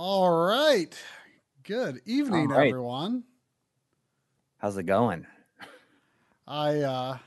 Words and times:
All 0.00 0.30
right. 0.46 0.96
Good 1.64 2.02
evening, 2.06 2.50
right. 2.50 2.68
everyone. 2.68 3.24
How's 4.58 4.76
it 4.76 4.84
going? 4.84 5.26
I 6.46 6.82
uh 6.82 7.18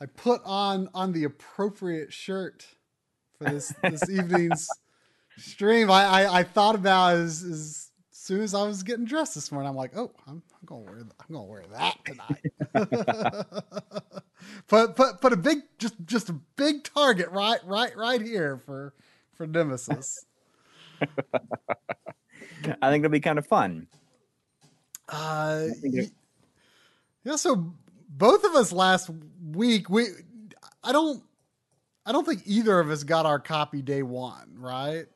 I 0.00 0.06
put 0.06 0.40
on 0.44 0.88
on 0.92 1.12
the 1.12 1.22
appropriate 1.22 2.12
shirt 2.12 2.66
for 3.38 3.44
this 3.44 3.72
this 3.84 4.10
evening's 4.10 4.68
stream. 5.36 5.88
I, 5.88 6.02
I 6.02 6.38
I 6.40 6.42
thought 6.42 6.74
about 6.74 7.14
as 7.14 7.44
as 7.44 7.92
soon 8.10 8.40
as 8.40 8.54
I 8.54 8.64
was 8.64 8.82
getting 8.82 9.04
dressed 9.04 9.36
this 9.36 9.52
morning. 9.52 9.68
I'm 9.68 9.76
like, 9.76 9.96
oh, 9.96 10.10
I'm, 10.26 10.42
I'm 10.52 10.66
gonna 10.66 10.80
wear 10.80 10.98
I'm 10.98 11.32
gonna 11.32 11.44
wear 11.44 11.62
that 11.70 11.96
tonight. 12.06 13.62
put 14.66 14.96
put 14.96 15.20
put 15.20 15.32
a 15.32 15.36
big 15.36 15.58
just 15.78 15.94
just 16.06 16.28
a 16.28 16.32
big 16.56 16.82
target 16.82 17.30
right 17.30 17.64
right 17.64 17.96
right 17.96 18.20
here 18.20 18.56
for 18.56 18.94
for 19.36 19.46
Nemesis. 19.46 20.26
I 22.82 22.90
think 22.90 23.04
it'll 23.04 23.12
be 23.12 23.20
kind 23.20 23.38
of 23.38 23.46
fun. 23.46 23.86
Uh, 25.08 25.66
think 25.80 25.94
it- 25.94 26.00
y- 26.04 26.10
yeah. 27.24 27.36
So 27.36 27.72
both 28.08 28.44
of 28.44 28.54
us 28.54 28.72
last 28.72 29.10
week, 29.52 29.88
we, 29.90 30.06
I 30.84 30.92
don't, 30.92 31.22
I 32.06 32.12
don't 32.12 32.26
think 32.26 32.42
either 32.46 32.78
of 32.78 32.90
us 32.90 33.02
got 33.04 33.26
our 33.26 33.38
copy 33.38 33.82
day 33.82 34.02
one, 34.02 34.54
right? 34.58 35.06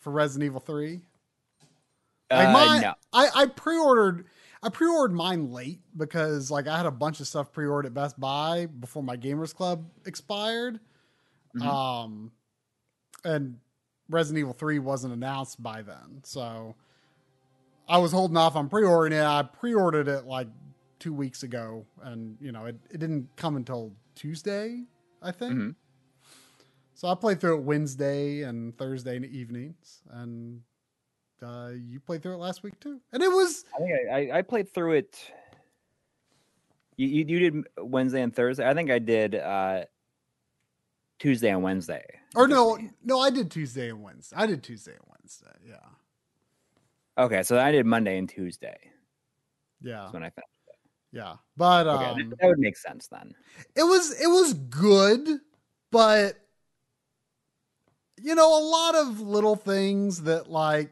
For 0.00 0.10
Resident 0.10 0.44
Evil 0.46 0.60
Three. 0.60 1.00
Like 2.30 2.48
Uh, 2.48 2.52
mine, 2.52 2.80
no. 2.82 2.94
I, 3.12 3.28
I 3.34 3.46
pre-ordered, 3.46 4.26
I 4.62 4.68
pre-ordered 4.68 5.14
mine 5.14 5.50
late 5.52 5.80
because 5.96 6.50
like 6.50 6.66
I 6.66 6.76
had 6.76 6.86
a 6.86 6.90
bunch 6.90 7.20
of 7.20 7.26
stuff 7.26 7.52
pre-ordered 7.52 7.86
at 7.88 7.94
Best 7.94 8.18
Buy 8.18 8.66
before 8.66 9.02
my 9.02 9.16
Gamers 9.16 9.54
Club 9.54 9.86
expired. 10.06 10.80
Mhm. 11.56 11.62
Um, 11.62 12.32
and 13.24 13.58
Resident 14.10 14.40
Evil 14.40 14.52
3 14.52 14.78
wasn't 14.80 15.12
announced 15.14 15.62
by 15.62 15.80
then. 15.82 16.20
So 16.24 16.74
I 17.88 17.98
was 17.98 18.12
holding 18.12 18.36
off 18.36 18.56
on 18.56 18.68
pre-ordering 18.68 19.12
it. 19.12 19.22
I 19.24 19.42
pre-ordered 19.42 20.08
it 20.08 20.24
like 20.24 20.48
two 20.98 21.12
weeks 21.12 21.42
ago 21.42 21.84
and 22.02 22.36
you 22.40 22.52
know, 22.52 22.64
it, 22.66 22.76
it 22.90 22.98
didn't 22.98 23.28
come 23.36 23.56
until 23.56 23.92
Tuesday, 24.14 24.84
I 25.22 25.30
think. 25.32 25.52
Mhm. 25.54 25.74
So 26.94 27.08
I 27.08 27.14
played 27.14 27.40
through 27.40 27.56
it 27.58 27.62
Wednesday 27.62 28.42
and 28.42 28.76
Thursday 28.78 29.18
evenings 29.18 30.00
and 30.10 30.62
uh, 31.42 31.72
you 31.74 32.00
played 32.00 32.22
through 32.22 32.34
it 32.34 32.38
last 32.38 32.62
week 32.62 32.78
too. 32.80 33.00
And 33.12 33.22
it 33.22 33.28
was 33.28 33.64
I 33.74 33.78
think 33.78 33.90
I, 34.10 34.14
I, 34.14 34.38
I 34.38 34.42
played 34.42 34.72
through 34.72 34.92
it. 34.92 35.30
You, 36.96 37.08
you 37.08 37.24
you 37.26 37.50
did 37.50 37.64
Wednesday 37.78 38.22
and 38.22 38.34
Thursday. 38.34 38.66
I 38.66 38.72
think 38.72 38.90
I 38.90 39.00
did 39.00 39.34
uh, 39.34 39.84
Tuesday 41.18 41.50
and 41.50 41.62
Wednesday. 41.62 42.04
or 42.36 42.46
no, 42.48 42.78
no, 43.02 43.18
I 43.20 43.30
did 43.30 43.50
Tuesday 43.50 43.90
and 43.90 44.02
Wednesday. 44.02 44.36
I 44.36 44.46
did 44.46 44.62
Tuesday 44.62 44.92
and 44.92 45.04
Wednesday. 45.08 45.58
Yeah. 45.68 45.76
Okay, 47.16 47.42
so 47.42 47.58
I 47.58 47.70
did 47.70 47.86
Monday 47.86 48.18
and 48.18 48.28
Tuesday. 48.28 48.76
Yeah. 49.80 50.00
That's 50.02 50.12
when 50.14 50.22
I 50.24 50.30
finished. 50.30 50.48
Yeah. 51.12 51.34
But 51.56 51.86
Okay, 51.86 52.04
um 52.06 52.30
that, 52.30 52.38
that 52.40 52.46
would 52.48 52.58
make 52.58 52.76
sense 52.76 53.06
then. 53.06 53.34
it 53.76 53.84
was 53.84 54.20
it 54.20 54.26
was 54.26 54.54
good, 54.54 55.28
but 55.92 56.34
you 58.20 58.34
know, 58.34 58.58
a 58.58 58.64
lot 58.64 58.94
of 58.94 59.20
little 59.20 59.54
things 59.56 60.22
that 60.22 60.50
like 60.50 60.90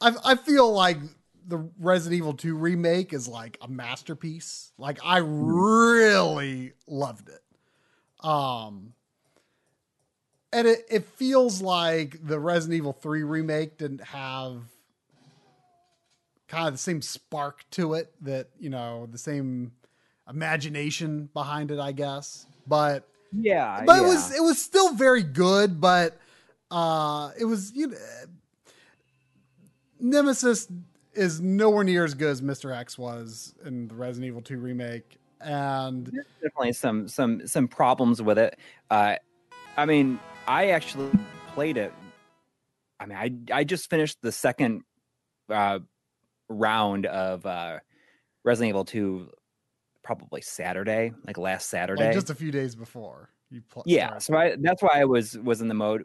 I 0.00 0.14
I 0.24 0.34
feel 0.36 0.72
like 0.72 0.98
the 1.46 1.68
Resident 1.78 2.18
Evil 2.18 2.34
2 2.34 2.54
remake 2.56 3.12
is 3.12 3.26
like 3.26 3.58
a 3.60 3.68
masterpiece. 3.68 4.72
Like 4.78 4.98
I 5.04 5.18
really 5.18 6.72
loved 6.86 7.28
it. 7.28 7.42
Um 8.24 8.92
and 10.52 10.68
it, 10.68 10.86
it 10.88 11.04
feels 11.04 11.60
like 11.60 12.24
the 12.24 12.38
Resident 12.38 12.76
Evil 12.76 12.92
3 12.92 13.24
remake 13.24 13.76
didn't 13.76 14.04
have 14.04 14.62
kind 16.48 16.66
of 16.66 16.74
the 16.74 16.78
same 16.78 17.02
spark 17.02 17.64
to 17.72 17.94
it 17.94 18.12
that, 18.22 18.48
you 18.58 18.70
know, 18.70 19.08
the 19.10 19.18
same 19.18 19.72
imagination 20.28 21.28
behind 21.32 21.70
it, 21.70 21.78
I 21.78 21.92
guess. 21.92 22.46
But 22.66 23.08
Yeah, 23.32 23.82
but 23.86 23.96
yeah. 23.96 24.02
it 24.02 24.06
was 24.06 24.36
it 24.36 24.42
was 24.42 24.62
still 24.62 24.94
very 24.94 25.22
good, 25.22 25.80
but 25.80 26.18
uh 26.70 27.30
it 27.38 27.44
was 27.44 27.72
you 27.74 27.88
know 27.88 27.96
Nemesis 30.00 30.68
is 31.14 31.40
nowhere 31.40 31.84
near 31.84 32.04
as 32.04 32.14
good 32.14 32.30
as 32.30 32.42
Mr. 32.42 32.76
X 32.76 32.98
was 32.98 33.54
in 33.64 33.88
the 33.88 33.94
Resident 33.94 34.28
Evil 34.28 34.42
2 34.42 34.58
remake. 34.58 35.18
And 35.40 36.06
There's 36.06 36.26
definitely 36.42 36.72
some 36.72 37.08
some 37.08 37.46
some 37.46 37.68
problems 37.68 38.22
with 38.22 38.38
it. 38.38 38.58
Uh, 38.90 39.16
I 39.76 39.86
mean, 39.86 40.18
I 40.46 40.68
actually 40.68 41.10
played 41.48 41.76
it. 41.76 41.92
I 42.98 43.06
mean, 43.06 43.18
I 43.18 43.60
I 43.60 43.64
just 43.64 43.90
finished 43.90 44.18
the 44.22 44.32
second 44.32 44.82
uh, 45.50 45.80
round 46.54 47.06
of 47.06 47.44
uh, 47.46 47.78
Resident 48.44 48.70
Evil 48.70 48.84
Two, 48.84 49.30
probably 50.02 50.40
Saturday, 50.40 51.12
like 51.26 51.38
last 51.38 51.68
Saturday. 51.68 52.04
like 52.06 52.14
just 52.14 52.30
a 52.30 52.34
few 52.34 52.50
days 52.50 52.74
before 52.74 53.30
you 53.50 53.62
play. 53.68 53.82
yeah, 53.86 54.18
so 54.18 54.36
I 54.36 54.56
that's 54.60 54.82
why 54.82 55.00
I 55.00 55.04
was 55.04 55.36
was 55.38 55.60
in 55.60 55.68
the 55.68 55.74
mode 55.74 56.04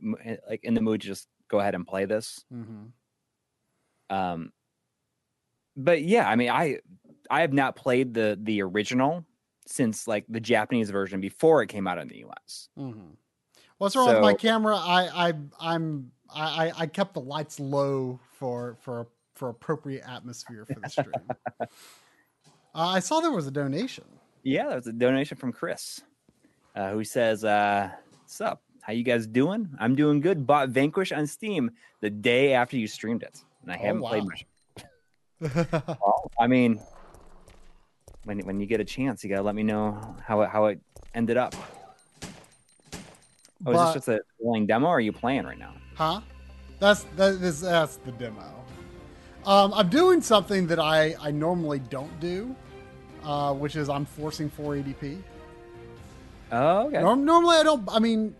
like 0.49 0.63
in 0.63 0.73
the 0.73 0.81
mood 0.81 1.01
to 1.01 1.07
just 1.07 1.27
go 1.49 1.59
ahead 1.59 1.75
and 1.75 1.85
play 1.87 2.05
this. 2.05 2.43
Mm-hmm. 2.53 4.15
Um, 4.15 4.51
but 5.75 6.01
yeah, 6.01 6.27
I 6.29 6.35
mean, 6.35 6.49
I 6.49 6.79
I 7.29 7.41
have 7.41 7.53
not 7.53 7.75
played 7.75 8.13
the 8.13 8.37
the 8.41 8.61
original 8.61 9.25
since 9.67 10.07
like 10.07 10.25
the 10.27 10.39
Japanese 10.39 10.89
version 10.89 11.21
before 11.21 11.61
it 11.61 11.67
came 11.67 11.87
out 11.87 11.99
in 11.99 12.07
the 12.07 12.25
US. 12.25 12.69
Mm-hmm. 12.77 13.11
What's 13.77 13.95
wrong 13.95 14.07
with 14.07 14.21
my 14.21 14.33
camera? 14.33 14.75
I 14.75 15.29
I 15.29 15.33
I'm 15.59 16.11
I 16.33 16.67
I- 16.67 16.73
I 16.79 16.85
kept 16.87 17.13
the 17.13 17.21
lights 17.21 17.59
low 17.59 18.19
for 18.33 18.77
for 18.81 19.07
for 19.39 19.47
appropriate 19.49 20.03
atmosphere 20.05 20.65
for 20.65 20.79
the 20.81 20.89
stream. 20.89 21.13
uh, 21.61 21.65
I 22.75 22.99
saw 22.99 23.21
there 23.21 23.31
was 23.31 23.47
a 23.47 23.51
donation. 23.51 24.03
Yeah, 24.43 24.67
there 24.67 24.75
was 24.75 24.87
a 24.87 24.93
donation 24.93 25.37
from 25.37 25.53
Chris, 25.53 26.01
uh, 26.75 26.91
who 26.91 27.03
says, 27.05 27.45
uh, 27.45 27.89
"What's 28.21 28.41
up? 28.41 28.61
How 28.81 28.91
you 28.93 29.03
guys 29.03 29.25
doing? 29.27 29.69
I'm 29.79 29.95
doing 29.95 30.19
good. 30.19 30.45
Bought 30.45 30.69
Vanquish 30.69 31.11
on 31.13 31.25
Steam 31.25 31.71
the 32.01 32.09
day 32.09 32.53
after 32.53 32.75
you 32.77 32.85
streamed 32.87 33.23
it, 33.23 33.41
and 33.63 33.71
I 33.71 33.75
Oh, 33.75 33.85
haven't 33.85 34.01
played 34.03 34.23
much. 34.25 34.45
Well, 36.01 36.29
I 36.37 36.47
mean, 36.47 36.81
when 38.25 38.39
when 38.39 38.59
you 38.59 38.65
get 38.65 38.81
a 38.81 38.85
chance, 38.85 39.23
you 39.23 39.29
gotta 39.29 39.41
let 39.43 39.55
me 39.55 39.63
know 39.63 40.15
how 40.21 40.41
it 40.41 40.49
how 40.49 40.65
it 40.65 40.81
ended 41.15 41.37
up. 41.37 41.55
Oh, 43.65 43.71
is 43.71 43.79
this 43.79 43.93
just 43.93 44.07
a 44.09 44.19
rolling 44.41 44.65
demo? 44.67 44.87
Or 44.87 44.97
are 44.97 44.99
you 44.99 45.13
playing 45.13 45.45
right 45.45 45.57
now? 45.57 45.73
Huh? 45.95 46.19
That's 46.79 47.03
that 47.15 47.35
is 47.35 47.61
that's 47.61 47.97
the 47.97 48.11
demo. 48.13 48.43
Um, 49.49 49.73
I'm 49.73 49.89
doing 49.89 50.21
something 50.21 50.67
that 50.67 50.77
I 50.79 51.15
I 51.19 51.31
normally 51.31 51.79
don't 51.79 52.19
do, 52.19 52.55
uh, 53.23 53.51
which 53.55 53.75
is 53.75 53.89
I'm 53.89 54.05
forcing 54.05 54.47
480p. 54.49 55.23
Oh, 56.51 56.87
okay. 56.87 57.01
Norm, 57.01 57.25
normally 57.25 57.57
I 57.57 57.63
don't. 57.63 57.83
I 57.91 57.97
mean, 57.97 58.35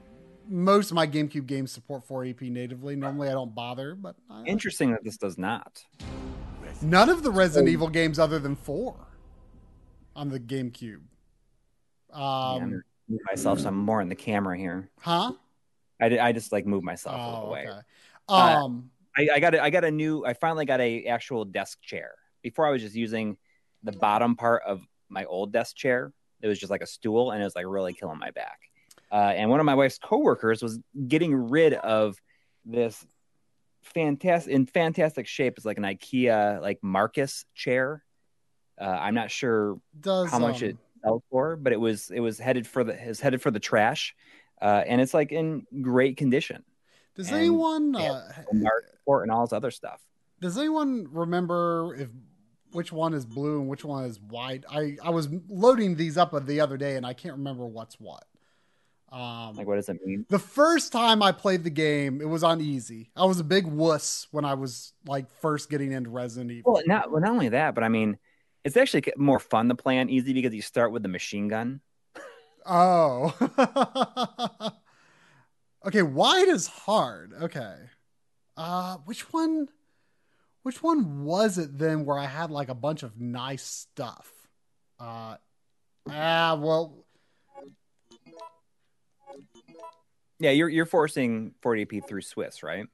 most 0.47 0.91
of 0.91 0.95
my 0.95 1.07
GameCube 1.07 1.47
games 1.47 1.71
support 1.71 2.07
480p 2.07 2.51
natively. 2.51 2.95
Normally 2.95 3.27
I 3.29 3.31
don't 3.31 3.55
bother, 3.55 3.95
but 3.95 4.15
I, 4.29 4.43
Interesting 4.43 4.91
that 4.91 5.03
this 5.03 5.17
does 5.17 5.37
not. 5.39 5.83
none 6.83 7.09
of 7.09 7.23
the 7.23 7.31
Resident 7.31 7.69
Evil 7.69 7.87
games 7.89 8.19
other 8.19 8.37
than 8.37 8.55
four 8.55 8.95
on 10.15 10.29
the 10.29 10.39
GameCube. 10.39 11.01
Yeah, 12.11 12.15
I'm 12.17 12.63
Um, 12.63 12.83
move 13.07 13.19
myself 13.27 13.59
some 13.59 13.75
more 13.75 13.99
in 14.01 14.09
the 14.09 14.15
camera 14.15 14.55
here. 14.59 14.89
huh? 14.99 15.33
I, 15.99 16.19
I 16.19 16.31
just 16.33 16.51
like 16.51 16.67
move 16.67 16.83
myself 16.83 17.15
a 17.15 17.19
Oh, 17.19 17.33
little 17.33 17.49
way. 17.51 17.67
okay. 17.67 17.79
Uh, 18.29 18.63
Um, 18.63 18.91
I, 19.19 19.35
I 19.35 19.40
got 19.40 19.56
a, 19.56 19.63
I 19.63 19.69
got 19.69 19.84
a 19.84 19.91
new. 19.91 20.25
I 20.25 20.34
finally 20.34 20.66
got 20.66 20.80
a 20.81 21.06
actual 21.06 21.46
desk 21.46 21.81
chair. 21.81 22.12
Before 22.41 22.66
I 22.66 22.72
was 22.72 22.81
just 22.81 22.96
using 22.96 23.38
the 23.84 23.91
bottom 23.91 24.35
part 24.35 24.63
of 24.66 24.81
my 25.09 25.25
old 25.25 25.52
desk 25.52 25.75
chair. 25.75 26.13
It 26.41 26.47
was 26.47 26.59
just 26.59 26.72
like 26.72 26.81
a 26.81 26.88
stool, 26.88 27.31
and 27.31 27.41
it 27.41 27.44
was 27.44 27.56
like 27.56 27.66
really 27.68 27.94
killing 27.94 28.19
my 28.19 28.31
back. 28.31 28.59
Uh, 29.12 29.34
and 29.35 29.50
one 29.50 29.59
of 29.59 29.66
my 29.66 29.75
wife's 29.75 29.97
coworkers 29.97 30.62
was 30.62 30.80
getting 31.07 31.34
rid 31.50 31.74
of 31.74 32.18
this 32.66 33.06
fantastic 33.81 34.53
in 34.53 34.66
fantastic 34.66 35.27
shape. 35.27 35.56
It's 35.57 35.65
like 35.65 35.77
an 35.77 35.83
IKEA 35.83 36.62
like 36.62 36.80
Markus 36.81 37.45
chair. 37.56 38.04
Uh, 38.80 38.86
I'm 38.86 39.15
not 39.15 39.31
sure 39.31 39.80
does 40.00 40.30
how 40.30 40.39
much 40.39 40.63
um, 40.63 40.69
it 40.69 40.77
sells 41.04 41.24
for, 41.30 41.56
but 41.56 41.74
it 41.74 41.80
was 41.80 42.12
it 42.12 42.19
was 42.19 42.39
headed 42.39 42.65
for 42.68 42.83
the 42.83 42.94
is 42.94 43.19
headed 43.19 43.42
for 43.42 43.51
the 43.51 43.60
trash, 43.60 44.15
uh, 44.62 44.83
and 44.86 45.01
it's 45.01 45.13
like 45.13 45.31
in 45.31 45.65
great 45.81 46.15
condition. 46.15 46.63
Does 47.19 47.27
and- 47.27 47.38
anyone 47.38 47.95
uh, 47.98 48.31
Mark 48.54 48.86
and 49.24 49.30
all 49.30 49.45
this 49.45 49.51
other 49.51 49.71
stuff. 49.71 50.01
Does 50.39 50.57
anyone 50.57 51.06
remember 51.12 51.94
if 52.00 52.07
which 52.71 52.94
one 52.94 53.13
is 53.13 53.25
blue 53.25 53.60
and 53.60 53.68
which 53.68 53.83
one 53.83 54.06
is 54.06 54.21
white? 54.21 54.63
I 54.71 54.95
I 55.04 55.10
was 55.10 55.27
loading 55.50 55.98
these 55.98 56.18
up 56.18 56.31
the 56.45 56.62
other 56.62 56.77
day 56.77 56.95
and 56.95 57.06
I 57.06 57.12
can't 57.13 57.36
remember 57.36 57.66
what's 57.68 58.00
what. 58.00 58.24
Um, 59.12 59.56
Like, 59.56 59.68
what 59.68 59.75
does 59.75 59.89
it 59.89 59.98
mean? 60.06 60.25
the 60.30 60.39
first 60.39 60.94
time 60.94 61.21
I 61.21 61.33
played 61.33 61.66
the 61.66 61.69
game, 61.71 62.21
it 62.21 62.27
was 62.30 62.42
on 62.42 62.62
easy. 62.62 63.10
I 63.18 63.25
was 63.25 63.42
a 63.42 63.44
big 63.44 63.65
wuss 63.68 64.27
when 64.31 64.45
I 64.45 64.54
was 64.54 64.94
like 65.06 65.30
first 65.42 65.69
getting 65.69 65.92
into 65.92 66.10
Resident 66.12 66.51
Evil. 66.51 66.72
Well, 66.74 66.83
not 66.86 67.12
well, 67.12 67.19
not 67.22 67.31
only 67.31 67.50
that, 67.50 67.75
but 67.75 67.83
I 67.83 67.89
mean, 67.89 68.18
it's 68.63 68.77
actually 68.77 69.04
more 69.18 69.39
fun 69.39 69.68
to 69.68 69.75
play 69.75 70.00
on 70.00 70.10
easy 70.10 70.31
because 70.31 70.54
you 70.54 70.62
start 70.62 70.94
with 70.94 71.04
the 71.04 71.10
machine 71.10 71.50
gun. 71.50 71.81
Oh. 72.65 73.33
okay, 75.85 76.01
wide 76.01 76.47
is 76.47 76.67
hard. 76.67 77.33
Okay. 77.41 77.75
Uh 78.57 78.97
which 79.05 79.31
one 79.33 79.69
which 80.63 80.83
one 80.83 81.23
was 81.23 81.57
it 81.57 81.77
then 81.77 82.05
where 82.05 82.17
I 82.17 82.25
had 82.25 82.51
like 82.51 82.69
a 82.69 82.75
bunch 82.75 83.03
of 83.03 83.19
nice 83.19 83.63
stuff? 83.63 84.31
Uh, 84.99 85.37
ah, 86.09 86.55
well, 86.59 87.05
Yeah, 90.39 90.51
you're 90.51 90.69
you're 90.69 90.85
forcing 90.85 91.53
40p 91.61 92.07
through 92.07 92.21
Swiss, 92.21 92.63
right? 92.63 92.85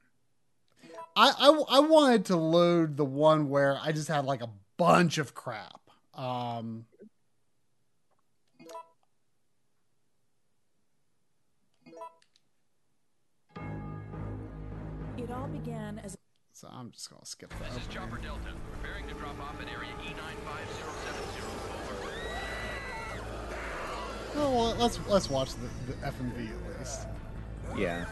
I, 1.14 1.32
I 1.38 1.76
I 1.76 1.80
wanted 1.80 2.26
to 2.26 2.36
load 2.36 2.96
the 2.96 3.04
one 3.04 3.48
where 3.48 3.78
I 3.80 3.92
just 3.92 4.08
had 4.08 4.24
like 4.24 4.42
a 4.42 4.50
bunch 4.76 5.18
of 5.18 5.34
crap. 5.34 5.80
Um, 6.14 6.86
It 15.18 15.30
all 15.30 15.48
began 15.48 15.98
as 16.04 16.16
so 16.52 16.68
I'm 16.70 16.90
just 16.90 17.10
gonna 17.10 17.24
skip 17.24 17.52
This 17.58 17.68
is 17.70 17.86
that. 17.86 17.90
Chopper 17.90 18.18
Delta, 18.18 18.40
preparing 18.72 19.06
to 19.08 19.14
drop 19.14 19.38
off 19.40 19.60
at 19.60 19.68
area 19.68 19.90
E 20.04 20.08
E95070. 20.08 21.36
Oh, 24.38 24.50
well, 24.54 24.76
let's 24.78 24.98
let's 25.08 25.30
watch 25.30 25.50
the, 25.54 25.68
the 25.86 25.94
FMV 26.06 26.50
at 26.50 26.78
least. 26.78 27.06
Yeah. 27.76 28.04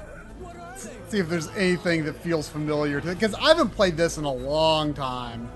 See 1.08 1.18
if 1.18 1.28
there's 1.28 1.48
anything 1.48 2.04
that 2.04 2.16
feels 2.16 2.48
familiar 2.48 3.00
to 3.02 3.10
it 3.10 3.14
because 3.14 3.34
I 3.34 3.48
haven't 3.48 3.70
played 3.70 3.96
this 3.96 4.16
in 4.16 4.24
a 4.24 4.32
long 4.32 4.94
time. 4.94 5.50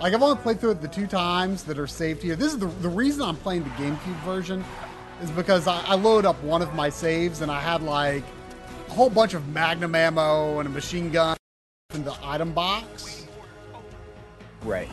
Like 0.00 0.14
I've 0.14 0.22
only 0.22 0.40
played 0.40 0.60
through 0.60 0.72
it 0.72 0.82
the 0.82 0.88
two 0.88 1.06
times 1.08 1.64
that 1.64 1.78
are 1.78 1.88
saved 1.88 2.22
here. 2.22 2.36
This 2.36 2.52
is 2.52 2.58
the 2.60 2.66
the 2.66 2.88
reason 2.88 3.22
I'm 3.22 3.36
playing 3.36 3.64
the 3.64 3.70
GameCube 3.70 4.20
version 4.24 4.64
is 5.20 5.30
because 5.32 5.66
I, 5.66 5.80
I 5.82 5.94
load 5.94 6.26
up 6.26 6.40
one 6.42 6.62
of 6.62 6.74
my 6.74 6.88
saves 6.88 7.40
and 7.40 7.50
I 7.50 7.60
had 7.60 7.82
like 7.82 8.24
a 8.92 8.94
whole 8.94 9.08
bunch 9.08 9.32
of 9.32 9.48
Magnum 9.48 9.94
ammo 9.94 10.58
and 10.58 10.68
a 10.68 10.70
machine 10.70 11.10
gun 11.10 11.34
in 11.94 12.04
the 12.04 12.14
item 12.22 12.52
box. 12.52 13.26
Right. 14.64 14.88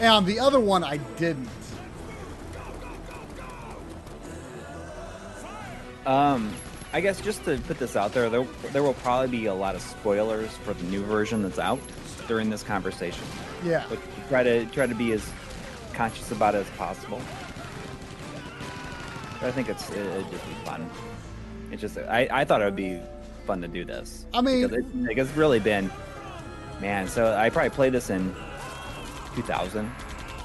And 0.00 0.26
the 0.26 0.40
other 0.40 0.58
one, 0.58 0.82
I 0.82 0.96
didn't. 0.96 1.48
Um, 6.04 6.52
I 6.92 7.00
guess 7.00 7.20
just 7.20 7.44
to 7.44 7.56
put 7.58 7.78
this 7.78 7.94
out 7.94 8.12
there, 8.12 8.28
there 8.28 8.44
there 8.72 8.82
will 8.82 8.94
probably 8.94 9.28
be 9.28 9.46
a 9.46 9.54
lot 9.54 9.76
of 9.76 9.82
spoilers 9.82 10.50
for 10.50 10.74
the 10.74 10.84
new 10.86 11.04
version 11.04 11.44
that's 11.44 11.60
out 11.60 11.78
during 12.26 12.50
this 12.50 12.64
conversation. 12.64 13.22
Yeah. 13.64 13.84
But 13.88 14.00
try 14.28 14.42
to 14.42 14.66
try 14.66 14.88
to 14.88 14.96
be 14.96 15.12
as 15.12 15.24
conscious 15.92 16.32
about 16.32 16.56
it 16.56 16.66
as 16.66 16.70
possible. 16.70 17.22
But 19.40 19.48
I 19.48 19.52
think 19.52 19.68
it's 19.68 19.90
it, 19.90 19.98
it'd 19.98 20.30
just 20.30 20.46
be 20.46 20.54
fun. 20.64 20.88
It's 21.70 21.80
just 21.80 21.98
I, 21.98 22.28
I 22.30 22.44
thought 22.44 22.62
it 22.62 22.64
would 22.64 22.76
be 22.76 23.00
fun 23.46 23.60
to 23.62 23.68
do 23.68 23.84
this. 23.84 24.26
I 24.32 24.40
mean- 24.40 24.66
because 24.66 24.78
it, 24.78 24.96
like, 24.96 25.18
it's 25.18 25.30
really 25.36 25.60
been 25.60 25.90
man. 26.80 27.08
So 27.08 27.34
I 27.34 27.50
probably 27.50 27.70
played 27.70 27.92
this 27.92 28.10
in 28.10 28.34
2000, 29.34 29.90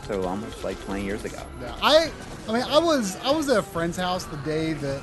so 0.07 0.23
almost 0.23 0.63
like 0.63 0.79
20 0.85 1.03
years 1.03 1.25
ago. 1.25 1.41
Yeah, 1.61 1.75
I 1.81 2.11
I 2.47 2.53
mean 2.53 2.63
I 2.63 2.79
was 2.79 3.15
I 3.17 3.31
was 3.31 3.49
at 3.49 3.57
a 3.57 3.63
friend's 3.63 3.97
house 3.97 4.25
the 4.25 4.37
day 4.37 4.73
that 4.73 5.01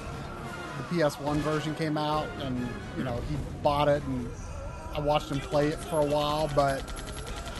the 0.78 0.96
PS1 0.96 1.36
version 1.38 1.74
came 1.74 1.96
out 1.96 2.28
and 2.42 2.68
you 2.98 3.04
know 3.04 3.20
he 3.28 3.36
bought 3.62 3.88
it 3.88 4.02
and 4.04 4.28
I 4.94 5.00
watched 5.00 5.30
him 5.30 5.40
play 5.40 5.68
it 5.68 5.78
for 5.78 6.00
a 6.00 6.04
while 6.04 6.50
but 6.54 6.82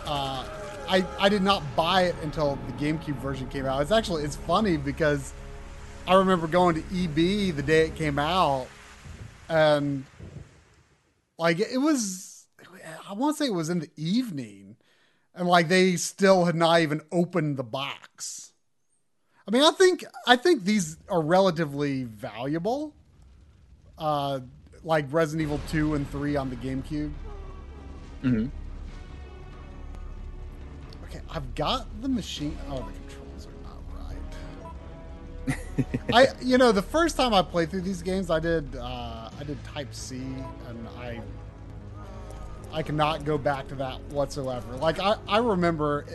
uh, 0.07 0.45
I 0.89 1.05
I 1.19 1.29
did 1.29 1.43
not 1.43 1.63
buy 1.75 2.03
it 2.03 2.15
until 2.23 2.59
the 2.67 2.73
GameCube 2.85 3.17
version 3.21 3.49
came 3.49 3.67
out. 3.67 3.83
It's 3.83 3.91
actually 3.93 4.25
it's 4.25 4.37
funny 4.37 4.77
because 4.77 5.33
I 6.09 6.15
remember 6.15 6.47
going 6.47 6.77
to 6.77 7.05
EB 7.05 7.55
the 7.57 7.63
day 7.63 7.87
it 7.87 7.97
came 7.97 8.19
out 8.19 8.69
and 9.49 10.05
like 11.39 11.59
it 11.59 11.79
was 11.79 12.47
I 13.09 13.13
want 13.13 13.37
to 13.37 13.45
say 13.45 13.49
it 13.49 13.55
was 13.55 13.71
in 13.71 13.81
the 13.81 13.91
evening 13.97 14.77
and 15.35 15.49
like 15.49 15.69
they 15.69 15.97
still 15.97 16.45
had 16.45 16.55
not 16.55 16.81
even 16.81 17.03
opened 17.13 17.57
the 17.57 17.65
box. 17.65 18.53
I 19.47 19.51
mean, 19.51 19.63
I 19.63 19.71
think 19.73 20.05
I 20.27 20.37
think 20.37 20.65
these 20.65 20.97
are 21.09 21.21
relatively 21.21 22.05
valuable. 22.05 22.95
Uh, 23.99 24.41
like 24.83 25.07
Resident 25.11 25.43
Evil 25.43 25.61
2 25.69 25.95
and 25.95 26.09
3 26.11 26.37
on 26.37 26.51
the 26.51 26.57
GameCube. 26.57 27.13
Mm-hmm. 28.23 28.47
Okay, 31.05 31.21
I've 31.31 31.55
got 31.55 31.87
the 32.03 32.09
machine. 32.09 32.57
Oh, 32.69 32.79
the 32.79 32.93
controls 32.93 32.95
are 33.09 33.11
not 33.11 33.21
right. 33.21 33.26
I, 36.13 36.29
you 36.43 36.59
know, 36.59 36.73
the 36.73 36.83
first 36.83 37.17
time 37.17 37.35
I 37.35 37.43
played 37.43 37.71
through 37.71 37.83
these 37.83 38.03
games, 38.03 38.31
I 38.31 38.41
did, 38.41 38.77
uh, 38.77 39.31
I 39.39 39.45
did 39.45 39.63
Type 39.65 39.95
C, 39.95 40.17
and 40.17 40.89
I, 40.99 41.21
I 42.73 42.83
cannot 42.83 43.25
go 43.25 43.39
back 43.39 43.69
to 43.69 43.75
that 43.77 44.01
whatsoever. 44.05 44.77
Like 44.77 44.99
I, 45.01 45.17
I 45.29 45.39
remember 45.39 46.07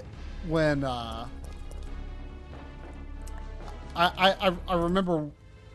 when, 0.48 0.84
uh, 0.84 1.28
I, 3.96 4.36
I, 4.42 4.54
I 4.68 4.76
remember 4.76 5.30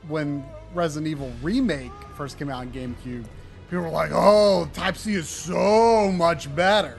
when 0.08 0.44
Resident 0.74 1.10
Evil 1.10 1.32
Remake 1.42 1.92
first 2.16 2.38
came 2.38 2.48
out 2.48 2.60
on 2.60 2.72
GameCube. 2.72 3.26
People 3.68 3.84
were 3.84 3.90
like, 3.90 4.10
"Oh, 4.12 4.70
Type 4.72 4.96
C 4.96 5.14
is 5.14 5.28
so 5.28 6.10
much 6.12 6.54
better," 6.54 6.96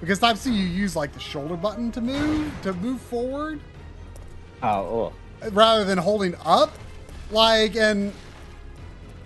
because 0.00 0.18
Type 0.20 0.36
C 0.36 0.52
you 0.52 0.66
use 0.66 0.94
like 0.94 1.12
the 1.12 1.20
shoulder 1.20 1.56
button 1.56 1.90
to 1.92 2.00
move 2.00 2.52
to 2.62 2.72
move 2.74 3.00
forward 3.00 3.60
Oh, 4.62 4.68
oh. 4.68 5.12
Rather 5.50 5.84
than 5.84 5.98
holding 5.98 6.34
up. 6.44 6.72
Like, 7.30 7.76
and 7.76 8.12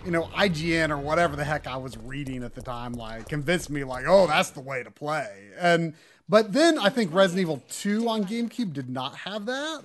you 0.05 0.13
know, 0.13 0.25
IGN 0.25 0.91
or 0.91 0.99
whatever 0.99 1.35
the 1.35 1.45
heck 1.45 1.67
I 1.67 1.77
was 1.77 1.99
reading 1.99 2.45
at 2.45 2.55
the 2.55 2.63
time, 2.63 2.93
like 2.93 3.29
convinced 3.29 3.71
me, 3.71 3.85
like, 3.85 4.05
"Oh, 4.07 4.27
that's 4.27 4.51
the 4.51 4.61
way 4.61 4.83
to 4.83 4.91
play." 4.91 5.49
And 5.59 5.95
but 6.29 6.53
then 6.53 6.79
I 6.79 6.89
think 6.89 7.13
Resident 7.13 7.43
Evil 7.43 7.63
2 7.69 8.09
on 8.09 8.25
GameCube 8.25 8.73
did 8.73 8.89
not 8.89 9.17
have 9.17 9.47
that. 9.47 9.83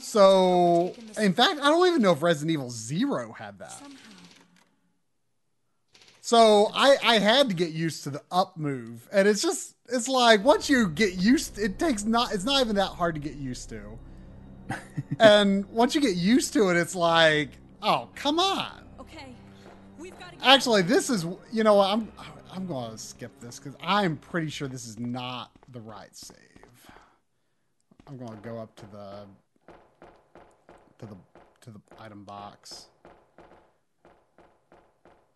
So, 0.00 0.86
have 0.86 0.96
overtaken 0.96 1.14
the 1.14 1.24
in 1.24 1.32
fact, 1.34 1.60
I 1.60 1.70
don't 1.70 1.86
even 1.86 2.02
know 2.02 2.12
if 2.12 2.22
Resident 2.22 2.50
Evil 2.52 2.70
Zero 2.70 3.32
had 3.32 3.58
that. 3.60 3.80
So 6.20 6.70
I 6.74 6.96
I 7.02 7.18
had 7.18 7.48
to 7.48 7.54
get 7.54 7.70
used 7.70 8.04
to 8.04 8.10
the 8.10 8.22
up 8.30 8.56
move, 8.56 9.08
and 9.12 9.26
it's 9.26 9.42
just 9.42 9.74
it's 9.88 10.08
like 10.08 10.44
once 10.44 10.70
you 10.70 10.88
get 10.88 11.14
used, 11.14 11.58
it 11.58 11.78
takes 11.78 12.04
not 12.04 12.32
it's 12.32 12.44
not 12.44 12.60
even 12.60 12.76
that 12.76 12.90
hard 12.90 13.14
to 13.16 13.20
get 13.20 13.34
used 13.34 13.68
to. 13.70 13.98
and 15.18 15.64
once 15.66 15.94
you 15.94 16.00
get 16.00 16.16
used 16.16 16.52
to 16.54 16.70
it, 16.70 16.76
it's 16.76 16.94
like, 16.94 17.50
oh 17.82 18.08
come 18.14 18.38
on. 18.38 18.84
Okay, 19.00 19.34
we've 19.98 20.18
got 20.18 20.34
Actually, 20.42 20.82
this 20.82 21.10
is 21.10 21.26
you 21.52 21.64
know 21.64 21.80
I'm 21.80 22.10
I'm 22.52 22.66
going 22.66 22.90
to 22.90 22.98
skip 22.98 23.38
this 23.40 23.58
because 23.58 23.76
I'm 23.82 24.16
pretty 24.16 24.50
sure 24.50 24.68
this 24.68 24.86
is 24.86 24.98
not 24.98 25.50
the 25.70 25.80
right 25.80 26.14
save. 26.14 26.36
I'm 28.06 28.16
going 28.16 28.36
to 28.36 28.48
go 28.48 28.58
up 28.58 28.74
to 28.76 28.86
the 28.86 29.26
to 30.98 31.06
the 31.06 31.16
to 31.62 31.70
the 31.70 31.80
item 31.98 32.24
box. 32.24 32.86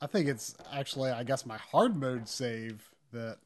I 0.01 0.07
think 0.07 0.29
it's 0.29 0.55
actually 0.73 1.11
I 1.11 1.23
guess 1.23 1.47
my 1.47 1.57
hard 1.57 1.97
mode 1.97 2.29
save 2.29 2.91
that 3.13 3.39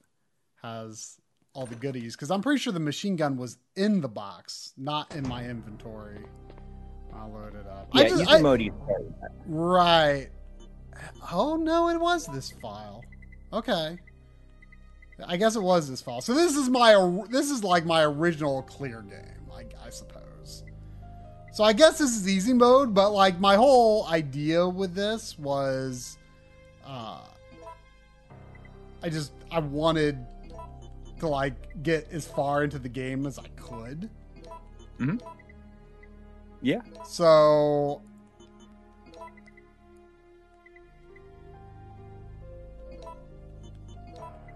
has 0.62 1.18
all 1.54 1.66
the 1.66 1.74
goodies 1.74 2.14
because 2.14 2.30
I'm 2.30 2.42
pretty 2.42 2.60
sure 2.60 2.72
the 2.72 2.80
machine 2.80 3.16
gun 3.16 3.36
was 3.36 3.58
in 3.76 4.00
the 4.00 4.08
box, 4.08 4.74
not 4.76 5.14
in 5.14 5.26
my 5.26 5.44
inventory. 5.44 6.24
I'll 7.14 7.32
load 7.32 7.54
it 7.54 7.66
up. 7.66 7.88
Yeah, 7.94 8.02
I 8.02 8.08
just, 8.08 8.22
easy 8.22 8.30
I, 8.30 8.40
mode 8.40 8.62
you. 8.62 8.74
Right. 9.46 10.28
Oh 11.32 11.56
no, 11.56 11.88
it 11.88 11.98
was 11.98 12.26
this 12.26 12.52
file. 12.62 13.02
Okay. 13.52 13.98
I 15.26 15.36
guess 15.36 15.56
it 15.56 15.62
was 15.62 15.88
this 15.90 16.00
file. 16.00 16.20
So 16.20 16.34
this 16.34 16.56
is 16.56 16.68
my 16.68 16.94
this 17.30 17.50
is 17.50 17.64
like 17.64 17.84
my 17.84 18.04
original 18.04 18.62
clear 18.62 19.02
game, 19.02 19.50
I, 19.52 19.64
I 19.84 19.90
suppose. 19.90 20.64
So 21.52 21.64
I 21.64 21.72
guess 21.72 21.98
this 21.98 22.16
is 22.16 22.28
easy 22.28 22.52
mode, 22.52 22.94
but 22.94 23.10
like 23.10 23.40
my 23.40 23.56
whole 23.56 24.06
idea 24.06 24.68
with 24.68 24.94
this 24.94 25.36
was, 25.38 26.18
uh, 26.86 27.24
I 29.02 29.08
just 29.08 29.32
I 29.50 29.58
wanted 29.58 30.24
to 31.20 31.28
like 31.28 31.82
get 31.82 32.08
as 32.12 32.26
far 32.26 32.64
into 32.64 32.78
the 32.78 32.88
game 32.88 33.26
as 33.26 33.38
I 33.38 33.46
could. 33.56 34.10
Mm-hmm. 34.98 35.16
Yeah. 36.62 36.80
So 37.06 38.02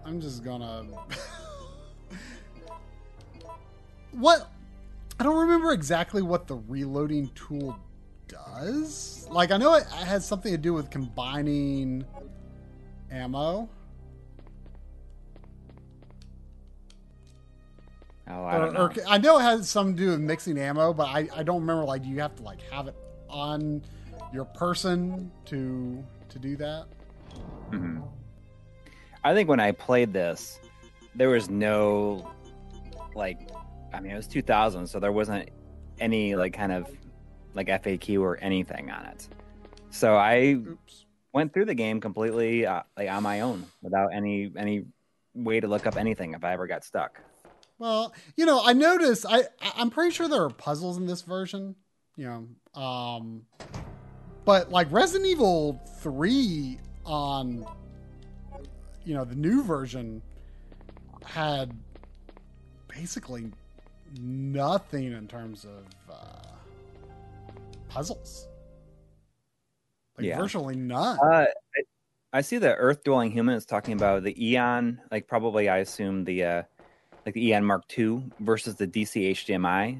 I'm 0.05 0.19
just 0.19 0.43
gonna 0.43 0.85
What 4.11 4.49
I 5.19 5.23
don't 5.23 5.37
remember 5.37 5.71
exactly 5.71 6.21
what 6.21 6.47
the 6.47 6.55
reloading 6.55 7.29
tool 7.35 7.77
does. 8.27 9.27
Like 9.31 9.51
I 9.51 9.57
know 9.57 9.75
it 9.75 9.87
has 9.87 10.25
something 10.27 10.51
to 10.51 10.57
do 10.57 10.73
with 10.73 10.89
combining 10.89 12.05
ammo. 13.11 13.69
Oh, 18.27 18.43
I 18.45 18.57
or, 18.57 18.71
know. 18.71 18.79
or 18.79 18.93
I 19.07 19.17
know 19.17 19.37
it 19.39 19.41
has 19.41 19.69
something 19.69 19.97
to 19.97 20.03
do 20.03 20.09
with 20.11 20.19
mixing 20.21 20.57
ammo, 20.57 20.93
but 20.93 21.07
I, 21.07 21.27
I 21.35 21.43
don't 21.43 21.61
remember 21.61 21.83
like 21.83 22.03
do 22.03 22.09
you 22.09 22.21
have 22.21 22.35
to 22.37 22.43
like 22.43 22.61
have 22.71 22.87
it 22.87 22.95
on 23.29 23.81
your 24.33 24.45
person 24.45 25.31
to 25.45 26.03
to 26.29 26.39
do 26.39 26.55
that? 26.57 26.85
Mhm. 27.71 28.03
I 29.23 29.33
think 29.33 29.49
when 29.49 29.59
I 29.59 29.71
played 29.71 30.13
this, 30.13 30.59
there 31.15 31.29
was 31.29 31.49
no 31.49 32.29
like, 33.15 33.49
I 33.93 33.99
mean, 33.99 34.11
it 34.11 34.15
was 34.15 34.27
2000, 34.27 34.87
so 34.87 34.99
there 34.99 35.11
wasn't 35.11 35.49
any 35.99 36.35
like 36.35 36.53
kind 36.53 36.71
of 36.71 36.89
like 37.53 37.67
FAQ 37.67 38.21
or 38.21 38.37
anything 38.41 38.89
on 38.89 39.05
it. 39.05 39.27
So 39.91 40.15
I 40.15 40.55
Oops. 40.55 41.05
went 41.33 41.53
through 41.53 41.65
the 41.65 41.75
game 41.75 42.01
completely 42.01 42.65
uh, 42.65 42.83
like 42.97 43.09
on 43.09 43.21
my 43.21 43.41
own 43.41 43.65
without 43.81 44.07
any 44.13 44.51
any 44.57 44.85
way 45.35 45.59
to 45.59 45.67
look 45.67 45.85
up 45.85 45.97
anything 45.97 46.33
if 46.33 46.43
I 46.43 46.53
ever 46.53 46.67
got 46.67 46.83
stuck. 46.83 47.19
Well, 47.83 48.13
you 48.37 48.45
know, 48.45 48.61
I 48.63 48.71
noticed. 48.71 49.25
I 49.27 49.43
I'm 49.75 49.89
pretty 49.89 50.11
sure 50.11 50.29
there 50.29 50.43
are 50.43 50.49
puzzles 50.49 50.95
in 50.95 51.05
this 51.05 51.21
version. 51.21 51.75
You 52.15 52.47
know, 52.75 52.81
um, 52.81 53.41
but 54.45 54.71
like 54.71 54.89
Resident 54.89 55.29
Evil 55.29 55.81
Three 55.99 56.79
on, 57.05 57.65
you 59.03 59.13
know, 59.13 59.25
the 59.25 59.35
new 59.35 59.63
version 59.63 60.21
had 61.25 61.77
basically 62.87 63.51
nothing 64.17 65.11
in 65.11 65.27
terms 65.27 65.65
of 65.65 65.85
uh, 66.09 66.55
puzzles. 67.89 68.47
Like 70.17 70.27
Yeah. 70.27 70.37
virtually 70.37 70.77
none. 70.77 71.19
Uh, 71.19 71.47
I, 71.47 71.47
I 72.31 72.41
see 72.41 72.59
the 72.59 72.75
Earth 72.75 73.03
dwelling 73.03 73.31
human 73.31 73.55
is 73.55 73.65
talking 73.65 73.93
about 73.93 74.23
the 74.23 74.41
Eon, 74.41 75.01
like 75.11 75.27
probably 75.27 75.67
I 75.67 75.79
assume 75.79 76.23
the 76.23 76.43
uh, 76.45 76.63
like 77.25 77.35
the 77.35 77.47
Eon 77.47 77.63
Mark 77.65 77.83
II 77.97 78.23
versus 78.39 78.75
the 78.75 78.87
DC 78.87 79.31
HDMI. 79.31 79.99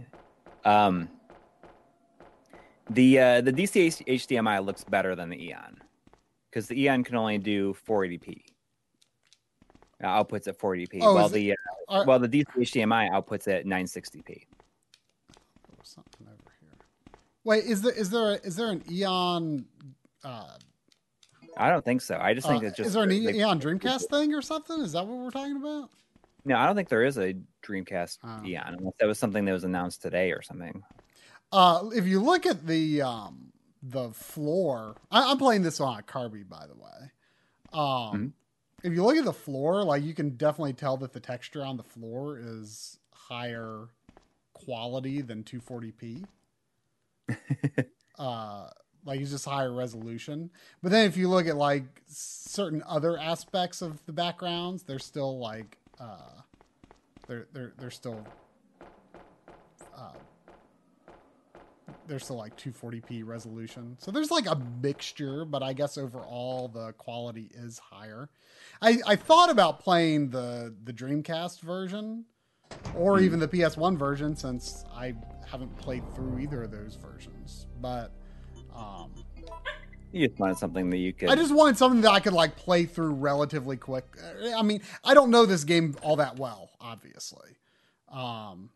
Um, 0.65 1.09
the 2.89 3.19
uh, 3.19 3.41
the 3.41 3.53
DC 3.53 4.05
HDMI 4.05 4.63
looks 4.65 4.83
better 4.83 5.15
than 5.15 5.29
the 5.29 5.41
Eon 5.41 5.77
because 6.49 6.67
the 6.67 6.81
Eon 6.81 7.03
can 7.03 7.15
only 7.15 7.37
do 7.37 7.75
480p. 7.87 8.41
Uh, 10.03 10.07
outputs 10.23 10.47
at 10.49 10.59
480p, 10.59 10.99
Oh, 11.01 11.13
while 11.15 11.25
is 11.27 11.31
it- 11.31 11.35
the 11.35 11.51
uh, 11.51 11.55
Are- 11.89 12.05
while 12.05 12.19
the 12.19 12.27
DC 12.27 12.45
HDMI 12.57 13.09
outputs 13.11 13.47
at 13.47 13.65
960p. 13.65 14.45
Something 15.83 16.27
over 16.27 16.51
here. 16.61 16.69
Wait, 17.43 17.63
is 17.65 17.81
there 17.81 17.93
is 17.93 18.09
there 18.09 18.35
is 18.43 18.55
there 18.55 18.69
an 18.71 18.83
Eon? 18.91 19.65
Uh, 20.23 20.47
I 21.57 21.69
don't 21.69 21.83
think 21.85 22.01
so. 22.01 22.17
I 22.19 22.33
just 22.33 22.47
think 22.47 22.63
uh, 22.63 22.67
it's 22.67 22.77
just 22.77 22.87
is 22.87 22.93
there 22.93 23.03
an 23.03 23.09
like- 23.25 23.35
Eon 23.35 23.59
Dreamcast 23.61 24.09
thing 24.09 24.33
or 24.33 24.41
something? 24.41 24.81
Is 24.81 24.93
that 24.93 25.05
what 25.07 25.17
we're 25.19 25.29
talking 25.31 25.57
about? 25.57 25.89
No, 26.45 26.57
I 26.57 26.65
don't 26.65 26.75
think 26.75 26.89
there 26.89 27.03
is 27.03 27.17
a 27.17 27.35
Dreamcast 27.65 28.17
Oh. 28.23 28.45
Eon 28.45 28.75
unless 28.79 28.93
that 28.99 29.07
was 29.07 29.17
something 29.19 29.45
that 29.45 29.53
was 29.53 29.63
announced 29.63 30.01
today 30.01 30.31
or 30.31 30.41
something. 30.41 30.83
Uh, 31.51 31.89
if 31.93 32.05
you 32.07 32.19
look 32.21 32.45
at 32.45 32.65
the 32.65 33.01
um 33.01 33.51
the 33.81 34.11
floor, 34.11 34.95
I, 35.11 35.31
I'm 35.31 35.37
playing 35.37 35.61
this 35.63 35.79
on 35.79 35.99
a 35.99 36.03
Carby, 36.03 36.47
by 36.47 36.65
the 36.67 36.75
way. 36.75 37.11
Um, 37.73 37.81
Mhm. 37.81 38.31
if 38.83 38.93
you 38.93 39.03
look 39.03 39.17
at 39.17 39.25
the 39.25 39.33
floor, 39.33 39.83
like 39.83 40.03
you 40.03 40.13
can 40.13 40.31
definitely 40.37 40.73
tell 40.73 40.97
that 40.97 41.13
the 41.13 41.19
texture 41.19 41.63
on 41.63 41.77
the 41.77 41.83
floor 41.83 42.37
is 42.39 42.99
higher 43.13 43.87
quality 44.53 45.21
than 45.21 45.43
240p. 45.43 46.25
uh, 48.19 48.69
like 49.05 49.19
it's 49.19 49.31
just 49.31 49.45
higher 49.45 49.73
resolution. 49.73 50.49
But 50.81 50.91
then 50.91 51.07
if 51.07 51.17
you 51.17 51.27
look 51.29 51.47
at 51.47 51.57
like 51.57 51.83
certain 52.07 52.83
other 52.85 53.17
aspects 53.17 53.81
of 53.81 54.05
the 54.05 54.13
backgrounds, 54.13 54.83
they're 54.83 54.99
still 54.99 55.39
like 55.39 55.77
uh, 56.03 56.41
they're 57.27 57.47
they're 57.53 57.73
they're 57.77 57.91
still 57.91 58.25
uh, 59.95 60.13
they're 62.07 62.19
still 62.19 62.37
like 62.37 62.57
240p 62.57 63.25
resolution. 63.25 63.95
So 63.99 64.11
there's 64.11 64.31
like 64.31 64.45
a 64.47 64.59
mixture, 64.81 65.45
but 65.45 65.63
I 65.63 65.73
guess 65.73 65.97
overall 65.97 66.67
the 66.67 66.93
quality 66.93 67.49
is 67.53 67.79
higher. 67.79 68.29
I, 68.81 68.97
I 69.07 69.15
thought 69.15 69.49
about 69.49 69.79
playing 69.79 70.29
the 70.29 70.75
the 70.83 70.93
Dreamcast 70.93 71.61
version 71.61 72.25
or 72.95 73.19
even 73.19 73.39
the 73.39 73.47
PS1 73.47 73.97
version 73.97 74.35
since 74.35 74.83
I 74.93 75.13
haven't 75.49 75.75
played 75.77 76.03
through 76.15 76.39
either 76.39 76.63
of 76.63 76.71
those 76.71 76.95
versions. 76.95 77.67
But 77.79 78.11
um, 78.75 79.11
You 80.13 80.27
just 80.27 80.39
wanted 80.39 80.57
something 80.59 80.91
that 80.91 80.97
you 80.97 81.11
could. 81.11 81.29
I 81.29 81.35
just 81.35 81.53
wanted 81.53 81.75
something 81.75 82.01
that 82.01 82.11
I 82.11 82.19
could 82.19 82.33
like 82.33 82.55
play 82.55 82.85
through 82.85 83.13
relatively 83.13 83.77
quick. 83.77 84.05
I 84.55 84.61
mean, 84.61 84.81
I 85.03 85.15
don't 85.15 85.31
know 85.31 85.47
this 85.47 85.63
game 85.63 85.95
all 86.03 86.17
that 86.17 86.37
well, 86.37 86.69
obviously. 86.79 87.57
Um, 88.11 88.69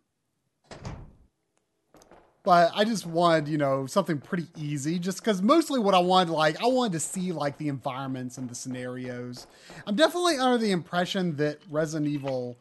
but 2.44 2.72
I 2.74 2.86
just 2.86 3.06
wanted, 3.06 3.50
you 3.50 3.60
know, 3.60 3.86
something 3.86 4.18
pretty 4.18 4.48
easy 4.58 4.98
just 4.98 5.20
because 5.20 5.44
mostly 5.44 5.80
what 5.80 5.94
I 5.94 6.00
wanted, 6.00 6.32
like, 6.32 6.60
I 6.60 6.66
wanted 6.66 6.94
to 6.94 7.00
see 7.00 7.32
like 7.32 7.60
the 7.60 7.68
environments 7.68 8.40
and 8.40 8.50
the 8.50 8.56
scenarios. 8.56 9.46
I'm 9.86 9.96
definitely 9.96 10.40
under 10.40 10.58
the 10.58 10.72
impression 10.72 11.36
that 11.36 11.60
Resident 11.70 12.10
Evil 12.10 12.58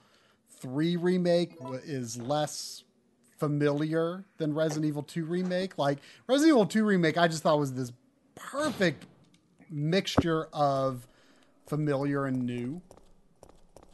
3 0.61 0.97
Remake 0.97 1.57
is 1.85 2.19
less 2.19 2.85
familiar 3.39 4.25
than 4.37 4.55
Resident 4.55 4.85
Evil 4.85 5.03
2 5.03 5.25
Remake. 5.25 5.79
Like, 5.79 5.99
Resident 6.27 6.55
Evil 6.55 6.67
2 6.67 6.85
Remake, 6.85 7.17
I 7.17 7.27
just 7.27 7.43
thought 7.43 7.59
was 7.59 7.73
this 7.73 7.93
perfect 8.37 9.07
mixture 9.71 10.47
of 10.53 11.09
familiar 11.67 12.27
and 12.27 12.45
new. 12.47 12.81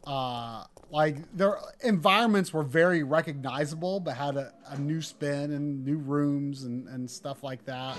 Uh, 0.05 0.65
like 0.91 1.17
their 1.35 1.57
environments 1.83 2.53
were 2.53 2.61
very 2.63 3.01
recognizable, 3.03 3.99
but 3.99 4.15
had 4.15 4.37
a, 4.37 4.53
a 4.67 4.77
new 4.77 5.01
spin 5.01 5.51
and 5.51 5.83
new 5.83 5.97
rooms 5.97 6.63
and, 6.63 6.87
and 6.89 7.09
stuff 7.09 7.41
like 7.43 7.65
that. 7.65 7.95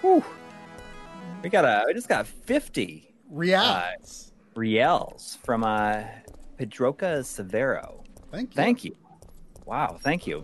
Whew. 0.00 0.24
We 1.42 1.50
got 1.50 1.64
a. 1.64 1.84
I 1.88 1.92
just 1.92 2.08
got 2.08 2.26
fifty 2.26 3.12
Reacts. 3.30 4.32
reals 4.54 5.36
from 5.44 5.64
uh, 5.64 6.04
Pedroca 6.58 7.20
Severo. 7.20 8.04
Thank 8.30 8.50
you. 8.50 8.56
Thank 8.56 8.84
you. 8.84 8.96
Wow, 9.66 9.98
thank 10.00 10.26
you. 10.26 10.42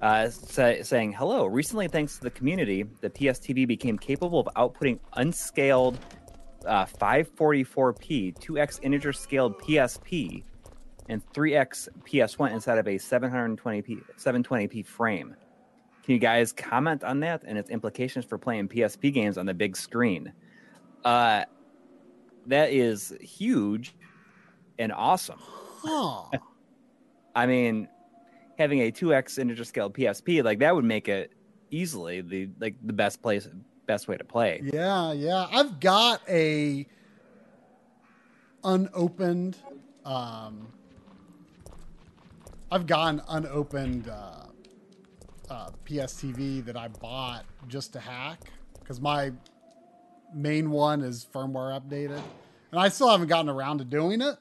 Uh, 0.00 0.30
say, 0.30 0.82
saying 0.82 1.12
hello. 1.12 1.46
Recently, 1.46 1.88
thanks 1.88 2.16
to 2.18 2.22
the 2.22 2.30
community, 2.30 2.84
the 3.00 3.10
PSTV 3.10 3.66
became 3.66 3.98
capable 3.98 4.40
of 4.40 4.48
outputting 4.54 5.00
unscaled 5.14 5.98
uh, 6.66 6.86
544p, 6.86 8.38
2x 8.38 8.78
integer 8.82 9.12
scaled 9.12 9.58
PSP, 9.58 10.44
and 11.08 11.24
3x 11.32 11.88
PS1 12.06 12.52
inside 12.52 12.78
of 12.78 12.86
a 12.86 12.94
720p 12.94 14.02
720p 14.16 14.86
frame. 14.86 15.34
Can 16.04 16.14
you 16.14 16.20
guys 16.20 16.52
comment 16.52 17.02
on 17.02 17.20
that 17.20 17.42
and 17.44 17.58
its 17.58 17.70
implications 17.70 18.24
for 18.24 18.38
playing 18.38 18.68
PSP 18.68 19.12
games 19.12 19.36
on 19.36 19.46
the 19.46 19.54
big 19.54 19.76
screen? 19.76 20.32
Uh, 21.04 21.44
that 22.46 22.72
is 22.72 23.14
huge 23.20 23.94
and 24.78 24.92
awesome. 24.92 25.38
Huh. 25.40 26.24
I 27.34 27.46
mean, 27.46 27.88
having 28.58 28.80
a 28.80 28.90
2x 28.90 29.38
integer 29.38 29.64
scale 29.64 29.90
PSP 29.90 30.42
like 30.44 30.58
that 30.58 30.74
would 30.74 30.84
make 30.84 31.08
it 31.08 31.32
easily 31.70 32.20
the 32.20 32.48
like 32.60 32.74
the 32.84 32.92
best 32.92 33.22
place 33.22 33.48
best 33.86 34.08
way 34.08 34.16
to 34.16 34.24
play. 34.24 34.60
Yeah, 34.62 35.12
yeah. 35.12 35.46
I've 35.50 35.80
got 35.80 36.20
a 36.28 36.86
unopened 38.64 39.56
um 40.04 40.68
I've 42.70 42.86
got 42.86 43.14
an 43.14 43.22
unopened 43.28 44.08
uh, 44.08 44.46
uh 45.48 45.70
PSTV 45.86 46.64
that 46.66 46.76
I 46.76 46.88
bought 46.88 47.44
just 47.68 47.92
to 47.94 48.00
hack 48.00 48.50
cuz 48.84 49.00
my 49.00 49.32
main 50.34 50.70
one 50.70 51.02
is 51.02 51.26
firmware 51.32 51.80
updated. 51.80 52.22
And 52.70 52.80
I 52.80 52.88
still 52.88 53.08
haven't 53.08 53.28
gotten 53.28 53.48
around 53.48 53.78
to 53.78 53.84
doing 53.84 54.20
it. 54.20 54.36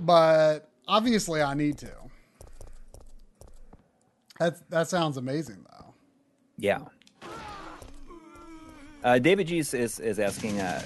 But 0.00 0.70
obviously 0.86 1.42
I 1.42 1.52
need 1.54 1.76
to. 1.78 2.07
That 4.38 4.70
that 4.70 4.88
sounds 4.88 5.16
amazing 5.16 5.64
though. 5.70 5.94
Yeah. 6.56 6.80
Uh, 9.02 9.18
David 9.18 9.46
G 9.46 9.58
is, 9.58 9.72
is, 9.74 10.18
asking, 10.18 10.60
uh, 10.60 10.82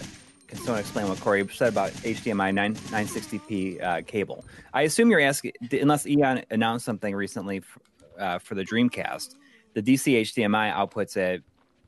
can 0.46 0.58
someone 0.58 0.80
explain 0.80 1.08
what 1.08 1.18
Corey 1.20 1.48
said 1.48 1.68
about 1.70 1.92
HDMI 1.92 2.52
9, 2.52 2.74
960p 2.74 3.82
uh, 3.82 4.02
cable? 4.02 4.44
I 4.74 4.82
assume 4.82 5.10
you're 5.10 5.20
asking, 5.20 5.52
unless 5.72 6.06
Eon 6.06 6.42
announced 6.50 6.84
something 6.84 7.14
recently 7.14 7.58
f- 7.58 7.78
uh, 8.18 8.38
for 8.38 8.54
the 8.54 8.64
Dreamcast, 8.64 9.36
the 9.72 9.82
DC 9.82 10.20
HDMI 10.20 10.74
outputs 10.74 11.16
at 11.16 11.40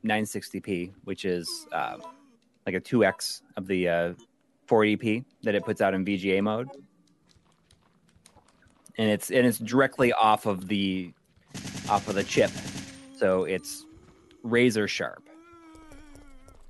960p, 0.03 0.93
which 1.03 1.25
is 1.25 1.67
uh, 1.71 1.97
like 2.65 2.73
a 2.73 2.81
2x 2.81 3.41
of 3.55 3.67
the 3.67 3.87
uh, 3.87 4.13
480p 4.67 5.25
that 5.43 5.53
it 5.53 5.63
puts 5.63 5.79
out 5.79 5.93
in 5.93 6.03
VGA 6.03 6.41
mode. 6.41 6.69
And 8.97 9.09
it's 9.09 9.29
and 9.29 9.45
it's 9.45 9.59
directly 9.59 10.13
off 10.13 10.45
of 10.45 10.69
the 10.69 11.13
off 11.89 12.07
of 12.07 12.15
the 12.15 12.23
chip, 12.23 12.51
so 13.17 13.43
it's 13.43 13.85
razor 14.43 14.87
sharp. 14.87 15.29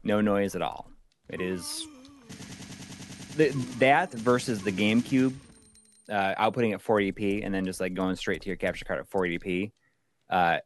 No 0.04 0.22
noise 0.22 0.56
at 0.56 0.62
all. 0.62 0.90
It 1.30 1.42
is 1.42 1.88
th- 3.38 3.54
that 3.80 4.12
versus 4.12 4.62
the 4.62 4.72
GameCube 4.72 5.34
uh, 6.10 6.36
outputting 6.36 6.74
at 6.74 6.84
480p 6.84 7.44
and 7.44 7.54
then 7.54 7.66
just 7.66 7.80
like 7.80 7.94
going 7.94 8.16
straight 8.16 8.42
to 8.42 8.48
your 8.48 8.58
capture 8.58 8.86
card 8.86 9.00
at 9.00 9.10
480p. 9.10 9.72
Uh, 10.30 10.58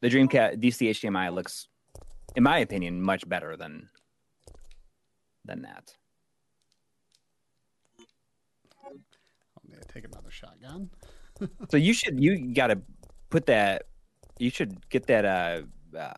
the 0.00 0.08
Dreamcast 0.08 0.60
DC 0.60 0.90
HDMI 0.90 1.32
looks, 1.32 1.68
in 2.36 2.42
my 2.42 2.58
opinion, 2.58 3.00
much 3.00 3.28
better 3.28 3.56
than 3.56 3.88
than 5.44 5.62
that. 5.62 5.94
I'm 8.86 9.70
gonna 9.70 9.84
take 9.92 10.04
another 10.04 10.30
shotgun. 10.30 10.90
So 11.70 11.76
you 11.76 11.92
should 11.92 12.22
you 12.22 12.54
got 12.54 12.68
to 12.68 12.78
put 13.32 13.46
that. 13.46 13.86
You 14.38 14.50
should 14.50 14.88
get 14.90 15.06
that 15.06 15.24
uh, 15.24 15.62
uh 15.98 16.12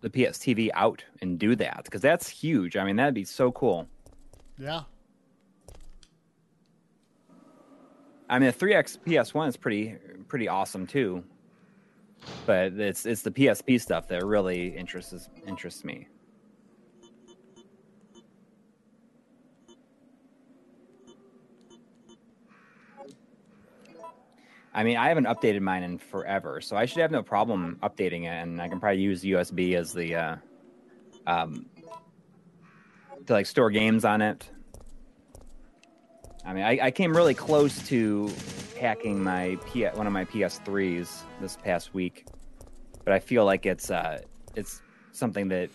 the 0.00 0.10
PS 0.10 0.38
TV 0.38 0.70
out 0.74 1.02
and 1.22 1.38
do 1.38 1.56
that 1.56 1.84
because 1.84 2.02
that's 2.02 2.28
huge. 2.28 2.76
I 2.76 2.84
mean, 2.84 2.96
that'd 2.96 3.14
be 3.14 3.24
so 3.24 3.50
cool. 3.52 3.88
Yeah. 4.58 4.82
I 8.30 8.38
mean, 8.38 8.50
the 8.50 8.66
3x 8.66 8.98
PS1 9.06 9.48
is 9.48 9.56
pretty 9.56 9.96
pretty 10.28 10.48
awesome 10.48 10.86
too. 10.86 11.24
But 12.44 12.72
it's 12.74 13.06
it's 13.06 13.22
the 13.22 13.30
PSP 13.30 13.80
stuff 13.80 14.08
that 14.08 14.24
really 14.24 14.76
interests 14.76 15.28
interests 15.46 15.84
me. 15.84 16.08
I 24.78 24.84
mean, 24.84 24.96
I 24.96 25.08
haven't 25.08 25.24
updated 25.24 25.60
mine 25.60 25.82
in 25.82 25.98
forever, 25.98 26.60
so 26.60 26.76
I 26.76 26.86
should 26.86 27.00
have 27.00 27.10
no 27.10 27.20
problem 27.20 27.80
updating 27.82 28.26
it, 28.26 28.42
and 28.42 28.62
I 28.62 28.68
can 28.68 28.78
probably 28.78 29.00
use 29.00 29.24
USB 29.24 29.74
as 29.74 29.92
the 29.92 30.14
uh, 30.14 30.36
um, 31.26 31.66
to 33.26 33.32
like 33.32 33.46
store 33.46 33.70
games 33.70 34.04
on 34.04 34.22
it. 34.22 34.48
I 36.44 36.52
mean, 36.52 36.62
I, 36.62 36.78
I 36.80 36.90
came 36.92 37.16
really 37.16 37.34
close 37.34 37.84
to 37.88 38.32
hacking 38.78 39.20
my 39.20 39.58
P- 39.66 39.86
one 39.86 40.06
of 40.06 40.12
my 40.12 40.24
PS3s 40.24 41.22
this 41.40 41.56
past 41.56 41.92
week, 41.92 42.26
but 43.04 43.12
I 43.12 43.18
feel 43.18 43.44
like 43.44 43.66
it's 43.66 43.90
uh, 43.90 44.20
it's 44.54 44.80
something 45.10 45.48
that 45.48 45.70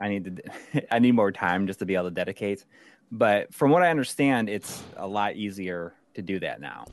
I 0.00 0.08
need 0.08 0.24
to 0.36 0.86
I 0.94 1.00
need 1.00 1.12
more 1.12 1.32
time 1.32 1.66
just 1.66 1.80
to 1.80 1.84
be 1.84 1.96
able 1.96 2.04
to 2.04 2.14
dedicate. 2.14 2.64
But 3.12 3.52
from 3.52 3.72
what 3.72 3.82
I 3.82 3.90
understand, 3.90 4.48
it's 4.48 4.82
a 4.96 5.06
lot 5.06 5.36
easier 5.36 5.92
to 6.14 6.22
do 6.22 6.40
that 6.40 6.62
now. 6.62 6.86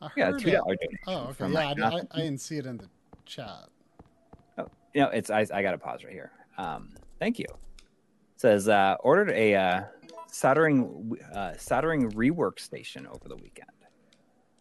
I 0.00 0.08
Yeah, 0.16 0.32
two 0.32 0.50
dollar 0.50 0.76
Oh, 1.06 1.28
okay. 1.28 1.50
Yeah, 1.50 1.60
I, 1.60 1.96
I. 1.96 2.00
I 2.10 2.18
didn't 2.20 2.40
see 2.40 2.58
it 2.58 2.66
in 2.66 2.78
the 2.78 2.88
chat. 3.26 3.68
Oh, 4.58 4.66
you 4.92 5.02
know, 5.02 5.08
it's 5.08 5.30
I, 5.30 5.46
I 5.52 5.62
got 5.62 5.72
to 5.72 5.78
pause 5.78 6.04
right 6.04 6.12
here. 6.12 6.30
Um, 6.58 6.90
thank 7.18 7.38
you. 7.38 7.46
It 7.48 8.40
says 8.40 8.68
uh, 8.68 8.96
ordered 9.00 9.30
a 9.30 9.54
uh, 9.54 9.82
soldering 10.30 11.16
uh, 11.34 11.54
soldering 11.56 12.10
rework 12.12 12.58
station 12.58 13.06
over 13.06 13.28
the 13.28 13.36
weekend. 13.36 13.70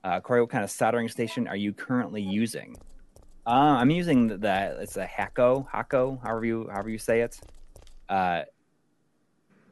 Uh, 0.03 0.19
Corey, 0.19 0.41
what 0.41 0.49
kind 0.49 0.63
of 0.63 0.71
soldering 0.71 1.07
station 1.07 1.47
are 1.47 1.55
you 1.55 1.73
currently 1.73 2.21
using? 2.21 2.75
Uh, 3.45 3.77
I'm 3.79 3.89
using 3.89 4.27
the, 4.27 4.37
the 4.37 4.77
it's 4.81 4.97
a 4.97 5.05
Hakko 5.05 5.67
Hakko, 5.69 6.21
however 6.21 6.45
you 6.45 6.69
however 6.71 6.89
you 6.89 6.97
say 6.97 7.21
it. 7.21 7.39
Uh, 8.07 8.43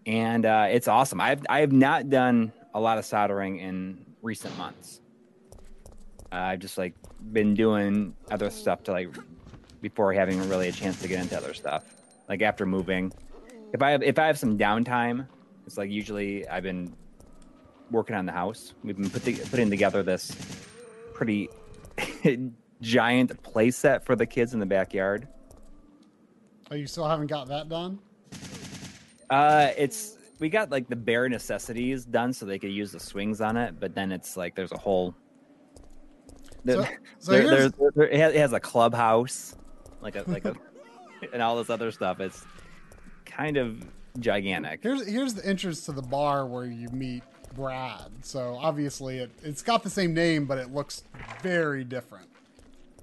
and 0.06 0.46
uh, 0.46 0.68
it's 0.70 0.88
awesome. 0.88 1.22
I've 1.22 1.46
I 1.50 1.60
have 1.60 1.72
not 1.72 2.10
done 2.10 2.51
a 2.74 2.80
lot 2.80 2.98
of 2.98 3.06
soldering 3.06 3.60
in 3.60 4.06
recent 4.22 4.58
months. 4.58 5.01
Uh, 6.32 6.36
I've 6.36 6.60
just 6.60 6.78
like 6.78 6.94
been 7.34 7.54
doing 7.54 8.16
other 8.30 8.50
stuff 8.50 8.84
to 8.84 8.92
like 8.92 9.10
before 9.82 10.14
having 10.14 10.48
really 10.50 10.70
a 10.70 10.72
chance 10.72 11.02
to 11.02 11.08
get 11.08 11.22
into 11.22 11.38
other 11.38 11.54
stuff. 11.54 11.84
Like 12.30 12.42
after 12.42 12.66
moving, 12.66 13.12
if 13.74 13.82
I 13.82 13.92
have 13.92 14.04
if 14.04 14.18
I 14.18 14.28
have 14.28 14.40
some 14.40 14.58
downtime, 14.58 15.28
it's 15.66 15.78
like 15.78 15.90
usually 15.90 16.48
I've 16.48 16.64
been 16.64 16.94
working 17.90 18.16
on 18.16 18.26
the 18.26 18.32
house. 18.32 18.74
We've 18.84 18.96
been 18.96 19.10
put 19.10 19.24
the, 19.24 19.34
putting 19.34 19.70
together 19.70 20.04
this 20.04 20.36
pretty 21.14 21.50
giant 22.82 23.42
play 23.44 23.72
set 23.72 24.06
for 24.06 24.16
the 24.16 24.26
kids 24.26 24.54
in 24.54 24.60
the 24.60 24.66
backyard. 24.66 25.28
Oh, 26.70 26.76
you 26.76 26.88
still 26.88 27.08
haven't 27.08 27.28
got 27.28 27.48
that 27.50 27.68
done? 27.68 28.00
Uh, 29.30 29.72
it's 29.78 30.18
we 30.40 30.50
got 30.50 30.72
like 30.72 30.88
the 30.90 30.96
bare 30.96 31.30
necessities 31.30 32.06
done 32.06 32.34
so 32.34 32.46
they 32.46 32.58
could 32.58 32.72
use 32.72 32.92
the 32.92 33.00
swings 33.00 33.42
on 33.42 33.58
it, 33.58 33.80
but 33.80 33.94
then 33.94 34.12
it's 34.12 34.36
like 34.36 34.56
there's 34.56 34.72
a 34.72 34.78
whole. 34.78 35.15
So- 36.65 36.86
so 37.19 37.32
there- 37.32 37.69
there- 37.95 38.08
it 38.08 38.19
has- 38.19 38.34
it 38.34 38.39
has 38.39 38.54
a 38.54 38.60
clubhouse, 38.60 39.56
like 40.02 40.15
a 40.15 40.24
like 40.28 40.45
a, 40.45 40.56
and 41.34 41.41
all 41.41 41.58
this 41.58 41.69
other 41.69 41.91
stuff. 41.91 42.19
It's 42.19 42.43
kind 43.26 43.58
of 43.58 43.84
gigantic. 44.19 44.82
Here's 44.84 45.06
here's 45.08 45.34
the 45.34 45.45
entrance 45.45 45.86
to 45.86 45.91
the 45.91 46.02
bar 46.02 46.45
where 46.45 46.65
you 46.65 46.89
meet 46.89 47.24
Brad. 47.56 48.12
So 48.21 48.58
obviously 48.60 49.19
it 49.19 49.32
it's 49.43 49.62
got 49.62 49.84
the 49.84 49.89
same 49.89 50.13
name, 50.13 50.45
but 50.45 50.58
it 50.58 50.74
looks 50.74 51.04
very 51.41 51.84
different. 51.84 52.28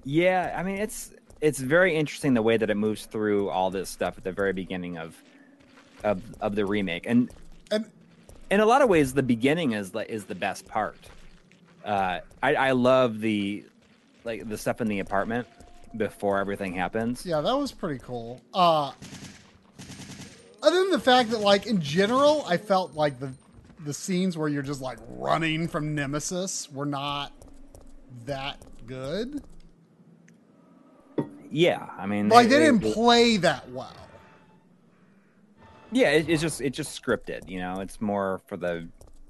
Yeah, 0.03 0.55
I 0.57 0.63
mean 0.63 0.77
it's 0.77 1.11
it's 1.41 1.59
very 1.59 1.95
interesting 1.95 2.33
the 2.33 2.41
way 2.41 2.57
that 2.57 2.69
it 2.69 2.75
moves 2.75 3.05
through 3.05 3.49
all 3.49 3.69
this 3.71 3.89
stuff 3.89 4.17
at 4.17 4.23
the 4.23 4.31
very 4.31 4.53
beginning 4.53 4.97
of 4.97 5.15
of 6.03 6.21
of 6.41 6.55
the 6.55 6.65
remake, 6.65 7.05
and 7.05 7.29
And 7.71 7.85
in 8.51 8.59
a 8.61 8.65
lot 8.65 8.81
of 8.81 8.89
ways, 8.89 9.13
the 9.13 9.21
beginning 9.23 9.73
is 9.73 9.91
the 9.91 10.09
is 10.11 10.25
the 10.25 10.35
best 10.35 10.67
part. 10.67 10.97
Uh, 11.85 12.19
I 12.43 12.55
I 12.55 12.71
love 12.71 13.19
the 13.19 13.63
like 14.23 14.47
the 14.47 14.57
stuff 14.57 14.81
in 14.81 14.87
the 14.87 14.99
apartment 14.99 15.47
before 15.97 16.37
everything 16.39 16.73
happens. 16.75 17.25
yeah, 17.25 17.41
that 17.41 17.57
was 17.57 17.71
pretty 17.71 17.99
cool. 18.03 18.41
Uh 18.53 18.91
other 20.61 20.75
than 20.81 20.91
the 20.91 20.99
fact 20.99 21.31
that 21.31 21.39
like 21.39 21.65
in 21.67 21.81
general, 21.81 22.43
I 22.47 22.57
felt 22.57 22.93
like 22.93 23.19
the 23.19 23.31
the 23.85 23.93
scenes 23.93 24.37
where 24.37 24.49
you're 24.49 24.61
just 24.61 24.81
like 24.81 24.97
running 25.07 25.67
from 25.69 25.95
Nemesis 25.95 26.69
were 26.71 26.85
not 26.85 27.31
that 28.25 28.57
good. 28.85 29.41
Yeah, 31.49 31.87
I 31.97 32.05
mean, 32.05 32.29
Like 32.29 32.49
they 32.49 32.57
it- 32.57 32.59
didn't 32.71 32.83
it- 32.83 32.93
play 32.93 33.37
that 33.37 33.71
well. 33.71 33.95
yeah, 35.91 36.09
it, 36.11 36.29
it's 36.29 36.41
just 36.41 36.61
it's 36.61 36.77
just 36.77 37.01
scripted. 37.01 37.49
You 37.49 37.59
know, 37.59 37.79
it's 37.79 37.99
more 38.01 38.41
for 38.47 38.57
the 38.57 38.87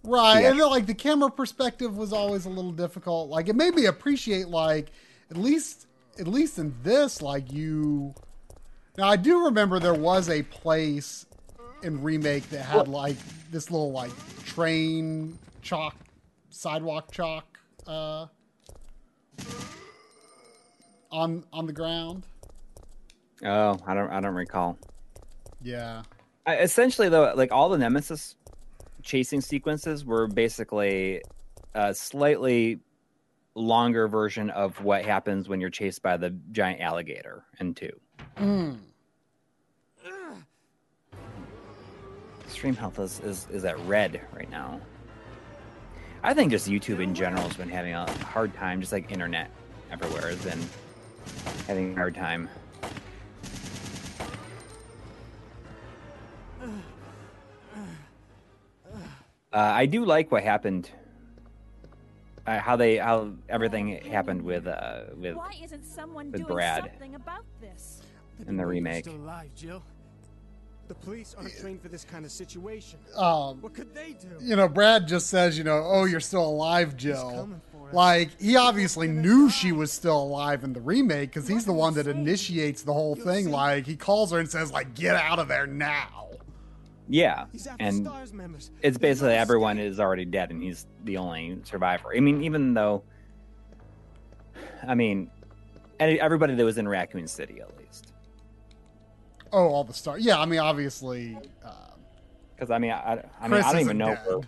Right. 0.09 0.41
Yeah. 0.41 0.49
And 0.49 0.59
then, 0.59 0.69
like 0.69 0.87
the 0.87 0.95
camera 0.95 1.29
perspective 1.29 1.95
was 1.95 2.11
always 2.11 2.45
a 2.45 2.49
little 2.49 2.71
difficult. 2.71 3.29
Like 3.29 3.47
it 3.47 3.55
made 3.55 3.75
me 3.75 3.85
appreciate 3.85 4.47
like 4.47 4.91
at 5.29 5.37
least 5.37 5.85
at 6.19 6.27
least 6.27 6.57
in 6.57 6.73
this, 6.81 7.21
like 7.21 7.51
you 7.51 8.15
now 8.97 9.07
I 9.07 9.15
do 9.15 9.45
remember 9.45 9.79
there 9.79 9.93
was 9.93 10.29
a 10.29 10.41
place 10.43 11.27
in 11.83 12.01
remake 12.01 12.49
that 12.49 12.63
had 12.63 12.87
like 12.87 13.17
this 13.51 13.69
little 13.69 13.91
like 13.91 14.11
train 14.45 15.37
chalk 15.61 15.95
sidewalk 16.49 17.11
chalk 17.11 17.59
uh 17.87 18.25
on 21.11 21.43
on 21.53 21.67
the 21.67 21.73
ground. 21.73 22.25
oh, 23.45 23.77
I 23.85 23.93
don't 23.93 24.09
I 24.09 24.19
don't 24.19 24.33
recall. 24.33 24.77
Yeah. 25.61 26.01
I, 26.45 26.57
essentially, 26.57 27.09
though, 27.09 27.33
like 27.35 27.51
all 27.51 27.69
the 27.69 27.77
Nemesis 27.77 28.35
chasing 29.01 29.41
sequences 29.41 30.05
were 30.05 30.27
basically 30.27 31.21
a 31.73 31.93
slightly 31.93 32.79
longer 33.55 34.07
version 34.07 34.49
of 34.51 34.81
what 34.83 35.03
happens 35.05 35.49
when 35.49 35.59
you're 35.59 35.69
chased 35.69 36.01
by 36.01 36.17
the 36.17 36.29
giant 36.51 36.81
alligator 36.81 37.43
in 37.59 37.73
two. 37.73 37.91
Mm. 38.37 38.79
Stream 42.47 42.75
health 42.75 42.99
is, 42.99 43.19
is, 43.21 43.47
is 43.51 43.65
at 43.65 43.79
red 43.81 44.21
right 44.33 44.49
now. 44.49 44.81
I 46.23 46.33
think 46.33 46.51
just 46.51 46.69
YouTube 46.69 47.01
in 47.01 47.15
general 47.15 47.43
has 47.43 47.55
been 47.55 47.69
having 47.69 47.93
a 47.93 48.09
hard 48.23 48.53
time, 48.53 48.81
just 48.81 48.91
like 48.91 49.11
internet 49.11 49.51
everywhere 49.91 50.29
has 50.29 50.43
been 50.43 50.61
having 51.67 51.93
a 51.93 51.95
hard 51.95 52.15
time. 52.15 52.49
Uh, 59.51 59.57
I 59.57 59.85
do 59.87 60.05
like 60.05 60.31
what 60.31 60.43
happened, 60.43 60.89
uh, 62.45 62.59
how 62.59 62.75
they 62.75 62.97
how 62.97 63.31
everything 63.49 63.99
happened 64.05 64.43
with 64.43 64.67
uh, 64.67 65.01
with 65.17 65.35
Why 65.35 65.55
isn't 65.63 65.83
someone 65.85 66.31
with 66.31 66.41
doing 66.41 66.53
Brad. 66.53 66.83
something 66.83 67.15
about 67.15 67.43
this? 67.61 68.01
in 68.47 68.55
the 68.55 68.65
remake. 68.65 69.03
Still 69.03 69.15
alive, 69.17 69.49
Jill. 69.53 69.83
The 70.87 70.93
police 70.95 71.35
aren't 71.37 71.57
trained 71.59 71.81
for 71.81 71.89
this 71.89 72.05
kind 72.05 72.23
of 72.25 72.31
situation. 72.31 72.97
Um 73.17 73.61
What 73.61 73.73
could 73.73 73.93
they 73.93 74.13
do? 74.13 74.27
you 74.39 74.55
know, 74.55 74.67
Brad 74.69 75.07
just 75.07 75.27
says, 75.27 75.57
you 75.57 75.63
know, 75.65 75.83
oh, 75.85 76.05
you're 76.05 76.19
still 76.21 76.45
alive, 76.47 76.95
Jill. 76.95 77.31
coming 77.31 77.61
for 77.71 77.89
us. 77.89 77.93
Like, 77.93 78.39
he 78.39 78.55
obviously 78.55 79.07
knew 79.07 79.49
she 79.49 79.71
was 79.73 79.91
still 79.91 80.21
alive 80.23 80.63
in 80.63 80.71
the 80.73 80.79
remake 80.79 81.31
because 81.33 81.47
he's 81.49 81.65
the 81.65 81.73
one 81.73 81.95
that 81.95 82.07
initiates 82.07 82.81
the 82.83 82.93
whole 82.93 83.15
thing. 83.15 83.51
Like, 83.51 83.85
he 83.85 83.95
calls 83.97 84.31
her 84.31 84.39
and 84.39 84.49
says, 84.49 84.71
like, 84.71 84.93
get 84.95 85.15
out 85.15 85.37
of 85.39 85.47
there 85.49 85.67
now. 85.67 86.29
Yeah, 87.11 87.45
and 87.79 88.05
Stars 88.05 88.31
it's 88.83 88.99
basically 88.99 89.33
everyone 89.33 89.77
stay. 89.77 89.87
is 89.87 89.99
already 89.99 90.25
dead 90.25 90.51
and 90.51 90.61
he's 90.61 90.85
the 91.05 91.17
only 91.17 91.59
survivor. 91.63 92.13
I 92.15 92.19
mean, 92.19 92.43
even 92.43 92.75
though, 92.75 93.03
I 94.87 94.93
mean, 94.93 95.31
everybody 95.99 96.53
that 96.53 96.63
was 96.63 96.77
in 96.77 96.87
Raccoon 96.87 97.27
City 97.27 97.61
at 97.61 97.75
least, 97.79 98.13
Oh, 99.51 99.67
all 99.69 99.83
the 99.83 99.93
stars. 99.93 100.23
Yeah, 100.23 100.39
I 100.39 100.45
mean, 100.45 100.59
obviously. 100.59 101.35
Uh, 101.63 101.73
because 102.55 102.71
I 102.71 102.77
mean, 102.77 102.91
I, 102.91 103.23
I 103.39 103.47
mean, 103.47 103.51
Chris 103.51 103.65
I 103.65 103.71
don't 103.71 103.81
even 103.81 103.97
know, 103.97 104.15
where, 104.15 104.39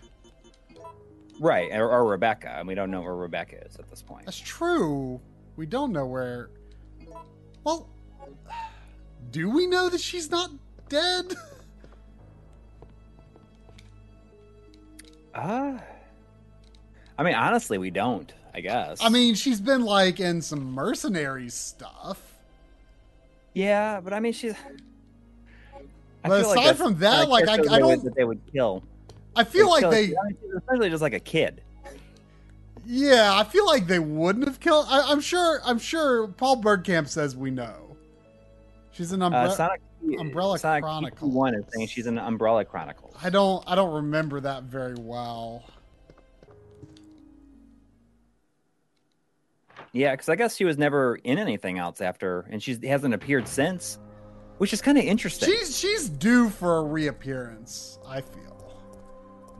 right, 1.40 1.72
or, 1.72 1.90
or 1.90 2.04
Rebecca, 2.04 2.50
and 2.58 2.68
we 2.68 2.74
don't 2.74 2.90
know 2.90 3.00
where 3.00 3.16
Rebecca 3.16 3.64
is 3.66 3.76
at 3.76 3.88
this 3.88 4.02
point. 4.02 4.26
That's 4.26 4.38
true. 4.38 5.20
We 5.56 5.66
don't 5.66 5.92
know 5.92 6.06
where. 6.06 6.50
Well, 7.64 7.88
do 9.30 9.50
we 9.50 9.66
know 9.66 9.88
that 9.88 10.00
she's 10.00 10.30
not 10.30 10.50
dead? 10.88 11.34
Uh, 15.34 15.78
I 17.18 17.22
mean, 17.22 17.34
honestly, 17.34 17.78
we 17.78 17.90
don't. 17.90 18.32
I 18.54 18.60
guess. 18.60 18.98
I 19.02 19.08
mean, 19.08 19.34
she's 19.34 19.60
been 19.60 19.82
like 19.82 20.20
in 20.20 20.42
some 20.42 20.72
mercenary 20.72 21.48
stuff. 21.48 22.20
yeah, 23.54 24.00
but 24.00 24.12
I 24.12 24.20
mean, 24.20 24.32
she's. 24.34 24.52
I 26.24 26.28
But 26.28 26.40
feel 26.40 26.48
like 26.50 26.60
aside 26.60 26.76
from 26.76 26.98
that, 26.98 27.28
like, 27.28 27.48
I- 27.48 27.54
I 27.54 27.78
don't- 27.78 28.04
that 28.04 28.14
they 28.14 28.24
would 28.24 28.40
kill. 28.52 28.82
I 29.34 29.44
feel 29.44 29.68
like 29.70 29.80
kill- 29.80 29.90
they, 29.90 30.04
I 30.04 30.24
mean, 30.26 30.36
she's 30.42 30.54
essentially 30.62 30.90
just 30.90 31.00
like 31.02 31.14
a 31.14 31.20
kid. 31.20 31.62
yeah, 32.86 33.32
I 33.34 33.44
feel 33.44 33.64
like 33.66 33.86
they 33.86 33.98
wouldn't 33.98 34.46
have 34.46 34.60
killed. 34.60 34.86
I, 34.88 35.10
I'm 35.10 35.20
sure. 35.20 35.60
I'm 35.64 35.78
sure. 35.78 36.28
Paul 36.28 36.60
Bergkamp 36.62 37.08
says 37.08 37.34
we 37.34 37.50
know. 37.50 37.96
She's 38.92 39.12
an 39.12 39.22
Uh, 39.22 39.26
umbrella. 39.26 39.54
Sonic 39.56 39.80
Umbrella 40.18 40.58
Sonic 40.58 40.84
Chronicles. 40.84 41.32
One 41.32 41.54
is 41.54 41.64
saying 41.72 41.88
she's 41.88 42.06
an 42.06 42.18
Umbrella 42.18 42.64
Chronicles. 42.64 43.14
I 43.22 43.30
don't. 43.30 43.62
I 43.66 43.74
don't 43.74 43.92
remember 43.92 44.40
that 44.40 44.64
very 44.64 44.94
well. 44.98 45.64
Yeah, 49.92 50.12
because 50.12 50.28
I 50.28 50.36
guess 50.36 50.56
she 50.56 50.64
was 50.64 50.78
never 50.78 51.16
in 51.16 51.38
anything 51.38 51.78
else 51.78 52.00
after, 52.00 52.46
and 52.50 52.62
she 52.62 52.78
hasn't 52.86 53.12
appeared 53.12 53.46
since, 53.46 53.98
which 54.58 54.72
is 54.72 54.80
kind 54.80 54.96
of 54.96 55.04
interesting. 55.04 55.50
She's 55.50 55.78
she's 55.78 56.08
due 56.08 56.48
for 56.48 56.78
a 56.78 56.82
reappearance. 56.82 57.98
I 58.06 58.22
feel. 58.22 58.74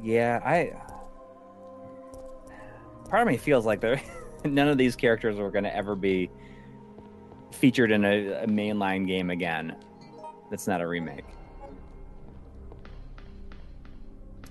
Yeah, 0.03 0.41
I. 0.45 0.73
Part 3.09 3.23
of 3.23 3.29
me 3.29 3.37
feels 3.37 3.67
like 3.67 3.81
there, 3.81 4.01
none 4.45 4.69
of 4.69 4.79
these 4.79 4.97
characters 4.97 5.39
are 5.39 5.51
going 5.51 5.65
to 5.65 5.77
ever 5.77 5.95
be 5.95 6.31
featured 7.53 7.91
in 7.91 8.05
a, 8.05 8.45
a 8.45 8.47
mainline 8.47 9.07
game 9.07 9.29
again. 9.29 9.77
That's 10.53 10.69
not 10.69 10.83
a 10.83 10.87
remake. 10.87 11.25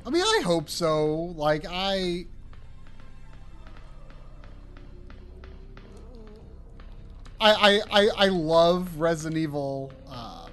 I 0.03 0.09
mean, 0.09 0.23
I 0.23 0.41
hope 0.43 0.67
so. 0.67 1.13
Like 1.35 1.67
I. 1.69 2.25
I, 7.39 7.81
I, 7.91 8.09
I, 8.17 8.27
love 8.29 8.97
Resident 8.97 9.37
Evil. 9.37 9.91
Um, 10.07 10.51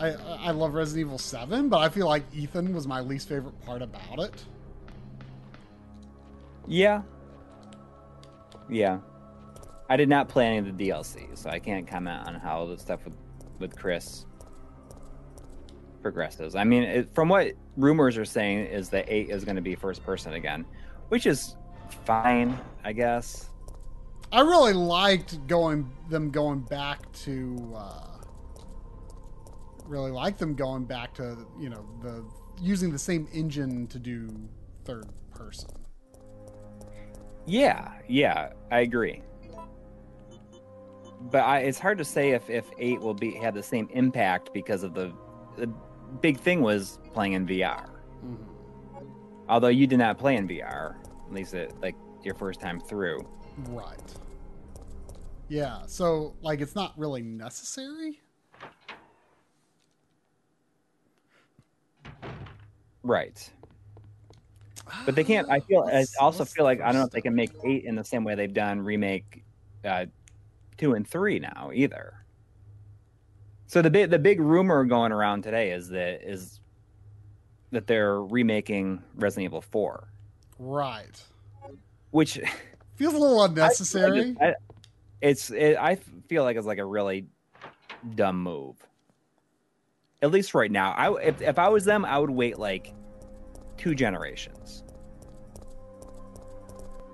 I, 0.00 0.08
I 0.08 0.50
love 0.50 0.74
Resident 0.74 1.06
Evil 1.06 1.18
7, 1.18 1.68
but 1.68 1.78
I 1.78 1.88
feel 1.88 2.08
like 2.08 2.24
Ethan 2.34 2.74
was 2.74 2.88
my 2.88 3.00
least 3.00 3.28
favorite 3.28 3.60
part 3.64 3.82
about 3.82 4.18
it. 4.18 4.44
Yeah. 6.66 7.02
Yeah. 8.68 8.98
I 9.88 9.96
did 9.96 10.08
not 10.08 10.28
play 10.28 10.46
any 10.46 10.58
of 10.58 10.76
the 10.76 10.88
DLC, 10.88 11.36
so 11.36 11.50
I 11.50 11.58
can't 11.58 11.86
comment 11.86 12.26
on 12.26 12.34
how 12.34 12.66
the 12.66 12.78
stuff 12.78 13.04
with, 13.04 13.16
with 13.58 13.76
Chris 13.76 14.26
progresses. 16.02 16.54
I 16.54 16.64
mean, 16.64 16.82
it, 16.82 17.14
from 17.14 17.28
what 17.28 17.52
rumors 17.76 18.16
are 18.16 18.24
saying, 18.24 18.66
is 18.66 18.88
that 18.90 19.04
eight 19.08 19.30
is 19.30 19.44
going 19.44 19.56
to 19.56 19.62
be 19.62 19.74
first 19.74 20.04
person 20.04 20.34
again, 20.34 20.64
which 21.08 21.26
is 21.26 21.56
fine, 22.04 22.58
I 22.84 22.92
guess. 22.92 23.50
I 24.32 24.40
really 24.40 24.72
liked 24.72 25.46
going 25.46 25.90
them 26.10 26.30
going 26.30 26.60
back 26.60 27.10
to 27.24 27.74
uh, 27.76 28.18
really 29.84 30.10
like 30.10 30.36
them 30.36 30.54
going 30.54 30.84
back 30.84 31.14
to 31.14 31.46
you 31.58 31.70
know 31.70 31.86
the 32.02 32.24
using 32.60 32.90
the 32.90 32.98
same 32.98 33.28
engine 33.32 33.86
to 33.88 33.98
do 33.98 34.28
third 34.84 35.06
person. 35.32 35.70
Yeah, 37.46 37.92
yeah, 38.08 38.52
I 38.72 38.80
agree. 38.80 39.22
But 41.20 41.42
I, 41.42 41.60
it's 41.60 41.78
hard 41.78 41.98
to 41.98 42.04
say 42.04 42.30
if, 42.30 42.48
if 42.50 42.70
eight 42.78 43.00
will 43.00 43.14
be 43.14 43.32
have 43.32 43.54
the 43.54 43.62
same 43.62 43.88
impact 43.92 44.52
because 44.52 44.82
of 44.82 44.94
the 44.94 45.12
the 45.56 45.66
big 46.20 46.38
thing 46.38 46.60
was 46.62 46.98
playing 47.12 47.32
in 47.32 47.46
VR. 47.46 47.88
Mhm. 48.24 48.36
Although 49.48 49.68
you 49.68 49.86
did 49.86 49.98
not 49.98 50.18
play 50.18 50.36
in 50.36 50.46
VR, 50.46 50.96
at 51.26 51.32
least 51.32 51.54
it, 51.54 51.72
like 51.80 51.94
your 52.22 52.34
first 52.34 52.60
time 52.60 52.80
through. 52.80 53.26
Right. 53.68 54.14
Yeah, 55.48 55.86
so 55.86 56.34
like 56.42 56.60
it's 56.60 56.74
not 56.74 56.92
really 56.98 57.22
necessary. 57.22 58.20
Right. 63.02 63.50
But 65.04 65.14
they 65.14 65.24
can't. 65.24 65.48
I 65.48 65.60
feel. 65.60 65.88
I 65.92 66.04
also 66.20 66.44
feel 66.44 66.64
like 66.64 66.80
I 66.80 66.86
don't 66.86 66.96
know 66.96 67.06
if 67.06 67.12
they 67.12 67.20
can 67.20 67.34
make 67.34 67.50
eight 67.64 67.84
in 67.84 67.94
the 67.94 68.04
same 68.04 68.24
way 68.24 68.34
they've 68.34 68.52
done 68.52 68.80
remake 68.80 69.44
uh, 69.84 70.06
two 70.78 70.94
and 70.94 71.06
three 71.06 71.38
now 71.38 71.70
either. 71.74 72.24
So 73.66 73.82
the 73.82 73.90
big 73.90 74.10
the 74.10 74.18
big 74.18 74.40
rumor 74.40 74.84
going 74.84 75.12
around 75.12 75.42
today 75.42 75.70
is 75.72 75.88
that 75.88 76.22
is 76.28 76.60
that 77.72 77.86
they're 77.86 78.22
remaking 78.22 79.02
Resident 79.16 79.44
Evil 79.46 79.60
four, 79.60 80.08
Right. 80.58 81.20
which 82.10 82.40
Feels 82.94 83.14
a 83.14 83.18
little 83.18 83.40
I 83.42 83.46
unnecessary. 83.46 84.30
it's- 84.30 84.36
I, 84.40 84.54
it's 85.20 85.50
it, 85.50 85.76
I 85.78 85.96
feel 86.28 86.44
like 86.44 86.56
it's 86.56 86.66
like 86.66 86.78
a 86.78 86.84
really 86.84 87.26
dumb 88.14 88.42
move. 88.42 88.76
At 90.22 90.30
least 90.30 90.54
right 90.54 90.70
now, 90.70 90.92
I 90.92 91.20
if 91.22 91.42
if 91.42 91.58
I 91.58 91.68
was 91.68 91.84
them, 91.84 92.04
I 92.04 92.18
would 92.18 92.30
wait 92.30 92.58
like 92.58 92.94
two 93.76 93.94
generations. 93.94 94.84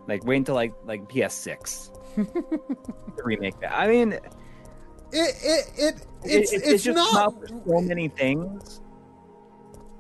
Like 0.07 0.25
wait 0.25 0.37
until 0.38 0.55
like 0.55 0.72
like 0.85 1.03
PS6 1.09 1.90
to 1.94 2.02
remake 3.22 3.59
that. 3.61 3.72
I 3.77 3.88
mean, 3.88 4.12
it, 4.12 4.20
It 5.12 5.35
it 5.42 5.72
it 5.77 6.07
it's 6.25 6.53
it, 6.53 6.62
it's, 6.64 6.85
just 6.85 6.96
not 6.96 7.11
come 7.11 7.18
out 7.18 7.40
for 7.40 7.48
so 7.48 7.81
many 7.81 8.09
things. 8.09 8.81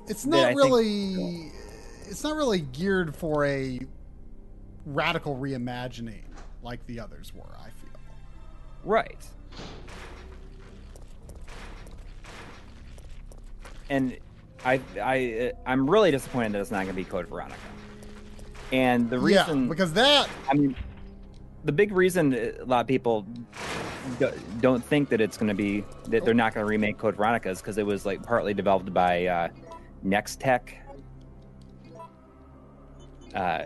it's 0.08 0.24
not 0.24 0.48
think- 0.48 0.58
really 0.58 1.52
it's 2.08 2.22
not 2.24 2.36
really 2.36 2.60
geared 2.60 3.14
for 3.14 3.44
a 3.46 3.80
radical 4.86 5.36
reimagining 5.36 6.24
like 6.62 6.84
the 6.86 7.00
others 7.00 7.32
were, 7.34 7.56
I 7.58 7.70
feel. 7.70 8.00
Right. 8.84 9.24
And 13.90 14.16
I 14.64 14.80
I 15.00 15.52
uh, 15.52 15.68
I'm 15.68 15.88
really 15.88 16.10
disappointed 16.10 16.52
that 16.52 16.60
it's 16.60 16.70
not 16.70 16.84
going 16.84 16.88
to 16.88 16.92
be 16.94 17.04
Code 17.04 17.26
Veronica. 17.28 17.58
And 18.70 19.10
the 19.10 19.18
reason 19.18 19.64
yeah, 19.64 19.68
because 19.68 19.92
that 19.92 20.28
I 20.48 20.54
mean 20.54 20.74
the 21.64 21.72
big 21.72 21.92
reason 21.92 22.34
a 22.34 22.64
lot 22.64 22.80
of 22.80 22.86
people 22.86 23.22
do- 24.18 24.32
don't 24.60 24.84
think 24.84 25.08
that 25.10 25.20
it's 25.20 25.36
going 25.36 25.48
to 25.48 25.54
be 25.54 25.84
that 26.08 26.24
they're 26.24 26.34
not 26.34 26.54
going 26.54 26.64
to 26.64 26.68
remake 26.70 26.98
Code 26.98 27.16
Veronica 27.16 27.50
is 27.50 27.60
because 27.60 27.78
it 27.78 27.86
was 27.86 28.04
like 28.04 28.22
partly 28.22 28.54
developed 28.54 28.92
by 28.92 29.26
uh, 29.26 29.48
Nextech. 30.04 30.74
Uh, 33.34 33.62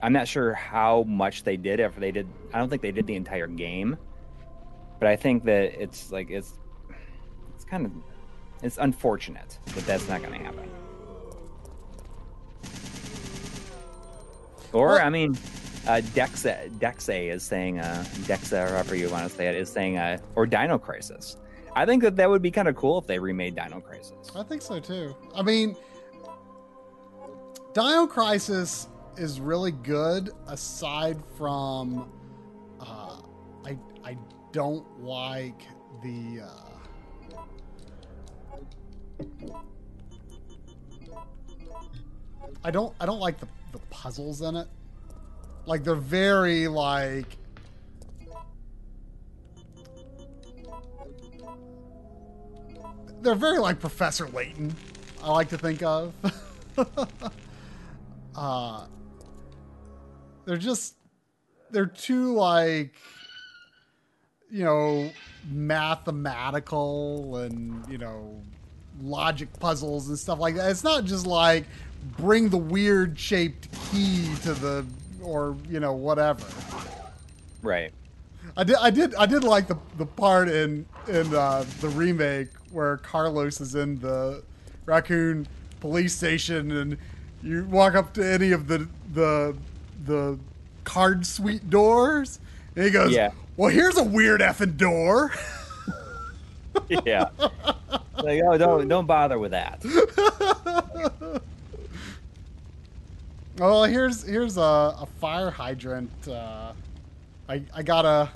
I'm 0.00 0.12
not 0.12 0.28
sure 0.28 0.54
how 0.54 1.02
much 1.04 1.42
they 1.42 1.56
did. 1.56 1.80
If 1.80 1.96
they 1.96 2.12
did, 2.12 2.28
I 2.52 2.58
don't 2.58 2.68
think 2.68 2.82
they 2.82 2.92
did 2.92 3.06
the 3.06 3.16
entire 3.16 3.48
game, 3.48 3.96
but 5.00 5.08
I 5.08 5.16
think 5.16 5.44
that 5.44 5.80
it's 5.80 6.12
like 6.12 6.30
it's 6.30 6.54
it's 7.54 7.64
kind 7.64 7.86
of 7.86 7.92
it's 8.62 8.78
unfortunate 8.78 9.58
that 9.66 9.86
that's 9.86 10.08
not 10.08 10.22
going 10.22 10.38
to 10.38 10.44
happen. 10.44 10.70
Or 14.72 14.88
Well- 14.88 15.06
I 15.06 15.08
mean, 15.10 15.36
uh, 15.86 16.00
Dexa 16.14 16.70
Dexa 16.78 17.32
is 17.32 17.42
saying 17.42 17.78
uh, 17.78 18.04
Dexa, 18.22 18.66
or 18.66 18.68
however 18.70 18.96
you 18.96 19.08
want 19.08 19.28
to 19.28 19.34
say 19.34 19.48
it, 19.48 19.54
is 19.56 19.70
saying 19.70 19.96
uh, 19.98 20.18
or 20.34 20.46
Dino 20.46 20.78
Crisis. 20.78 21.36
I 21.74 21.86
think 21.86 22.02
that 22.02 22.16
that 22.16 22.28
would 22.28 22.42
be 22.42 22.50
kind 22.50 22.68
of 22.68 22.76
cool 22.76 22.98
if 22.98 23.06
they 23.06 23.18
remade 23.18 23.54
Dino 23.54 23.80
Crisis. 23.80 24.30
I 24.34 24.42
think 24.42 24.62
so 24.62 24.80
too. 24.80 25.14
I 25.34 25.42
mean, 25.42 25.76
Dino 27.72 28.06
Crisis 28.06 28.88
is 29.16 29.40
really 29.40 29.72
good. 29.72 30.30
Aside 30.46 31.18
from, 31.36 32.10
uh, 32.80 33.20
I 33.64 33.78
I 34.04 34.16
don't 34.52 34.86
like 35.00 35.62
the. 36.02 36.40
Uh, 36.44 36.68
I 42.64 42.70
don't 42.70 42.94
I 43.00 43.06
don't 43.06 43.20
like 43.20 43.38
the 43.38 43.46
the 43.72 43.78
puzzles 43.90 44.42
in 44.42 44.56
it. 44.56 44.68
Like 45.68 45.84
they're 45.84 45.94
very 45.94 46.66
like 46.66 47.36
they're 53.20 53.34
very 53.34 53.58
like 53.58 53.78
Professor 53.78 54.26
Layton. 54.28 54.74
I 55.22 55.30
like 55.30 55.50
to 55.50 55.58
think 55.58 55.82
of. 55.82 56.14
uh, 58.34 58.86
they're 60.46 60.56
just 60.56 60.94
they're 61.70 61.84
too 61.84 62.32
like 62.32 62.94
you 64.50 64.64
know 64.64 65.10
mathematical 65.50 67.36
and 67.36 67.86
you 67.90 67.98
know 67.98 68.40
logic 69.02 69.52
puzzles 69.60 70.08
and 70.08 70.18
stuff 70.18 70.38
like 70.38 70.54
that. 70.54 70.70
It's 70.70 70.82
not 70.82 71.04
just 71.04 71.26
like 71.26 71.66
bring 72.16 72.48
the 72.48 72.56
weird 72.56 73.18
shaped 73.18 73.68
key 73.90 74.34
to 74.44 74.54
the 74.54 74.86
or 75.22 75.56
you 75.68 75.80
know 75.80 75.92
whatever. 75.92 76.44
Right. 77.62 77.92
I 78.56 78.64
did, 78.64 78.76
I 78.76 78.90
did, 78.90 79.14
I 79.14 79.26
did 79.26 79.44
like 79.44 79.68
the 79.68 79.76
the 79.98 80.06
part 80.06 80.48
in 80.48 80.86
in 81.06 81.34
uh, 81.34 81.64
the 81.80 81.88
remake 81.90 82.48
where 82.72 82.96
Carlos 82.98 83.60
is 83.60 83.74
in 83.74 83.98
the 84.00 84.42
raccoon 84.86 85.46
police 85.80 86.16
station 86.16 86.70
and 86.72 86.98
You 87.42 87.64
walk 87.64 87.94
up 87.94 88.14
to 88.14 88.26
any 88.26 88.52
of 88.52 88.66
the 88.68 88.88
the 89.12 89.56
the 90.04 90.38
card 90.84 91.26
suite 91.26 91.68
doors, 91.70 92.40
and 92.74 92.84
he 92.84 92.90
goes, 92.90 93.12
Yeah. 93.12 93.30
"Well, 93.56 93.70
here's 93.70 93.96
a 93.96 94.02
weird 94.04 94.40
effing 94.40 94.76
door." 94.76 95.30
yeah. 97.04 97.28
Like, 98.16 98.42
oh, 98.44 98.58
don't 98.58 98.88
don't 98.88 99.06
bother 99.06 99.38
with 99.38 99.52
that. 99.52 99.82
Oh, 103.60 103.84
here's 103.84 104.22
here's 104.22 104.56
a, 104.56 104.60
a 104.60 105.08
fire 105.20 105.50
hydrant. 105.50 106.28
Uh, 106.28 106.72
I 107.48 107.62
I 107.74 107.82
gotta 107.82 108.30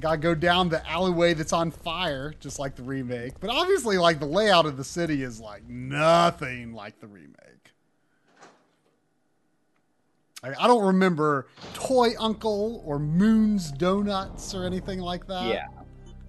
gotta 0.00 0.16
go 0.16 0.34
down 0.34 0.68
the 0.68 0.86
alleyway 0.88 1.34
that's 1.34 1.52
on 1.52 1.70
fire, 1.70 2.34
just 2.40 2.58
like 2.58 2.74
the 2.74 2.82
remake. 2.82 3.38
But 3.40 3.50
obviously, 3.50 3.98
like 3.98 4.18
the 4.18 4.26
layout 4.26 4.66
of 4.66 4.76
the 4.76 4.84
city 4.84 5.22
is 5.22 5.40
like 5.40 5.68
nothing 5.68 6.72
like 6.74 7.00
the 7.00 7.06
remake. 7.06 7.36
I, 10.42 10.54
I 10.58 10.66
don't 10.66 10.84
remember 10.84 11.46
Toy 11.74 12.14
Uncle 12.18 12.82
or 12.84 12.98
Moon's 12.98 13.70
Donuts 13.72 14.54
or 14.54 14.64
anything 14.64 14.98
like 14.98 15.26
that. 15.28 15.46
Yeah. 15.46 15.66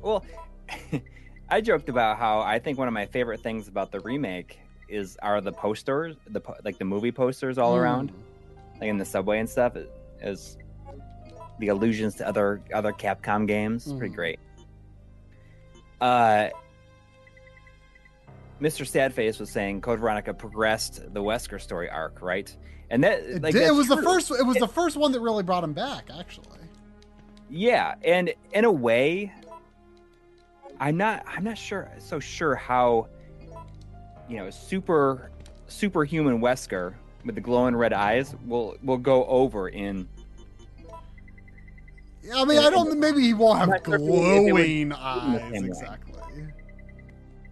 Well, 0.02 0.24
I 1.50 1.62
joked 1.62 1.90
about 1.90 2.18
how 2.18 2.42
I 2.42 2.60
think 2.60 2.78
one 2.78 2.88
of 2.88 2.94
my 2.94 3.06
favorite 3.06 3.42
things 3.42 3.68
about 3.68 3.92
the 3.92 4.02
remake 4.02 4.60
is 4.94 5.18
are 5.22 5.42
the 5.42 5.52
posters, 5.52 6.16
the 6.30 6.42
like 6.64 6.78
the 6.78 6.86
movie 6.86 7.12
posters 7.12 7.58
all 7.58 7.76
around, 7.76 8.12
like 8.80 8.90
in 8.90 8.98
the 8.98 9.06
subway 9.06 9.40
and 9.40 9.50
stuff. 9.50 9.76
It, 9.76 9.92
is 10.22 10.58
the 11.60 11.68
allusions 11.68 12.16
to 12.16 12.28
other 12.28 12.62
other 12.74 12.94
Capcom 12.94 13.46
games 13.48 13.86
It's 13.88 13.98
pretty 13.98 14.14
Mhm. 14.14 14.16
great. 14.16 14.40
Uh, 16.00 16.50
Mr. 18.62 18.86
Sadface 18.90 19.40
was 19.40 19.50
saying 19.50 19.82
Code 19.82 20.00
Veronica 20.00 20.34
progressed 20.34 21.14
the 21.14 21.22
Wesker 21.22 21.60
story 21.60 21.90
arc, 21.90 22.22
right? 22.22 22.56
And 22.90 23.04
that 23.04 23.20
It, 23.20 23.42
like 23.44 23.56
it 23.56 23.60
that's 23.60 23.74
was 23.74 23.88
the 23.88 24.02
first. 24.02 24.32
It 24.32 24.46
was 24.46 24.58
the 24.58 24.68
first 24.68 24.96
one 24.96 25.12
that 25.12 25.20
really 25.20 25.44
brought 25.44 25.64
him 25.64 25.74
back. 25.74 26.10
Actually, 26.18 26.48
Yeah, 27.50 27.96
and 28.04 28.34
in 28.54 28.66
a 28.66 28.72
way, 28.72 29.32
I'm 30.80 30.98
not. 30.98 31.24
I'm 31.28 31.44
not 31.44 31.58
sure. 31.58 31.90
So 32.00 32.20
sure 32.20 32.56
how, 32.56 33.08
you 34.30 34.38
know, 34.38 34.50
super 34.50 35.30
superhuman 35.68 36.40
Wesker 36.42 36.94
with 37.26 37.36
the 37.36 37.42
glowing 37.42 37.76
red 37.76 37.94
eyes 37.94 38.36
will 38.46 38.76
will 38.84 38.98
go 38.98 39.26
over 39.26 39.70
in. 39.70 40.08
Yeah, 42.24 42.42
I 42.42 42.46
mean, 42.46 42.62
Yeah, 42.62 42.68
I 42.68 42.70
don't. 42.70 43.00
Maybe 43.00 43.22
he 43.22 43.34
won't 43.34 43.60
have 43.60 43.70
not 43.70 43.86
sure 43.86 43.96
if 43.96 44.02
it 44.02 44.06
would- 44.06 44.14
if 44.20 44.48
it 44.48 44.54
would 44.54 44.62
glowing 44.64 44.92
eyes 44.94 45.42
same 45.52 45.52
way. 45.52 45.68
exactly. 45.68 46.14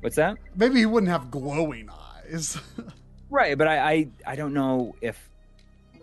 What's 0.01 0.15
that? 0.15 0.37
Maybe 0.55 0.79
he 0.79 0.85
wouldn't 0.85 1.11
have 1.11 1.29
glowing 1.31 1.89
eyes. 1.89 2.57
Right, 3.33 3.57
but 3.57 3.65
I 3.69 3.91
I, 3.93 4.07
I 4.27 4.35
don't 4.35 4.53
know 4.53 4.93
if 4.99 5.29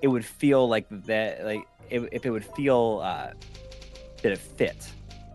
it 0.00 0.08
would 0.08 0.24
feel 0.24 0.66
like 0.66 0.86
that. 1.04 1.44
Like 1.44 1.60
if, 1.90 2.04
if 2.10 2.24
it 2.24 2.30
would 2.30 2.46
feel 2.56 3.02
uh, 3.04 3.32
that 4.22 4.32
it 4.32 4.38
fit 4.38 4.90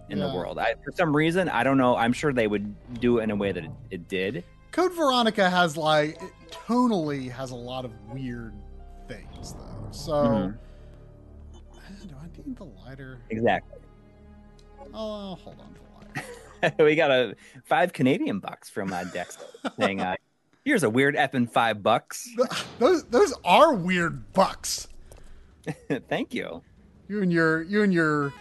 in 0.10 0.17
the 0.17 0.26
world. 0.34 0.58
I, 0.58 0.74
for 0.84 0.91
some 0.91 1.15
reason, 1.15 1.50
I 1.50 1.63
don't 1.63 1.78
know. 1.78 1.96
I'm 1.96 2.12
sure 2.12 2.34
they 2.34 2.48
would 2.48 2.74
do 3.00 3.19
it 3.19 3.24
in 3.26 3.30
a 3.30 3.36
way 3.36 3.52
that 3.52 3.63
it, 3.65 3.72
it 3.91 4.08
did. 4.08 4.43
Code 4.73 4.91
Veronica 4.93 5.49
has 5.49 5.77
like 5.77 6.21
it 6.21 6.31
tonally 6.49 7.29
has 7.31 7.51
a 7.51 7.55
lot 7.55 7.86
of 7.86 7.91
weird 8.12 8.53
things 9.07 9.53
though. 9.53 9.88
So 9.91 10.12
Mhm. 10.12 10.57
Uh, 11.55 12.05
do 12.07 12.15
I 12.19 12.27
need 12.45 12.57
the 12.57 12.65
lighter? 12.65 13.19
Exactly. 13.29 13.79
Oh, 14.93 15.36
hold 15.36 15.59
on 15.59 15.73
for 15.73 15.81
the 16.12 16.69
lighter. 16.71 16.75
we 16.83 16.95
got 16.95 17.12
a 17.12 17.36
five 17.63 17.93
Canadian 17.93 18.39
bucks 18.39 18.69
from 18.69 18.91
uh, 18.91 19.03
Dex 19.05 19.38
saying, 19.79 20.01
uh, 20.01 20.15
"Here's 20.65 20.83
a 20.83 20.89
weird 20.89 21.15
effing 21.15 21.49
five 21.49 21.83
bucks." 21.83 22.27
Those 22.79 23.03
those 23.05 23.33
are 23.45 23.73
weird 23.73 24.33
bucks. 24.33 24.88
Thank 26.09 26.33
you. 26.33 26.62
You 27.07 27.21
and 27.21 27.31
your 27.31 27.62
you 27.62 27.83
and 27.83 27.93
your 27.93 28.33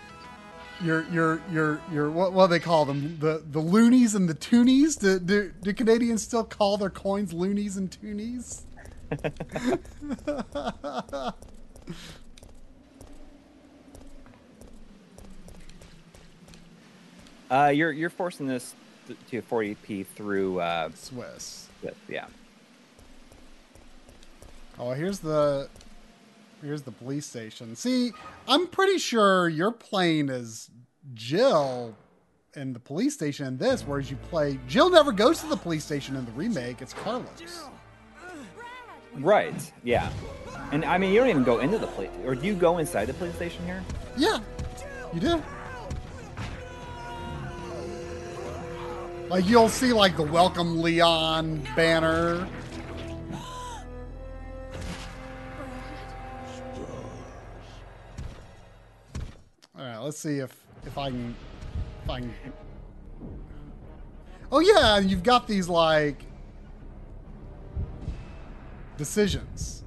your 0.83 1.05
your 1.11 1.43
your 1.51 1.81
your 1.93 2.11
what 2.11 2.33
what 2.33 2.49
do 2.49 2.53
they 2.53 2.61
call 2.61 2.85
them 2.85 3.19
the 3.21 3.43
the 3.51 3.61
loonies 3.61 4.15
and 4.15 4.29
the 4.29 4.35
toonies. 4.35 4.99
Do, 4.99 5.19
do 5.19 5.53
do 5.63 5.73
Canadians 5.73 6.23
still 6.23 6.45
call 6.45 6.77
their 6.77 6.91
coins 6.91 7.33
loonies 7.33 7.77
and 7.77 7.91
toonies? 7.91 8.63
Uh, 17.53 17.69
you're 17.69 17.93
you're 17.93 18.09
forcing 18.09 18.47
this 18.47 18.75
to 19.29 19.43
40p 19.43 20.07
through. 20.07 20.59
Uh, 20.59 20.89
Swiss. 20.95 21.69
with, 21.83 21.95
yeah. 22.09 22.25
Oh, 24.79 24.93
here's 24.93 25.19
the 25.19 25.69
here's 26.63 26.83
the 26.83 26.93
police 26.93 27.27
station. 27.27 27.77
See, 27.77 28.13
I'm 28.49 28.69
pretty 28.69 28.97
sure 28.97 29.51
your 29.51 29.71
plane 29.71 30.31
as 30.31 30.71
Jill 31.15 31.95
in 32.55 32.73
the 32.73 32.79
police 32.79 33.15
station 33.15 33.47
in 33.47 33.57
this, 33.57 33.83
whereas 33.83 34.11
you 34.11 34.17
play 34.31 34.59
Jill 34.69 34.91
never 34.91 35.13
goes 35.13 35.41
to 35.41 35.47
the 35.47 35.57
police 35.57 35.85
station 35.85 36.17
in 36.17 36.25
the 36.25 36.33
remake. 36.33 36.83
It's 36.83 36.93
Carlos. 36.93 37.69
Right. 39.15 39.73
Yeah. 39.85 40.11
And 40.71 40.85
I 40.85 40.99
mean, 40.99 41.13
you 41.13 41.21
don't 41.21 41.29
even 41.29 41.45
go 41.45 41.59
into 41.61 41.79
the 41.79 41.87
police, 41.87 42.11
or 42.25 42.35
do 42.35 42.47
you 42.47 42.55
go 42.55 42.79
inside 42.79 43.07
the 43.07 43.15
police 43.15 43.35
station 43.35 43.65
here? 43.67 43.83
Yeah, 44.17 44.39
you 45.13 45.21
do. 45.21 45.43
Like 49.29 49.47
you'll 49.47 49.69
see 49.69 49.93
like 49.93 50.17
the 50.17 50.23
welcome 50.23 50.81
Leon 50.83 51.67
banner. 51.75 52.47
All 59.75 59.89
right, 59.89 59.99
let's 59.99 60.19
see 60.19 60.39
if 60.39 60.55
if 60.87 60.99
I 60.99 61.11
can 61.11 61.35
if 62.05 62.11
I 62.11 62.21
can. 62.21 62.35
Oh 64.51 64.61
yeah, 64.61 64.99
you've 64.99 65.23
got 65.23 65.47
these 65.47 65.69
like 65.69 66.25
decisions. 68.97 69.85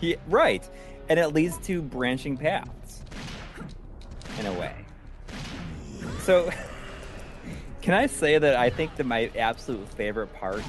Yeah, 0.00 0.16
right. 0.28 0.68
And 1.08 1.18
it 1.18 1.28
leads 1.28 1.58
to 1.66 1.80
branching 1.80 2.36
paths 2.36 3.02
in 4.38 4.46
a 4.46 4.52
way. 4.52 4.74
So, 6.20 6.50
can 7.82 7.94
I 7.94 8.06
say 8.06 8.38
that 8.38 8.56
I 8.56 8.70
think 8.70 8.96
that 8.96 9.04
my 9.04 9.30
absolute 9.38 9.88
favorite 9.88 10.34
part 10.34 10.62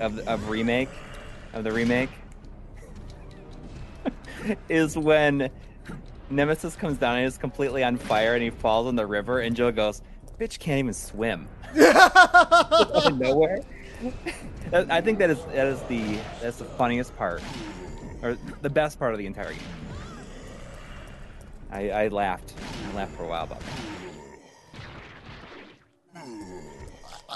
of, 0.00 0.18
of 0.20 0.48
remake, 0.48 0.88
of 1.52 1.64
the 1.64 1.72
remake, 1.72 2.10
is 4.68 4.96
when 4.96 5.50
Nemesis 6.30 6.76
comes 6.76 6.98
down 6.98 7.16
and 7.16 7.26
is 7.26 7.38
completely 7.38 7.84
on 7.84 7.96
fire 7.96 8.34
and 8.34 8.42
he 8.42 8.50
falls 8.50 8.88
in 8.88 8.96
the 8.96 9.06
river 9.06 9.40
and 9.40 9.54
Joe 9.54 9.70
goes, 9.70 10.02
"Bitch 10.38 10.58
can't 10.58 10.78
even 10.80 10.92
swim." 10.92 11.48
Nowhere. 11.74 13.60
I 14.72 15.00
think 15.00 15.18
that 15.18 15.30
is 15.30 15.42
that 15.46 15.66
is 15.66 15.80
the 15.82 16.18
that's 16.40 16.58
the 16.58 16.64
funniest 16.64 17.16
part, 17.16 17.42
or 18.22 18.36
the 18.62 18.70
best 18.70 18.98
part 18.98 19.12
of 19.12 19.18
the 19.18 19.26
entire 19.26 19.52
game. 19.52 19.62
I, 21.70 21.90
I 21.90 22.08
laughed. 22.08 22.54
I 22.90 22.96
laughed 22.96 23.16
for 23.16 23.24
a 23.24 23.28
while 23.28 23.44
about 23.44 23.60
that. 23.60 23.72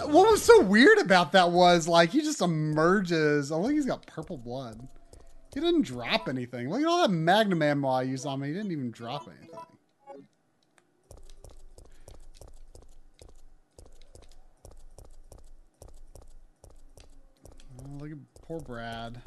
What 0.07 0.31
was 0.31 0.43
so 0.43 0.63
weird 0.63 0.99
about 0.99 1.33
that 1.33 1.51
was 1.51 1.87
like 1.87 2.11
he 2.11 2.21
just 2.23 2.41
emerges. 2.41 3.53
I 3.53 3.61
think 3.61 3.75
he's 3.75 3.87
got 3.87 4.07
purple 4.07 4.39
blood. 4.39 4.89
He 5.53 5.61
didn't 5.61 5.83
drop 5.83 6.29
anything. 6.29 6.71
Look 6.71 6.81
at 6.81 6.87
all 6.87 7.03
that 7.03 7.11
Magnum 7.11 7.63
ammo 7.63 7.89
I 7.89 8.03
used 8.03 8.25
on 8.25 8.41
me. 8.41 8.49
He 8.49 8.55
didn't 8.55 8.71
even 8.71 8.91
drop 8.91 9.27
anything. 9.27 9.59
Oh, 17.79 17.99
look 17.99 18.13
at 18.13 18.19
poor 18.43 18.61
Brad. 18.61 19.23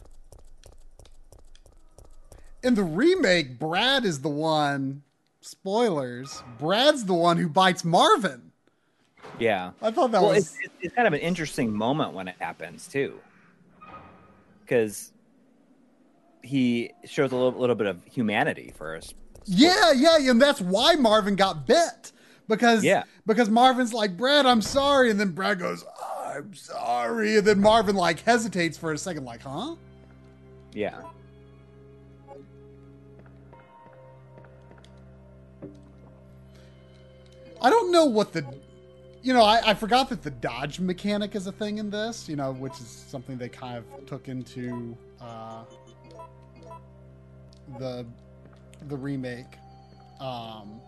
In 2.64 2.76
the 2.76 2.84
remake, 2.84 3.60
Brad 3.60 4.06
is 4.06 4.22
the 4.22 4.30
one. 4.30 5.04
Spoilers. 5.42 6.42
Brad's 6.58 7.04
the 7.04 7.14
one 7.14 7.38
who 7.38 7.50
bites 7.50 7.84
Marvin. 7.84 8.54
Yeah. 9.40 9.72
I 9.82 9.92
thought 9.92 10.12
that 10.12 10.22
well, 10.22 10.32
was. 10.32 10.46
it's, 10.46 10.58
it's, 10.64 10.74
it's 10.80 10.96
kind 10.96 11.08
of 11.08 11.14
an 11.14 11.20
interesting 11.20 11.74
moment 11.74 12.14
when 12.14 12.30
it 12.30 12.36
happens 12.40 12.88
too, 12.88 13.20
because 14.62 15.12
he 16.43 16.91
shows 17.06 17.32
a 17.32 17.36
little, 17.36 17.60
little 17.60 17.75
bit 17.75 17.88
of 17.88 18.03
humanity 18.06 18.73
for 18.75 18.95
us. 18.95 19.13
Yeah, 19.45 19.91
yeah, 19.93 20.17
and 20.29 20.41
that's 20.41 20.62
why 20.62 20.95
Marvin 20.95 21.36
got 21.36 21.65
bit 21.65 22.12
because 22.47 22.84
Yeah. 22.84 23.03
because 23.25 23.49
Marvin's 23.49 23.93
like 23.93 24.15
Brad, 24.15 24.45
I'm 24.45 24.62
sorry, 24.62 25.10
and 25.10 25.19
then 25.19 25.32
Brad 25.32 25.60
goes, 25.60 25.84
I'm 26.36 26.53
sorry, 26.53 27.38
and 27.38 27.47
then 27.47 27.60
Marvin 27.60 27.95
like 27.95 28.19
hesitates 28.19 28.77
for 28.77 28.91
a 28.93 28.97
second, 28.97 29.25
like, 29.25 29.41
huh? 29.41 29.75
Yeah. 30.73 31.01
I 37.62 37.69
don't 37.69 37.91
know 37.91 38.06
what 38.06 38.34
the 38.34 38.45
you 39.21 39.32
know, 39.34 39.41
I, 39.43 39.69
I 39.69 39.73
forgot 39.73 40.10
that 40.10 40.21
the 40.21 40.32
dodge 40.32 40.82
mechanic 40.82 41.34
is 41.34 41.47
a 41.47 41.51
thing 41.53 41.77
in 41.77 41.89
this. 41.89 42.27
You 42.27 42.36
know, 42.36 42.51
which 42.51 42.73
is 42.73 42.88
something 43.08 43.38
they 43.38 43.47
kind 43.49 43.77
of 43.77 44.06
took 44.06 44.27
into 44.27 44.97
uh, 45.21 45.63
the 47.80 48.06
the 48.88 48.95
remake. 48.95 49.58
Um, 50.19 50.80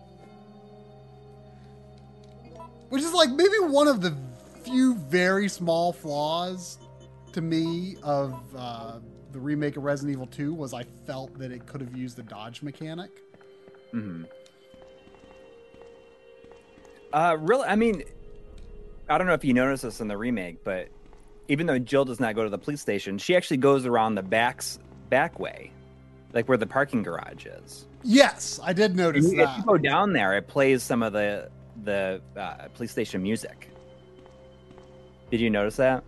which 2.90 3.04
is 3.04 3.14
like 3.14 3.30
maybe 3.32 3.58
one 3.60 3.88
of 3.88 4.02
the 4.02 4.16
few 4.64 4.96
very 4.96 5.50
small 5.50 5.92
flaws 5.92 6.78
to 7.34 7.42
me 7.42 7.98
of 8.04 8.40
uh, 8.56 9.00
the 9.32 9.40
remake 9.40 9.76
of 9.78 9.84
Resident 9.84 10.14
Evil 10.14 10.28
2 10.28 10.54
was 10.54 10.74
I 10.74 10.84
felt 11.06 11.38
that 11.40 11.52
it 11.52 11.66
could 11.66 11.82
have 11.82 11.96
used 11.96 12.16
the 12.16 12.24
dodge 12.24 12.62
mechanic. 12.62 13.12
hmm 13.92 14.24
Uh, 17.12 17.38
really, 17.40 17.68
I 17.68 17.76
mean, 17.76 18.04
I 19.10 19.18
don't 19.18 19.28
know 19.28 19.34
if 19.34 19.44
you 19.44 19.54
noticed 19.54 19.84
this 19.84 20.02
in 20.02 20.08
the 20.08 20.18
remake, 20.18 20.64
but 20.64 20.90
even 21.48 21.66
though 21.68 21.80
Jill 21.80 22.06
does 22.06 22.20
not 22.20 22.36
go 22.36 22.44
to 22.44 22.50
the 22.50 22.58
police 22.58 22.82
station, 22.82 23.18
she 23.18 23.36
actually 23.36 23.58
goes 23.58 23.86
around 23.86 24.16
the 24.16 24.24
back's 24.24 24.80
back 25.10 25.40
way, 25.40 25.72
like 26.34 26.48
where 26.48 26.58
the 26.58 26.68
parking 26.68 27.04
garage 27.04 27.46
is. 27.46 27.86
Yes, 28.04 28.60
I 28.64 28.74
did 28.74 28.96
notice 28.96 29.26
if 29.32 29.38
that. 29.38 29.58
you 29.58 29.64
go 29.64 29.78
down 29.78 30.14
there, 30.14 30.38
it 30.38 30.48
plays 30.48 30.84
some 30.84 31.02
of 31.04 31.14
the 31.14 31.50
the 31.84 32.22
uh, 32.38 32.68
police 32.76 32.92
station 32.92 33.22
music. 33.24 33.70
Did 35.32 35.40
you 35.42 35.50
notice 35.50 35.76
that? 35.78 36.04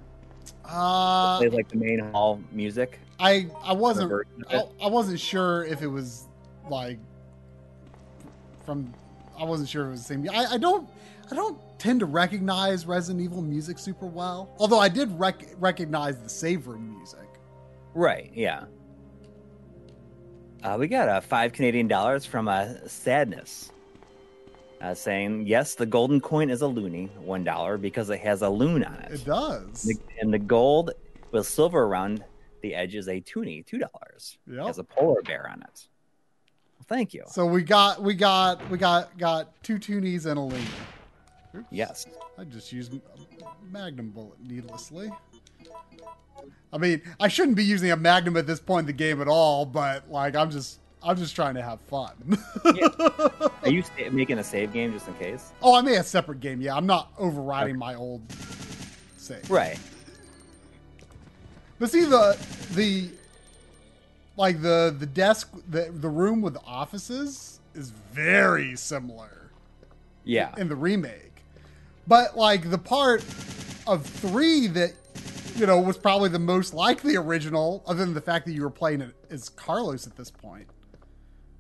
Uh, 0.66 1.40
It 1.42 1.50
plays 1.50 1.54
like 1.54 1.70
the 1.70 1.78
main 1.78 2.00
hall 2.12 2.42
music. 2.52 3.00
I 3.20 3.48
I 3.64 3.74
wasn't 3.74 4.12
I. 4.50 4.64
I 4.82 4.88
wasn't 4.88 5.20
sure 5.20 5.66
if 5.66 5.82
it 5.82 5.88
was 5.88 6.26
like 6.70 7.00
from 8.66 8.94
I 9.40 9.44
wasn't 9.44 9.70
sure 9.70 9.84
if 9.84 9.88
it 9.88 9.92
was 9.92 10.02
the 10.02 10.14
same. 10.14 10.30
I, 10.32 10.54
I 10.54 10.58
don't 10.58 10.88
I 11.32 11.36
don't 11.36 11.58
tend 11.80 12.00
to 12.02 12.06
recognize 12.06 12.86
Resident 12.86 13.24
Evil 13.24 13.42
music 13.42 13.80
super 13.80 14.06
well. 14.06 14.50
Although 14.60 14.80
I 14.80 14.90
did 14.90 15.18
rec- 15.20 15.56
recognize 15.58 16.18
the 16.20 16.30
save 16.30 16.68
room 16.68 16.96
music. 16.98 17.28
Right. 17.94 18.32
Yeah. 18.34 18.66
Uh, 20.64 20.78
we 20.80 20.88
got 20.88 21.08
uh, 21.08 21.22
five 21.22 21.54
Canadian 21.54 21.88
dollars 21.88 22.26
from 22.26 22.48
uh, 22.48 22.68
Sadness, 22.88 23.72
uh, 24.82 24.94
saying 24.94 25.46
yes, 25.48 25.76
the 25.76 25.86
golden 25.86 26.20
coin 26.20 26.50
is 26.50 26.62
a 26.62 26.66
loonie, 26.66 27.10
one 27.18 27.44
dollar 27.44 27.78
because 27.78 28.10
it 28.10 28.20
has 28.20 28.42
a 28.42 28.50
loon 28.50 28.84
on 28.84 28.96
it, 28.96 29.12
It 29.12 29.26
does. 29.26 29.84
The- 29.84 29.98
and 30.20 30.34
the 30.34 30.40
gold 30.40 30.92
with 31.32 31.46
silver 31.48 31.84
around 31.84 32.24
the 32.62 32.74
edge 32.74 32.96
is 32.96 33.08
a 33.08 33.22
toonie, 33.22 33.64
two 33.66 33.78
dollars. 33.78 34.38
Yep. 34.48 34.66
Has 34.66 34.80
a 34.80 34.84
polar 34.84 35.22
bear 35.22 35.48
on 35.50 35.62
it. 35.62 35.88
Well, 36.78 36.86
thank 36.88 37.14
you. 37.14 37.24
So 37.28 37.46
we 37.46 37.62
got 37.62 38.02
we 38.02 38.14
got 38.16 38.68
we 38.70 38.78
got 38.78 39.16
got 39.18 39.62
two 39.64 39.78
toonies 39.78 40.26
and 40.26 40.38
a 40.38 40.42
loon. 40.42 40.66
Oops. 41.56 41.66
Yes. 41.72 42.08
I 42.38 42.44
just 42.44 42.72
used 42.74 42.94
a 42.94 43.00
magnum 43.72 44.10
bullet 44.10 44.40
needlessly. 44.40 45.12
I 46.74 46.78
mean, 46.78 47.02
I 47.20 47.28
shouldn't 47.30 47.56
be 47.58 47.64
using 47.64 47.92
a 47.92 47.96
magnum 47.98 48.36
at 48.38 48.46
this 48.46 48.60
point 48.60 48.82
in 48.82 48.86
the 48.88 48.94
game 48.94 49.22
at 49.22 49.28
all, 49.28 49.66
but 49.66 50.10
like 50.12 50.36
I'm 50.36 50.52
just 50.52 50.80
I'm 51.02 51.16
just 51.16 51.36
trying 51.36 51.56
to 51.56 51.62
have 51.62 51.80
fun. 51.82 52.38
Are 53.64 53.70
you 53.70 53.84
making 54.12 54.40
a 54.40 54.44
save 54.44 54.74
game 54.74 54.92
just 54.94 55.08
in 55.08 55.14
case? 55.16 55.52
oh, 55.62 55.76
I 55.76 55.82
made 55.82 55.96
a 55.96 56.04
separate 56.04 56.40
game. 56.42 56.62
Yeah, 56.62 56.76
I'm 56.76 56.86
not 56.86 57.12
overriding 57.18 57.78
my 57.78 57.96
old 57.96 58.22
save. 59.18 59.50
Right. 59.50 59.80
But 61.80 61.92
see 61.92 62.04
the 62.06 62.38
the 62.74 63.10
like 64.36 64.62
the 64.62 64.96
the 64.98 65.06
desk 65.06 65.52
the 65.70 65.92
the 65.94 66.10
room 66.10 66.42
with 66.42 66.54
the 66.54 66.62
offices 66.66 67.60
is 67.76 67.92
very 68.12 68.76
similar 68.76 69.52
Yeah. 70.26 70.54
in 70.58 70.68
the 70.68 70.76
remake. 70.76 71.24
But 72.08 72.36
like 72.36 72.70
the 72.72 72.78
part 72.78 73.24
of 73.86 74.06
three 74.06 74.68
that 74.68 74.94
you 75.58 75.66
know 75.66 75.80
was 75.80 75.98
probably 75.98 76.30
the 76.30 76.40
most 76.40 76.74
like 76.74 77.02
the 77.02 77.18
original, 77.18 77.84
other 77.88 78.06
than 78.06 78.14
the 78.14 78.22
fact 78.22 78.46
that 78.46 78.54
you 78.54 78.62
were 78.62 78.70
playing 78.70 79.02
it 79.02 79.16
as 79.30 79.50
Carlos 79.50 80.08
at 80.08 80.16
this 80.16 80.32
point. 80.32 80.68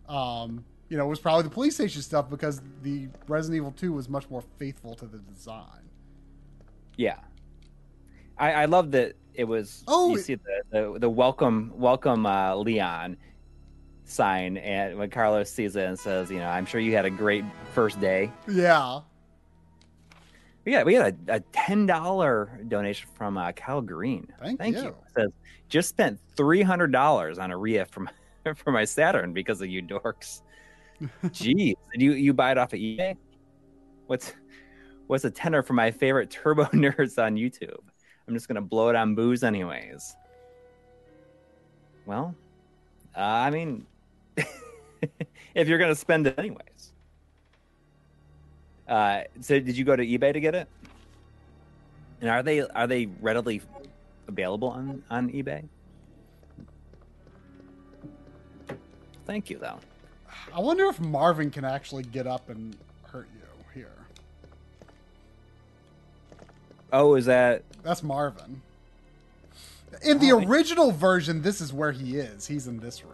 Um, 0.08 0.64
you 0.90 0.98
know, 0.98 1.06
was 1.06 1.20
probably 1.20 1.44
the 1.44 1.50
police 1.50 1.76
station 1.76 2.02
stuff 2.02 2.30
because 2.30 2.62
the 2.82 3.10
Resident 3.28 3.58
Evil 3.58 3.72
2 3.72 3.92
was 3.92 4.08
much 4.08 4.30
more 4.30 4.42
faithful 4.58 4.96
to 4.96 5.06
the 5.06 5.18
design. 5.18 5.90
Yeah, 6.96 7.18
I, 8.38 8.54
I 8.54 8.66
love 8.66 8.92
that 8.92 9.16
it 9.34 9.44
was. 9.44 9.84
Oh, 9.88 10.12
you 10.12 10.20
see 10.20 10.36
the, 10.36 10.62
the 10.72 11.00
the 11.00 11.10
welcome 11.10 11.74
welcome 11.76 12.26
uh, 12.26 12.56
Leon 12.56 13.18
sign, 14.06 14.58
and 14.58 14.98
when 14.98 15.10
Carlos 15.10 15.52
sees 15.52 15.76
it 15.76 15.86
and 15.86 16.00
says, 16.00 16.32
"You 16.32 16.40
know, 16.40 16.48
I'm 16.48 16.66
sure 16.66 16.80
you 16.80 16.96
had 16.96 17.06
a 17.06 17.10
great 17.10 17.44
first 17.74 18.00
day." 18.00 18.32
Yeah. 18.48 19.02
We 20.68 20.74
got 20.74 20.86
we 20.86 20.96
got 20.96 21.14
a, 21.14 21.36
a 21.36 21.40
ten 21.54 21.86
dollar 21.86 22.60
donation 22.68 23.08
from 23.16 23.38
uh, 23.38 23.54
Cal 23.54 23.80
Green. 23.80 24.28
Thank 24.58 24.76
you. 24.76 24.84
you. 24.84 24.96
Says 25.16 25.30
just 25.70 25.88
spent 25.88 26.20
three 26.36 26.62
hundred 26.62 26.92
dollars 26.92 27.40
on 27.40 27.52
a 27.52 27.58
Rhea 27.58 27.86
from 27.86 28.10
for 28.58 28.74
my 28.74 28.84
Saturn 28.84 29.32
because 29.32 29.62
of 29.62 29.70
you 29.70 29.82
dorks. 29.82 30.42
Jeez, 31.28 31.76
did 31.94 32.02
you 32.02 32.12
you 32.12 32.34
buy 32.34 32.52
it 32.52 32.58
off 32.58 32.74
of 32.74 32.80
eBay? 32.80 33.16
What's 34.08 34.34
what's 35.08 35.24
a 35.24 35.32
tenor 35.32 35.64
for 35.64 35.72
my 35.72 35.90
favorite 35.90 36.30
turbo 36.30 36.66
nerds 36.74 37.18
on 37.18 37.38
YouTube? 37.38 37.80
I'm 38.28 38.34
just 38.34 38.50
gonna 38.50 38.60
blow 38.62 38.90
it 38.90 38.98
on 38.98 39.16
booze 39.16 39.46
anyways. 39.46 40.18
Well, 42.06 42.36
uh, 43.16 43.22
I 43.22 43.52
mean, 43.52 43.86
if 45.56 45.70
you're 45.70 45.80
gonna 45.80 45.96
spend 45.96 46.28
it 46.28 46.38
anyways. 46.38 46.92
Uh, 48.88 49.24
so 49.42 49.60
did 49.60 49.78
you 49.78 49.84
go 49.84 49.96
to 49.96 50.06
eBay 50.06 50.32
to 50.34 50.40
get 50.40 50.56
it? 50.56 50.68
And 52.22 52.30
are 52.30 52.42
they 52.42 52.62
are 52.62 52.88
they 52.88 53.08
readily 53.22 53.62
available 54.28 54.70
on 54.70 55.04
on 55.10 55.30
eBay? 55.32 55.66
Thank 59.26 59.50
you 59.50 59.58
though. 59.58 59.80
I 60.54 60.60
wonder 60.62 60.86
if 60.86 61.00
Marvin 61.00 61.52
can 61.52 61.66
actually 61.66 62.04
get 62.04 62.26
up 62.26 62.50
and 62.50 62.76
hurt 63.04 63.28
you 63.36 63.42
here. 63.82 63.92
Oh, 66.94 67.16
is 67.16 67.26
that 67.26 67.64
That's 67.84 68.02
Marvin. 68.02 68.62
In 70.04 70.20
the 70.20 70.32
Oh, 70.32 70.40
I- 70.40 70.46
original 70.46 70.92
version, 70.92 71.42
this 71.42 71.60
is 71.62 71.74
where 71.74 71.92
he 71.92 72.18
is. 72.18 72.48
He's 72.48 72.68
in 72.68 72.80
this 72.80 73.04
room. 73.04 73.14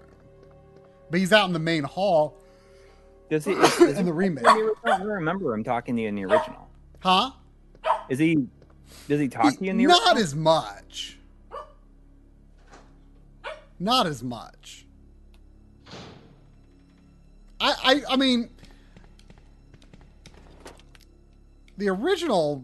But 1.10 1.20
he's 1.20 1.34
out 1.34 1.48
in 1.48 1.54
the 1.54 1.60
main 1.60 1.84
hall 1.84 2.36
does 3.34 3.46
he? 3.46 3.52
Is, 3.54 3.80
is 3.80 3.98
in 3.98 4.06
the 4.06 4.14
remake. 4.14 4.46
I 4.48 4.74
don't 4.84 5.08
remember 5.08 5.54
him 5.54 5.64
talking 5.64 5.96
to 5.96 6.02
you 6.04 6.08
in 6.08 6.16
the 6.16 6.26
original. 6.26 6.70
Huh? 7.00 7.32
Is 8.08 8.20
he? 8.20 8.48
Does 9.08 9.20
he 9.20 9.28
talk 9.28 9.58
to 9.58 9.66
you 9.66 9.72
in 9.72 9.78
the 9.78 9.88
Not 9.88 10.02
original? 10.02 10.24
as 10.24 10.36
much. 10.36 11.18
Not 13.80 14.06
as 14.06 14.24
much. 14.24 14.86
I, 17.60 17.74
I 18.10 18.14
I 18.14 18.16
mean 18.18 18.50
the 21.78 21.90
original 21.90 22.64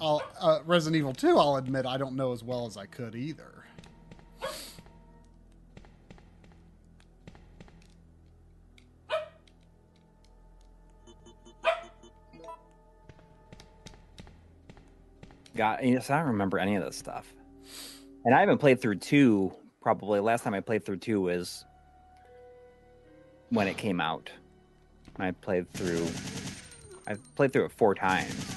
I'll, 0.00 0.22
uh, 0.38 0.58
Resident 0.66 0.98
Evil 0.98 1.14
2 1.14 1.38
I'll 1.38 1.56
admit 1.56 1.86
I 1.86 1.96
don't 1.96 2.14
know 2.14 2.32
as 2.32 2.44
well 2.44 2.66
as 2.66 2.76
I 2.76 2.86
could 2.86 3.14
either. 3.14 3.53
God, 15.56 15.80
yes, 15.82 16.10
I 16.10 16.18
don't 16.18 16.28
remember 16.28 16.58
any 16.58 16.74
of 16.76 16.84
this 16.84 16.96
stuff. 16.96 17.32
And 18.24 18.34
I 18.34 18.40
haven't 18.40 18.58
played 18.58 18.80
through 18.80 18.96
two. 18.96 19.52
Probably 19.80 20.18
last 20.18 20.42
time 20.42 20.54
I 20.54 20.60
played 20.60 20.84
through 20.84 20.96
two 20.96 21.20
was 21.20 21.64
when 23.50 23.68
it 23.68 23.76
came 23.76 24.00
out. 24.00 24.30
I 25.18 25.30
played 25.30 25.70
through. 25.72 26.06
I 27.06 27.16
played 27.36 27.52
through 27.52 27.66
it 27.66 27.72
four 27.72 27.94
times. 27.94 28.54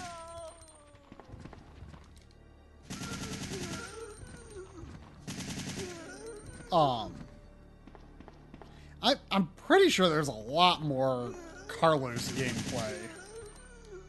Um, 6.72 7.14
I, 9.04 9.16
I'm 9.32 9.48
pretty 9.68 9.90
sure 9.90 10.10
there's 10.10 10.28
a 10.28 10.32
lot 10.32 10.82
more 10.82 11.34
Carlos 11.68 12.32
gameplay 12.32 12.94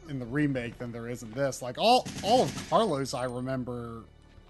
in 0.09 0.19
the 0.19 0.25
remake 0.25 0.77
than 0.77 0.91
there 0.91 1.07
is 1.07 1.23
in 1.23 1.31
this. 1.31 1.61
Like 1.61 1.77
all 1.77 2.07
all 2.23 2.43
of 2.43 2.69
Carlos, 2.69 3.13
I 3.13 3.25
remember 3.25 4.03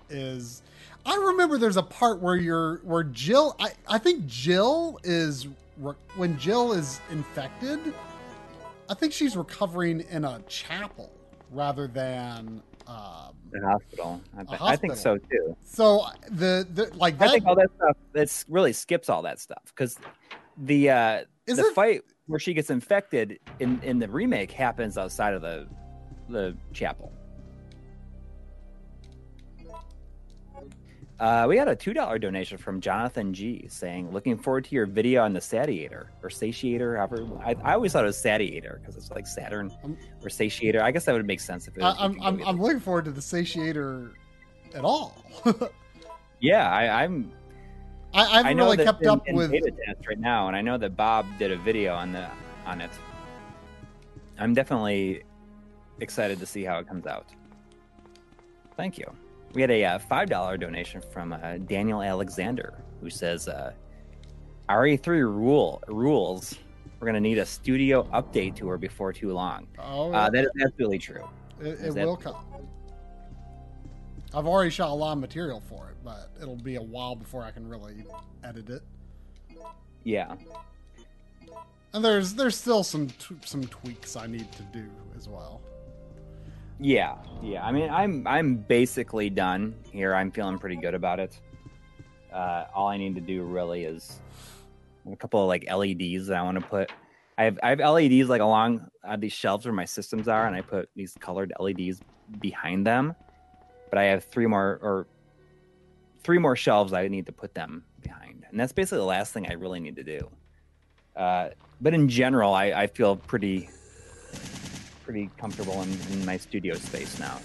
is 0.09 0.61
I 1.05 1.15
remember 1.15 1.57
there's 1.57 1.77
a 1.77 1.83
part 1.83 2.21
where 2.21 2.35
you're 2.35 2.77
where 2.77 3.03
Jill. 3.03 3.55
I 3.59 3.71
I 3.87 3.97
think 3.97 4.25
Jill 4.25 4.99
is 5.03 5.47
when 6.15 6.37
Jill 6.39 6.73
is 6.73 6.99
infected. 7.11 7.79
I 8.89 8.93
think 8.95 9.13
she's 9.13 9.37
recovering 9.37 10.01
in 10.09 10.25
a 10.25 10.41
chapel 10.47 11.11
rather 11.51 11.87
than. 11.87 12.63
Um, 12.87 13.35
The 13.51 13.61
hospital. 13.61 14.19
I, 14.35 14.43
bet- 14.43 14.61
I 14.61 14.75
think 14.75 14.95
so 14.95 15.17
too. 15.17 15.55
so 15.63 16.05
the, 16.31 16.67
the 16.73 16.91
like 16.95 17.21
I 17.21 17.27
think 17.29 17.45
all 17.45 17.55
that 17.55 17.69
stuff. 17.75 17.95
That's 18.13 18.45
really 18.49 18.73
skips 18.73 19.09
all 19.09 19.21
that 19.23 19.39
stuff 19.39 19.61
because 19.67 19.97
the 20.57 20.89
uh 20.89 21.23
Is 21.45 21.57
the 21.57 21.65
it 21.67 21.75
fight 21.75 22.01
where 22.29 22.39
she 22.39 22.53
gets 22.53 22.69
infected 22.69 23.39
in 23.59 23.81
in 23.81 23.97
the 23.97 24.07
remake 24.07 24.51
happens 24.51 24.97
outside 24.99 25.33
of 25.33 25.41
the 25.41 25.67
the 26.29 26.55
chapel. 26.73 27.11
Uh, 31.19 31.45
we 31.49 31.55
got 31.55 31.67
a 31.67 31.75
two 31.75 31.91
dollar 31.91 32.19
donation 32.19 32.57
from 32.57 32.79
Jonathan 32.79 33.33
G 33.33 33.65
saying, 33.67 34.11
"Looking 34.11 34.37
forward 34.37 34.63
to 34.65 34.75
your 34.75 34.85
video 34.85 35.23
on 35.23 35.33
the 35.33 35.39
Satiator 35.39 36.09
or 36.21 36.29
Satiator." 36.29 36.99
I, 37.43 37.55
I 37.63 37.73
always 37.73 37.91
thought 37.91 38.03
it 38.03 38.07
was 38.07 38.23
Satiator 38.23 38.79
because 38.79 38.95
it's 38.95 39.09
like 39.09 39.25
Saturn 39.25 39.71
or 40.21 40.29
Satiator. 40.29 40.81
I 40.81 40.91
guess 40.91 41.05
that 41.05 41.13
would 41.13 41.25
make 41.25 41.39
sense 41.39 41.67
if 41.67 41.75
it. 41.75 41.81
I, 41.81 41.89
Was, 41.89 41.97
I'm, 41.99 42.21
I'm 42.21 42.43
I'm 42.43 42.61
looking 42.61 42.79
forward 42.79 43.05
to 43.05 43.11
the 43.11 43.21
satiator 43.21 44.13
at 44.75 44.85
all. 44.85 45.25
Yeah, 46.39 46.69
I, 46.69 47.03
I'm. 47.03 47.31
I 48.13 48.21
I 48.23 48.37
haven't 48.37 48.57
know 48.57 48.65
really 48.71 48.83
kept 48.83 49.01
in, 49.03 49.09
up 49.09 49.27
in 49.27 49.35
with. 49.35 49.51
beta 49.51 49.71
test 49.71 50.07
right 50.07 50.19
now, 50.19 50.47
and 50.47 50.55
I 50.55 50.61
know 50.61 50.77
that 50.77 50.95
Bob 50.95 51.25
did 51.37 51.51
a 51.51 51.57
video 51.57 51.93
on 51.95 52.11
the 52.11 52.27
on 52.65 52.81
it. 52.81 52.89
I'm 54.37 54.53
definitely 54.53 55.23
excited 55.99 56.39
to 56.39 56.45
see 56.45 56.63
how 56.63 56.79
it 56.79 56.87
comes 56.87 57.05
out. 57.05 57.25
Thank 58.77 58.97
you. 58.97 59.05
We 59.53 59.61
had 59.61 59.71
a 59.71 59.83
uh, 59.83 59.99
five 59.99 60.29
dollar 60.29 60.57
donation 60.57 61.01
from 61.01 61.33
uh, 61.33 61.57
Daniel 61.67 62.01
Alexander, 62.01 62.73
who 63.01 63.09
says, 63.09 63.47
uh, 63.47 63.73
"RE3 64.69 65.05
rule 65.21 65.83
rules. 65.87 66.55
We're 66.99 67.07
gonna 67.07 67.19
need 67.19 67.37
a 67.37 67.45
studio 67.45 68.03
update 68.13 68.55
tour 68.55 68.77
before 68.77 69.11
too 69.13 69.33
long." 69.33 69.67
Oh, 69.79 70.11
Uh, 70.13 70.29
that 70.29 70.45
is 70.45 70.51
absolutely 70.63 70.99
true. 70.99 71.27
it, 71.61 71.79
it 71.81 71.93
will 71.95 72.17
come. 72.17 72.35
I've 74.33 74.45
already 74.45 74.69
shot 74.69 74.89
a 74.91 74.93
lot 74.93 75.13
of 75.13 75.19
material 75.19 75.59
for 75.59 75.89
it, 75.89 75.95
but 76.09 76.31
it'll 76.41 76.55
be 76.55 76.75
a 76.75 76.81
while 76.81 77.15
before 77.15 77.43
I 77.43 77.51
can 77.51 77.69
really 77.69 78.03
edit 78.43 78.69
it. 78.69 78.81
Yeah, 80.03 80.35
And 81.93 82.03
there's 82.03 82.33
there's 82.33 82.55
still 82.55 82.83
some 82.83 83.07
t- 83.07 83.35
some 83.45 83.63
tweaks 83.65 84.15
I 84.15 84.25
need 84.25 84.51
to 84.53 84.63
do 84.63 84.85
as 85.15 85.29
well. 85.29 85.61
Yeah, 86.79 87.15
yeah. 87.43 87.63
I 87.63 87.71
mean, 87.71 87.89
I'm 87.91 88.25
I'm 88.25 88.55
basically 88.55 89.29
done 89.29 89.75
here. 89.91 90.15
I'm 90.15 90.31
feeling 90.31 90.57
pretty 90.57 90.77
good 90.77 90.95
about 90.95 91.19
it. 91.19 91.39
Uh, 92.33 92.65
all 92.73 92.87
I 92.87 92.97
need 92.97 93.13
to 93.15 93.21
do 93.21 93.43
really 93.43 93.83
is 93.83 94.19
a 95.11 95.15
couple 95.15 95.41
of 95.41 95.47
like 95.47 95.69
LEDs 95.71 96.27
that 96.27 96.37
I 96.37 96.41
want 96.41 96.59
to 96.59 96.65
put. 96.65 96.91
I 97.37 97.43
have 97.43 97.59
I 97.61 97.69
have 97.69 97.79
LEDs 97.79 98.29
like 98.29 98.41
along 98.41 98.87
uh, 99.07 99.15
these 99.15 99.33
shelves 99.33 99.65
where 99.65 99.73
my 99.73 99.85
systems 99.85 100.27
are, 100.27 100.47
and 100.47 100.55
I 100.55 100.61
put 100.61 100.89
these 100.95 101.15
colored 101.19 101.53
LEDs 101.59 101.99
behind 102.39 102.87
them. 102.87 103.13
But 103.91 103.99
I 103.99 104.05
have 104.05 104.23
three 104.23 104.47
more 104.47 104.79
or 104.81 105.07
three 106.23 106.37
more 106.37 106.55
shelves 106.55 106.93
I 106.93 107.07
need 107.07 107.25
to 107.27 107.31
put 107.31 107.53
them 107.53 107.83
behind, 108.01 108.45
and 108.49 108.59
that's 108.59 108.71
basically 108.73 108.99
the 108.99 109.05
last 109.05 109.33
thing 109.33 109.47
I 109.47 109.53
really 109.53 109.79
need 109.79 109.95
to 109.97 110.03
do. 110.03 110.29
Uh, 111.15 111.49
but 111.81 111.93
in 111.93 112.07
general, 112.09 112.53
I, 112.53 112.65
I 112.67 112.87
feel 112.87 113.15
pretty 113.15 113.69
pretty 115.03 115.29
comfortable 115.37 115.81
in, 115.81 115.89
in 116.11 116.23
my 116.25 116.37
studio 116.37 116.75
space 116.75 117.19
now. 117.19 117.39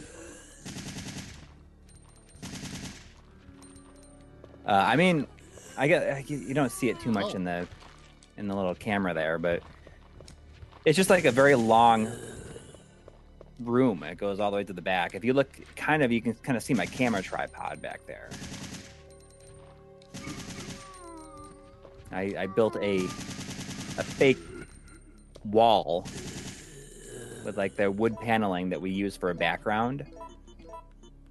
Uh, 4.67 4.73
I 4.73 4.97
mean, 4.97 5.27
I 5.77 5.89
get 5.89 6.29
you 6.31 6.55
don't 6.55 6.73
see 6.73 6.89
it 6.89 7.01
too 7.01 7.11
much 7.11 7.33
Oh. 7.33 7.37
in 7.37 7.45
the 7.45 7.67
in 8.37 8.49
the 8.49 8.55
little 8.55 8.75
camera 8.75 9.15
there, 9.15 9.39
but 9.39 9.63
it's 10.85 10.97
just 10.97 11.11
like 11.11 11.25
a 11.25 11.31
very 11.31 11.55
long 11.55 12.11
room. 13.61 14.03
It 14.03 14.19
goes 14.19 14.41
all 14.41 14.51
the 14.51 14.57
way 14.57 14.65
to 14.65 14.73
the 14.73 14.83
back. 14.83 15.15
If 15.15 15.25
you 15.25 15.33
look, 15.33 15.49
kind 15.77 16.03
of, 16.03 16.13
you 16.13 16.21
can 16.21 16.35
kind 16.35 16.57
of 16.57 16.63
see 16.63 16.75
my 16.75 16.87
camera 16.87 17.23
tripod 17.23 17.81
back 17.81 18.01
there. 18.07 18.29
I, 22.13 22.35
I 22.39 22.47
built 22.47 22.77
a 22.77 23.05
a 23.97 24.03
fake 24.03 24.39
wall 25.45 26.07
with 27.45 27.57
like 27.57 27.77
the 27.77 27.91
wood 27.91 28.17
paneling 28.21 28.71
that 28.71 28.81
we 28.81 28.91
use 28.91 29.17
for 29.17 29.31
a 29.31 29.35
background 29.35 30.07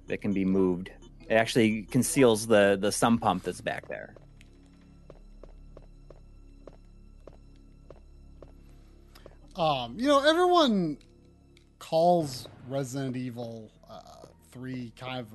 that 0.06 0.18
can 0.18 0.32
be 0.32 0.44
moved. 0.44 0.90
It 1.28 1.34
actually 1.34 1.82
conceals 1.82 2.46
the 2.46 2.76
the 2.80 2.92
sump 2.92 3.22
pump 3.22 3.44
that's 3.44 3.60
back 3.60 3.88
there. 3.88 4.14
Um, 9.56 9.94
you 9.98 10.08
know, 10.08 10.20
everyone 10.20 10.98
calls 11.84 12.48
Resident 12.68 13.16
Evil 13.16 13.70
uh, 13.90 14.00
Three 14.50 14.92
kind 14.98 15.20
of 15.20 15.26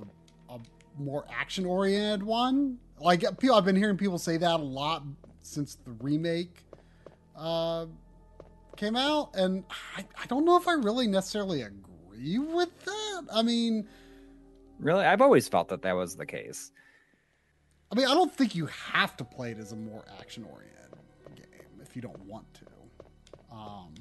a, 0.50 0.56
a 0.56 0.60
more 0.98 1.26
action-oriented 1.30 2.24
one. 2.24 2.80
Like 3.00 3.22
people, 3.40 3.56
I've 3.56 3.66
been 3.66 3.76
hearing 3.76 3.98
people 3.98 4.18
say 4.18 4.38
that 4.38 4.60
a 4.60 4.64
lot 4.64 5.04
since 5.42 5.76
the 5.76 5.92
remake 5.92 6.66
uh, 7.36 7.86
came 8.78 8.96
out, 8.96 9.30
and 9.36 9.64
I, 9.96 10.06
I 10.22 10.26
don't 10.28 10.46
know 10.46 10.58
if 10.58 10.68
I 10.68 10.74
really 10.74 11.08
necessarily 11.08 11.62
agree 11.62 12.40
with 12.40 12.78
that. 12.86 13.22
I 13.32 13.42
mean, 13.42 13.88
Really, 14.80 15.04
I've 15.04 15.22
always 15.22 15.48
felt 15.48 15.68
that 15.70 15.82
that 15.82 15.94
was 15.94 16.16
the 16.16 16.26
case. 16.26 16.72
I 17.92 17.96
mean, 17.96 18.08
I 18.08 18.14
don't 18.14 18.34
think 18.34 18.56
you 18.56 18.68
have 18.68 19.18
to 19.18 19.26
play 19.26 19.52
it 19.52 19.60
as 19.60 19.74
a 19.74 19.76
more 19.76 20.06
action-oriented 20.20 20.76
game 21.36 21.82
if 21.82 21.96
you 21.96 22.02
don't 22.02 22.20
want 22.26 22.46
to. 22.56 22.66
Um, 23.52 23.94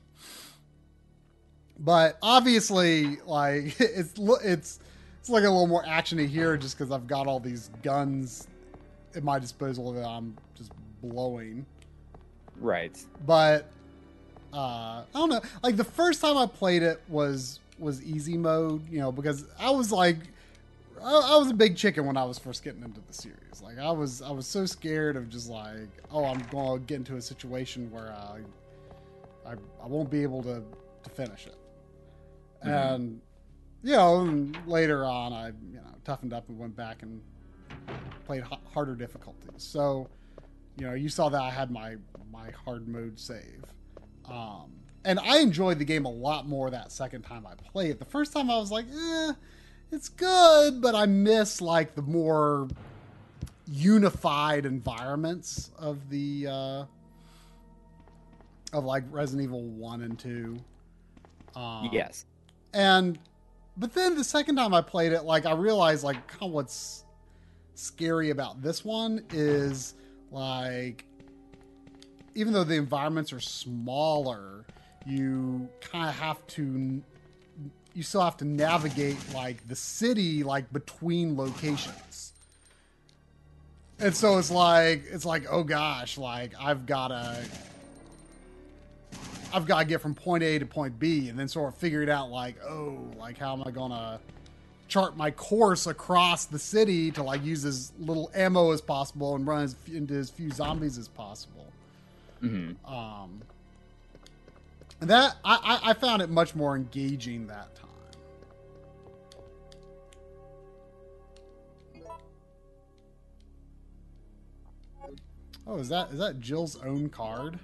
but 1.78 2.18
obviously, 2.22 3.18
like 3.26 3.76
it's 3.80 4.14
it's 4.16 4.80
it's 5.20 5.28
like 5.28 5.44
a 5.44 5.50
little 5.50 5.66
more 5.66 5.84
actiony 5.84 6.26
here, 6.26 6.56
just 6.56 6.78
because 6.78 6.92
I've 6.92 7.06
got 7.06 7.26
all 7.26 7.40
these 7.40 7.70
guns 7.82 8.48
at 9.14 9.24
my 9.24 9.38
disposal 9.38 9.92
that 9.92 10.06
I'm 10.06 10.36
just 10.54 10.72
blowing. 11.02 11.64
Right. 12.60 12.98
But 13.26 13.66
uh, 14.52 14.56
I 14.56 15.04
don't 15.14 15.28
know. 15.28 15.40
Like 15.62 15.76
the 15.76 15.84
first 15.84 16.20
time 16.20 16.36
I 16.36 16.46
played 16.46 16.82
it 16.82 17.00
was 17.08 17.60
was 17.78 18.02
easy 18.02 18.36
mode, 18.36 18.88
you 18.90 18.98
know, 18.98 19.12
because 19.12 19.44
I 19.58 19.70
was 19.70 19.92
like, 19.92 20.16
I, 21.02 21.12
I 21.12 21.36
was 21.36 21.50
a 21.50 21.54
big 21.54 21.76
chicken 21.76 22.06
when 22.06 22.16
I 22.16 22.24
was 22.24 22.38
first 22.38 22.64
getting 22.64 22.82
into 22.82 23.00
the 23.06 23.12
series. 23.12 23.62
Like 23.62 23.78
I 23.78 23.92
was, 23.92 24.20
I 24.20 24.32
was 24.32 24.48
so 24.48 24.66
scared 24.66 25.16
of 25.16 25.28
just 25.28 25.48
like, 25.48 25.88
oh, 26.10 26.24
I'm 26.24 26.40
going 26.50 26.80
to 26.80 26.86
get 26.86 26.96
into 26.96 27.14
a 27.14 27.22
situation 27.22 27.88
where 27.92 28.10
I, 28.12 28.40
I, 29.46 29.52
I 29.82 29.86
won't 29.86 30.10
be 30.10 30.22
able 30.22 30.42
to 30.42 30.62
to 31.04 31.10
finish 31.10 31.46
it. 31.46 31.57
And 32.62 33.20
you 33.82 33.92
know, 33.92 34.20
and 34.20 34.56
later 34.66 35.04
on, 35.04 35.32
I 35.32 35.48
you 35.48 35.76
know 35.76 35.94
toughened 36.04 36.32
up 36.32 36.48
and 36.48 36.58
went 36.58 36.76
back 36.76 37.02
and 37.02 37.20
played 38.24 38.44
h- 38.50 38.58
harder 38.72 38.94
difficulties. 38.94 39.50
So 39.58 40.08
you 40.76 40.86
know, 40.86 40.94
you 40.94 41.08
saw 41.08 41.28
that 41.28 41.40
I 41.40 41.50
had 41.50 41.70
my 41.70 41.96
my 42.32 42.50
hard 42.64 42.88
mode 42.88 43.18
save. 43.18 43.64
Um, 44.28 44.72
and 45.04 45.18
I 45.18 45.38
enjoyed 45.38 45.78
the 45.78 45.84
game 45.84 46.04
a 46.04 46.10
lot 46.10 46.46
more 46.46 46.70
that 46.70 46.92
second 46.92 47.22
time 47.22 47.46
I 47.46 47.54
played 47.54 47.92
it. 47.92 47.98
The 47.98 48.04
first 48.04 48.32
time 48.32 48.50
I 48.50 48.58
was 48.58 48.70
like, 48.70 48.84
eh, 48.92 49.32
it's 49.90 50.08
good, 50.08 50.82
but 50.82 50.94
I 50.94 51.06
miss 51.06 51.60
like 51.62 51.94
the 51.94 52.02
more 52.02 52.68
unified 53.66 54.66
environments 54.66 55.70
of 55.78 56.10
the 56.10 56.46
uh, 56.48 56.84
of 58.72 58.84
like 58.84 59.04
Resident 59.10 59.44
Evil 59.44 59.62
One 59.62 60.02
and 60.02 60.18
Two. 60.18 60.58
Um, 61.56 61.88
yes. 61.92 62.26
And 62.72 63.18
but 63.76 63.94
then 63.94 64.16
the 64.16 64.24
second 64.24 64.56
time 64.56 64.74
I 64.74 64.80
played 64.80 65.12
it, 65.12 65.22
like 65.22 65.46
I 65.46 65.52
realized 65.52 66.02
like 66.02 66.26
kind 66.26 66.42
of 66.42 66.50
what's 66.50 67.04
scary 67.74 68.30
about 68.30 68.60
this 68.60 68.84
one 68.84 69.24
is 69.30 69.94
like 70.32 71.04
even 72.34 72.52
though 72.52 72.64
the 72.64 72.74
environments 72.74 73.32
are 73.32 73.40
smaller, 73.40 74.64
you 75.06 75.68
kind 75.80 76.08
of 76.08 76.14
have 76.16 76.44
to 76.48 77.02
you 77.94 78.02
still 78.02 78.20
have 78.20 78.36
to 78.38 78.44
navigate 78.44 79.16
like 79.32 79.66
the 79.68 79.76
city 79.76 80.42
like 80.42 80.72
between 80.72 81.36
locations. 81.36 82.32
And 84.00 84.14
so 84.14 84.38
it's 84.38 84.50
like 84.50 85.04
it's 85.08 85.24
like 85.24 85.46
oh 85.48 85.62
gosh, 85.62 86.18
like 86.18 86.52
I've 86.60 86.84
got 86.84 87.08
to 87.08 87.44
I've 89.52 89.66
got 89.66 89.80
to 89.80 89.84
get 89.84 90.00
from 90.00 90.14
point 90.14 90.42
A 90.42 90.58
to 90.58 90.66
point 90.66 90.98
B 90.98 91.28
and 91.28 91.38
then 91.38 91.48
sort 91.48 91.72
of 91.72 91.78
figure 91.78 92.02
it 92.02 92.08
out 92.08 92.30
like, 92.30 92.56
oh, 92.62 92.98
like 93.18 93.38
how 93.38 93.52
am 93.52 93.62
I 93.66 93.70
going 93.70 93.90
to 93.90 94.20
chart 94.88 95.16
my 95.16 95.30
course 95.30 95.86
across 95.86 96.46
the 96.46 96.58
city 96.58 97.10
to 97.12 97.22
like 97.22 97.44
use 97.44 97.64
as 97.64 97.92
little 97.98 98.30
ammo 98.34 98.72
as 98.72 98.80
possible 98.80 99.36
and 99.36 99.46
run 99.46 99.62
as, 99.62 99.76
into 99.92 100.14
as 100.14 100.30
few 100.30 100.50
zombies 100.50 100.98
as 100.98 101.08
possible. 101.08 101.66
Mm-hmm. 102.42 102.92
Um, 102.92 103.42
and 105.00 105.10
that 105.10 105.36
I, 105.44 105.80
I 105.84 105.90
I 105.90 105.92
found 105.92 106.22
it 106.22 106.30
much 106.30 106.54
more 106.54 106.74
engaging 106.74 107.46
that 107.48 107.68
time. 107.74 107.84
Oh, 115.66 115.76
is 115.76 115.88
that 115.90 116.10
is 116.10 116.18
that 116.18 116.40
Jill's 116.40 116.82
own 116.82 117.10
card? 117.10 117.58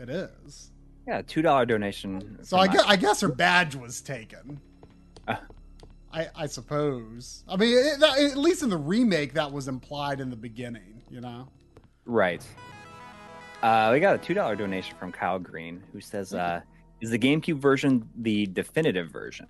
It 0.00 0.08
is. 0.08 0.70
Yeah, 1.06 1.22
two 1.22 1.42
dollar 1.42 1.66
donation. 1.66 2.38
So 2.42 2.56
I 2.56 2.68
guess, 2.68 2.82
I 2.86 2.96
guess 2.96 3.20
her 3.20 3.28
badge 3.28 3.74
was 3.76 4.00
taken. 4.00 4.60
Uh. 5.28 5.36
I 6.12 6.28
I 6.34 6.46
suppose. 6.46 7.44
I 7.48 7.56
mean, 7.56 7.76
it, 7.76 8.00
that, 8.00 8.18
at 8.18 8.36
least 8.36 8.62
in 8.62 8.70
the 8.70 8.76
remake, 8.76 9.34
that 9.34 9.52
was 9.52 9.68
implied 9.68 10.20
in 10.20 10.30
the 10.30 10.36
beginning. 10.36 11.02
You 11.10 11.20
know. 11.20 11.48
Right. 12.06 12.44
Uh, 13.62 13.90
we 13.92 14.00
got 14.00 14.14
a 14.14 14.18
two 14.18 14.34
dollar 14.34 14.56
donation 14.56 14.96
from 14.96 15.12
Kyle 15.12 15.38
Green, 15.38 15.82
who 15.92 16.00
says, 16.00 16.32
uh, 16.32 16.60
"Is 17.00 17.10
the 17.10 17.18
GameCube 17.18 17.58
version 17.58 18.08
the 18.16 18.46
definitive 18.46 19.10
version?" 19.10 19.48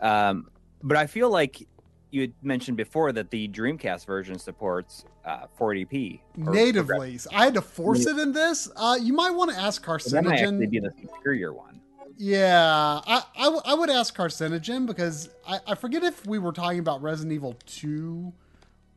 Um, 0.00 0.48
but 0.82 0.96
I 0.96 1.06
feel 1.06 1.28
like 1.28 1.66
you 2.10 2.22
had 2.22 2.32
mentioned 2.42 2.76
before 2.76 3.12
that 3.12 3.30
the 3.30 3.48
Dreamcast 3.48 4.06
version 4.06 4.38
supports 4.38 5.04
uh, 5.24 5.46
480p 5.58 6.20
natively. 6.36 7.18
So 7.18 7.30
I 7.32 7.44
had 7.44 7.54
to 7.54 7.62
force 7.62 8.06
it 8.06 8.18
in 8.18 8.32
this. 8.32 8.70
Uh, 8.76 8.98
you 9.00 9.12
might 9.12 9.30
want 9.30 9.50
to 9.50 9.56
ask 9.56 9.82
progressive. 9.82 10.12
That 10.12 10.24
might 10.24 10.40
actually 10.40 10.66
Carcinogen. 10.66 10.70
be 10.70 10.80
the 10.80 10.92
superior 11.00 11.52
one. 11.52 11.80
Yeah, 12.16 13.00
I, 13.06 13.22
I, 13.36 13.44
w- 13.44 13.62
I 13.64 13.74
would 13.74 13.88
ask 13.88 14.14
Carcinogen 14.14 14.86
because 14.86 15.30
I, 15.48 15.60
I 15.68 15.74
forget 15.74 16.02
if 16.02 16.26
we 16.26 16.38
were 16.38 16.52
talking 16.52 16.78
about 16.78 17.00
Resident 17.00 17.32
Evil 17.32 17.56
2 17.64 18.32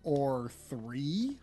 or 0.03 0.51
3. 0.70 1.38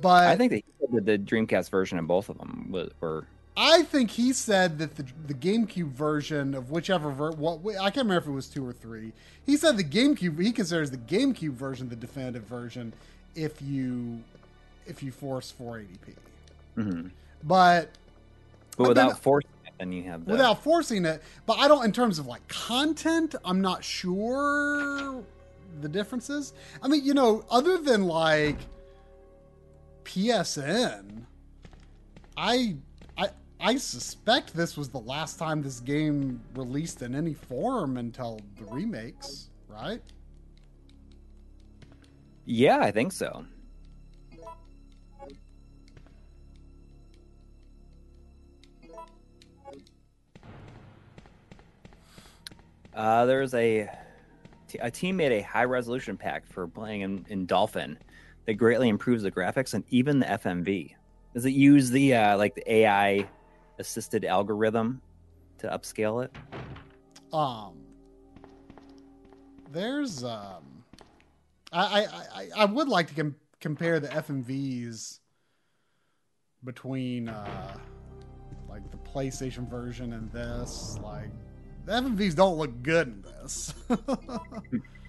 But 0.00 0.26
I 0.26 0.36
think 0.36 0.50
that 0.50 0.56
he 0.56 1.00
the 1.00 1.18
Dreamcast 1.18 1.70
version 1.70 1.98
of 1.98 2.06
both 2.06 2.28
of 2.28 2.38
them 2.38 2.74
were. 3.00 3.26
I 3.56 3.82
think 3.82 4.10
he 4.10 4.32
said 4.32 4.78
that 4.78 4.96
the 4.96 5.04
the 5.26 5.34
GameCube 5.34 5.90
version 5.90 6.54
of 6.54 6.70
whichever 6.70 7.10
ver- 7.10 7.32
what 7.32 7.60
I 7.76 7.90
can't 7.90 8.06
remember 8.06 8.18
if 8.18 8.26
it 8.26 8.30
was 8.30 8.48
two 8.48 8.66
or 8.66 8.72
three. 8.72 9.12
He 9.44 9.56
said 9.56 9.76
the 9.76 9.84
GameCube 9.84 10.40
he 10.40 10.52
considers 10.52 10.90
the 10.90 10.96
GameCube 10.96 11.52
version 11.52 11.88
the 11.88 11.96
definitive 11.96 12.44
version 12.44 12.92
if 13.34 13.60
you 13.60 14.20
if 14.86 15.02
you 15.02 15.12
force 15.12 15.52
480p. 15.60 16.14
mhm. 16.78 17.10
But 17.44 17.90
But 18.76 18.88
without 18.88 19.18
forcing 19.18 19.50
it, 19.66 19.72
then 19.78 19.92
you 19.92 20.04
have 20.04 20.24
the, 20.24 20.32
without 20.32 20.62
forcing 20.62 21.04
it, 21.04 21.22
but 21.44 21.58
I 21.58 21.68
don't 21.68 21.84
in 21.84 21.92
terms 21.92 22.18
of 22.18 22.26
like 22.26 22.46
content, 22.48 23.34
I'm 23.44 23.60
not 23.60 23.84
sure 23.84 25.22
the 25.80 25.88
differences. 25.88 26.52
I 26.82 26.88
mean, 26.88 27.04
you 27.04 27.14
know, 27.14 27.44
other 27.50 27.78
than 27.78 28.04
like 28.04 28.56
PSN, 30.04 31.22
I 32.36 32.76
I 33.64 33.76
suspect 33.76 34.54
this 34.54 34.76
was 34.76 34.88
the 34.88 34.98
last 34.98 35.38
time 35.38 35.62
this 35.62 35.78
game 35.78 36.42
released 36.56 37.00
in 37.02 37.14
any 37.14 37.32
form 37.32 37.96
until 37.96 38.40
the 38.58 38.64
remakes, 38.64 39.50
right? 39.68 40.02
Yeah, 42.44 42.78
I 42.78 42.90
think 42.90 43.12
so. 43.12 43.44
Uh, 52.92 53.24
there's 53.26 53.54
a 53.54 53.88
a 54.80 54.90
team 54.90 55.16
made 55.16 55.32
a 55.32 55.40
high 55.42 55.64
resolution 55.64 56.16
pack 56.16 56.46
for 56.46 56.66
playing 56.66 57.02
in, 57.02 57.24
in 57.28 57.46
Dolphin 57.46 57.96
that 58.46 58.54
greatly 58.54 58.88
improves 58.88 59.22
the 59.22 59.30
graphics 59.30 59.74
and 59.74 59.84
even 59.90 60.18
the 60.18 60.26
FMV. 60.26 60.94
Does 61.32 61.44
it 61.44 61.50
use 61.50 61.90
the 61.90 62.14
uh, 62.14 62.36
like 62.36 62.54
the 62.56 62.72
AI 62.72 63.28
assisted 63.78 64.24
algorithm 64.24 65.00
to 65.58 65.68
upscale 65.68 66.24
it? 66.24 66.32
Um, 67.32 67.74
there's 69.70 70.22
um, 70.24 70.84
I 71.72 72.06
I 72.06 72.48
I, 72.56 72.64
would 72.66 72.88
like 72.88 73.08
to 73.08 73.14
com- 73.14 73.36
compare 73.60 74.00
the 74.00 74.08
FMVs 74.08 75.20
between 76.64 77.28
uh, 77.28 77.76
like 78.68 78.90
the 78.90 78.98
PlayStation 78.98 79.68
version 79.68 80.12
and 80.12 80.30
this. 80.30 80.98
Like 81.02 81.30
the 81.86 81.92
FMVs 81.92 82.34
don't 82.34 82.58
look 82.58 82.82
good 82.82 83.08
in 83.08 83.22
this. 83.22 83.72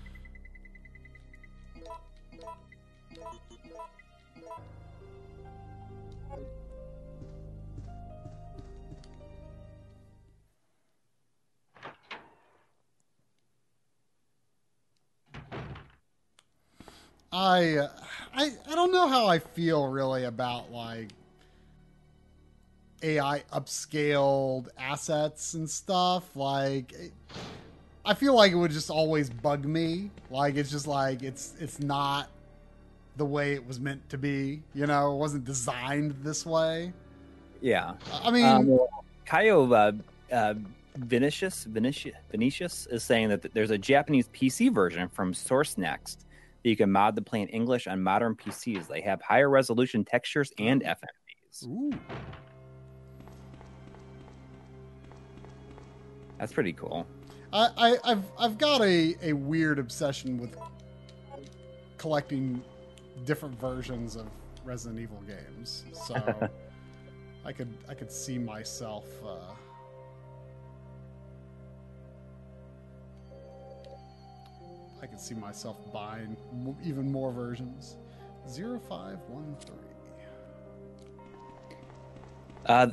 I, 17.34 17.77
uh, 17.77 17.89
I 18.36 18.51
I 18.69 18.75
don't 18.75 18.91
know 18.91 19.07
how 19.07 19.25
I 19.25 19.39
feel 19.39 19.88
really 19.88 20.25
about 20.25 20.71
like 20.71 21.09
AI 23.01 23.43
upscaled 23.51 24.67
assets 24.77 25.55
and 25.55 25.67
stuff. 25.67 26.36
Like, 26.36 26.93
it, 26.93 27.11
I 28.05 28.13
feel 28.13 28.36
like 28.36 28.51
it 28.51 28.55
would 28.55 28.71
just 28.71 28.91
always 28.91 29.31
bug 29.31 29.65
me. 29.65 30.11
Like, 30.29 30.55
it's 30.55 30.69
just 30.69 30.86
like 30.86 31.23
it's 31.23 31.55
it's 31.59 31.79
not 31.79 32.29
the 33.17 33.25
way 33.25 33.53
it 33.53 33.67
was 33.67 33.79
meant 33.79 34.07
to 34.09 34.17
be. 34.19 34.61
You 34.75 34.86
know, 34.86 35.13
it 35.13 35.17
wasn't 35.17 35.43
designed 35.45 36.15
this 36.21 36.45
way. 36.45 36.93
Yeah. 37.61 37.93
I 38.23 38.29
mean, 38.29 38.45
Um, 38.45 38.79
Kaio 39.25 39.71
uh, 40.31 40.36
uh, 40.36 40.53
Vinicius, 40.97 41.63
Vinicius 41.63 42.15
Vinicius 42.29 42.86
is 42.91 43.03
saying 43.03 43.29
that 43.29 43.53
there's 43.55 43.71
a 43.71 43.77
Japanese 43.77 44.27
PC 44.29 44.71
version 44.71 45.09
from 45.09 45.34
SourceNext 45.34 46.17
you 46.64 46.78
can 46.78 46.91
mod 46.91 47.16
to 47.16 47.22
play 47.22 47.41
in 47.41 47.49
English 47.49 47.88
on 47.88 48.01
modern 48.01 48.36
PCs. 48.36 48.88
They 48.88 49.01
have 49.01 49.22
higher 49.22 49.49
resolution 49.49 50.05
textures 50.05 50.51
and 50.57 50.84
FMVs. 50.84 51.66
ooh, 51.66 51.91
That's 56.38 56.51
pretty 56.51 56.74
cool. 56.74 57.07
I, 57.53 57.70
I 57.78 57.97
I've 58.03 58.24
I've 58.38 58.57
got 58.57 58.82
a 58.82 59.16
a 59.22 59.34
weird 59.34 59.80
obsession 59.80 60.38
with 60.38 60.57
collecting 61.97 62.61
different 63.26 63.57
versions 63.59 64.16
of 64.16 64.28
Resident 64.66 64.99
Evil 64.99 65.22
games. 65.28 65.86
So 65.93 66.16
I 67.45 67.53
could 67.53 67.74
I 67.88 67.93
could 67.93 68.11
see 68.11 68.38
myself 68.38 69.05
uh, 69.26 69.53
I 75.03 75.05
could 75.05 75.19
see 75.19 75.35
myself 75.35 75.75
buying 75.91 76.37
m- 76.53 76.77
even 76.81 77.11
more 77.11 77.33
versions. 77.33 77.97
Zero 78.47 78.79
five 78.79 79.19
one 79.27 79.53
three. 79.59 79.75
Uh, 82.65 82.87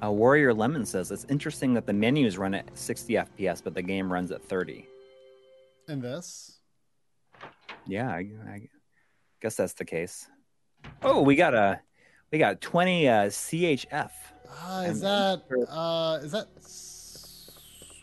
uh, 0.00 0.12
Warrior 0.12 0.54
Lemon 0.54 0.86
says 0.86 1.10
it's 1.10 1.26
interesting 1.28 1.74
that 1.74 1.84
the 1.84 1.92
menus 1.92 2.38
run 2.38 2.54
at 2.54 2.70
60 2.78 3.14
FPS, 3.14 3.60
but 3.62 3.74
the 3.74 3.82
game 3.82 4.12
runs 4.12 4.30
at 4.30 4.40
30. 4.44 4.86
And 5.88 6.00
this, 6.00 6.60
Yeah, 7.88 8.08
I, 8.08 8.28
I 8.48 8.68
guess 9.42 9.56
that's 9.56 9.72
the 9.72 9.84
case. 9.84 10.28
Oh, 11.02 11.22
we 11.22 11.34
got 11.34 11.54
a 11.54 11.80
we 12.30 12.38
got 12.38 12.60
20 12.60 13.08
uh, 13.08 13.12
CHF. 13.26 14.10
uh, 14.48 14.84
is 14.86 15.00
that 15.00 15.42
uh, 15.68 16.20
is 16.22 16.30
that 16.30 16.46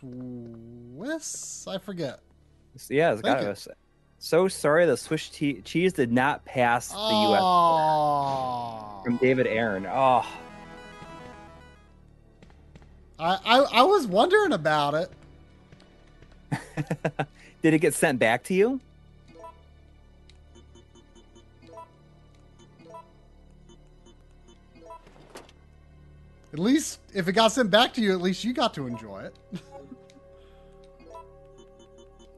Swiss? 0.01 1.65
I 1.65 1.77
forget. 1.77 2.19
Yeah, 2.89 3.13
it's 3.13 3.21
got 3.21 3.43
us. 3.43 3.67
So 4.19 4.47
sorry, 4.47 4.85
the 4.85 4.97
Swiss 4.97 5.29
che- 5.29 5.61
cheese 5.61 5.93
did 5.93 6.11
not 6.11 6.43
pass 6.45 6.89
the 6.89 6.95
U.S. 6.95 7.41
Oh, 7.43 9.01
from 9.03 9.17
David 9.17 9.47
Aaron. 9.47 9.85
Oh, 9.85 10.25
I, 13.19 13.39
I 13.45 13.57
I 13.59 13.81
was 13.83 14.07
wondering 14.07 14.53
about 14.53 14.93
it. 14.95 15.11
did 17.61 17.73
it 17.73 17.79
get 17.79 17.93
sent 17.93 18.19
back 18.19 18.43
to 18.45 18.53
you? 18.53 18.79
At 26.53 26.59
least 26.59 26.99
if 27.13 27.27
it 27.27 27.33
got 27.33 27.51
sent 27.51 27.69
back 27.69 27.93
to 27.95 28.01
you, 28.01 28.13
at 28.13 28.21
least 28.21 28.43
you 28.43 28.53
got 28.53 28.73
to 28.75 28.87
enjoy 28.87 29.21
it. 29.21 29.35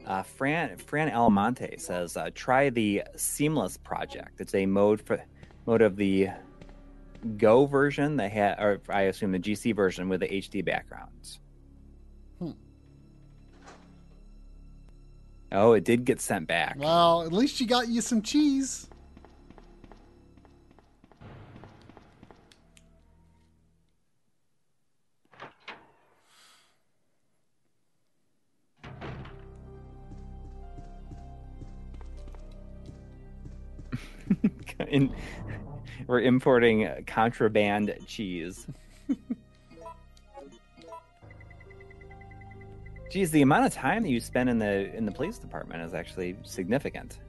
Uh, 0.10 0.24
Fran 0.24 0.76
Fran 0.78 1.12
Almonte 1.12 1.78
says, 1.78 2.18
uh, 2.18 2.32
"Try 2.34 2.72
the 2.72 3.04
Seamless 3.16 3.78
project. 3.78 4.42
It's 4.42 4.56
a 4.56 4.66
mode 4.66 5.00
for 5.00 5.24
mode 5.68 5.84
of 5.84 5.96
the 5.98 6.30
Go 7.38 7.68
version. 7.68 8.18
They 8.18 8.30
had, 8.30 8.60
or 8.60 8.82
I 8.90 9.04
assume 9.04 9.32
the 9.32 9.40
GC 9.40 9.72
version 9.76 10.10
with 10.10 10.22
the 10.22 10.28
HD 10.34 10.66
backgrounds." 10.66 11.40
Hmm. 12.40 12.52
Oh, 15.52 15.74
it 15.74 15.84
did 15.84 16.06
get 16.06 16.20
sent 16.20 16.48
back. 16.48 16.78
Well, 16.80 17.22
at 17.22 17.32
least 17.32 17.62
you 17.62 17.68
got 17.68 17.88
you 17.88 18.02
some 18.02 18.24
cheese. 18.24 18.89
In, 34.88 35.14
we're 36.08 36.22
importing 36.22 37.04
contraband 37.06 37.96
cheese. 38.08 38.68
Geez, 43.10 43.32
the 43.32 43.42
amount 43.42 43.66
of 43.66 43.74
time 43.74 44.04
that 44.04 44.10
you 44.10 44.20
spend 44.20 44.50
in 44.50 44.60
the 44.60 44.94
in 44.96 45.06
the 45.06 45.12
police 45.12 45.40
department 45.40 45.82
is 45.82 45.94
actually 45.94 46.36
significant. 46.44 47.20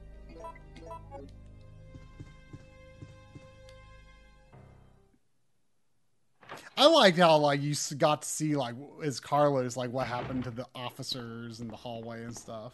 I 6.77 6.85
liked 6.85 7.17
how 7.17 7.37
like 7.37 7.61
you 7.61 7.75
got 7.97 8.21
to 8.23 8.27
see 8.27 8.55
like 8.55 8.75
as 9.03 9.19
Carlos 9.19 9.75
like 9.75 9.91
what 9.91 10.07
happened 10.07 10.43
to 10.45 10.51
the 10.51 10.67
officers 10.73 11.59
in 11.59 11.67
the 11.67 11.75
hallway 11.75 12.23
and 12.23 12.35
stuff. 12.35 12.73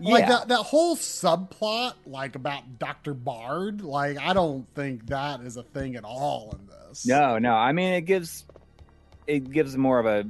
Like 0.00 0.22
Yeah. 0.22 0.28
that 0.30 0.48
that 0.48 0.62
whole 0.62 0.96
subplot 0.96 1.94
like 2.06 2.34
about 2.34 2.78
Dr. 2.78 3.14
Bard, 3.14 3.82
like 3.82 4.18
I 4.18 4.32
don't 4.32 4.66
think 4.74 5.06
that 5.06 5.40
is 5.40 5.56
a 5.56 5.62
thing 5.62 5.96
at 5.96 6.04
all 6.04 6.56
in 6.58 6.66
this. 6.66 7.06
No, 7.06 7.38
no. 7.38 7.54
I 7.54 7.72
mean, 7.72 7.92
it 7.94 8.02
gives 8.02 8.44
it 9.26 9.50
gives 9.52 9.76
more 9.76 9.98
of 9.98 10.06
a 10.06 10.24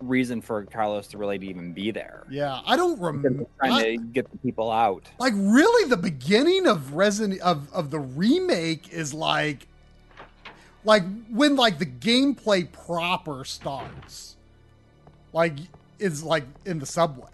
reason 0.00 0.42
for 0.42 0.64
Carlos 0.66 1.06
to 1.08 1.18
really 1.18 1.38
even 1.48 1.72
be 1.72 1.90
there. 1.90 2.24
Yeah, 2.30 2.60
I 2.66 2.76
don't 2.76 3.00
remember. 3.00 3.46
trying 3.58 3.98
to 3.98 4.04
get 4.12 4.30
the 4.30 4.36
people 4.38 4.70
out. 4.70 5.08
like 5.18 5.32
really 5.36 5.88
the 5.88 5.96
beginning 5.96 6.66
of 6.66 6.92
Resident 6.94 7.40
of 7.40 7.72
of 7.72 7.90
the 7.90 8.00
remake 8.00 8.92
is 8.92 9.14
like 9.14 9.66
like 10.84 11.02
when 11.30 11.56
like 11.56 11.78
the 11.78 11.86
gameplay 11.86 12.70
proper 12.70 13.44
starts. 13.44 14.36
Like 15.32 15.54
is 15.98 16.22
like 16.22 16.44
in 16.66 16.78
the 16.78 16.86
subway. 16.86 17.28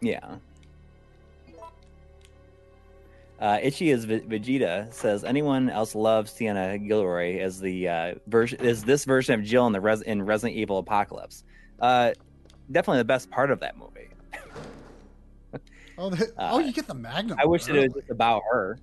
Yeah. 0.00 0.36
Uh, 3.40 3.58
Itchy 3.62 3.90
as 3.90 4.04
V- 4.04 4.20
Vegeta 4.20 4.92
says, 4.92 5.24
anyone 5.24 5.70
else 5.70 5.94
loves 5.94 6.30
Sienna 6.30 6.78
Guillory 6.78 7.40
as 7.40 7.58
the 7.58 7.88
uh, 7.88 8.14
version 8.26 8.60
is 8.60 8.84
this 8.84 9.06
version 9.06 9.40
of 9.40 9.46
Jill 9.46 9.66
in 9.66 9.72
the 9.72 9.80
Res- 9.80 10.02
in 10.02 10.22
Resident 10.22 10.58
Evil 10.58 10.78
Apocalypse? 10.78 11.44
Uh, 11.80 12.12
definitely 12.70 12.98
the 12.98 13.06
best 13.06 13.30
part 13.30 13.50
of 13.50 13.60
that 13.60 13.78
movie. 13.78 14.08
Oh, 15.96 16.10
the, 16.10 16.26
Uh, 16.36 16.50
oh, 16.52 16.58
you 16.58 16.72
get 16.72 16.86
the 16.86 16.94
Magnum. 16.94 17.38
I 17.40 17.46
wish 17.46 17.68
it 17.68 17.92
was 17.94 18.04
about 18.10 18.42
her. 18.50 18.78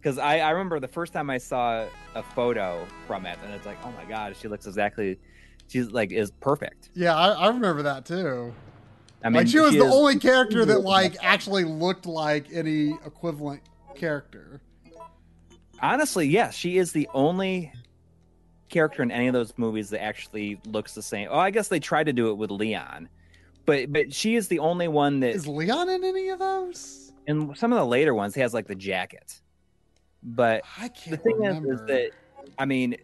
Because 0.00 0.18
I, 0.18 0.38
I 0.38 0.50
remember 0.50 0.80
the 0.80 0.88
first 0.88 1.12
time 1.12 1.28
I 1.28 1.38
saw 1.38 1.86
a 2.14 2.22
photo 2.22 2.86
from 3.06 3.26
it, 3.26 3.38
and 3.44 3.52
it's 3.52 3.66
like, 3.66 3.76
oh 3.84 3.92
my 3.92 4.04
god, 4.04 4.34
she 4.36 4.48
looks 4.48 4.66
exactly, 4.66 5.18
she's 5.68 5.90
like 5.90 6.10
is 6.10 6.30
perfect. 6.30 6.90
Yeah, 6.94 7.14
I, 7.14 7.32
I 7.32 7.48
remember 7.48 7.82
that 7.82 8.04
too. 8.06 8.52
I 9.22 9.28
mean, 9.28 9.34
like 9.38 9.48
she 9.48 9.58
was 9.60 9.72
the 9.72 9.84
is- 9.84 9.92
only 9.94 10.18
character 10.18 10.64
that 10.64 10.80
like 10.82 11.16
actually 11.22 11.64
looked 11.64 12.06
like 12.06 12.46
any 12.52 12.90
equivalent 13.04 13.62
character. 13.94 14.60
honestly, 15.82 16.26
yes, 16.26 16.54
she 16.54 16.78
is 16.78 16.92
the 16.92 17.08
only 17.14 17.72
character 18.68 19.02
in 19.02 19.10
any 19.10 19.26
of 19.26 19.32
those 19.34 19.52
movies 19.56 19.90
that 19.90 20.02
actually 20.02 20.60
looks 20.66 20.94
the 20.94 21.02
same. 21.02 21.28
Oh, 21.30 21.38
I 21.38 21.50
guess 21.50 21.68
they 21.68 21.80
tried 21.80 22.04
to 22.04 22.12
do 22.12 22.30
it 22.30 22.34
with 22.34 22.50
Leon, 22.50 23.08
but 23.66 23.92
but 23.92 24.12
she 24.14 24.36
is 24.36 24.48
the 24.48 24.58
only 24.60 24.88
one 24.88 25.20
that 25.20 25.34
Is 25.34 25.46
Leon 25.46 25.88
in 25.88 26.04
any 26.04 26.28
of 26.28 26.38
those? 26.38 27.12
in 27.26 27.54
some 27.54 27.72
of 27.72 27.78
the 27.78 27.84
later 27.86 28.14
ones 28.14 28.34
he 28.34 28.40
has 28.40 28.54
like 28.54 28.66
the 28.66 28.74
jacket. 28.74 29.40
But 30.22 30.62
the 31.08 31.16
thing 31.16 31.36
remember. 31.38 31.74
is, 31.74 31.80
is 31.80 31.86
that 31.86 32.10
I 32.58 32.64
mean, 32.64 32.96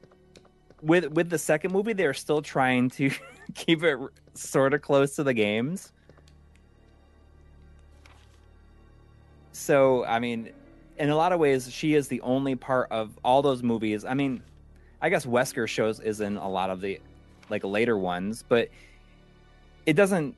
with 0.83 1.07
with 1.13 1.31
the 1.31 1.39
second 1.39 1.73
movie, 1.73 1.93
they're 1.95 2.15
still 2.15 2.43
trying 2.43 2.91
to 2.91 3.11
keep 3.55 3.83
it 3.83 3.99
sort 4.35 4.73
of 4.75 4.83
close 4.83 5.17
to 5.17 5.25
the 5.25 5.35
games. 5.35 5.93
So 9.57 10.05
I 10.05 10.19
mean, 10.19 10.51
in 10.99 11.09
a 11.09 11.17
lot 11.17 11.33
of 11.33 11.41
ways, 11.41 11.71
she 11.73 11.95
is 11.95 12.09
the 12.09 12.21
only 12.21 12.55
part 12.55 12.93
of 12.93 13.19
all 13.25 13.41
those 13.41 13.63
movies. 13.63 14.05
I 14.05 14.13
mean, 14.13 14.43
I 15.01 15.09
guess 15.09 15.25
Wesker 15.25 15.67
shows 15.67 15.99
is 15.99 16.21
in 16.21 16.37
a 16.37 16.49
lot 16.49 16.69
of 16.69 16.81
the 16.81 17.01
like 17.49 17.65
later 17.65 17.97
ones, 17.97 18.45
but 18.47 18.69
it 19.87 19.95
doesn't. 19.95 20.37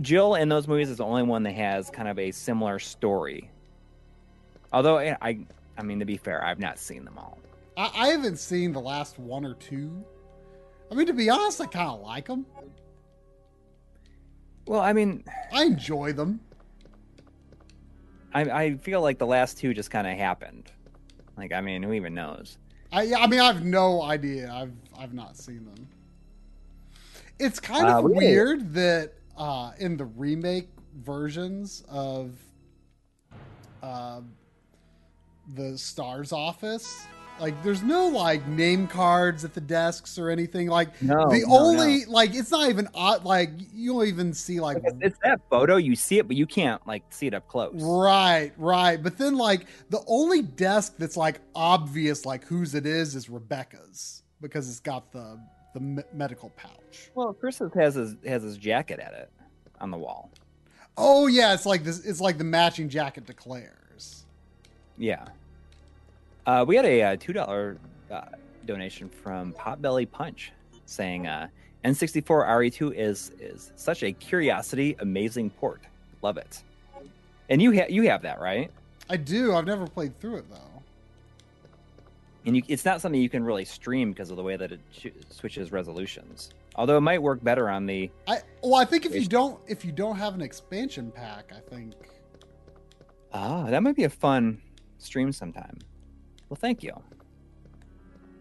Jill 0.00 0.34
in 0.34 0.48
those 0.48 0.66
movies 0.66 0.88
is 0.88 0.96
the 0.96 1.04
only 1.04 1.22
one 1.22 1.42
that 1.42 1.52
has 1.52 1.90
kind 1.90 2.08
of 2.08 2.18
a 2.18 2.30
similar 2.30 2.78
story. 2.78 3.50
Although 4.72 4.96
I, 4.96 5.16
I, 5.20 5.38
I 5.76 5.82
mean, 5.82 5.98
to 5.98 6.06
be 6.06 6.16
fair, 6.16 6.42
I've 6.42 6.58
not 6.58 6.78
seen 6.78 7.04
them 7.04 7.18
all. 7.18 7.38
I, 7.76 7.90
I 7.94 8.08
haven't 8.08 8.38
seen 8.38 8.72
the 8.72 8.80
last 8.80 9.18
one 9.18 9.44
or 9.44 9.54
two. 9.54 10.02
I 10.90 10.94
mean, 10.94 11.06
to 11.06 11.12
be 11.12 11.28
honest, 11.28 11.60
I 11.60 11.66
kind 11.66 11.90
of 11.90 12.00
like 12.00 12.26
them. 12.26 12.46
Well, 14.66 14.80
I 14.80 14.94
mean, 14.94 15.24
I 15.52 15.64
enjoy 15.64 16.14
them. 16.14 16.40
I, 18.34 18.40
I 18.42 18.74
feel 18.76 19.00
like 19.02 19.18
the 19.18 19.26
last 19.26 19.58
two 19.58 19.74
just 19.74 19.90
kind 19.90 20.06
of 20.06 20.16
happened. 20.16 20.70
Like, 21.36 21.52
I 21.52 21.60
mean, 21.60 21.82
who 21.82 21.92
even 21.92 22.14
knows? 22.14 22.58
I 22.92 23.02
yeah, 23.02 23.18
I 23.18 23.26
mean, 23.26 23.40
I 23.40 23.46
have 23.46 23.64
no 23.64 24.02
idea. 24.02 24.50
I've 24.52 24.72
I've 24.98 25.14
not 25.14 25.36
seen 25.36 25.64
them. 25.64 25.88
It's 27.38 27.58
kind 27.58 27.86
Uh, 27.86 27.98
of 27.98 28.04
we- 28.04 28.12
weird 28.16 28.72
that 28.74 29.12
uh, 29.36 29.72
in 29.78 29.96
the 29.96 30.04
remake 30.04 30.68
versions 31.02 31.82
of 31.88 32.32
uh, 33.82 34.20
the 35.54 35.76
Stars 35.78 36.32
office, 36.32 37.04
like 37.40 37.60
there's 37.62 37.82
no 37.82 38.08
like 38.08 38.46
name 38.46 38.86
cards 38.86 39.44
at 39.44 39.52
the 39.54 39.60
desks 39.60 40.18
or 40.18 40.30
anything. 40.30 40.68
Like 40.68 41.00
No, 41.02 41.28
the 41.28 41.40
no, 41.40 41.46
no. 41.48 41.56
only 41.58 42.04
like 42.04 42.34
it's 42.34 42.50
not 42.50 42.68
even 42.70 42.88
odd. 42.94 43.24
Like 43.24 43.50
you 43.74 43.92
don't 43.94 44.06
even 44.06 44.32
see 44.32 44.60
like 44.60 44.78
it's, 44.84 44.96
it's 45.00 45.18
that 45.24 45.40
photo, 45.50 45.76
you 45.76 45.96
see 45.96 46.18
it, 46.18 46.28
but 46.28 46.36
you 46.36 46.46
can't 46.46 46.86
like 46.86 47.02
see 47.10 47.26
it 47.26 47.34
up 47.34 47.48
close. 47.48 47.74
Right, 47.74 48.52
right. 48.56 49.02
But 49.02 49.18
then, 49.18 49.36
like, 49.36 49.66
the 49.90 50.02
only 50.06 50.42
desk 50.42 50.94
that's 50.98 51.16
like 51.16 51.40
obvious, 51.54 52.24
like 52.24 52.44
whose 52.44 52.74
it 52.74 52.86
is, 52.86 53.14
is 53.14 53.28
Rebecca's 53.28 54.22
because 54.40 54.68
it's 54.68 54.80
got 54.80 55.10
the 55.12 55.40
the 55.74 55.80
me- 55.80 56.02
medical 56.12 56.50
pouch. 56.50 57.10
Well, 57.14 57.32
Chris 57.32 57.60
has 57.74 57.94
his 57.94 58.16
has 58.26 58.42
his 58.42 58.56
jacket 58.56 59.00
at 59.00 59.14
it 59.14 59.30
on 59.80 59.90
the 59.90 59.98
wall. 59.98 60.30
Oh 60.96 61.26
yeah, 61.26 61.54
it's 61.54 61.66
like 61.66 61.82
this. 61.84 62.04
It's 62.04 62.20
like 62.20 62.38
the 62.38 62.44
matching 62.44 62.88
jacket 62.88 63.26
to 63.26 63.32
Claire's. 63.34 64.26
Yeah. 64.98 65.24
Uh, 66.46 66.64
we 66.66 66.76
had 66.76 66.84
a 66.84 67.02
uh, 67.02 67.16
two 67.18 67.32
dollar 67.32 67.78
uh, 68.10 68.22
donation 68.66 69.08
from 69.08 69.52
Potbelly 69.52 70.10
Punch 70.10 70.52
saying 70.86 71.26
uh, 71.26 71.48
N64 71.84 72.24
RE2 72.48 72.94
is 72.96 73.32
is 73.40 73.72
such 73.76 74.02
a 74.02 74.12
curiosity, 74.12 74.96
amazing 75.00 75.50
port. 75.50 75.82
Love 76.22 76.36
it. 76.36 76.62
And 77.48 77.60
you 77.60 77.72
ha- 77.72 77.86
you 77.88 78.02
have 78.08 78.22
that 78.22 78.40
right? 78.40 78.70
I 79.08 79.16
do. 79.16 79.54
I've 79.54 79.66
never 79.66 79.86
played 79.86 80.18
through 80.20 80.36
it 80.38 80.50
though. 80.50 80.58
And 82.44 82.56
you, 82.56 82.62
it's 82.66 82.84
not 82.84 83.00
something 83.00 83.20
you 83.20 83.28
can 83.28 83.44
really 83.44 83.64
stream 83.64 84.10
because 84.10 84.30
of 84.30 84.36
the 84.36 84.42
way 84.42 84.56
that 84.56 84.72
it 84.72 84.80
ch- 84.92 85.12
switches 85.30 85.70
resolutions. 85.70 86.50
Although 86.74 86.96
it 86.96 87.02
might 87.02 87.22
work 87.22 87.42
better 87.44 87.68
on 87.68 87.86
the. 87.86 88.10
I 88.26 88.38
well, 88.62 88.76
I 88.76 88.84
think 88.84 89.06
if 89.06 89.14
you 89.14 89.26
don't 89.26 89.60
if 89.68 89.84
you 89.84 89.92
don't 89.92 90.16
have 90.16 90.34
an 90.34 90.40
expansion 90.40 91.12
pack, 91.12 91.52
I 91.54 91.60
think 91.74 91.94
Ah, 93.32 93.64
that 93.70 93.82
might 93.82 93.96
be 93.96 94.04
a 94.04 94.10
fun 94.10 94.60
stream 94.98 95.32
sometime. 95.32 95.78
Well, 96.52 96.58
thank 96.60 96.82
you. 96.82 96.92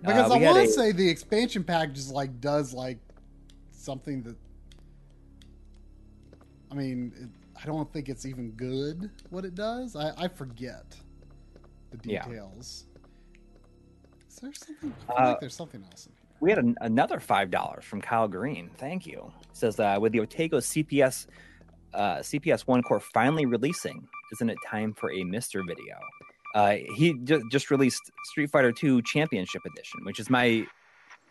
because 0.02 0.30
Uh, 0.30 0.34
I 0.34 0.38
want 0.40 0.58
a- 0.58 0.68
to 0.68 0.68
say 0.68 0.92
the 0.92 1.08
expansion 1.08 1.64
pack 1.64 1.94
just 1.94 2.12
like 2.12 2.42
does 2.42 2.74
like 2.74 3.00
something 3.72 4.22
that. 4.24 4.36
I 6.70 6.74
mean, 6.76 7.14
it, 7.16 7.30
I 7.64 7.66
don't 7.66 7.90
think 7.94 8.10
it's 8.10 8.26
even 8.26 8.52
good 8.52 9.10
what 9.30 9.46
it 9.46 9.56
does. 9.56 9.96
I, 9.96 10.12
I 10.18 10.28
forget 10.28 10.94
the 11.92 12.10
Yeah. 12.10 12.26
details. 12.26 12.88
Is 14.30 14.36
there 14.42 14.52
something? 14.56 14.94
I 15.08 15.14
feel 15.14 15.16
Uh, 15.18 15.30
like 15.30 15.40
there's 15.40 15.56
something 15.56 15.82
else 15.82 16.08
in 16.08 16.12
here. 16.12 16.22
We 16.42 16.50
had 16.50 16.60
an, 16.60 16.76
another 16.82 17.22
five 17.22 17.50
dollars 17.50 17.86
from 17.86 18.02
Kyle 18.02 18.28
Green. 18.28 18.72
Thank 18.78 19.06
you. 19.08 19.32
Says 19.54 19.80
uh, 19.80 19.98
with 20.02 20.12
the 20.12 20.20
Jotego 20.20 20.56
CPS 20.56 21.28
uh, 21.94 22.18
CPS 22.18 22.68
one 22.68 22.84
core 22.84 23.00
finally 23.00 23.46
releasing, 23.46 24.06
isn't 24.34 24.50
it 24.50 24.58
time 24.70 24.94
for 24.94 25.12
a 25.12 25.22
MiSTer 25.24 25.66
video? 25.66 25.98
Uh, 26.54 26.76
he 26.96 27.14
ju- 27.24 27.44
just 27.52 27.72
released 27.72 28.12
Street 28.26 28.50
Fighter 28.50 28.72
Two 28.72 29.02
Championship 29.04 29.62
Edition, 29.66 30.02
which 30.04 30.20
is 30.20 30.30
my 30.30 30.66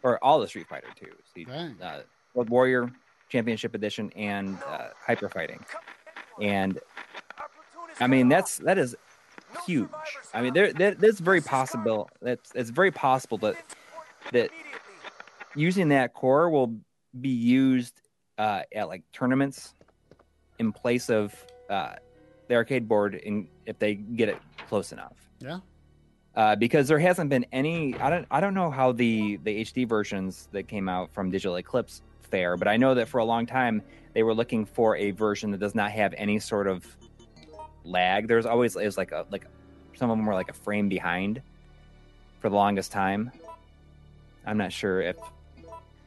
or 0.02 0.22
all 0.24 0.40
the 0.40 0.48
Street 0.48 0.66
Fighter 0.68 0.88
Twos. 0.98 1.46
Uh, 1.82 2.00
World 2.34 2.48
Warrior 2.48 2.90
Championship 3.28 3.74
Edition 3.74 4.10
and 4.16 4.58
uh, 4.66 4.88
Hyper 5.06 5.28
Fighting, 5.28 5.60
and 6.40 6.78
I 8.00 8.06
mean 8.06 8.28
that's 8.28 8.58
that 8.58 8.78
is 8.78 8.96
huge. 9.66 9.88
I 10.32 10.40
mean 10.42 10.54
there, 10.54 10.72
there 10.72 10.94
that's 10.94 11.20
very 11.20 11.40
possible. 11.40 12.08
That's 12.22 12.52
it's 12.54 12.70
very 12.70 12.90
possible 12.90 13.38
that 13.38 13.56
that 14.32 14.50
using 15.54 15.88
that 15.88 16.14
core 16.14 16.50
will 16.50 16.76
be 17.20 17.28
used 17.30 18.00
uh, 18.38 18.62
at 18.74 18.88
like 18.88 19.02
tournaments 19.12 19.74
in 20.58 20.72
place 20.72 21.10
of 21.10 21.34
uh, 21.68 21.94
the 22.50 22.56
arcade 22.56 22.88
board 22.88 23.14
in 23.14 23.46
if 23.64 23.78
they 23.78 23.94
get 23.94 24.28
it 24.28 24.38
close 24.68 24.92
enough. 24.92 25.14
Yeah. 25.38 25.60
Uh, 26.34 26.56
because 26.56 26.88
there 26.88 26.98
hasn't 26.98 27.30
been 27.30 27.46
any. 27.52 27.96
I 27.98 28.10
don't. 28.10 28.26
I 28.30 28.40
don't 28.40 28.54
know 28.54 28.70
how 28.70 28.92
the 28.92 29.36
the 29.44 29.62
HD 29.64 29.88
versions 29.88 30.48
that 30.52 30.64
came 30.64 30.88
out 30.88 31.12
from 31.12 31.30
Digital 31.30 31.56
Eclipse 31.56 32.02
fare, 32.22 32.56
but 32.56 32.68
I 32.68 32.76
know 32.76 32.94
that 32.94 33.08
for 33.08 33.18
a 33.18 33.24
long 33.24 33.46
time 33.46 33.82
they 34.14 34.24
were 34.24 34.34
looking 34.34 34.64
for 34.66 34.96
a 34.96 35.12
version 35.12 35.52
that 35.52 35.58
does 35.58 35.76
not 35.76 35.92
have 35.92 36.12
any 36.16 36.40
sort 36.40 36.66
of 36.66 36.84
lag. 37.84 38.26
There's 38.26 38.46
always 38.46 38.76
is 38.76 38.98
like 38.98 39.12
a 39.12 39.24
like 39.30 39.46
some 39.94 40.10
of 40.10 40.18
them 40.18 40.26
were 40.26 40.34
like 40.34 40.50
a 40.50 40.54
frame 40.54 40.88
behind 40.88 41.40
for 42.40 42.48
the 42.48 42.56
longest 42.56 42.90
time. 42.90 43.30
I'm 44.44 44.58
not 44.58 44.72
sure 44.72 45.00
if 45.02 45.16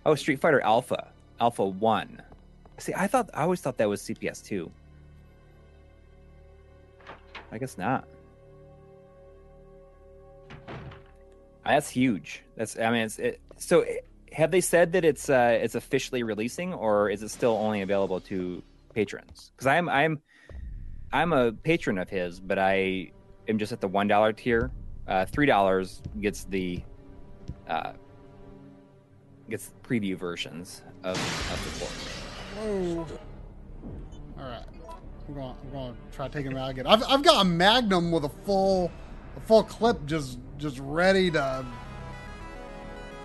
oh 0.06 0.16
Street 0.16 0.39
Fighter 0.39 0.60
Alpha 0.60 1.08
Alpha 1.39 1.66
One. 1.66 2.22
See, 2.80 2.94
I 2.94 3.08
thought 3.08 3.30
I 3.34 3.44
always 3.44 3.62
thought 3.62 3.78
that 3.78 3.88
was 3.88 4.02
CPS 4.02 4.44
two. 4.44 4.70
I 7.54 7.60
guess 7.60 7.78
not. 7.78 8.08
That's 11.64 11.89
huge. 11.89 12.43
That's 12.58 12.78
I 12.78 12.91
mean, 12.91 13.04
it's 13.04 13.20
it, 13.20 13.39
so. 13.58 13.86
Have 14.32 14.49
they 14.49 14.62
said 14.62 14.93
that 14.93 15.06
it's 15.06 15.30
uh, 15.30 15.60
it's 15.62 15.76
officially 15.76 16.24
releasing, 16.24 16.74
or 16.74 17.08
is 17.08 17.22
it 17.22 17.30
still 17.30 17.51
only 17.51 17.84
available 17.84 18.20
to 18.22 18.64
patrons? 18.95 19.51
Because 19.56 19.68
I'm 19.68 19.88
I'm 19.88 20.24
I'm 21.12 21.34
a 21.34 21.51
patron 21.51 21.99
of 21.99 22.10
his, 22.10 22.39
but 22.39 22.58
I 22.58 23.12
am 23.47 23.60
just 23.60 23.72
at 23.72 23.80
the 23.80 23.88
one 23.88 24.08
dollar 24.08 24.34
tier. 24.34 24.72
Uh, 25.08 25.26
Three 25.26 25.45
dollars 25.45 26.01
gets 26.20 26.45
the 26.45 26.82
uh, 27.68 27.93
gets 29.47 29.72
preview 29.84 30.18
versions 30.18 30.82
of 31.04 31.16
of 31.51 31.60
the 31.64 31.80
board. 31.80 31.91
Whoa. 32.58 33.06
All 34.41 34.49
right. 34.49 34.66
I'm 35.28 35.34
going. 35.34 35.55
I'm 35.74 35.93
to 35.93 36.15
try 36.15 36.28
taking 36.28 36.51
him 36.51 36.57
out 36.57 36.71
again. 36.71 36.88
I've, 36.88 37.03
I've 37.03 37.24
got 37.24 37.45
a 37.45 37.47
Magnum 37.47 38.11
with 38.11 38.26
a 38.26 38.30
full, 38.45 38.91
a 39.38 39.39
full 39.41 39.63
clip, 39.63 40.05
just 40.05 40.39
just 40.57 40.80
ready 40.80 41.32
to 41.32 41.65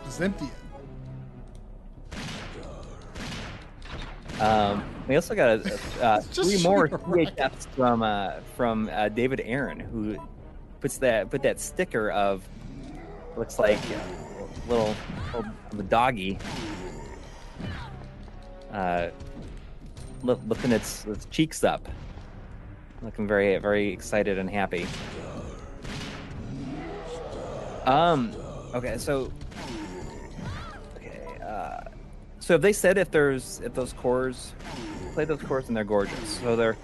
just 0.04 0.20
empty 0.20 0.46
it. 0.46 0.52
Um, 4.40 4.84
we 5.08 5.16
also 5.16 5.34
got 5.34 5.66
a, 5.66 5.78
uh, 6.02 6.20
three 6.32 6.62
more 6.62 6.88
shoot 6.88 7.66
from 7.74 8.02
uh, 8.02 8.34
from 8.56 8.88
uh, 8.92 9.08
David 9.08 9.42
Aaron, 9.44 9.80
who 9.80 10.16
puts 10.80 10.98
that 10.98 11.30
put 11.30 11.42
that 11.42 11.60
sticker 11.60 12.10
of 12.10 12.48
looks 13.36 13.58
like 13.58 13.78
a 13.90 14.70
little, 14.70 14.94
little 15.34 15.50
a 15.78 15.82
doggy, 15.82 16.38
uh, 18.72 19.08
lifting 20.22 20.72
its 20.72 21.04
its 21.06 21.26
cheeks 21.26 21.64
up, 21.64 21.88
looking 23.02 23.26
very 23.26 23.58
very 23.58 23.92
excited 23.92 24.38
and 24.38 24.48
happy. 24.48 24.86
Um. 27.84 28.34
Okay, 28.74 28.98
so. 28.98 29.32
Okay. 30.96 31.42
Uh, 31.42 31.80
so 32.38 32.54
have 32.54 32.62
they 32.62 32.72
said 32.72 32.98
if 32.98 33.10
there's 33.10 33.60
if 33.64 33.72
those 33.74 33.94
cores 33.94 34.52
play 35.14 35.24
those 35.24 35.40
cores 35.42 35.68
and 35.68 35.76
they're 35.76 35.84
gorgeous? 35.84 36.38
So 36.40 36.54
they're, 36.54 36.76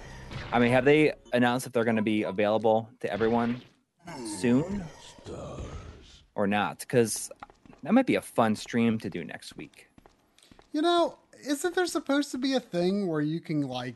I 0.51 0.59
mean, 0.59 0.71
have 0.71 0.83
they 0.83 1.13
announced 1.31 1.67
if 1.67 1.73
they're 1.73 1.83
going 1.83 1.95
to 1.95 2.01
be 2.01 2.23
available 2.23 2.89
to 3.01 3.11
everyone 3.11 3.61
soon 4.39 4.83
or 6.33 6.47
not? 6.47 6.79
Because 6.79 7.31
that 7.83 7.93
might 7.93 8.07
be 8.07 8.15
a 8.15 8.21
fun 8.21 8.55
stream 8.55 8.97
to 8.99 9.09
do 9.09 9.23
next 9.23 9.55
week. 9.57 9.87
You 10.73 10.81
know, 10.81 11.17
isn't 11.45 11.75
there 11.75 11.85
supposed 11.85 12.31
to 12.31 12.37
be 12.37 12.53
a 12.53 12.59
thing 12.59 13.07
where 13.07 13.21
you 13.21 13.39
can 13.39 13.61
like 13.61 13.95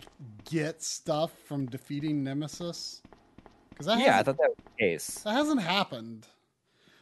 get 0.49 0.81
stuff 0.81 1.31
from 1.45 1.65
defeating 1.65 2.23
Nemesis? 2.23 3.01
Because 3.69 3.85
that 3.87 3.99
Yeah, 3.99 4.19
I 4.19 4.23
thought 4.23 4.37
that 4.37 4.49
was 4.49 4.57
the 4.57 4.83
case. 4.83 5.19
That 5.19 5.33
hasn't 5.33 5.61
happened. 5.61 6.27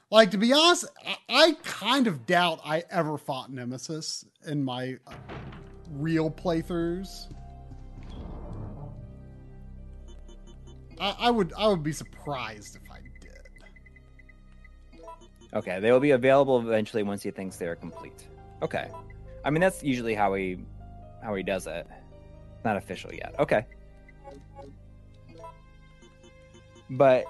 Like 0.10 0.32
to 0.32 0.38
be 0.38 0.54
honest, 0.54 0.86
I, 1.06 1.18
I 1.30 1.52
kind 1.64 2.08
of 2.08 2.26
doubt 2.26 2.62
I 2.64 2.84
ever 2.90 3.18
fought 3.18 3.52
Nemesis 3.52 4.26
in 4.46 4.64
my 4.64 4.98
uh, 5.06 5.14
real 5.92 6.32
playthroughs. 6.32 7.34
I, 11.00 11.16
I 11.20 11.32
would 11.32 11.54
I 11.58 11.68
would 11.68 11.84
be 11.84 11.92
surprised 11.92 12.78
if 12.78 12.90
I 12.90 13.00
did. 13.22 13.32
Okay, 15.54 15.80
they 15.80 15.92
will 15.92 16.00
be 16.00 16.12
available 16.12 16.60
eventually 16.60 17.04
once 17.04 17.22
he 17.24 17.32
thinks 17.32 17.58
they're 17.58 17.76
complete. 17.76 18.28
Okay, 18.62 18.90
I 19.44 19.50
mean 19.50 19.62
that's 19.62 19.84
usually 19.84 20.16
how 20.16 20.34
he 20.34 20.58
how 21.24 21.36
he 21.36 21.44
does 21.44 21.68
it. 21.68 21.88
Not 22.66 22.78
official 22.78 23.14
yet. 23.14 23.36
Okay, 23.40 23.66
but 26.92 27.26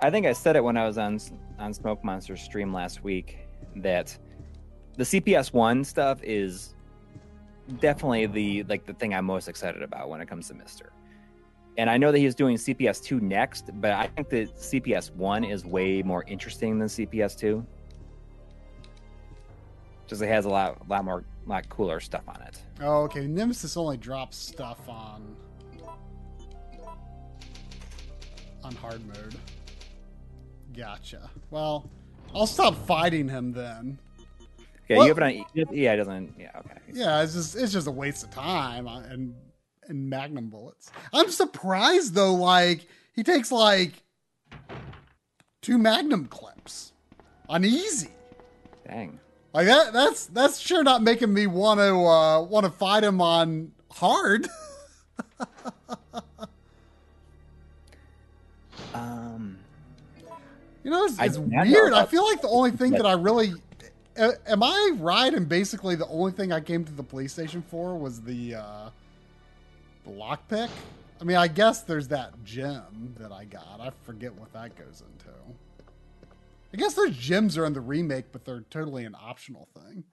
I 0.00 0.10
think 0.10 0.26
I 0.26 0.32
said 0.32 0.56
it 0.56 0.64
when 0.64 0.76
I 0.76 0.86
was 0.86 0.98
on 0.98 1.18
on 1.58 1.72
Smoke 1.72 2.04
Monster's 2.04 2.40
stream 2.40 2.72
last 2.72 3.02
week 3.02 3.38
that 3.76 4.16
the 4.96 5.04
CPS 5.04 5.52
one 5.52 5.84
stuff 5.84 6.22
is 6.22 6.74
definitely 7.80 8.26
the 8.26 8.62
like 8.64 8.86
the 8.86 8.94
thing 8.94 9.14
I'm 9.14 9.24
most 9.24 9.48
excited 9.48 9.82
about 9.82 10.08
when 10.08 10.20
it 10.20 10.28
comes 10.28 10.48
to 10.48 10.54
MiSTer. 10.54 10.88
And 11.78 11.90
I 11.90 11.98
know 11.98 12.10
that 12.10 12.18
he's 12.18 12.34
doing 12.34 12.56
CPS 12.56 13.02
two 13.02 13.20
next, 13.20 13.70
but 13.80 13.92
I 13.92 14.06
think 14.06 14.30
that 14.30 14.56
CPS 14.56 15.14
one 15.14 15.44
is 15.44 15.64
way 15.64 16.02
more 16.02 16.24
interesting 16.26 16.78
than 16.78 16.88
CPS 16.88 17.38
two. 17.38 17.66
Just 20.06 20.22
it 20.22 20.28
has 20.28 20.44
a 20.44 20.48
lot, 20.48 20.88
lot 20.88 21.04
more, 21.04 21.24
lot 21.46 21.68
cooler 21.68 22.00
stuff 22.00 22.22
on 22.28 22.40
it. 22.42 22.60
Oh, 22.80 23.02
okay. 23.02 23.26
Nemesis 23.26 23.76
only 23.76 23.96
drops 23.96 24.36
stuff 24.36 24.88
on 24.88 25.36
on 28.62 28.74
hard 28.76 29.04
mode. 29.06 29.34
Gotcha. 30.76 31.30
Well, 31.50 31.88
I'll 32.34 32.46
stop 32.46 32.74
fighting 32.86 33.28
him 33.28 33.52
then. 33.52 33.98
Okay, 34.84 34.96
Well- 34.96 35.06
you 35.06 35.14
have 35.14 35.18
it 35.18 35.46
on. 35.58 35.74
Yeah, 35.74 35.92
it 35.94 35.96
doesn't. 35.96 36.34
Yeah, 36.38 36.50
okay. 36.58 36.78
Yeah, 36.92 37.22
it's 37.22 37.32
just 37.34 37.56
it's 37.56 37.72
just 37.72 37.86
a 37.86 37.90
waste 37.92 38.24
of 38.24 38.30
time 38.30 38.86
uh, 38.86 39.00
and 39.02 39.34
and 39.88 40.08
magnum 40.10 40.48
bullets. 40.50 40.90
I'm 41.12 41.30
surprised 41.30 42.14
though. 42.14 42.34
Like 42.34 42.86
he 43.14 43.22
takes 43.22 43.50
like 43.50 44.02
two 45.62 45.78
magnum 45.78 46.26
clips 46.26 46.92
on 47.48 47.64
easy. 47.64 48.10
Dang. 48.86 49.18
Like 49.56 49.68
that. 49.68 49.94
That's 49.94 50.26
that's 50.26 50.58
sure 50.58 50.84
not 50.84 51.02
making 51.02 51.32
me 51.32 51.46
want 51.46 51.80
to 51.80 51.94
uh, 51.94 52.42
want 52.42 52.66
to 52.66 52.70
fight 52.70 53.02
him 53.02 53.22
on 53.22 53.72
hard. 53.90 54.46
Um. 58.94 59.58
You 60.82 60.90
know, 60.90 61.04
it's, 61.04 61.20
it's 61.20 61.36
know 61.36 61.62
weird. 61.64 61.92
I 61.92 62.06
feel 62.06 62.24
like 62.24 62.40
the 62.40 62.48
only 62.48 62.70
thing 62.70 62.92
that 62.92 63.04
I 63.04 63.12
really 63.12 63.52
am 64.16 64.62
I 64.62 64.92
right? 64.94 65.34
And 65.34 65.46
basically, 65.46 65.96
the 65.96 66.06
only 66.06 66.32
thing 66.32 66.50
I 66.50 66.60
came 66.60 66.82
to 66.84 66.92
the 66.92 67.02
police 67.02 67.34
station 67.34 67.62
for 67.62 67.94
was 67.94 68.22
the 68.22 68.54
uh, 68.54 68.90
the 70.06 70.12
lockpick. 70.12 70.70
I 71.20 71.24
mean, 71.24 71.36
I 71.36 71.48
guess 71.48 71.82
there's 71.82 72.08
that 72.08 72.42
gem 72.42 73.14
that 73.18 73.32
I 73.32 73.44
got. 73.44 73.80
I 73.80 73.90
forget 74.04 74.34
what 74.34 74.50
that 74.54 74.76
goes 74.76 75.02
into. 75.02 75.34
I 76.76 76.78
guess 76.78 76.92
those 76.92 77.16
gems 77.16 77.56
are 77.56 77.64
in 77.64 77.72
the 77.72 77.80
remake, 77.80 78.32
but 78.32 78.44
they're 78.44 78.60
totally 78.68 79.06
an 79.06 79.16
optional 79.18 79.66
thing. 79.74 80.04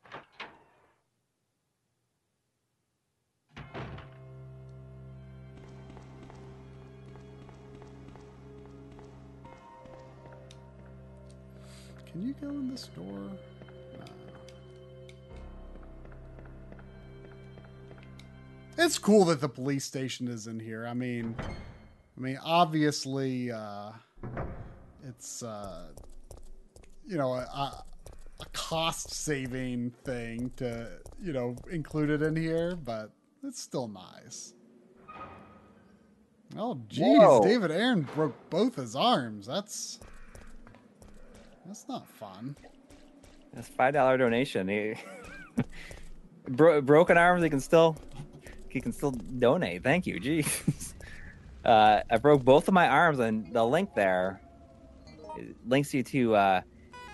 Can 12.09 12.25
you 12.25 12.33
go 12.39 12.47
in 12.47 12.69
this 12.69 12.87
door? 12.95 13.29
It's 18.77 18.97
cool 18.97 19.25
that 19.25 19.41
the 19.41 19.49
police 19.49 19.83
station 19.83 20.29
is 20.29 20.47
in 20.47 20.61
here. 20.61 20.87
I 20.87 20.93
mean, 20.93 21.35
I 21.37 22.21
mean, 22.21 22.39
obviously, 22.41 23.51
uh, 23.51 23.91
it's 25.05 25.43
uh, 25.43 25.87
you 27.07 27.17
know 27.17 27.33
a, 27.33 27.41
a 27.41 27.83
a 28.39 28.45
cost-saving 28.53 29.91
thing 30.03 30.51
to 30.57 30.89
you 31.21 31.33
know 31.33 31.55
include 31.71 32.09
it 32.09 32.21
in 32.21 32.35
here, 32.35 32.75
but 32.75 33.11
it's 33.43 33.61
still 33.61 33.87
nice. 33.87 34.53
Oh, 36.55 36.79
geez, 36.87 37.17
Whoa. 37.17 37.43
David 37.43 37.71
Aaron 37.71 38.07
broke 38.15 38.35
both 38.49 38.75
his 38.75 38.95
arms. 38.95 39.47
That's 39.47 39.99
that's 41.65 41.87
not 41.87 42.07
fun. 42.07 42.55
That's 43.53 43.67
five 43.67 43.93
dollar 43.93 44.17
donation. 44.17 44.67
He, 44.67 44.95
bro- 46.47 46.81
broken 46.81 47.17
arms. 47.17 47.43
He 47.43 47.49
can 47.49 47.59
still, 47.59 47.95
he 48.69 48.81
can 48.81 48.91
still 48.91 49.11
donate. 49.11 49.83
Thank 49.83 50.05
you. 50.07 50.19
Jeez. 50.19 50.93
Uh, 51.63 52.01
I 52.11 52.17
broke 52.17 52.43
both 52.43 52.67
of 52.67 52.73
my 52.73 52.89
arms, 52.89 53.19
and 53.19 53.53
the 53.53 53.63
link 53.63 53.95
there 53.95 54.41
links 55.65 55.93
you 55.93 56.03
to 56.03 56.35
uh, 56.35 56.61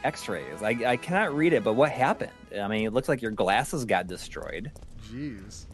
X-rays. 0.03 0.63
I, 0.63 0.77
I 0.85 0.97
cannot 0.97 1.35
read 1.35 1.53
it, 1.53 1.63
but 1.63 1.73
what 1.73 1.91
happened? 1.91 2.31
I 2.59 2.67
mean, 2.67 2.85
it 2.85 2.93
looks 2.93 3.09
like 3.09 3.21
your 3.21 3.31
glasses 3.31 3.85
got 3.85 4.07
destroyed. 4.07 4.71
Jeez. 5.11 5.65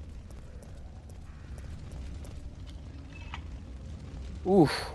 Oof. 4.48 4.92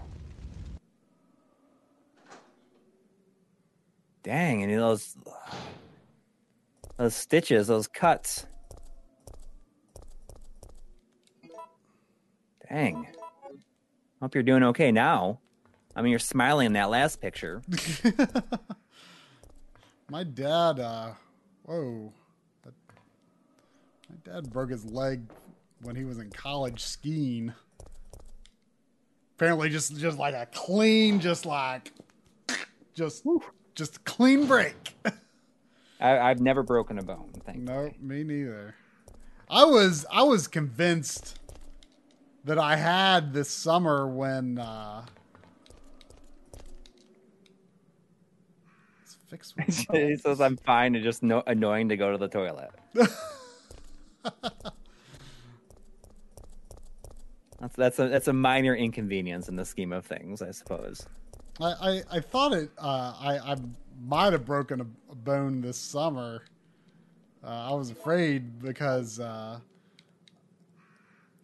Dang, 4.22 4.62
and 4.62 4.78
those 4.78 5.16
those 6.99 7.16
stitches, 7.16 7.66
those 7.66 7.89
cuts. 7.89 8.47
Dang. 12.68 13.09
Hope 14.20 14.35
you're 14.35 14.45
doing 14.45 14.62
okay 14.64 14.93
now. 14.93 15.41
I 15.97 16.03
mean, 16.03 16.11
you're 16.11 16.18
smiling 16.18 16.66
in 16.66 16.72
that 16.74 16.91
last 16.91 17.20
picture. 17.20 17.62
My 20.11 20.24
dad, 20.24 20.80
uh, 20.80 21.12
whoa. 21.62 22.12
That, 22.64 22.74
my 24.08 24.16
dad 24.24 24.50
broke 24.52 24.70
his 24.70 24.84
leg 24.84 25.22
when 25.82 25.94
he 25.94 26.04
was 26.04 26.18
in 26.18 26.30
college 26.30 26.82
skiing. 26.82 27.54
Apparently, 29.36 29.70
just 29.70 29.96
just 29.96 30.18
like 30.18 30.34
a 30.34 30.48
clean, 30.52 31.20
just 31.20 31.46
like, 31.46 31.92
just 32.92 33.24
just 33.76 33.96
a 33.96 34.00
clean 34.00 34.46
break. 34.46 34.96
I, 36.00 36.18
I've 36.18 36.40
never 36.40 36.64
broken 36.64 36.98
a 36.98 37.02
bone. 37.02 37.30
Thank 37.46 37.61
no, 37.61 37.92
me 38.00 38.24
neither. 38.24 38.74
I 39.48 39.64
was 39.64 40.04
I 40.11 40.24
was 40.24 40.48
convinced 40.48 41.38
that 42.44 42.58
I 42.58 42.74
had 42.74 43.32
this 43.32 43.48
summer 43.48 44.08
when 44.08 44.58
uh 44.58 45.06
fix 49.31 49.55
he 49.93 50.16
says 50.16 50.41
I'm 50.41 50.57
fine 50.57 50.95
and 50.95 51.05
just 51.05 51.22
no, 51.22 51.43
annoying 51.47 51.89
to 51.91 51.97
go 51.97 52.11
to 52.12 52.18
the 52.18 52.28
toilet. 52.28 52.70
that's 57.61 57.76
that's 57.76 57.99
a 57.99 58.09
that's 58.09 58.28
a 58.28 58.33
minor 58.33 58.74
inconvenience 58.74 59.49
in 59.49 59.57
the 59.57 59.64
scheme 59.64 59.93
of 59.93 60.05
things, 60.05 60.43
I 60.43 60.51
suppose. 60.51 61.07
I, 61.61 61.66
I, 61.66 62.03
I 62.12 62.20
thought 62.20 62.53
it. 62.53 62.70
Uh, 62.78 63.14
I 63.18 63.39
I 63.53 63.57
might 64.03 64.33
have 64.33 64.45
broken 64.45 64.81
a, 64.81 64.87
a 65.12 65.14
bone 65.14 65.61
this 65.61 65.78
summer. 65.78 66.45
Uh, 67.43 67.70
I 67.70 67.74
was 67.74 67.91
afraid 67.91 68.59
because 68.59 69.20
uh, 69.20 69.61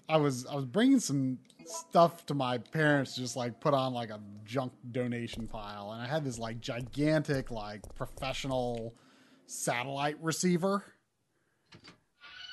I 0.09 0.17
was 0.17 0.47
I 0.47 0.55
was 0.55 0.65
bringing 0.65 1.01
some 1.01 1.39
stuff 1.67 2.25
to 2.27 2.35
my 2.35 2.59
parents, 2.59 3.17
just 3.17 3.37
like 3.37 3.61
put 3.61 3.75
on 3.75 3.93
like 3.93 4.11
a 4.11 4.21
junk 4.45 4.73
donation 4.93 5.47
pile, 5.49 5.93
and 5.93 6.01
I 6.03 6.07
had 6.07 6.25
this 6.25 6.39
like 6.39 6.61
gigantic 6.61 7.51
like 7.51 7.83
professional 7.95 8.95
satellite 9.47 10.17
receiver 10.21 10.83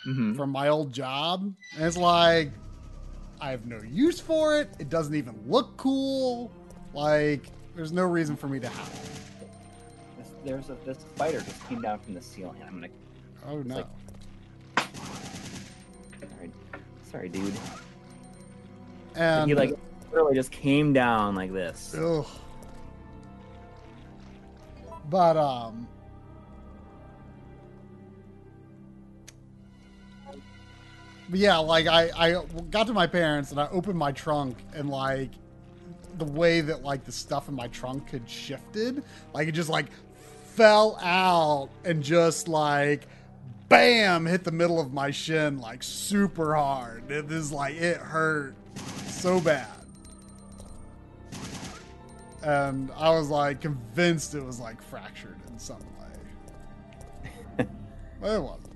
hmm 0.04 0.34
from 0.34 0.50
my 0.50 0.68
old 0.68 0.92
job, 0.92 1.42
and 1.76 1.86
it's 1.86 1.98
like 1.98 2.52
I 3.40 3.52
have 3.52 3.66
no 3.66 3.80
use 3.90 4.20
for 4.20 4.60
it. 4.60 4.70
It 4.80 4.90
doesn't 4.90 5.16
even 5.16 5.36
look 5.48 5.76
cool. 5.78 6.52
Like 6.94 7.46
there's 7.76 7.92
no 7.92 8.04
reason 8.04 8.36
for 8.36 8.48
me 8.48 8.60
to 8.60 8.68
have 8.70 8.88
it. 8.94 9.50
This, 10.18 10.28
there's 10.44 10.70
a 10.70 10.78
this 10.86 11.00
spider 11.00 11.40
just 11.42 11.68
came 11.70 11.82
down 11.82 12.00
from 12.00 12.14
the 12.16 12.22
ceiling. 12.22 12.62
I'm 12.66 12.82
gonna. 12.82 12.88
Oh 13.48 13.62
no. 13.64 13.76
like- 13.76 13.88
Sorry, 16.20 16.52
sorry, 17.12 17.30
dude. 17.30 17.54
And 19.16 19.50
he 19.50 19.56
like 19.56 19.74
literally 20.12 20.36
just 20.36 20.52
came 20.52 20.94
down 20.94 21.36
like 21.36 21.52
this. 21.52 21.96
Ugh. 21.98 22.26
But 25.10 25.38
um 25.38 25.88
but 31.30 31.40
yeah, 31.40 31.58
like 31.58 31.88
I 31.88 32.10
I 32.16 32.44
got 32.70 32.88
to 32.88 32.94
my 32.94 33.08
parents 33.08 33.52
and 33.52 33.60
I 33.60 33.68
opened 33.70 33.98
my 33.98 34.12
trunk 34.12 34.58
and 34.74 34.90
like 34.90 35.32
the 36.18 36.26
way 36.26 36.62
that 36.62 36.84
like 36.84 37.04
the 37.06 37.12
stuff 37.12 37.50
in 37.50 37.56
my 37.56 37.68
trunk 37.68 38.12
had 38.12 38.30
shifted, 38.30 39.04
like 39.34 39.48
it 39.48 39.54
just 39.54 39.70
like 39.70 39.88
fell 40.46 40.98
out 41.02 41.70
and 41.84 42.04
just 42.04 42.48
like 42.48 43.08
bam 43.68 44.26
hit 44.26 44.44
the 44.44 44.52
middle 44.52 44.80
of 44.80 44.94
my 44.94 45.10
shin 45.10 45.60
like 45.60 45.82
super 45.82 46.56
hard. 46.56 47.10
It 47.10 47.32
is 47.32 47.52
like 47.52 47.76
it 47.76 47.98
hurt 47.98 48.56
so 49.24 49.40
bad 49.40 49.68
and 52.44 52.92
I 52.98 53.10
was 53.10 53.30
like 53.30 53.62
convinced 53.62 54.36
it 54.36 54.44
was 54.44 54.60
like 54.60 54.82
fractured 54.82 55.38
in 55.50 55.58
some 55.58 55.80
way. 55.80 57.66
but 58.20 58.36
it 58.36 58.42
wasn't. 58.42 58.70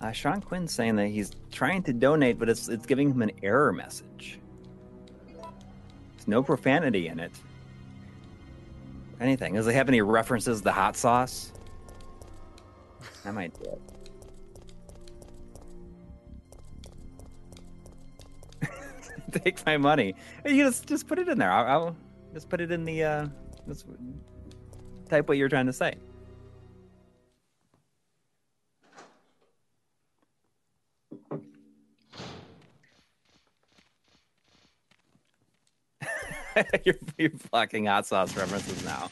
Uh, 0.00 0.12
Sean 0.12 0.40
Quinn's 0.40 0.72
saying 0.72 0.96
that 0.96 1.08
he's 1.08 1.32
trying 1.52 1.82
to 1.84 1.92
donate, 1.92 2.38
but 2.38 2.48
it's 2.48 2.68
it's 2.68 2.86
giving 2.86 3.10
him 3.10 3.22
an 3.22 3.32
error 3.42 3.72
message. 3.72 4.38
There's 5.26 6.26
no 6.26 6.42
profanity 6.42 7.08
in 7.08 7.20
it. 7.20 7.32
Anything? 9.20 9.54
Does 9.54 9.66
it 9.66 9.74
have 9.74 9.88
any 9.88 10.00
references 10.00 10.58
to 10.58 10.64
the 10.64 10.72
hot 10.72 10.96
sauce? 10.96 11.52
I 13.24 13.30
might 13.30 13.54
do 13.62 13.70
it. 13.70 13.93
Take 19.44 19.64
my 19.66 19.76
money. 19.76 20.14
You 20.44 20.64
just 20.64 20.86
just 20.86 21.06
put 21.08 21.18
it 21.18 21.28
in 21.28 21.38
there. 21.38 21.50
I'll, 21.50 21.66
I'll 21.66 21.96
just 22.32 22.48
put 22.48 22.60
it 22.60 22.70
in 22.70 22.84
the. 22.84 23.02
Uh, 23.02 23.26
type 25.08 25.28
what 25.28 25.38
you're 25.38 25.48
trying 25.48 25.66
to 25.66 25.72
say. 25.72 25.94
you're, 36.84 36.94
you're 37.18 37.30
blocking 37.50 37.86
hot 37.86 38.06
sauce 38.06 38.36
references 38.36 38.84
now. 38.84 39.10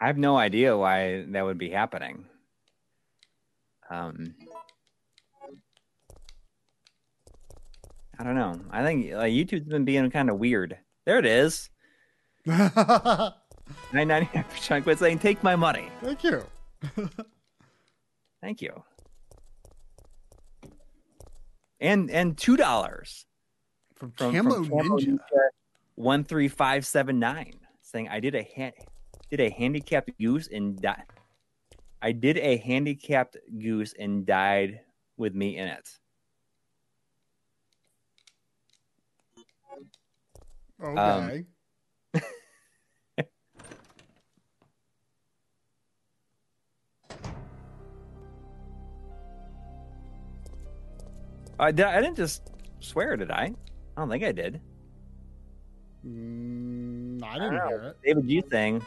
I 0.00 0.06
have 0.06 0.18
no 0.18 0.36
idea 0.36 0.76
why 0.76 1.24
that 1.28 1.44
would 1.44 1.56
be 1.56 1.70
happening. 1.70 2.26
Um, 3.88 4.34
I 8.18 8.24
don't 8.24 8.34
know. 8.34 8.60
I 8.70 8.82
think 8.82 9.12
like, 9.12 9.32
YouTube's 9.32 9.66
been 9.66 9.84
being 9.84 10.10
kind 10.10 10.28
of 10.28 10.38
weird. 10.38 10.76
There 11.06 11.18
it 11.18 11.26
is. 11.26 11.70
Thank 12.46 12.74
999 13.94 14.44
Sean 14.60 14.82
Quinn 14.82 14.96
saying, 14.98 15.18
"Take 15.20 15.42
my 15.42 15.56
money." 15.56 15.88
Thank 16.02 16.22
you. 16.22 16.44
Thank 18.42 18.60
you. 18.60 18.82
And 21.80 22.10
and 22.10 22.36
two 22.36 22.58
dollars 22.58 23.24
From, 24.04 24.12
from, 24.12 24.34
Camo 24.34 24.54
from 24.56 24.68
Camo 24.68 24.98
Ninja. 24.98 25.18
one 25.94 26.24
three 26.24 26.48
five 26.48 26.84
seven 26.84 27.18
nine 27.18 27.54
saying 27.80 28.08
I 28.10 28.20
did 28.20 28.34
a 28.34 28.46
ha- 28.54 28.76
did 29.30 29.40
a 29.40 29.48
handicapped 29.48 30.10
goose 30.18 30.46
and 30.52 30.78
died. 30.78 31.04
I 32.02 32.12
did 32.12 32.36
a 32.36 32.58
handicapped 32.58 33.38
goose 33.58 33.94
and 33.98 34.26
died 34.26 34.80
with 35.16 35.34
me 35.34 35.56
in 35.56 35.68
it. 35.68 35.88
Okay. 40.82 41.00
Um, 41.00 41.46
I. 51.58 51.68
I 51.68 51.72
didn't 51.72 52.16
just 52.16 52.50
swear, 52.80 53.16
did 53.16 53.30
I? 53.30 53.54
I 53.96 54.00
don't 54.00 54.10
think 54.10 54.24
I 54.24 54.32
did. 54.32 54.60
Mm, 56.06 57.22
I 57.22 57.38
I 57.38 57.38
didn't 57.38 57.54
know. 57.54 57.68
hear 57.68 57.82
it. 57.82 57.96
David 58.04 58.28
G 58.28 58.40
thing. 58.40 58.82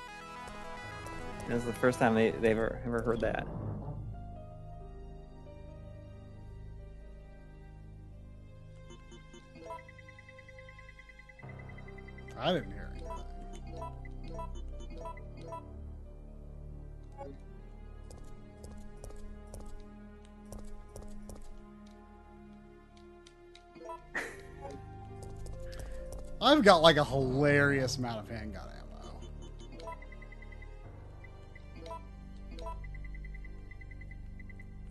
This 1.48 1.60
is 1.60 1.66
the 1.66 1.74
first 1.74 2.00
time 2.00 2.14
they, 2.14 2.32
they've 2.32 2.52
ever, 2.58 2.82
ever 2.86 3.02
heard 3.02 3.22
that. 3.22 3.48
I 12.38 12.54
didn't 12.54 12.72
I've 26.42 26.64
got 26.64 26.82
like 26.82 26.98
a 26.98 27.04
hilarious 27.04 27.98
amount 27.98 28.20
of 28.20 28.30
handgun 28.30 28.68
ammo. 28.70 29.20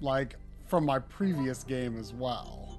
Like 0.00 0.36
from 0.66 0.84
my 0.84 0.98
previous 0.98 1.62
game 1.64 1.98
as 1.98 2.12
well. 2.12 2.78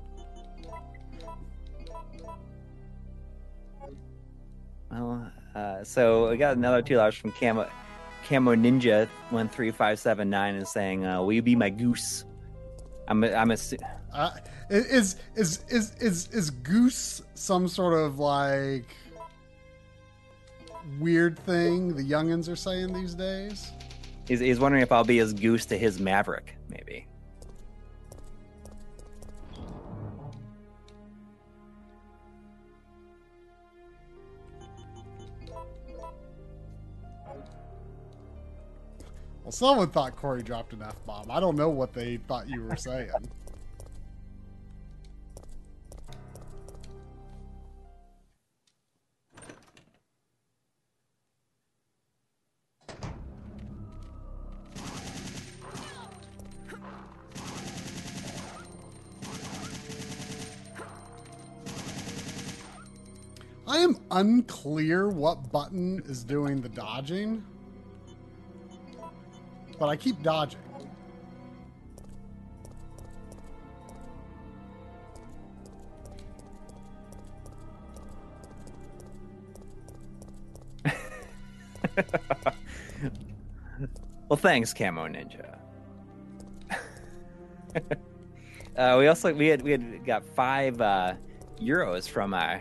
Well, 4.91 5.32
uh, 5.55 5.84
so 5.84 6.30
we 6.30 6.38
got 6.38 6.57
another 6.57 6.82
two 6.82 6.95
dollars 6.95 7.15
from 7.15 7.32
Camo 7.32 7.70
Camo 8.28 8.55
Ninja 8.55 9.07
one 9.30 9.49
three 9.49 9.72
five 9.72 9.99
seven 9.99 10.30
nine 10.30 10.55
is 10.55 10.70
saying, 10.70 11.05
uh, 11.05 11.22
"Will 11.22 11.34
you 11.34 11.41
be 11.41 11.55
my 11.55 11.70
goose?" 11.70 12.26
I'm 13.07 13.24
a, 13.24 13.34
I'm 13.34 13.51
a 13.51 13.57
Uh, 14.13 14.32
is 14.70 15.15
is 15.36 15.63
is 15.70 15.95
is 15.95 16.28
is 16.32 16.49
goose 16.49 17.22
some 17.36 17.68
sort 17.68 17.93
of 17.93 18.20
like 18.20 18.86
weird 20.99 21.38
thing 21.39 21.95
the 21.95 22.03
youngins 22.03 22.51
are 22.51 22.55
saying 22.55 22.93
these 22.93 23.13
days? 23.13 23.72
he's, 24.28 24.39
he's 24.39 24.59
wondering 24.59 24.84
if 24.84 24.91
I'll 24.91 25.03
be 25.03 25.18
his 25.18 25.34
goose 25.34 25.65
to 25.68 25.78
his 25.78 25.99
Maverick, 25.99 26.55
maybe. 26.70 27.05
Well, 39.43 39.53
someone 39.53 39.89
thought 39.91 40.18
Corey 40.18 40.43
dropped 40.43 40.74
an 40.74 40.82
F 40.82 40.97
bomb. 41.05 41.32
I 41.32 41.39
don't 41.39 41.55
know 41.55 41.70
what 41.70 41.93
they 41.93 42.18
thought 42.28 42.49
you 42.49 42.63
were 42.63 42.76
saying. 42.76 43.09
I 63.78 63.82
am 63.82 63.99
unclear 64.09 65.07
what 65.07 65.51
button 65.51 66.01
is 66.07 66.23
doing 66.23 66.61
the 66.61 66.69
dodging, 66.69 67.45
but 69.78 69.88
I 69.88 69.95
keep 69.95 70.23
dodging. 70.23 70.59
Well, 84.30 84.36
thanks, 84.36 84.73
Camo 84.73 85.07
Ninja. 85.07 85.57
uh, 88.75 88.95
we 88.99 89.07
also 89.07 89.34
we 89.34 89.47
had 89.47 89.61
we 89.61 89.71
had 89.71 90.05
got 90.05 90.25
five 90.25 90.82
uh, 90.82 91.13
euros 91.61 92.09
from 92.09 92.34
uh, 92.34 92.57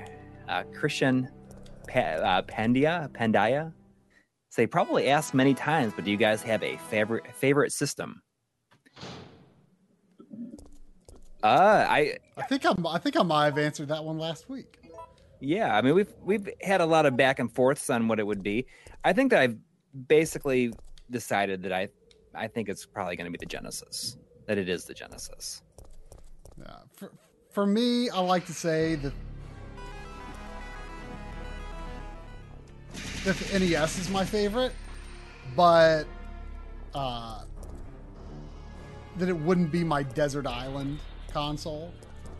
uh, 0.49 0.65
Christian 0.75 1.29
pa- 1.89 2.01
uh, 2.01 2.43
Pandia 2.43 3.09
Pandaya. 3.13 3.73
So 4.51 4.63
they 4.63 4.67
probably 4.67 5.09
asked 5.09 5.35
many 5.35 5.55
times, 5.55 5.93
but 5.95 6.05
do 6.05 6.11
you 6.11 6.17
guys 6.17 6.43
have 6.43 6.63
a 6.63 6.77
favorite 6.77 7.25
favorite 7.35 7.73
system? 7.73 8.23
Uh, 11.43 11.87
I 11.89 12.17
I 12.37 12.43
think 12.43 12.65
I'm. 12.65 12.87
I 12.87 12.99
think 12.99 13.17
I 13.17 13.23
might 13.23 13.45
have 13.47 13.59
answered 13.59 13.89
that 13.89 14.05
one 14.05 14.19
last 14.19 14.49
week. 14.49 14.79
Yeah, 15.41 15.77
I 15.77 15.83
mean 15.83 15.95
we've 15.95 16.13
we've 16.25 16.49
had 16.63 16.81
a 16.81 16.87
lot 16.87 17.07
of 17.07 17.17
back 17.17 17.39
and 17.39 17.53
forths 17.53 17.91
on 17.91 18.09
what 18.09 18.19
it 18.19 18.27
would 18.27 18.43
be. 18.43 18.67
I 19.05 19.13
think 19.13 19.31
that 19.31 19.41
I've 19.41 19.57
basically 20.09 20.73
decided 21.11 21.63
that 21.63 21.73
I 21.73 21.89
I 22.35 22.49
think 22.49 22.69
it's 22.69 22.87
probably 22.87 23.17
going 23.17 23.27
to 23.27 23.31
be 23.31 23.39
the 23.39 23.47
Genesis. 23.47 24.17
That 24.47 24.59
it 24.59 24.69
is 24.69 24.85
the 24.85 24.95
Genesis. 24.95 25.63
Yeah. 26.59 26.77
For, 26.97 27.11
for 27.51 27.67
me, 27.67 28.09
I 28.11 28.21
like 28.21 28.47
to 28.47 28.55
say 28.55 28.95
that 28.97 29.13
the 33.35 33.59
NES 33.59 33.99
is 33.99 34.11
my 34.11 34.25
favorite, 34.25 34.73
but 35.57 36.05
uh, 36.95 37.43
that 39.17 39.29
it 39.29 39.37
wouldn't 39.37 39.73
be 39.73 39.83
my 39.83 40.03
desert 40.03 40.47
island 40.47 41.01
console. 41.33 41.93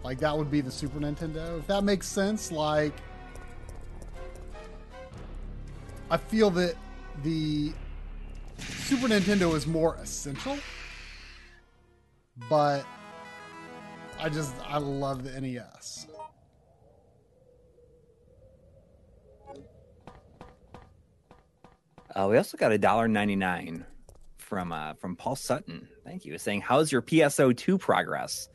Like 0.05 0.19
that 0.21 0.37
would 0.37 0.51
be 0.51 0.61
the 0.61 0.71
Super 0.71 1.01
Nintendo. 1.01 1.59
If 1.59 1.67
that 1.67 1.83
makes 1.83 2.07
sense, 2.07 2.53
like 2.53 2.93
I 6.11 6.17
feel 6.17 6.51
that 6.51 6.77
the 7.25 7.73
Super 8.59 9.09
Nintendo 9.09 9.55
is 9.55 9.67
more 9.67 9.97
essential, 9.97 10.57
but 12.49 12.85
I 14.21 14.29
just 14.29 14.55
I 14.65 14.79
love 14.79 15.25
the 15.25 15.41
NES. 15.41 16.07
Uh, 22.17 22.29
we 22.29 22.39
also 22.39 22.57
got 22.57 22.73
a 22.73 22.79
dollar 22.79 23.09
ninety 23.09 23.37
nine 23.37 23.85
from 24.39 24.73
uh, 24.73 24.95
from 24.95 25.17
Paul 25.17 25.37
Sutton. 25.37 25.87
Thank 26.03 26.25
you. 26.25 26.33
Was 26.33 26.41
saying, 26.41 26.63
"How's 26.63 26.91
your 26.91 27.03
PSO 27.03 27.55
two 27.55 27.77
progress?" 27.77 28.49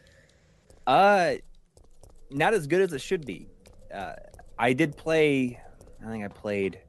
Uh, 0.87 1.35
not 2.31 2.55
as 2.55 2.65
good 2.65 2.81
as 2.81 2.91
it 2.91 3.01
should 3.01 3.23
be. 3.23 3.47
Uh, 3.93 4.13
I 4.57 4.73
did 4.73 4.97
play. 4.97 5.59
I 6.03 6.09
think 6.09 6.25
I 6.25 6.27
played 6.27 6.79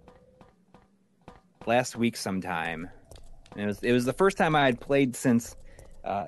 last 1.67 1.95
week 1.95 2.17
sometime. 2.17 2.89
And 3.53 3.65
it 3.65 3.67
was 3.67 3.83
it 3.83 3.93
was 3.93 4.07
the 4.07 4.15
first 4.15 4.39
time 4.39 4.57
I 4.57 4.65
had 4.65 4.81
played 4.81 5.15
since. 5.15 5.55
Uh, 6.03 6.27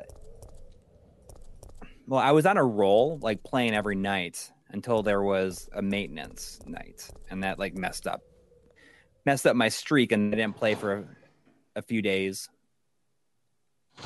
well, 2.06 2.20
I 2.20 2.32
was 2.32 2.44
on 2.44 2.58
a 2.58 2.64
roll, 2.64 3.18
like 3.22 3.42
playing 3.44 3.74
every 3.74 3.96
night 3.96 4.52
until 4.68 5.02
there 5.02 5.22
was 5.22 5.70
a 5.72 5.80
maintenance 5.80 6.60
night, 6.66 7.08
and 7.30 7.42
that 7.42 7.58
like 7.58 7.74
messed 7.78 8.06
up 8.06 8.20
messed 9.24 9.46
up 9.46 9.56
my 9.56 9.68
streak, 9.68 10.12
and 10.12 10.34
I 10.34 10.36
didn't 10.36 10.56
play 10.56 10.74
for 10.74 10.94
a, 10.94 11.04
a 11.76 11.82
few 11.82 12.02
days 12.02 12.48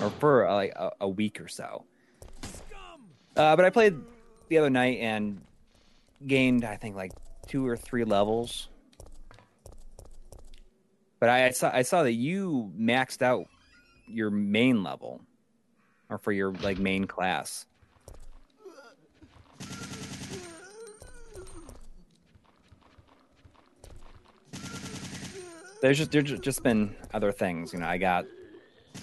or 0.00 0.10
for 0.10 0.48
uh, 0.48 0.54
like 0.54 0.72
a, 0.76 0.90
a 1.00 1.08
week 1.08 1.40
or 1.40 1.48
so. 1.48 1.84
Uh, 3.36 3.54
but 3.54 3.64
I 3.64 3.70
played 3.70 3.96
the 4.48 4.58
other 4.58 4.70
night 4.70 4.98
and 5.00 5.40
gained, 6.26 6.64
I 6.64 6.76
think, 6.76 6.96
like 6.96 7.12
two 7.46 7.66
or 7.66 7.76
three 7.76 8.04
levels. 8.04 8.68
But 11.20 11.28
I, 11.28 11.46
I 11.46 11.50
saw 11.50 11.70
I 11.72 11.82
saw 11.82 12.02
that 12.04 12.12
you 12.12 12.72
maxed 12.78 13.22
out 13.22 13.46
your 14.06 14.30
main 14.30 14.82
level, 14.82 15.20
or 16.08 16.18
for 16.18 16.32
your 16.32 16.52
like 16.52 16.78
main 16.78 17.06
class. 17.06 17.66
There's 25.80 25.98
just 25.98 26.10
there's 26.10 26.40
just 26.40 26.62
been 26.62 26.94
other 27.14 27.30
things, 27.30 27.72
you 27.72 27.78
know. 27.78 27.86
I 27.86 27.98
got 27.98 28.26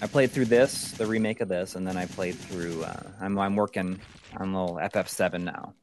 I 0.02 0.06
played 0.06 0.30
through 0.30 0.46
this, 0.46 0.92
the 0.92 1.06
remake 1.06 1.40
of 1.40 1.48
this, 1.48 1.74
and 1.74 1.86
then 1.86 1.96
I 1.96 2.06
played 2.06 2.34
through. 2.34 2.84
Uh, 2.84 3.02
I'm 3.20 3.38
I'm 3.38 3.56
working 3.56 3.98
on 4.36 4.52
little 4.52 4.76
FF7 4.76 5.42
now. 5.42 5.74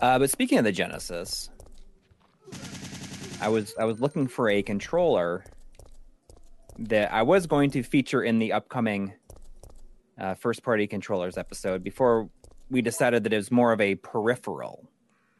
Uh, 0.00 0.18
but 0.18 0.30
speaking 0.30 0.58
of 0.58 0.64
the 0.64 0.72
Genesis, 0.72 1.50
I 3.40 3.48
was 3.48 3.74
I 3.78 3.84
was 3.84 4.00
looking 4.00 4.26
for 4.26 4.48
a 4.48 4.62
controller 4.62 5.44
that 6.78 7.12
I 7.12 7.22
was 7.22 7.46
going 7.46 7.72
to 7.72 7.82
feature 7.82 8.22
in 8.22 8.38
the 8.38 8.52
upcoming 8.52 9.12
uh, 10.20 10.34
first 10.34 10.62
party 10.62 10.86
controllers 10.86 11.38
episode 11.38 11.82
before 11.82 12.28
we 12.70 12.82
decided 12.82 13.24
that 13.24 13.32
it 13.32 13.36
was 13.36 13.50
more 13.50 13.72
of 13.72 13.80
a 13.80 13.94
peripheral 13.96 14.88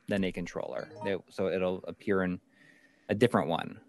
than 0.08 0.24
a 0.24 0.32
controller. 0.32 0.88
So 1.30 1.48
it'll 1.48 1.84
appear 1.86 2.22
in 2.22 2.40
a 3.08 3.14
different 3.14 3.48
one. 3.48 3.80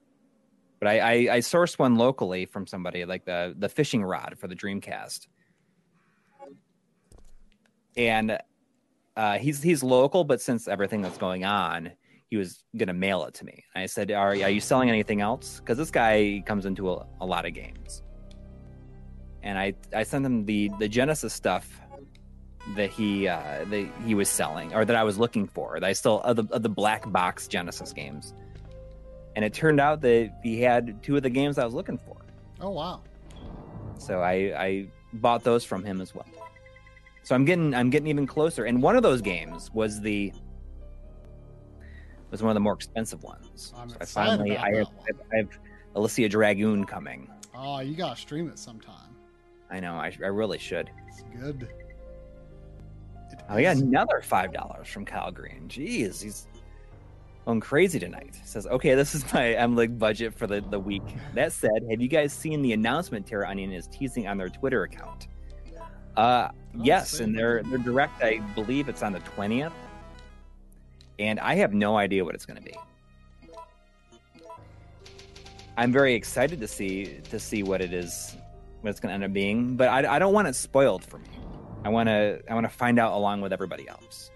But 0.79 0.87
I, 0.87 0.99
I, 0.99 1.11
I 1.11 1.39
sourced 1.39 1.77
one 1.77 1.95
locally 1.95 2.45
from 2.45 2.65
somebody 2.65 3.03
like 3.05 3.25
the 3.25 3.53
the 3.57 3.67
fishing 3.67 4.03
rod 4.03 4.35
for 4.37 4.47
the 4.47 4.55
Dreamcast, 4.55 5.27
and 7.97 8.37
uh, 9.17 9.37
he's 9.37 9.61
he's 9.61 9.83
local. 9.83 10.23
But 10.23 10.41
since 10.41 10.69
everything 10.69 11.01
that's 11.01 11.17
going 11.17 11.43
on, 11.43 11.91
he 12.29 12.37
was 12.37 12.63
gonna 12.77 12.93
mail 12.93 13.25
it 13.25 13.33
to 13.35 13.45
me. 13.45 13.65
I 13.75 13.87
said, 13.87 14.09
"Are, 14.11 14.29
are 14.29 14.49
you 14.49 14.61
selling 14.61 14.89
anything 14.89 15.19
else?" 15.19 15.59
Because 15.59 15.77
this 15.77 15.91
guy 15.91 16.41
comes 16.45 16.65
into 16.65 16.89
a, 16.91 17.05
a 17.19 17.25
lot 17.25 17.45
of 17.45 17.53
games, 17.53 18.01
and 19.43 19.57
I 19.57 19.73
I 19.93 20.03
sent 20.03 20.25
him 20.25 20.45
the 20.45 20.69
the 20.79 20.87
Genesis 20.87 21.33
stuff 21.33 21.79
that 22.75 22.89
he 22.89 23.27
uh, 23.27 23.65
that 23.69 23.89
he 24.05 24.15
was 24.15 24.29
selling 24.29 24.73
or 24.73 24.85
that 24.85 24.95
I 24.95 25.03
was 25.03 25.17
looking 25.17 25.47
for. 25.47 25.79
That 25.79 25.87
I 25.87 25.93
still 25.93 26.21
of 26.21 26.35
the, 26.35 26.45
of 26.53 26.63
the 26.63 26.69
black 26.69 27.09
box 27.11 27.47
Genesis 27.47 27.93
games, 27.93 28.33
and 29.35 29.43
it 29.45 29.53
turned 29.53 29.79
out 29.79 30.01
that 30.01 30.31
he 30.43 30.61
had 30.61 31.01
two 31.01 31.15
of 31.15 31.23
the 31.23 31.29
games 31.29 31.57
I 31.57 31.65
was 31.65 31.73
looking 31.73 31.97
for. 31.97 32.17
Oh 32.59 32.71
wow. 32.71 33.01
So 33.97 34.21
I 34.21 34.33
I 34.57 34.87
bought 35.13 35.43
those 35.43 35.63
from 35.63 35.83
him 35.83 36.01
as 36.01 36.13
well. 36.13 36.27
So 37.23 37.35
I'm 37.35 37.45
getting 37.45 37.73
I'm 37.73 37.89
getting 37.89 38.07
even 38.07 38.27
closer. 38.27 38.65
And 38.65 38.81
one 38.81 38.95
of 38.95 39.03
those 39.03 39.21
games 39.21 39.71
was 39.73 40.01
the 40.01 40.33
was 42.31 42.43
one 42.43 42.51
of 42.51 42.55
the 42.55 42.59
more 42.59 42.73
expensive 42.73 43.23
ones. 43.23 43.73
I'm 43.75 43.89
so 43.89 43.95
I 43.99 44.03
excited 44.03 44.29
finally 44.29 44.55
about 44.55 44.65
I 44.65 44.75
have, 44.77 44.87
I 45.33 45.37
have 45.37 45.49
Alisia 45.95 46.29
Dragoon 46.29 46.85
coming. 46.85 47.29
Oh, 47.55 47.79
you 47.79 47.95
gotta 47.95 48.19
stream 48.19 48.49
it 48.49 48.59
sometime. 48.59 49.08
I 49.71 49.79
know 49.79 49.95
I, 49.95 50.11
I 50.23 50.27
really 50.27 50.57
should. 50.57 50.89
It's 51.07 51.23
good. 51.39 51.67
It 53.31 53.39
Oh, 53.49 53.57
yeah, 53.57 53.71
another 53.71 54.21
five 54.21 54.53
dollars 54.53 54.87
from 54.87 55.05
Kyle 55.05 55.31
Green. 55.31 55.65
Jeez, 55.67 56.21
he's 56.21 56.47
going 57.45 57.59
crazy 57.59 57.99
tonight. 57.99 58.35
Says, 58.43 58.67
okay, 58.67 58.95
this 58.95 59.15
is 59.15 59.31
my 59.33 59.53
M 59.53 59.75
League 59.75 59.97
budget 59.97 60.33
for 60.33 60.47
the, 60.47 60.61
the 60.61 60.79
week. 60.79 61.03
That 61.33 61.51
said, 61.51 61.83
have 61.89 62.01
you 62.01 62.07
guys 62.07 62.33
seen 62.33 62.61
the 62.61 62.73
announcement 62.73 63.27
TerraOnion 63.27 63.73
is 63.73 63.87
teasing 63.87 64.27
on 64.27 64.37
their 64.37 64.49
Twitter 64.49 64.83
account? 64.83 65.27
Uh, 66.17 66.49
Oh, 66.75 66.81
yes, 66.83 67.19
and 67.19 67.35
they're 67.35 67.63
they're 67.63 67.79
direct, 67.79 68.21
I 68.21 68.39
believe 68.53 68.89
it's 68.89 69.01
on 69.01 69.11
the 69.11 69.19
twentieth, 69.19 69.73
and 71.17 71.39
I 71.39 71.55
have 71.55 71.73
no 71.73 71.97
idea 71.97 72.23
what 72.23 72.35
it's 72.35 72.45
going 72.45 72.57
to 72.57 72.63
be. 72.63 72.75
I'm 75.77 75.91
very 75.91 76.13
excited 76.13 76.59
to 76.59 76.67
see 76.67 77.21
to 77.29 77.39
see 77.39 77.63
what 77.63 77.81
it 77.81 77.91
is, 77.91 78.35
what 78.81 78.89
it's 78.89 78.99
going 78.99 79.09
to 79.09 79.13
end 79.13 79.23
up 79.23 79.33
being. 79.33 79.75
But 79.75 79.89
I, 79.89 80.15
I 80.15 80.19
don't 80.19 80.33
want 80.33 80.47
it 80.47 80.55
spoiled 80.55 81.03
for 81.03 81.17
me. 81.17 81.29
I 81.83 81.89
want 81.89 82.07
to 82.07 82.41
I 82.49 82.53
want 82.53 82.65
to 82.65 82.69
find 82.69 82.99
out 82.99 83.13
along 83.13 83.41
with 83.41 83.53
everybody 83.53 83.87
else. 83.87 84.31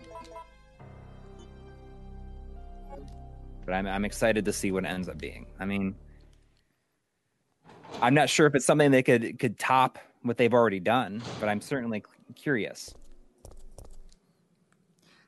But 3.65 3.73
I'm 3.73 3.87
I'm 3.87 4.05
excited 4.05 4.45
to 4.45 4.53
see 4.53 4.71
what 4.71 4.85
it 4.85 4.87
ends 4.87 5.09
up 5.09 5.17
being. 5.17 5.45
I 5.59 5.65
mean, 5.65 5.95
I'm 8.01 8.13
not 8.13 8.29
sure 8.29 8.47
if 8.47 8.55
it's 8.55 8.65
something 8.65 8.91
they 8.91 9.03
could 9.03 9.39
could 9.39 9.59
top 9.59 9.99
what 10.21 10.37
they've 10.37 10.53
already 10.53 10.79
done, 10.79 11.21
but 11.39 11.49
I'm 11.49 11.61
certainly 11.61 12.03
curious. 12.35 12.93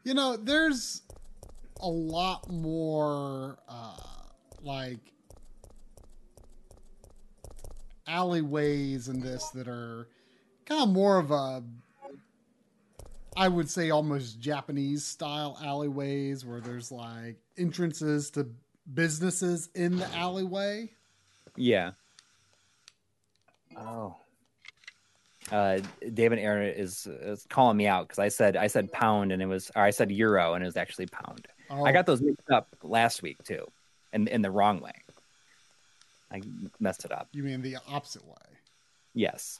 You 0.03 0.13
know, 0.13 0.37
there's 0.37 1.01
a 1.81 1.89
lot 1.89 2.49
more 2.49 3.57
uh, 3.67 3.97
like 4.61 4.99
alleyways 8.07 9.07
in 9.07 9.19
this 9.19 9.49
that 9.49 9.67
are 9.67 10.07
kind 10.65 10.81
of 10.81 10.89
more 10.89 11.17
of 11.17 11.31
a 11.31 11.63
I 13.37 13.47
would 13.47 13.69
say 13.69 13.89
almost 13.89 14.39
Japanese 14.39 15.03
style 15.03 15.57
alleyways 15.61 16.45
where 16.45 16.61
there's 16.61 16.91
like 16.91 17.35
entrances 17.57 18.29
to 18.31 18.47
businesses 18.93 19.69
in 19.75 19.97
the 19.97 20.07
alleyway. 20.15 20.91
Yeah. 21.57 21.91
Oh. 23.77 24.15
Uh, 25.51 25.79
David 26.13 26.39
Aaron 26.39 26.69
is, 26.69 27.05
is 27.07 27.45
calling 27.49 27.77
me 27.77 27.87
out 27.87 28.07
because 28.07 28.19
I 28.19 28.29
said 28.29 28.55
I 28.55 28.67
said 28.67 28.91
pound 28.91 29.31
and 29.31 29.41
it 29.41 29.45
was 29.45 29.69
or 29.75 29.83
I 29.83 29.91
said 29.91 30.11
euro 30.11 30.53
and 30.53 30.63
it 30.63 30.65
was 30.65 30.77
actually 30.77 31.07
pound. 31.07 31.47
Oh, 31.69 31.83
I 31.83 31.91
got 31.91 32.05
those 32.05 32.21
mixed 32.21 32.49
up 32.49 32.69
last 32.83 33.21
week 33.21 33.43
too, 33.43 33.65
and 34.13 34.27
in 34.27 34.41
the 34.41 34.49
wrong 34.49 34.79
way. 34.79 34.93
I 36.31 36.41
messed 36.79 37.05
it 37.05 37.11
up. 37.11 37.29
you 37.31 37.43
mean 37.43 37.61
the 37.61 37.77
opposite 37.87 38.25
way. 38.25 38.33
Yes. 39.13 39.59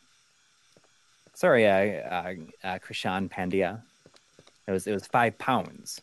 Sorry, 1.34 1.68
uh, 1.68 2.10
uh, 2.10 2.34
uh, 2.64 2.80
Krishan 2.80 3.30
Pandya. 3.30 3.82
It 4.68 4.72
was 4.72 4.88
it 4.88 4.94
was 4.94 5.06
five 5.06 5.38
pounds. 5.38 6.02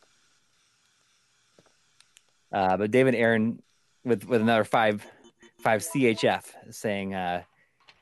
Uh, 2.53 2.77
but 2.77 2.91
David 2.91 3.15
Aaron 3.15 3.63
with 4.05 4.25
with 4.27 4.41
another 4.41 4.65
five 4.65 5.05
five 5.61 5.81
CHF 5.81 6.45
saying 6.71 7.15
uh, 7.15 7.43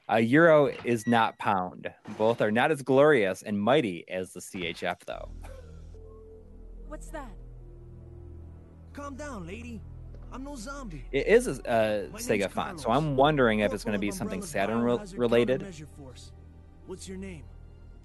a 0.08 0.20
euro 0.20 0.66
is 0.84 1.06
not 1.06 1.38
pound. 1.38 1.88
Both 2.18 2.40
are 2.40 2.50
not 2.50 2.70
as 2.70 2.82
glorious 2.82 3.42
and 3.42 3.58
mighty 3.61 4.04
as 4.08 4.32
the 4.32 4.40
CHF 4.40 4.98
though. 5.06 5.30
What's 6.88 7.08
that? 7.08 7.30
Calm 8.92 9.14
down, 9.14 9.46
lady. 9.46 9.80
I'm 10.33 10.45
no 10.45 10.57
zombie. 10.57 11.05
It 11.12 11.26
is 11.26 11.47
a 11.47 11.68
uh, 11.68 12.07
Sega 12.18 12.51
font, 12.51 12.81
so 12.81 12.91
I'm 12.91 13.16
wondering 13.16 13.61
if 13.61 13.72
it's 13.72 13.85
going 13.85 13.95
to 13.95 13.99
be 13.99 14.11
something 14.11 14.43
Saturn 14.43 14.83
re- 14.83 14.99
related. 15.16 15.66
What's 16.87 17.09
your 17.09 17.18
name? 17.18 17.45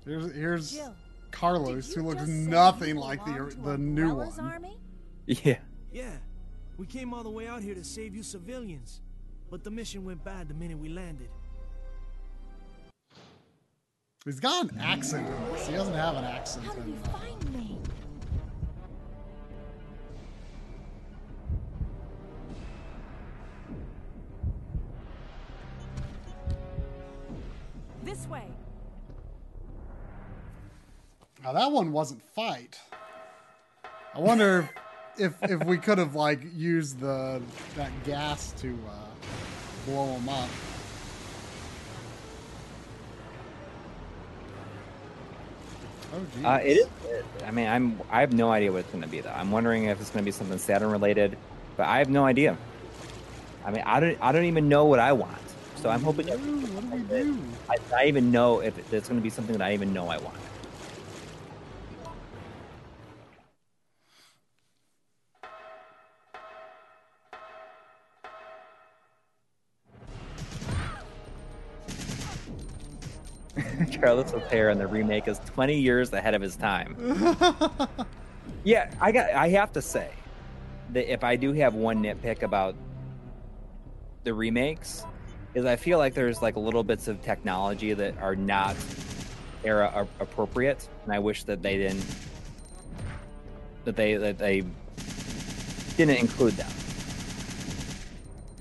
Here's 0.06 0.34
here's 0.34 0.72
Jill. 0.72 0.96
Carlos, 1.32 1.94
who 1.94 2.04
looks 2.04 2.28
nothing 2.28 2.96
like 2.96 3.24
the 3.26 3.56
the 3.64 3.78
new 3.78 4.16
one. 4.16 4.32
Army? 4.40 4.78
Yeah. 5.28 5.58
Yeah. 5.92 6.18
We 6.78 6.86
came 6.86 7.14
all 7.14 7.24
the 7.24 7.30
way 7.30 7.48
out 7.48 7.62
here 7.62 7.76
to 7.76 7.84
save 7.84 8.16
you 8.16 8.24
civilians. 8.24 9.02
But 9.50 9.64
the 9.64 9.72
mission 9.72 10.04
went 10.04 10.24
bad 10.24 10.48
the 10.48 10.54
minute 10.54 10.78
we 10.78 10.90
landed. 10.90 11.30
He's 14.26 14.40
got 14.40 14.72
an 14.72 14.80
accent. 14.80 15.28
He 15.68 15.74
doesn't 15.74 15.94
have 15.94 16.16
an 16.16 16.24
accent 16.24 16.66
How 16.66 16.74
did 16.74 16.88
you 16.88 16.96
find 17.12 17.54
me? 17.54 17.78
This 28.06 28.28
way. 28.28 28.46
Now 31.44 31.54
that 31.54 31.72
one 31.72 31.92
wasn't 31.92 32.22
fight. 32.22 32.80
I 34.14 34.20
wonder 34.20 34.70
if 35.18 35.34
if 35.42 35.64
we 35.66 35.78
could 35.78 35.98
have 35.98 36.14
like 36.14 36.40
used 36.56 37.00
the 37.00 37.42
that 37.76 37.92
gas 38.04 38.52
to 38.60 38.78
uh, 38.88 38.92
blow 39.88 40.14
them 40.14 40.30
up. 40.30 40.50
Oh 46.14 46.22
geez. 46.36 46.46
Uh, 46.46 46.60
it 46.64 46.78
is. 46.78 46.88
I 47.46 47.52
mean, 47.52 47.68
I'm. 47.68 48.00
I 48.12 48.22
have 48.22 48.34
no 48.34 48.52
idea 48.52 48.72
what 48.72 48.80
it's 48.80 48.92
going 48.92 49.04
to 49.04 49.10
be 49.10 49.20
though. 49.22 49.32
I'm 49.32 49.52
wondering 49.52 49.86
if 49.86 50.00
it's 50.00 50.12
going 50.12 50.24
to 50.24 50.26
be 50.26 50.32
something 50.32 50.60
Saturn 50.60 50.92
related, 50.92 51.38
but 51.76 51.88
I 51.88 51.98
have 51.98 52.10
no 52.10 52.24
idea. 52.24 52.56
I 53.66 53.72
mean, 53.72 53.84
I 53.86 54.00
don't. 54.00 54.18
I 54.22 54.32
don't 54.32 54.46
even 54.46 54.70
know 54.70 54.86
what 54.86 55.00
I 55.00 55.12
want. 55.14 55.45
So 55.86 55.92
I'm 55.92 56.02
hoping. 56.02 56.26
What 56.26 56.44
do 56.44 56.52
we? 56.52 56.64
What 56.64 56.82
do 56.82 56.90
we 56.90 57.04
do? 57.04 57.40
I, 57.70 57.78
I 57.96 58.06
even 58.08 58.32
know 58.32 58.60
if 58.60 58.76
it's 58.92 59.08
going 59.08 59.20
to 59.20 59.24
be 59.24 59.30
something 59.30 59.56
that 59.56 59.64
I 59.64 59.76
even 59.76 59.94
know 59.94 60.08
I 60.08 60.18
want. 60.18 60.36
Carlos 74.02 74.34
O'Hare 74.34 74.72
in 74.72 74.80
the 74.80 74.88
remake 74.88 75.28
is 75.28 75.38
20 75.46 75.80
years 75.80 76.12
ahead 76.14 76.34
of 76.34 76.42
his 76.42 76.56
time. 76.56 76.96
yeah, 78.64 78.92
I 79.00 79.12
got. 79.12 79.30
I 79.30 79.50
have 79.50 79.72
to 79.74 79.84
say 79.84 80.10
that 80.94 81.14
if 81.14 81.24
I 81.24 81.36
do 81.36 81.54
have 81.54 81.76
one 81.76 82.02
nitpick 82.02 82.42
about 82.42 82.76
the 84.24 84.34
remakes, 84.34 85.06
is 85.56 85.66
I 85.66 85.78
feel 85.78 85.98
like 85.98 86.14
there's 86.14 86.42
like 86.42 86.56
little 86.58 86.84
bits 86.84 87.08
of 87.08 87.22
technology 87.24 87.94
that 87.94 88.18
are 88.20 88.36
not 88.36 88.76
era 89.64 90.08
appropriate, 90.20 90.88
and 91.06 91.14
I 91.14 91.20
wish 91.20 91.44
that 91.46 91.64
they 91.64 91.78
didn't 91.78 92.06
that 93.86 93.96
they 93.96 94.16
that 94.16 94.38
they 94.38 94.64
didn't 95.98 96.20
include 96.20 96.54
them. 96.54 96.70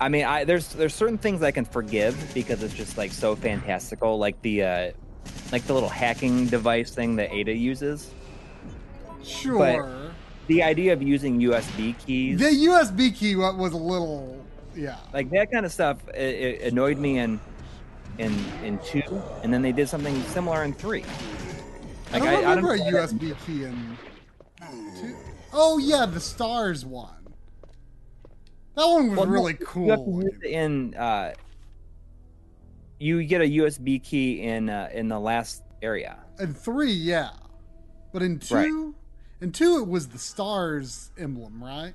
I 0.00 0.08
mean, 0.08 0.24
I 0.24 0.44
there's 0.44 0.68
there's 0.68 0.94
certain 0.94 1.18
things 1.18 1.42
I 1.42 1.50
can 1.50 1.64
forgive 1.64 2.32
because 2.32 2.62
it's 2.62 2.74
just 2.74 2.96
like 2.96 3.12
so 3.12 3.34
fantastical, 3.34 4.18
like 4.18 4.40
the 4.42 4.62
uh, 4.62 4.92
like 5.50 5.64
the 5.66 5.74
little 5.74 5.88
hacking 5.88 6.46
device 6.46 6.90
thing 6.90 7.16
that 7.16 7.32
Ada 7.32 7.54
uses. 7.54 8.10
Sure. 9.22 10.12
The 10.46 10.62
idea 10.62 10.92
of 10.92 11.02
using 11.02 11.40
USB 11.40 11.98
keys, 12.04 12.38
the 12.38 12.66
USB 12.66 13.14
key 13.14 13.34
was 13.34 13.72
a 13.72 13.78
little, 13.78 14.43
yeah. 14.76 14.96
like 15.12 15.30
that 15.30 15.50
kind 15.50 15.64
of 15.66 15.72
stuff, 15.72 15.98
it, 16.08 16.62
it 16.62 16.72
annoyed 16.72 16.98
me 16.98 17.18
in 17.18 17.40
in 18.18 18.32
in 18.62 18.78
two, 18.78 19.02
and 19.42 19.52
then 19.52 19.62
they 19.62 19.72
did 19.72 19.88
something 19.88 20.20
similar 20.24 20.62
in 20.64 20.72
three. 20.72 21.04
I 22.12 22.18
Like 22.18 22.22
don't 22.22 22.28
I, 22.44 22.48
I 22.50 22.54
remember 22.54 22.76
don't, 22.76 22.94
a 22.94 22.98
USB 23.06 23.36
key 23.46 23.64
in. 23.64 23.96
Two. 25.00 25.16
Oh 25.52 25.78
yeah, 25.78 26.06
the 26.06 26.20
stars 26.20 26.84
one. 26.84 27.10
That 28.76 28.86
one 28.86 29.08
was 29.10 29.16
Well, 29.18 29.26
no, 29.26 29.32
really 29.32 29.54
to 29.54 29.64
cool. 29.64 30.22
in. 30.44 30.94
Uh, 30.94 31.34
you 32.98 33.22
get 33.24 33.40
a 33.40 33.44
USB 33.44 34.02
key 34.02 34.42
in 34.42 34.68
uh, 34.70 34.88
in 34.92 35.08
the 35.08 35.18
last 35.18 35.62
area. 35.82 36.18
In 36.40 36.54
three, 36.54 36.92
yeah, 36.92 37.30
but 38.12 38.22
in 38.22 38.38
two, 38.38 38.54
Right. 38.54 38.94
in 39.40 39.52
two, 39.52 39.78
it 39.78 39.88
was 39.88 40.08
the 40.08 40.18
stars 40.18 41.10
emblem, 41.18 41.62
right? 41.62 41.94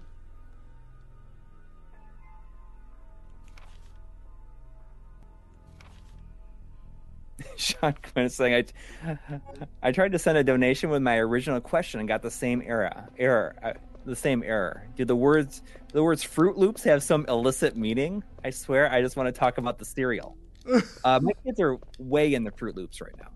Sean 7.60 7.94
Quinn 8.14 8.26
is 8.26 8.36
saying, 8.36 8.65
I, 9.06 9.40
I 9.84 9.91
tried 9.91 10.14
to 10.14 10.19
send 10.19 10.38
a 10.38 10.44
donation 10.44 10.90
with 10.90 11.02
my 11.02 11.18
original 11.18 11.60
question 11.60 11.99
and 11.99 12.07
got 12.07 12.22
the 12.22 12.31
same 12.31 12.64
error. 12.65 13.07
Error. 13.18 13.56
Uh, 13.61 13.73
the 14.06 14.15
same 14.15 14.44
error. 14.44 14.88
Do 14.95 15.06
the 15.06 15.15
words 15.15 15.61
the 15.91 16.02
words 16.02 16.23
Fruit 16.23 16.57
Loops 16.57 16.84
have 16.84 17.03
some 17.03 17.26
illicit 17.27 17.76
meaning? 17.76 18.23
I 18.44 18.49
swear, 18.49 18.91
I 18.91 19.02
just 19.02 19.18
want 19.18 19.27
to 19.27 19.38
talk 19.38 19.57
about 19.57 19.77
the 19.77 19.86
cereal. 19.86 20.38
uh, 21.03 21.19
my 21.22 21.34
kids 21.44 21.60
are 21.60 21.77
way 21.99 22.34
in 22.34 22.44
the 22.44 22.52
Fruit 22.52 22.76
Loops 22.76 23.02
right 23.02 23.14
now. 23.19 23.27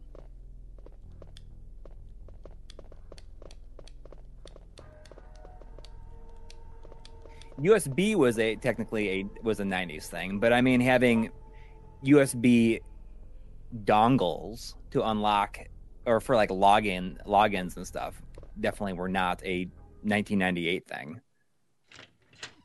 USB 7.59 8.15
was 8.15 8.39
a 8.39 8.55
technically 8.55 9.09
a 9.09 9.25
was 9.43 9.59
a 9.59 9.63
90s 9.63 10.05
thing, 10.05 10.39
but 10.39 10.53
I 10.53 10.61
mean 10.61 10.81
having 10.81 11.29
USB 12.03 12.79
dongles 13.83 14.75
to 14.91 15.03
unlock 15.03 15.59
or 16.05 16.19
for 16.19 16.35
like 16.35 16.49
login 16.49 17.17
logins 17.25 17.77
and 17.77 17.87
stuff 17.87 18.21
definitely 18.59 18.93
were 18.93 19.09
not 19.09 19.41
a 19.43 19.65
1998 20.03 20.87
thing. 20.87 21.21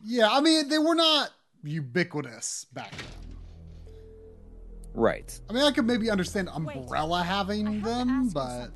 Yeah, 0.05 0.29
I 0.31 0.41
mean 0.41 0.69
they 0.69 0.79
were 0.79 0.95
not 0.95 1.31
ubiquitous 1.63 2.67
back 2.73 2.93
then. 2.97 3.37
Right. 4.95 5.39
I 5.49 5.53
mean, 5.53 5.63
I 5.63 5.71
could 5.71 5.87
maybe 5.87 6.11
understand 6.11 6.49
Umbrella 6.53 7.21
I 7.21 7.23
having 7.23 7.83
them, 7.83 8.31
but. 8.31 8.71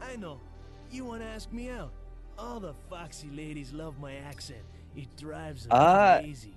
I 0.00 0.16
know. 0.16 0.40
You 0.90 1.04
want 1.04 1.22
to 1.22 1.26
ask 1.26 1.52
me 1.52 1.70
out? 1.70 1.92
All 2.38 2.60
the 2.60 2.74
foxy 2.88 3.28
ladies 3.30 3.72
love 3.72 3.98
my 3.98 4.14
accent. 4.14 4.62
It 4.96 5.08
drives 5.16 5.64
them 5.64 5.72
Uh, 5.72 6.20
crazy. 6.20 6.54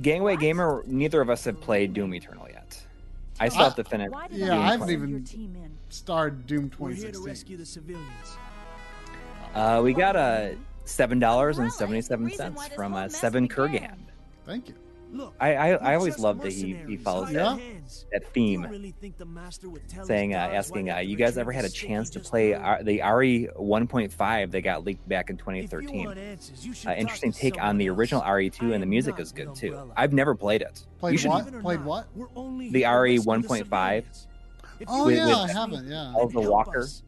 Gangway 0.00 0.34
What? 0.34 0.40
Gamer, 0.40 0.84
neither 0.86 1.20
of 1.20 1.28
us 1.28 1.44
have 1.44 1.60
played 1.60 1.92
Doom 1.92 2.14
Eternal 2.14 2.48
yet. 2.50 2.84
I 3.40 3.48
still 3.48 3.62
I- 3.62 3.64
have 3.64 3.76
to 3.76 3.84
finish. 3.84 4.10
Yeah, 4.30 4.58
I, 4.58 4.68
I 4.68 4.70
haven't 4.72 4.90
even- 4.90 5.10
your 5.10 5.20
team 5.20 5.56
in? 5.56 5.70
starred 5.88 6.46
Doom 6.46 6.70
We're 6.78 6.88
here 6.90 7.06
to 7.06 7.12
2016. 7.12 7.24
rescue 7.26 7.56
the 7.56 7.66
civilians. 7.66 8.36
Uh, 9.54 9.80
we 9.84 9.92
got 9.92 10.16
a 10.16 10.56
seven 10.84 11.18
dollars 11.18 11.58
and 11.58 11.66
Umbrella 11.66 11.78
seventy 11.78 11.98
is 12.00 12.04
the 12.06 12.12
seven 12.12 12.26
reason 12.26 12.38
cents 12.38 12.56
why 12.56 12.68
this 12.68 12.74
from 12.76 12.92
whole 12.92 13.00
uh, 13.02 13.08
Seven. 13.08 13.48
Kurgan. 13.48 13.96
Thank 14.44 14.68
you. 14.68 14.74
Look, 15.14 15.34
I 15.40 15.54
I, 15.54 15.68
I 15.70 15.94
always 15.94 16.14
just 16.14 16.22
love 16.24 16.40
that 16.42 16.52
he, 16.52 16.74
he 16.88 16.96
follows 16.96 17.30
that, 17.32 17.60
that 18.12 18.32
theme, 18.32 18.62
really 18.62 18.90
think 19.00 19.16
the 19.16 19.24
master 19.24 19.68
would 19.68 19.88
tell 19.88 20.04
saying 20.04 20.34
uh, 20.34 20.38
asking 20.38 20.90
uh, 20.90 20.98
you 20.98 21.16
guys 21.16 21.38
ever 21.38 21.52
had 21.52 21.64
a 21.64 21.70
chance 21.70 22.10
to 22.10 22.20
play? 22.20 22.52
R- 22.54 22.82
the 22.82 23.00
RE 23.02 23.44
one 23.56 23.86
point 23.86 24.12
five 24.12 24.50
that 24.50 24.62
got 24.62 24.84
leaked 24.84 25.08
back 25.08 25.30
in 25.30 25.36
twenty 25.36 25.60
If 25.60 25.64
you 25.64 25.68
thirteen. 25.68 26.04
want 26.06 26.18
answers, 26.18 26.84
Uh, 26.86 26.92
interesting 26.92 27.32
take 27.32 27.62
on 27.62 27.78
the 27.78 27.88
original 27.90 28.22
RE2, 28.22 28.72
and 28.74 28.82
the 28.82 28.86
music 28.86 29.18
is 29.20 29.30
good 29.32 29.54
too. 29.54 29.92
I've 29.96 30.12
never 30.12 30.34
played 30.34 30.62
it. 30.62 30.84
Played 30.98 31.12
you 31.12 31.18
should 31.18 31.30
what? 31.30 31.44
Believe 31.44 31.54
it 31.54 31.58
or 31.58 31.62
Played 31.62 31.84
what? 31.84 32.08
The 32.72 32.84
RE 32.84 33.18
1.5. 33.18 33.56
civilians. 33.58 34.26
If 34.80 34.88
Oh 34.90 35.08
you 35.08 35.16
yeah, 35.16 35.26
want 35.28 35.50
I 35.50 35.52
haven't, 35.52 35.86
yeah. 35.86 36.12
then 36.16 36.26
Elza 36.28 36.50
Walker. 36.50 36.80
us. 36.80 37.02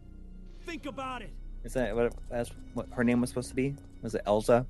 Think 0.65 0.87
about 0.87 1.23
it. 1.23 1.31
Is 1.65 1.73
that 1.73 1.97
what, 1.97 2.13
that's 2.31 2.51
what 2.75 2.87
her 2.93 3.03
name 3.03 3.21
was 3.21 3.31
supposed 3.31 3.49
to 3.49 3.57
be? 3.57 3.75
Was 4.03 4.15
it 4.15 4.23
Elza? 4.25 4.65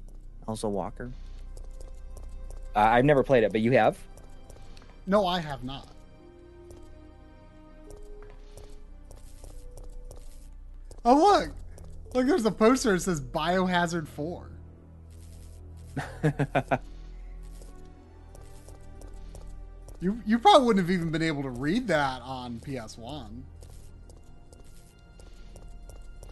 Elza 0.48 0.70
Walker? 0.70 1.12
Uh, 2.76 2.80
I've 2.80 3.04
never 3.04 3.24
played 3.24 3.42
it, 3.42 3.50
but 3.50 3.62
you 3.62 3.72
have. 3.72 3.98
No, 5.06 5.26
I 5.26 5.40
have 5.40 5.64
not. 5.64 5.88
Oh 11.04 11.16
look, 11.16 11.50
look! 12.14 12.26
There's 12.26 12.44
a 12.44 12.50
poster 12.50 12.92
that 12.92 13.00
says 13.00 13.20
Biohazard 13.20 14.06
Four. 14.06 14.50
You 20.00 20.20
you 20.26 20.38
probably 20.38 20.66
wouldn't 20.66 20.86
have 20.86 20.90
even 20.94 21.10
been 21.10 21.22
able 21.22 21.42
to 21.42 21.50
read 21.50 21.88
that 21.88 22.20
on 22.22 22.60
PS 22.60 22.98
One. 22.98 23.44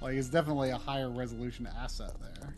Like 0.01 0.15
it's 0.15 0.29
definitely 0.29 0.71
a 0.71 0.77
higher 0.77 1.09
resolution 1.09 1.69
asset 1.79 2.13
there. 2.21 2.55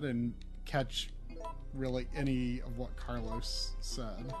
I 0.00 0.02
didn't 0.02 0.34
catch 0.64 1.10
really 1.74 2.08
any 2.16 2.62
of 2.62 2.78
what 2.78 2.96
Carlos 2.96 3.72
said. 3.82 4.32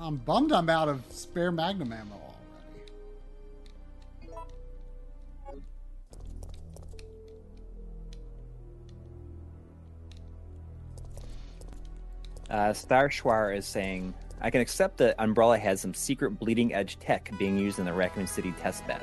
I'm 0.00 0.18
bummed 0.18 0.52
I'm 0.52 0.70
out 0.70 0.88
of 0.88 1.02
spare 1.10 1.50
Magnum 1.50 1.92
ammo 1.92 2.14
already. 2.14 2.84
Uh, 12.48 12.72
Star 12.72 13.08
Schwar 13.08 13.56
is 13.56 13.66
saying, 13.66 14.14
I 14.40 14.50
can 14.50 14.60
accept 14.60 14.98
that 14.98 15.16
Umbrella 15.18 15.58
has 15.58 15.80
some 15.80 15.92
secret 15.92 16.38
bleeding 16.38 16.72
edge 16.72 17.00
tech 17.00 17.32
being 17.36 17.58
used 17.58 17.80
in 17.80 17.84
the 17.84 17.92
Raccoon 17.92 18.28
City 18.28 18.52
testbed. 18.62 19.02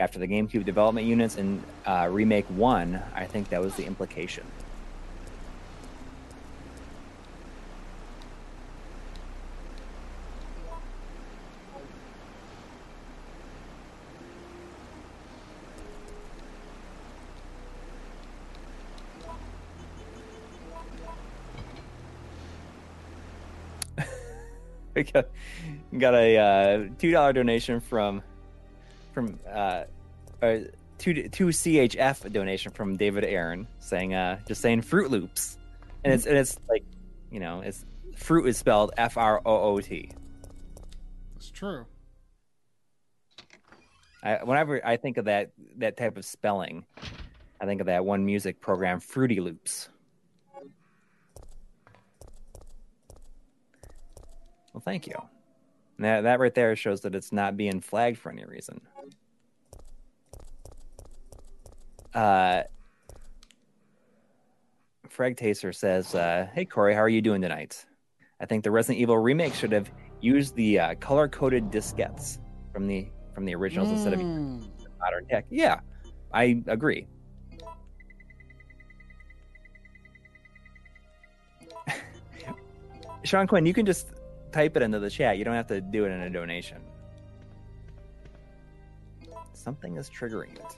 After 0.00 0.18
the 0.18 0.26
GameCube 0.26 0.64
development 0.64 1.06
units 1.06 1.36
in 1.36 1.62
uh, 1.84 2.08
Remake 2.10 2.46
1, 2.46 3.02
I 3.14 3.26
think 3.26 3.50
that 3.50 3.60
was 3.60 3.74
the 3.74 3.84
implication. 3.84 4.46
got 25.98 26.14
a 26.14 26.38
uh, 26.38 26.88
two 26.98 27.10
dollar 27.10 27.34
donation 27.34 27.80
from 27.80 28.22
from 29.12 29.38
uh, 29.48 29.84
uh 30.42 30.56
two 30.98 31.28
two 31.28 31.46
CHF 31.46 32.32
donation 32.32 32.72
from 32.72 32.96
David 32.96 33.24
Aaron 33.24 33.66
saying 33.78 34.14
uh 34.14 34.40
just 34.46 34.60
saying 34.60 34.82
Fruit 34.82 35.10
Loops, 35.10 35.58
and 36.04 36.12
it's 36.12 36.26
and 36.26 36.36
it's 36.36 36.58
like 36.68 36.84
you 37.30 37.40
know 37.40 37.60
it's 37.60 37.84
fruit 38.16 38.46
is 38.46 38.56
spelled 38.56 38.92
F 38.96 39.16
R 39.16 39.40
O 39.44 39.74
O 39.74 39.80
T. 39.80 40.10
That's 41.34 41.50
true. 41.50 41.86
I, 44.22 44.44
whenever 44.44 44.86
I 44.86 44.96
think 44.96 45.16
of 45.16 45.24
that 45.24 45.52
that 45.78 45.96
type 45.96 46.16
of 46.16 46.24
spelling, 46.24 46.84
I 47.60 47.66
think 47.66 47.80
of 47.80 47.86
that 47.86 48.04
one 48.04 48.24
music 48.24 48.60
program, 48.60 49.00
Fruity 49.00 49.40
Loops. 49.40 49.88
Well, 54.72 54.82
thank 54.84 55.06
you. 55.06 55.14
And 56.00 56.06
That 56.06 56.22
that 56.22 56.40
right 56.40 56.54
there 56.54 56.74
shows 56.76 57.02
that 57.02 57.14
it's 57.14 57.30
not 57.30 57.58
being 57.58 57.82
flagged 57.82 58.16
for 58.16 58.32
any 58.32 58.42
reason. 58.46 58.80
Uh, 62.14 62.62
Frag 65.10 65.36
Taster 65.36 65.74
says, 65.74 66.14
uh, 66.14 66.48
"Hey 66.54 66.64
Corey, 66.64 66.94
how 66.94 67.00
are 67.02 67.08
you 67.10 67.20
doing 67.20 67.42
tonight? 67.42 67.84
I 68.40 68.46
think 68.46 68.64
the 68.64 68.70
Resident 68.70 68.98
Evil 69.02 69.18
remake 69.18 69.52
should 69.52 69.72
have 69.72 69.90
used 70.22 70.54
the 70.54 70.78
uh, 70.78 70.94
color-coded 70.94 71.70
diskettes 71.70 72.38
from 72.72 72.86
the 72.86 73.06
from 73.34 73.44
the 73.44 73.54
originals 73.54 73.90
instead 73.90 74.14
of 74.14 74.20
Mm. 74.20 74.70
modern 75.00 75.26
tech. 75.26 75.44
Yeah, 75.50 75.80
I 76.32 76.62
agree. 76.66 77.06
Sean 83.24 83.46
Quinn, 83.46 83.66
you 83.66 83.74
can 83.74 83.84
just 83.84 84.06
type 84.52 84.76
it 84.76 84.82
into 84.82 84.98
the 84.98 85.10
chat. 85.10 85.38
You 85.38 85.44
don't 85.44 85.54
have 85.54 85.68
to 85.68 85.80
do 85.80 86.04
it 86.04 86.10
in 86.10 86.20
a 86.20 86.30
donation. 86.30 86.78
Something 89.52 89.96
is 89.96 90.08
triggering 90.10 90.56
it. 90.56 90.76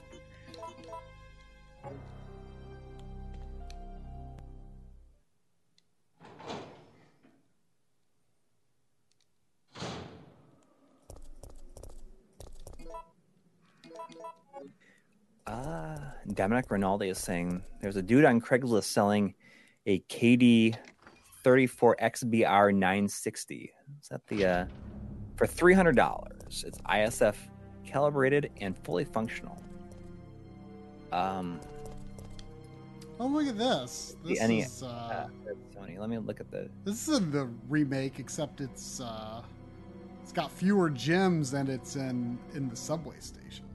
Uh, 15.45 15.97
Dominic 16.33 16.71
Rinaldi 16.71 17.09
is 17.09 17.17
saying 17.17 17.63
there's 17.81 17.97
a 17.97 18.01
dude 18.01 18.25
on 18.25 18.39
Craigslist 18.39 18.85
selling 18.85 19.35
a 19.85 19.99
KD 20.01 20.75
34 21.43 21.97
XBR 22.01 22.73
960. 22.73 23.71
Is 24.01 24.07
that 24.09 24.25
the 24.27 24.45
uh 24.45 24.65
for 25.35 25.47
three 25.47 25.73
hundred 25.73 25.95
dollars? 25.95 26.63
It's 26.65 26.79
ISF 26.79 27.35
calibrated 27.85 28.51
and 28.61 28.77
fully 28.83 29.05
functional. 29.05 29.61
Um, 31.11 31.59
Oh, 33.19 33.27
look 33.27 33.47
at 33.47 33.57
this. 33.57 34.15
The 34.23 34.29
This 34.33 34.47
NE 34.47 34.61
is 34.61 34.83
uh, 34.83 34.87
uh, 34.87 35.27
Sony. 35.73 35.99
Let 35.99 36.09
me 36.09 36.17
look 36.17 36.39
at 36.39 36.49
the. 36.49 36.69
this 36.83 37.07
is 37.07 37.19
in 37.19 37.31
the 37.31 37.47
remake, 37.69 38.19
except 38.19 38.59
it's 38.59 38.99
uh, 38.99 39.43
it's 40.21 40.31
got 40.33 40.51
fewer 40.51 40.89
gems 40.89 41.53
and 41.53 41.69
it's 41.69 41.95
in 41.95 42.39
in 42.55 42.67
the 42.67 42.75
subway 42.75 43.15
station. 43.19 43.65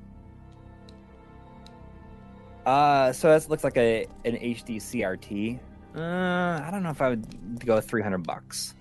Uh, 2.66 3.12
so 3.12 3.28
that 3.28 3.48
looks 3.48 3.64
like 3.64 3.76
a 3.76 4.06
an 4.24 4.34
HD 4.34 4.76
CRT. 4.76 5.58
Uh, 5.98 6.62
I 6.64 6.70
don't 6.70 6.82
know 6.82 6.90
if 6.90 7.02
I 7.02 7.10
would 7.10 7.64
go 7.64 7.80
three 7.80 8.02
hundred 8.02 8.18
bucks. 8.26 8.74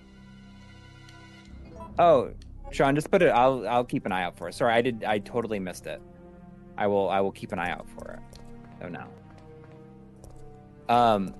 Oh, 1.99 2.31
Sean, 2.71 2.95
just 2.95 3.09
put 3.09 3.21
it. 3.21 3.29
I'll 3.29 3.67
I'll 3.67 3.83
keep 3.83 4.05
an 4.05 4.11
eye 4.11 4.23
out 4.23 4.37
for 4.37 4.47
it. 4.49 4.53
Sorry, 4.53 4.73
I 4.73 4.81
did. 4.81 5.03
I 5.03 5.19
totally 5.19 5.59
missed 5.59 5.87
it. 5.87 6.01
I 6.77 6.87
will. 6.87 7.09
I 7.09 7.19
will 7.21 7.31
keep 7.31 7.51
an 7.51 7.59
eye 7.59 7.71
out 7.71 7.87
for 7.89 8.11
it. 8.11 8.19
Oh 8.83 8.89
no. 8.89 9.07
Um, 10.93 11.33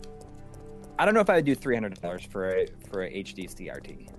I 0.99 1.05
don't 1.05 1.13
know 1.13 1.19
if 1.19 1.29
I 1.29 1.35
would 1.35 1.45
do 1.45 1.55
three 1.55 1.75
hundred 1.75 1.99
dollars 2.01 2.23
for 2.23 2.49
a 2.49 2.67
for 2.89 3.03
a 3.03 3.11
HD 3.11 3.47
CRT. 3.53 4.09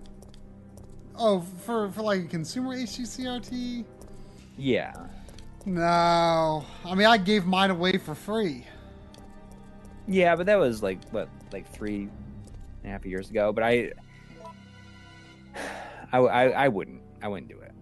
Oh, 1.16 1.40
for 1.40 1.90
for 1.90 2.02
like 2.02 2.20
a 2.20 2.28
consumer 2.28 2.76
HD 2.76 3.00
CRT? 3.00 3.84
Yeah. 4.56 4.92
No, 5.66 6.64
I 6.84 6.94
mean 6.94 7.06
I 7.06 7.18
gave 7.18 7.46
mine 7.46 7.70
away 7.70 7.98
for 7.98 8.14
free. 8.14 8.64
Yeah, 10.08 10.34
but 10.36 10.46
that 10.46 10.58
was 10.58 10.82
like 10.82 11.06
what, 11.10 11.28
like 11.52 11.70
three 11.70 12.08
and 12.82 12.86
a 12.86 12.88
half 12.88 13.04
years 13.04 13.28
ago. 13.28 13.52
But 13.52 13.62
I, 13.62 13.92
I, 16.12 16.18
I, 16.18 16.44
I 16.48 16.68
wouldn't. 16.68 17.02
I 17.20 17.28
wouldn't 17.28 17.50
do 17.50 17.58
it. 17.58 17.72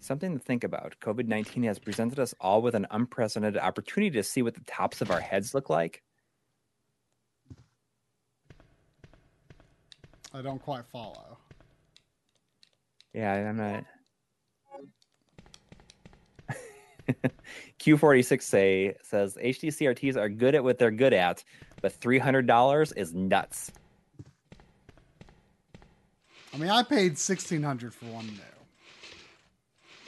Something 0.00 0.38
to 0.38 0.38
think 0.38 0.64
about. 0.64 0.94
COVID 1.00 1.26
19 1.26 1.64
has 1.64 1.78
presented 1.78 2.18
us 2.18 2.34
all 2.40 2.62
with 2.62 2.74
an 2.74 2.86
unprecedented 2.90 3.60
opportunity 3.60 4.10
to 4.12 4.22
see 4.22 4.40
what 4.40 4.54
the 4.54 4.60
tops 4.66 5.02
of 5.02 5.10
our 5.10 5.20
heads 5.20 5.54
look 5.54 5.68
like. 5.68 6.02
I 10.32 10.40
don't 10.42 10.60
quite 10.62 10.84
follow. 10.86 11.33
Yeah, 13.14 13.32
I'm 13.32 13.56
not. 13.56 13.84
Q46 17.78 18.42
say 18.42 18.94
says 19.02 19.38
HD 19.40 19.68
CRTs 19.68 20.16
are 20.16 20.28
good 20.28 20.54
at 20.54 20.64
what 20.64 20.78
they're 20.78 20.90
good 20.90 21.12
at, 21.12 21.44
but 21.80 21.92
three 21.92 22.18
hundred 22.18 22.46
dollars 22.46 22.92
is 22.92 23.14
nuts. 23.14 23.70
I 26.52 26.56
mean, 26.56 26.70
I 26.70 26.82
paid 26.82 27.18
sixteen 27.18 27.62
hundred 27.62 27.94
for 27.94 28.06
one 28.06 28.26
new. 28.26 28.32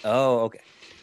Oh, 0.05 0.41
okay. 0.41 0.61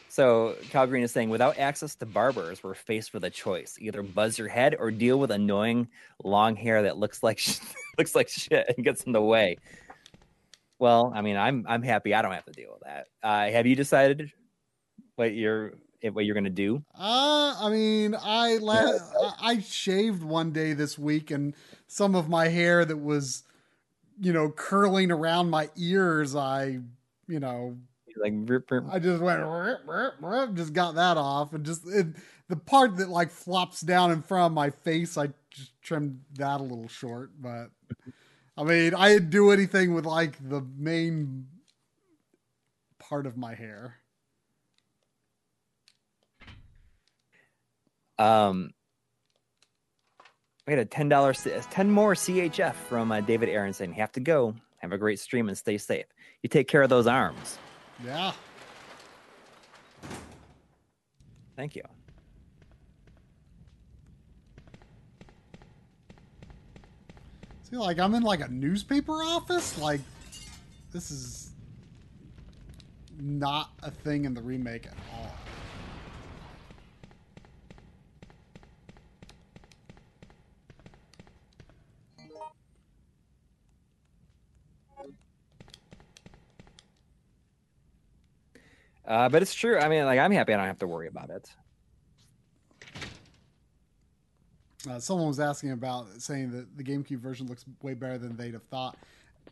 So 0.09 0.55
Cal 0.69 0.85
Green 0.85 1.03
is 1.03 1.11
saying, 1.11 1.29
without 1.29 1.57
access 1.57 1.95
to 1.95 2.05
barbers, 2.05 2.63
we're 2.63 2.75
faced 2.75 3.13
with 3.13 3.23
a 3.23 3.29
choice: 3.29 3.77
either 3.79 4.03
buzz 4.03 4.37
your 4.37 4.47
head 4.47 4.75
or 4.79 4.91
deal 4.91 5.19
with 5.19 5.31
annoying 5.31 5.87
long 6.23 6.55
hair 6.55 6.83
that 6.83 6.97
looks 6.97 7.23
like 7.23 7.39
sh- 7.39 7.59
looks 7.97 8.15
like 8.15 8.29
shit 8.29 8.73
and 8.75 8.83
gets 8.83 9.03
in 9.03 9.11
the 9.11 9.21
way. 9.21 9.57
Well, 10.79 11.11
I 11.15 11.21
mean, 11.21 11.37
I'm 11.37 11.65
I'm 11.67 11.81
happy 11.83 12.13
I 12.13 12.21
don't 12.21 12.33
have 12.33 12.45
to 12.45 12.51
deal 12.51 12.71
with 12.73 12.83
that. 12.83 13.07
Uh, 13.21 13.49
have 13.51 13.65
you 13.65 13.75
decided 13.75 14.31
what 15.15 15.33
you're 15.33 15.73
what 16.11 16.25
you're 16.25 16.35
gonna 16.35 16.49
do? 16.49 16.83
Uh, 16.97 17.55
I 17.59 17.69
mean, 17.69 18.15
I 18.21 18.57
la- 18.57 18.97
I- 19.39 19.59
shaved 19.61 20.23
one 20.23 20.51
day 20.51 20.73
this 20.73 20.97
week, 20.99 21.31
and 21.31 21.55
some 21.87 22.15
of 22.15 22.27
my 22.27 22.49
hair 22.49 22.83
that 22.83 22.97
was, 22.97 23.43
you 24.19 24.33
know, 24.33 24.49
curling 24.51 25.11
around 25.11 25.49
my 25.49 25.69
ears, 25.77 26.35
I, 26.35 26.79
you 27.27 27.39
know, 27.39 27.77
Like, 28.17 28.33
rip, 28.35 28.69
rip- 28.69 28.85
I 28.91 28.99
just 28.99 29.21
went, 29.23 29.41
"Rip, 29.41 29.81
rip, 29.87 30.13
rip," 30.21 30.53
just 30.55 30.73
got 30.73 30.95
that 30.95 31.17
off, 31.17 31.53
and 31.53 31.65
just 31.65 31.87
it, 31.87 32.07
the 32.49 32.55
part 32.57 32.97
that 32.97 33.09
like 33.09 33.31
flops 33.31 33.81
down 33.81 34.11
in 34.11 34.21
front 34.21 34.47
of 34.47 34.51
my 34.53 34.69
face, 34.71 35.17
I 35.17 35.29
just 35.49 35.81
trimmed 35.81 36.21
that 36.35 36.59
a 36.59 36.63
little 36.63 36.87
short. 36.89 37.31
But 37.41 37.69
I 38.55 38.63
mean, 38.63 38.93
I 38.93 39.09
didn't 39.09 39.31
do 39.31 39.51
anything 39.51 39.93
with 39.93 40.05
like 40.05 40.37
the 40.47 40.61
main 40.77 41.47
part 42.99 43.25
of 43.25 43.35
my 43.35 43.55
hair. 43.55 43.95
Um, 48.19 48.73
we 50.67 50.73
had 50.73 50.79
a 50.79 50.85
ten 50.85 51.09
dollars, 51.09 51.47
ten 51.71 51.89
more 51.89 52.13
CHF 52.13 52.75
from 52.75 53.11
uh, 53.11 53.21
David 53.21 53.49
Aronson. 53.49 53.91
Have 53.93 54.11
to 54.13 54.19
go. 54.19 54.55
Have 54.77 54.91
a 54.91 54.97
great 54.97 55.19
stream 55.19 55.47
and 55.47 55.57
stay 55.57 55.77
safe. 55.77 56.05
You 56.41 56.49
take 56.49 56.67
care 56.67 56.81
of 56.81 56.89
those 56.89 57.07
arms. 57.07 57.57
Yeah. 58.05 58.33
Thank 61.55 61.75
you. 61.75 61.83
See, 67.73 67.79
like 67.79 67.97
I'm 67.97 68.13
in 68.13 68.21
like 68.21 68.41
a 68.41 68.47
newspaper 68.49 69.13
office. 69.13 69.79
Like 69.79 69.99
this 70.91 71.09
is 71.09 71.53
not 73.19 73.71
a 73.81 73.89
thing 73.89 74.25
in 74.25 74.35
the 74.35 74.43
remake 74.43 74.85
at 74.85 74.93
all. 75.11 75.31
Uh, 89.05 89.29
but 89.29 89.41
it's 89.41 89.55
true. 89.55 89.79
I 89.79 89.89
mean, 89.89 90.05
like 90.05 90.19
I'm 90.19 90.31
happy 90.31 90.53
I 90.53 90.57
don't 90.57 90.67
have 90.67 90.77
to 90.79 90.87
worry 90.87 91.07
about 91.07 91.31
it. 91.31 91.49
Uh, 94.89 94.99
someone 94.99 95.27
was 95.27 95.39
asking 95.39 95.71
about 95.71 96.07
saying 96.21 96.51
that 96.51 96.77
the 96.77 96.83
GameCube 96.83 97.19
version 97.19 97.47
looks 97.47 97.65
way 97.81 97.93
better 97.93 98.17
than 98.17 98.35
they'd 98.35 98.53
have 98.53 98.63
thought. 98.63 98.97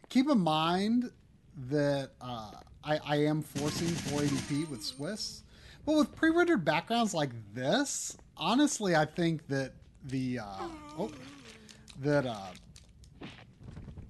Keep 0.10 0.30
in 0.30 0.40
mind 0.40 1.10
that 1.70 2.12
uh, 2.22 2.52
I, 2.84 2.99
I 3.06 3.16
am 3.24 3.41
forcing 3.41 3.88
480p 3.88 4.70
with 4.70 4.84
Swiss, 4.84 5.44
but 5.86 5.95
with 5.95 6.14
pre-rendered 6.16 6.66
backgrounds 6.66 7.14
like 7.14 7.30
this, 7.53 8.18
honestly, 8.36 8.95
I 8.95 9.06
think 9.06 9.48
that 9.48 9.74
the 10.06 10.40
uh, 10.40 10.68
oh, 10.98 11.12
that 12.02 12.26
uh, 12.26 12.38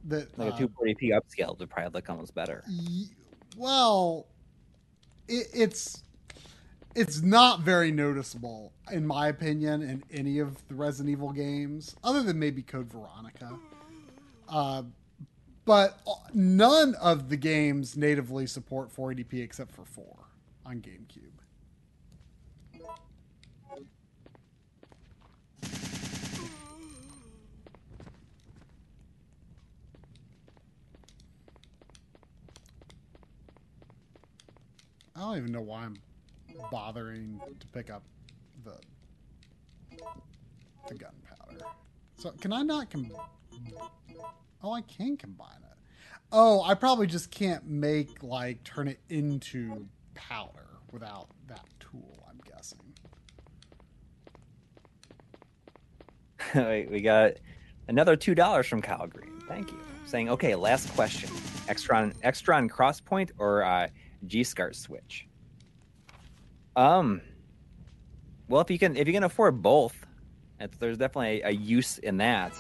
that 0.06 0.38
Like 0.39 0.53
uh, 0.53 0.65
a 0.65 0.68
240p 0.68 1.11
upscale 1.11 1.57
would 1.60 1.69
probably 1.69 1.91
look 1.93 2.10
almost 2.10 2.34
better. 2.34 2.64
Y- 2.68 3.06
well 3.57 4.27
it, 5.27 5.48
it's 5.53 6.03
it's 6.95 7.22
not 7.22 7.61
very 7.61 7.91
noticeable 7.91 8.73
in 8.91 9.05
my 9.05 9.27
opinion 9.27 9.81
in 9.81 10.03
any 10.11 10.39
of 10.39 10.68
the 10.68 10.76
resident 10.76 11.09
evil 11.09 11.31
games 11.31 11.95
other 12.03 12.22
than 12.22 12.38
maybe 12.38 12.61
code 12.61 12.91
veronica. 12.91 13.57
Uh, 14.49 14.84
but 15.63 15.99
none 16.34 16.95
of 16.95 17.30
the 17.30 17.38
games 17.38 17.95
natively 17.95 18.45
support 18.45 18.93
480p 18.93 19.41
except 19.41 19.72
for 19.72 19.85
4 19.85 20.05
on 20.65 20.81
gamecube. 20.81 21.31
I 35.15 35.19
don't 35.19 35.38
even 35.38 35.51
know 35.51 35.61
why 35.61 35.84
I'm 35.84 35.97
bothering 36.69 37.39
to 37.59 37.67
pick 37.67 37.89
up 37.89 38.03
the 38.63 38.77
the 40.88 40.95
gunpowder. 40.95 41.65
So 42.17 42.31
can 42.31 42.53
I 42.53 42.61
not 42.61 42.89
com- 42.89 43.11
Oh, 44.63 44.73
I 44.73 44.81
can 44.81 45.17
combine 45.17 45.61
it. 45.63 45.77
Oh, 46.31 46.61
I 46.63 46.75
probably 46.75 47.07
just 47.07 47.31
can't 47.31 47.65
make 47.65 48.21
like 48.23 48.63
turn 48.63 48.88
it 48.88 48.99
into 49.09 49.88
powder 50.13 50.67
without 50.91 51.29
that 51.47 51.65
tool, 51.79 52.25
I'm 52.29 52.39
guessing. 52.49 52.79
Wait, 56.55 56.89
we 56.89 57.01
got 57.01 57.33
another 57.88 58.15
two 58.15 58.35
dollars 58.35 58.67
from 58.67 58.81
Kyle 58.81 59.07
Green. 59.07 59.41
Thank 59.47 59.71
you. 59.71 59.79
Saying, 60.05 60.29
okay, 60.29 60.55
last 60.55 60.93
question: 60.93 61.29
Extron, 61.67 62.13
Extron 62.21 62.69
Crosspoint 62.69 63.31
or 63.38 63.63
uh, 63.63 63.88
G 64.27 64.43
SCART 64.43 64.75
switch? 64.75 65.27
Um. 66.76 67.22
Well, 68.48 68.61
if 68.61 68.69
you 68.69 68.77
can, 68.80 68.98
if 68.98 69.07
you 69.07 69.14
can 69.14 69.23
afford 69.23 69.61
both, 69.61 69.95
it's, 70.60 70.76
there's 70.77 70.98
definitely 70.98 71.41
a, 71.41 71.48
a 71.48 71.52
use 71.52 71.98
in 71.99 72.18
that. 72.18 72.53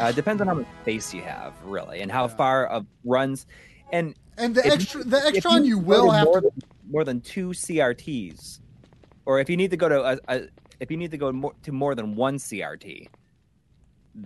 Uh, 0.00 0.04
it 0.06 0.16
depends 0.16 0.40
on 0.42 0.48
how 0.48 0.54
much 0.54 0.66
space 0.82 1.14
you 1.14 1.22
have, 1.22 1.52
really, 1.64 2.00
and 2.00 2.10
how 2.10 2.22
Yeah. 2.26 2.34
far 2.36 2.66
of 2.66 2.86
runs. 3.04 3.46
And 3.92 4.14
And 4.38 4.54
the 4.54 4.66
extra 4.66 5.00
you- 5.04 5.10
the 5.10 5.28
if 5.28 5.44
Extron 5.44 5.64
you 5.64 5.78
will 5.78 6.10
have 6.10 6.24
more 6.24 6.40
to 6.40 6.50
than, 6.50 6.62
more 6.90 7.04
than 7.04 7.20
two 7.20 7.50
CRTs, 7.50 8.60
or 9.24 9.38
if 9.40 9.48
you 9.48 9.56
need 9.56 9.70
to 9.70 9.76
go 9.76 9.88
to 9.88 10.02
a, 10.02 10.18
a 10.28 10.48
if 10.80 10.90
you 10.90 10.96
need 10.96 11.12
to 11.12 11.16
go 11.18 11.30
more, 11.32 11.54
to 11.62 11.72
more 11.72 11.94
than 11.94 12.16
one 12.16 12.38
CRT, 12.38 13.06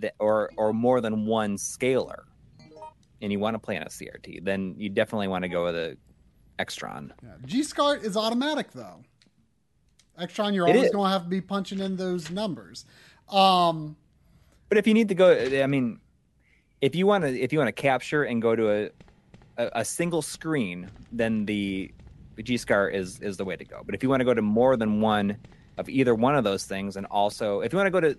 that, 0.01 0.15
or 0.19 0.51
or 0.57 0.73
more 0.73 1.01
than 1.03 1.27
one 1.27 1.59
scaler, 1.59 2.25
and 3.21 3.31
you 3.31 3.39
want 3.39 3.55
to 3.55 3.59
play 3.59 3.77
on 3.77 3.83
a 3.83 3.91
CRT, 3.91 4.43
then 4.43 4.75
you 4.79 4.89
definitely 4.89 5.29
want 5.29 5.43
to 5.43 5.49
go 5.49 5.65
with 5.65 5.77
a 5.77 5.97
Extron. 6.59 7.11
Yeah. 7.23 7.31
G-SCART 7.45 8.03
is 8.05 8.17
automatic 8.17 8.73
though. 8.73 9.03
Extron, 10.21 10.55
you're 10.55 10.67
It 10.67 10.73
always 10.73 10.87
is. 10.87 10.93
going 10.93 11.07
to 11.07 11.13
have 11.13 11.25
to 11.25 11.29
be 11.29 11.41
punching 11.41 11.79
in 11.81 11.97
those 11.97 12.31
numbers. 12.31 12.85
Um, 13.29 13.97
But 14.69 14.79
if 14.79 14.87
you 14.87 14.95
need 14.95 15.09
to 15.09 15.15
go, 15.15 15.33
I 15.63 15.67
mean, 15.67 16.01
if 16.81 16.95
you 16.95 17.07
want 17.07 17.25
to 17.25 17.39
if 17.39 17.53
you 17.53 17.59
want 17.59 17.69
to 17.69 17.83
capture 17.83 18.25
and 18.25 18.41
go 18.41 18.55
to 18.57 18.71
a 18.71 18.91
a, 19.59 19.71
a 19.81 19.85
single 19.85 20.23
screen, 20.23 20.91
then 21.13 21.47
the 21.47 21.93
G 22.43 22.57
SCART 22.57 22.95
is 22.95 23.21
is 23.21 23.37
the 23.37 23.45
way 23.45 23.57
to 23.57 23.65
go. 23.65 23.83
But 23.85 23.95
if 23.95 24.03
you 24.03 24.09
want 24.09 24.21
to 24.21 24.25
go 24.25 24.35
to 24.35 24.43
more 24.43 24.77
than 24.77 25.01
one 25.01 25.37
of 25.77 25.89
either 25.89 26.15
one 26.15 26.35
of 26.37 26.45
those 26.45 26.65
things, 26.65 26.97
and 26.97 27.07
also 27.07 27.61
if 27.61 27.73
you 27.73 27.77
want 27.77 27.87
to 27.87 27.91
go 27.91 28.01
to 28.01 28.17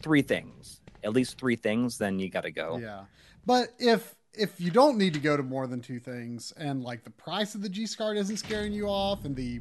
three 0.00 0.22
things, 0.22 0.80
at 1.02 1.12
least 1.12 1.38
three 1.38 1.56
things, 1.56 1.98
then 1.98 2.18
you 2.18 2.28
got 2.28 2.42
to 2.44 2.50
go. 2.50 2.78
yeah, 2.78 3.04
but 3.46 3.68
if 3.78 4.14
if 4.32 4.60
you 4.60 4.70
don't 4.70 4.98
need 4.98 5.14
to 5.14 5.20
go 5.20 5.36
to 5.36 5.42
more 5.42 5.66
than 5.66 5.80
two 5.80 5.98
things, 6.00 6.52
and 6.56 6.82
like 6.82 7.04
the 7.04 7.10
price 7.10 7.54
of 7.54 7.62
the 7.62 7.68
G-SCART 7.68 8.16
isn't 8.16 8.38
scaring 8.38 8.72
you 8.72 8.88
off, 8.88 9.24
and 9.24 9.36
the 9.36 9.60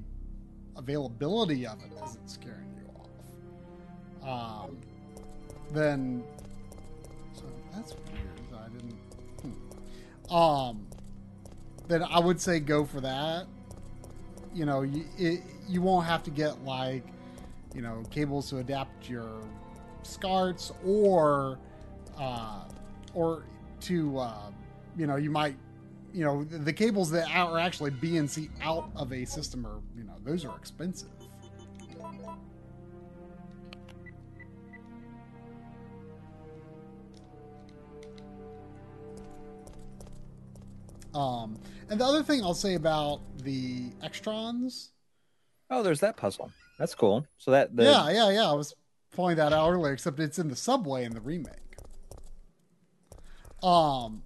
availability 0.78 1.66
of 1.66 1.80
it 1.84 1.91
isn't 2.06 2.30
scaring 2.30 2.74
you 2.78 4.26
off, 4.26 4.66
um, 4.66 4.78
then 5.72 6.24
so 7.34 7.44
that's 7.74 7.94
weird. 7.94 8.64
I 8.64 8.70
didn't. 8.70 8.98
Hmm. 10.30 10.34
Um, 10.34 10.88
then 11.88 12.04
I 12.04 12.20
would 12.20 12.40
say 12.40 12.60
go 12.60 12.86
for 12.86 13.02
that. 13.02 13.45
You 14.54 14.66
know, 14.66 14.82
you 14.82 15.06
it, 15.18 15.41
you 15.68 15.82
won't 15.82 16.06
have 16.06 16.24
to 16.24 16.32
get 16.32 16.64
like 16.64 17.04
you 17.74 17.82
know 17.82 18.04
cables 18.12 18.50
to 18.50 18.60
adapt 18.60 19.10
your 19.10 19.41
SCARTs 20.04 20.72
or 20.86 21.58
uh, 22.18 22.64
or 23.14 23.44
to 23.82 24.18
uh, 24.18 24.52
you 24.95 25.08
know 25.08 25.16
you 25.16 25.30
might 25.32 25.56
you 26.14 26.23
know 26.23 26.44
the, 26.44 26.60
the 26.60 26.73
cables 26.73 27.10
that 27.11 27.27
are 27.34 27.57
actually 27.60 27.91
BNC 27.91 28.49
out 28.61 28.90
of 28.95 29.11
a 29.11 29.26
system 29.26 29.65
are 29.65 29.80
you 29.98 30.03
know 30.03 30.14
those 30.23 30.45
are 30.45 30.56
expensive. 30.57 31.10
Um, 41.14 41.60
and 41.91 42.02
the 42.02 42.06
other 42.06 42.23
thing 42.23 42.41
I'll 42.41 42.56
say 42.56 42.73
about 42.73 43.22
the 43.44 43.91
extrons, 44.03 44.90
Oh, 45.69 45.81
there's 45.81 46.02
that 46.02 46.18
puzzle. 46.18 46.52
That's 46.77 46.94
cool. 46.94 47.26
So 47.38 47.52
that 47.52 47.76
the 47.76 47.84
yeah, 47.84 48.10
yeah, 48.11 48.30
yeah. 48.30 48.49
I 48.49 48.53
was 48.53 48.76
pointing 49.11 49.38
that 49.38 49.53
out 49.53 49.72
earlier, 49.72 49.94
except 49.94 50.19
it's 50.19 50.38
in 50.38 50.48
the 50.48 50.56
subway 50.56 51.03
in 51.03 51.14
the 51.14 51.22
remake. 51.22 51.56
Um, 53.64 54.23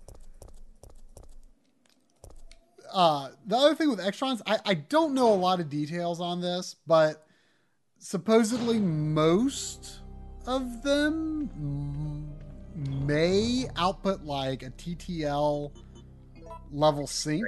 uh, 2.92 3.30
the 3.46 3.56
other 3.56 3.76
thing 3.76 3.90
with 3.90 4.00
Extrons, 4.00 4.42
I, 4.46 4.60
I 4.66 4.74
don't 4.76 5.14
know 5.14 5.34
a 5.34 5.36
lot 5.36 5.60
of 5.60 5.70
details 5.70 6.20
on 6.20 6.42
this, 6.42 6.76
but 6.86 7.26
supposedly 8.00 8.80
most 8.80 10.00
of 10.46 10.84
them 10.84 11.50
may 12.76 13.66
output 13.76 14.24
like 14.24 14.64
a 14.64 14.70
TTL 14.72 15.72
level 16.72 17.08
sync. 17.08 17.46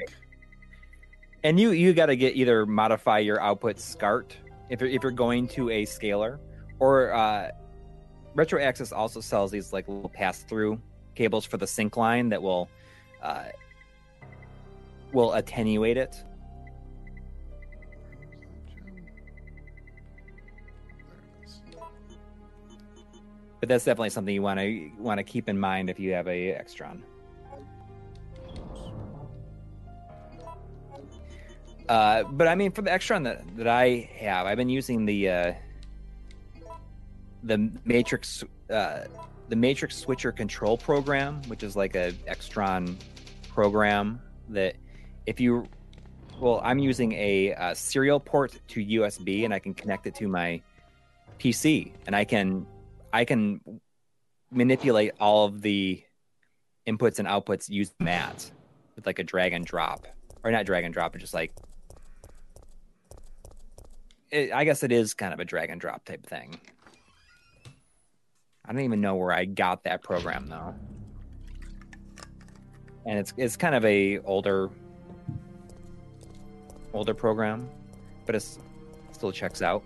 And 1.43 1.59
you 1.59 1.71
you 1.71 1.93
got 1.93 2.07
to 2.07 2.17
get 2.17 2.35
either 2.35 2.65
modify 2.65 3.19
your 3.19 3.41
output 3.41 3.79
SCART 3.79 4.35
if 4.69 4.81
you're 4.81 4.89
if 4.89 5.01
you're 5.03 5.11
going 5.11 5.47
to 5.49 5.69
a 5.69 5.85
scaler, 5.85 6.39
or 6.79 7.13
uh, 7.13 7.51
Retro 8.35 8.61
Access 8.61 8.91
also 8.91 9.21
sells 9.21 9.51
these 9.51 9.71
like 9.71 9.87
little 9.87 10.09
pass 10.09 10.43
through 10.43 10.81
cables 11.15 11.45
for 11.45 11.57
the 11.57 11.67
sync 11.67 11.95
line 11.95 12.29
that 12.29 12.41
will 12.41 12.69
uh, 13.21 13.45
will 15.13 15.33
attenuate 15.33 15.97
it. 15.97 16.23
But 23.59 23.67
that's 23.67 23.83
definitely 23.83 24.11
something 24.11 24.33
you 24.33 24.41
want 24.41 24.59
to 24.59 24.89
want 24.97 25.17
to 25.17 25.23
keep 25.23 25.49
in 25.49 25.59
mind 25.59 25.89
if 25.89 25.99
you 25.99 26.13
have 26.13 26.27
a 26.27 26.53
Extron. 26.53 27.01
Uh, 31.89 32.23
but 32.23 32.47
I 32.47 32.55
mean, 32.55 32.71
for 32.71 32.83
the 32.83 32.91
Extron 32.91 33.23
that, 33.23 33.41
that 33.57 33.67
I 33.67 34.09
have, 34.15 34.45
I've 34.45 34.57
been 34.57 34.69
using 34.69 35.05
the 35.05 35.29
uh, 35.29 35.53
the 37.43 37.71
Matrix 37.83 38.43
uh, 38.69 39.05
the 39.49 39.55
Matrix 39.55 39.97
Switcher 39.97 40.31
Control 40.31 40.77
Program, 40.77 41.41
which 41.47 41.63
is 41.63 41.75
like 41.75 41.95
a 41.95 42.13
Extron 42.27 42.95
program 43.49 44.21
that 44.49 44.75
if 45.29 45.39
you 45.39 45.63
well, 46.39 46.59
I'm 46.63 46.79
using 46.79 47.11
a, 47.13 47.53
uh 47.53 47.73
serial 47.73 48.19
port 48.19 48.59
to 48.69 48.83
USB, 48.83 49.45
and 49.45 49.53
I 49.53 49.59
can 49.59 49.73
connect 49.73 50.07
it 50.07 50.15
to 50.15 50.27
my 50.27 50.61
PC, 51.39 51.91
and 52.07 52.15
I 52.15 52.25
can 52.25 52.65
I 53.13 53.25
can 53.25 53.61
manipulate 54.51 55.11
all 55.19 55.45
of 55.45 55.61
the 55.61 56.03
inputs 56.87 57.19
and 57.19 57.27
outputs 57.27 57.69
using 57.69 57.95
that 57.99 58.49
with 58.95 59.05
like 59.05 59.19
a 59.19 59.23
drag 59.23 59.53
and 59.53 59.63
drop, 59.65 60.07
or 60.43 60.51
not 60.51 60.65
drag 60.65 60.83
and 60.83 60.93
drop, 60.93 61.11
but 61.11 61.21
just 61.21 61.35
like 61.35 61.53
it, 64.31 64.51
I 64.51 64.63
guess 64.63 64.81
it 64.81 64.91
is 64.91 65.13
kind 65.13 65.33
of 65.33 65.39
a 65.39 65.45
drag 65.45 65.69
and 65.69 65.79
drop 65.79 66.05
type 66.05 66.25
thing. 66.25 66.59
I 68.65 68.73
don't 68.73 68.81
even 68.81 69.01
know 69.01 69.15
where 69.15 69.31
I 69.31 69.45
got 69.45 69.83
that 69.83 70.01
program 70.01 70.47
though, 70.47 70.73
and 73.05 73.19
it's 73.19 73.33
it's 73.37 73.55
kind 73.57 73.75
of 73.75 73.85
a 73.85 74.17
older 74.19 74.71
older 76.93 77.13
program, 77.13 77.69
but 78.25 78.35
it 78.35 78.45
still 79.11 79.31
checks 79.31 79.61
out. 79.61 79.83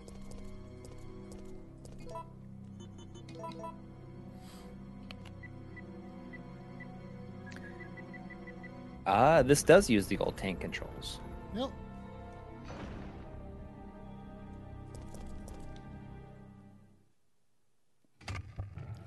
Ah, 9.05 9.41
this 9.41 9.63
does 9.63 9.89
use 9.89 10.07
the 10.07 10.17
old 10.19 10.37
tank 10.37 10.61
controls. 10.61 11.19
Yep. 11.55 11.69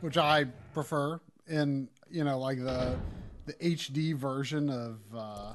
Which 0.02 0.18
I 0.18 0.44
prefer 0.74 1.18
in 1.48 1.89
you 2.10 2.24
know 2.24 2.39
like 2.39 2.59
the 2.59 2.97
the 3.47 3.55
HD 3.55 4.14
version 4.14 4.68
of 4.68 4.98
uh, 5.14 5.55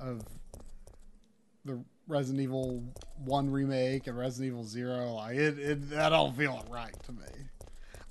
of 0.00 0.22
the 1.66 1.82
Resident 2.08 2.42
Evil 2.42 2.82
One 3.24 3.50
remake 3.50 4.06
and 4.06 4.16
Resident 4.16 4.52
Evil 4.52 4.64
Zero. 4.64 5.14
Like 5.14 5.36
it, 5.36 5.58
it 5.58 5.90
that 5.90 6.10
don't 6.10 6.36
feel 6.36 6.64
right 6.70 6.94
to 7.04 7.12
me. 7.12 7.24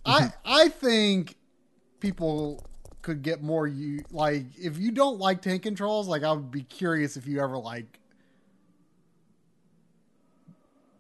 I 0.05 0.21
mm-hmm. 0.21 0.29
I 0.45 0.67
think 0.69 1.35
people 1.99 2.63
could 3.01 3.21
get 3.21 3.41
more 3.41 3.67
you 3.67 4.03
like 4.11 4.45
if 4.57 4.79
you 4.79 4.91
don't 4.91 5.19
like 5.19 5.39
tank 5.39 5.61
controls 5.61 6.07
like 6.07 6.23
i 6.23 6.31
would 6.31 6.49
be 6.49 6.63
curious 6.63 7.17
if 7.17 7.27
you 7.27 7.39
ever 7.39 7.55
like 7.55 7.99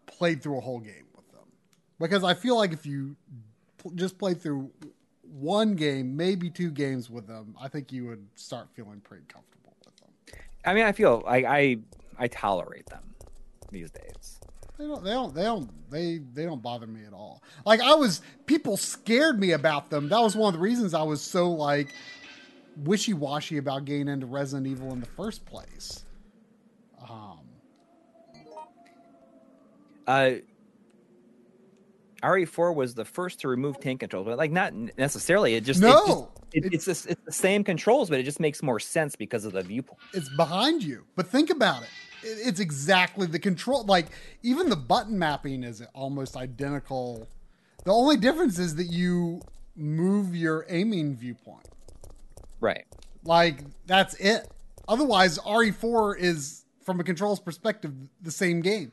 played 0.05 0.39
through 0.39 0.55
a 0.55 0.61
whole 0.61 0.79
game 0.79 1.07
with 1.15 1.27
them 1.31 1.41
because 1.99 2.23
i 2.23 2.31
feel 2.31 2.55
like 2.55 2.71
if 2.71 2.85
you 2.85 3.15
just 3.95 4.19
played 4.19 4.39
through 4.39 4.69
one 5.23 5.73
game 5.73 6.15
maybe 6.15 6.47
two 6.47 6.69
games 6.69 7.09
with 7.09 7.25
them 7.25 7.55
i 7.59 7.67
think 7.67 7.91
you 7.91 8.05
would 8.05 8.23
start 8.35 8.67
feeling 8.75 9.01
pretty 9.01 9.25
comfortable 9.27 9.73
with 9.83 9.95
them 9.95 10.05
I 10.65 10.73
mean, 10.73 10.85
I 10.85 10.91
feel 10.91 11.23
like 11.25 11.45
I 11.45 11.77
I 12.17 12.27
tolerate 12.27 12.85
them 12.87 13.03
these 13.71 13.91
days. 13.91 14.39
they 14.77 14.85
don't 14.85 15.03
they 15.03 15.11
don't 15.11 15.33
they 15.35 15.43
don't 15.43 15.89
they 15.91 16.17
they 16.33 16.45
don't 16.45 16.61
bother 16.61 16.87
me 16.87 17.05
at 17.05 17.13
all 17.13 17.41
like 17.65 17.79
i 17.81 17.93
was 17.93 18.21
people 18.45 18.77
scared 18.77 19.39
me 19.39 19.51
about 19.51 19.89
them 19.89 20.07
that 20.09 20.19
was 20.21 20.35
one 20.35 20.53
of 20.53 20.59
the 20.59 20.63
reasons 20.63 20.93
i 20.93 21.01
was 21.03 21.21
so 21.21 21.49
like 21.51 21.93
wishy-washy 22.83 23.57
about 23.57 23.85
getting 23.85 24.07
into 24.09 24.25
resident 24.25 24.67
evil 24.67 24.91
in 24.91 24.99
the 24.99 25.05
first 25.07 25.45
place 25.45 26.03
um 27.09 27.39
Uh, 30.07 30.35
RE4 32.23 32.73
was 32.75 32.95
the 32.95 33.05
first 33.05 33.39
to 33.41 33.47
remove 33.47 33.79
tank 33.79 33.99
controls, 33.99 34.25
but 34.25 34.37
like 34.37 34.51
not 34.51 34.73
necessarily. 34.97 35.55
It 35.55 35.63
just 35.63 35.81
it 35.81 35.85
just- 35.87 36.07
No, 36.07 36.31
it, 36.53 36.65
it- 36.65 36.73
it's 36.73 36.85
just, 36.85 37.07
it's 37.07 37.21
the 37.25 37.31
same 37.31 37.63
controls, 37.63 38.09
but 38.09 38.19
it 38.19 38.23
just 38.23 38.39
makes 38.39 38.61
more 38.63 38.79
sense 38.79 39.15
because 39.15 39.45
of 39.45 39.53
the 39.53 39.61
viewpoint. 39.61 39.99
it's 40.13 40.29
behind 40.29 40.83
you. 40.83 41.03
But 41.15 41.27
think 41.27 41.49
about 41.49 41.83
it. 41.83 41.89
It- 42.25 42.47
It's 42.47 42.59
exactly 42.59 43.27
the 43.27 43.39
control. 43.39 43.83
Like 43.85 44.07
even 44.43 44.69
the 44.69 44.75
button 44.75 45.17
mapping 45.19 45.63
is 45.63 45.81
almost 45.93 46.35
identical. 46.35 47.27
The 47.83 47.91
only 47.93 48.17
difference 48.17 48.57
is 48.59 48.75
that 48.75 48.85
you 48.91 49.41
move 49.75 50.35
your 50.35 50.65
aiming 50.69 51.15
viewpoint. 51.17 51.67
Right. 52.59 52.85
Like 53.23 53.59
that's 53.85 54.15
it. 54.15 54.49
Otherwise, 54.87 55.37
RE4 55.39 56.17
is 56.19 56.65
from 56.83 56.99
a 56.99 57.03
controls 57.03 57.39
perspective 57.39 57.93
the 58.21 58.31
same 58.31 58.61
game. 58.61 58.91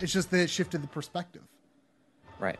It's 0.00 0.12
just 0.12 0.30
that 0.30 0.40
it 0.40 0.50
shifted 0.50 0.82
the 0.82 0.88
perspective. 0.88 1.42
Right. 2.38 2.58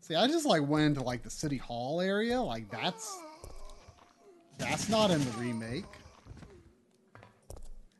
See, 0.00 0.14
I 0.14 0.26
just 0.26 0.46
like 0.46 0.66
went 0.66 0.84
into 0.86 1.02
like 1.02 1.22
the 1.22 1.30
city 1.30 1.56
hall 1.56 2.00
area. 2.00 2.40
Like 2.40 2.70
that's 2.70 3.16
that's 4.62 4.88
not 4.88 5.10
in 5.10 5.24
the 5.24 5.30
remake. 5.32 5.84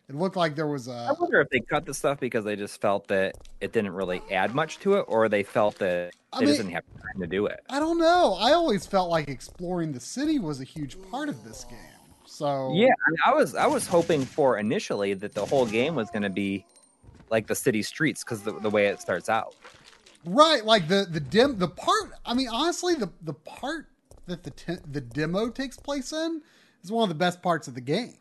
It 0.08 0.16
looked 0.16 0.36
like 0.36 0.54
there 0.54 0.66
was 0.66 0.88
a. 0.88 0.92
I 1.10 1.12
wonder 1.18 1.40
if 1.40 1.48
they 1.48 1.60
cut 1.60 1.86
the 1.86 1.94
stuff 1.94 2.20
because 2.20 2.44
they 2.44 2.56
just 2.56 2.80
felt 2.80 3.08
that 3.08 3.36
it 3.60 3.72
didn't 3.72 3.92
really 3.92 4.20
add 4.30 4.54
much 4.54 4.78
to 4.80 4.94
it, 4.94 5.04
or 5.08 5.28
they 5.28 5.42
felt 5.42 5.78
that 5.78 6.12
I 6.32 6.40
they 6.40 6.46
mean- 6.46 6.56
didn't 6.56 6.72
have 6.72 6.84
time 7.00 7.20
to 7.20 7.26
do 7.26 7.46
it. 7.46 7.60
I 7.70 7.78
don't 7.78 7.98
know. 7.98 8.34
I 8.38 8.52
always 8.52 8.84
felt 8.84 9.10
like 9.10 9.28
exploring 9.28 9.92
the 9.92 10.00
city 10.00 10.38
was 10.38 10.60
a 10.60 10.64
huge 10.64 10.96
part 11.10 11.28
of 11.28 11.42
this 11.44 11.64
game. 11.64 11.78
So 12.26 12.72
Yeah, 12.74 12.86
I, 13.06 13.10
mean, 13.10 13.18
I 13.26 13.32
was 13.34 13.54
I 13.54 13.66
was 13.66 13.86
hoping 13.86 14.24
for 14.24 14.58
initially 14.58 15.14
that 15.14 15.34
the 15.34 15.44
whole 15.46 15.66
game 15.66 15.94
was 15.94 16.10
going 16.10 16.22
to 16.22 16.30
be 16.30 16.64
like 17.30 17.46
the 17.46 17.54
city 17.54 17.82
streets 17.82 18.22
because 18.24 18.42
the, 18.42 18.52
the 18.60 18.70
way 18.70 18.86
it 18.86 19.00
starts 19.00 19.28
out. 19.28 19.54
right, 20.26 20.64
like 20.64 20.88
the 20.88 21.06
the 21.10 21.20
dim 21.20 21.58
the 21.58 21.68
part. 21.68 22.10
I 22.26 22.34
mean, 22.34 22.48
honestly, 22.48 22.94
the 22.94 23.10
the 23.22 23.34
part 23.34 23.86
that 24.26 24.42
the 24.42 24.50
te- 24.50 24.82
the 24.90 25.00
demo 25.00 25.50
takes 25.50 25.76
place 25.76 26.12
in 26.12 26.42
is 26.82 26.90
one 26.90 27.02
of 27.02 27.08
the 27.08 27.14
best 27.14 27.42
parts 27.42 27.68
of 27.68 27.74
the 27.74 27.80
game. 27.80 28.18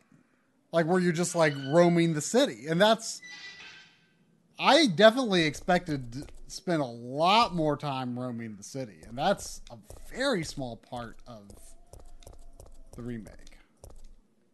Like 0.72 0.86
where 0.86 0.98
you're 0.98 1.12
just 1.12 1.34
like 1.34 1.54
roaming 1.68 2.14
the 2.14 2.20
city, 2.20 2.66
and 2.68 2.80
that's. 2.80 3.20
I 4.58 4.86
definitely 4.86 5.44
expected 5.44 6.12
to 6.12 6.26
spend 6.46 6.82
a 6.82 6.86
lot 6.86 7.54
more 7.54 7.76
time 7.76 8.18
roaming 8.18 8.56
the 8.56 8.62
city, 8.62 8.98
and 9.08 9.18
that's 9.18 9.60
a 9.70 9.76
very 10.14 10.44
small 10.44 10.76
part 10.76 11.16
of 11.26 11.48
the 12.94 13.02
remake. 13.02 13.58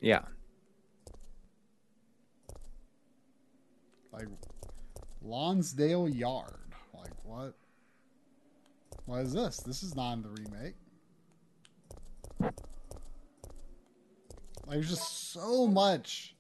Yeah. 0.01 0.23
like 4.19 4.29
Lonsdale 5.23 6.09
Yard. 6.09 6.55
Like 6.95 7.13
what? 7.25 7.55
What 9.07 9.21
is 9.23 9.33
this? 9.33 9.59
This 9.59 9.83
is 9.83 9.95
not 9.95 10.15
in 10.15 10.23
the 10.23 10.29
remake. 10.29 10.75
Like 12.41 12.55
there's 14.67 14.91
just 14.91 15.33
so 15.33 15.67
much. 15.67 16.35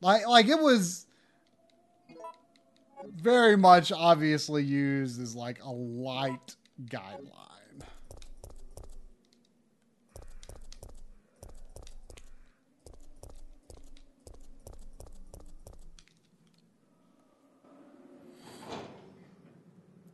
Like 0.00 0.26
like 0.26 0.48
it 0.48 0.58
was 0.58 1.06
very 3.14 3.56
much 3.56 3.92
obviously 3.92 4.64
used 4.64 5.20
as 5.20 5.36
like 5.36 5.62
a 5.62 5.70
light 5.70 6.56
guideline. 6.86 7.28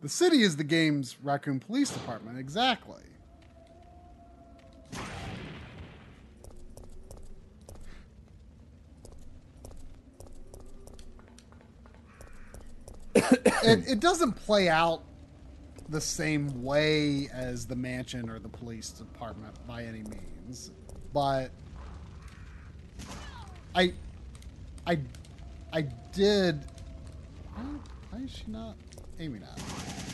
The 0.03 0.09
The 0.09 0.15
city 0.15 0.43
is 0.43 0.57
the 0.57 0.65
game's 0.65 1.17
Raccoon 1.23 1.61
Police 1.61 1.91
Department, 1.91 2.39
exactly. 2.39 3.03
It, 13.65 13.89
it 13.89 14.01
doesn't 14.01 14.33
play 14.33 14.69
out 14.69 15.03
the 15.89 16.01
same 16.01 16.63
way 16.63 17.29
as 17.33 17.67
the 17.67 17.77
mansion 17.77 18.29
or 18.29 18.39
the 18.39 18.49
police 18.49 18.91
department 18.91 19.55
by 19.67 19.85
any 19.85 20.03
means, 20.03 20.71
but 21.13 21.51
I, 23.75 23.93
I, 24.87 24.99
I 25.73 25.83
did. 26.13 26.65
Why, 28.11 28.21
is 28.21 28.31
she 28.31 28.45
not 28.49 28.77
aiming 29.19 29.43
at? 29.43 30.08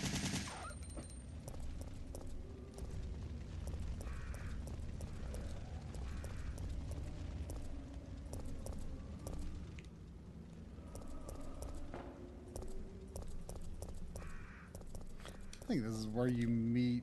Think 15.75 15.87
this 15.87 15.99
is 15.99 16.07
where 16.07 16.29
you 16.29 16.49
meet. 16.49 17.03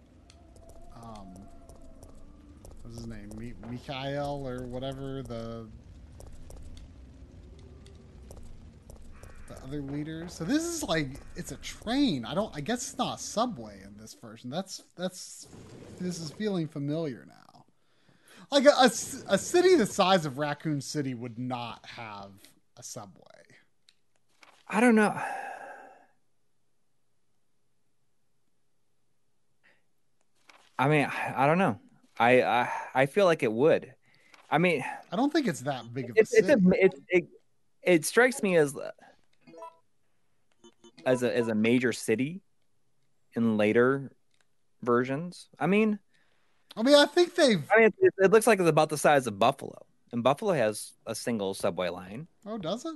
Um, 0.95 1.33
what's 2.81 2.97
his 2.97 3.07
name? 3.07 3.29
Meet 3.37 3.55
Mikhail 3.69 4.43
or 4.45 4.65
whatever 4.65 5.23
the 5.23 5.67
the 9.47 9.63
other 9.63 9.81
leaders. 9.81 10.33
So 10.33 10.45
this 10.45 10.63
is 10.63 10.83
like 10.83 11.19
it's 11.35 11.51
a 11.51 11.57
train. 11.57 12.23
I 12.25 12.33
don't. 12.33 12.55
I 12.55 12.61
guess 12.61 12.89
it's 12.89 12.97
not 12.97 13.19
a 13.19 13.21
subway 13.21 13.81
in 13.83 13.97
this 13.97 14.13
version. 14.13 14.49
That's 14.49 14.83
that's. 14.95 15.47
This 15.99 16.19
is 16.19 16.31
feeling 16.31 16.67
familiar 16.67 17.25
now. 17.27 17.65
Like 18.51 18.65
a 18.65 18.91
a 19.27 19.37
city 19.37 19.75
the 19.75 19.85
size 19.85 20.25
of 20.25 20.37
Raccoon 20.37 20.81
City 20.81 21.13
would 21.13 21.37
not 21.37 21.85
have 21.85 22.31
a 22.77 22.83
subway. 22.83 23.25
I 24.67 24.79
don't 24.79 24.95
know. 24.95 25.19
I 30.81 30.87
mean, 30.87 31.07
I 31.35 31.45
don't 31.45 31.59
know. 31.59 31.79
I 32.17 32.41
I, 32.41 32.69
I 32.95 33.05
feel 33.05 33.25
like 33.25 33.43
it 33.43 33.51
would. 33.53 33.93
I 34.49 34.57
mean, 34.57 34.83
I 35.11 35.15
don't 35.15 35.31
think 35.31 35.47
it's 35.47 35.61
that 35.61 35.93
big 35.93 36.09
of 36.09 36.17
a 36.17 36.19
it's 36.19 36.33
it's 36.33 36.47
city. 36.47 36.65
a, 36.65 36.85
it, 36.85 36.93
it 37.07 37.27
it 37.83 38.05
strikes 38.05 38.41
me 38.41 38.57
as 38.57 38.75
as 41.05 41.21
a 41.21 41.37
as 41.37 41.49
a 41.49 41.53
major 41.53 41.93
city 41.93 42.41
in 43.35 43.57
later 43.57 44.11
versions. 44.81 45.49
I 45.59 45.67
mean, 45.67 45.99
I 46.75 46.81
mean, 46.81 46.95
I 46.95 47.05
think 47.05 47.35
they've. 47.35 47.63
I 47.71 47.79
mean, 47.79 47.93
it, 48.01 48.13
it 48.17 48.31
looks 48.31 48.47
like 48.47 48.59
it's 48.59 48.67
about 48.67 48.89
the 48.89 48.97
size 48.97 49.27
of 49.27 49.37
Buffalo, 49.37 49.85
and 50.11 50.23
Buffalo 50.23 50.53
has 50.53 50.93
a 51.05 51.13
single 51.13 51.53
subway 51.53 51.89
line. 51.89 52.25
Oh, 52.43 52.57
does 52.57 52.85
it? 52.85 52.95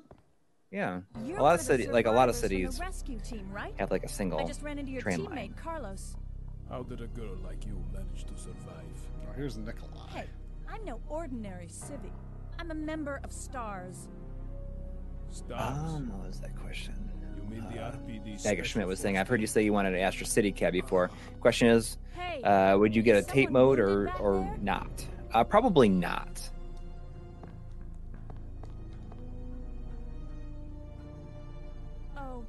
Yeah, 0.72 1.02
You're 1.24 1.38
a 1.38 1.44
lot 1.44 1.54
of 1.54 1.60
one 1.60 1.78
the 1.78 1.84
city, 1.84 1.88
like 1.88 2.08
a 2.08 2.12
lot 2.12 2.30
of 2.30 2.36
cities, 2.36 2.80
rescue 2.80 3.20
team, 3.20 3.48
right? 3.52 3.76
have 3.78 3.92
like 3.92 4.04
a 4.04 4.10
single. 4.10 4.40
I 4.40 4.46
just 4.46 4.64
ran 4.64 4.80
into 4.80 4.92
your 4.92 5.04
train 5.04 5.20
teammate, 5.20 5.36
line. 5.36 5.56
Carlos. 5.62 6.16
How 6.70 6.84
did 6.84 7.02
a 7.02 7.08
girl 7.08 7.36
like 7.44 7.66
you 7.66 7.82
manage 7.94 8.26
to 8.26 8.36
survive? 8.38 8.84
Oh, 9.28 9.34
here's 9.36 9.58
Nikolai. 9.58 10.08
Hey, 10.14 10.26
I'm 10.70 10.84
no 10.84 11.00
ordinary 11.10 11.68
civvy. 11.68 12.12
I'm 12.60 12.72
a 12.72 12.76
member 12.76 13.20
of 13.24 13.32
STARS. 13.32 14.08
Stars. 15.30 15.80
Um, 15.94 16.10
what 16.18 16.28
was 16.28 16.40
that 16.40 16.56
question? 16.56 16.94
you 17.36 17.44
mean 17.50 17.66
the 17.72 17.80
uh, 17.82 17.92
RPD? 17.92 18.42
Dagger 18.42 18.64
Schmidt 18.64 18.88
was 18.88 19.00
saying, 19.00 19.18
"I've 19.18 19.28
heard 19.28 19.42
you 19.42 19.48
say 19.48 19.64
you 19.64 19.74
wanted 19.74 19.94
an 19.94 20.00
Astro 20.00 20.26
City 20.26 20.52
cab 20.52 20.74
before." 20.74 21.12
Question 21.42 21.68
is, 21.68 21.98
Hey, 22.14 22.42
uh, 22.42 22.78
would 22.78 22.96
you 22.96 23.02
get 23.02 23.18
a 23.18 23.22
tape 23.22 23.50
mode 23.52 23.80
or 23.80 24.10
or 24.20 24.40
there? 24.40 24.58
not? 24.62 25.06
Uh, 25.34 25.44
probably 25.44 25.90
not. 25.90 26.50
Oh, 32.18 32.44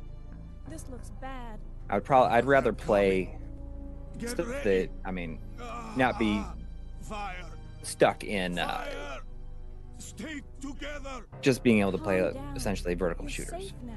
this 0.68 0.84
looks 0.90 1.10
bad. 1.20 1.58
I 1.90 1.94
would 1.94 2.04
probably 2.04 2.32
I'd 2.36 2.44
rather 2.46 2.72
play 2.72 3.24
Get 3.24 3.35
stuff 4.24 4.48
ready. 4.48 4.62
that 4.86 4.90
I 5.04 5.10
mean 5.10 5.38
not 5.96 6.18
be 6.18 6.38
Ah, 6.38 6.54
Fire! 7.02 7.44
stuck 7.82 8.24
in 8.24 8.58
uh, 8.58 8.66
Fire! 8.68 9.20
Stay 9.98 10.40
together! 10.60 11.26
just 11.40 11.62
being 11.62 11.80
able 11.80 11.92
to 11.92 11.98
play 11.98 12.20
uh, 12.20 12.32
essentially 12.54 12.94
vertical 12.94 13.24
You're 13.24 13.30
shooters. 13.30 13.50
safe 13.68 13.72
now. 13.84 13.92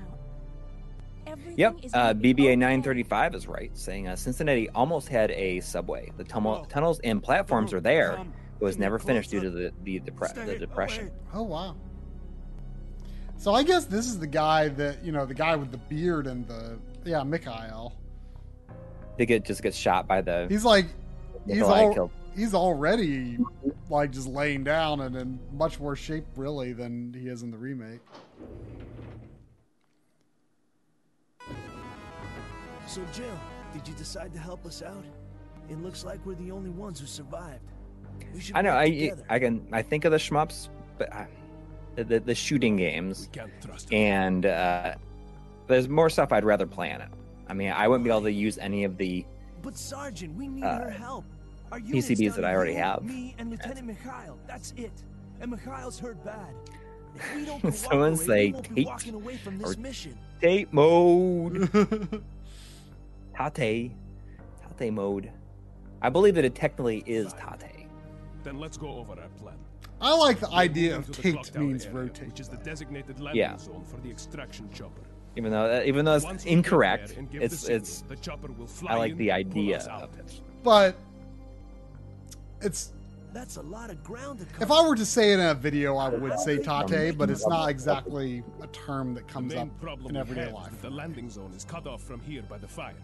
Everything 1.27 1.53
Yep, 1.57 1.75
uh, 1.93 2.13
BBA 2.13 2.57
935 2.57 3.35
is 3.35 3.47
right, 3.47 3.69
saying 3.77 4.07
uh, 4.07 4.15
Cincinnati 4.15 4.69
almost 4.69 5.07
had 5.09 5.29
a 5.31 5.59
subway. 5.59 6.11
The 6.17 6.23
tunnel, 6.23 6.65
tunnels 6.65 6.99
and 7.03 7.21
platforms 7.21 7.71
are 7.73 7.79
there. 7.81 8.15
Come. 8.15 8.33
It 8.59 8.63
was 8.63 8.77
never 8.77 8.97
finished 8.99 9.29
due 9.31 9.39
to 9.41 9.49
the 9.49 9.73
the, 9.83 9.99
depre- 9.99 10.45
the 10.45 10.57
depression. 10.57 11.07
away. 11.07 11.13
Oh 11.33 11.43
wow. 11.43 11.75
So 13.37 13.53
I 13.53 13.63
guess 13.63 13.85
this 13.85 14.07
is 14.07 14.19
the 14.19 14.27
guy 14.27 14.69
that 14.69 15.03
you 15.03 15.11
know, 15.11 15.25
the 15.25 15.33
guy 15.33 15.55
with 15.55 15.71
the 15.71 15.77
beard 15.77 16.27
and 16.27 16.47
the 16.47 16.77
yeah, 17.05 17.23
Mikhail. 17.23 17.93
They 19.19 19.25
get 19.25 19.43
just 19.43 19.61
gets 19.61 19.75
shot 19.75 20.07
by 20.07 20.21
the. 20.21 20.47
He's 20.47 20.63
like 20.63 20.85
he's 21.45 21.57
Nikolai 21.57 21.87
all, 21.87 22.09
he's 22.33 22.53
already 22.53 23.37
like 23.89 24.11
just 24.11 24.27
laying 24.27 24.63
down 24.63 25.01
and 25.01 25.13
in 25.13 25.37
much 25.51 25.77
worse 25.77 25.99
shape 25.99 26.23
really 26.37 26.71
than 26.71 27.13
he 27.13 27.27
is 27.27 27.43
in 27.43 27.51
the 27.51 27.57
remake. 27.57 27.99
So, 32.87 33.01
Jill, 33.13 33.25
did 33.73 33.85
you 33.89 33.93
decide 33.95 34.31
to 34.35 34.39
help 34.39 34.65
us 34.65 34.81
out? 34.81 35.03
It 35.69 35.83
looks 35.83 36.05
like 36.05 36.25
we're 36.25 36.35
the 36.35 36.51
only 36.51 36.69
ones 36.69 37.01
who 37.01 37.05
survived. 37.05 37.59
We 38.33 38.39
should 38.39 38.55
I 38.55 38.61
know. 38.61 38.71
I 38.71 38.85
together. 38.89 39.25
I 39.29 39.39
can 39.39 39.67
I 39.73 39.81
think 39.81 40.05
of 40.05 40.13
the 40.13 40.17
shmups, 40.17 40.69
but 40.97 41.11
I, 41.11 41.27
the, 41.95 42.05
the 42.05 42.19
the 42.21 42.35
shooting 42.35 42.77
We 42.77 42.83
games 42.83 43.27
can't 43.33 43.51
trust 43.61 43.91
and 43.91 44.45
uh, 44.45 44.95
there's 45.67 45.89
more 45.89 46.09
stuff 46.09 46.31
I'd 46.31 46.45
rather 46.45 46.65
play 46.65 46.93
on 46.93 47.01
it. 47.01 47.09
I 47.49 47.53
mean, 47.53 47.71
I 47.71 47.87
wouldn't 47.87 48.03
be 48.03 48.09
able 48.11 48.21
to 48.21 48.31
use 48.31 48.57
any 48.59 48.83
of 48.83 48.97
the 48.97 49.25
But 49.61 49.75
Sergeant, 49.77 50.35
we 50.35 50.47
need 50.47 50.63
uh, 50.63 50.79
her 50.83 50.89
help. 50.89 51.25
Our 51.71 51.79
PCBs 51.79 52.35
that 52.35 52.45
I 52.45 52.53
already 52.55 52.73
you, 52.73 52.77
have. 52.79 53.03
Me 53.03 53.35
and 53.37 53.49
Lieutenant 53.51 53.85
Mikhail. 53.85 54.37
That's 54.47 54.73
it. 54.77 54.91
And 55.41 55.51
Mikhail's 55.51 55.99
hurt 55.99 56.23
bad. 56.23 56.53
If 57.15 57.35
we 57.35 57.45
don't 57.45 57.73
Someone 57.73 58.15
say 58.15 58.51
we 58.51 58.61
Tate 58.83 58.87
walking 58.87 59.13
away 59.15 59.37
from 59.37 59.57
this 59.57 59.75
or- 59.75 59.79
mission. 59.79 60.17
tape 60.41 60.71
mode. 60.71 61.69
Tate, 63.53 63.91
Tate 64.77 64.93
mode. 64.93 65.31
I 66.01 66.09
believe 66.09 66.35
that 66.35 66.45
it 66.45 66.55
technically 66.55 67.03
is 67.05 67.33
Tate. 67.33 67.87
Then 68.43 68.59
let's 68.59 68.77
go 68.77 68.89
over 68.97 69.13
our 69.13 69.27
plan. 69.41 69.55
I 70.01 70.15
like 70.15 70.39
the 70.39 70.49
idea 70.51 70.95
of 70.95 71.05
to 71.07 71.11
the 71.21 71.31
clock 71.33 71.43
taped 71.45 71.53
tower 71.55 71.63
means 71.63 71.85
area, 71.85 71.97
rotate. 71.97 72.27
which 72.29 72.39
is 72.39 72.47
the 72.47 72.57
designated 72.57 73.19
landing 73.19 73.39
Yeah. 73.41 73.57
zone 73.57 73.83
for 73.85 73.97
the 73.97 74.09
extraction 74.09 74.69
chopper. 74.73 75.01
Even 75.39 75.53
though 75.53 75.71
uh, 75.71 75.83
even 75.85 76.03
though 76.03 76.15
it's 76.15 76.25
Once 76.25 76.43
we 76.43 76.49
get 76.49 76.57
incorrect, 76.57 77.07
there 77.09 77.19
and 77.19 77.31
give 77.31 77.41
it's 77.41 77.59
signal, 77.59 77.77
it's 77.77 78.01
the 78.01 78.15
chopper 78.17 78.51
will 78.51 78.67
fly 78.67 78.91
I 78.91 78.97
like 78.97 79.15
the 79.15 79.31
idea 79.31 79.79
of 79.83 80.13
it. 80.19 80.41
But 80.63 80.97
it's 82.59 82.91
That's 83.31 83.55
a 83.55 83.61
lot 83.61 83.89
of 83.89 84.03
ground 84.03 84.39
to 84.39 84.45
if 84.61 84.69
I 84.69 84.85
were 84.85 84.97
to 84.97 85.05
say 85.05 85.31
it 85.31 85.39
in 85.39 85.45
a 85.45 85.53
video, 85.53 85.95
I 85.95 86.09
would 86.09 86.37
say 86.39 86.57
tate, 86.57 87.17
but 87.17 87.29
it's 87.29 87.47
not 87.47 87.69
exactly 87.69 88.43
a 88.61 88.67
term 88.67 89.13
that 89.13 89.29
comes 89.29 89.55
up 89.55 89.69
in 90.09 90.17
everyday 90.17 90.51
life. 90.51 90.81
the 90.81 90.89
landing 90.89 91.29
zone 91.29 91.53
is 91.55 91.63
cut 91.63 91.87
off 91.87 92.03
from 92.03 92.19
here 92.19 92.41
by 92.41 92.57
the 92.57 92.67
fire. 92.67 92.95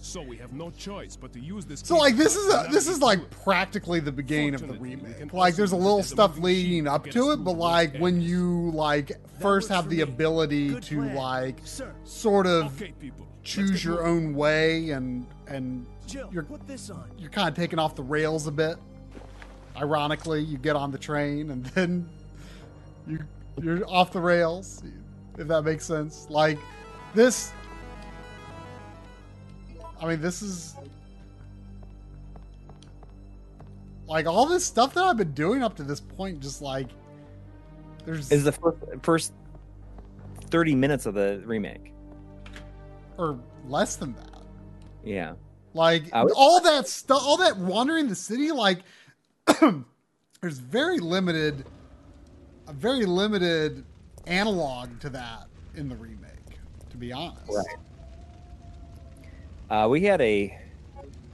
So 0.00 0.22
we 0.22 0.36
have 0.38 0.52
no 0.52 0.70
choice 0.70 1.16
but 1.16 1.32
to 1.32 1.40
use 1.40 1.64
this. 1.66 1.80
So 1.80 1.96
like 1.96 2.16
this 2.16 2.36
is 2.36 2.52
a, 2.52 2.66
this 2.70 2.88
is 2.88 3.00
like 3.00 3.28
practically 3.30 4.00
the 4.00 4.12
beginning 4.12 4.54
of 4.54 4.66
the 4.66 4.74
remake. 4.74 5.32
Like 5.32 5.54
there's 5.56 5.72
a 5.72 5.76
little 5.76 5.98
it 5.98 6.00
as 6.00 6.12
a 6.12 6.14
stuff 6.14 6.38
leading 6.38 6.86
up 6.86 7.08
to 7.10 7.32
it, 7.32 7.38
but 7.38 7.52
like 7.52 7.96
when 7.98 8.20
you 8.20 8.70
like 8.72 9.12
first 9.40 9.68
have 9.68 9.88
the 9.88 10.00
ability 10.02 10.78
to 10.80 11.02
like 11.14 11.58
sort 12.04 12.46
of 12.46 12.74
Okay, 12.80 12.92
people. 13.00 13.26
let's 13.28 13.50
choose 13.50 13.84
your 13.84 14.06
own 14.06 14.34
way 14.34 14.90
and 14.90 15.26
and 15.46 15.86
you're 16.30 16.42
put 16.44 16.66
this 16.66 16.90
on. 16.90 17.10
you're 17.18 17.30
kind 17.30 17.48
of 17.48 17.54
taking 17.54 17.78
off 17.78 17.94
the 17.94 18.02
rails 18.02 18.46
a 18.46 18.52
bit. 18.52 18.76
Ironically, 19.76 20.40
you 20.42 20.56
get 20.58 20.76
on 20.76 20.90
the 20.90 20.98
train 20.98 21.50
and 21.50 21.64
then 21.74 22.08
you 23.06 23.18
you're 23.62 23.88
off 23.88 24.12
the 24.12 24.20
rails, 24.20 24.82
if 25.38 25.46
that 25.48 25.62
makes 25.62 25.84
sense. 25.84 26.26
Like 26.30 26.58
this 27.14 27.52
I 30.00 30.06
mean, 30.06 30.20
this 30.20 30.42
is 30.42 30.74
like 34.06 34.26
all 34.26 34.46
this 34.46 34.64
stuff 34.64 34.94
that 34.94 35.04
I've 35.04 35.16
been 35.16 35.32
doing 35.32 35.62
up 35.62 35.76
to 35.76 35.82
this 35.82 36.00
point 36.00 36.40
just 36.40 36.60
like 36.60 36.88
there's 38.04 38.30
Is 38.30 38.44
the 38.44 38.52
first, 38.52 38.78
first 39.02 39.32
thirty 40.50 40.74
minutes 40.74 41.06
of 41.06 41.14
the 41.14 41.42
remake? 41.44 41.92
or 43.16 43.38
less 43.68 43.94
than 43.94 44.12
that. 44.14 44.42
Yeah. 45.04 45.34
Like 45.72 46.12
was- 46.12 46.32
all 46.36 46.60
that 46.60 46.88
stuff, 46.88 47.22
all 47.22 47.36
that 47.38 47.56
wandering 47.56 48.08
the 48.08 48.14
city, 48.14 48.50
like 48.50 48.80
there's 50.40 50.58
very 50.58 50.98
limited, 50.98 51.64
a 52.66 52.72
very 52.72 53.06
limited 53.06 53.84
analog 54.26 54.98
to 55.00 55.10
that 55.10 55.46
in 55.76 55.88
the 55.88 55.94
remake. 55.96 56.30
To 56.90 56.96
be 56.96 57.12
honest, 57.12 57.48
Right. 57.48 57.76
Uh, 59.70 59.88
we 59.90 60.02
had 60.02 60.20
a 60.20 60.58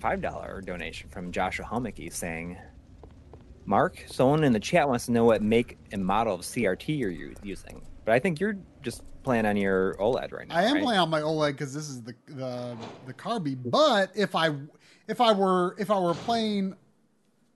five 0.01 0.21
dollar 0.21 0.61
donation 0.61 1.09
from 1.11 1.33
Joshua 1.33 1.67
Helmicky 1.67 2.13
saying, 2.13 2.57
"Mark, 3.65 4.05
someone 4.07 4.45
in 4.45 4.53
the 4.53 4.61
chat 4.61 4.89
wants 4.89 5.07
to 5.07 5.13
know 5.13 5.25
what 5.25 5.43
make 5.43 5.79
and 5.93 6.05
model 6.05 6.35
of 6.35 6.43
CRT 6.43 6.99
you're 6.99 7.11
using, 7.43 7.83
but 8.05 8.15
I 8.15 8.19
think 8.19 8.41
you're 8.41 8.57
just 8.83 9.03
playing 9.23 9.47
on 9.47 9.57
your 9.57 9.95
OLED 9.97 10.33
right 10.33 10.49
now. 10.49 10.57
I 10.57 10.65
am 10.65 10.75
right? 10.75 10.83
playing 10.85 11.01
on 11.01 11.11
my 11.11 11.21
OLED 11.21 11.53
because 11.53 11.75
this 11.75 11.89
is 11.89 12.03
the 12.03 12.15
the 12.29 12.77
the 13.07 13.15
Carby. 13.15 13.57
But 13.65 14.11
if 14.15 14.35
I 14.35 14.51
if 15.09 15.21
I 15.21 15.33
were 15.33 15.75
if 15.79 15.91
I 15.91 15.99
were 15.99 16.15
playing 16.15 16.75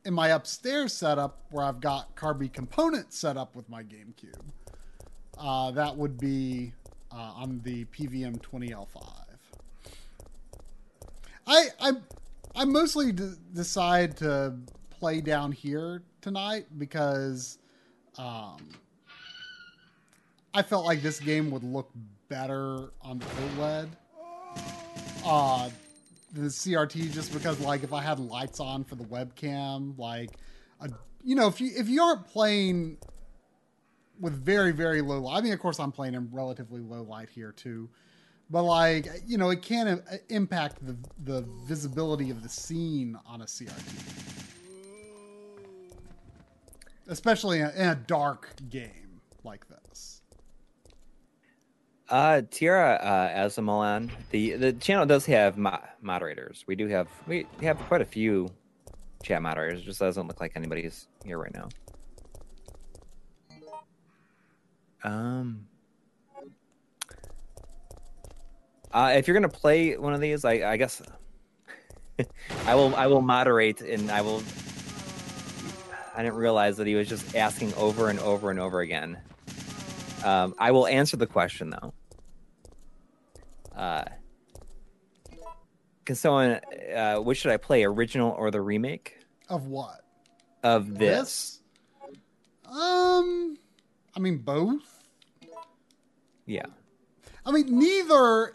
in 0.05 0.13
my 0.13 0.29
upstairs 0.29 0.93
setup 0.93 1.41
where 1.51 1.65
I've 1.65 1.81
got 1.81 2.15
Carby 2.17 2.53
components 2.53 3.19
set 3.19 3.37
up 3.37 3.57
with 3.57 3.69
my 3.69 3.83
GameCube, 3.83 4.35
uh, 5.39 5.71
that 5.71 5.97
would 5.97 6.19
be 6.19 6.73
uh, 7.11 7.33
on 7.37 7.61
the 7.65 7.85
PVM 7.87 8.41
20L5. 8.41 9.24
I 11.47 11.69
I 11.81 11.93
I 12.57 12.65
mostly 12.65 13.13
d- 13.13 13.35
decide 13.53 14.17
to 14.19 14.55
play 14.91 15.21
down 15.21 15.53
here 15.53 16.03
tonight 16.21 16.67
because 16.79 17.59
um, 18.17 18.69
I 20.55 20.63
felt 20.63 20.85
like 20.87 21.03
this 21.03 21.21
game 21.21 21.51
would 21.51 21.65
look 21.65 21.91
better 22.29 22.91
on 23.03 23.19
the 23.19 23.27
OLED. 23.27 23.89
Uh, 25.27 25.71
the 26.33 26.43
CRT 26.43 27.13
just 27.13 27.33
because 27.33 27.61
like 27.61 27.83
if 27.83 27.93
I 27.93 28.03
had 28.03 28.19
lights 28.19 28.61
on 28.61 28.85
for 28.85 28.95
the 28.97 29.05
webcam, 29.05 29.99
like 29.99 30.31
a, 30.81 30.91
you 31.23 31.35
know 31.35 31.47
if 31.47 31.61
you 31.61 31.71
if 31.77 31.89
you 31.89 32.03
aren't 32.03 32.27
playing 32.27 32.99
with 34.21 34.35
very 34.35 34.73
very 34.73 35.01
low 35.01 35.21
light, 35.21 35.39
I 35.39 35.41
mean 35.43 35.53
of 35.53 35.61
course 35.61 35.79
I'm 35.79 35.93
playing 35.93 36.15
in 36.15 36.29
relatively 36.33 36.81
low 36.81 37.03
light 37.03 37.29
here 37.31 37.53
too, 37.53 37.89
but 38.51 38.63
like 38.63 39.09
you 39.27 39.39
know 39.39 39.51
it 39.51 39.63
can 39.63 40.03
impact 40.29 40.85
the 40.87 40.97
the 41.25 41.47
visibility 41.67 42.31
of 42.31 42.43
the 42.43 42.49
scene 42.49 43.19
on 43.27 43.43
a 43.43 43.45
CRT, 43.45 43.71
especially 47.09 47.61
in 47.61 47.67
a, 47.67 47.95
dark 47.95 48.51
game 48.69 49.21
like 49.45 49.67
this. 49.69 50.23
Uh, 52.11 52.43
Tiara 52.51 52.95
uh, 52.97 53.47
Azamolan, 53.47 54.11
the 54.31 54.57
the 54.57 54.73
channel 54.75 55.07
does 55.07 55.25
have 55.27 55.57
mo- 55.57 55.83
moderators. 56.03 56.65
We 56.67 56.77
do 56.77 56.87
have 56.89 57.09
we 57.27 57.47
have 57.63 57.79
quite 57.79 58.03
a 58.03 58.07
few 58.07 58.49
chat 59.23 59.41
moderators. 59.41 59.81
It 59.81 59.85
just 59.85 60.01
doesn't 60.01 60.27
look 60.27 60.41
like 60.41 60.53
anybody's 60.55 61.09
here 61.25 61.39
right 61.39 61.55
now. 61.55 61.69
Um, 65.03 65.67
uh, 68.95 69.13
if 69.17 69.27
you're 69.29 69.35
gonna 69.35 69.49
play 69.49 69.97
one 69.97 70.15
of 70.15 70.21
these, 70.21 70.45
I, 70.45 70.73
I 70.73 70.77
guess 70.77 71.03
I 72.67 72.75
will 72.75 72.95
I 72.97 73.07
will 73.07 73.23
moderate 73.23 73.81
and 73.81 74.11
I 74.11 74.23
will. 74.23 74.43
I 76.17 76.23
didn't 76.23 76.37
realize 76.37 76.77
that 76.77 76.87
he 76.87 76.95
was 76.95 77.09
just 77.09 77.35
asking 77.35 77.75
over 77.75 78.09
and 78.09 78.21
over 78.21 78.51
and 78.51 78.61
over 78.61 78.81
again. 78.81 79.19
Um, 80.25 80.55
I 80.59 80.71
will 80.71 80.87
answer 80.87 81.17
the 81.17 81.27
question 81.27 81.71
though. 81.71 81.93
Uh, 83.75 84.05
can 86.05 86.15
someone, 86.15 86.61
uh, 86.95 87.17
which 87.17 87.39
should 87.39 87.51
I 87.51 87.57
play, 87.57 87.83
original 87.83 88.31
or 88.31 88.51
the 88.53 88.61
remake 88.61 89.19
Of 89.49 89.67
what? 89.67 90.03
of 90.63 90.97
this? 90.99 91.61
Um, 92.65 93.57
I 94.17 94.21
mean 94.21 94.39
both. 94.39 95.03
Yeah. 96.47 96.67
I 97.45 97.51
mean 97.51 97.79
neither. 97.79 98.53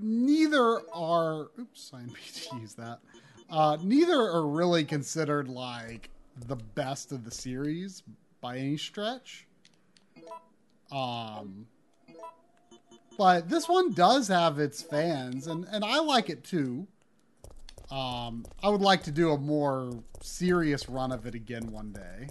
Neither 0.00 0.80
are. 0.92 1.48
Oops, 1.58 1.92
I 1.94 2.00
didn't 2.00 2.16
to 2.50 2.56
use 2.56 2.74
that. 2.74 3.00
Uh, 3.48 3.76
neither 3.82 4.18
are 4.18 4.46
really 4.46 4.84
considered 4.84 5.48
like 5.48 6.10
the 6.46 6.56
best 6.56 7.12
of 7.12 7.24
the 7.24 7.30
series 7.30 8.02
by 8.40 8.58
any 8.58 8.76
stretch. 8.76 9.46
Um, 10.92 11.66
but 13.18 13.48
this 13.48 13.68
one 13.68 13.92
does 13.92 14.28
have 14.28 14.58
its 14.58 14.82
fans, 14.82 15.46
and 15.46 15.66
and 15.70 15.84
I 15.84 15.98
like 15.98 16.30
it 16.30 16.44
too. 16.44 16.86
Um, 17.90 18.46
I 18.62 18.68
would 18.68 18.80
like 18.80 19.02
to 19.04 19.10
do 19.10 19.32
a 19.32 19.38
more 19.38 19.92
serious 20.22 20.88
run 20.88 21.10
of 21.12 21.26
it 21.26 21.34
again 21.34 21.70
one 21.72 21.92
day. 21.92 22.28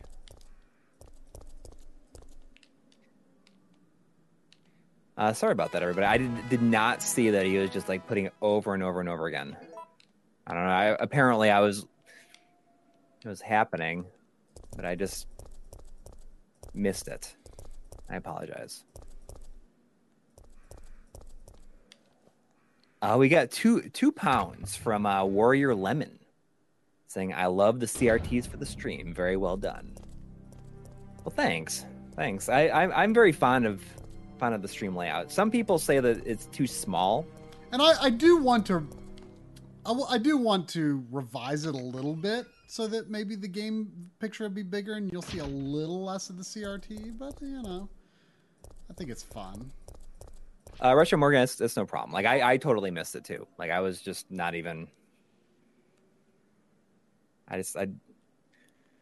Uh, 5.19 5.33
sorry 5.33 5.51
about 5.51 5.73
that, 5.73 5.81
everybody. 5.81 6.07
I 6.07 6.17
did, 6.17 6.49
did 6.49 6.61
not 6.61 7.03
see 7.03 7.29
that 7.31 7.45
he 7.45 7.57
was 7.57 7.69
just 7.71 7.89
like 7.89 8.07
putting 8.07 8.23
it 8.23 8.33
over 8.41 8.73
and 8.73 8.81
over 8.81 9.01
and 9.01 9.09
over 9.09 9.27
again. 9.27 9.57
I 10.47 10.53
don't 10.53 10.63
know. 10.63 10.69
I, 10.69 10.85
apparently, 10.97 11.49
I 11.49 11.59
was 11.59 11.85
it 13.25 13.27
was 13.27 13.41
happening, 13.41 14.05
but 14.77 14.85
I 14.85 14.95
just 14.95 15.27
missed 16.73 17.09
it. 17.09 17.35
I 18.09 18.15
apologize. 18.15 18.85
Uh, 23.01 23.17
we 23.19 23.27
got 23.27 23.51
two 23.51 23.81
two 23.89 24.13
pounds 24.13 24.77
from 24.77 25.05
uh, 25.05 25.25
Warrior 25.25 25.75
Lemon, 25.75 26.17
saying, 27.07 27.33
"I 27.33 27.47
love 27.47 27.81
the 27.81 27.87
CRTs 27.87 28.47
for 28.47 28.55
the 28.55 28.65
stream. 28.65 29.13
Very 29.13 29.35
well 29.35 29.57
done." 29.57 29.97
Well, 31.25 31.33
thanks, 31.35 31.85
thanks. 32.15 32.47
I, 32.47 32.67
I 32.67 33.03
I'm 33.03 33.13
very 33.13 33.33
fond 33.33 33.67
of 33.67 33.83
of 34.41 34.61
the 34.61 34.67
stream 34.67 34.95
layout. 34.95 35.31
Some 35.31 35.51
people 35.51 35.79
say 35.79 35.99
that 35.99 36.25
it's 36.25 36.45
too 36.47 36.67
small. 36.67 37.25
And 37.71 37.81
I, 37.81 37.93
I 38.03 38.09
do 38.09 38.37
want 38.37 38.65
to, 38.67 38.87
I, 39.85 39.89
w- 39.89 40.07
I 40.09 40.17
do 40.17 40.37
want 40.37 40.67
to 40.69 41.03
revise 41.11 41.65
it 41.65 41.75
a 41.75 41.77
little 41.77 42.15
bit 42.15 42.45
so 42.67 42.87
that 42.87 43.09
maybe 43.09 43.35
the 43.35 43.47
game 43.47 43.91
picture 44.19 44.43
will 44.43 44.51
be 44.51 44.63
bigger 44.63 44.93
and 44.93 45.11
you'll 45.11 45.21
see 45.21 45.39
a 45.39 45.45
little 45.45 46.03
less 46.03 46.29
of 46.29 46.37
the 46.37 46.43
CRT. 46.43 47.17
But 47.17 47.35
you 47.41 47.61
know, 47.61 47.89
I 48.89 48.93
think 48.93 49.09
it's 49.09 49.23
fun. 49.23 49.71
Uh, 50.83 50.95
Russia 50.95 51.17
Morgan, 51.17 51.41
it's, 51.41 51.59
it's 51.59 51.75
no 51.75 51.85
problem. 51.85 52.13
Like 52.13 52.25
I, 52.25 52.53
I 52.53 52.57
totally 52.57 52.91
missed 52.91 53.15
it 53.15 53.23
too. 53.23 53.47
Like 53.57 53.71
I 53.71 53.81
was 53.81 54.01
just 54.01 54.31
not 54.31 54.55
even. 54.55 54.87
I 57.47 57.57
just 57.57 57.75
I. 57.75 57.87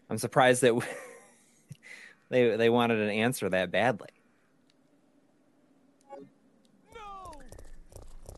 I'm 0.10 0.18
surprised 0.18 0.62
that 0.64 0.74
they 2.30 2.56
they 2.56 2.70
wanted 2.70 3.00
an 3.00 3.10
answer 3.10 3.50
that 3.50 3.72
badly. 3.72 4.10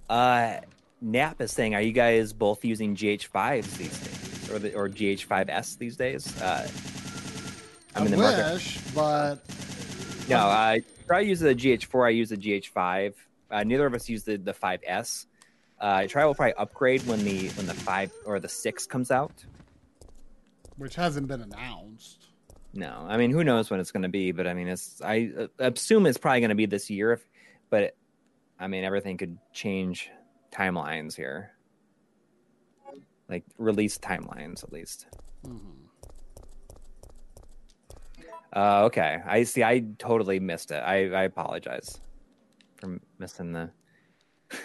Uh, 0.09 0.59
Nap 1.01 1.39
is 1.41 1.51
saying, 1.51 1.75
"Are 1.75 1.81
you 1.81 1.91
guys 1.93 2.33
both 2.33 2.65
using 2.65 2.95
GH5s 2.95 3.77
these 3.77 3.99
days, 3.99 4.49
or 4.51 4.59
the, 4.59 4.73
or 4.75 4.89
GH5s 4.89 5.77
these 5.77 5.95
days?" 5.95 6.41
Uh, 6.41 6.67
I'm 7.95 8.03
I 8.03 8.05
in 8.05 8.11
the 8.11 8.17
wish, 8.17 8.83
market. 8.85 8.95
but 8.95 9.35
No, 10.29 10.37
I 10.47 10.81
try 11.07 11.21
use 11.21 11.39
the 11.39 11.55
GH4. 11.55 12.07
I 12.07 12.09
use 12.09 12.29
the 12.29 12.37
GH5. 12.37 13.13
Uh, 13.51 13.63
neither 13.63 13.85
of 13.85 13.93
us 13.93 14.09
use 14.09 14.23
the 14.23 14.37
the 14.37 14.53
5S. 14.53 15.25
Uh, 15.81 15.85
I 16.03 16.07
try 16.07 16.25
will 16.25 16.35
probably 16.35 16.53
upgrade 16.55 17.05
when 17.07 17.23
the 17.23 17.49
when 17.49 17.65
the 17.65 17.73
five 17.73 18.11
or 18.25 18.39
the 18.39 18.49
six 18.49 18.85
comes 18.85 19.11
out. 19.11 19.45
which 20.77 20.95
hasn't 20.95 21.27
been 21.27 21.41
announced. 21.41 22.27
No, 22.73 23.05
I 23.07 23.17
mean 23.17 23.31
who 23.31 23.43
knows 23.43 23.69
when 23.69 23.79
it's 23.79 23.91
going 23.91 24.03
to 24.03 24.09
be, 24.09 24.31
but 24.31 24.45
I 24.45 24.53
mean 24.53 24.67
it's 24.67 25.01
I 25.03 25.31
uh, 25.37 25.47
assume 25.59 26.05
it's 26.05 26.17
probably 26.17 26.41
going 26.41 26.49
to 26.49 26.55
be 26.55 26.65
this 26.65 26.89
year. 26.89 27.13
If, 27.13 27.25
but 27.69 27.95
I 28.59 28.67
mean 28.67 28.83
everything 28.83 29.17
could 29.17 29.37
change 29.53 30.09
timelines 30.51 31.15
here, 31.15 31.51
like 33.29 33.43
release 33.57 33.97
timelines 33.97 34.63
at 34.63 34.73
least. 34.73 35.07
Uh, 38.55 38.83
okay, 38.85 39.21
I 39.25 39.43
see. 39.43 39.63
I 39.63 39.83
totally 39.99 40.39
missed 40.39 40.71
it. 40.71 40.83
I, 40.83 41.09
I 41.11 41.23
apologize 41.23 42.01
for 42.77 42.99
missing 43.17 43.51
the. 43.51 43.69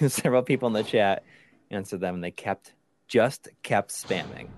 Several 0.08 0.42
people 0.42 0.66
in 0.68 0.72
the 0.72 0.82
chat 0.82 1.24
answered 1.70 2.00
them, 2.00 2.14
and 2.14 2.24
they 2.24 2.30
kept 2.30 2.72
just 3.06 3.48
kept 3.62 3.90
spamming. 3.90 4.48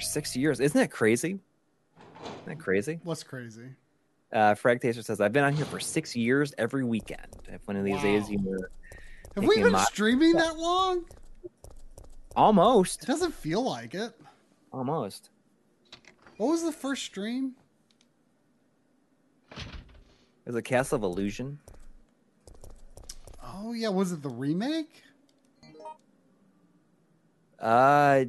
For 0.00 0.04
six 0.04 0.34
years, 0.34 0.60
isn't 0.60 0.80
that 0.80 0.90
crazy? 0.90 1.38
Isn't 2.24 2.46
that 2.46 2.58
crazy? 2.58 3.00
What's 3.04 3.22
crazy? 3.22 3.68
Uh, 4.32 4.54
Frag 4.54 4.80
Taster 4.80 5.02
says, 5.02 5.20
I've 5.20 5.32
been 5.34 5.44
on 5.44 5.52
here 5.52 5.66
for 5.66 5.78
six 5.78 6.16
years 6.16 6.54
every 6.56 6.84
weekend. 6.84 7.26
If 7.48 7.68
one 7.68 7.76
of 7.76 7.84
these 7.84 8.00
days 8.00 8.22
Wow. 8.24 8.30
you 8.30 8.38
were 8.42 8.70
Have 9.34 9.44
we 9.46 9.62
been 9.62 9.76
streaming 9.80 10.32
that 10.36 10.56
long? 10.56 11.04
It 11.44 11.50
almost, 12.34 13.06
doesn't 13.06 13.34
feel 13.34 13.62
like 13.62 13.94
it. 13.94 14.12
almost. 14.72 15.28
What 16.38 16.46
was 16.46 16.62
the 16.62 16.72
first 16.72 17.02
stream? 17.04 17.52
Was 20.46 20.56
it 20.56 20.62
Castle 20.62 20.96
of 20.96 21.02
Illusion? 21.02 21.58
Oh 23.44 23.74
yeah, 23.74 23.90
was 23.90 24.12
it 24.12 24.22
the 24.22 24.30
remake? 24.30 25.02
Uh, 27.58 28.24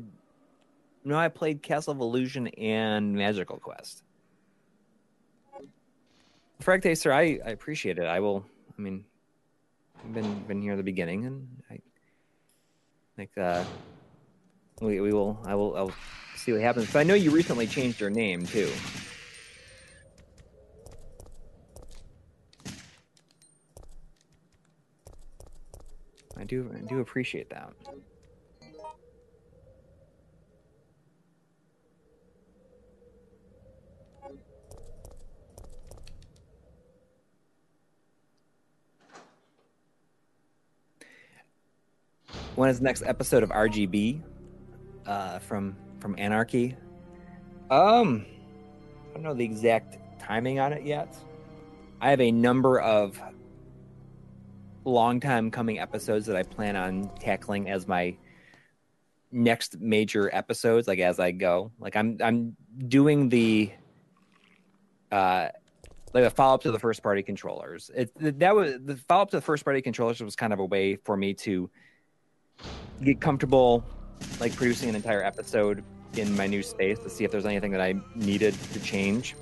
no, 1.04 1.18
I 1.18 1.28
played 1.30 1.62
Castle 1.62 1.94
of 1.94 2.00
Illusion 2.00 2.48
and 2.48 3.14
Magical 3.14 3.58
Quest. 3.58 4.04
Frag 6.60 6.82
Taster, 6.82 7.12
I, 7.12 7.40
I 7.44 7.50
appreciate 7.50 7.98
it. 7.98 8.06
I 8.06 8.20
will. 8.20 8.46
I 8.78 8.82
mean, 8.82 9.04
I've 10.04 10.14
been 10.14 10.44
been 10.44 10.62
here 10.62 10.74
at 10.74 10.78
the 10.78 10.84
beginning, 10.84 11.26
and 11.26 11.48
I 11.70 11.80
think 13.16 13.32
uh, 13.38 13.64
we 14.80 15.02
we 15.02 15.12
will. 15.12 15.40
I 15.46 15.56
will. 15.56 15.76
I'll 15.76 15.94
see 16.36 16.52
what 16.52 16.62
happens. 16.62 16.92
But 16.94 17.00
I 17.00 17.04
know 17.04 17.16
you 17.16 17.32
recently 17.32 17.66
changed 17.66 18.00
your 18.00 18.12
name 18.12 18.46
too. 18.46 18.72
I 26.38 26.44
do. 26.44 26.72
I 26.76 26.80
do 26.88 27.00
appreciate 27.00 27.50
that. 27.50 27.74
When 42.56 42.70
is 42.70 42.80
the 42.80 42.84
next 42.84 43.04
episode 43.04 43.44
of 43.44 43.50
RGB 43.50 44.22
uh, 45.06 45.40
from 45.40 45.76
from 46.00 46.16
Anarchy? 46.18 46.76
Um, 47.70 48.26
I 49.10 49.14
don't 49.14 49.24
know 49.24 49.34
the 49.34 49.46
exact 49.46 49.98
timing 50.20 50.60
on 50.60 50.74
it 50.74 50.84
yet. 50.84 51.16
I 52.02 52.10
have 52.10 52.20
a 52.20 52.32
number 52.32 52.82
of 52.82 53.22
long 54.84 55.22
time 55.22 55.50
coming 55.50 55.80
episodes 55.80 56.26
that 56.26 56.36
I 56.36 56.44
plan 56.44 56.76
on 56.76 57.10
tackling 57.20 57.70
as 57.70 57.88
my 57.88 58.18
next 59.32 59.80
major 59.80 60.30
episodes, 60.36 60.90
like 60.90 61.00
as 61.00 61.22
I 61.22 61.32
go. 61.32 61.72
Like 61.80 61.96
I'm 61.96 62.18
I'm 62.22 62.58
doing 62.86 63.30
the 63.30 63.72
uh 65.10 65.48
like 66.14 66.26
a 66.26 66.30
follow 66.30 66.56
up 66.56 66.64
to 66.64 66.72
the 66.72 66.80
first 66.80 67.02
party 67.02 67.24
controllers. 67.24 67.90
It 67.96 68.40
that 68.40 68.54
was 68.54 68.74
the 68.84 68.98
follow 68.98 69.22
up 69.22 69.30
to 69.30 69.38
the 69.38 69.42
first 69.42 69.64
party 69.64 69.82
controllers 69.82 70.22
was 70.22 70.36
kind 70.36 70.52
of 70.52 70.60
a 70.60 70.66
way 70.66 70.98
for 70.98 71.16
me 71.16 71.34
to 71.36 71.70
get 73.04 73.20
comfortable 73.20 73.84
like 74.40 74.56
producing 74.56 74.90
an 74.90 74.96
entire 74.96 75.24
episode 75.24 75.84
in 76.18 76.36
my 76.36 76.48
new 76.48 76.62
space 76.62 77.00
to 77.00 77.10
see 77.10 77.24
if 77.24 77.32
there's 77.32 77.46
anything 77.46 77.72
that 77.72 77.82
I 77.82 77.96
needed 78.16 78.54
to 78.74 78.80
change. 78.82 79.36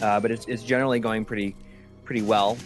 Uh, 0.00 0.20
but 0.20 0.30
it's, 0.30 0.46
it's 0.46 0.62
generally 0.62 1.00
going 1.00 1.24
pretty 1.24 1.56
pretty 2.04 2.22
well. 2.22 2.56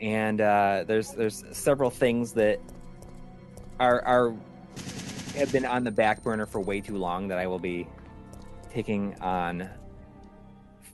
And 0.00 0.40
uh, 0.40 0.84
there's 0.86 1.10
there's 1.12 1.44
several 1.52 1.90
things 1.90 2.32
that 2.32 2.58
are 3.78 4.02
are 4.02 4.34
have 5.36 5.52
been 5.52 5.64
on 5.64 5.84
the 5.84 5.90
back 5.90 6.22
burner 6.22 6.46
for 6.46 6.60
way 6.60 6.80
too 6.80 6.96
long 6.96 7.28
that 7.28 7.38
I 7.38 7.46
will 7.46 7.58
be 7.58 7.86
taking 8.70 9.14
on 9.20 9.68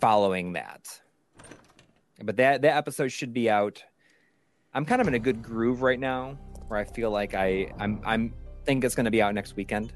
following 0.01 0.53
that. 0.55 1.01
But 2.23 2.37
that 2.37 2.63
that 2.63 2.77
episode 2.77 3.09
should 3.09 3.33
be 3.33 3.49
out. 3.49 3.83
I'm 4.79 4.85
kind 4.85 5.01
of 5.01 5.09
in 5.09 5.15
a 5.15 5.19
good 5.19 5.43
groove 5.43 5.83
right 5.83 5.99
now 5.99 6.39
where 6.69 6.79
I 6.79 6.85
feel 6.85 7.11
like 7.11 7.35
I 7.35 7.73
I'm 7.81 8.01
I'm 8.05 8.33
think 8.65 8.85
it's 8.85 8.95
going 8.95 9.07
to 9.07 9.11
be 9.11 9.21
out 9.21 9.35
next 9.35 9.57
weekend. 9.57 9.93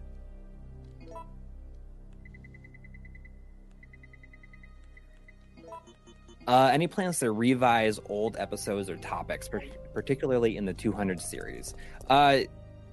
Uh, 6.48 6.70
any 6.72 6.88
plans 6.88 7.20
to 7.20 7.30
revise 7.30 8.00
old 8.09 8.36
episodes 8.40 8.90
or 8.90 8.96
topics, 8.96 9.48
par- 9.48 9.62
particularly 9.94 10.56
in 10.56 10.64
the 10.64 10.74
200 10.74 11.20
series? 11.20 11.76
Uh, 12.10 12.40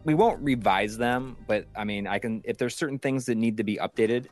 we 0.03 0.13
won't 0.13 0.39
revise 0.43 0.95
them, 0.95 1.37
but 1.47 1.65
I 1.75 1.85
mean, 1.85 2.05
I 2.05 2.19
can. 2.19 2.43
If 2.45 2.59
there's 2.59 2.75
certain 2.75 2.99
things 2.99 3.25
that 3.25 3.35
need 3.35 3.57
to 3.57 3.63
be 3.63 3.77
updated, 3.77 4.27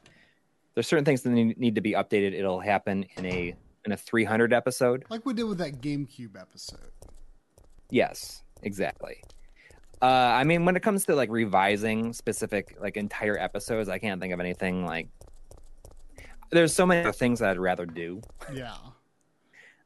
there's 0.76 0.86
certain 0.86 1.06
things 1.06 1.24
that 1.24 1.32
need 1.32 1.58
need 1.58 1.74
to 1.74 1.82
be 1.82 1.94
updated. 1.94 2.34
It'll 2.34 2.60
happen 2.60 3.08
in 3.18 3.26
a 3.26 3.56
in 3.88 3.94
a 3.94 3.98
300 3.98 4.54
episode. 4.54 5.06
Like 5.10 5.26
we 5.26 5.34
did 5.34 5.46
with 5.46 5.58
that 5.58 5.82
GameCube 5.82 6.40
episode. 6.40 6.92
Yes, 7.90 8.44
exactly. 8.64 9.22
Uh, 10.02 10.06
I 10.06 10.44
mean, 10.44 10.66
when 10.66 10.76
it 10.76 10.84
comes 10.84 11.06
to 11.06 11.16
like 11.16 11.30
revising 11.32 12.14
specific 12.14 12.78
like 12.80 12.98
entire 12.98 13.38
episodes, 13.38 13.90
I 13.90 13.98
can't 13.98 14.22
think 14.22 14.34
of 14.34 14.40
anything 14.40 14.86
like. 14.86 15.08
There's 16.50 16.74
so 16.74 16.86
many 16.86 17.02
other 17.02 17.12
things 17.12 17.40
that 17.40 17.50
I'd 17.50 17.60
rather 17.60 17.86
do 17.86 18.22
Yeah. 18.54 18.76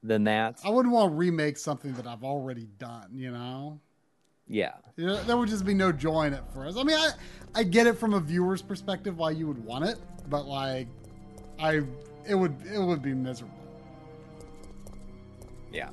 than 0.04 0.26
that. 0.26 0.60
I 0.64 0.70
wouldn't 0.70 0.94
want 0.94 1.12
to 1.12 1.16
remake 1.16 1.58
something 1.58 1.94
that 1.94 2.06
I've 2.06 2.24
already 2.24 2.68
done, 2.78 3.10
you 3.14 3.32
know? 3.32 3.80
Yeah, 4.48 4.74
You 4.98 5.08
know, 5.08 5.24
there 5.24 5.38
would 5.38 5.48
just 5.50 5.66
be 5.66 5.74
no 5.74 5.92
joy 5.94 6.26
in 6.26 6.34
it 6.34 6.44
for 6.54 6.66
us. 6.68 6.76
I 6.76 6.84
mean, 6.84 6.98
I, 6.98 7.12
I 7.56 7.64
get 7.64 7.88
it 7.88 7.94
from 7.98 8.14
a 8.14 8.20
viewer's 8.20 8.62
perspective 8.62 9.18
why 9.18 9.32
you 9.32 9.48
would 9.48 9.64
want 9.64 9.86
it, 9.86 9.98
but 10.30 10.46
like, 10.46 10.88
I, 11.58 11.82
it 12.28 12.36
would, 12.36 12.56
it 12.72 12.78
would 12.80 13.02
be 13.02 13.14
miserable. 13.14 13.56
yeah. 15.72 15.90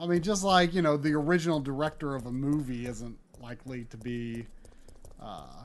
I 0.00 0.06
mean, 0.06 0.22
just 0.22 0.42
like 0.42 0.72
you 0.72 0.80
know, 0.82 0.96
the 0.96 1.12
original 1.12 1.60
director 1.60 2.14
of 2.14 2.26
a 2.26 2.32
movie 2.32 2.86
isn't 2.86 3.18
likely 3.40 3.84
to 3.84 3.96
be 3.98 4.46
uh, 5.20 5.64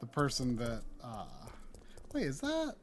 the 0.00 0.06
person 0.06 0.56
that. 0.56 0.82
Uh, 1.04 1.24
wait, 2.14 2.24
is 2.24 2.40
that? 2.40 2.74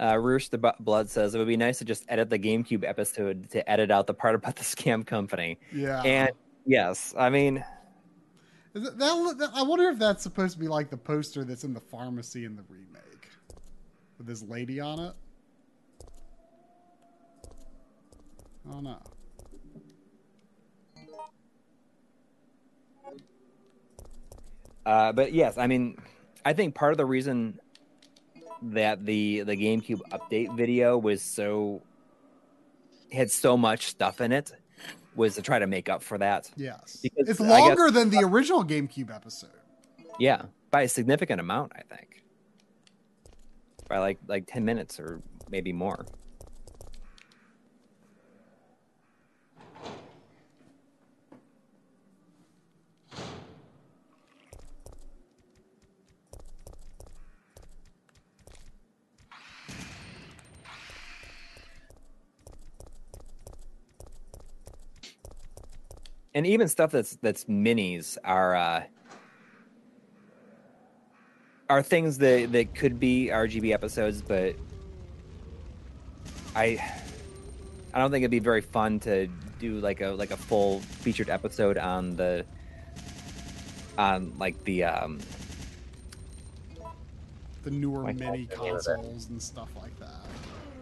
Uh, 0.00 0.16
Roosh 0.16 0.48
the 0.48 0.58
Blood 0.80 1.10
says 1.10 1.34
it 1.34 1.38
would 1.38 1.48
be 1.48 1.56
nice 1.58 1.78
to 1.78 1.84
just 1.84 2.04
edit 2.08 2.30
the 2.30 2.38
GameCube 2.38 2.84
episode 2.88 3.50
to 3.50 3.68
edit 3.68 3.90
out 3.90 4.06
the 4.06 4.14
part 4.14 4.34
about 4.34 4.56
the 4.56 4.62
scam 4.64 5.04
company. 5.04 5.58
Yeah. 5.72 6.00
And 6.02 6.30
yes, 6.64 7.12
I 7.18 7.28
mean, 7.28 7.64
that, 8.72 8.98
that- 8.98 9.50
I 9.52 9.62
wonder 9.62 9.88
if 9.88 9.98
that's 9.98 10.22
supposed 10.22 10.54
to 10.54 10.58
be 10.58 10.68
like 10.68 10.88
the 10.88 10.96
poster 10.96 11.44
that's 11.44 11.64
in 11.64 11.74
the 11.74 11.80
pharmacy 11.80 12.44
in 12.44 12.56
the 12.56 12.62
remake, 12.70 13.28
with 14.16 14.26
this 14.26 14.42
lady 14.42 14.80
on 14.80 15.00
it. 15.00 15.12
I 18.70 18.80
don't. 18.82 18.98
Uh, 24.86 25.12
but 25.12 25.32
yes, 25.32 25.58
I 25.58 25.66
mean, 25.66 25.96
I 26.44 26.52
think 26.52 26.74
part 26.74 26.92
of 26.92 26.98
the 26.98 27.04
reason 27.04 27.58
that 28.62 29.04
the 29.06 29.40
the 29.42 29.56
GameCube 29.56 30.00
update 30.10 30.54
video 30.56 30.96
was 30.98 31.22
so 31.22 31.82
had 33.12 33.30
so 33.30 33.56
much 33.56 33.86
stuff 33.86 34.20
in 34.20 34.32
it 34.32 34.52
was 35.16 35.34
to 35.34 35.42
try 35.42 35.58
to 35.58 35.66
make 35.66 35.88
up 35.88 36.02
for 36.02 36.16
that. 36.18 36.50
Yes, 36.56 36.98
Because 37.02 37.28
it's 37.28 37.40
I 37.40 37.44
guess- 37.46 37.60
longer 37.78 37.90
than 37.90 38.10
the 38.10 38.20
original 38.24 38.64
GameCube 38.64 39.14
episode. 39.14 39.50
Yeah, 40.18 40.42
by 40.70 40.82
a 40.82 40.88
significant 40.88 41.40
amount, 41.40 41.72
I 41.74 41.82
think. 41.94 42.22
By 43.88 43.98
like 43.98 44.18
like 44.28 44.44
ten 44.46 44.64
minutes 44.64 44.98
or 45.00 45.20
maybe 45.50 45.72
more. 45.72 46.06
And 66.34 66.46
even 66.46 66.68
stuff 66.68 66.92
that's 66.92 67.16
that's 67.16 67.44
minis 67.44 68.16
are 68.24 68.54
uh 68.54 68.82
are 71.68 71.82
things 71.82 72.18
that 72.18 72.50
that 72.52 72.74
could 72.74 72.98
be 72.98 73.28
RGB 73.32 73.72
episodes, 73.72 74.22
but 74.22 74.56
I 76.56 76.78
I 77.94 77.98
don't 77.98 78.10
think 78.10 78.22
it'd 78.22 78.30
be 78.30 78.38
very 78.40 78.60
fun 78.60 78.98
to 79.00 79.28
do 79.58 79.78
like 79.80 80.00
a 80.00 80.08
like 80.08 80.30
a 80.30 80.36
full 80.36 80.80
featured 80.80 81.30
episode 81.30 81.78
on 81.78 82.16
the 82.16 82.44
on 83.98 84.32
like 84.38 84.62
the 84.64 84.84
um 84.84 85.20
The 87.62 87.70
newer 87.70 88.02
mini 88.04 88.18
the 88.18 88.24
name 88.24 88.34
of 88.34 88.50
it. 88.50 88.56
consoles 88.56 89.28
and 89.28 89.40
stuff 89.42 89.68
like 89.76 89.98
that. 90.00 90.14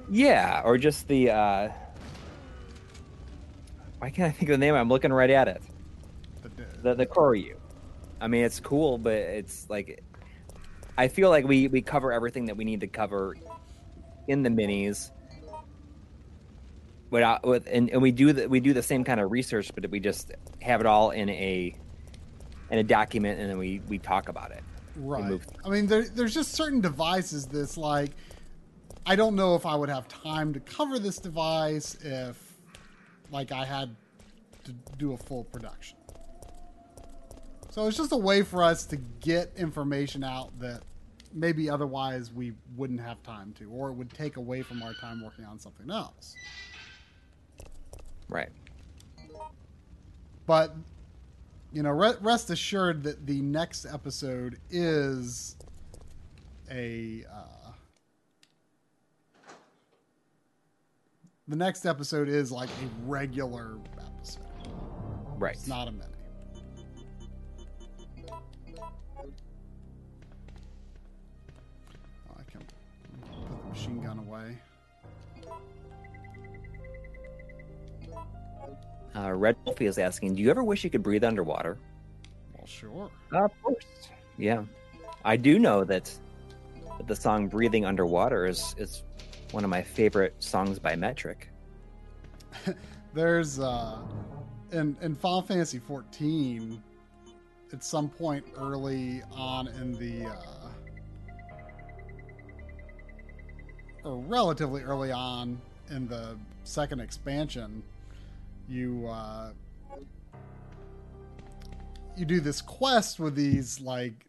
yeah 0.09 0.63
or 0.65 0.79
just 0.79 1.09
the 1.09 1.31
uh 1.31 1.69
why 3.99 4.11
can't 4.11 4.29
I 4.29 4.31
think 4.31 4.51
of 4.51 4.55
the 4.55 4.59
name? 4.59 4.75
I'm 4.75 4.89
looking 4.89 5.13
right 5.13 5.31
at 5.31 5.49
it. 5.49 5.63
The, 6.43 6.49
the 6.83 6.95
the 6.95 7.07
Koryu. 7.07 7.57
I 8.21 8.29
mean, 8.29 8.45
it's 8.45 8.61
cool, 8.61 8.99
but 8.99 9.15
it's 9.15 9.69
like 9.69 10.03
I 10.97 11.09
feel 11.09 11.31
like 11.31 11.47
we 11.47 11.69
we 11.69 11.83
cover 11.83 12.13
everything 12.13 12.47
that 12.47 12.57
we 12.57 12.65
need 12.65 12.81
to 12.81 12.89
cover 12.89 13.37
in 14.27 14.43
the 14.43 14.51
minis. 14.51 15.11
without 17.11 17.45
uh, 17.45 17.49
with 17.49 17.69
and, 17.71 17.91
and 17.91 18.03
we 18.03 18.13
do 18.13 18.33
the, 18.33 18.49
we 18.49 18.61
do 18.61 18.73
the 18.73 18.83
same 18.83 19.05
kind 19.05 19.21
of 19.21 19.31
research, 19.31 19.71
but 19.75 19.89
we 19.91 20.01
just 20.01 20.33
have 20.61 20.81
it 20.81 20.87
all 20.87 21.11
in 21.11 21.29
a 21.29 21.75
in 22.71 22.79
a 22.79 22.85
document, 22.85 23.41
and 23.41 23.51
then 23.51 23.59
we 23.59 23.81
we 23.89 23.99
talk 23.99 24.29
about 24.29 24.51
it. 24.51 24.63
Right. 24.97 25.41
I 25.65 25.69
mean, 25.69 25.87
there, 25.87 26.05
there's 26.09 26.35
just 26.35 26.55
certain 26.55 26.81
devices 26.81 27.47
that's 27.47 27.77
like, 27.77 28.11
I 29.07 29.15
don't 29.15 29.37
know 29.37 29.55
if 29.55 29.65
I 29.65 29.77
would 29.77 29.89
have 29.89 30.09
time 30.09 30.53
to 30.55 30.61
cover 30.61 30.99
this 30.99 31.19
device 31.19 31.97
if, 32.03 32.48
like, 33.31 33.53
I 33.53 33.65
had 33.65 33.95
to 34.65 34.73
do 34.99 35.13
a 35.13 35.17
full 35.17 35.45
production. 35.45 35.97
So 37.71 37.87
it's 37.87 37.97
just 37.97 38.13
a 38.13 38.17
way 38.17 38.43
for 38.43 38.63
us 38.63 38.85
to 38.87 38.97
get 38.97 39.53
information 39.57 40.25
out 40.25 40.59
that 40.59 40.83
maybe 41.33 41.69
otherwise 41.71 42.33
we 42.33 42.53
wouldn't 42.77 43.01
have 43.01 43.23
time 43.23 43.53
to, 43.59 43.71
or 43.71 43.91
it 43.91 43.93
would 43.93 44.13
take 44.13 44.37
away 44.37 44.63
from 44.63 44.83
our 44.83 44.95
time 44.95 45.23
working 45.23 45.45
on 45.45 45.59
something 45.59 45.91
else. 45.91 46.35
Right. 48.29 48.49
But 50.47 50.75
you 51.73 51.83
know, 51.83 51.91
re- 51.91 52.15
rest 52.21 52.51
assured 52.51 53.03
that 53.03 53.27
the 53.27 53.41
next 53.43 53.87
episode 53.87 54.59
is 54.71 55.57
a. 56.71 57.25
Uh, 57.31 57.58
the 61.49 61.57
next 61.57 61.87
episode 61.87 62.29
is 62.29 62.53
like 62.53 62.69
a 62.69 63.09
regular 63.09 63.79
episode. 63.99 64.43
Right. 65.39 65.55
It's 65.55 65.67
not 65.67 65.89
a 65.89 65.93
mini. 65.93 66.05
I 72.37 72.43
can 72.51 72.61
put 72.61 73.63
the 73.63 73.69
machine 73.69 74.03
gun 74.03 74.19
away. 74.19 74.59
Uh, 79.17 79.33
Red 79.33 79.57
Wolfie 79.65 79.87
is 79.87 79.99
asking, 79.99 80.35
"Do 80.35 80.43
you 80.43 80.51
ever 80.51 80.63
wish 80.63 80.85
you 80.85 80.91
could 80.91 81.03
breathe 81.03 81.25
underwater?" 81.25 81.79
Well, 82.55 82.67
sure. 82.67 83.11
of 83.33 83.63
course. 83.63 83.85
Yeah, 84.37 84.65
I 85.25 85.37
do 85.37 85.59
know 85.59 85.83
that, 85.85 86.13
that 86.99 87.07
the 87.09 87.17
song 87.17 87.49
"Breathing 87.49 87.85
Underwater" 87.85 88.47
is 88.47 88.75
is 88.79 89.03
one 89.53 89.65
of 89.65 89.71
my 89.71 89.83
favorite 89.83 90.35
songs 90.39 90.79
by 90.79 90.95
Metric. 90.97 91.49
There's 93.15 93.59
uh 93.59 93.99
in 94.73 94.97
in 95.01 95.15
Final 95.15 95.43
Fantasy 95.43 95.79
14 95.79 96.83
at 97.73 97.85
some 97.85 98.09
point 98.09 98.45
early 98.57 99.23
on 99.33 99.69
in 99.69 99.93
the 99.99 100.27
uh 100.27 100.69
or 104.05 104.19
relatively 104.19 104.83
early 104.83 105.11
on 105.11 105.61
in 105.91 106.07
the 106.07 106.37
second 106.65 107.01
expansion 107.01 107.83
you 108.69 109.07
uh 109.09 109.51
you 112.17 112.25
do 112.25 112.41
this 112.41 112.61
quest 112.61 113.19
with 113.19 113.35
these 113.35 113.81
like 113.81 114.27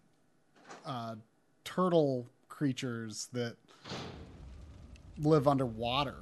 uh 0.85 1.15
turtle 1.63 2.25
creatures 2.47 3.27
that 3.33 3.55
live 5.21 5.47
underwater 5.47 6.15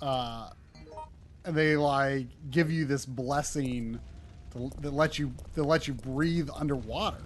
uh 0.00 0.48
and 1.44 1.54
they 1.54 1.76
like 1.76 2.26
give 2.50 2.70
you 2.70 2.84
this 2.84 3.04
blessing 3.04 3.98
to, 4.52 4.70
that 4.80 4.92
lets 4.92 5.18
you 5.18 5.32
that 5.54 5.64
lets 5.64 5.86
you 5.86 5.94
breathe 5.94 6.48
underwater. 6.54 7.18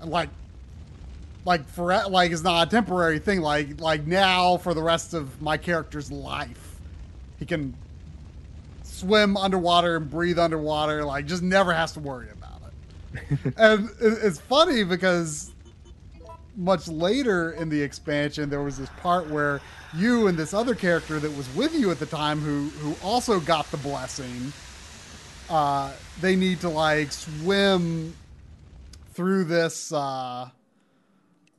And 0.00 0.10
like 0.10 0.28
like 1.44 1.66
for 1.68 2.06
like 2.08 2.32
it's 2.32 2.42
not 2.42 2.68
a 2.68 2.70
temporary 2.70 3.18
thing. 3.18 3.40
Like 3.40 3.80
like 3.80 4.06
now 4.06 4.58
for 4.58 4.74
the 4.74 4.82
rest 4.82 5.14
of 5.14 5.40
my 5.40 5.56
character's 5.56 6.10
life 6.12 6.68
he 7.38 7.46
can 7.46 7.74
swim 8.82 9.36
underwater 9.36 9.96
and 9.96 10.08
breathe 10.08 10.38
underwater 10.38 11.04
like 11.04 11.26
just 11.26 11.42
never 11.42 11.72
has 11.72 11.92
to 11.92 12.00
worry 12.00 12.28
about 12.30 12.60
it. 12.62 13.54
And 13.56 13.90
it's 14.00 14.38
funny 14.38 14.84
because 14.84 15.52
much 16.56 16.88
later 16.88 17.52
in 17.52 17.68
the 17.68 17.80
expansion, 17.80 18.50
there 18.50 18.62
was 18.62 18.78
this 18.78 18.90
part 19.00 19.28
where 19.28 19.60
you 19.94 20.26
and 20.26 20.36
this 20.38 20.54
other 20.54 20.74
character 20.74 21.18
that 21.18 21.34
was 21.36 21.52
with 21.54 21.74
you 21.74 21.90
at 21.90 21.98
the 21.98 22.06
time, 22.06 22.40
who 22.40 22.68
who 22.80 22.94
also 23.06 23.40
got 23.40 23.70
the 23.70 23.76
blessing, 23.78 24.52
uh, 25.50 25.92
they 26.20 26.36
need 26.36 26.60
to 26.60 26.68
like 26.68 27.12
swim 27.12 28.14
through 29.12 29.44
this 29.44 29.92
uh, 29.92 30.48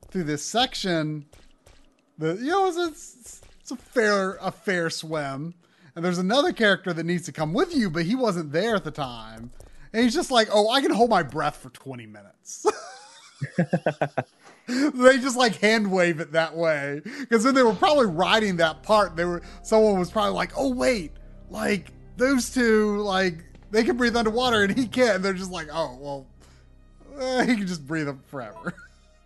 through 0.09 0.23
this 0.23 0.45
section. 0.45 1.25
That 2.17 2.39
you 2.39 2.47
know, 2.47 2.67
it's, 2.67 2.77
it's 2.77 3.41
it's 3.61 3.71
a 3.71 3.75
fair 3.75 4.37
a 4.41 4.51
fair 4.51 4.89
swim, 4.89 5.53
and 5.95 6.03
there's 6.03 6.19
another 6.19 6.53
character 6.53 6.93
that 6.93 7.05
needs 7.05 7.25
to 7.25 7.31
come 7.31 7.53
with 7.53 7.75
you, 7.75 7.89
but 7.89 8.03
he 8.03 8.15
wasn't 8.15 8.51
there 8.51 8.75
at 8.75 8.83
the 8.83 8.91
time, 8.91 9.51
and 9.91 10.03
he's 10.03 10.13
just 10.13 10.31
like, 10.31 10.49
"Oh, 10.51 10.69
I 10.69 10.81
can 10.81 10.91
hold 10.91 11.09
my 11.09 11.23
breath 11.23 11.57
for 11.57 11.69
20 11.69 12.05
minutes." 12.05 12.65
they 14.67 15.17
just 15.17 15.35
like 15.37 15.57
hand 15.57 15.91
wave 15.91 16.19
it 16.19 16.31
that 16.31 16.55
way. 16.55 17.01
Because 17.19 17.43
then 17.43 17.53
they 17.53 17.63
were 17.63 17.73
probably 17.73 18.05
writing 18.07 18.57
that 18.57 18.83
part. 18.83 19.15
They 19.15 19.25
were 19.25 19.41
someone 19.61 19.99
was 19.99 20.09
probably 20.11 20.33
like 20.33 20.51
oh 20.57 20.73
wait 20.73 21.11
like 21.49 21.91
those 22.17 22.49
two 22.53 22.97
like 22.99 23.43
they 23.71 23.83
can 23.83 23.97
breathe 23.97 24.15
underwater 24.15 24.63
and 24.63 24.77
he 24.77 24.87
can't. 24.87 25.21
They're 25.21 25.33
just 25.33 25.51
like 25.51 25.67
oh 25.71 25.97
well 25.99 26.27
eh, 27.19 27.45
he 27.45 27.55
can 27.57 27.67
just 27.67 27.85
breathe 27.85 28.07
them 28.07 28.21
forever. 28.27 28.73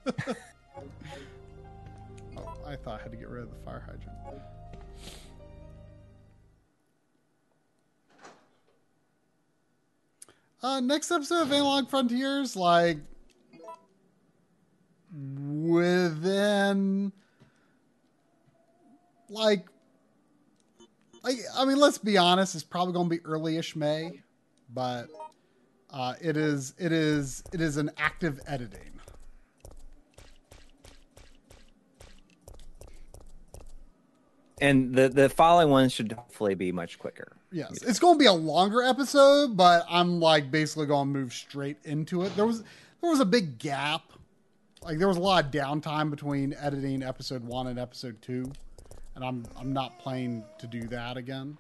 Oh 2.38 2.54
i 2.66 2.76
thought 2.76 3.00
i 3.00 3.04
had 3.04 3.12
to 3.12 3.18
get 3.18 3.30
rid 3.30 3.44
of 3.44 3.50
the 3.50 3.56
fire 3.66 3.80
hydrant. 3.86 4.42
Uh 10.62 10.80
next 10.80 11.12
episode 11.12 11.42
of 11.44 11.52
analog 11.52 11.90
frontiers 11.90 12.56
like 12.56 12.98
within 15.14 17.12
like 19.30 19.66
like 21.24 21.38
I 21.56 21.66
mean 21.66 21.78
let's 21.78 21.98
be 21.98 22.18
honest 22.18 22.56
it's 22.56 22.64
probably 22.64 22.94
going 22.94 23.10
to 23.10 23.16
be 23.16 23.26
early-ish 23.26 23.76
May 23.76 24.22
but 24.74 25.08
uh 25.92 26.14
it 26.22 26.36
is 26.38 26.74
it 26.78 26.92
is 26.92 27.44
it 27.54 27.62
is 27.62 27.78
an 27.78 27.92
active 27.98 28.40
editing 28.48 28.82
And 34.60 34.96
the 34.96 35.08
the 35.08 35.30
following 35.30 35.70
ones 35.70 35.94
should 35.94 36.12
hopefully 36.12 36.56
be 36.56 36.72
much 36.72 36.98
quicker. 36.98 37.38
yes 37.52 37.82
it's 37.84 38.00
going 38.00 38.16
to 38.16 38.20
be 38.20 38.26
a 38.26 38.34
longer 38.34 38.82
episode 38.82 39.56
but 39.56 39.86
I'm 39.90 40.20
like 40.20 40.50
basically 40.52 40.88
going 40.88 41.14
to 41.14 41.20
move 41.20 41.34
straight 41.34 41.78
into 41.84 42.24
it 42.24 42.36
there 42.36 42.46
was 42.46 42.64
there 43.02 43.10
was 43.10 43.20
a 43.20 43.26
big 43.26 43.60
gap 43.60 44.02
like 44.84 44.98
there 44.98 45.08
was 45.08 45.18
a 45.18 45.22
lot 45.22 45.46
of 45.46 45.52
downtime 45.52 46.10
between 46.10 46.54
editing 46.60 47.04
episode 47.04 47.44
1 47.44 47.68
and 47.68 47.80
episode 47.80 48.22
2 48.22 48.52
and 49.16 49.24
I'm 49.24 49.46
I'm 49.58 49.74
not 49.74 50.00
planning 50.00 50.44
to 50.60 50.68
do 50.68 50.88
that 50.88 51.18
again 51.18 51.58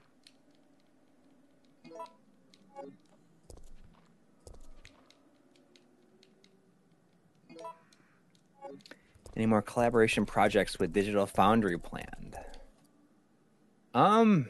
Any 9.37 9.45
more 9.45 9.61
collaboration 9.61 10.25
projects 10.25 10.79
with 10.79 10.91
Digital 10.91 11.27
Foundry 11.27 11.77
planned? 11.77 12.35
Um, 13.93 14.49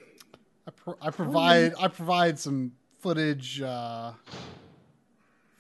I, 0.66 0.72
pro- 0.72 0.98
I 1.02 1.10
provide 1.10 1.74
I 1.78 1.90
provide 1.90 2.40
some 2.40 2.72
footage 3.00 3.62
uh, 3.62 4.14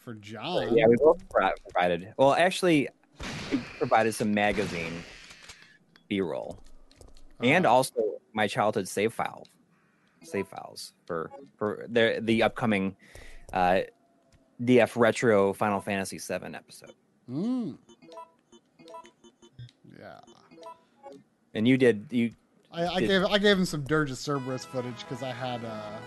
for 0.08 0.14
John. 0.14 0.74
yeah, 0.78 0.88
we 0.88 0.96
both 0.96 1.22
provided. 1.28 2.14
Well, 2.16 2.34
actually, 2.34 2.88
we 3.52 3.60
provided 3.78 4.16
some 4.16 4.34
magazine 4.34 5.04
B-roll, 6.08 6.58
and 7.42 7.66
also 7.66 7.94
my 8.32 8.48
childhood 8.48 8.88
save 8.88 9.14
file, 9.14 9.46
save 10.24 10.48
files 10.48 10.94
for 11.06 11.30
for 11.58 11.86
the 11.90 12.20
the 12.22 12.42
upcoming 12.42 12.96
uh, 13.52 13.82
DF 14.64 14.96
Retro 14.96 15.52
Final 15.52 15.82
Fantasy 15.82 16.20
VII 16.20 16.56
episode. 16.56 16.94
Mm. 17.30 17.78
Yeah, 20.00 20.20
And 21.54 21.68
you 21.68 21.78
did 21.78 22.08
you 22.12 22.32
I, 22.72 22.88
I 22.88 23.00
Did- 23.02 23.08
gave 23.10 23.26
I 23.26 23.38
gave 23.40 23.58
him 23.58 23.66
some 23.66 23.82
Dirge 23.82 24.12
of 24.12 24.18
Cerberus 24.18 24.64
footage 24.64 25.00
because 25.00 25.22
I 25.22 25.34
had. 25.34 25.66
Uh... 25.66 26.00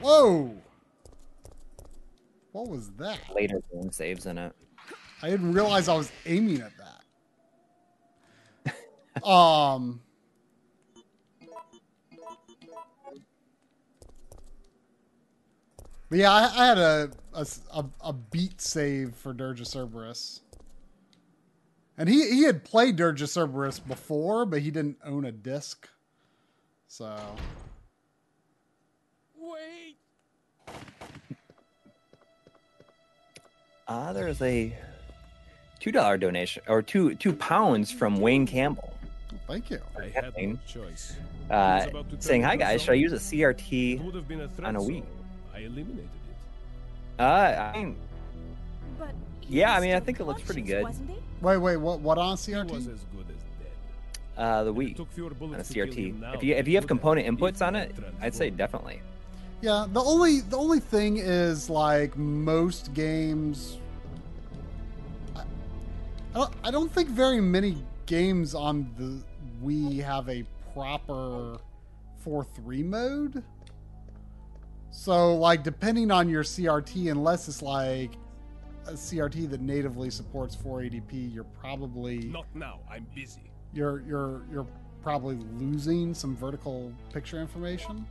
Whoa! 0.00 0.56
What 2.56 2.68
was 2.68 2.88
that? 2.92 3.18
later 3.34 3.60
game 3.70 3.92
saves 3.92 4.24
in 4.24 4.38
it. 4.38 4.50
I 5.22 5.28
didn't 5.28 5.52
realize 5.52 5.88
I 5.88 5.94
was 5.94 6.10
aiming 6.24 6.62
at 6.62 6.72
that. 8.64 9.22
um. 9.22 10.00
But 16.08 16.18
yeah, 16.18 16.32
I, 16.32 16.50
I 16.56 16.66
had 16.66 16.78
a 18.00 18.12
beat 18.14 18.62
save 18.62 19.14
for 19.16 19.34
Dirge 19.34 19.60
of 19.60 19.66
Cerberus. 19.66 20.40
And 21.98 22.08
he, 22.08 22.26
he 22.30 22.44
had 22.44 22.64
played 22.64 22.96
Dirge 22.96 23.20
of 23.20 23.28
Cerberus 23.28 23.80
before, 23.80 24.46
but 24.46 24.62
he 24.62 24.70
didn't 24.70 24.96
own 25.04 25.26
a 25.26 25.32
disc. 25.32 25.90
So 26.88 27.18
Wait! 29.38 29.98
Uh, 33.88 34.12
there's 34.12 34.42
a 34.42 34.76
two 35.78 35.92
dollar 35.92 36.16
donation 36.18 36.62
or 36.68 36.82
two 36.82 37.14
two 37.16 37.32
pounds 37.32 37.90
from 37.92 38.16
Wayne 38.20 38.46
Campbell, 38.46 38.92
thank 39.46 39.70
you. 39.70 39.78
I 39.98 40.08
had 40.08 40.34
no 40.36 40.58
choice. 40.66 41.14
uh, 41.50 41.80
It's 41.82 41.90
about 41.90 42.04
to 42.10 42.16
turn 42.16 42.20
saying, 42.20 42.42
"Hi 42.42 42.56
guys, 42.56 42.82
should 42.82 42.90
I 42.92 42.94
use 42.94 43.12
a 43.12 43.16
CRT?" 43.20 44.02
would 44.04 44.14
have 44.14 44.26
been 44.26 44.40
a 44.40 44.48
threat, 44.48 44.68
on 44.68 44.76
a 44.76 44.80
so 44.80 45.02
I 45.54 45.58
eliminated 45.60 45.98
it. 46.00 47.20
Uh, 47.22 47.72
I 47.74 47.78
mean, 47.78 47.96
But 48.98 49.10
Yeah, 49.48 49.74
I 49.76 49.80
mean, 49.80 49.94
I 49.94 50.00
think 50.00 50.18
it 50.18 50.24
looks 50.24 50.42
pretty 50.42 50.62
good. 50.62 50.82
Wasn't 50.82 51.08
he? 51.08 51.16
Wait, 51.40 51.58
wait, 51.58 51.76
what? 51.76 52.00
What 52.00 52.18
on 52.18 52.26
He 52.26 52.30
was 52.32 52.40
CRT? 52.48 52.76
as 52.76 52.84
good 52.84 52.96
as 52.96 52.96
dead. 52.96 54.36
uh, 54.36 54.64
the 54.64 54.70
And 54.70 54.78
Wii 54.78 54.96
took 54.96 55.08
on 55.16 55.30
a 55.30 55.34
bullets 55.34 55.68
to 55.68 55.74
kill 55.74 55.84
him 55.84 55.92
CRT. 56.22 56.34
If 56.34 56.42
you 56.42 56.54
if 56.56 56.66
you 56.66 56.74
have 56.74 56.86
component 56.88 57.28
inputs 57.28 57.64
on 57.64 57.76
it. 57.76 57.94
I'd 58.20 58.34
say 58.34 58.50
definitely. 58.50 59.00
Yeah, 59.60 59.86
the 59.90 60.00
only 60.00 60.40
the 60.40 60.56
only 60.56 60.80
thing 60.80 61.16
is 61.16 61.70
like 61.70 62.16
most 62.16 62.92
games. 62.94 63.78
I, 65.34 65.40
I 65.40 65.44
don't 66.34 66.54
I 66.64 66.70
don't 66.70 66.92
think 66.92 67.08
very 67.08 67.40
many 67.40 67.82
games 68.06 68.54
on 68.54 68.90
the 68.98 69.22
Wii 69.64 70.02
have 70.04 70.28
a 70.28 70.44
proper 70.74 71.58
four 72.18 72.44
three 72.44 72.82
mode. 72.82 73.42
So 74.90 75.34
like 75.36 75.62
depending 75.62 76.10
on 76.10 76.28
your 76.28 76.42
CRT, 76.42 77.10
unless 77.10 77.48
it's 77.48 77.62
like 77.62 78.12
a 78.86 78.92
CRT 78.92 79.50
that 79.50 79.60
natively 79.60 80.10
supports 80.10 80.54
480p, 80.54 81.34
you're 81.34 81.44
probably 81.44 82.18
Not 82.28 82.46
now. 82.54 82.80
I'm 82.90 83.06
busy. 83.14 83.50
you're 83.72 84.02
you're 84.06 84.42
you're 84.52 84.66
probably 85.02 85.36
losing 85.58 86.12
some 86.14 86.36
vertical 86.36 86.92
picture 87.12 87.40
information. 87.40 88.06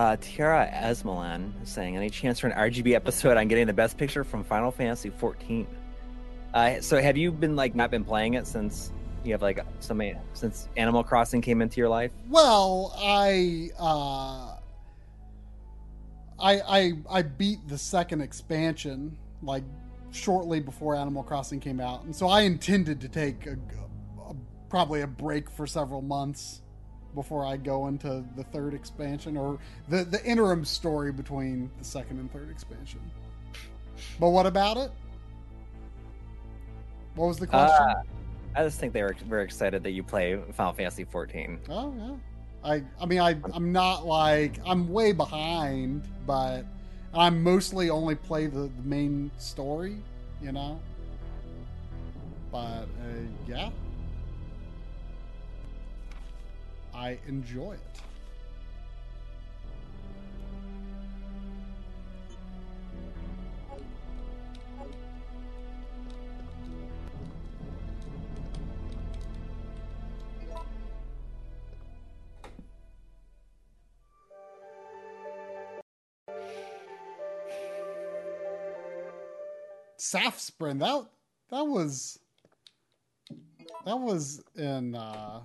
Uh, 0.00 0.16
Tiara 0.18 0.66
Esmalan 0.72 1.52
is 1.62 1.68
saying, 1.68 1.94
any 1.94 2.08
chance 2.08 2.40
for 2.40 2.46
an 2.46 2.54
RGB 2.54 2.94
episode 2.94 3.36
on 3.36 3.48
getting 3.48 3.66
the 3.66 3.74
best 3.74 3.98
picture 3.98 4.24
from 4.24 4.42
Final 4.42 4.70
Fantasy 4.70 5.10
14? 5.10 5.66
Uh, 6.54 6.80
so 6.80 7.02
have 7.02 7.18
you 7.18 7.30
been 7.30 7.54
like 7.54 7.74
not 7.74 7.90
been 7.90 8.02
playing 8.02 8.32
it 8.32 8.46
since 8.46 8.92
you 9.24 9.32
have 9.32 9.42
like 9.42 9.62
some 9.80 10.00
since 10.32 10.70
Animal 10.78 11.04
Crossing 11.04 11.42
came 11.42 11.60
into 11.60 11.76
your 11.76 11.90
life? 11.90 12.12
Well, 12.30 12.94
I 12.96 13.68
uh 13.78 14.56
I 16.42 16.60
I 16.66 16.92
I 17.10 17.20
beat 17.20 17.68
the 17.68 17.76
second 17.76 18.22
expansion 18.22 19.18
like 19.42 19.64
shortly 20.12 20.60
before 20.60 20.96
Animal 20.96 21.22
Crossing 21.22 21.60
came 21.60 21.78
out, 21.78 22.04
and 22.04 22.16
so 22.16 22.26
I 22.26 22.40
intended 22.40 23.02
to 23.02 23.08
take 23.10 23.46
a, 23.46 23.58
a- 24.30 24.34
probably 24.70 25.02
a 25.02 25.06
break 25.06 25.50
for 25.50 25.66
several 25.66 26.00
months 26.00 26.62
before 27.14 27.44
I 27.44 27.56
go 27.56 27.86
into 27.88 28.24
the 28.36 28.44
third 28.44 28.74
expansion 28.74 29.36
or 29.36 29.58
the 29.88 30.04
the 30.04 30.24
interim 30.24 30.64
story 30.64 31.12
between 31.12 31.70
the 31.78 31.84
second 31.84 32.18
and 32.18 32.32
third 32.32 32.50
expansion. 32.50 33.00
But 34.18 34.30
what 34.30 34.46
about 34.46 34.76
it? 34.76 34.90
What 37.14 37.26
was 37.26 37.38
the 37.38 37.46
question? 37.46 37.88
Uh, 37.88 38.02
I 38.54 38.62
just 38.64 38.80
think 38.80 38.92
they 38.92 39.02
were 39.02 39.16
very 39.28 39.44
excited 39.44 39.82
that 39.82 39.92
you 39.92 40.02
play 40.02 40.40
Final 40.52 40.72
Fantasy 40.72 41.04
14. 41.04 41.60
Oh 41.68 41.94
yeah. 41.96 42.14
I 42.62 42.82
I 43.00 43.06
mean 43.06 43.20
I 43.20 43.36
I'm 43.52 43.72
not 43.72 44.06
like 44.06 44.58
I'm 44.66 44.88
way 44.88 45.12
behind, 45.12 46.08
but 46.26 46.64
I'm 47.14 47.42
mostly 47.42 47.90
only 47.90 48.14
play 48.14 48.46
the, 48.46 48.70
the 48.76 48.82
main 48.84 49.30
story, 49.38 49.96
you 50.42 50.52
know. 50.52 50.80
But 52.52 52.58
uh, 52.58 52.86
yeah, 53.46 53.70
I 57.00 57.18
enjoy 57.26 57.72
it. 57.72 57.80
Safsprin 79.98 80.80
that 80.80 81.06
that 81.50 81.66
was 81.66 82.18
that 83.86 83.98
was 83.98 84.42
in 84.54 84.94
uh 84.94 85.40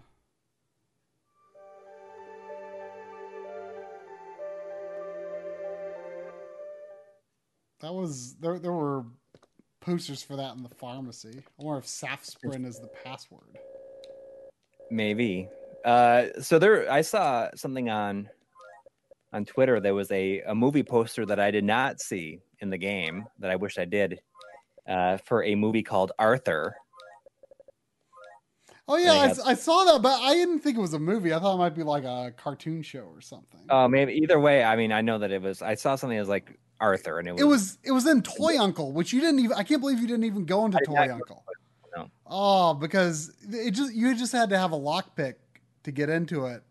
that 7.81 7.93
was 7.93 8.35
there 8.35 8.60
there 8.60 8.72
were 8.72 9.06
posters 9.81 10.23
for 10.23 10.35
that 10.35 10.56
in 10.56 10.64
the 10.64 10.69
pharmacy. 10.69 11.43
I 11.60 11.64
wonder 11.64 11.80
if 11.80 11.85
Safsprin 11.85 12.65
is 12.65 12.80
the 12.80 12.89
password. 13.03 13.57
Maybe. 14.89 15.47
Uh, 15.84 16.27
so 16.41 16.57
there, 16.57 16.91
I 16.91 17.02
saw 17.02 17.49
something 17.56 17.89
on 17.89 18.30
on 19.34 19.45
Twitter. 19.45 19.80
There 19.80 19.93
was 19.93 20.11
a, 20.11 20.41
a 20.41 20.56
movie 20.56 20.84
poster 20.84 21.26
that 21.26 21.39
I 21.39 21.52
did 21.52 21.64
not 21.64 22.02
see 22.02 22.39
in 22.60 22.69
the 22.69 22.77
game 22.77 23.26
that 23.39 23.52
I 23.52 23.56
wish 23.56 23.77
I 23.77 23.85
did 23.85 24.19
uh, 24.88 25.18
for 25.18 25.43
a 25.43 25.56
movie 25.56 25.84
called 25.84 26.11
Arthur. 26.18 26.76
Oh 28.88 28.97
yeah, 28.97 29.14
I, 29.14 29.27
had- 29.27 29.39
I 29.45 29.53
saw 29.56 29.84
that, 29.85 30.02
but 30.02 30.22
I 30.22 30.34
didn't 30.34 30.60
think 30.60 30.77
it 30.77 30.81
was 30.81 30.93
a 30.93 30.99
movie. 30.99 31.34
I 31.34 31.39
thought 31.39 31.56
it 31.56 31.57
might 31.57 31.76
be 31.76 31.84
like 31.84 32.03
a 32.03 32.34
cartoon 32.38 32.84
show 32.84 32.99
or 33.02 33.19
something. 33.19 33.61
Oh, 33.69 33.88
maybe 33.88 34.14
either 34.14 34.39
way. 34.39 34.64
I 34.64 34.76
mean, 34.76 34.91
I 34.91 35.02
know 35.02 35.18
that 35.19 35.31
it 35.31 35.41
was. 35.41 35.61
I 35.64 35.73
saw 35.73 35.95
something 35.95 36.15
that 36.15 36.22
was 36.22 36.30
like 36.30 36.60
Arthur, 36.80 37.19
and 37.19 37.27
it 37.27 37.34
was. 37.34 37.41
It 37.41 37.45
was 37.45 37.77
it 37.85 37.91
was 37.91 38.06
in 38.07 38.22
Toy 38.22 38.57
Uncle, 38.60 38.91
which 38.91 39.14
you 39.14 39.22
didn't 39.22 39.39
even. 39.39 39.53
I 39.57 39.64
can't 39.64 39.81
believe 39.81 39.99
you 39.99 40.07
didn't 40.07 40.26
even 40.26 40.45
go 40.45 40.65
into 40.65 40.80
Toy 40.85 41.07
go 41.07 41.14
Uncle. 41.14 41.43
no. 41.95 42.10
Oh, 42.27 42.73
because 42.73 43.31
it 43.49 43.72
just 43.72 43.93
you 43.93 44.15
just 44.15 44.31
had 44.31 44.49
to 44.49 44.57
have 44.57 44.72
a 44.72 44.77
lockpick 44.77 45.35
to 45.84 45.91
get 45.91 46.10
into 46.10 46.45
it. 46.47 46.64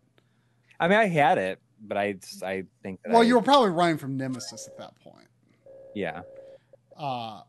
I 0.79 0.87
mean, 0.87 0.97
I 0.99 1.07
had 1.07 1.37
it, 1.37 1.59
but 1.81 1.97
I 1.97 2.15
I 2.43 2.65
think 2.83 3.01
that. 3.03 3.11
Well, 3.13 3.21
I, 3.21 3.25
you 3.25 3.35
were 3.35 3.41
probably 3.41 3.71
running 3.71 3.97
from 3.97 4.17
Nemesis 4.17 4.67
at 4.67 4.77
that 4.77 4.93
point. 5.01 5.27
Yeah. 5.93 6.21
Uh, 6.97 7.41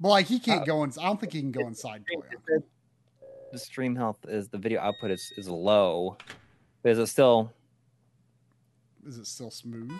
but 0.00 0.08
like 0.08 0.26
he 0.26 0.38
can't 0.38 0.62
Uh, 0.62 0.66
go 0.66 0.84
in. 0.84 0.92
I 1.00 1.04
don't 1.06 1.18
think 1.20 1.32
he 1.32 1.40
can 1.40 1.50
go 1.52 1.66
inside 1.66 2.04
Toy 2.12 2.22
Uncle. 2.34 2.68
The 3.50 3.58
stream 3.58 3.96
health 3.96 4.18
is 4.28 4.48
the 4.48 4.58
video 4.58 4.80
output 4.80 5.10
is 5.10 5.32
is 5.36 5.48
low. 5.48 6.16
Is 6.84 6.98
it 6.98 7.06
still? 7.08 7.52
Is 9.06 9.18
it 9.18 9.26
still 9.26 9.50
smooth? 9.50 9.90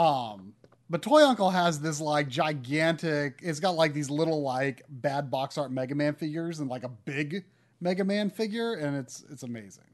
Um, 0.00 0.54
but 0.88 1.02
Toy 1.02 1.22
Uncle 1.22 1.50
has 1.50 1.78
this 1.78 2.00
like 2.00 2.28
gigantic. 2.28 3.40
It's 3.42 3.60
got 3.60 3.74
like 3.74 3.92
these 3.92 4.08
little 4.08 4.42
like 4.42 4.82
bad 4.88 5.30
box 5.30 5.58
art 5.58 5.70
Mega 5.70 5.94
Man 5.94 6.14
figures 6.14 6.60
and 6.60 6.70
like 6.70 6.84
a 6.84 6.88
big 6.88 7.44
Mega 7.80 8.02
Man 8.02 8.30
figure, 8.30 8.74
and 8.74 8.96
it's 8.96 9.24
it's 9.30 9.42
amazing. 9.42 9.84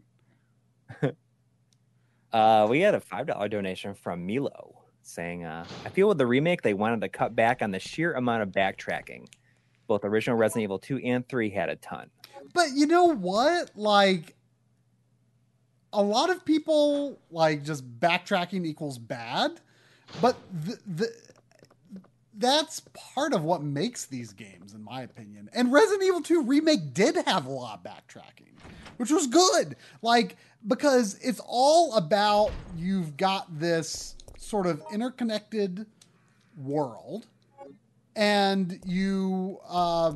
Uh, 2.32 2.66
we 2.68 2.80
had 2.80 2.94
a 2.94 3.00
five 3.00 3.26
dollar 3.26 3.48
donation 3.48 3.94
from 3.94 4.26
Milo 4.26 4.82
saying, 5.00 5.44
uh, 5.44 5.64
"I 5.86 5.88
feel 5.88 6.08
with 6.08 6.18
the 6.18 6.26
remake 6.26 6.60
they 6.60 6.74
wanted 6.74 7.00
to 7.00 7.08
cut 7.08 7.34
back 7.34 7.62
on 7.62 7.70
the 7.70 7.78
sheer 7.78 8.12
amount 8.12 8.42
of 8.42 8.50
backtracking. 8.50 9.28
Both 9.86 10.04
original 10.04 10.36
Resident 10.36 10.64
Evil 10.64 10.78
two 10.78 10.98
and 10.98 11.26
three 11.26 11.48
had 11.48 11.70
a 11.70 11.76
ton. 11.76 12.10
But 12.52 12.72
you 12.74 12.86
know 12.86 13.04
what? 13.04 13.70
Like 13.74 14.34
a 15.92 16.02
lot 16.02 16.28
of 16.28 16.44
people 16.44 17.18
like 17.30 17.64
just 17.64 17.88
backtracking 18.00 18.66
equals 18.66 18.98
bad, 18.98 19.60
but 20.20 20.36
the, 20.52 20.78
the 20.86 21.12
that's 22.38 22.80
part 23.14 23.32
of 23.32 23.42
what 23.42 23.62
makes 23.62 24.06
these 24.06 24.32
games 24.32 24.74
in 24.74 24.82
my 24.82 25.02
opinion. 25.02 25.48
And 25.52 25.72
Resident 25.72 26.04
Evil 26.04 26.20
2 26.20 26.42
remake 26.42 26.92
did 26.92 27.16
have 27.26 27.46
a 27.46 27.50
lot 27.50 27.78
of 27.78 27.82
backtracking, 27.82 28.52
which 28.98 29.10
was 29.10 29.26
good. 29.26 29.76
Like 30.02 30.36
because 30.66 31.18
it's 31.22 31.40
all 31.46 31.94
about 31.94 32.50
you've 32.76 33.16
got 33.16 33.58
this 33.58 34.16
sort 34.36 34.66
of 34.66 34.82
interconnected 34.92 35.86
world 36.56 37.26
and 38.14 38.78
you 38.84 39.58
uh 39.68 40.14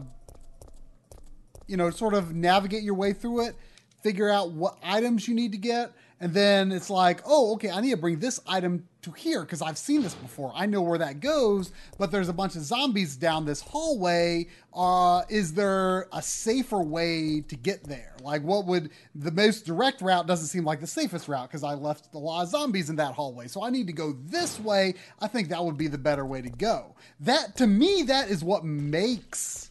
you 1.66 1.76
know, 1.76 1.88
sort 1.90 2.14
of 2.14 2.34
navigate 2.34 2.82
your 2.82 2.94
way 2.94 3.12
through 3.12 3.46
it 3.46 3.54
figure 4.02 4.30
out 4.30 4.50
what 4.50 4.78
items 4.82 5.28
you 5.28 5.34
need 5.34 5.52
to 5.52 5.58
get. 5.58 5.92
And 6.20 6.34
then 6.34 6.72
it's 6.72 6.90
like, 6.90 7.20
oh, 7.26 7.54
okay, 7.54 7.70
I 7.70 7.80
need 7.80 7.90
to 7.90 7.96
bring 7.96 8.18
this 8.18 8.40
item 8.46 8.88
to 9.02 9.12
here 9.12 9.42
because 9.42 9.62
I've 9.62 9.78
seen 9.78 10.02
this 10.02 10.14
before. 10.14 10.52
I 10.54 10.66
know 10.66 10.82
where 10.82 10.98
that 10.98 11.20
goes, 11.20 11.72
but 11.98 12.10
there's 12.10 12.28
a 12.28 12.32
bunch 12.32 12.56
of 12.56 12.62
zombies 12.62 13.16
down 13.16 13.44
this 13.44 13.60
hallway. 13.60 14.48
Uh, 14.74 15.22
is 15.28 15.54
there 15.54 16.08
a 16.12 16.22
safer 16.22 16.80
way 16.80 17.40
to 17.42 17.56
get 17.56 17.84
there? 17.84 18.14
Like, 18.22 18.42
what 18.42 18.66
would 18.66 18.90
the 19.14 19.30
most 19.30 19.66
direct 19.66 20.00
route 20.00 20.26
doesn't 20.26 20.48
seem 20.48 20.64
like 20.64 20.80
the 20.80 20.86
safest 20.86 21.28
route 21.28 21.48
because 21.48 21.64
I 21.64 21.74
left 21.74 22.14
a 22.14 22.18
lot 22.18 22.42
of 22.42 22.48
zombies 22.48 22.90
in 22.90 22.96
that 22.96 23.14
hallway. 23.14 23.48
So 23.48 23.62
I 23.62 23.70
need 23.70 23.86
to 23.86 23.92
go 23.92 24.14
this 24.26 24.60
way. 24.60 24.94
I 25.20 25.28
think 25.28 25.48
that 25.48 25.64
would 25.64 25.78
be 25.78 25.88
the 25.88 25.98
better 25.98 26.26
way 26.26 26.42
to 26.42 26.50
go. 26.50 26.94
That, 27.20 27.56
to 27.56 27.66
me, 27.66 28.02
that 28.04 28.30
is 28.30 28.44
what 28.44 28.64
makes 28.64 29.70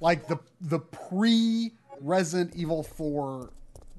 like 0.00 0.26
the 0.26 0.38
the 0.60 0.80
pre 0.80 1.72
Resident 2.00 2.54
Evil 2.56 2.82
4 2.82 3.50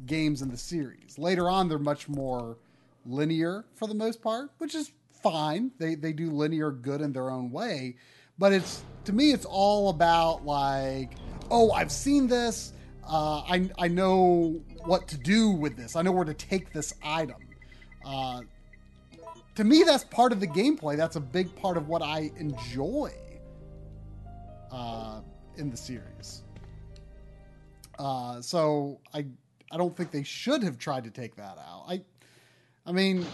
games 0.05 0.41
in 0.41 0.49
the 0.49 0.57
series. 0.57 1.17
Later 1.17 1.49
on, 1.49 1.69
they're 1.69 1.79
much 1.79 2.09
more 2.09 2.57
linear 3.05 3.65
for 3.75 3.87
the 3.87 3.93
most 3.93 4.21
part, 4.21 4.51
which 4.57 4.75
is 4.75 4.91
fine. 5.21 5.71
They 5.79 5.95
they 5.95 6.13
do 6.13 6.29
linear 6.31 6.71
good 6.71 7.01
in 7.01 7.13
their 7.13 7.29
own 7.29 7.51
way, 7.51 7.95
but 8.37 8.53
it's 8.53 8.83
to 9.05 9.13
me 9.13 9.31
it's 9.31 9.45
all 9.45 9.89
about 9.89 10.45
like, 10.45 11.13
oh, 11.49 11.71
I've 11.71 11.91
seen 11.91 12.27
this. 12.27 12.73
Uh, 13.07 13.39
I 13.39 13.69
I 13.77 13.87
know 13.87 14.61
what 14.85 15.07
to 15.09 15.17
do 15.17 15.51
with 15.51 15.75
this. 15.75 15.95
I 15.95 16.01
know 16.01 16.11
where 16.11 16.25
to 16.25 16.33
take 16.33 16.71
this 16.71 16.93
item. 17.03 17.41
Uh, 18.05 18.41
to 19.55 19.63
me, 19.63 19.83
that's 19.83 20.03
part 20.03 20.31
of 20.31 20.39
the 20.39 20.47
gameplay. 20.47 20.97
That's 20.97 21.15
a 21.15 21.21
big 21.21 21.55
part 21.55 21.77
of 21.77 21.87
what 21.87 22.01
I 22.01 22.31
enjoy 22.37 23.13
uh, 24.71 25.21
in 25.57 25.69
the 25.69 25.77
series. 25.77 26.43
Uh, 27.99 28.41
so 28.41 28.99
I 29.13 29.25
I 29.71 29.77
don't 29.77 29.95
think 29.95 30.11
they 30.11 30.23
should 30.23 30.63
have 30.63 30.77
tried 30.77 31.03
to 31.03 31.11
take 31.11 31.35
that 31.35 31.57
out. 31.57 31.85
I 31.87 32.01
I 32.85 32.91
mean, 32.91 33.25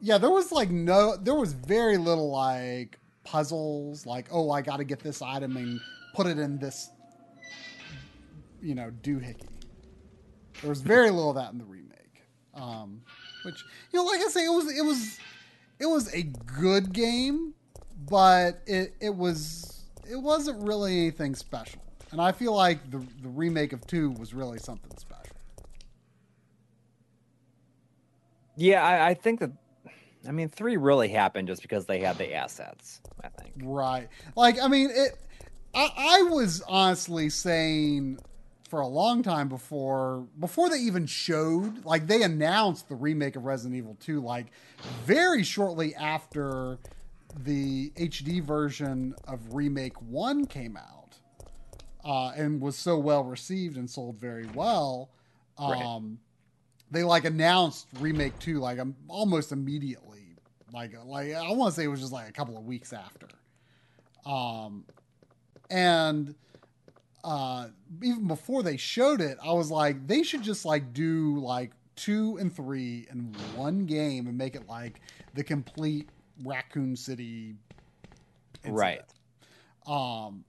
yeah, 0.00 0.18
there 0.18 0.30
was 0.30 0.50
like 0.50 0.70
no 0.70 1.16
there 1.16 1.34
was 1.34 1.52
very 1.52 1.96
little 1.96 2.30
like 2.30 2.98
puzzles 3.24 4.06
like 4.06 4.26
oh 4.32 4.50
I 4.50 4.62
got 4.62 4.78
to 4.78 4.84
get 4.84 5.00
this 5.00 5.22
item 5.22 5.56
and 5.56 5.80
put 6.14 6.26
it 6.26 6.38
in 6.38 6.58
this 6.58 6.90
you 8.62 8.74
know 8.74 8.90
doohickey. 9.02 9.48
There 10.60 10.68
was 10.68 10.80
very 10.80 11.10
little 11.10 11.30
of 11.30 11.36
that 11.36 11.52
in 11.52 11.58
the 11.58 11.64
remake. 11.64 11.88
Um, 12.54 13.02
which 13.44 13.62
you 13.92 13.98
know 13.98 14.04
like 14.04 14.20
I 14.20 14.28
say 14.28 14.44
it 14.44 14.50
was 14.50 14.76
it 14.76 14.84
was 14.84 15.18
it 15.78 15.86
was 15.86 16.12
a 16.14 16.22
good 16.22 16.92
game, 16.92 17.54
but 18.08 18.62
it 18.66 18.94
it 19.00 19.14
was 19.14 19.84
it 20.10 20.16
wasn't 20.16 20.62
really 20.66 20.98
anything 20.98 21.34
special. 21.34 21.82
And 22.10 22.20
I 22.20 22.32
feel 22.32 22.54
like 22.54 22.90
the 22.90 22.98
the 23.22 23.28
remake 23.28 23.72
of 23.72 23.86
2 23.86 24.10
was 24.10 24.34
really 24.34 24.58
something 24.58 24.90
special. 24.98 25.09
Yeah, 28.60 28.84
I, 28.84 29.08
I 29.08 29.14
think 29.14 29.40
that. 29.40 29.52
I 30.28 30.32
mean, 30.32 30.50
three 30.50 30.76
really 30.76 31.08
happened 31.08 31.48
just 31.48 31.62
because 31.62 31.86
they 31.86 32.00
had 32.00 32.18
the 32.18 32.34
assets. 32.34 33.00
I 33.24 33.28
think. 33.28 33.54
Right. 33.62 34.08
Like, 34.36 34.60
I 34.62 34.68
mean, 34.68 34.90
it. 34.92 35.16
I, 35.74 35.90
I 35.96 36.22
was 36.30 36.62
honestly 36.68 37.30
saying 37.30 38.18
for 38.68 38.80
a 38.80 38.86
long 38.86 39.22
time 39.22 39.48
before 39.48 40.26
before 40.38 40.68
they 40.68 40.78
even 40.78 41.06
showed 41.06 41.84
like 41.84 42.06
they 42.06 42.22
announced 42.22 42.88
the 42.88 42.94
remake 42.94 43.34
of 43.34 43.44
Resident 43.44 43.76
Evil 43.76 43.96
2 43.98 44.20
like 44.20 44.46
very 45.04 45.42
shortly 45.42 45.94
after 45.94 46.78
the 47.44 47.90
HD 47.96 48.42
version 48.42 49.14
of 49.26 49.54
remake 49.54 50.00
1 50.02 50.46
came 50.46 50.76
out 50.76 51.18
uh, 52.04 52.32
and 52.36 52.60
was 52.60 52.76
so 52.76 52.96
well 52.96 53.24
received 53.24 53.76
and 53.76 53.90
sold 53.90 54.18
very 54.18 54.46
well 54.54 55.10
um, 55.58 55.68
Right. 55.70 56.29
They 56.90 57.04
like 57.04 57.24
announced 57.24 57.86
remake 57.98 58.38
2 58.40 58.58
like 58.58 58.78
um, 58.78 58.94
almost 59.08 59.52
immediately. 59.52 60.36
Like 60.72 60.92
like 61.04 61.32
I 61.34 61.50
want 61.52 61.74
to 61.74 61.80
say 61.80 61.84
it 61.84 61.88
was 61.88 62.00
just 62.00 62.12
like 62.12 62.28
a 62.28 62.32
couple 62.32 62.56
of 62.56 62.64
weeks 62.64 62.92
after. 62.92 63.28
Um 64.26 64.84
and 65.70 66.34
uh 67.22 67.68
even 68.02 68.26
before 68.26 68.62
they 68.62 68.76
showed 68.78 69.20
it 69.20 69.36
i 69.44 69.52
was 69.52 69.70
like 69.70 70.06
they 70.06 70.22
should 70.22 70.40
just 70.42 70.64
like 70.64 70.92
do 70.94 71.38
like 71.38 71.70
two 71.94 72.38
and 72.38 72.50
three 72.54 73.06
in 73.10 73.30
one 73.54 73.84
game 73.84 74.26
and 74.26 74.38
make 74.38 74.56
it 74.56 74.66
like 74.66 75.00
the 75.34 75.44
complete 75.44 76.08
raccoon 76.42 76.96
city 76.96 77.54
Right. 78.66 79.02
um 79.86 80.44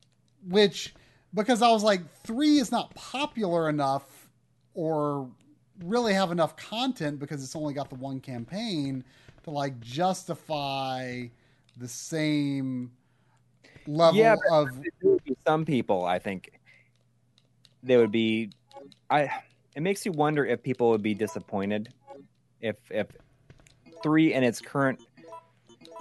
which 0.48 0.96
because 1.34 1.62
i 1.62 1.70
was 1.70 1.84
like 1.84 2.02
three 2.24 2.58
is 2.58 2.72
not 2.72 2.96
popular 2.96 3.68
enough 3.70 4.30
or 4.74 5.30
really 5.84 6.14
have 6.14 6.32
enough 6.32 6.56
content 6.56 7.20
because 7.20 7.44
it's 7.44 7.56
only 7.56 7.74
got 7.74 7.90
the 7.90 7.96
one 7.96 8.20
campaign 8.20 9.04
to 9.44 9.50
like 9.50 9.80
justify 9.80 11.26
the 11.78 11.88
same 11.88 12.92
level 13.88 14.20
Yeah, 14.20 14.36
of 14.52 14.70
There 15.02 15.12
would 15.12 15.24
be 15.24 15.36
Some 15.46 15.66
people, 15.66 16.06
I 16.06 16.20
think, 16.20 16.52
they 17.84 17.98
would 17.98 18.12
be. 18.12 18.52
I. 19.10 19.30
It 19.74 19.82
makes 19.82 20.06
you 20.06 20.12
wonder 20.12 20.46
if 20.46 20.62
people 20.62 20.90
would 20.90 21.02
be 21.02 21.14
disappointed 21.14 21.94
if 22.60 22.76
if 22.90 23.08
three 24.04 24.34
in 24.34 24.44
its 24.44 24.60
current 24.60 25.00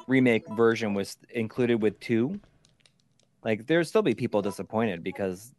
remake 0.09 0.47
version 0.51 0.93
was 0.93 1.17
included 1.31 1.81
with 1.81 1.99
two. 2.01 2.39
Like 3.45 3.67
there'd 3.67 3.87
still 3.87 4.03
be 4.03 4.15
people 4.15 4.43
disappointed 4.43 5.03
because 5.05 5.55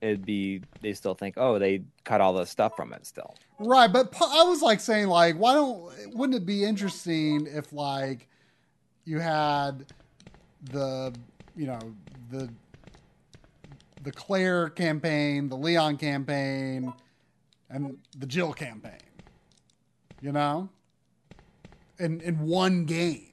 it'd 0.00 0.24
be 0.24 0.62
they 0.80 0.92
still 0.92 1.14
think 1.14 1.34
oh 1.36 1.58
they 1.58 1.82
cut 2.04 2.20
all 2.20 2.32
the 2.32 2.44
stuff 2.44 2.76
from 2.76 2.92
it 2.92 3.06
still. 3.06 3.34
Right, 3.58 3.92
but 3.92 4.14
I 4.20 4.44
was 4.44 4.62
like 4.62 4.80
saying 4.80 5.08
like 5.08 5.36
why 5.36 5.54
don't 5.54 6.14
wouldn't 6.14 6.36
it 6.36 6.46
be 6.46 6.64
interesting 6.64 7.46
if 7.46 7.72
like 7.72 8.28
you 9.04 9.18
had 9.18 9.86
the 10.70 11.14
you 11.56 11.66
know 11.66 11.80
the 12.30 12.48
the 14.02 14.12
Claire 14.12 14.70
campaign, 14.70 15.48
the 15.48 15.56
Leon 15.56 15.96
campaign, 15.96 16.92
and 17.68 17.98
the 18.16 18.26
Jill 18.26 18.52
campaign. 18.52 19.00
You 20.20 20.32
know? 20.32 20.68
In 21.98 22.20
in 22.20 22.38
one 22.38 22.84
game. 22.84 23.24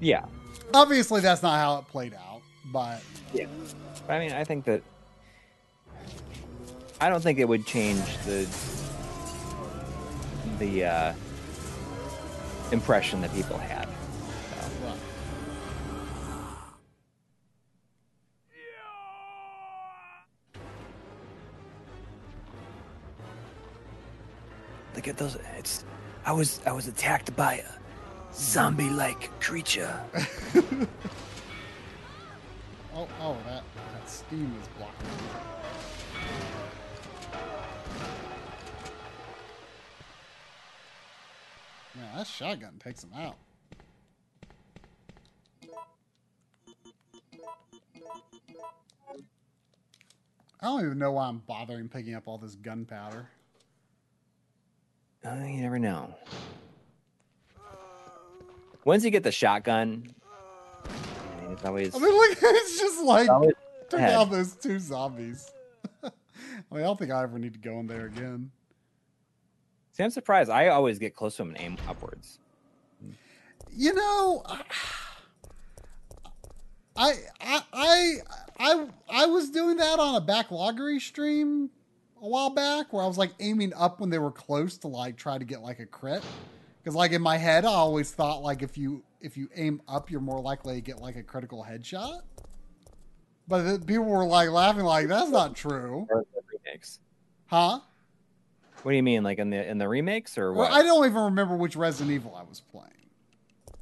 Yeah, 0.00 0.26
Obviously 0.74 1.20
that's 1.20 1.42
not 1.42 1.58
how 1.58 1.78
it 1.78 1.88
played 1.88 2.14
out, 2.14 2.33
but 2.66 3.00
yeah. 3.32 3.46
I 4.08 4.18
mean 4.18 4.32
I 4.32 4.44
think 4.44 4.64
that 4.64 4.82
I 7.00 7.08
don't 7.08 7.22
think 7.22 7.38
it 7.38 7.48
would 7.48 7.66
change 7.66 8.02
the 8.24 8.46
the 10.58 10.84
uh, 10.84 11.14
impression 12.72 13.20
that 13.20 13.32
people 13.34 13.58
had. 13.58 13.86
So. 13.86 14.86
right. 14.86 14.96
Look 24.94 25.08
at 25.08 25.16
those. 25.16 25.36
It's. 25.58 25.84
I 26.24 26.32
was. 26.32 26.60
I 26.64 26.72
was 26.72 26.88
attacked 26.88 27.34
by 27.36 27.56
a 27.56 28.32
zombie-like 28.32 29.40
creature. 29.40 30.00
Oh, 32.96 33.08
oh, 33.20 33.36
that, 33.46 33.64
that 33.92 34.08
steam 34.08 34.54
is 34.62 34.68
blocking. 34.78 35.08
Man, 41.96 42.16
that 42.16 42.26
shotgun 42.26 42.74
takes 42.78 43.02
him 43.02 43.10
out. 43.16 43.36
I 50.60 50.66
don't 50.66 50.84
even 50.84 50.98
know 50.98 51.12
why 51.12 51.26
I'm 51.26 51.38
bothering 51.38 51.88
picking 51.88 52.14
up 52.14 52.22
all 52.26 52.38
this 52.38 52.54
gunpowder. 52.54 53.28
Uh, 55.26 55.34
you 55.46 55.62
never 55.62 55.78
know. 55.78 56.14
Once 58.84 59.04
you 59.04 59.10
get 59.10 59.24
the 59.24 59.32
shotgun, 59.32 60.14
mean, 61.44 61.52
it's 61.52 61.64
always. 61.64 61.94
I 61.94 61.98
mean, 61.98 62.12
look, 62.12 62.38
it's 62.42 62.78
just 62.78 63.02
like 63.02 63.28
always 63.28 63.54
took 63.88 64.00
ahead. 64.00 64.14
out 64.14 64.30
those 64.30 64.52
two 64.54 64.78
zombies. 64.78 65.50
I 66.02 66.10
mean, 66.70 66.80
I 66.80 66.86
don't 66.86 66.98
think 66.98 67.10
I 67.10 67.22
ever 67.22 67.38
need 67.38 67.52
to 67.54 67.58
go 67.58 67.78
in 67.80 67.86
there 67.86 68.06
again. 68.06 68.50
See, 69.92 70.02
I'm 70.02 70.10
surprised. 70.10 70.50
I 70.50 70.68
always 70.68 70.98
get 70.98 71.14
close 71.14 71.36
to 71.36 71.42
him 71.42 71.48
and 71.50 71.60
aim 71.60 71.76
upwards. 71.88 72.40
You 73.76 73.94
know, 73.94 74.42
I 76.96 77.14
I 77.40 77.62
I 77.72 78.16
I 78.58 78.86
I 79.08 79.26
was 79.26 79.50
doing 79.50 79.76
that 79.76 79.98
on 79.98 80.14
a 80.16 80.20
backloggery 80.20 81.00
stream 81.00 81.70
a 82.20 82.28
while 82.28 82.50
back 82.50 82.92
where 82.92 83.02
I 83.02 83.06
was 83.06 83.18
like 83.18 83.32
aiming 83.40 83.72
up 83.74 84.00
when 84.00 84.10
they 84.10 84.18
were 84.18 84.30
close 84.30 84.78
to 84.78 84.88
like 84.88 85.16
try 85.16 85.38
to 85.38 85.44
get 85.44 85.60
like 85.60 85.78
a 85.78 85.86
crit. 85.86 86.22
Because 86.82 86.94
like 86.94 87.12
in 87.12 87.22
my 87.22 87.36
head, 87.36 87.64
I 87.64 87.68
always 87.68 88.10
thought 88.12 88.42
like 88.42 88.62
if 88.62 88.78
you 88.78 89.02
if 89.24 89.36
you 89.38 89.48
aim 89.56 89.80
up, 89.88 90.10
you're 90.10 90.20
more 90.20 90.40
likely 90.40 90.74
to 90.74 90.80
get 90.82 91.00
like 91.00 91.16
a 91.16 91.22
critical 91.22 91.66
headshot. 91.68 92.20
but 93.48 93.62
the, 93.62 93.78
people 93.78 94.04
were 94.04 94.26
like 94.26 94.50
laughing, 94.50 94.84
like 94.84 95.08
that's 95.08 95.30
not 95.30 95.56
true, 95.56 96.06
remakes. 96.66 97.00
huh? 97.46 97.80
What 98.82 98.92
do 98.92 98.96
you 98.96 99.02
mean, 99.02 99.22
like 99.22 99.38
in 99.38 99.48
the 99.48 99.66
in 99.66 99.78
the 99.78 99.88
remakes 99.88 100.36
or 100.36 100.52
what? 100.52 100.70
Well. 100.70 100.78
I 100.78 100.82
don't 100.82 101.06
even 101.06 101.22
remember 101.22 101.56
which 101.56 101.74
Resident 101.74 102.14
Evil 102.14 102.34
I 102.36 102.42
was 102.42 102.60
playing. 102.60 102.90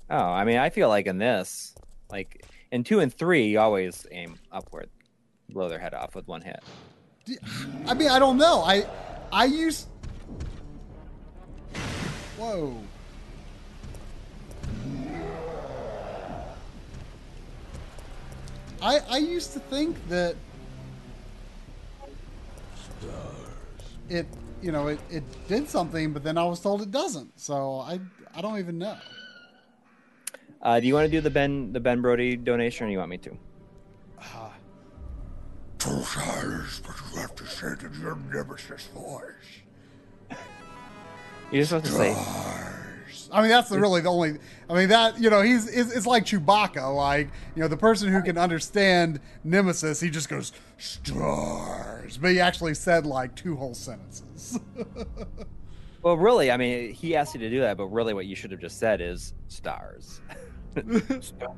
Oh, 0.08 0.16
I 0.16 0.44
mean, 0.44 0.58
I 0.58 0.70
feel 0.70 0.88
like 0.88 1.06
in 1.06 1.18
this, 1.18 1.74
like 2.10 2.46
in 2.70 2.84
two 2.84 3.00
and 3.00 3.12
three, 3.12 3.48
you 3.48 3.58
always 3.58 4.06
aim 4.12 4.36
upward, 4.52 4.90
blow 5.48 5.68
their 5.68 5.80
head 5.80 5.92
off 5.92 6.14
with 6.14 6.28
one 6.28 6.42
hit. 6.42 6.60
I 7.86 7.94
mean, 7.94 8.10
I 8.10 8.20
don't 8.20 8.38
know. 8.38 8.62
I 8.62 8.86
I 9.32 9.46
used. 9.46 9.88
Whoa. 12.36 12.76
I 18.82 18.98
I 19.08 19.18
used 19.18 19.52
to 19.52 19.60
think 19.60 19.96
that 20.08 20.34
it 24.08 24.26
you 24.60 24.72
know 24.72 24.88
it, 24.88 25.00
it 25.10 25.22
did 25.48 25.68
something, 25.68 26.12
but 26.12 26.22
then 26.24 26.36
I 26.36 26.44
was 26.44 26.60
told 26.60 26.82
it 26.82 26.90
doesn't. 26.90 27.38
So 27.40 27.80
I 27.80 28.00
I 28.34 28.42
don't 28.42 28.58
even 28.58 28.78
know. 28.78 28.96
Uh, 30.60 30.78
do 30.78 30.86
you 30.86 30.94
want 30.94 31.06
to 31.06 31.10
do 31.10 31.20
the 31.20 31.30
Ben 31.30 31.72
the 31.72 31.80
Ben 31.80 32.00
Brody 32.02 32.36
donation, 32.36 32.86
or 32.86 32.88
do 32.88 32.92
you 32.92 32.98
want 32.98 33.10
me 33.10 33.18
to? 33.18 33.36
Two 35.78 36.02
stars, 36.02 36.80
but 36.86 36.94
you 37.12 37.20
have 37.20 37.34
to 37.34 37.44
say 37.46 37.66
it 37.68 37.82
in 37.82 38.00
your 38.00 38.16
nemesis 38.32 38.86
voice. 38.94 39.52
You 41.50 41.60
just 41.60 41.72
have 41.72 41.82
to 41.82 41.90
say. 41.90 42.14
I 43.32 43.40
mean, 43.40 43.50
that's 43.50 43.70
the, 43.70 43.80
really 43.80 44.02
the 44.02 44.10
only. 44.10 44.38
I 44.68 44.74
mean, 44.74 44.88
that 44.90 45.20
you 45.20 45.30
know, 45.30 45.40
he's 45.40 45.66
it's, 45.68 45.92
it's 45.92 46.06
like 46.06 46.24
Chewbacca. 46.24 46.94
Like 46.94 47.30
you 47.54 47.62
know, 47.62 47.68
the 47.68 47.76
person 47.76 48.12
who 48.12 48.22
can 48.22 48.36
understand 48.36 49.20
Nemesis, 49.42 50.00
he 50.00 50.10
just 50.10 50.28
goes 50.28 50.52
stars, 50.78 52.18
but 52.18 52.32
he 52.32 52.40
actually 52.40 52.74
said 52.74 53.06
like 53.06 53.34
two 53.34 53.56
whole 53.56 53.74
sentences. 53.74 54.60
Well, 56.02 56.16
really, 56.16 56.50
I 56.50 56.56
mean, 56.56 56.92
he 56.92 57.14
asked 57.14 57.34
you 57.34 57.40
to 57.40 57.50
do 57.50 57.60
that, 57.60 57.76
but 57.76 57.86
really, 57.86 58.12
what 58.12 58.26
you 58.26 58.34
should 58.34 58.50
have 58.50 58.60
just 58.60 58.78
said 58.78 59.00
is 59.00 59.34
stars. 59.46 60.20
Star, 61.20 61.54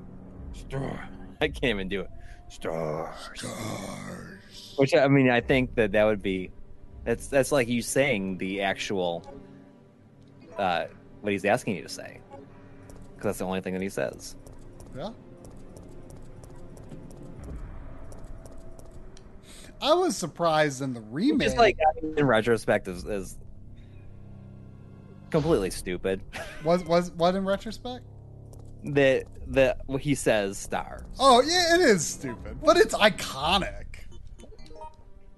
star. 0.53 1.09
I 1.41 1.49
can't 1.49 1.65
even 1.65 1.89
do 1.89 2.01
it. 2.03 2.11
Stars. 2.49 3.15
stars. 3.35 4.75
Which 4.77 4.95
I 4.95 5.07
mean, 5.09 5.31
I 5.31 5.41
think 5.41 5.75
that 5.77 5.93
that 5.93 6.05
would 6.05 6.21
be. 6.21 6.51
That's 7.05 7.29
that's 7.29 7.53
like 7.53 7.69
you 7.69 7.81
saying 7.81 8.39
the 8.39 8.61
actual. 8.61 9.25
Uh, 10.59 10.87
what 11.25 11.33
he's 11.33 11.45
asking 11.45 11.77
you 11.77 11.83
to 11.83 11.89
say, 11.89 12.21
because 12.31 13.25
that's 13.25 13.39
the 13.39 13.45
only 13.45 13.61
thing 13.61 13.73
that 13.73 13.83
he 13.83 13.89
says. 13.89 14.37
Yeah. 14.97 15.11
I 19.81 19.95
was 19.95 20.17
surprised 20.17 20.81
in 20.83 20.95
the 20.95 21.01
remake. 21.01 21.49
Just 21.49 21.59
like 21.59 21.79
in 22.17 22.27
retrospect, 22.27 22.89
is, 22.89 23.05
is 23.05 23.39
completely 25.31 25.71
stupid. 25.71 26.23
was 26.65 26.85
was 26.85 27.11
what 27.13 27.35
in 27.35 27.45
retrospect? 27.45 28.05
that 28.85 29.25
that 29.47 29.81
what 29.87 30.03
he 30.03 30.15
says 30.15 30.59
star. 30.59 31.07
Oh 31.19 31.43
yeah, 31.43 31.75
it 31.75 31.81
is 31.81 32.05
stupid, 32.05 32.59
but 32.63 32.77
it's 32.77 32.95
iconic. 32.95 33.87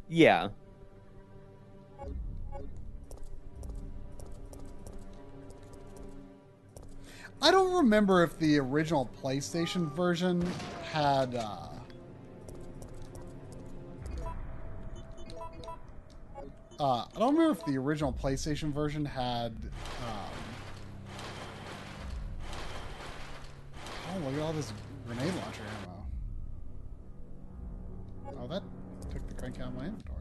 Yeah. 0.09 0.49
I 7.43 7.51
don't 7.51 7.75
remember 7.75 8.23
if 8.23 8.39
the 8.39 8.59
original 8.59 9.11
PlayStation 9.23 9.95
version 9.95 10.43
had. 10.91 11.35
Uh, 11.35 11.69
uh, 16.81 17.05
I 17.15 17.19
don't 17.19 17.35
remember 17.35 17.59
if 17.59 17.65
the 17.67 17.77
original 17.79 18.13
PlayStation 18.13 18.73
version 18.73 19.05
had. 19.05 19.53
Um, 20.07 20.33
oh, 24.15 24.19
look 24.25 24.35
at 24.35 24.41
all 24.41 24.53
this 24.53 24.73
grenade 25.07 25.35
launcher 25.35 25.63
ammo. 25.83 26.07
Oh, 28.41 28.47
that 28.49 28.63
took 29.11 29.27
the 29.29 29.35
crank 29.35 29.61
out 29.61 29.69
of 29.69 29.75
my 29.75 29.87
inventory. 29.87 30.16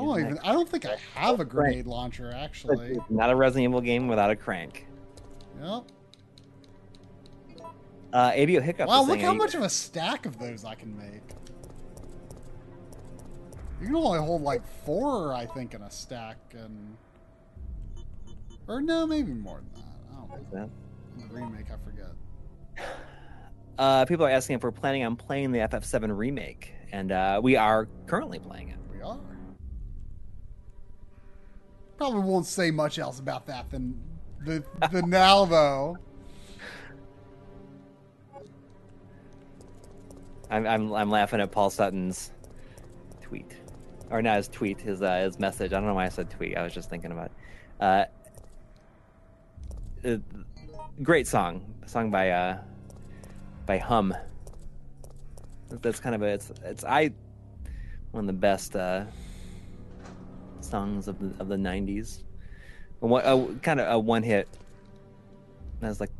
I 0.00 0.04
don't 0.04 0.20
even. 0.20 0.38
I 0.38 0.52
don't 0.52 0.68
think 0.68 0.86
I 0.86 0.96
have 1.14 1.40
a 1.40 1.44
grenade 1.44 1.86
launcher 1.86 2.32
actually. 2.34 2.96
It's 2.96 3.10
not 3.10 3.30
a 3.30 3.36
Resident 3.36 3.70
Evil 3.70 3.80
game 3.80 4.08
without 4.08 4.30
a 4.30 4.36
crank. 4.36 4.86
Yep. 5.62 5.84
Uh, 8.12 8.32
ABO 8.32 8.60
Hiccup. 8.60 8.88
Wow, 8.88 9.04
look 9.04 9.20
how 9.20 9.34
much 9.34 9.54
of 9.54 9.62
a 9.62 9.68
stack 9.68 10.26
of 10.26 10.38
those 10.38 10.64
I 10.64 10.74
can 10.74 10.96
make. 10.96 11.22
You 13.80 13.86
can 13.86 13.96
only 13.96 14.18
hold 14.18 14.42
like 14.42 14.62
four, 14.84 15.32
I 15.32 15.46
think, 15.46 15.74
in 15.74 15.82
a 15.82 15.90
stack, 15.90 16.36
and 16.52 16.96
or 18.66 18.82
no, 18.82 19.06
maybe 19.06 19.32
more 19.32 19.62
than 19.72 19.82
that. 19.82 20.12
I 20.12 20.36
don't 20.36 20.52
know. 20.52 20.60
that? 20.60 21.22
In 21.22 21.28
the 21.28 21.34
remake, 21.34 21.66
I 21.70 21.76
forget. 21.84 22.12
Uh, 23.78 24.04
people 24.04 24.26
are 24.26 24.30
asking 24.30 24.56
if 24.56 24.62
we're 24.62 24.70
planning 24.70 25.04
on 25.04 25.16
playing 25.16 25.52
the 25.52 25.60
FF7 25.60 26.14
remake, 26.14 26.74
and 26.92 27.12
uh, 27.12 27.40
we 27.42 27.56
are 27.56 27.88
currently 28.06 28.38
playing 28.38 28.68
it. 28.68 28.76
Probably 32.00 32.20
won't 32.20 32.46
say 32.46 32.70
much 32.70 32.98
else 32.98 33.18
about 33.18 33.44
that 33.44 33.68
than 33.68 33.94
the 34.42 34.64
the 34.90 35.02
now 35.06 35.44
though. 35.44 35.98
I'm, 40.48 40.66
I'm 40.66 40.94
I'm 40.94 41.10
laughing 41.10 41.42
at 41.42 41.52
Paul 41.52 41.68
Sutton's 41.68 42.30
tweet, 43.20 43.54
or 44.08 44.22
not 44.22 44.38
his 44.38 44.48
tweet, 44.48 44.80
his 44.80 45.02
uh, 45.02 45.18
his 45.18 45.38
message. 45.38 45.74
I 45.74 45.76
don't 45.76 45.84
know 45.84 45.92
why 45.92 46.06
I 46.06 46.08
said 46.08 46.30
tweet. 46.30 46.56
I 46.56 46.62
was 46.62 46.72
just 46.72 46.88
thinking 46.88 47.12
about. 47.12 47.26
It. 47.26 47.32
Uh, 47.82 48.04
uh, 50.08 50.16
great 51.02 51.26
song, 51.26 51.62
song 51.84 52.10
by 52.10 52.30
uh, 52.30 52.60
by 53.66 53.76
Hum. 53.76 54.14
That's 55.68 56.00
kind 56.00 56.14
of 56.14 56.22
a 56.22 56.28
it's 56.28 56.50
it's 56.64 56.82
I 56.82 57.10
one 58.12 58.22
of 58.22 58.26
the 58.26 58.32
best 58.32 58.74
uh, 58.74 59.04
songs 60.64 61.08
of 61.08 61.18
the 61.18 61.40
of 61.40 61.48
the 61.48 61.56
'90s. 61.56 62.22
A, 63.02 63.06
one- 63.06 63.24
a, 63.24 63.54
kind 63.60 63.80
of 63.80 63.92
a 63.92 63.98
one 63.98 64.22
hit. 64.22 64.48
That's 65.80 66.00
like 66.00 66.10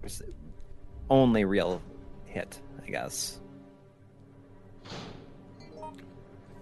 only 1.11 1.45
real 1.45 1.83
hit, 2.25 2.61
I 2.83 2.91
guess. 2.91 3.41
I 4.87 4.91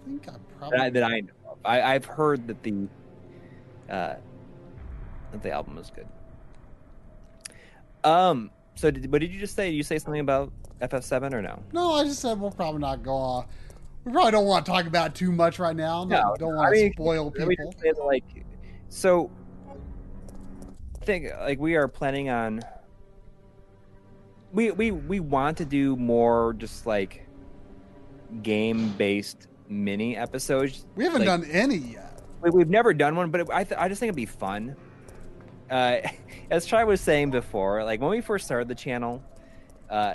think 0.06 0.28
I 0.28 0.32
that 0.32 0.38
I, 0.38 0.58
probably 0.58 0.90
that 0.90 1.02
I 1.04 1.20
know 1.20 1.32
of. 1.50 1.58
I, 1.64 1.82
I've 1.82 2.04
heard 2.04 2.46
that 2.48 2.62
the 2.62 2.88
uh, 3.88 4.14
that 5.32 5.42
the 5.42 5.50
album 5.50 5.78
is 5.78 5.90
good. 5.90 6.08
Um. 8.04 8.50
So, 8.74 8.90
did, 8.90 9.10
but 9.10 9.20
did 9.20 9.32
you 9.32 9.40
just 9.40 9.54
say? 9.54 9.70
Did 9.70 9.76
you 9.76 9.82
say 9.82 9.98
something 9.98 10.20
about 10.20 10.52
FF7 10.80 11.34
or 11.34 11.42
no? 11.42 11.62
no. 11.72 11.94
I 11.94 12.04
just 12.04 12.20
said 12.20 12.40
we'll 12.40 12.50
probably 12.50 12.80
not 12.80 13.02
go 13.02 13.14
on. 13.14 13.46
We 14.04 14.12
probably 14.12 14.32
don't 14.32 14.46
want 14.46 14.64
to 14.66 14.72
talk 14.72 14.86
about 14.86 15.08
it 15.10 15.14
too 15.14 15.32
much 15.32 15.58
right 15.58 15.76
now. 15.76 16.04
No, 16.04 16.34
don't 16.38 16.54
want 16.56 16.68
I 16.68 16.74
to 16.76 16.82
mean, 16.84 16.92
spoil 16.92 17.30
people. 17.30 17.74
that, 17.82 17.98
like, 18.04 18.24
so. 18.88 19.30
I 21.00 21.04
think 21.04 21.28
like 21.40 21.58
we 21.58 21.74
are 21.76 21.88
planning 21.88 22.28
on. 22.30 22.60
We 24.52 24.70
we 24.72 24.90
we 24.92 25.20
want 25.20 25.56
to 25.58 25.64
do 25.64 25.96
more 25.96 26.54
just 26.58 26.86
like 26.86 27.26
game 28.42 28.90
based 28.98 29.48
mini 29.68 30.16
episodes 30.16 30.86
We 30.96 31.04
haven't 31.04 31.20
like- 31.26 31.26
done 31.42 31.44
any 31.50 31.76
yet. 31.76 32.22
we, 32.42 32.50
we've 32.50 32.68
never 32.70 32.92
done 32.94 33.16
one, 33.16 33.30
but 33.30 33.40
it, 33.42 33.48
I, 33.52 33.64
th- 33.64 33.78
I 33.78 33.88
just 33.88 34.00
think 34.00 34.08
it'd 34.08 34.16
be 34.16 34.26
fun. 34.26 34.74
Uh, 35.70 35.98
as 36.50 36.64
Try 36.66 36.84
was 36.84 37.00
saying 37.00 37.30
before, 37.30 37.84
like 37.84 38.00
when 38.00 38.10
we 38.10 38.20
first 38.22 38.44
started 38.46 38.68
the 38.68 38.74
channel, 38.74 39.22
uh, 39.90 40.14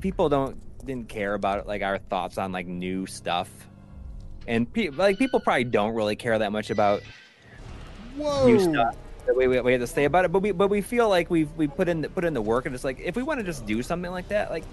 people 0.00 0.28
don't 0.28 0.58
didn't 0.86 1.08
care 1.08 1.34
about 1.34 1.66
like 1.66 1.82
our 1.82 1.98
thoughts 1.98 2.38
on 2.38 2.52
like 2.52 2.66
new 2.66 3.06
stuff, 3.06 3.50
and 4.46 4.70
pe- 4.72 4.90
like 4.90 5.18
people 5.18 5.40
probably 5.40 5.64
don't 5.64 5.94
really 5.94 6.16
care 6.16 6.38
that 6.38 6.52
much 6.52 6.70
about 6.70 7.02
Whoa! 8.16 8.46
new 8.46 8.60
stuff. 8.60 8.96
We, 9.34 9.48
we, 9.48 9.60
we 9.60 9.72
have 9.72 9.80
to 9.80 9.86
say 9.86 10.04
about 10.04 10.24
it, 10.26 10.32
but 10.32 10.40
we 10.40 10.52
but 10.52 10.68
we 10.68 10.80
feel 10.80 11.08
like 11.08 11.30
we've 11.30 11.50
we 11.52 11.66
put 11.66 11.88
in 11.88 12.02
the, 12.02 12.08
put 12.08 12.24
in 12.24 12.34
the 12.34 12.42
work, 12.42 12.66
and 12.66 12.74
it's 12.74 12.84
like 12.84 13.00
if 13.00 13.16
we 13.16 13.22
want 13.22 13.40
to 13.40 13.44
just 13.44 13.64
do 13.66 13.82
something 13.82 14.10
like 14.10 14.28
that, 14.28 14.50
like 14.50 14.64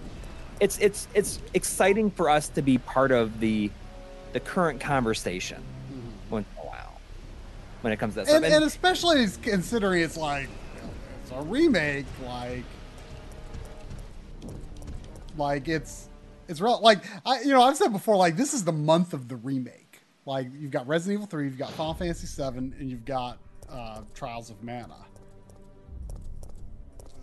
it's 0.60 0.78
it's 0.80 1.08
it's 1.14 1.40
exciting 1.54 2.12
for 2.12 2.30
us 2.30 2.48
to 2.50 2.62
be 2.62 2.78
part 2.78 3.12
of 3.12 3.40
the 3.40 3.72
the 4.34 4.40
current 4.40 4.80
conversation 4.80 5.62
mm-hmm. 5.92 6.34
once 6.34 6.48
in 6.56 6.64
a 6.64 6.68
while 6.68 7.02
when 7.82 7.92
it 7.92 7.98
comes 7.98 8.14
to 8.14 8.22
that 8.24 8.30
and, 8.30 8.46
stuff. 8.46 8.56
and 8.56 8.64
especially 8.64 9.26
considering 9.42 10.04
it's 10.04 10.18
like 10.18 10.50
it's 11.24 11.32
a 11.32 11.42
remake, 11.42 12.06
like 12.26 12.64
like 15.38 15.68
it's 15.68 16.10
it's 16.48 16.60
real. 16.62 16.80
Like 16.82 17.04
I, 17.26 17.42
you 17.42 17.50
know, 17.50 17.62
I've 17.62 17.78
said 17.78 17.90
before, 17.90 18.16
like 18.18 18.36
this 18.36 18.54
is 18.54 18.64
the 18.64 18.72
month 18.72 19.14
of 19.14 19.28
the 19.28 19.36
remake. 19.36 20.02
Like 20.26 20.48
you've 20.54 20.72
got 20.72 20.88
Resident 20.88 21.20
Evil 21.20 21.28
Three, 21.28 21.46
you've 21.46 21.58
got 21.58 21.72
Final 21.72 21.94
Fantasy 21.94 22.28
Seven, 22.28 22.76
and 22.80 22.90
you've 22.90 23.06
got 23.06 23.38
uh, 23.70 24.02
Trials 24.14 24.50
of 24.50 24.62
Mana. 24.64 25.06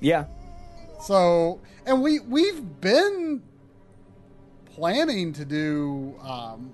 yeah, 0.01 0.25
So, 1.01 1.61
and 1.87 2.03
we 2.03 2.21
we've 2.21 2.81
been 2.81 3.43
planning 4.67 5.33
to 5.35 5.45
do. 5.45 6.15
Um, 6.23 6.73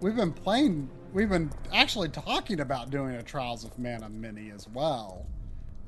we've 0.00 0.16
been 0.16 0.32
playing. 0.32 0.88
We've 1.12 1.28
been 1.28 1.50
actually 1.72 2.08
talking 2.08 2.60
about 2.60 2.90
doing 2.90 3.16
a 3.16 3.22
Trials 3.22 3.64
of 3.64 3.76
Mana 3.78 4.08
mini 4.08 4.50
as 4.50 4.68
well, 4.68 5.26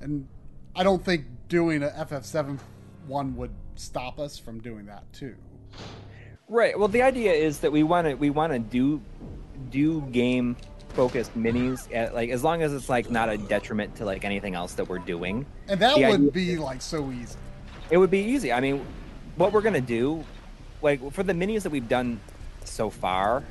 and 0.00 0.26
I 0.74 0.82
don't 0.82 1.04
think 1.04 1.26
doing 1.48 1.82
a 1.82 1.88
FF7 1.88 2.58
one 3.06 3.36
would 3.36 3.50
stop 3.74 4.18
us 4.18 4.38
from 4.38 4.60
doing 4.60 4.86
that 4.86 5.10
too. 5.12 5.34
Right. 6.48 6.78
Well, 6.78 6.88
the 6.88 7.02
idea 7.02 7.32
is 7.32 7.60
that 7.60 7.72
we 7.72 7.82
want 7.82 8.06
to 8.06 8.14
we 8.14 8.30
want 8.30 8.52
to 8.52 8.58
do 8.58 9.00
do 9.70 10.02
game 10.12 10.56
focused 10.90 11.36
minis 11.36 11.88
at, 11.94 12.14
like 12.14 12.30
as 12.30 12.44
long 12.44 12.62
as 12.62 12.72
it's 12.72 12.88
like 12.88 13.10
not 13.10 13.28
a 13.30 13.38
detriment 13.38 13.94
to 13.96 14.04
like 14.04 14.24
anything 14.24 14.54
else 14.54 14.74
that 14.74 14.88
we're 14.88 14.98
doing. 14.98 15.46
And 15.68 15.80
that 15.80 15.96
The 15.96 16.06
would 16.08 16.32
be 16.32 16.56
like 16.56 16.82
so 16.82 17.10
easy. 17.10 17.38
It 17.90 17.98
would 17.98 18.10
be 18.10 18.18
easy. 18.20 18.52
I 18.52 18.60
mean, 18.60 18.84
what 19.36 19.52
we're 19.52 19.62
gonna 19.62 19.80
do, 19.80 20.24
like 20.82 21.12
for 21.12 21.22
the 21.22 21.32
minis 21.32 21.62
that 21.62 21.70
we've 21.72 21.88
done 21.88 22.20
so 22.64 22.90
far, 22.90 23.42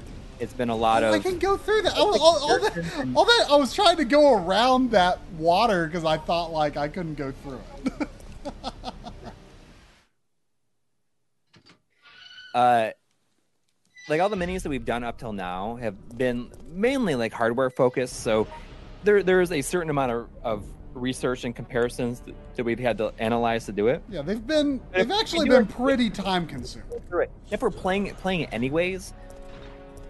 it's 0.42 0.54
been 0.54 0.70
a 0.70 0.76
lot 0.76 1.04
I 1.04 1.10
of 1.10 1.14
I 1.14 1.20
can 1.20 1.38
go 1.38 1.56
through 1.56 1.84
that. 1.84 1.96
All, 1.96 2.20
all, 2.20 2.40
all 2.42 2.60
that. 2.60 3.08
all 3.16 3.26
that. 3.26 3.46
I 3.50 3.56
was 3.56 3.74
trying 3.74 3.98
to 3.98 4.06
go 4.06 4.34
around 4.34 4.92
that 4.92 5.20
water 5.38 5.86
because 5.86 6.04
I 6.04 6.18
thought 6.18 6.52
like 6.52 6.78
I 6.78 6.88
couldn't 6.88 7.14
go 7.16 7.32
through 7.44 7.62
it. 7.86 8.08
uh 12.56 12.90
like 14.10 14.20
all 14.20 14.30
the 14.30 14.36
minis 14.36 14.64
that 14.64 14.70
we've 14.70 14.84
done 14.84 15.04
up 15.04 15.18
till 15.18 15.32
now 15.32 15.76
have 15.76 16.18
been 16.18 16.52
mainly 16.74 17.16
like 17.16 17.32
hardware 17.32 17.70
focused 17.70 18.22
so 18.22 18.46
there 19.04 19.24
there's 19.24 19.52
a 19.54 19.62
certain 19.62 19.90
amount 19.90 20.12
of, 20.12 20.28
of 20.44 20.66
research 20.94 21.46
and 21.46 21.56
comparisons 21.56 22.20
that, 22.22 22.36
that 22.56 22.66
we've 22.66 22.80
had 22.80 22.98
to 22.98 23.14
analyze 23.20 23.66
to 23.68 23.72
do 23.72 23.88
it 23.88 24.04
yeah, 24.10 24.22
they've 24.22 24.46
been. 24.46 24.82
They've 24.92 25.10
actually 25.12 25.48
been 25.48 25.66
pretty 25.68 26.10
time 26.10 26.46
consuming. 26.46 26.90
if 27.52 27.62
we're 27.62 27.70
playing 27.70 28.14
playing 28.16 28.42
it 28.42 28.50
anyways 28.52 29.14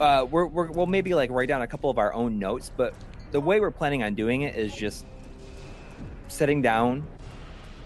uh 0.01 0.25
we're, 0.29 0.45
we're 0.45 0.69
we'll 0.71 0.85
maybe 0.85 1.13
like 1.13 1.31
write 1.31 1.47
down 1.47 1.61
a 1.61 1.67
couple 1.67 1.89
of 1.89 1.97
our 1.97 2.13
own 2.13 2.37
notes 2.37 2.71
but 2.75 2.93
the 3.31 3.39
way 3.39 3.59
we're 3.61 3.71
planning 3.71 4.03
on 4.03 4.13
doing 4.13 4.41
it 4.41 4.55
is 4.55 4.75
just 4.75 5.05
sitting 6.27 6.61
down 6.61 7.05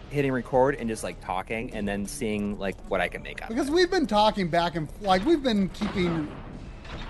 hitting 0.09 0.31
record 0.31 0.75
and 0.75 0.89
just 0.89 1.03
like 1.03 1.19
talking 1.23 1.71
and 1.73 1.87
then 1.87 2.05
seeing 2.05 2.57
like 2.57 2.75
what 2.89 3.01
i 3.01 3.07
can 3.07 3.21
make 3.21 3.41
up. 3.41 3.49
Because 3.49 3.69
we've 3.69 3.91
been 3.91 4.07
talking 4.07 4.47
back 4.47 4.75
and 4.75 4.87
like 5.01 5.25
we've 5.25 5.43
been 5.43 5.69
keeping 5.69 6.27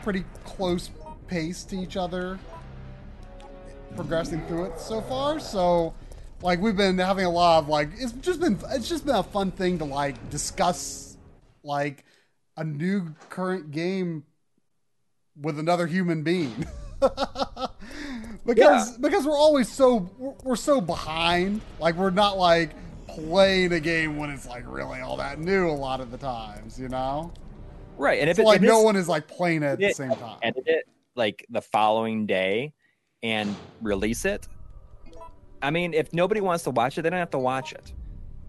pretty 0.02 0.23
close 0.44 0.90
pace 1.27 1.64
to 1.65 1.76
each 1.76 1.98
other, 1.98 2.40
progressing 3.95 4.45
through 4.48 4.65
it 4.65 4.80
so 4.80 5.02
far. 5.02 5.40
So, 5.40 5.94
like 6.41 6.60
we've 6.60 6.76
been 6.76 6.98
having 6.98 7.26
a 7.26 7.30
lot 7.30 7.60
of 7.60 7.69
like 7.69 7.90
it's 7.98 8.11
just 8.14 8.40
been 8.40 8.60
it's 8.72 8.90
just 8.90 9.06
been 9.06 9.15
a 9.15 9.23
fun 9.23 9.52
thing 9.52 9.77
to 9.80 9.86
like 9.86 10.30
discuss 10.30 11.18
like 11.64 12.06
a 12.57 12.64
new 12.64 13.14
current 13.30 13.72
game 13.72 14.23
with 15.41 15.59
another 15.59 15.87
human 15.87 16.23
being. 16.23 16.67
because 18.45 18.97
because 18.97 19.25
we're 19.25 19.37
always 19.37 19.71
so 19.71 20.09
we're, 20.17 20.33
we're 20.43 20.55
so 20.55 20.81
behind. 20.81 21.61
Like 21.79 21.95
we're 21.95 22.09
not 22.09 22.37
like 22.37 22.71
playing 23.07 23.71
a 23.73 23.79
game 23.79 24.17
when 24.17 24.29
it's 24.29 24.47
like 24.47 24.63
really 24.67 24.99
all 24.99 25.17
that 25.17 25.39
new 25.39 25.69
a 25.69 25.71
lot 25.71 26.01
of 26.01 26.11
the 26.11 26.17
times, 26.17 26.79
you 26.79 26.89
know? 26.89 27.31
right 27.97 28.19
and 28.19 28.29
if 28.29 28.37
So 28.37 28.43
it, 28.43 28.45
like 28.45 28.55
if 28.57 28.63
no 28.63 28.81
one 28.81 28.95
is 28.95 29.07
like 29.07 29.27
playing 29.27 29.63
it 29.63 29.67
at 29.67 29.79
the 29.79 29.93
same 29.93 30.11
time. 30.11 30.37
edit 30.41 30.63
it 30.67 30.87
like 31.15 31.45
the 31.49 31.61
following 31.61 32.25
day 32.25 32.73
and 33.23 33.55
release 33.81 34.25
it 34.25 34.47
i 35.61 35.69
mean 35.71 35.93
if 35.93 36.11
nobody 36.13 36.41
wants 36.41 36.63
to 36.65 36.71
watch 36.71 36.97
it 36.97 37.03
they 37.03 37.09
don't 37.09 37.19
have 37.19 37.29
to 37.31 37.39
watch 37.39 37.71
it 37.73 37.93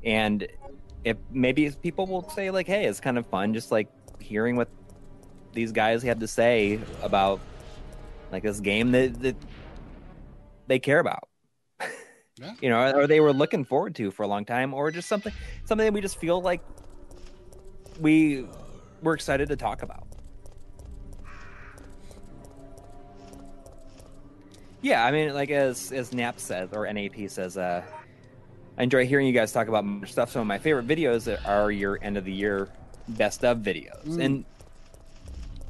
and 0.05 0.47
if 1.05 1.17
maybe 1.31 1.71
people 1.83 2.07
will 2.07 2.29
say 2.31 2.51
like 2.51 2.67
hey 2.67 2.87
it's 2.87 3.01
kind 3.01 3.19
of 3.19 3.27
fun 3.27 3.55
just 3.55 3.71
like 3.71 3.89
hearing 4.19 4.57
what 4.57 4.69
these 5.57 5.73
guys 5.73 6.03
have 6.05 6.21
to 6.21 6.29
say 6.29 6.79
about 7.03 7.41
like 8.31 8.45
this 8.45 8.61
game 8.61 8.93
that, 8.93 9.21
that 9.23 9.37
they 10.69 10.79
care 10.79 11.01
about 11.01 11.29
Yeah. 12.39 12.53
you 12.61 12.69
know 12.69 12.93
or 12.93 13.07
they 13.07 13.19
were 13.21 13.33
looking 13.33 13.65
forward 13.65 13.95
to 13.97 14.11
for 14.11 14.23
a 14.23 14.29
long 14.29 14.45
time 14.45 14.75
or 14.75 14.91
just 14.91 15.09
something 15.09 15.33
something 15.65 15.85
that 15.87 15.93
we 15.95 16.01
just 16.03 16.19
feel 16.19 16.41
like 16.43 16.61
we 17.99 18.47
we're 19.03 19.15
excited 19.15 19.49
to 19.49 19.57
talk 19.57 19.83
about 19.83 20.07
Yeah, 24.83 25.05
I 25.05 25.11
mean, 25.11 25.35
like 25.35 25.51
as 25.51 25.91
as 25.91 26.13
Nap 26.13 26.39
says 26.39 26.69
or 26.73 26.87
NAP 26.93 27.29
says, 27.29 27.57
uh, 27.57 27.83
I 28.79 28.83
enjoy 28.85 29.05
hearing 29.07 29.27
you 29.27 29.33
guys 29.33 29.51
talk 29.51 29.67
about 29.67 29.85
stuff. 30.07 30.31
Some 30.31 30.43
of 30.43 30.47
my 30.47 30.59
favorite 30.59 30.87
videos 30.87 31.27
are 31.49 31.73
your 31.73 31.99
end 32.03 32.17
of 32.17 32.25
the 32.25 32.33
year 32.33 32.69
best 33.09 33.45
of 33.45 33.59
videos, 33.59 34.05
Mm. 34.05 34.25
and 34.25 34.45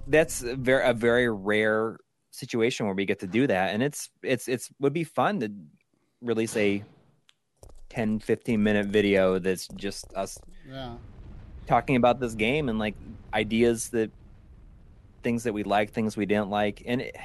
that's 0.07 0.43
a 0.43 0.57
very 0.57 0.85
a 0.89 0.93
very 0.93 1.28
rare 1.28 1.99
situation 2.31 2.87
where 2.87 2.95
we 2.95 3.05
get 3.05 3.20
to 3.20 3.27
do 3.27 3.47
that, 3.47 3.74
and 3.74 3.83
it's 3.83 4.11
it's 4.23 4.49
it's 4.49 4.70
would 4.81 4.93
be 4.93 5.05
fun 5.05 5.41
to 5.41 5.51
release 6.23 6.57
a 6.57 6.83
10 7.91 8.20
15 8.20 8.62
minute 8.62 8.87
video 8.87 9.39
that's 9.39 9.69
just 9.69 10.07
us 10.15 10.39
yeah. 10.69 10.95
talking 11.66 11.97
about 11.97 12.20
this 12.20 12.35
game 12.35 12.69
and 12.69 12.78
like 12.78 12.95
ideas 13.33 13.91
that 13.91 14.11
things 15.23 15.45
that 15.45 15.53
we 15.53 15.62
like, 15.62 15.93
things 15.93 16.16
we 16.16 16.27
didn't 16.27 16.51
like, 16.51 16.83
and 16.87 17.01
it, 17.01 17.16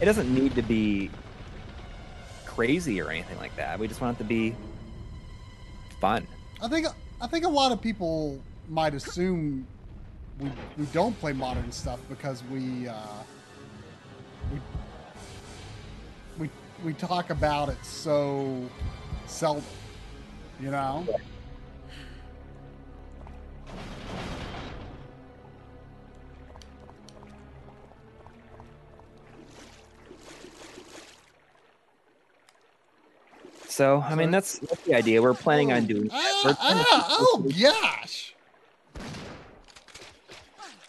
it 0.00 0.04
doesn't 0.04 0.32
need 0.32 0.54
to 0.54 0.62
be 0.62 1.10
crazy 2.44 3.00
or 3.00 3.10
anything 3.10 3.38
like 3.38 3.54
that. 3.56 3.78
We 3.78 3.88
just 3.88 4.00
want 4.00 4.16
it 4.16 4.22
to 4.22 4.28
be 4.28 4.54
fun. 6.00 6.26
I 6.60 6.68
think 6.68 6.86
I 7.20 7.26
think 7.26 7.44
a 7.44 7.48
lot 7.48 7.72
of 7.72 7.80
people 7.80 8.38
might 8.68 8.94
assume 8.94 9.66
we 10.42 10.50
we 10.78 10.86
don't 10.92 11.18
play 11.20 11.32
modern 11.32 11.70
stuff 11.72 12.00
because 12.08 12.42
we 12.50 12.88
uh, 12.88 12.96
we 14.52 14.60
we 16.38 16.50
we 16.84 16.92
talk 16.94 17.30
about 17.30 17.68
it 17.68 17.82
so 17.84 18.68
seldom, 19.26 19.64
you 20.60 20.70
know. 20.70 21.06
So, 33.68 34.04
I 34.06 34.14
mean, 34.14 34.30
that's, 34.30 34.58
that's 34.58 34.82
the 34.82 34.94
idea. 34.94 35.22
We're 35.22 35.32
planning 35.32 35.72
on 35.72 35.86
doing. 35.86 36.10
Ah, 36.12 36.54
planning- 36.60 36.86
ah, 36.90 37.16
oh 37.18 37.46
gosh! 37.58 38.34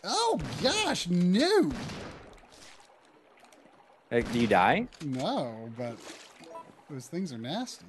Oh 0.04 0.40
gosh, 0.62 1.08
no, 1.08 1.72
Uh, 4.12 4.20
do 4.20 4.40
you 4.40 4.48
die? 4.48 4.88
no, 5.04 5.72
but 5.78 5.98
those 6.90 7.08
things 7.08 7.32
are 7.34 7.38
nasty. 7.38 7.86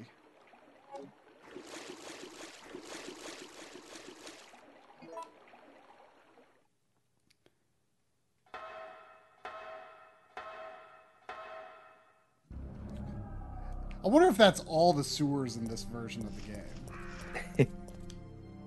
I 14.05 14.09
wonder 14.09 14.29
if 14.29 14.37
that's 14.37 14.61
all 14.67 14.93
the 14.93 15.05
sewers 15.05 15.57
in 15.57 15.65
this 15.65 15.85
version 15.85 16.23
of 16.27 16.35
the 16.37 16.53
game. 16.53 17.69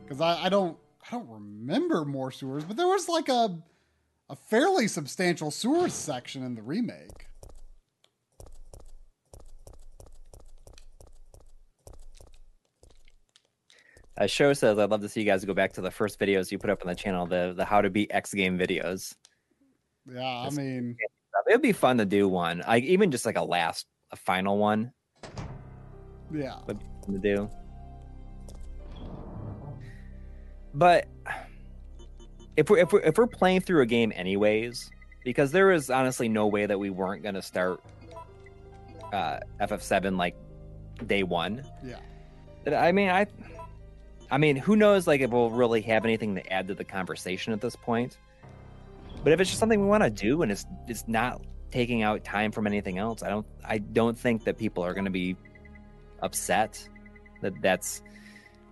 Because 0.03 0.21
I, 0.21 0.45
I 0.45 0.47
don't 0.49 0.77
I 1.07 1.15
don't 1.15 1.29
remember 1.29 2.03
more 2.05 2.31
sewers, 2.31 2.63
but 2.63 2.75
there 2.77 2.87
was 2.87 3.07
like 3.07 3.29
a 3.29 3.57
a 4.29 4.35
fairly 4.35 4.87
substantial 4.87 5.51
sewers 5.51 5.93
section 5.93 6.43
in 6.43 6.55
the 6.55 6.61
remake. 6.61 7.27
Uh, 14.17 14.27
show 14.27 14.51
says, 14.51 14.79
I'd 14.79 14.89
love 14.89 15.01
to 15.01 15.09
see 15.09 15.21
you 15.21 15.25
guys 15.25 15.45
go 15.45 15.53
back 15.53 15.73
to 15.73 15.81
the 15.81 15.91
first 15.91 16.19
videos 16.19 16.51
you 16.51 16.57
put 16.57 16.71
up 16.71 16.81
on 16.81 16.87
the 16.87 16.95
channel, 16.95 17.25
the 17.25 17.53
the 17.55 17.63
how 17.63 17.81
to 17.81 17.89
beat 17.89 18.11
X 18.13 18.33
game 18.33 18.57
videos. 18.57 19.15
Yeah, 20.11 20.23
I 20.25 20.49
mean, 20.49 20.97
It'd 21.47 21.61
be 21.61 21.71
fun 21.71 21.97
to 21.99 22.05
do 22.05 22.27
one, 22.27 22.63
like 22.67 22.83
even 22.83 23.11
just 23.11 23.25
like 23.25 23.37
a 23.37 23.43
last, 23.43 23.85
a 24.11 24.15
final 24.15 24.57
one 24.57 24.91
yeah. 26.33 26.59
would 26.65 26.79
be 26.79 26.85
fun 27.05 27.21
to 27.21 27.35
do. 27.35 27.49
But 30.77 31.07
if 32.55 32.69
we're 32.69 32.77
if 32.77 32.93
we're 32.93 33.01
if 33.01 33.17
we're 33.17 33.25
playing 33.25 33.61
through 33.61 33.81
a 33.81 33.85
game 33.87 34.13
anyways, 34.15 34.91
because 35.23 35.51
there 35.51 35.71
is 35.71 35.89
honestly 35.89 36.29
no 36.29 36.45
way 36.45 36.67
that 36.67 36.79
we 36.79 36.91
weren't 36.91 37.23
gonna 37.23 37.41
start 37.41 37.81
uh, 39.11 39.39
FF7 39.59 40.17
like 40.17 40.35
day 41.07 41.23
one. 41.23 41.63
Yeah. 41.83 41.97
I 42.79 42.91
mean, 42.91 43.09
I, 43.09 43.25
I 44.29 44.37
mean, 44.37 44.55
who 44.55 44.75
knows? 44.75 45.07
Like, 45.07 45.21
if 45.21 45.31
we'll 45.31 45.49
really 45.49 45.81
have 45.81 46.05
anything 46.05 46.35
to 46.35 46.53
add 46.53 46.67
to 46.67 46.75
the 46.75 46.83
conversation 46.83 47.53
at 47.53 47.61
this 47.61 47.75
point. 47.75 48.17
But 49.23 49.33
if 49.33 49.39
it's 49.39 49.49
just 49.49 49.59
something 49.59 49.81
we 49.81 49.87
want 49.87 50.03
to 50.03 50.09
do 50.09 50.43
and 50.43 50.51
it's 50.51 50.65
it's 50.87 51.07
not 51.07 51.41
taking 51.71 52.03
out 52.03 52.23
time 52.23 52.51
from 52.51 52.67
anything 52.67 52.99
else, 52.99 53.23
I 53.23 53.29
don't 53.29 53.47
I 53.65 53.79
don't 53.79 54.17
think 54.17 54.43
that 54.43 54.59
people 54.59 54.83
are 54.83 54.93
going 54.93 55.05
to 55.05 55.11
be 55.11 55.35
upset 56.21 56.87
that 57.41 57.53
that's 57.61 58.01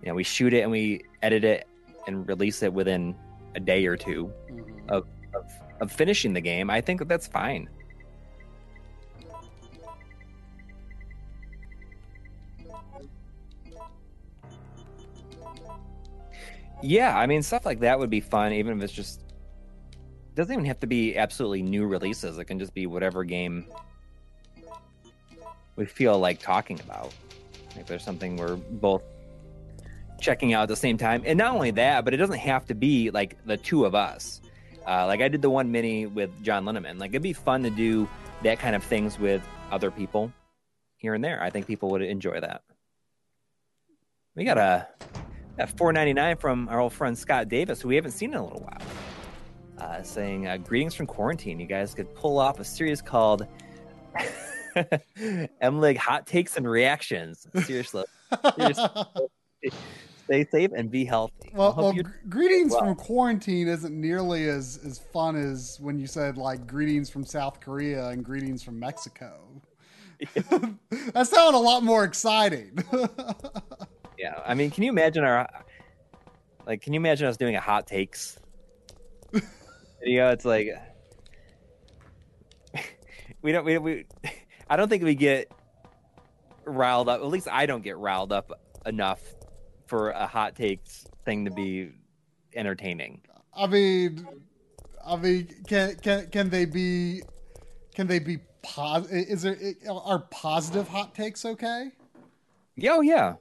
you 0.02 0.08
know 0.08 0.14
we 0.14 0.22
shoot 0.22 0.52
it 0.52 0.62
and 0.62 0.70
we 0.70 1.02
edit 1.22 1.44
it 1.44 1.66
and 2.06 2.26
release 2.28 2.62
it 2.62 2.72
within 2.72 3.14
a 3.54 3.60
day 3.60 3.86
or 3.86 3.96
two 3.96 4.32
Mhm. 4.50 4.88
of, 4.90 5.06
of 5.80 5.92
finishing 5.92 6.32
the 6.32 6.40
game, 6.40 6.70
I 6.70 6.80
think 6.80 7.00
that 7.00 7.08
that's 7.08 7.26
fine. 7.26 7.68
Yeah, 16.82 17.16
I 17.16 17.26
mean 17.26 17.42
stuff 17.42 17.64
like 17.64 17.80
that 17.80 17.98
would 17.98 18.10
be 18.10 18.20
fun, 18.20 18.52
even 18.52 18.76
if 18.76 18.84
it's 18.84 18.92
just 18.92 19.22
doesn't 20.34 20.52
even 20.52 20.66
have 20.66 20.80
to 20.80 20.86
be 20.86 21.16
absolutely 21.16 21.62
new 21.62 21.86
releases. 21.86 22.36
It 22.38 22.44
can 22.44 22.58
just 22.58 22.74
be 22.74 22.86
whatever 22.86 23.24
game 23.24 23.64
we 25.76 25.86
feel 25.86 26.18
like 26.18 26.40
talking 26.40 26.78
about. 26.80 27.14
If 27.76 27.86
there's 27.86 28.04
something 28.04 28.36
we're 28.36 28.56
both 28.56 29.02
checking 30.20 30.54
out 30.54 30.64
at 30.64 30.68
the 30.68 30.76
same 30.76 30.96
time, 30.98 31.22
and 31.24 31.38
not 31.38 31.54
only 31.54 31.70
that, 31.72 32.04
but 32.04 32.14
it 32.14 32.18
doesn't 32.18 32.38
have 32.38 32.66
to 32.66 32.74
be 32.74 33.10
like 33.10 33.36
the 33.46 33.56
two 33.56 33.84
of 33.84 33.94
us. 33.94 34.40
Uh, 34.86 35.06
like 35.06 35.20
I 35.20 35.28
did 35.28 35.42
the 35.42 35.50
one 35.50 35.72
mini 35.72 36.06
with 36.06 36.30
John 36.42 36.64
Linneman. 36.64 36.98
Like 36.98 37.10
it'd 37.10 37.22
be 37.22 37.32
fun 37.32 37.62
to 37.64 37.70
do 37.70 38.08
that 38.42 38.58
kind 38.58 38.76
of 38.76 38.84
things 38.84 39.18
with 39.18 39.42
other 39.72 39.90
people 39.90 40.32
here 40.96 41.14
and 41.14 41.24
there. 41.24 41.42
I 41.42 41.50
think 41.50 41.66
people 41.66 41.90
would 41.90 42.02
enjoy 42.02 42.40
that. 42.40 42.62
We 44.34 44.44
got 44.44 44.58
a, 44.58 44.86
a 45.58 45.66
four 45.66 45.92
ninety 45.92 46.12
nine 46.12 46.36
from 46.36 46.68
our 46.68 46.78
old 46.80 46.92
friend 46.92 47.16
Scott 47.18 47.48
Davis, 47.48 47.80
who 47.80 47.88
we 47.88 47.96
haven't 47.96 48.12
seen 48.12 48.32
in 48.32 48.38
a 48.38 48.44
little 48.44 48.60
while. 48.60 48.78
Uh, 49.78 50.02
saying 50.02 50.46
uh, 50.46 50.56
greetings 50.56 50.94
from 50.94 51.06
quarantine. 51.06 51.60
You 51.60 51.66
guys 51.66 51.94
could 51.94 52.14
pull 52.14 52.38
off 52.38 52.60
a 52.60 52.64
series 52.64 53.02
called 53.02 53.46
MLig 54.76 55.96
Hot 55.96 56.26
Takes 56.26 56.56
and 56.56 56.68
Reactions. 56.68 57.46
Seriously, 57.64 58.04
seriously. 58.56 58.88
Stay 60.24 60.46
safe 60.50 60.70
and 60.76 60.90
be 60.90 61.04
healthy. 61.04 61.50
Well, 61.54 61.74
well 61.76 61.94
you- 61.94 62.04
greetings 62.28 62.72
well. 62.72 62.80
from 62.80 62.94
quarantine 62.96 63.68
isn't 63.68 63.98
nearly 63.98 64.48
as 64.48 64.80
as 64.84 64.98
fun 64.98 65.36
as 65.36 65.78
when 65.80 65.98
you 65.98 66.06
said 66.06 66.36
like 66.36 66.66
greetings 66.66 67.10
from 67.10 67.24
South 67.24 67.60
Korea 67.60 68.08
and 68.08 68.24
greetings 68.24 68.62
from 68.62 68.78
Mexico. 68.78 69.62
that 70.34 71.28
sounded 71.28 71.56
a 71.56 71.60
lot 71.60 71.82
more 71.82 72.04
exciting. 72.04 72.78
Yeah, 74.18 74.40
I 74.46 74.54
mean, 74.54 74.70
can 74.70 74.82
you 74.82 74.90
imagine 74.90 75.24
our 75.24 75.48
like? 76.66 76.80
Can 76.80 76.92
you 76.94 77.00
imagine 77.00 77.26
us 77.26 77.36
doing 77.36 77.54
a 77.54 77.60
hot 77.60 77.86
takes 77.86 78.38
video? 80.00 80.30
It's 80.30 80.44
like 80.44 80.70
we 83.42 83.52
don't 83.52 83.64
we 83.64 83.78
we. 83.78 84.06
I 84.68 84.76
don't 84.76 84.88
think 84.88 85.02
we 85.04 85.14
get 85.14 85.52
riled 86.64 87.08
up. 87.08 87.20
At 87.20 87.26
least 87.26 87.46
I 87.50 87.66
don't 87.66 87.82
get 87.82 87.98
riled 87.98 88.32
up 88.32 88.58
enough 88.86 89.20
for 89.86 90.10
a 90.10 90.26
hot 90.26 90.54
takes 90.56 91.06
thing 91.24 91.44
to 91.44 91.50
be 91.50 91.90
entertaining. 92.54 93.20
I 93.56 93.66
mean, 93.66 94.26
I 95.04 95.16
mean, 95.16 95.48
can 95.66 95.96
can 95.96 96.26
can 96.28 96.50
they 96.50 96.64
be? 96.64 97.22
Can 97.94 98.06
they 98.06 98.18
be 98.18 98.38
pos? 98.62 99.08
Is 99.10 99.42
there 99.42 99.56
are 99.88 100.18
positive 100.30 100.88
hot 100.88 101.14
takes 101.14 101.44
okay? 101.44 101.90
Yeah, 102.76 102.94
oh 102.94 103.00
yeah. 103.00 103.34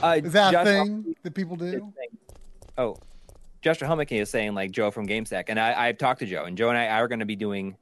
Uh, 0.00 0.20
Is 0.22 0.32
that 0.32 0.52
Josh 0.52 0.64
thing 0.64 1.16
that 1.24 1.34
people 1.34 1.56
do? 1.56 1.70
saying- 1.70 2.18
oh, 2.78 2.96
Joshua 3.62 3.88
Helmick 3.88 4.12
is 4.12 4.30
saying 4.30 4.54
like 4.54 4.70
Joe 4.70 4.92
from 4.92 5.06
Game 5.06 5.24
Sack, 5.26 5.48
and 5.48 5.58
I, 5.58 5.88
I've 5.88 5.98
talked 5.98 6.20
to 6.20 6.26
Joe, 6.26 6.44
and 6.44 6.56
Joe 6.56 6.68
and 6.68 6.78
I 6.78 6.86
are 6.86 7.08
going 7.08 7.18
to 7.18 7.26
be 7.26 7.34
doing 7.34 7.76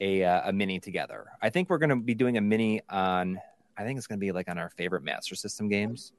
a 0.00 0.22
uh, 0.24 0.50
a 0.50 0.52
mini 0.52 0.78
together. 0.80 1.26
I 1.40 1.48
think 1.48 1.70
we're 1.70 1.78
going 1.78 1.90
to 1.90 1.96
be 1.96 2.14
doing 2.14 2.36
a 2.36 2.40
mini 2.42 2.82
on. 2.90 3.40
I 3.78 3.84
think 3.84 3.96
it's 3.96 4.06
going 4.06 4.18
to 4.18 4.20
be 4.20 4.32
like 4.32 4.50
on 4.50 4.58
our 4.58 4.68
favorite 4.70 5.02
Master 5.02 5.34
System 5.34 5.68
games. 5.68 6.12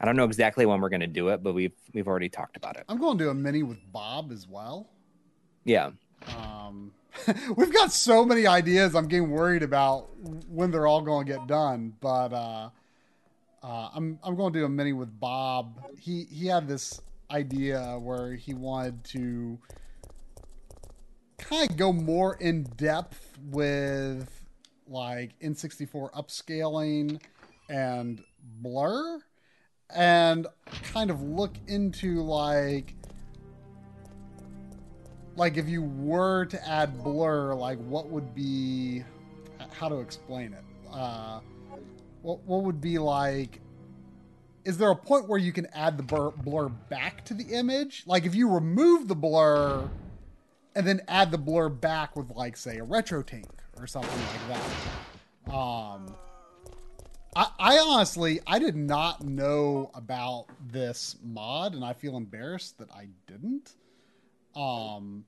I 0.00 0.06
don't 0.06 0.16
know 0.16 0.24
exactly 0.24 0.64
when 0.64 0.80
we're 0.80 0.88
going 0.88 1.00
to 1.00 1.06
do 1.06 1.28
it, 1.28 1.42
but 1.42 1.52
we've 1.52 1.74
we've 1.92 2.08
already 2.08 2.30
talked 2.30 2.56
about 2.56 2.76
it. 2.76 2.84
I'm 2.88 2.98
going 2.98 3.18
to 3.18 3.24
do 3.24 3.30
a 3.30 3.34
mini 3.34 3.62
with 3.62 3.78
Bob 3.92 4.32
as 4.32 4.48
well. 4.48 4.88
Yeah, 5.64 5.90
Um, 6.38 6.92
we've 7.56 7.72
got 7.72 7.92
so 7.92 8.24
many 8.24 8.46
ideas. 8.46 8.94
I'm 8.94 9.08
getting 9.08 9.30
worried 9.30 9.62
about 9.62 10.08
when 10.48 10.70
they're 10.70 10.86
all 10.86 11.02
going 11.02 11.26
to 11.26 11.32
get 11.32 11.46
done. 11.46 11.92
But 12.00 12.32
uh, 12.32 12.70
uh, 13.62 13.90
I'm 13.94 14.18
I'm 14.22 14.36
going 14.36 14.54
to 14.54 14.58
do 14.60 14.64
a 14.64 14.68
mini 14.70 14.94
with 14.94 15.20
Bob. 15.20 15.78
He 15.98 16.24
he 16.30 16.46
had 16.46 16.66
this 16.66 17.00
idea 17.30 17.98
where 18.00 18.34
he 18.34 18.54
wanted 18.54 19.04
to 19.04 19.58
kind 21.36 21.70
of 21.70 21.76
go 21.76 21.92
more 21.92 22.36
in 22.36 22.64
depth 22.76 23.38
with 23.50 24.28
like 24.86 25.38
N64 25.40 26.12
upscaling 26.12 27.20
and 27.68 28.22
blur 28.42 29.20
and 29.94 30.46
kind 30.92 31.10
of 31.10 31.22
look 31.22 31.54
into 31.66 32.22
like 32.22 32.94
like 35.36 35.56
if 35.56 35.68
you 35.68 35.82
were 35.82 36.44
to 36.46 36.68
add 36.68 37.02
blur 37.02 37.54
like 37.54 37.78
what 37.78 38.08
would 38.08 38.34
be 38.34 39.02
how 39.72 39.88
to 39.88 40.00
explain 40.00 40.52
it? 40.52 40.64
Uh 40.92 41.40
what, 42.22 42.42
what 42.44 42.62
would 42.62 42.80
be 42.80 42.98
like 42.98 43.60
is 44.64 44.76
there 44.76 44.90
a 44.90 44.96
point 44.96 45.28
where 45.28 45.38
you 45.38 45.52
can 45.52 45.66
add 45.72 45.96
the 45.96 46.02
blur, 46.02 46.30
blur 46.30 46.68
back 46.68 47.24
to 47.24 47.34
the 47.34 47.44
image? 47.54 48.02
Like 48.06 48.26
if 48.26 48.34
you 48.34 48.50
remove 48.50 49.08
the 49.08 49.14
blur 49.14 49.88
and 50.74 50.86
then 50.86 51.00
add 51.08 51.30
the 51.30 51.38
blur 51.38 51.68
back 51.68 52.14
with 52.14 52.30
like 52.30 52.56
say 52.56 52.78
a 52.78 52.84
RetroTINK 52.84 53.46
or 53.78 53.86
something 53.86 54.10
like 54.10 54.48
that 54.48 55.54
um 55.54 56.14
I, 57.34 57.48
I 57.58 57.78
honestly 57.78 58.40
I 58.46 58.58
did 58.58 58.76
not 58.76 59.24
know 59.24 59.90
about 59.94 60.46
this 60.66 61.16
mod 61.22 61.74
and 61.74 61.84
I 61.84 61.92
feel 61.92 62.16
embarrassed 62.16 62.78
that 62.78 62.90
I 62.90 63.08
didn't. 63.26 63.74
Um 64.54 65.24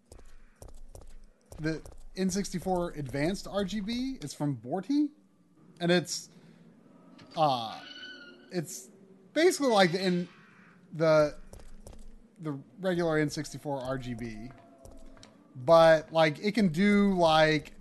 the 1.61 1.81
N64 2.17 2.99
advanced 2.99 3.47
RGB 3.47 4.25
is 4.25 4.35
from 4.35 4.57
Borti 4.57 5.09
and 5.81 5.91
it's 5.91 6.29
uh 7.37 7.79
it's 8.51 8.89
basically 9.33 9.69
like 9.69 9.95
in 9.95 10.29
the 10.95 11.37
the 12.41 12.59
regular 12.81 13.25
N64 13.25 13.89
RGB 13.89 14.51
but 15.65 16.13
like 16.13 16.39
it 16.43 16.53
can 16.53 16.69
do 16.69 17.15
like 17.15 17.73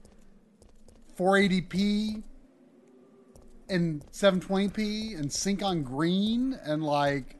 480p 1.17 2.23
and 3.71 4.03
720p 4.11 5.17
and 5.17 5.31
sync 5.31 5.63
on 5.63 5.81
green 5.83 6.59
and 6.63 6.83
like 6.83 7.37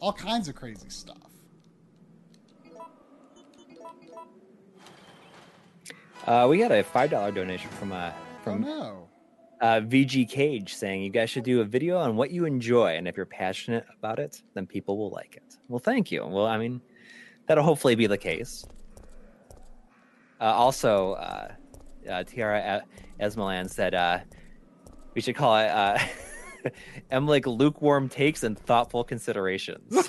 all 0.00 0.12
kinds 0.12 0.48
of 0.48 0.54
crazy 0.54 0.90
stuff 0.90 1.16
uh, 6.26 6.46
we 6.48 6.58
got 6.58 6.72
a 6.72 6.82
five 6.82 7.10
dollar 7.10 7.30
donation 7.30 7.70
from 7.70 7.92
uh 7.92 8.10
oh 8.10 8.42
from 8.42 8.62
no 8.62 9.08
uh, 9.60 9.80
VG 9.80 10.28
Cage 10.28 10.74
saying 10.74 11.02
you 11.02 11.10
guys 11.10 11.30
should 11.30 11.44
do 11.44 11.60
a 11.60 11.64
video 11.64 11.98
on 11.98 12.16
what 12.16 12.30
you 12.30 12.44
enjoy, 12.44 12.96
and 12.96 13.08
if 13.08 13.16
you're 13.16 13.24
passionate 13.24 13.86
about 13.98 14.18
it, 14.18 14.42
then 14.54 14.66
people 14.66 14.98
will 14.98 15.10
like 15.10 15.36
it. 15.36 15.56
Well, 15.68 15.78
thank 15.78 16.12
you. 16.12 16.26
Well, 16.26 16.46
I 16.46 16.58
mean, 16.58 16.80
that'll 17.46 17.64
hopefully 17.64 17.94
be 17.94 18.06
the 18.06 18.18
case. 18.18 18.66
Uh, 20.40 20.44
also, 20.44 21.12
uh, 21.12 21.52
uh, 22.10 22.24
Tiara 22.24 22.82
Esmalan 23.20 23.70
said 23.70 23.94
uh, 23.94 24.18
we 25.16 25.22
should 25.22 25.34
call 25.34 25.56
it 25.56 25.68
uh, 25.68 25.98
Emlik 27.10 27.46
lukewarm 27.46 28.08
takes 28.10 28.42
and 28.42 28.56
thoughtful 28.58 29.02
considerations. 29.02 29.90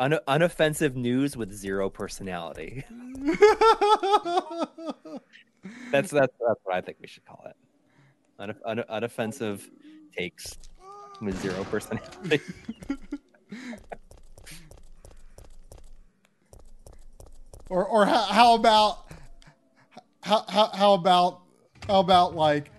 Un- 0.00 0.20
unoffensive 0.28 0.94
news 0.94 1.36
with 1.36 1.52
zero 1.52 1.90
personality. 1.90 2.84
That's 5.90 6.10
that's 6.12 6.32
that's 6.38 6.60
what 6.62 6.76
I 6.76 6.80
think 6.80 6.98
we 7.00 7.08
should 7.08 7.24
call 7.26 7.44
it. 7.46 7.56
Un- 8.38 8.54
un- 8.64 8.84
unoffensive 8.88 9.68
takes 10.16 10.56
with 11.20 11.36
zero 11.42 11.64
personality. 11.64 12.40
or 17.68 17.84
or 17.84 18.06
how, 18.06 18.22
how 18.22 18.54
about 18.54 19.07
how, 20.22 20.44
how 20.48 20.66
how 20.68 20.94
about 20.94 21.40
how 21.86 22.00
about 22.00 22.34
like 22.34 22.70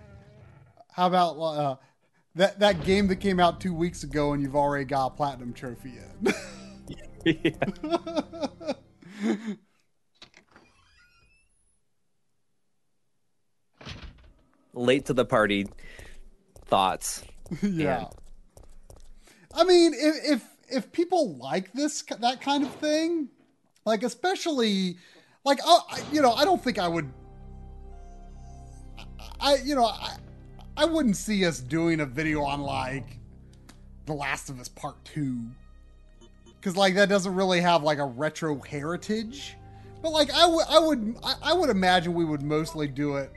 how 0.92 1.06
about 1.06 1.38
uh, 1.38 1.76
that 2.34 2.58
that 2.60 2.84
game 2.84 3.06
that 3.08 3.16
came 3.16 3.40
out 3.40 3.60
two 3.60 3.74
weeks 3.74 4.02
ago 4.04 4.32
and 4.32 4.42
you've 4.42 4.56
already 4.56 4.84
got 4.84 5.06
a 5.06 5.10
platinum 5.10 5.52
trophy 5.52 5.94
in. 6.24 6.34
Yeah. 7.24 7.52
Late 14.74 15.06
to 15.06 15.14
the 15.14 15.24
party 15.24 15.66
thoughts. 16.66 17.22
yeah. 17.62 17.98
And- 17.98 18.06
I 19.52 19.64
mean, 19.64 19.92
if 19.94 20.14
if 20.24 20.44
if 20.68 20.92
people 20.92 21.34
like 21.36 21.72
this 21.72 22.02
that 22.20 22.40
kind 22.40 22.62
of 22.64 22.72
thing, 22.76 23.28
like 23.84 24.04
especially 24.04 24.96
like 25.44 25.58
I- 25.66 26.02
you 26.12 26.22
know, 26.22 26.32
I 26.32 26.44
don't 26.44 26.62
think 26.62 26.78
I 26.78 26.86
would. 26.86 27.10
I 29.40 29.56
you 29.56 29.74
know 29.74 29.84
I 29.86 30.16
I 30.76 30.84
wouldn't 30.84 31.16
see 31.16 31.44
us 31.44 31.60
doing 31.60 32.00
a 32.00 32.06
video 32.06 32.42
on 32.42 32.60
like 32.60 33.18
The 34.06 34.12
Last 34.14 34.48
of 34.50 34.60
Us 34.60 34.68
Part 34.68 35.02
2. 35.04 35.38
Cause 36.62 36.76
like 36.76 36.94
that 36.94 37.08
doesn't 37.08 37.34
really 37.34 37.60
have 37.60 37.82
like 37.82 37.98
a 37.98 38.04
retro 38.04 38.58
heritage. 38.60 39.56
But 40.02 40.10
like 40.10 40.30
I 40.30 40.46
would 40.46 40.64
I 40.68 40.78
would 40.78 41.16
I, 41.22 41.34
I 41.42 41.52
would 41.52 41.70
imagine 41.70 42.14
we 42.14 42.24
would 42.24 42.42
mostly 42.42 42.86
do 42.86 43.16
it 43.16 43.30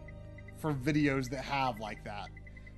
for 0.58 0.74
videos 0.74 1.30
that 1.30 1.44
have 1.44 1.80
like 1.80 2.04
that. 2.06 2.28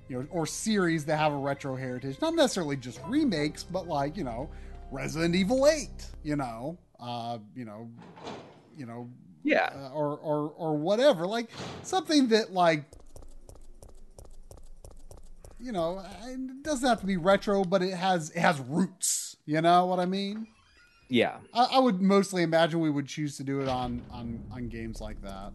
You 0.08 0.20
know, 0.20 0.26
or 0.30 0.46
series 0.46 1.04
that 1.06 1.16
have 1.16 1.32
a 1.32 1.36
retro 1.36 1.74
heritage. 1.74 2.20
Not 2.20 2.34
necessarily 2.36 2.76
just 2.76 3.00
remakes, 3.08 3.64
but 3.64 3.88
like, 3.88 4.16
you 4.16 4.22
know, 4.22 4.48
Resident 4.92 5.34
Evil 5.34 5.66
8, 5.66 5.88
you 6.22 6.36
know. 6.36 6.78
Uh, 7.00 7.38
you 7.56 7.64
know, 7.64 7.90
you 8.76 8.86
know, 8.86 9.10
Yeah. 9.42 9.68
uh, 9.74 9.90
or 9.92 10.16
or 10.18 10.50
or 10.56 10.76
whatever 10.76 11.26
like 11.26 11.50
something 11.82 12.28
that 12.28 12.52
like 12.52 12.84
you 15.66 15.72
know 15.72 16.00
it 16.26 16.62
doesn't 16.62 16.88
have 16.88 17.00
to 17.00 17.06
be 17.06 17.16
retro 17.16 17.64
but 17.64 17.82
it 17.82 17.92
has 17.92 18.30
it 18.30 18.38
has 18.38 18.60
roots 18.60 19.36
you 19.46 19.60
know 19.60 19.84
what 19.86 19.98
i 19.98 20.06
mean 20.06 20.46
Yeah. 21.08 21.38
i, 21.52 21.64
I 21.72 21.78
would 21.80 22.00
mostly 22.00 22.44
imagine 22.44 22.78
we 22.78 22.88
would 22.88 23.08
choose 23.08 23.36
to 23.38 23.42
do 23.42 23.60
it 23.60 23.68
on 23.68 24.00
on 24.12 24.44
on 24.52 24.68
games 24.68 25.00
like 25.00 25.20
that 25.22 25.52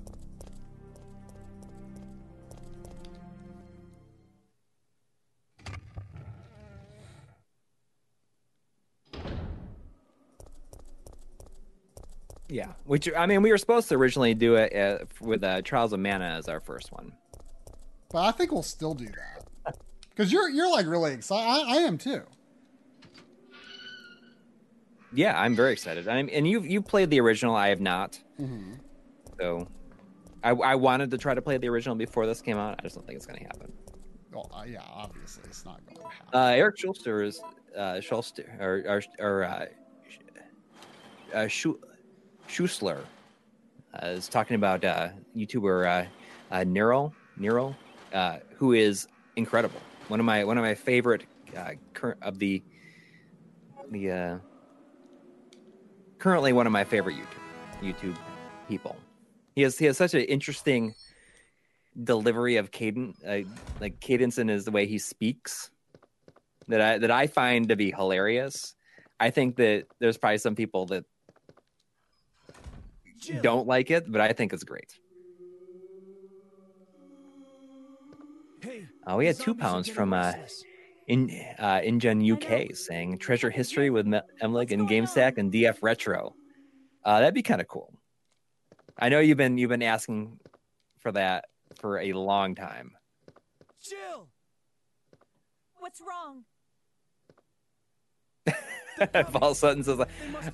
Yeah. 12.50 12.74
Which 12.86 13.10
I 13.16 13.26
mean, 13.26 13.42
we 13.42 13.52
were 13.52 13.58
supposed 13.58 13.88
to 13.90 13.96
originally 13.96 14.34
do 14.34 14.56
it 14.56 14.76
uh, 14.76 15.06
with 15.22 15.44
uh, 15.44 15.62
Trials 15.62 15.94
of 15.94 16.00
Mana 16.00 16.26
as 16.26 16.48
our 16.50 16.60
first 16.60 16.92
one. 16.92 17.14
but 18.12 18.24
i 18.26 18.32
think 18.32 18.52
we'll 18.52 18.62
still 18.64 18.94
do 18.94 19.06
that 19.06 19.41
because 20.12 20.32
you're 20.32 20.50
you're 20.50 20.70
like 20.70 20.86
really 20.86 21.14
excited 21.14 21.48
I, 21.48 21.76
I 21.78 21.82
am 21.82 21.98
too 21.98 22.22
Yeah, 25.14 25.38
I'm 25.40 25.56
very 25.56 25.74
excited. 25.74 26.08
I'm, 26.08 26.30
and 26.32 26.48
you 26.48 26.62
you 26.62 26.82
played 26.82 27.10
the 27.10 27.20
original. 27.20 27.54
I 27.54 27.68
have 27.68 27.82
not. 27.82 28.18
Mhm. 28.40 28.80
So, 29.40 29.68
I, 30.42 30.52
I 30.52 30.76
wanted 30.76 31.12
to 31.12 31.18
try 31.18 31.34
to 31.34 31.42
play 31.42 31.58
the 31.58 31.68
original 31.68 31.96
before 31.96 32.26
this 32.26 32.42
came 32.42 32.58
out. 32.58 32.76
I 32.80 32.84
just 32.84 32.96
don't 32.96 33.06
think 33.06 33.18
it's 33.18 33.26
going 33.26 33.40
to 33.40 33.46
happen. 33.46 33.74
well 34.32 34.50
uh, 34.56 34.64
yeah 34.66 34.82
obviously 34.94 35.44
it's 35.48 35.66
not 35.66 35.86
going 35.86 35.98
to 35.98 36.04
happen 36.04 36.30
Uh, 36.34 36.54
Eric 36.62 36.78
Schulster 36.78 37.26
is 37.26 37.42
uh, 37.78 38.00
Schulster 38.00 38.48
or 38.62 38.84
or, 38.88 39.02
or 39.20 39.44
uh, 39.44 39.66
uh, 41.34 41.48
Schu- 41.48 41.82
Schusler 42.48 43.00
uh, 44.02 44.08
is 44.08 44.30
talking 44.30 44.56
about 44.56 44.86
uh, 44.86 45.10
YouTuber 45.36 45.86
uh, 45.86 46.56
uh, 46.56 46.64
Nero, 46.64 47.14
uh, 48.14 48.38
who 48.56 48.72
is 48.74 49.08
incredible. 49.36 49.82
One 50.12 50.20
of 50.20 50.26
my 50.26 50.44
one 50.44 50.58
of 50.58 50.64
my 50.66 50.76
favorite 50.76 51.26
uh, 51.56 51.72
of 52.22 52.38
the 52.38 52.62
the 53.92 54.12
uh, 54.12 54.38
currently 56.20 56.52
one 56.52 56.68
of 56.68 56.74
my 56.74 56.84
favorite 56.84 57.16
YouTube 57.16 57.82
YouTube 57.82 58.18
people. 58.68 58.98
He 59.56 59.62
has 59.62 59.78
he 59.78 59.86
has 59.86 59.96
such 59.96 60.14
an 60.14 60.24
interesting 60.24 60.96
delivery 62.04 62.58
of 62.58 62.72
cadence, 62.72 63.24
uh, 63.24 63.44
like 63.80 64.02
cadence 64.02 64.38
in 64.38 64.50
his 64.50 64.66
the 64.66 64.72
way 64.72 64.86
he 64.86 64.98
speaks 64.98 65.72
that 66.68 66.82
I 66.82 66.98
that 66.98 67.10
I 67.10 67.28
find 67.28 67.70
to 67.70 67.78
be 67.78 67.92
hilarious. 67.92 68.76
I 69.18 69.30
think 69.30 69.56
that 69.56 69.86
there's 70.00 70.18
probably 70.18 70.40
some 70.40 70.56
people 70.56 70.88
that 70.88 71.06
Jill, 73.22 73.42
don't 73.42 73.66
like 73.66 73.92
it, 73.92 74.12
but 74.12 74.20
I 74.20 74.34
think 74.34 74.52
it's 74.52 74.66
great. 74.66 74.94
Hey, 78.60 78.90
Oh, 79.08 79.18
we 79.18 79.26
had 79.26 79.40
two 79.40 79.56
pounds 79.56 79.90
from 79.90 80.14
uh, 80.14 80.34
in 81.08 81.30
uh, 81.58 81.82
InGen 81.84 82.22
UK 82.32 82.76
saying 82.76 83.18
treasure 83.18 83.50
history 83.50 83.90
with 83.90 84.06
Me- 84.06 84.22
Emlig 84.42 84.72
and 84.72 84.88
Game 84.88 85.06
Sack 85.08 85.38
and 85.38 85.52
DF 85.52 85.78
Retro. 85.82 86.36
Uh, 87.04 87.20
that'd 87.20 87.34
be 87.34 87.42
kind 87.42 87.62
of 87.62 87.68
cool. 87.68 87.94
I 89.00 89.10
know 89.10 89.20
you've 89.20 89.38
been 89.38 89.58
you've 89.58 89.70
been 89.70 89.82
asking 89.82 90.40
for 91.00 91.12
that 91.14 91.46
for 91.80 92.00
a 92.00 92.14
long 92.14 92.54
time. 92.54 92.92
Jill, 93.82 94.28
What's 95.80 96.00
wrong? 96.08 96.44
Paul 99.32 99.56
Sutton 99.56 99.84
says, 99.84 100.00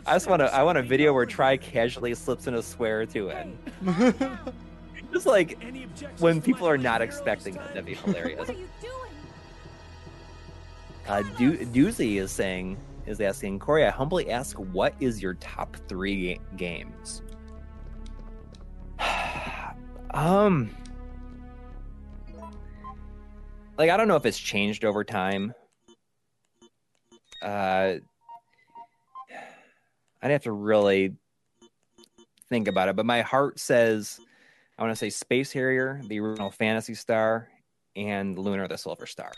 "I 0.06 0.14
just 0.14 0.28
want 0.28 0.40
to 0.40 0.54
I 0.56 0.64
want 0.64 0.78
a 0.78 0.82
video 0.84 1.12
where 1.12 1.26
Try 1.26 1.58
casually 1.58 2.16
slips 2.16 2.48
in 2.48 2.54
a 2.54 2.62
swear 2.64 3.06
to 3.08 3.28
it, 3.28 3.48
just 5.12 5.26
like 5.26 5.58
Any 5.62 5.88
when 6.20 6.42
people 6.42 6.68
are 6.68 6.78
not 6.78 7.02
expecting 7.02 7.56
it. 7.56 7.58
time? 7.60 7.68
That'd 7.70 7.86
be 7.86 7.96
hilarious." 7.96 8.40
What 8.40 8.50
are 8.50 8.54
you 8.54 8.68
doing? 8.82 8.94
Uh, 11.08 11.22
Do- 11.38 11.58
Doozy 11.68 12.18
is 12.22 12.32
saying, 12.32 12.78
is 13.06 13.22
asking, 13.22 13.60
Coury, 13.60 13.86
I 13.86 13.90
humbly 13.90 14.30
ask, 14.30 14.58
what 14.58 14.94
is 15.00 15.22
your 15.22 15.36
top 15.36 15.78
three 15.88 16.36
ga- 16.36 16.42
games? 16.58 17.22
um, 20.14 20.70
like, 23.78 23.90
I 23.90 23.96
don't 23.98 24.08
know 24.10 24.18
if 24.18 24.26
it's 24.26 24.40
changed 24.40 24.84
over 24.84 25.04
time. 25.06 25.54
Uh, 27.42 27.96
I'd 30.22 30.32
have 30.32 30.44
to 30.44 30.52
really 30.52 31.14
think 32.50 32.68
about 32.68 32.90
it, 32.90 32.96
but 32.98 33.06
my 33.06 33.22
heart 33.22 33.60
says, 33.60 34.20
I 34.78 34.84
want 34.84 34.92
to 34.92 34.96
say 34.96 35.10
Space 35.10 35.52
Harrier, 35.52 36.02
the 36.08 36.20
original 36.20 36.52
Phantasy 36.52 36.94
Star, 36.94 37.50
and 37.96 38.38
Lunar 38.38 38.68
the 38.68 38.78
Silver 38.78 39.08
Star. 39.08 39.32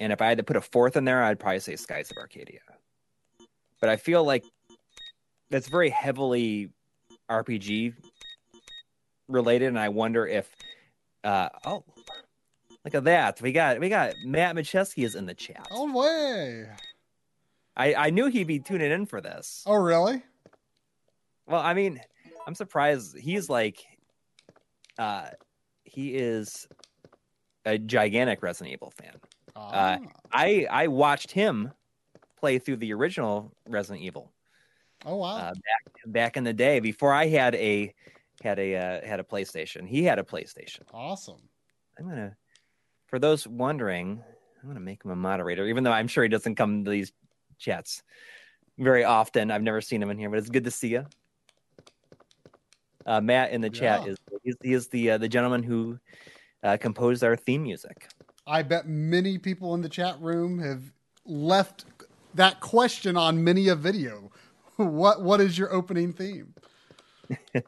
And 0.00 0.12
if 0.12 0.20
I 0.20 0.28
had 0.28 0.38
to 0.38 0.44
put 0.44 0.56
a 0.56 0.60
fourth 0.60 0.96
in 0.96 1.04
there, 1.04 1.22
I'd 1.22 1.38
probably 1.38 1.60
say 1.60 1.76
Skies 1.76 2.10
of 2.10 2.16
Arcadia. 2.16 2.60
But 3.80 3.90
I 3.90 3.96
feel 3.96 4.24
like 4.24 4.44
that's 5.50 5.68
very 5.68 5.90
heavily 5.90 6.70
RPG 7.30 7.94
related, 9.28 9.68
and 9.68 9.78
I 9.78 9.88
wonder 9.88 10.26
if 10.26 10.50
uh 11.22 11.50
oh 11.64 11.84
look 12.84 12.94
at 12.94 13.04
that. 13.04 13.40
We 13.40 13.52
got 13.52 13.78
we 13.78 13.88
got 13.88 14.14
Matt 14.24 14.56
Macheski 14.56 15.04
is 15.04 15.14
in 15.14 15.26
the 15.26 15.34
chat. 15.34 15.68
oh 15.70 15.92
way 15.92 16.66
I, 17.76 17.94
I 17.94 18.10
knew 18.10 18.26
he'd 18.26 18.46
be 18.46 18.58
tuning 18.58 18.90
in 18.90 19.06
for 19.06 19.20
this. 19.20 19.62
oh 19.66 19.74
really 19.74 20.22
Well, 21.46 21.60
I 21.60 21.74
mean, 21.74 22.00
I'm 22.46 22.54
surprised 22.54 23.18
he's 23.18 23.48
like 23.48 23.84
uh 24.98 25.28
he 25.84 26.14
is 26.14 26.68
a 27.64 27.78
gigantic 27.78 28.42
Resident 28.42 28.72
Evil 28.72 28.92
fan. 28.96 29.14
Ah. 29.56 29.98
I 30.32 30.66
I 30.70 30.86
watched 30.86 31.30
him 31.30 31.72
play 32.38 32.58
through 32.58 32.76
the 32.76 32.92
original 32.92 33.52
Resident 33.68 34.04
Evil 34.04 34.32
oh 35.06 35.16
wow 35.16 35.36
uh, 35.36 35.52
back 35.54 36.02
back 36.06 36.36
in 36.36 36.44
the 36.44 36.52
day 36.52 36.80
before 36.80 37.12
I 37.12 37.26
had 37.26 37.54
a 37.54 37.92
had 38.42 38.58
a 38.58 38.76
uh, 38.76 39.06
had 39.06 39.20
a 39.20 39.24
PlayStation. 39.24 39.86
He 39.86 40.04
had 40.04 40.18
a 40.18 40.22
PlayStation. 40.22 40.80
awesome 40.92 41.40
I'm 42.00 42.08
gonna, 42.08 42.36
for 43.06 43.18
those 43.18 43.46
wondering, 43.46 44.22
I'm 44.62 44.68
gonna 44.68 44.80
make 44.80 45.04
him 45.04 45.10
a 45.10 45.16
moderator, 45.16 45.66
even 45.66 45.84
though 45.84 45.92
I'm 45.92 46.08
sure 46.08 46.22
he 46.22 46.28
doesn't 46.28 46.54
come 46.54 46.84
to 46.84 46.90
these 46.90 47.12
chats 47.58 48.02
very 48.78 49.04
often. 49.04 49.50
I've 49.50 49.62
never 49.62 49.80
seen 49.80 50.02
him 50.02 50.10
in 50.10 50.18
here, 50.18 50.30
but 50.30 50.38
it's 50.38 50.48
good 50.48 50.64
to 50.64 50.70
see 50.70 50.88
you. 50.88 51.06
Uh, 53.06 53.20
Matt 53.20 53.50
in 53.52 53.60
the 53.60 53.70
chat 53.70 54.02
Yeah. 54.04 54.12
is 54.12 54.18
he's, 54.42 54.56
he 54.62 54.72
is 54.72 54.88
the 54.88 55.12
uh, 55.12 55.18
the 55.18 55.28
gentleman 55.28 55.62
who 55.62 55.98
uh, 56.62 56.76
composed 56.78 57.24
our 57.24 57.36
theme 57.36 57.62
music. 57.62 58.08
I 58.46 58.62
bet 58.62 58.86
many 58.86 59.38
people 59.38 59.74
in 59.74 59.82
the 59.82 59.88
chat 59.88 60.20
room 60.20 60.58
have 60.58 60.82
left 61.24 61.84
that 62.34 62.60
question 62.60 63.16
on 63.16 63.42
many 63.42 63.68
a 63.68 63.74
video. 63.74 64.30
What 64.76 65.22
what 65.22 65.40
is 65.40 65.58
your 65.58 65.72
opening 65.72 66.12
theme? 66.12 66.54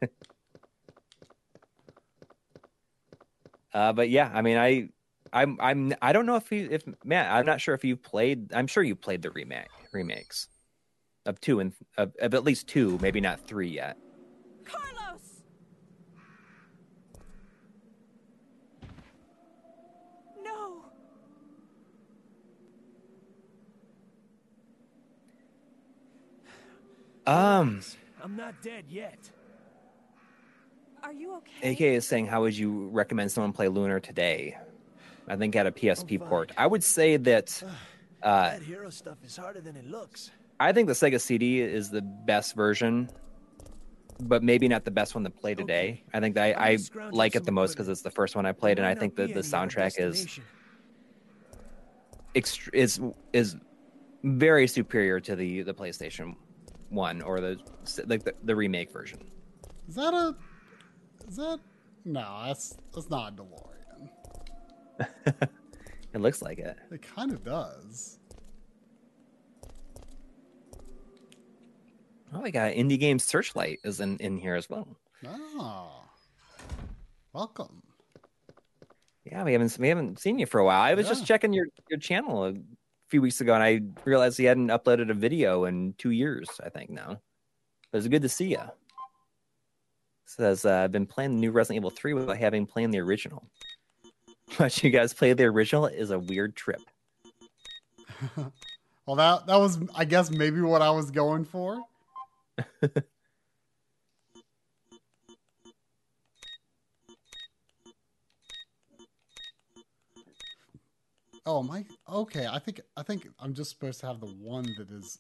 Uh, 3.74 3.92
but 3.92 4.10
yeah, 4.10 4.30
I 4.32 4.42
mean, 4.42 4.56
I, 4.58 4.88
I'm, 5.32 5.56
I'm, 5.60 5.94
I 6.02 6.12
don't 6.12 6.26
know 6.26 6.36
if 6.36 6.52
you, 6.52 6.68
if 6.70 6.82
Matt, 7.04 7.32
I'm 7.32 7.46
not 7.46 7.60
sure 7.60 7.74
if 7.74 7.84
you 7.84 7.96
played. 7.96 8.52
I'm 8.52 8.66
sure 8.66 8.82
you 8.82 8.94
played 8.94 9.22
the 9.22 9.30
remake 9.30 9.68
remakes 9.92 10.48
of 11.24 11.40
two 11.40 11.60
and 11.60 11.72
of, 11.96 12.12
of 12.20 12.34
at 12.34 12.44
least 12.44 12.68
two, 12.68 12.98
maybe 13.00 13.20
not 13.20 13.40
three 13.46 13.68
yet. 13.68 13.96
Carlos! 14.64 15.22
No! 20.44 20.84
Um, 27.26 27.80
I'm 28.22 28.36
not 28.36 28.60
dead 28.62 28.84
yet. 28.88 29.30
Are 31.02 31.12
you 31.12 31.36
okay? 31.36 31.72
AK 31.72 31.80
is 31.80 32.06
saying, 32.06 32.26
how 32.26 32.42
would 32.42 32.56
you 32.56 32.88
recommend 32.88 33.32
someone 33.32 33.52
play 33.52 33.68
Lunar 33.68 34.00
today? 34.00 34.56
I 35.28 35.36
think 35.36 35.54
at 35.56 35.66
a 35.66 35.72
PSP 35.72 36.18
fine. 36.18 36.28
port. 36.28 36.52
I 36.56 36.66
would 36.66 36.84
say 36.84 37.16
that. 37.18 37.62
Uh, 38.22 38.50
that 38.50 38.62
hero 38.62 38.88
stuff 38.88 39.18
is 39.24 39.36
harder 39.36 39.60
than 39.60 39.74
it 39.74 39.84
looks. 39.84 40.30
I 40.60 40.70
think 40.72 40.86
the 40.86 40.92
Sega 40.92 41.20
CD 41.20 41.60
is 41.60 41.90
the 41.90 42.02
best 42.02 42.54
version 42.54 43.10
but 44.20 44.42
maybe 44.42 44.68
not 44.68 44.84
the 44.84 44.90
best 44.90 45.14
one 45.14 45.24
to 45.24 45.30
play 45.30 45.54
today. 45.54 46.02
I 46.12 46.20
think 46.20 46.34
that 46.34 46.42
I, 46.42 46.52
I'm 46.52 46.58
I 46.58 46.66
gonna 46.66 46.78
scrounge 46.78 47.14
like 47.14 47.36
it 47.36 47.44
the 47.44 47.52
most 47.52 47.72
because 47.72 47.88
it's 47.88 48.02
the 48.02 48.10
first 48.10 48.36
one 48.36 48.46
I 48.46 48.52
played, 48.52 48.78
and 48.78 48.86
I 48.86 48.94
think 48.94 49.16
that 49.16 49.34
the 49.34 49.40
soundtrack 49.40 49.98
is 49.98 50.40
ext- 52.34 52.72
is 52.72 53.00
is 53.32 53.56
very 54.22 54.66
superior 54.66 55.20
to 55.20 55.36
the 55.36 55.62
the 55.62 55.74
PlayStation 55.74 56.36
One 56.92 57.22
or 57.22 57.40
the 57.40 57.58
like 58.06 58.22
the, 58.22 58.34
the 58.44 58.54
remake 58.54 58.92
version. 58.92 59.18
Is 59.88 59.96
that 59.96 60.14
a? 60.14 60.36
Is 61.26 61.34
that? 61.36 61.58
No, 62.04 62.42
that's 62.46 62.76
that's 62.94 63.10
not 63.10 63.32
a 63.32 63.36
DeLorean. 63.42 65.48
It 66.14 66.20
looks 66.20 66.42
like 66.42 66.58
it. 66.58 66.76
It 66.90 67.00
kind 67.00 67.32
of 67.32 67.42
does. 67.42 68.18
Oh, 72.34 72.40
we 72.40 72.50
got 72.50 72.72
Indie 72.72 72.98
Games 73.00 73.24
Searchlight 73.24 73.78
is 73.84 73.98
in, 74.00 74.18
in 74.18 74.36
here 74.36 74.54
as 74.54 74.68
well. 74.68 74.86
Oh, 75.26 76.02
welcome. 77.32 77.82
Yeah, 79.24 79.42
we 79.44 79.52
haven't 79.52 79.78
we 79.78 79.88
haven't 79.88 80.18
seen 80.18 80.38
you 80.38 80.44
for 80.46 80.58
a 80.60 80.64
while. 80.66 80.82
I 80.82 80.92
was 80.94 81.06
Yeah. 81.06 81.12
just 81.12 81.24
checking 81.26 81.52
your 81.54 81.64
your 81.88 81.98
channel 81.98 82.52
few 83.12 83.20
weeks 83.20 83.42
ago, 83.42 83.52
and 83.52 83.62
I 83.62 83.82
realized 84.06 84.38
he 84.38 84.44
hadn't 84.44 84.68
uploaded 84.68 85.10
a 85.10 85.14
video 85.14 85.66
in 85.66 85.94
two 85.98 86.12
years. 86.12 86.48
I 86.64 86.70
think 86.70 86.88
now. 86.88 87.20
But 87.90 87.98
it's 87.98 88.08
good 88.08 88.22
to 88.22 88.28
see 88.28 88.52
you. 88.52 88.62
Says 90.24 90.64
uh, 90.64 90.84
I've 90.84 90.92
been 90.92 91.04
playing 91.04 91.32
the 91.32 91.40
new 91.40 91.50
Resident 91.50 91.76
Evil 91.76 91.90
Three 91.90 92.14
without 92.14 92.38
having 92.38 92.64
played 92.64 92.90
the 92.90 93.00
original. 93.00 93.46
Watching 94.58 94.90
you 94.90 94.98
guys 94.98 95.12
play 95.12 95.34
the 95.34 95.44
original 95.44 95.86
is 95.86 96.10
a 96.10 96.18
weird 96.18 96.56
trip. 96.56 96.80
Well, 99.04 99.16
that 99.16 99.48
that 99.48 99.56
was, 99.58 99.80
I 99.96 100.04
guess, 100.04 100.30
maybe 100.30 100.60
what 100.60 100.80
I 100.80 100.90
was 100.90 101.10
going 101.10 101.44
for. 101.44 101.82
oh, 111.46 111.62
my. 111.62 111.84
Okay? 112.10 112.46
I 112.50 112.58
think 112.58 112.80
I 112.96 113.02
think 113.02 113.28
I'm 113.38 113.54
just 113.54 113.70
supposed 113.70 114.00
to 114.00 114.06
have 114.06 114.20
the 114.20 114.26
one 114.26 114.66
that 114.78 114.90
is 114.90 115.18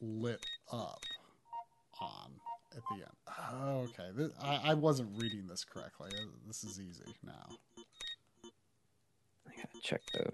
lit 0.00 0.44
up 0.72 1.02
on 2.00 2.32
at 2.76 2.82
the 2.90 3.04
end. 3.04 3.12
Oh, 3.52 3.88
okay, 3.88 4.10
this, 4.14 4.32
I, 4.42 4.70
I 4.70 4.74
wasn't 4.74 5.10
reading 5.20 5.46
this 5.46 5.64
correctly. 5.64 6.10
Uh, 6.14 6.26
This 6.46 6.64
is 6.64 6.80
easy 6.80 7.14
now. 7.24 7.46
I 9.46 9.50
gotta 9.56 9.80
check 9.82 10.02
the. 10.12 10.30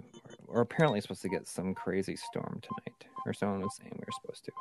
We're 0.47 0.61
apparently 0.61 1.01
supposed 1.01 1.23
to 1.23 1.29
get 1.29 1.49
some 1.49 1.75
crazy 1.75 2.17
storm 2.17 2.61
tonight, 2.63 3.07
or 3.27 3.33
someone 3.33 3.61
was 3.61 3.77
saying 3.77 3.93
we 3.95 4.01
were 4.01 4.13
supposed 4.23 4.45
to. 4.47 4.53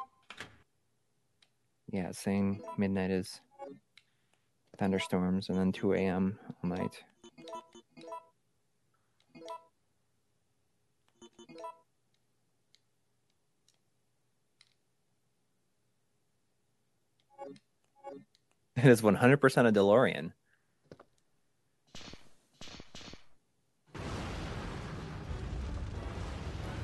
Yeah, 1.92 2.12
saying 2.12 2.62
midnight 2.78 3.12
is 3.12 3.42
thunderstorms, 4.78 5.50
and 5.50 5.58
then 5.58 5.72
2 5.72 5.94
a.m. 5.94 6.40
all 6.64 6.70
night. 6.70 7.04
It 18.76 18.86
is 18.86 19.02
100% 19.02 19.68
a 19.68 19.72
DeLorean. 19.72 20.34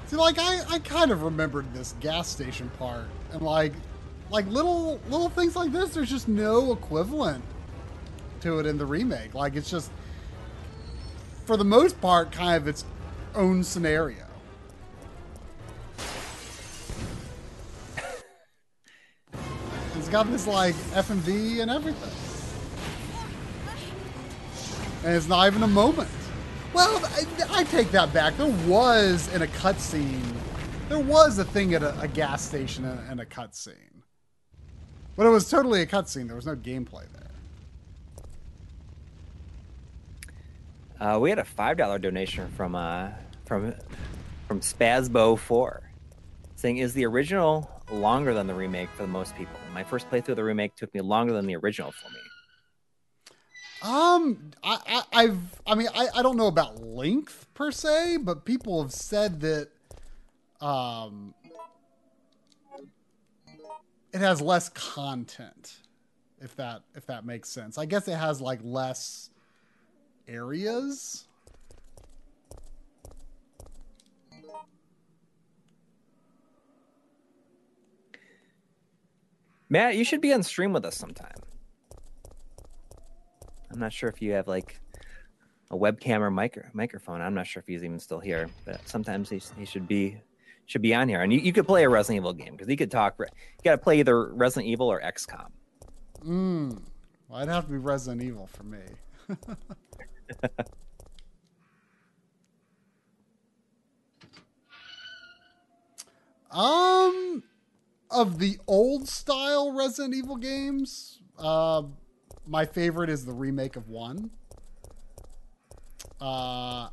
See, 0.06 0.16
like 0.16 0.40
I, 0.40 0.62
I 0.70 0.80
kind 0.80 1.12
of 1.12 1.24
remembered 1.24 1.74
this 1.74 1.94
gas 2.00 2.28
station 2.28 2.70
part, 2.80 3.06
and 3.32 3.42
like, 3.42 3.74
like 4.32 4.48
little 4.48 5.00
little 5.10 5.30
things 5.30 5.56
like 5.56 5.72
this. 5.72 5.90
There's 5.90 6.10
just 6.10 6.28
no 6.28 6.72
equivalent 6.72 7.44
to 8.42 8.60
it 8.60 8.66
in 8.66 8.78
the 8.78 8.86
remake. 8.86 9.34
Like 9.34 9.56
it's 9.56 9.70
just, 9.70 9.92
for 11.46 11.58
the 11.58 11.66
most 11.66 12.00
part, 12.00 12.32
kind 12.32 12.56
of 12.56 12.68
its 12.68 12.86
own 13.36 13.64
scenario. 13.64 14.29
It's 20.10 20.14
got 20.16 20.32
this 20.32 20.48
like 20.48 20.74
FMV 20.74 21.62
and 21.62 21.70
everything, 21.70 22.10
and 25.04 25.16
it's 25.16 25.28
not 25.28 25.46
even 25.46 25.62
a 25.62 25.68
moment. 25.68 26.10
Well, 26.74 27.00
I, 27.06 27.26
I 27.60 27.64
take 27.66 27.92
that 27.92 28.12
back. 28.12 28.36
There 28.36 28.52
was 28.68 29.32
in 29.36 29.44
a 29.44 29.46
cutscene, 29.46 30.34
there 30.88 30.98
was 30.98 31.38
a 31.38 31.46
thing 31.46 31.76
at 31.76 31.84
a, 31.84 31.96
a 32.00 32.08
gas 32.08 32.42
station 32.44 32.86
and, 32.86 33.00
and 33.08 33.22
a 33.22 33.26
cutscene, 33.26 34.02
but 35.16 35.28
it 35.28 35.30
was 35.30 35.48
totally 35.48 35.84
a 35.84 35.86
cutscene. 35.86 36.26
There 36.26 36.36
was 36.36 36.48
no 36.48 36.56
gameplay 36.56 37.06
there. 41.00 41.08
Uh, 41.08 41.20
we 41.20 41.30
had 41.30 41.38
a 41.38 41.46
five 41.46 41.78
dollar 41.78 42.00
donation 42.00 42.50
from 42.58 42.74
uh, 42.74 43.10
from 43.46 43.76
from 44.48 44.62
Spazbo 44.62 45.38
Four, 45.38 45.84
saying, 46.56 46.78
"Is 46.78 46.96
the 46.96 47.06
original 47.06 47.79
longer 47.92 48.34
than 48.34 48.48
the 48.48 48.54
remake 48.54 48.90
for 48.90 49.04
the 49.04 49.10
most 49.10 49.36
people? 49.36 49.60
My 49.74 49.84
first 49.84 50.10
playthrough 50.10 50.30
of 50.30 50.36
the 50.38 50.44
remake 50.44 50.76
took 50.76 50.94
me 50.94 51.02
longer 51.02 51.34
than 51.34 51.46
the 51.46 51.56
original 51.56 51.92
for 51.92 52.10
me. 52.10 52.20
Um, 53.82 54.52
I, 54.62 54.78
I 54.86 55.24
I've 55.24 55.62
I 55.66 55.76
mean 55.76 55.88
I, 55.96 56.08
I 56.16 56.22
don't 56.22 56.36
know 56.36 56.48
about 56.48 56.82
length 56.82 57.48
per 57.54 57.72
se, 57.72 58.18
but 58.18 58.44
people 58.44 58.82
have 58.82 58.92
said 58.92 59.40
that 59.42 59.70
um 60.60 61.34
it 64.12 64.20
has 64.20 64.42
less 64.42 64.70
content. 64.70 65.78
If 66.42 66.56
that 66.58 66.82
if 66.96 67.06
that 67.08 67.26
makes 67.26 67.50
sense. 67.50 67.78
I 67.78 67.86
guess 67.86 68.08
it 68.08 68.16
has 68.16 68.42
like 68.42 68.60
less 68.64 69.30
areas. 70.28 71.26
Matt, 79.70 79.96
you 79.96 80.04
should 80.04 80.22
be 80.22 80.34
on 80.34 80.44
stream 80.44 80.74
with 80.74 80.86
us 80.86 80.96
sometime. 80.96 81.36
I'm 83.72 83.80
not 83.80 83.94
sure 83.94 84.10
if 84.10 84.22
you 84.22 84.32
have 84.34 84.48
like 84.48 84.80
a 85.70 85.78
webcam 85.78 86.22
or 86.22 86.32
micro- 86.32 86.68
microphone. 86.74 87.22
I'm 87.22 87.36
not 87.36 87.46
sure 87.46 87.62
if 87.62 87.68
he's 87.68 87.84
even 87.84 88.00
still 88.00 88.20
here, 88.20 88.48
but 88.66 88.88
sometimes 88.88 89.30
he, 89.30 89.40
he 89.58 89.66
should 89.66 89.88
be 89.88 90.20
should 90.66 90.82
be 90.82 90.94
on 90.94 91.08
here. 91.10 91.22
And 91.22 91.32
you, 91.34 91.40
you 91.40 91.52
could 91.54 91.66
play 91.68 91.84
a 91.84 91.90
Resident 91.90 92.18
Evil 92.18 92.34
game 92.34 92.52
because 92.54 92.68
he 92.68 92.76
could 92.76 92.92
talk. 92.92 93.16
re- 93.18 93.28
You 93.32 93.64
got 93.64 93.72
to 93.72 93.78
play 93.80 94.00
either 94.00 94.32
Resident 94.34 94.68
Evil 94.68 94.88
or 94.88 95.02
XCOM. 95.02 95.48
Mm. 96.24 96.82
Well, 97.28 97.42
I'd 97.42 97.48
have 97.48 97.66
to 97.66 97.72
be 97.72 97.78
Resident 97.78 98.22
Evil 98.22 98.48
for 98.48 98.64
me. 98.64 98.80
um, 106.52 107.44
of 108.12 108.40
the 108.40 108.58
old 108.68 109.08
style 109.08 109.72
Resident 109.76 110.14
Evil 110.16 110.38
games, 110.38 111.20
uh, 111.38 111.84
my 112.48 112.66
favorite 112.66 113.10
is 113.10 113.26
the 113.26 113.34
remake 113.34 113.76
of 113.76 113.88
one. 113.90 114.32
Uh, 116.20 116.90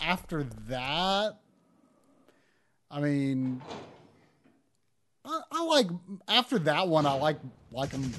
after 0.00 0.44
that, 0.68 1.36
I 2.90 3.00
mean, 3.00 3.60
I, 5.24 5.40
I 5.50 5.64
like 5.64 5.88
after 6.28 6.58
that 6.60 6.86
one. 6.88 7.04
I 7.06 7.14
like 7.14 7.38
like 7.72 7.90
them 7.90 8.12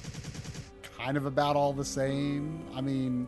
kind 0.97 1.15
of 1.17 1.25
about 1.25 1.55
all 1.55 1.71
the 1.73 1.85
same. 1.85 2.61
I 2.75 2.81
mean, 2.81 3.27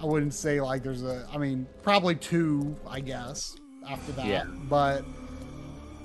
I 0.00 0.04
wouldn't 0.04 0.34
say 0.34 0.60
like 0.60 0.82
there's 0.82 1.02
a. 1.02 1.26
I 1.32 1.38
mean, 1.38 1.66
probably 1.82 2.14
two, 2.14 2.76
I 2.86 3.00
guess. 3.00 3.56
After 3.88 4.12
that, 4.12 4.26
Yeah. 4.26 4.44
but 4.44 5.04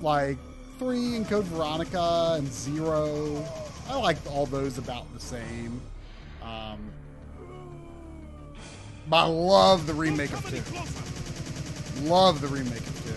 like 0.00 0.38
three 0.80 1.14
and 1.14 1.28
Code 1.28 1.44
Veronica 1.44 2.36
and 2.38 2.50
Zero, 2.50 3.44
I 3.86 3.98
like 3.98 4.16
all 4.30 4.46
those 4.46 4.78
about 4.78 5.12
the 5.12 5.20
same. 5.20 5.78
Um, 6.42 6.78
but 9.06 9.24
I 9.24 9.26
love 9.26 9.86
the 9.86 9.92
remake 9.92 10.32
of 10.32 10.42
two. 10.48 10.62
Love 12.08 12.40
the 12.40 12.46
remake 12.48 12.78
of 12.78 13.04
two. 13.04 13.12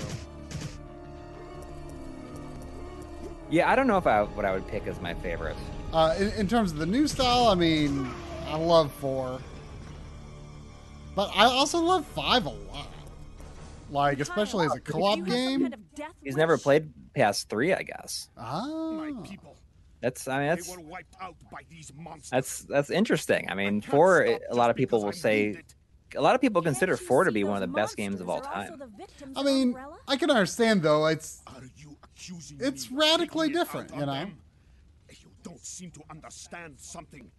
Yeah, 3.49 3.71
I 3.71 3.77
don't 3.77 3.87
know 3.87 3.97
if 3.97 4.07
I 4.07 4.23
what 4.23 4.43
I 4.43 4.53
would 4.53 4.67
pick 4.67 4.85
as 4.85 4.99
my 4.99 5.13
favorite. 5.13 5.55
Uh, 5.93 6.15
in, 6.19 6.31
in 6.31 6.47
terms 6.49 6.73
of 6.73 6.79
the 6.79 6.85
new 6.85 7.07
style, 7.07 7.47
I 7.47 7.55
mean, 7.55 8.09
I 8.45 8.57
love 8.57 8.91
four, 8.95 9.39
but 11.15 11.31
I 11.33 11.45
also 11.45 11.79
love 11.79 12.05
five 12.07 12.45
a 12.45 12.49
lot. 12.49 12.92
Like, 13.93 14.19
especially 14.19 14.65
as 14.65 14.75
a 14.75 14.79
co-op 14.79 15.17
You 15.17 15.23
have 15.25 15.33
some 15.33 15.39
game. 15.47 15.61
kind 15.61 15.73
of 15.75 15.95
death 15.95 16.13
He's 16.23 16.35
never 16.35 16.57
played 16.57 16.91
past 17.15 17.47
three, 17.49 17.73
I 17.73 17.83
guess. 17.83 18.29
Ah, 18.37 18.65
My 18.91 19.13
people, 19.23 19.55
That's 20.01 20.27
I 20.27 20.39
mean 20.39 20.49
they 20.49 20.55
that's 20.55 20.69
were 20.69 20.81
wiped 20.81 21.15
out 21.21 21.35
by 21.51 21.61
these 21.69 21.91
monsters. 21.95 22.29
that's 22.29 22.59
that's 22.65 22.89
interesting. 22.89 23.49
I 23.49 23.55
mean, 23.55 23.81
can't 23.81 23.91
four. 23.91 24.21
A 24.49 24.55
lot 24.55 24.69
of 24.69 24.75
people 24.75 25.03
will 25.03 25.11
say 25.11 25.45
wounded. 25.47 25.65
a 26.15 26.21
lot 26.21 26.33
of 26.35 26.41
people 26.41 26.61
Can't 26.61 26.73
consider 26.75 26.93
you 26.93 26.97
four 26.97 27.23
to 27.23 27.31
be 27.31 27.43
one 27.43 27.55
of 27.55 27.61
the 27.61 27.67
best 27.73 27.95
games 27.95 28.19
of 28.19 28.29
all 28.29 28.41
monsters 28.41 28.55
are 28.55 28.61
also 28.61 28.77
time. 28.77 29.35
I 29.37 29.43
mean, 29.43 29.75
I 30.07 30.17
can 30.17 30.29
understand 30.31 30.81
though. 30.81 31.05
It's 31.05 31.41
Are 31.47 31.61
you 31.77 31.95
accusing 32.03 32.57
It's 32.61 32.89
me 32.89 32.97
radically 32.97 33.47
taking 33.47 33.61
it 33.61 33.63
different, 33.63 33.93
you 33.93 33.99
know? 33.99 34.05
them? 34.07 34.37
You 35.09 35.29
don't 35.43 35.63
seem 35.65 35.91
to 35.91 36.01
understand 36.09 36.75
something. 36.79 37.29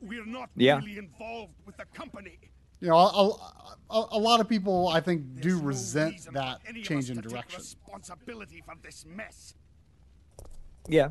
We're 0.00 0.26
not 0.26 0.50
Yeah. 0.56 0.78
really 0.78 0.98
involved 0.98 1.54
with 1.64 1.76
the 1.76 1.84
company. 1.94 2.38
You 2.82 2.88
know, 2.88 2.96
a, 2.96 3.94
a, 3.94 4.06
a 4.10 4.18
lot 4.18 4.40
of 4.40 4.48
people 4.48 4.88
I 4.88 5.00
think 5.00 5.40
do 5.40 5.50
There's 5.50 5.60
no 5.60 5.66
resent 5.68 6.12
reason 6.14 6.34
that 6.34 6.60
for 6.62 6.68
any 6.68 6.80
of 6.80 6.86
change 6.86 7.10
in 7.10 7.20
direction. 7.20 7.60
responsibility 7.60 8.60
for 8.66 8.74
this 8.82 9.06
mess. 9.08 9.54
Yeah. 10.88 11.10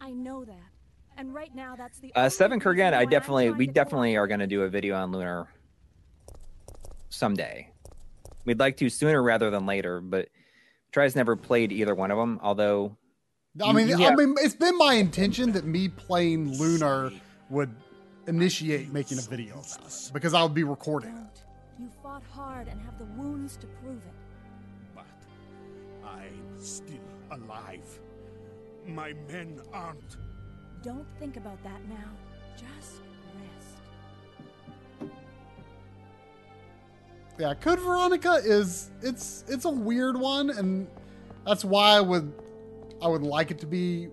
I 0.00 0.12
know 0.12 0.44
that. 0.44 0.54
And 1.16 1.34
right 1.34 1.52
now, 1.52 1.74
that's 1.74 1.98
the 1.98 2.12
Uh, 2.14 2.28
Seven 2.28 2.60
Kurgan, 2.60 2.94
I 2.94 3.06
definitely, 3.06 3.50
we 3.50 3.66
definitely 3.66 4.16
are 4.16 4.28
going 4.28 4.38
to 4.38 4.46
do 4.46 4.62
a 4.62 4.68
video 4.68 4.94
on 4.94 5.10
Lunar 5.10 5.48
someday. 7.08 7.72
We'd 8.44 8.60
like 8.60 8.76
to 8.76 8.88
sooner 8.88 9.20
rather 9.20 9.50
than 9.50 9.66
later, 9.66 10.00
but 10.00 10.28
Try's 10.92 11.16
never 11.16 11.34
played 11.34 11.72
either 11.72 11.94
one 11.94 12.12
of 12.12 12.18
them. 12.18 12.38
Although, 12.40 12.96
I 13.60 13.72
mean, 13.72 13.88
you 13.88 14.06
I 14.06 14.14
mean, 14.14 14.36
it's 14.38 14.54
been 14.54 14.78
my 14.78 14.94
intention 14.94 15.50
that 15.52 15.64
me 15.64 15.88
playing 15.88 16.56
Lunar 16.56 17.10
would 17.50 17.74
initiate 18.30 18.92
making 18.92 19.18
a 19.18 19.22
video 19.22 19.54
about 19.54 19.86
it 19.86 20.10
because 20.14 20.34
I'll 20.34 20.48
be 20.48 20.62
recording 20.62 21.10
it. 21.10 21.14
Don't. 21.14 21.44
You 21.80 21.90
fought 22.02 22.22
hard 22.30 22.68
and 22.68 22.80
have 22.80 22.96
the 22.96 23.04
wounds 23.04 23.56
to 23.56 23.66
prove 23.66 23.96
it. 23.96 24.14
But 24.94 25.04
I'm 26.08 26.58
still 26.58 26.96
alive. 27.30 28.00
My 28.86 29.14
men 29.28 29.60
aren't. 29.72 30.16
Don't 30.82 31.06
think 31.18 31.36
about 31.36 31.62
that 31.64 31.80
now. 31.88 32.10
Just 32.56 33.00
rest. 35.00 35.10
Yeah, 37.38 37.54
Code 37.54 37.80
Veronica 37.80 38.40
is 38.44 38.90
it's 39.02 39.44
it's 39.48 39.64
a 39.64 39.70
weird 39.70 40.16
one, 40.16 40.50
and 40.50 40.86
that's 41.46 41.64
why 41.64 41.96
I 41.96 42.00
would 42.00 42.32
I 43.02 43.08
would 43.08 43.22
like 43.22 43.50
it 43.50 43.58
to 43.60 43.66
be 43.66 44.08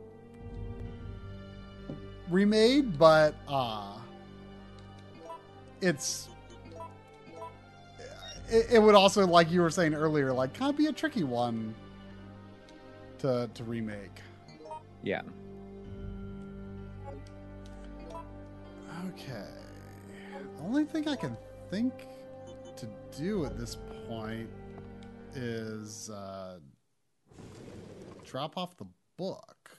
remade, 2.30 2.98
but 2.98 3.36
uh 3.48 3.94
it's 5.82 6.30
it, 8.50 8.68
it 8.74 8.80
would 8.80 8.96
also 8.96 9.26
like 9.26 9.52
you 9.52 9.62
were 9.62 9.70
saying 9.70 9.94
earlier, 9.94 10.34
like 10.34 10.54
kind 10.54 10.70
of 10.70 10.78
be 10.78 10.88
a 10.88 10.94
tricky 10.94 11.24
one 11.24 11.76
to 13.20 13.50
to 13.54 13.64
remake. 13.64 14.22
yeah. 15.04 15.22
Okay. 19.10 19.48
The 20.58 20.64
only 20.64 20.86
thing 20.86 21.08
I 21.08 21.16
can 21.16 21.38
think 21.70 21.94
to 22.76 22.88
do 23.18 23.46
at 23.46 23.58
this 23.58 23.78
point 24.08 24.50
is 25.36 26.10
uh, 26.10 26.58
drop 28.26 28.58
off 28.58 28.78
the 28.78 28.88
book. 29.18 29.72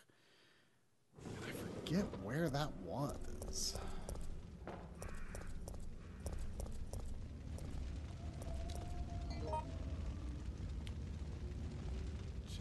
And 1.25 1.37
I 1.45 1.51
forget 1.51 2.05
where 2.23 2.49
that 2.49 2.71
was. 2.85 3.77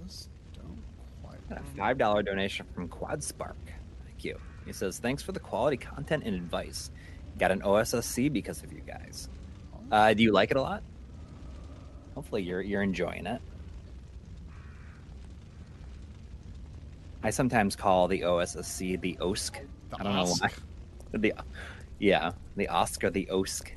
Just 0.03 0.29
don't 0.53 0.81
quite. 1.23 1.39
A 1.51 1.61
five 1.77 1.97
dollar 1.97 2.23
donation 2.23 2.65
from 2.73 2.87
Quad 2.87 3.23
Spark. 3.23 3.57
Thank 4.05 4.23
you. 4.23 4.39
He 4.65 4.73
says, 4.73 4.99
"Thanks 4.99 5.23
for 5.23 5.31
the 5.31 5.39
quality 5.39 5.77
content 5.77 6.23
and 6.25 6.35
advice. 6.35 6.91
Got 7.39 7.51
an 7.51 7.61
OSSC 7.61 8.31
because 8.31 8.63
of 8.63 8.73
you 8.73 8.81
guys. 8.81 9.29
Uh, 9.91 10.13
do 10.13 10.23
you 10.23 10.31
like 10.31 10.51
it 10.51 10.57
a 10.57 10.61
lot? 10.61 10.83
Hopefully, 12.15 12.43
you're 12.43 12.61
you're 12.61 12.81
enjoying 12.81 13.25
it. 13.25 13.41
I 17.23 17.29
sometimes 17.29 17.75
call 17.75 18.07
the 18.07 18.21
OSSC 18.21 18.99
the 19.01 19.17
OSC. 19.21 19.53
The 19.89 19.99
I 19.99 20.03
don't 20.03 20.15
know 20.15 20.25
why. 20.39 20.49
The 21.13 21.33
yeah, 21.99 22.33
the 22.57 22.67
Oscar, 22.67 23.09
the 23.09 23.27
OSC. 23.31 23.71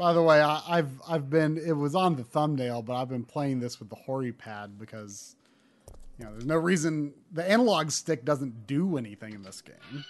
By 0.00 0.14
the 0.14 0.22
way, 0.22 0.40
I, 0.40 0.62
I've 0.66 0.90
I've 1.06 1.28
been 1.28 1.58
it 1.58 1.72
was 1.72 1.94
on 1.94 2.16
the 2.16 2.24
thumbnail, 2.24 2.80
but 2.80 2.94
I've 2.94 3.10
been 3.10 3.22
playing 3.22 3.60
this 3.60 3.78
with 3.78 3.90
the 3.90 3.96
Hori 3.96 4.32
pad 4.32 4.78
because 4.78 5.36
you 6.18 6.24
know 6.24 6.32
there's 6.32 6.46
no 6.46 6.56
reason 6.56 7.12
the 7.32 7.46
analog 7.46 7.90
stick 7.90 8.24
doesn't 8.24 8.66
do 8.66 8.96
anything 8.96 9.34
in 9.34 9.42
this 9.42 9.60
game. 9.60 10.04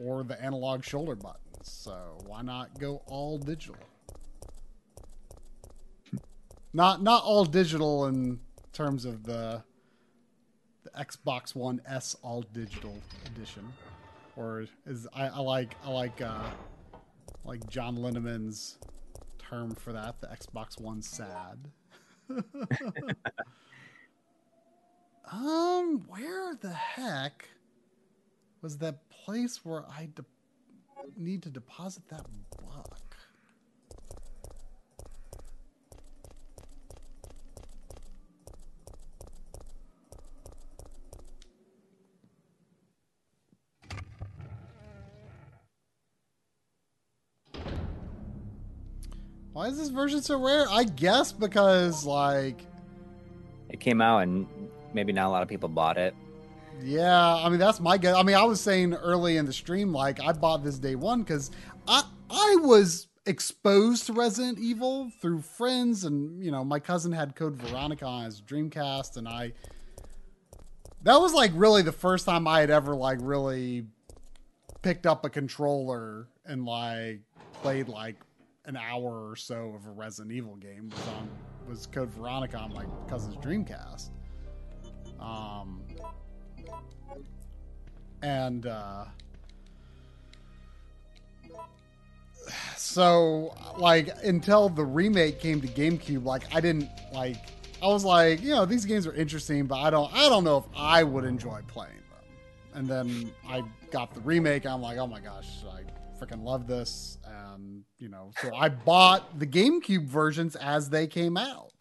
Or 0.00 0.22
the 0.22 0.40
analog 0.40 0.84
shoulder 0.84 1.16
buttons. 1.16 1.42
So 1.62 2.18
why 2.28 2.42
not 2.42 2.78
go 2.78 3.02
all 3.06 3.38
digital? 3.38 3.74
Not 6.72 7.02
not 7.02 7.24
all 7.24 7.44
digital 7.44 8.06
in 8.06 8.38
terms 8.72 9.04
of 9.04 9.24
the 9.24 9.64
the 10.84 10.90
Xbox 10.90 11.56
One 11.56 11.82
S 11.88 12.14
all 12.22 12.42
digital 12.52 12.94
edition. 13.26 13.72
Or 14.36 14.64
is 14.86 15.08
I, 15.12 15.26
I 15.26 15.40
like 15.40 15.74
I 15.84 15.90
like 15.90 16.20
uh 16.20 16.50
like 17.48 17.68
John 17.70 17.96
Linneman's 17.96 18.76
term 19.38 19.74
for 19.74 19.94
that, 19.94 20.20
the 20.20 20.26
Xbox 20.26 20.78
One 20.78 21.00
sad. 21.00 21.70
um, 25.32 26.04
where 26.06 26.54
the 26.56 26.74
heck 26.74 27.48
was 28.60 28.76
that 28.78 29.08
place 29.08 29.64
where 29.64 29.84
I 29.88 30.10
de- 30.14 30.26
need 31.16 31.42
to 31.44 31.48
deposit 31.48 32.06
that 32.10 32.26
book? 32.50 32.97
Why 49.58 49.66
is 49.66 49.76
this 49.76 49.88
version 49.88 50.22
so 50.22 50.40
rare? 50.40 50.66
I 50.70 50.84
guess 50.84 51.32
because 51.32 52.06
like 52.06 52.64
It 53.68 53.80
came 53.80 54.00
out 54.00 54.20
and 54.20 54.46
maybe 54.94 55.12
not 55.12 55.26
a 55.26 55.30
lot 55.30 55.42
of 55.42 55.48
people 55.48 55.68
bought 55.68 55.98
it. 55.98 56.14
Yeah, 56.80 57.34
I 57.34 57.48
mean 57.48 57.58
that's 57.58 57.80
my 57.80 57.98
guess. 57.98 58.14
I 58.14 58.22
mean, 58.22 58.36
I 58.36 58.44
was 58.44 58.60
saying 58.60 58.94
early 58.94 59.36
in 59.36 59.46
the 59.46 59.52
stream, 59.52 59.92
like 59.92 60.20
I 60.22 60.30
bought 60.30 60.62
this 60.62 60.78
day 60.78 60.94
one 60.94 61.24
because 61.24 61.50
I 61.88 62.04
I 62.30 62.58
was 62.60 63.08
exposed 63.26 64.06
to 64.06 64.12
Resident 64.12 64.60
Evil 64.60 65.10
through 65.20 65.40
friends, 65.40 66.04
and 66.04 66.40
you 66.40 66.52
know 66.52 66.62
my 66.62 66.78
cousin 66.78 67.10
had 67.10 67.34
Code 67.34 67.56
Veronica 67.56 68.06
on 68.06 68.26
his 68.26 68.40
Dreamcast, 68.40 69.16
and 69.16 69.26
I 69.26 69.54
that 71.02 71.20
was 71.20 71.34
like 71.34 71.50
really 71.52 71.82
the 71.82 71.90
first 71.90 72.26
time 72.26 72.46
I 72.46 72.60
had 72.60 72.70
ever 72.70 72.94
like 72.94 73.18
really 73.20 73.86
picked 74.82 75.04
up 75.04 75.24
a 75.24 75.28
controller 75.28 76.28
and 76.46 76.64
like 76.64 77.22
played 77.60 77.88
like 77.88 78.14
an 78.68 78.76
hour 78.76 79.30
or 79.30 79.34
so 79.34 79.72
of 79.74 79.86
a 79.86 79.90
Resident 79.90 80.30
Evil 80.32 80.54
game 80.56 80.90
was 80.90 81.08
on 81.08 81.28
was 81.66 81.86
Code 81.86 82.10
Veronica 82.10 82.58
on 82.58 82.72
my 82.72 82.84
cousin's 83.08 83.36
Dreamcast. 83.36 84.10
Um, 85.18 85.82
and 88.22 88.66
uh 88.66 89.04
so 92.76 93.54
like 93.78 94.10
until 94.24 94.68
the 94.68 94.84
remake 94.84 95.40
came 95.40 95.60
to 95.60 95.68
GameCube 95.68 96.24
like 96.24 96.42
I 96.54 96.60
didn't 96.60 96.88
like 97.12 97.36
I 97.82 97.86
was 97.86 98.04
like 98.04 98.42
you 98.42 98.50
know 98.50 98.64
these 98.64 98.84
games 98.84 99.06
are 99.06 99.14
interesting 99.14 99.66
but 99.66 99.76
I 99.76 99.90
don't 99.90 100.12
I 100.12 100.28
don't 100.28 100.44
know 100.44 100.58
if 100.58 100.64
I 100.76 101.04
would 101.04 101.24
enjoy 101.24 101.60
playing 101.68 101.92
them 101.94 102.34
and 102.74 102.88
then 102.88 103.32
I 103.48 103.62
got 103.90 104.14
the 104.14 104.20
remake 104.20 104.66
I'm 104.66 104.82
like 104.82 104.98
oh 104.98 105.06
my 105.06 105.20
gosh 105.20 105.48
I 105.70 105.82
freaking 106.18 106.42
love 106.42 106.66
this 106.66 107.18
and 107.24 107.84
you 107.98 108.08
know. 108.08 108.30
So 108.42 108.54
I 108.54 108.68
bought 108.68 109.38
the 109.38 109.46
GameCube 109.46 110.06
versions 110.06 110.56
as 110.56 110.90
they 110.90 111.06
came 111.06 111.36
out. 111.36 111.72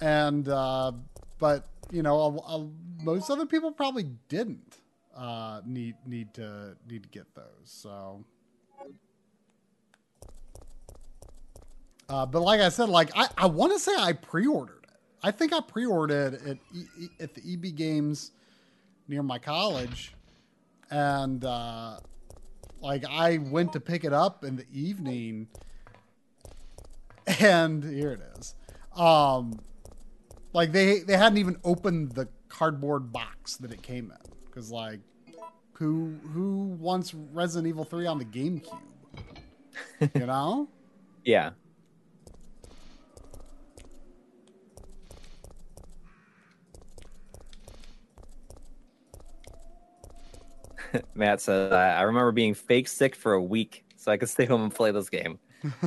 And 0.00 0.48
uh 0.48 0.92
but 1.38 1.66
you 1.90 2.02
know 2.02 2.18
a, 2.20 2.56
a, 2.56 2.68
most 3.02 3.30
other 3.30 3.46
people 3.46 3.72
probably 3.72 4.04
didn't 4.28 4.78
uh 5.16 5.60
need 5.66 5.94
need 6.06 6.32
to 6.34 6.76
need 6.88 7.02
to 7.04 7.08
get 7.08 7.34
those 7.34 7.44
so. 7.64 8.24
Uh 12.08 12.26
but 12.26 12.42
like 12.42 12.60
i 12.60 12.68
said 12.68 12.88
like 12.88 13.10
i 13.14 13.28
i 13.38 13.46
want 13.46 13.72
to 13.72 13.78
say 13.78 13.92
i 13.96 14.12
pre-ordered 14.12 14.84
it. 14.84 14.90
I 15.22 15.30
think 15.30 15.52
i 15.52 15.60
pre-ordered 15.60 16.34
it 16.34 16.46
at, 16.46 16.58
E- 16.74 17.08
at 17.20 17.34
the 17.34 17.42
eb 17.52 17.76
games 17.76 18.32
near 19.08 19.22
my 19.22 19.38
college 19.38 20.14
and 20.92 21.44
uh 21.44 21.96
like 22.80 23.04
I 23.08 23.38
went 23.38 23.72
to 23.72 23.80
pick 23.80 24.04
it 24.04 24.12
up 24.12 24.44
in 24.44 24.56
the 24.56 24.66
evening, 24.72 25.48
and 27.40 27.82
here 27.82 28.12
it 28.12 28.20
is. 28.38 28.54
Um, 28.96 29.60
like 30.52 30.72
they 30.72 31.00
they 31.00 31.16
hadn't 31.16 31.38
even 31.38 31.56
opened 31.64 32.12
the 32.12 32.28
cardboard 32.48 33.12
box 33.12 33.56
that 33.58 33.72
it 33.72 33.82
came 33.82 34.10
in 34.10 34.32
because 34.46 34.70
like 34.70 35.00
who 35.74 36.16
who 36.32 36.76
wants 36.78 37.14
Resident 37.14 37.68
Evil 37.68 37.84
three 37.84 38.06
on 38.06 38.18
the 38.18 38.24
GameCube? 38.24 38.78
you 40.14 40.26
know. 40.26 40.68
Yeah. 41.24 41.50
Matt 51.14 51.40
said, 51.40 51.72
I 51.72 52.02
remember 52.02 52.32
being 52.32 52.54
fake 52.54 52.88
sick 52.88 53.14
for 53.14 53.32
a 53.32 53.42
week 53.42 53.84
so 53.96 54.12
I 54.12 54.16
could 54.16 54.28
stay 54.28 54.44
home 54.44 54.62
and 54.62 54.74
play 54.74 54.90
this 54.90 55.08
game. 55.08 55.38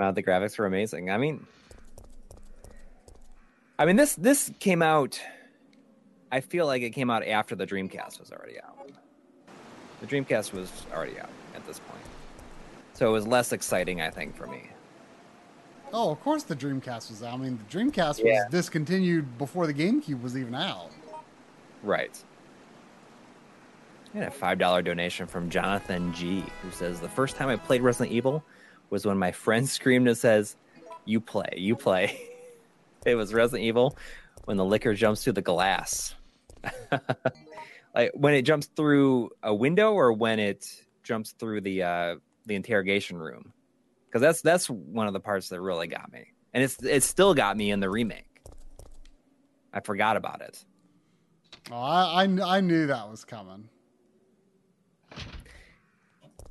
Out, 0.00 0.16
the 0.16 0.22
graphics 0.24 0.58
were 0.58 0.66
amazing. 0.66 1.10
I 1.10 1.18
mean, 1.18 1.46
I 3.78 3.86
mean 3.86 3.94
this 3.94 4.16
this 4.16 4.50
came 4.58 4.82
out. 4.82 5.20
I 6.32 6.40
feel 6.40 6.66
like 6.66 6.82
it 6.82 6.90
came 6.90 7.10
out 7.10 7.24
after 7.24 7.54
the 7.54 7.64
Dreamcast 7.64 8.18
was 8.18 8.32
already 8.32 8.60
out. 8.60 8.90
The 10.00 10.06
Dreamcast 10.08 10.52
was 10.52 10.70
already 10.92 11.20
out 11.20 11.30
at 11.54 11.64
this 11.64 11.78
point, 11.78 12.02
so 12.92 13.08
it 13.08 13.12
was 13.12 13.24
less 13.24 13.52
exciting, 13.52 14.00
I 14.00 14.10
think, 14.10 14.36
for 14.36 14.48
me. 14.48 14.68
Oh, 15.92 16.10
of 16.10 16.20
course 16.22 16.42
the 16.42 16.56
Dreamcast 16.56 17.10
was 17.10 17.22
out. 17.22 17.34
I 17.34 17.36
mean, 17.36 17.60
the 17.68 17.78
Dreamcast 17.78 18.24
was 18.24 18.50
discontinued 18.50 19.38
before 19.38 19.68
the 19.68 19.74
GameCube 19.74 20.22
was 20.22 20.36
even 20.36 20.56
out. 20.56 20.90
Right. 21.84 22.20
A 24.16 24.30
five 24.30 24.58
dollar 24.58 24.80
donation 24.80 25.26
from 25.26 25.50
Jonathan 25.50 26.12
G, 26.12 26.44
who 26.62 26.70
says 26.70 27.00
the 27.00 27.08
first 27.08 27.34
time 27.34 27.48
I 27.48 27.56
played 27.56 27.82
Resident 27.82 28.14
Evil 28.14 28.44
was 28.88 29.04
when 29.04 29.18
my 29.18 29.32
friend 29.32 29.68
screamed 29.68 30.06
and 30.06 30.16
says, 30.16 30.54
"You 31.04 31.20
play, 31.20 31.54
you 31.56 31.74
play." 31.74 32.16
it 33.06 33.16
was 33.16 33.34
Resident 33.34 33.64
Evil 33.64 33.96
when 34.44 34.56
the 34.56 34.64
licker 34.64 34.94
jumps 34.94 35.24
through 35.24 35.32
the 35.32 35.42
glass. 35.42 36.14
like 37.94 38.12
when 38.14 38.34
it 38.34 38.42
jumps 38.42 38.68
through 38.76 39.30
a 39.42 39.52
window, 39.52 39.94
or 39.94 40.12
when 40.12 40.38
it 40.38 40.64
jumps 41.02 41.32
through 41.32 41.62
the 41.62 41.82
uh, 41.82 42.16
the 42.46 42.54
interrogation 42.54 43.16
room, 43.18 43.52
because 44.06 44.22
that's 44.22 44.42
that's 44.42 44.70
one 44.70 45.08
of 45.08 45.12
the 45.12 45.20
parts 45.20 45.48
that 45.48 45.60
really 45.60 45.88
got 45.88 46.12
me, 46.12 46.32
and 46.52 46.62
it's 46.62 46.80
it 46.84 47.02
still 47.02 47.34
got 47.34 47.56
me 47.56 47.72
in 47.72 47.80
the 47.80 47.90
remake. 47.90 48.40
I 49.72 49.80
forgot 49.80 50.16
about 50.16 50.40
it. 50.40 50.64
Oh, 51.72 51.74
I, 51.76 52.22
I 52.22 52.58
I 52.58 52.60
knew 52.60 52.86
that 52.86 53.10
was 53.10 53.24
coming. 53.24 53.68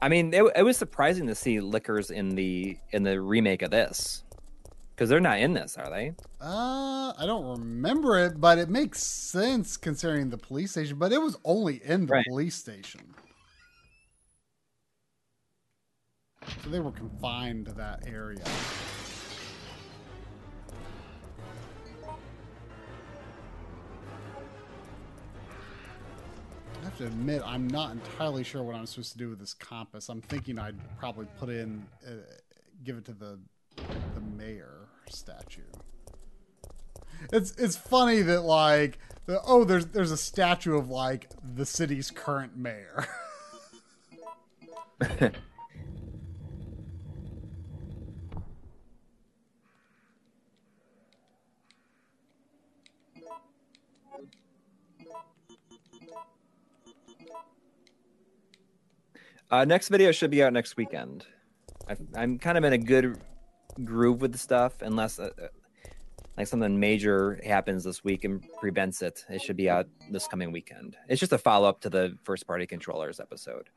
I 0.03 0.09
mean, 0.09 0.33
it, 0.33 0.43
it 0.53 0.63
was 0.63 0.75
surprising 0.75 1.27
to 1.27 1.35
see 1.35 1.61
lickers 1.61 2.11
in 2.11 2.35
the 2.35 2.77
in 2.91 3.03
the 3.03 3.21
remake 3.21 3.61
of 3.61 3.71
this 3.71 4.21
because 4.93 5.09
they're 5.09 5.21
not 5.21 5.39
in 5.39 5.53
this, 5.53 5.77
are 5.77 5.89
they? 5.89 6.11
Uh, 6.41 7.13
I 7.17 7.23
don't 7.25 7.45
remember 7.57 8.19
it, 8.19 8.41
but 8.41 8.57
it 8.57 8.67
makes 8.69 9.01
sense 9.01 9.77
considering 9.77 10.29
the 10.29 10.37
police 10.37 10.71
station. 10.71 10.99
But 10.99 11.13
it 11.13 11.21
was 11.21 11.37
only 11.45 11.81
in 11.85 12.05
the 12.07 12.15
Right. 12.15 12.25
police 12.27 12.55
station, 12.55 13.15
so 16.61 16.69
they 16.69 16.81
were 16.81 16.91
confined 16.91 17.67
to 17.67 17.71
that 17.75 18.05
area. 18.05 18.43
I 26.83 26.87
have 26.87 26.97
to 26.97 27.05
admit, 27.05 27.41
I'm 27.45 27.65
not 27.67 27.93
entirely 27.93 28.43
sure 28.43 28.61
what 28.61 28.75
I'm 28.75 28.85
supposed 28.85 29.13
to 29.13 29.17
do 29.17 29.29
with 29.29 29.39
this 29.39 29.53
compass. 29.53 30.09
I'm 30.09 30.19
thinking 30.19 30.59
I'd 30.59 30.75
probably 30.99 31.27
put 31.39 31.47
in, 31.47 31.85
uh, 32.05 32.11
give 32.83 32.97
it 32.97 33.05
to 33.05 33.13
the 33.13 33.39
the 33.77 34.21
mayor 34.37 34.89
statue. 35.09 35.61
It's 37.31 37.51
it's 37.55 37.77
funny 37.77 38.21
that 38.23 38.41
like 38.41 38.99
the, 39.27 39.39
oh 39.45 39.63
there's 39.63 39.85
there's 39.87 40.11
a 40.11 40.17
statue 40.17 40.77
of 40.77 40.89
like 40.89 41.29
the 41.55 41.65
city's 41.65 42.11
current 42.11 42.57
mayor. 42.57 43.07
Uh, 59.53 59.65
next 59.65 59.89
video 59.89 60.11
should 60.11 60.31
be 60.31 60.41
out 60.41 60.51
next 60.51 60.77
weekend. 60.77 61.27
I, 61.87 61.95
I'm 62.15 62.39
kind 62.39 62.57
of 62.57 62.63
in 62.63 62.73
a 62.73 62.77
good 62.79 63.19
groove 63.83 64.19
with 64.19 64.31
the 64.31 64.37
stuff, 64.39 64.81
unless 64.81 65.19
uh, 65.19 65.29
uh, 65.39 65.47
like 66.35 66.47
something 66.47 66.79
major 66.79 67.39
happens 67.45 67.83
this 67.83 68.03
week 68.03 68.23
and 68.23 68.43
prevents 68.59 69.03
it. 69.03 69.23
It 69.29 69.43
should 69.43 69.55
be 69.55 69.69
out 69.69 69.85
this 70.09 70.27
coming 70.27 70.51
weekend. 70.51 70.97
It's 71.07 71.19
just 71.19 71.33
a 71.33 71.37
follow 71.37 71.69
up 71.69 71.81
to 71.81 71.91
the 71.91 72.17
first 72.23 72.47
party 72.47 72.65
controllers 72.65 73.19
episode. 73.19 73.69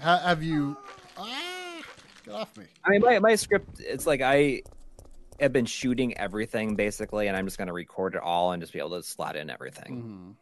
Ha- 0.00 0.18
have 0.18 0.42
you? 0.42 0.76
Ah, 1.16 1.82
get 2.24 2.34
off 2.34 2.56
me! 2.56 2.64
I 2.84 2.90
mean, 2.90 3.02
my, 3.02 3.20
my 3.20 3.36
script, 3.36 3.78
it's 3.78 4.04
like 4.04 4.20
I 4.20 4.62
have 5.38 5.52
been 5.52 5.66
shooting 5.66 6.18
everything 6.18 6.74
basically, 6.74 7.28
and 7.28 7.36
I'm 7.36 7.46
just 7.46 7.56
going 7.56 7.68
to 7.68 7.72
record 7.72 8.16
it 8.16 8.20
all 8.20 8.50
and 8.50 8.60
just 8.60 8.72
be 8.72 8.80
able 8.80 9.00
to 9.00 9.02
slot 9.04 9.36
in 9.36 9.48
everything. 9.48 10.36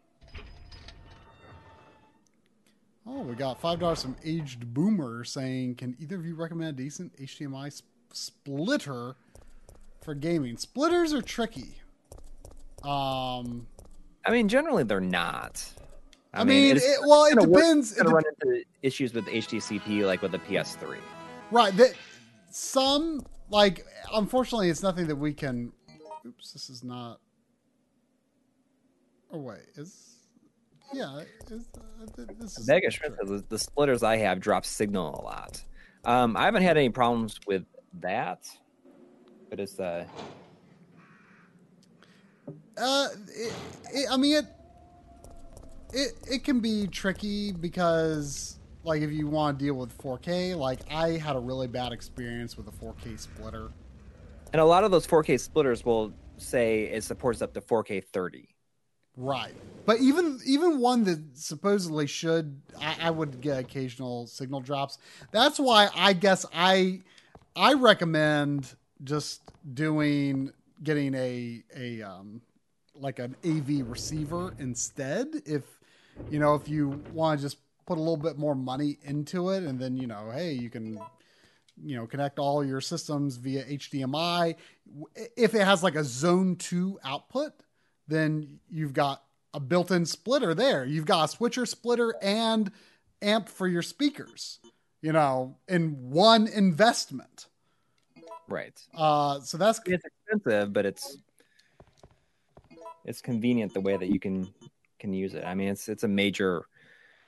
Oh, 3.06 3.22
we 3.22 3.34
got 3.34 3.60
five 3.60 3.80
dollars 3.80 4.02
from 4.02 4.16
aged 4.24 4.72
boomer 4.74 5.24
saying, 5.24 5.76
"Can 5.76 5.96
either 6.00 6.16
of 6.16 6.24
you 6.26 6.34
recommend 6.34 6.70
a 6.70 6.72
decent 6.82 7.12
HDMI 7.18 7.70
sp- 7.72 7.86
splitter 8.12 9.16
for 10.02 10.14
gaming? 10.14 10.56
Splitters 10.56 11.12
are 11.14 11.22
tricky. 11.22 11.80
Um, 12.82 13.66
I 14.24 14.30
mean, 14.30 14.48
generally 14.48 14.84
they're 14.84 15.00
not. 15.00 15.66
I, 16.32 16.44
mean, 16.44 16.76
it's 16.76 16.84
it, 16.86 16.98
well, 17.06 17.24
it 17.24 17.36
work- 17.36 17.48
depends. 17.52 17.92
It's 17.92 18.00
It 18.00 18.04
gonna 18.04 18.20
dep- 18.22 18.24
run 18.44 18.54
into 18.54 18.64
issues 18.82 19.12
with 19.14 19.26
HDCP, 19.26 20.06
like 20.06 20.22
with 20.22 20.32
the 20.32 20.38
PS3. 20.38 20.98
Right. 21.50 21.76
That 21.76 21.94
some 22.50 23.24
like 23.48 23.84
unfortunately 24.12 24.68
it's 24.70 24.82
nothing 24.82 25.06
that 25.08 25.16
we 25.16 25.32
can 25.32 25.72
oops, 26.26 26.52
this 26.52 26.68
is 26.70 26.84
not 26.84 27.18
Oh 29.32 29.38
wait, 29.38 29.60
is 29.76 30.09
yeah, 30.92 31.06
uh, 31.06 31.24
this 31.48 32.58
is 32.58 32.68
Mega 32.68 32.90
Schmidt 32.90 33.14
says 33.20 33.28
the, 33.28 33.44
the 33.48 33.58
splitters 33.58 34.02
I 34.02 34.16
have 34.16 34.40
drop 34.40 34.64
signal 34.64 35.20
a 35.20 35.22
lot. 35.22 35.64
Um, 36.04 36.36
I 36.36 36.44
haven't 36.44 36.62
had 36.62 36.76
any 36.76 36.88
problems 36.88 37.38
with 37.46 37.64
that, 38.00 38.48
but 39.48 39.60
it's 39.60 39.78
uh, 39.78 40.04
Uh, 42.76 43.08
it, 43.28 43.52
it, 43.92 44.06
I 44.10 44.16
mean 44.16 44.36
it, 44.36 44.46
it 45.92 46.12
it 46.30 46.44
can 46.44 46.60
be 46.60 46.86
tricky 46.86 47.52
because 47.52 48.58
like 48.84 49.02
if 49.02 49.12
you 49.12 49.26
want 49.26 49.58
to 49.58 49.64
deal 49.64 49.74
with 49.74 49.96
4K, 49.98 50.56
like 50.56 50.80
I 50.90 51.10
had 51.10 51.36
a 51.36 51.40
really 51.40 51.66
bad 51.66 51.92
experience 51.92 52.56
with 52.56 52.66
a 52.68 52.70
4K 52.70 53.18
splitter. 53.18 53.70
and 54.52 54.60
a 54.60 54.64
lot 54.64 54.84
of 54.84 54.90
those 54.90 55.06
4K 55.06 55.38
splitters 55.38 55.84
will 55.84 56.12
say 56.38 56.84
it 56.84 57.04
supports 57.04 57.42
up 57.42 57.52
to 57.54 57.60
4K 57.60 58.02
30. 58.04 58.48
Right. 59.20 59.54
But 59.84 60.00
even 60.00 60.40
even 60.46 60.78
one 60.80 61.04
that 61.04 61.20
supposedly 61.34 62.06
should 62.06 62.62
I, 62.80 62.96
I 63.02 63.10
would 63.10 63.42
get 63.42 63.58
occasional 63.58 64.26
signal 64.26 64.60
drops. 64.60 64.96
That's 65.30 65.58
why 65.58 65.90
I 65.94 66.14
guess 66.14 66.46
I 66.54 67.02
I 67.54 67.74
recommend 67.74 68.74
just 69.04 69.42
doing 69.74 70.52
getting 70.82 71.14
a 71.14 71.62
a 71.76 72.02
um 72.02 72.40
like 72.94 73.18
an 73.18 73.36
AV 73.44 73.86
receiver 73.86 74.54
instead 74.58 75.28
if 75.44 75.64
you 76.30 76.38
know 76.38 76.54
if 76.54 76.66
you 76.66 77.02
want 77.12 77.40
to 77.40 77.44
just 77.44 77.58
put 77.86 77.98
a 77.98 78.00
little 78.00 78.16
bit 78.16 78.38
more 78.38 78.54
money 78.54 78.96
into 79.02 79.50
it 79.50 79.64
and 79.64 79.78
then 79.78 79.98
you 79.98 80.06
know 80.06 80.30
hey 80.32 80.52
you 80.52 80.70
can 80.70 80.98
you 81.82 81.96
know 81.96 82.06
connect 82.06 82.38
all 82.38 82.64
your 82.64 82.80
systems 82.80 83.36
via 83.36 83.64
HDMI 83.64 84.54
if 85.36 85.54
it 85.54 85.62
has 85.62 85.82
like 85.82 85.94
a 85.94 86.04
zone 86.04 86.56
2 86.56 86.98
output 87.04 87.52
then 88.10 88.60
you've 88.70 88.92
got 88.92 89.22
a 89.54 89.60
built-in 89.60 90.06
splitter 90.06 90.54
there. 90.54 90.84
You've 90.84 91.06
got 91.06 91.24
a 91.24 91.28
switcher, 91.28 91.66
splitter, 91.66 92.14
and 92.20 92.70
amp 93.22 93.48
for 93.48 93.66
your 93.66 93.82
speakers. 93.82 94.58
You 95.02 95.12
know, 95.12 95.56
in 95.66 96.10
one 96.10 96.46
investment. 96.46 97.46
Right. 98.48 98.78
Uh, 98.94 99.40
so 99.40 99.56
that's 99.56 99.80
It's 99.86 100.04
expensive, 100.04 100.72
but 100.72 100.84
it's 100.84 101.16
it's 103.04 103.22
convenient 103.22 103.72
the 103.72 103.80
way 103.80 103.96
that 103.96 104.08
you 104.08 104.20
can 104.20 104.52
can 104.98 105.14
use 105.14 105.34
it. 105.34 105.44
I 105.44 105.54
mean, 105.54 105.68
it's 105.68 105.88
it's 105.88 106.02
a 106.02 106.08
major 106.08 106.66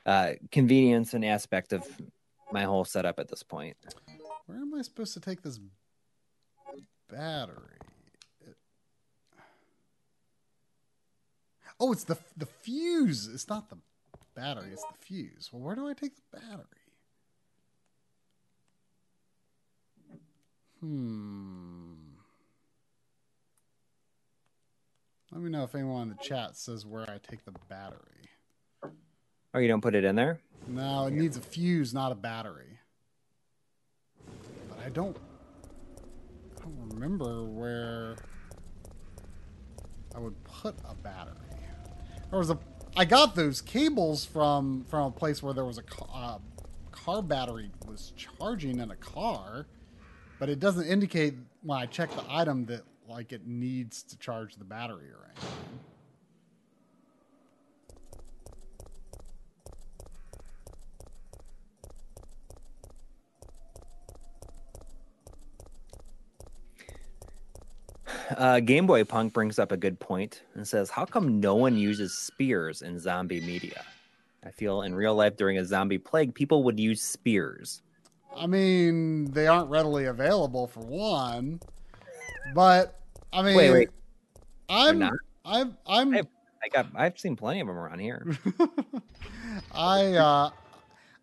uh, 0.04 0.32
convenience 0.50 1.14
and 1.14 1.24
aspect 1.24 1.72
of 1.72 1.86
my 2.52 2.64
whole 2.64 2.84
setup 2.84 3.18
at 3.18 3.28
this 3.28 3.42
point. 3.42 3.76
where 4.46 4.58
am 4.58 4.74
I 4.74 4.82
supposed 4.82 5.14
to 5.14 5.20
take 5.20 5.42
this 5.42 5.58
battery? 7.08 7.78
Oh, 11.82 11.90
it's 11.90 12.04
the 12.04 12.16
the 12.36 12.46
fuse. 12.46 13.26
It's 13.26 13.48
not 13.48 13.68
the 13.68 13.76
battery. 14.36 14.70
It's 14.72 14.84
the 14.84 15.04
fuse. 15.04 15.50
Well, 15.52 15.62
where 15.62 15.74
do 15.74 15.88
I 15.88 15.94
take 15.94 16.12
the 16.14 16.38
battery? 16.38 16.64
Hmm. 20.78 21.94
Let 25.32 25.40
me 25.40 25.50
know 25.50 25.64
if 25.64 25.74
anyone 25.74 26.02
in 26.02 26.08
the 26.10 26.22
chat 26.22 26.56
says 26.56 26.86
where 26.86 27.02
I 27.02 27.18
take 27.18 27.44
the 27.44 27.54
battery. 27.68 28.28
Oh, 29.52 29.58
you 29.58 29.66
don't 29.66 29.80
put 29.80 29.96
it 29.96 30.04
in 30.04 30.14
there? 30.14 30.38
No, 30.68 31.06
it 31.06 31.14
needs 31.14 31.36
a 31.36 31.40
fuse, 31.40 31.92
not 31.92 32.12
a 32.12 32.14
battery. 32.14 32.78
But 34.68 34.78
I 34.86 34.88
don't 34.88 35.16
I 35.16 36.62
don't 36.62 36.90
remember 36.92 37.42
where 37.42 38.14
I 40.14 40.20
would 40.20 40.44
put 40.44 40.76
a 40.88 40.94
battery. 40.94 41.51
There 42.32 42.38
was 42.38 42.48
a. 42.48 42.58
I 42.96 43.04
got 43.04 43.34
those 43.34 43.60
cables 43.60 44.24
from 44.24 44.86
from 44.88 45.08
a 45.08 45.10
place 45.10 45.42
where 45.42 45.52
there 45.52 45.66
was 45.66 45.76
a 45.78 45.82
uh, 46.10 46.38
car 46.90 47.20
battery 47.20 47.70
was 47.86 48.14
charging 48.16 48.78
in 48.78 48.90
a 48.90 48.96
car, 48.96 49.66
but 50.38 50.48
it 50.48 50.58
doesn't 50.58 50.86
indicate 50.86 51.34
when 51.62 51.78
I 51.78 51.84
check 51.84 52.10
the 52.16 52.24
item 52.30 52.64
that 52.66 52.84
like 53.06 53.34
it 53.34 53.46
needs 53.46 54.02
to 54.04 54.16
charge 54.16 54.56
the 54.56 54.64
battery 54.64 55.10
or 55.10 55.28
anything. 55.30 55.50
Uh, 68.36 68.60
Game 68.60 68.86
Boy 68.86 69.04
Punk 69.04 69.32
brings 69.32 69.58
up 69.58 69.72
a 69.72 69.76
good 69.76 69.98
point 69.98 70.42
and 70.54 70.66
says, 70.66 70.90
"How 70.90 71.04
come 71.04 71.40
no 71.40 71.54
one 71.54 71.76
uses 71.76 72.16
spears 72.16 72.82
in 72.82 72.98
zombie 72.98 73.40
media? 73.40 73.84
I 74.44 74.50
feel 74.50 74.82
in 74.82 74.94
real 74.94 75.14
life 75.14 75.36
during 75.36 75.58
a 75.58 75.64
zombie 75.64 75.98
plague, 75.98 76.34
people 76.34 76.64
would 76.64 76.78
use 76.80 77.00
spears. 77.00 77.82
I 78.36 78.46
mean, 78.46 79.30
they 79.30 79.46
aren't 79.46 79.70
readily 79.70 80.06
available 80.06 80.66
for 80.66 80.80
one, 80.80 81.60
but 82.54 82.98
I 83.32 83.42
mean, 83.42 83.56
Wait, 83.56 83.70
wait. 83.70 83.88
I'm, 84.68 84.98
not? 84.98 85.12
I'm, 85.44 85.76
I'm, 85.86 86.14
I've, 86.14 86.26
I 86.64 86.68
got, 86.68 86.86
I've 86.94 87.18
seen 87.18 87.36
plenty 87.36 87.60
of 87.60 87.66
them 87.66 87.76
around 87.76 87.98
here. 87.98 88.26
I, 89.72 90.14
uh, 90.14 90.50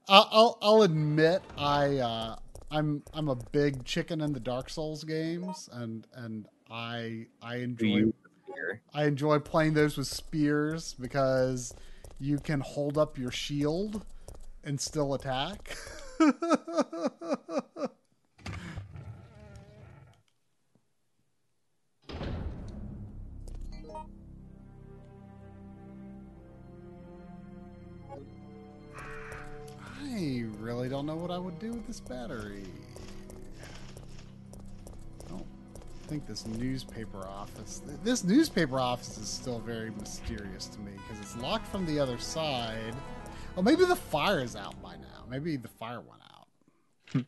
I'll, 0.07 0.57
I'll 0.61 0.81
admit, 0.83 1.41
I, 1.57 1.97
uh, 1.97 2.35
I'm, 2.71 3.03
I'm 3.13 3.29
a 3.29 3.35
big 3.35 3.83
chicken 3.85 4.21
in 4.21 4.31
the 4.31 4.39
Dark 4.39 4.69
Souls 4.69 5.03
games, 5.03 5.67
and 5.73 6.05
and 6.13 6.47
I, 6.69 7.25
I 7.41 7.55
enjoy. 7.57 8.11
I 8.93 9.05
enjoy 9.05 9.39
playing 9.39 9.73
those 9.73 9.97
with 9.97 10.07
spears 10.07 10.93
because 10.99 11.73
you 12.19 12.39
can 12.39 12.59
hold 12.59 12.97
up 12.97 13.17
your 13.17 13.31
shield 13.31 14.03
and 14.63 14.79
still 14.79 15.13
attack. 15.13 15.75
I 30.01 30.43
really 30.59 30.89
don't 30.89 31.05
know 31.05 31.15
what 31.15 31.31
I 31.31 31.37
would 31.37 31.59
do 31.59 31.71
with 31.71 31.87
this 31.87 32.01
battery. 32.01 32.65
Think 36.09 36.25
this 36.25 36.47
newspaper 36.47 37.27
office. 37.27 37.83
This 38.03 38.23
newspaper 38.23 38.79
office 38.79 39.19
is 39.19 39.27
still 39.29 39.59
very 39.59 39.91
mysterious 39.91 40.65
to 40.65 40.79
me 40.79 40.91
because 40.93 41.19
it's 41.21 41.37
locked 41.37 41.67
from 41.67 41.85
the 41.85 41.99
other 41.99 42.17
side. 42.17 42.95
Oh, 43.55 43.61
maybe 43.61 43.85
the 43.85 43.95
fire 43.95 44.39
is 44.39 44.55
out 44.55 44.81
by 44.81 44.95
now. 44.95 45.25
Maybe 45.29 45.55
the 45.55 45.67
fire 45.67 46.01
went 46.01 46.21
out. 46.33 47.25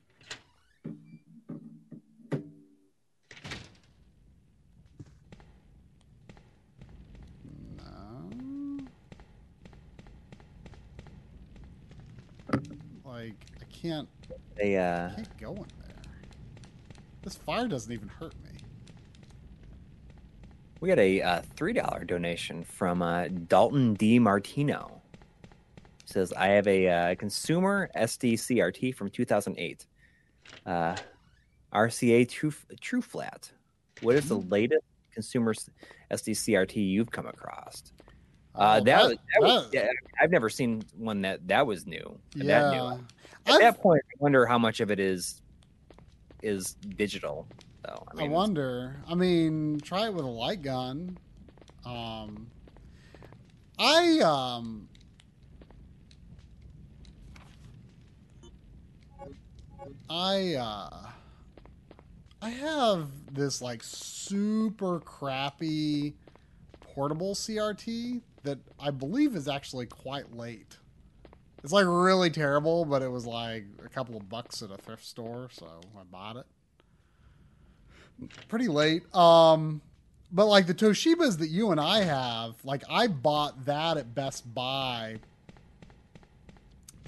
No. 7.78 8.80
Like 13.06 13.34
I 13.62 13.66
can't 13.72 14.10
They, 14.56 14.76
uh, 14.78 15.12
keep 15.16 15.38
going 15.38 15.68
there. 15.86 15.96
This 17.22 17.36
fire 17.36 17.68
doesn't 17.68 17.92
even 17.94 18.08
hurt 18.08 18.34
me. 18.44 18.51
We 20.82 20.90
got 20.90 21.00
a 21.00 21.22
uh, 21.22 21.42
three 21.56 21.74
dollar 21.74 22.04
donation 22.04 22.64
from 22.64 23.02
uh, 23.02 23.28
Dalton 23.48 23.94
D 23.94 24.20
Martino. 24.20 25.02
Says, 26.06 26.34
"I 26.34 26.48
have 26.48 26.68
a 26.68 26.88
uh, 26.90 27.16
consumer 27.16 27.90
SD 27.96 28.34
CRT 28.34 28.94
from 28.96 29.10
2008, 29.10 29.86
uh, 30.66 30.96
RCA 31.74 32.28
True 32.28 32.54
True 32.82 33.02
Flat. 33.02 33.50
What 34.02 34.16
is 34.16 34.28
the 34.28 34.40
latest 34.40 34.84
consumer 35.14 35.52
s- 35.52 35.70
SD 36.12 36.32
CRT 36.34 36.76
you've 36.76 37.12
come 37.12 37.28
across?" 37.28 37.84
Uh, 38.54 38.80
Oh, 38.82 38.84
that, 38.84 39.04
was, 39.04 39.12
that 39.12 39.42
was, 39.42 39.70
yeah, 39.72 39.88
I've 40.20 40.32
never 40.32 40.50
seen 40.50 40.84
one 40.98 41.22
that 41.22 41.48
that 41.48 41.66
was 41.66 41.86
new. 41.88 42.20
That 42.36 42.44
new. 42.72 42.78
yeah. 42.78 42.98
At 43.46 43.54
I've- 43.54 43.64
that 43.64 43.80
point, 43.80 44.02
I 44.06 44.16
wonder 44.20 44.46
how 44.46 44.58
much 44.58 44.82
of 44.82 44.92
it 44.92 45.00
is 45.00 45.42
is 46.42 46.74
digital. 46.98 47.48
Though 47.84 48.06
I 48.18 48.26
I, 48.26 48.28
wonder. 48.28 48.98
I 49.08 49.16
mean, 49.16 49.80
try 49.82 50.06
it 50.06 50.14
with 50.14 50.26
a 50.26 50.30
light 50.30 50.62
gun. 50.62 51.18
Um, 51.86 52.48
I 53.80 54.20
um, 54.20 54.88
I 60.10 60.56
uh, 60.56 61.08
I 62.42 62.50
have 62.50 63.10
this 63.34 63.62
like 63.62 63.82
super 63.84 65.00
crappy 65.00 66.14
portable 66.82 67.34
CRT 67.34 68.22
that 68.44 68.60
I 68.80 68.92
believe 68.92 69.36
is 69.36 69.48
actually 69.48 69.88
quite 69.88 70.36
late. 70.36 70.78
It's 71.64 71.74
like 71.74 71.86
really 71.88 72.30
terrible, 72.30 72.86
but 72.86 73.02
it 73.02 73.10
was 73.10 73.26
like 73.26 73.66
a 73.84 73.90
couple 73.90 74.18
of 74.18 74.30
bucks 74.30 74.62
at 74.62 74.72
a 74.72 74.78
thrift 74.78 75.06
store, 75.06 75.50
so 75.52 75.68
I 76.00 76.04
bought 76.04 76.38
it 76.38 76.46
pretty 78.48 78.68
late. 78.68 79.04
Um, 79.16 79.82
but 80.32 80.46
like 80.46 80.68
the 80.68 80.74
Toshibas 80.74 81.38
that 81.40 81.50
you 81.50 81.72
and 81.72 81.80
I 81.80 82.02
have, 82.04 82.56
like 82.64 82.84
I 82.90 83.08
bought 83.08 83.66
that 83.66 83.98
at 83.98 84.14
Best 84.16 84.54
Buy 84.54 85.20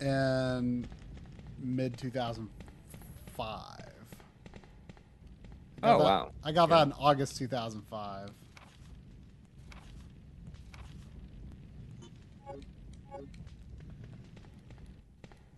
in 0.02 0.86
mid 1.60 1.98
two 1.98 2.10
thousand 2.10 2.50
five. 3.38 3.80
Oh, 5.82 5.98
wow. 5.98 6.32
I 6.44 6.52
got 6.52 6.70
that 6.70 6.88
in 6.88 6.94
August 6.94 7.38
two 7.38 7.48
thousand 7.48 7.82
five. 7.90 8.30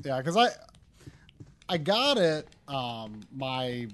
Yeah, 0.03 0.17
because 0.17 0.37
I 0.37 0.49
I 1.67 1.79
got 1.79 2.17
it 2.17 2.47
um 2.67 3.21
my 3.35 3.87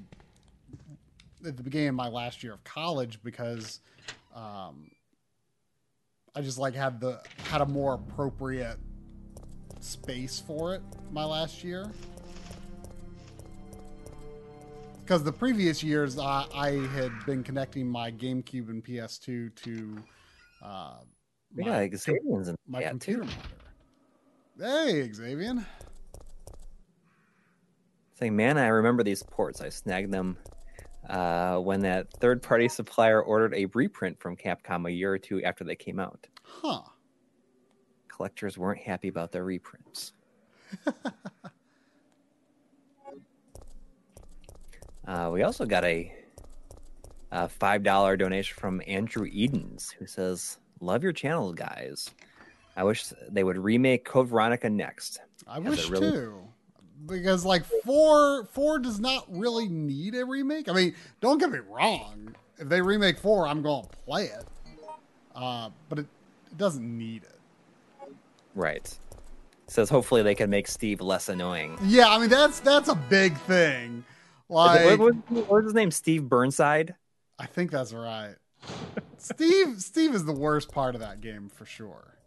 at 1.45 1.57
the 1.57 1.63
beginning 1.63 1.89
of 1.89 1.95
my 1.95 2.07
last 2.07 2.43
year 2.43 2.53
of 2.53 2.63
college 2.63 3.19
because 3.23 3.79
um 4.35 4.91
I 6.35 6.41
just 6.41 6.57
like 6.57 6.73
had 6.75 6.99
the 6.99 7.21
had 7.49 7.61
a 7.61 7.65
more 7.65 7.95
appropriate 7.95 8.77
space 9.81 10.41
for 10.45 10.75
it 10.75 10.81
my 11.11 11.25
last 11.25 11.63
year. 11.63 11.91
Because 15.03 15.23
the 15.23 15.33
previous 15.33 15.83
years 15.83 16.17
I, 16.17 16.45
I 16.55 16.69
had 16.93 17.11
been 17.25 17.43
connecting 17.43 17.85
my 17.85 18.11
GameCube 18.11 18.69
and 18.69 18.83
PS2 18.83 19.53
to 19.55 19.97
uh, 20.63 20.93
we 21.55 21.63
my, 21.63 21.87
got 21.87 21.99
Xavians 21.99 22.47
in 22.47 22.55
my 22.67 22.83
computer 22.83 23.23
too. 23.23 23.29
monitor. 24.57 24.87
Hey, 24.91 25.11
Xavier. 25.11 25.65
Saying, 28.13 28.35
man, 28.35 28.57
I 28.57 28.67
remember 28.67 29.03
these 29.03 29.23
ports. 29.23 29.61
I 29.61 29.69
snagged 29.69 30.11
them 30.13 30.37
uh, 31.11 31.57
when 31.57 31.81
that 31.81 32.09
third-party 32.13 32.69
supplier 32.69 33.21
ordered 33.21 33.53
a 33.53 33.65
reprint 33.73 34.17
from 34.19 34.35
Capcom 34.37 34.87
a 34.87 34.91
year 34.91 35.13
or 35.13 35.17
two 35.17 35.43
after 35.43 35.65
they 35.65 35.75
came 35.75 35.99
out. 35.99 36.25
Huh. 36.41 36.81
Collectors 38.07 38.57
weren't 38.57 38.79
happy 38.79 39.09
about 39.09 39.33
their 39.33 39.43
reprints. 39.43 40.13
uh, 45.05 45.29
we 45.33 45.43
also 45.43 45.65
got 45.65 45.83
a, 45.83 46.13
a 47.31 47.49
five 47.49 47.83
dollar 47.83 48.15
donation 48.15 48.55
from 48.57 48.81
Andrew 48.87 49.25
Edens, 49.25 49.91
who 49.91 50.07
says, 50.07 50.59
"Love 50.79 51.03
your 51.03 51.11
channel, 51.11 51.51
guys. 51.51 52.09
I 52.77 52.85
wish 52.85 53.03
they 53.29 53.43
would 53.43 53.57
remake 53.57 54.05
Code 54.05 54.29
Veronica 54.29 54.69
next. 54.69 55.19
I 55.45 55.59
wish 55.59 55.89
really- 55.89 56.11
too. 56.11 56.41
Because 57.05 57.43
like 57.45 57.63
four 57.83 58.45
four 58.51 58.79
does 58.79 58.99
not 58.99 59.25
really 59.29 59.67
need 59.67 60.15
a 60.15 60.25
remake. 60.25 60.69
I 60.69 60.73
mean, 60.73 60.95
don't 61.19 61.37
get 61.37 61.51
me 61.51 61.59
wrong. 61.59 62.35
If 62.57 62.69
they 62.69 62.81
remake 62.81 63.17
four, 63.17 63.47
I'm 63.47 63.61
gonna 63.61 63.87
play 64.05 64.25
it. 64.25 64.45
Uh, 65.35 65.69
but 65.89 65.99
it, 65.99 66.05
it 66.51 66.57
doesn't 66.57 66.97
need 66.97 67.23
it. 67.23 67.39
Right. 68.53 68.97
Says 69.67 69.89
hopefully 69.89 70.21
they 70.21 70.35
can 70.35 70.49
make 70.49 70.67
Steve 70.67 70.99
less 70.99 71.29
annoying. 71.29 71.77
Yeah, 71.83 72.09
I 72.09 72.19
mean 72.19 72.29
that's 72.29 72.59
that's 72.59 72.89
a 72.89 72.95
big 72.95 73.37
thing. 73.37 74.03
Like, 74.49 74.99
what, 74.99 74.99
what, 74.99 75.31
what 75.31 75.49
was 75.49 75.65
his 75.65 75.73
name? 75.73 75.91
Steve 75.91 76.27
Burnside. 76.27 76.93
I 77.39 77.45
think 77.45 77.71
that's 77.71 77.93
right. 77.93 78.35
Steve 79.17 79.81
Steve 79.81 80.13
is 80.13 80.25
the 80.25 80.33
worst 80.33 80.71
part 80.71 80.93
of 80.93 81.01
that 81.01 81.21
game 81.21 81.49
for 81.49 81.65
sure. 81.65 82.17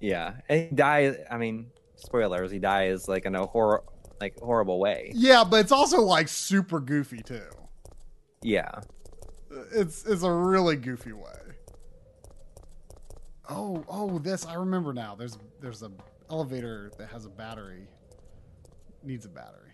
Yeah, 0.00 0.34
and 0.48 0.70
he 0.70 0.74
dies. 0.74 1.16
I 1.30 1.36
mean, 1.36 1.66
spoilers. 1.96 2.50
He 2.50 2.58
dies 2.58 3.08
like 3.08 3.26
in 3.26 3.34
a 3.34 3.46
horror, 3.46 3.82
like 4.20 4.38
horrible 4.40 4.78
way. 4.78 5.12
Yeah, 5.14 5.44
but 5.44 5.60
it's 5.60 5.72
also 5.72 6.00
like 6.00 6.28
super 6.28 6.80
goofy 6.80 7.22
too. 7.22 7.48
Yeah. 8.42 8.80
It's 9.72 10.04
it's 10.04 10.22
a 10.22 10.32
really 10.32 10.76
goofy 10.76 11.12
way. 11.12 11.32
Oh, 13.48 13.84
oh, 13.88 14.18
this 14.18 14.44
I 14.46 14.54
remember 14.54 14.92
now. 14.92 15.14
There's 15.14 15.38
there's 15.60 15.82
a 15.82 15.90
elevator 16.30 16.90
that 16.98 17.08
has 17.10 17.24
a 17.24 17.30
battery. 17.30 17.86
Needs 19.04 19.24
a 19.24 19.28
battery. 19.28 19.70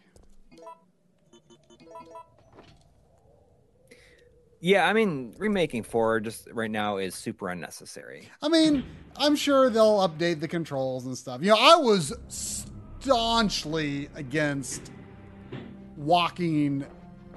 Yeah, 4.61 4.87
I 4.87 4.93
mean, 4.93 5.35
remaking 5.39 5.83
four 5.83 6.21
just 6.21 6.49
right 6.53 6.71
now 6.71 6.99
is 6.99 7.17
super 7.17 7.49
unnecessary. 7.49 8.29
I 8.41 8.49
mean, 8.49 8.85
I'm 9.17 9.35
sure 9.35 9.71
they'll 9.71 10.09
update 10.09 10.39
the 10.39 10.47
controls 10.47 11.05
and 11.05 11.19
stuff. 11.19 11.41
You 11.43 11.49
know, 11.49 11.59
I 11.59 11.75
was 11.75 12.65
staunchly 13.03 14.09
against 14.15 14.93
walking 15.97 16.85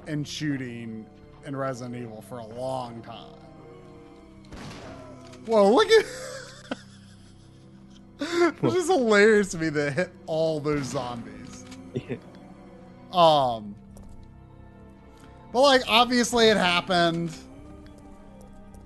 and 0.08 0.28
shooting 0.28 1.06
in 1.46 1.56
Resident 1.56 1.96
Evil 1.96 2.22
for 2.22 2.40
a 2.40 2.46
long 2.46 3.02
time. 3.02 3.40
Whoa, 5.46 5.74
look 5.74 5.88
at. 5.90 6.06
it's 8.20 8.62
just 8.62 8.92
hilarious 8.92 9.52
to 9.52 9.58
me 9.58 9.70
that 9.70 9.94
hit 9.94 10.12
all 10.28 10.60
those 10.60 10.86
zombies. 10.86 11.66
Um, 13.12 13.76
but 15.54 15.62
like 15.62 15.84
obviously 15.88 16.50
it 16.50 16.58
happened. 16.58 17.34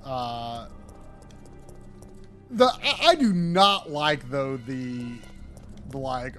Uh, 0.05 0.67
the 2.51 2.65
I, 2.65 3.07
I 3.07 3.15
do 3.15 3.33
not 3.33 3.89
like 3.89 4.29
though 4.29 4.57
the 4.57 5.13
the 5.89 5.97
like 5.97 6.35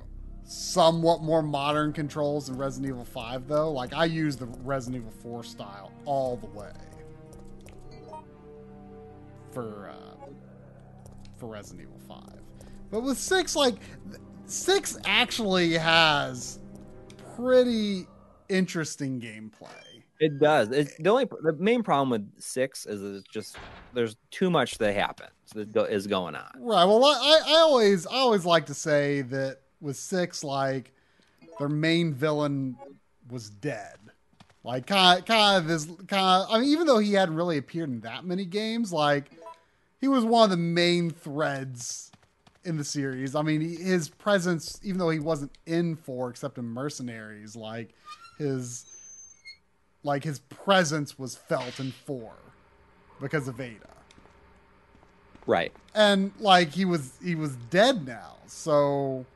somewhat 0.51 1.23
more 1.23 1.43
modern 1.43 1.93
controls 1.93 2.49
in 2.49 2.57
Resident 2.57 2.91
Evil 2.91 3.05
5 3.05 3.47
though. 3.47 3.71
Like 3.71 3.95
I 3.95 4.05
use 4.05 4.37
the 4.37 4.47
Resident 4.65 5.03
Evil 5.03 5.13
4 5.23 5.45
style 5.45 5.93
all 6.05 6.37
the 6.37 6.47
way 6.47 6.73
for 9.53 9.91
uh, 9.91 10.27
for 11.37 11.47
Resident 11.47 11.83
Evil 11.83 12.01
5. 12.09 12.21
But 12.91 13.03
with 13.03 13.17
6 13.17 13.55
like 13.55 13.77
6 14.47 14.99
actually 15.05 15.75
has 15.75 16.59
pretty 17.37 18.09
interesting 18.49 19.21
gameplay. 19.21 19.69
It 20.19 20.41
does. 20.41 20.71
It's 20.71 20.97
the 20.97 21.11
only 21.11 21.27
the 21.43 21.53
main 21.55 21.85
problem 21.85 22.11
with 22.11 22.43
six 22.43 22.85
is 22.85 23.03
it's 23.03 23.27
just 23.33 23.57
there's 23.95 24.17
too 24.31 24.51
much 24.51 24.77
that 24.77 24.95
happens 24.95 25.31
that 25.55 25.73
go, 25.73 25.85
is 25.85 26.07
going 26.07 26.35
on. 26.35 26.51
Right. 26.59 26.85
Well, 26.85 27.03
I, 27.03 27.41
I 27.47 27.59
always 27.61 28.07
I 28.07 28.17
always 28.17 28.45
like 28.45 28.67
to 28.67 28.75
say 28.75 29.23
that 29.23 29.61
with 29.81 29.97
six, 29.97 30.43
like 30.45 30.93
their 31.59 31.69
main 31.69 32.13
villain 32.15 32.77
was 33.31 33.51
dead. 33.51 33.97
Like 34.63 34.87
kind 34.87 35.25
of, 35.29 35.67
this 35.67 35.87
kind 36.07 36.45
of. 36.45 36.47
I 36.51 36.61
mean, 36.61 36.69
even 36.69 36.87
though 36.87 36.99
he 36.99 37.15
hadn't 37.15 37.35
really 37.37 37.57
appeared 37.57 37.89
in 37.89 38.01
that 38.01 38.25
many 38.25 38.45
games, 38.45 38.93
like 38.93 39.31
he 40.01 40.09
was 40.09 40.25
one 40.25 40.45
of 40.45 40.51
the 40.51 40.57
main 40.57 41.11
threads 41.11 42.11
in 42.65 42.77
the 42.77 42.85
series. 42.85 43.35
I 43.35 43.43
mean, 43.43 43.63
he, 43.63 43.77
his 43.77 44.11
presence, 44.11 44.79
even 44.83 44.99
though 44.99 45.09
he 45.11 45.19
wasn't 45.19 45.53
in 45.65 45.97
four 45.97 46.29
except 46.29 46.59
in 46.59 46.67
Mercenaries, 46.67 47.57
like 47.57 47.95
his 48.39 48.85
like 50.03 50.25
his 50.25 50.39
presence 50.41 51.19
was 51.19 51.37
felt 51.37 51.79
in 51.81 51.93
four 51.93 52.33
because 53.21 53.49
of 53.49 53.61
Ada 53.61 53.87
Right. 55.47 55.73
and 55.95 56.33
like 56.39 56.71
he 56.71 56.85
was 56.85 57.13
he 57.23 57.35
was 57.35 57.57
dead 57.57 58.07
now 58.07 58.37
so 58.47 59.27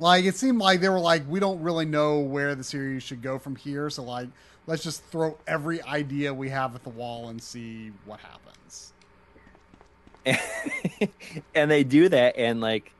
like 0.00 0.24
it 0.24 0.34
seemed 0.34 0.58
like 0.58 0.80
they 0.80 0.88
were 0.88 1.00
like 1.00 1.22
we 1.28 1.38
don't 1.38 1.60
really 1.62 1.84
know 1.84 2.18
where 2.18 2.54
the 2.54 2.64
series 2.64 3.02
should 3.02 3.22
go 3.22 3.38
from 3.38 3.54
here 3.56 3.88
so 3.90 4.02
like 4.02 4.28
let's 4.66 4.82
just 4.82 5.04
throw 5.04 5.36
every 5.46 5.82
idea 5.82 6.32
we 6.32 6.48
have 6.48 6.74
at 6.74 6.82
the 6.82 6.90
wall 6.90 7.28
and 7.28 7.42
see 7.42 7.92
what 8.04 8.18
happens 8.20 8.92
and 11.54 11.70
they 11.70 11.84
do 11.84 12.08
that, 12.08 12.36
and 12.36 12.60
like, 12.60 12.92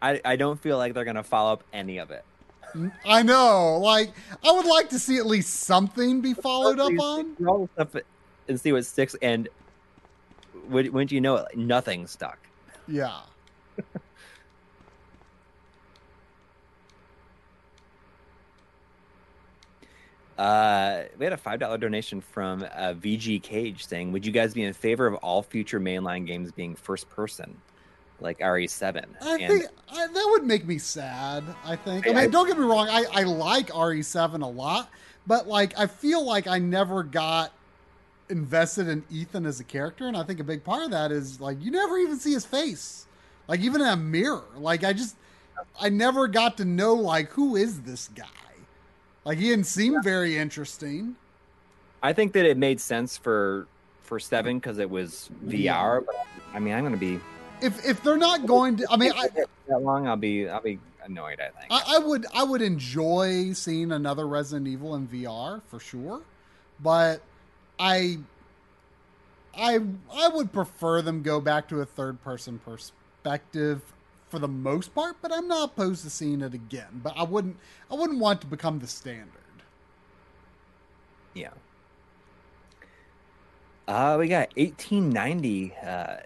I 0.00 0.20
I 0.24 0.36
don't 0.36 0.60
feel 0.60 0.78
like 0.78 0.94
they're 0.94 1.04
gonna 1.04 1.22
follow 1.22 1.52
up 1.52 1.64
any 1.72 1.98
of 1.98 2.10
it. 2.10 2.24
i 3.04 3.22
know 3.22 3.78
like 3.78 4.12
i 4.42 4.50
would 4.50 4.66
like 4.66 4.88
to 4.88 4.98
see 4.98 5.16
at 5.16 5.26
least 5.26 5.60
something 5.60 6.20
be 6.20 6.34
followed 6.34 6.80
up 6.80 6.90
on 6.98 7.36
all 7.46 7.68
stuff 7.74 7.94
and 8.48 8.60
see 8.60 8.72
what 8.72 8.84
sticks, 8.84 9.14
and 9.22 9.48
would, 10.68 10.92
wouldn't 10.92 11.12
you 11.12 11.20
know 11.20 11.36
it, 11.36 11.42
like, 11.42 11.56
nothing 11.56 12.06
stuck. 12.06 12.38
yeah 12.88 13.20
Uh, 20.38 21.04
we 21.18 21.24
had 21.24 21.32
a 21.32 21.36
five 21.36 21.60
dollar 21.60 21.78
donation 21.78 22.20
from 22.20 22.62
uh, 22.74 22.92
VG 22.94 23.42
Cage 23.42 23.86
saying, 23.86 24.10
"Would 24.12 24.26
you 24.26 24.32
guys 24.32 24.52
be 24.54 24.64
in 24.64 24.72
favor 24.72 25.06
of 25.06 25.14
all 25.16 25.42
future 25.42 25.78
mainline 25.80 26.26
games 26.26 26.50
being 26.50 26.74
first 26.74 27.08
person, 27.08 27.56
like 28.20 28.38
RE7?" 28.40 29.04
I 29.22 29.36
And 29.38 29.52
think 29.60 29.66
I, 29.90 30.06
that 30.08 30.28
would 30.32 30.44
make 30.44 30.66
me 30.66 30.78
sad. 30.78 31.44
I 31.64 31.76
think. 31.76 32.06
I 32.06 32.10
I- 32.10 32.12
mean, 32.14 32.22
I- 32.24 32.26
don't 32.26 32.46
get 32.48 32.58
me 32.58 32.64
wrong. 32.64 32.88
I, 32.88 33.04
I 33.12 33.22
like 33.22 33.68
RE7 33.70 34.42
a 34.42 34.46
lot, 34.46 34.90
but 35.26 35.46
like 35.46 35.78
I 35.78 35.86
feel 35.86 36.24
like 36.24 36.46
I 36.48 36.58
never 36.58 37.04
got 37.04 37.52
invested 38.28 38.88
in 38.88 39.04
Ethan 39.10 39.46
as 39.46 39.60
a 39.60 39.64
character, 39.64 40.08
and 40.08 40.16
I 40.16 40.24
think 40.24 40.40
a 40.40 40.44
big 40.44 40.64
part 40.64 40.82
of 40.82 40.90
that 40.90 41.12
is 41.12 41.40
like 41.40 41.62
you 41.62 41.70
never 41.70 41.96
even 41.98 42.18
see 42.18 42.32
his 42.32 42.44
face, 42.44 43.06
like 43.46 43.60
even 43.60 43.80
in 43.80 43.86
a 43.86 43.96
mirror. 43.96 44.42
Like 44.56 44.82
I 44.82 44.92
just 44.94 45.14
I 45.80 45.90
never 45.90 46.26
got 46.26 46.56
to 46.56 46.64
know 46.64 46.94
like 46.94 47.28
who 47.30 47.54
is 47.54 47.82
this 47.82 48.08
guy. 48.16 48.24
Like 49.24 49.38
he 49.38 49.48
didn't 49.48 49.66
seem 49.66 50.02
very 50.02 50.36
interesting. 50.36 51.16
I 52.02 52.12
think 52.12 52.32
that 52.34 52.44
it 52.44 52.56
made 52.56 52.80
sense 52.80 53.16
for 53.16 53.66
for 54.02 54.20
seven 54.20 54.58
because 54.58 54.78
it 54.78 54.88
was 54.88 55.30
VR. 55.46 56.04
But 56.04 56.14
I 56.52 56.58
mean, 56.58 56.74
I'm 56.74 56.84
gonna 56.84 56.96
be 56.96 57.18
If 57.62 57.84
if 57.84 58.02
they're 58.02 58.16
not 58.16 58.46
going 58.46 58.76
to, 58.76 58.86
I 58.90 58.96
mean, 58.96 59.12
I, 59.16 59.28
that 59.68 59.82
long. 59.82 60.06
I'll 60.06 60.16
be 60.16 60.48
I'll 60.48 60.60
be 60.60 60.78
annoyed. 61.02 61.40
I 61.40 61.48
think. 61.58 61.70
I, 61.70 61.96
I 61.96 61.98
would 61.98 62.26
I 62.34 62.44
would 62.44 62.60
enjoy 62.60 63.52
seeing 63.54 63.92
another 63.92 64.26
Resident 64.28 64.68
Evil 64.68 64.94
in 64.94 65.08
VR 65.08 65.62
for 65.68 65.80
sure, 65.80 66.20
but 66.80 67.22
I 67.78 68.18
I 69.56 69.80
I 70.12 70.28
would 70.28 70.52
prefer 70.52 71.00
them 71.00 71.22
go 71.22 71.40
back 71.40 71.68
to 71.68 71.80
a 71.80 71.86
third 71.86 72.22
person 72.22 72.60
perspective 72.62 73.80
for 74.34 74.40
the 74.40 74.48
most 74.48 74.92
part, 74.96 75.16
but 75.22 75.32
I'm 75.32 75.46
not 75.46 75.70
opposed 75.70 76.02
to 76.02 76.10
seeing 76.10 76.40
it 76.40 76.54
again. 76.54 77.00
But 77.04 77.14
I 77.16 77.22
wouldn't 77.22 77.56
I 77.88 77.94
wouldn't 77.94 78.18
want 78.18 78.40
to 78.40 78.48
become 78.48 78.80
the 78.80 78.88
standard. 78.88 79.28
Yeah. 81.34 81.50
Uh, 83.86 84.16
we 84.18 84.26
got 84.26 84.48
1890 84.56 85.72
uh, 85.76 86.16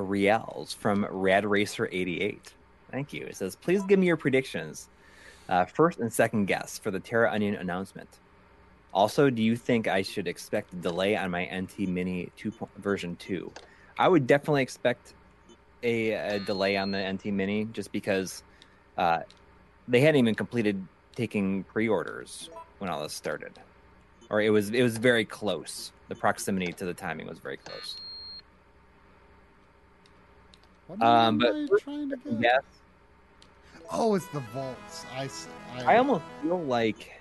reals 0.00 0.74
from 0.74 1.06
Rad 1.10 1.44
Racer 1.44 1.88
88. 1.90 2.52
Thank 2.92 3.12
you. 3.12 3.26
It 3.26 3.36
says, 3.36 3.56
please 3.56 3.82
give 3.82 3.98
me 3.98 4.06
your 4.06 4.16
predictions, 4.16 4.88
uh, 5.48 5.64
first 5.64 5.98
and 5.98 6.12
second 6.12 6.44
guess 6.44 6.78
for 6.78 6.92
the 6.92 7.00
TerraOnion 7.00 7.58
announcement. 7.58 8.20
Also, 8.92 9.28
do 9.30 9.42
you 9.42 9.56
think 9.56 9.88
I 9.88 10.02
should 10.02 10.28
expect 10.28 10.72
a 10.72 10.76
delay 10.76 11.16
on 11.16 11.30
my 11.30 11.46
NT 11.46 11.88
Mini 11.88 12.30
2 12.36 12.50
po- 12.52 12.68
version 12.76 13.16
2? 13.16 13.50
I 13.98 14.06
would 14.06 14.26
definitely 14.26 14.62
expect 14.62 15.14
a, 15.84 16.12
a 16.12 16.38
delay 16.40 16.76
on 16.76 16.90
the 16.90 17.12
NT 17.12 17.26
Mini 17.26 17.66
just 17.66 17.92
because 17.92 18.42
uh, 18.98 19.20
they 19.86 20.00
hadn't 20.00 20.16
even 20.16 20.34
completed 20.34 20.84
taking 21.14 21.62
pre-orders 21.64 22.50
when 22.78 22.90
all 22.90 23.02
this 23.02 23.12
started 23.12 23.52
or 24.30 24.40
it 24.40 24.50
was 24.50 24.70
it 24.70 24.82
was 24.82 24.96
very 24.96 25.24
close. 25.24 25.92
The 26.08 26.14
proximity 26.14 26.72
to 26.72 26.84
the 26.84 26.94
timing 26.94 27.26
was 27.26 27.38
very 27.38 27.56
close. 27.56 27.96
What 30.86 31.02
Um, 31.02 31.38
but 31.38 31.54
trying 31.80 32.10
to 32.10 32.16
get? 32.16 32.40
Yes, 32.40 32.62
Oh, 33.90 34.14
it's 34.14 34.26
the 34.26 34.40
vaults. 34.40 35.04
I 35.14 35.28
I 35.84 35.98
almost 35.98 36.24
feel 36.42 36.62
like, 36.64 37.12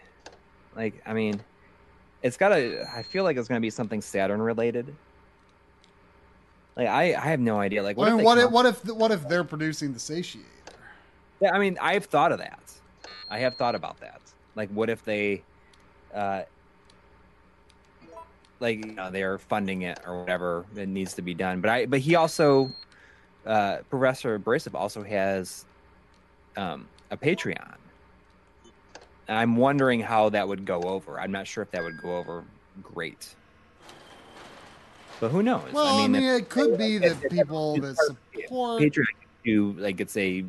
like 0.76 1.02
I 1.06 1.14
mean, 1.14 1.40
it's 2.22 2.38
gotta. 2.38 2.90
I 2.94 3.04
feel 3.04 3.24
like 3.24 3.38
it's 3.38 3.48
gonna 3.48 3.60
be 3.60 3.70
something 3.70 4.02
Saturn 4.02 4.42
related. 4.42 4.94
Like 6.76 6.88
I, 6.88 7.14
I 7.14 7.28
have 7.30 7.40
no 7.40 7.60
idea. 7.60 7.84
Like 7.84 7.98
what 7.98 8.08
I 8.08 8.12
if 8.12 8.18
mean, 8.18 8.38
they 8.38 8.46
what 8.46 8.66
if, 8.66 8.84
what 8.84 8.92
if 8.92 8.96
what 8.96 9.12
if 9.12 9.28
they're 9.28 9.44
producing 9.44 9.94
the 9.94 10.00
satiator? 10.00 10.44
Yeah, 11.40 11.52
I 11.52 11.60
mean, 11.60 11.78
I've 11.82 12.06
thought 12.06 12.32
of 12.32 12.40
that. 12.40 12.60
I 13.30 13.40
have 13.40 13.56
thought 13.56 13.76
about 13.76 14.00
that. 14.00 14.22
Like, 14.56 14.70
what 14.70 14.90
if 14.90 15.04
they, 15.04 15.42
uh, 16.14 16.44
like, 18.60 18.86
you 18.86 18.94
know, 18.94 19.12
they're 19.12 19.38
funding 19.38 19.82
it 19.82 20.00
or 20.08 20.22
whatever 20.22 20.66
that 20.74 20.88
needs 20.88 21.16
to 21.16 21.22
be 21.22 21.34
done. 21.34 21.60
But 21.60 21.70
I, 21.70 21.86
but 21.86 22.00
he 22.00 22.16
also, 22.16 22.72
uh, 23.46 23.78
Professor 23.90 24.36
Abrasive 24.36 24.76
also 24.76 25.04
has, 25.04 25.66
um, 26.56 26.88
a 27.12 27.18
Patreon. 27.18 27.76
And 29.28 29.38
I'm 29.38 29.58
wondering 29.58 30.00
how 30.00 30.30
that 30.30 30.48
would 30.48 30.66
go 30.66 30.82
over. 30.84 31.20
I'm 31.20 31.32
not 31.32 31.48
sure 31.48 31.62
if 31.62 31.72
that 31.72 31.84
would 31.84 31.98
go 32.02 32.16
over 32.16 32.46
great. 32.82 33.36
But 35.24 35.32
who 35.32 35.42
knows? 35.42 35.72
Well, 35.72 35.88
I 35.88 36.06
mean, 36.06 36.22
if- 36.22 36.42
it 36.42 36.50
could 36.50 36.78
be 36.78 36.98
that 36.98 37.32
people 37.32 37.78
that 37.78 37.96
support. 37.96 38.82
Patreon 38.82 39.06
do 39.46 39.72
like 39.80 40.02
it's 40.02 40.18
a, 40.18 40.30
you 40.30 40.46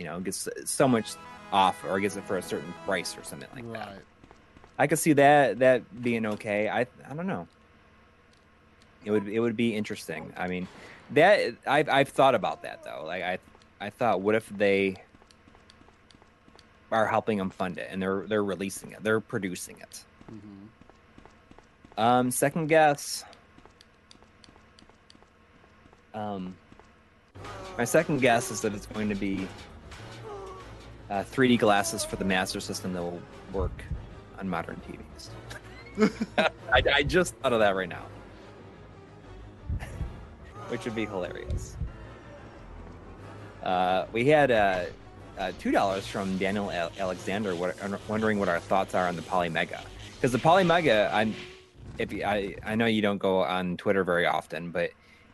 know, 0.00 0.18
gets 0.18 0.48
so 0.64 0.88
much 0.88 1.12
off 1.52 1.84
or 1.88 2.00
gets 2.00 2.16
it 2.16 2.24
for 2.24 2.36
a 2.36 2.42
certain 2.42 2.74
price 2.84 3.16
or 3.16 3.22
something 3.22 3.48
like 3.54 3.72
that. 3.74 4.02
I 4.76 4.88
could 4.88 4.98
see 4.98 5.12
that 5.12 5.60
that 5.60 6.02
being 6.02 6.26
okay. 6.26 6.68
I 6.68 6.80
I 6.80 7.14
don't 7.14 7.28
know. 7.28 7.46
It 9.04 9.12
would 9.12 9.28
it 9.28 9.38
would 9.38 9.56
be 9.56 9.76
interesting. 9.76 10.32
I 10.36 10.48
mean, 10.48 10.66
that 11.12 11.54
I've 11.64 11.88
I've 11.88 12.08
thought 12.08 12.34
about 12.34 12.62
that 12.62 12.82
though. 12.82 13.04
Like 13.06 13.22
I 13.22 13.38
I 13.80 13.90
thought, 13.90 14.20
what 14.20 14.34
if 14.34 14.48
they 14.48 14.96
are 16.90 17.06
helping 17.06 17.38
them 17.38 17.50
fund 17.50 17.78
it 17.78 17.86
and 17.88 18.02
they're 18.02 18.22
they're 18.26 18.42
releasing 18.42 18.90
it, 18.90 19.04
they're 19.04 19.20
producing 19.20 19.78
it. 19.78 20.02
Mhm. 20.28 22.02
Um, 22.02 22.30
second 22.32 22.66
guess. 22.66 23.22
Um, 26.14 26.54
my 27.78 27.84
second 27.84 28.20
guess 28.20 28.50
is 28.50 28.60
that 28.60 28.74
it's 28.74 28.86
going 28.86 29.08
to 29.08 29.14
be 29.14 29.48
uh, 31.10 31.24
3D 31.24 31.58
glasses 31.58 32.04
for 32.04 32.16
the 32.16 32.24
Master 32.24 32.60
System 32.60 32.92
that 32.92 33.02
will 33.02 33.20
work 33.52 33.82
on 34.38 34.48
modern 34.48 34.80
TVs. 34.86 35.30
I, 36.72 36.82
I 36.94 37.02
just 37.02 37.34
thought 37.36 37.52
of 37.52 37.60
that 37.60 37.76
right 37.76 37.88
now, 37.88 38.04
which 40.68 40.84
would 40.84 40.94
be 40.94 41.06
hilarious. 41.06 41.76
Uh, 43.62 44.06
we 44.12 44.26
had 44.26 44.50
uh, 44.50 44.84
uh, 45.38 45.52
two 45.58 45.70
dollars 45.70 46.06
from 46.06 46.36
Daniel 46.38 46.70
Al- 46.70 46.92
Alexander, 46.98 47.54
what, 47.54 47.76
wondering 48.08 48.38
what 48.38 48.48
our 48.48 48.60
thoughts 48.60 48.94
are 48.94 49.06
on 49.06 49.16
the 49.16 49.22
Polymega. 49.22 49.80
Because 50.14 50.32
the 50.32 50.38
Polymega, 50.38 51.12
I'm, 51.12 51.34
if 51.98 52.12
you, 52.12 52.24
I, 52.24 52.56
I 52.64 52.74
know 52.74 52.86
you 52.86 53.02
don't 53.02 53.18
go 53.18 53.42
on 53.42 53.76
Twitter 53.76 54.02
very 54.04 54.26
often, 54.26 54.70
but 54.70 54.90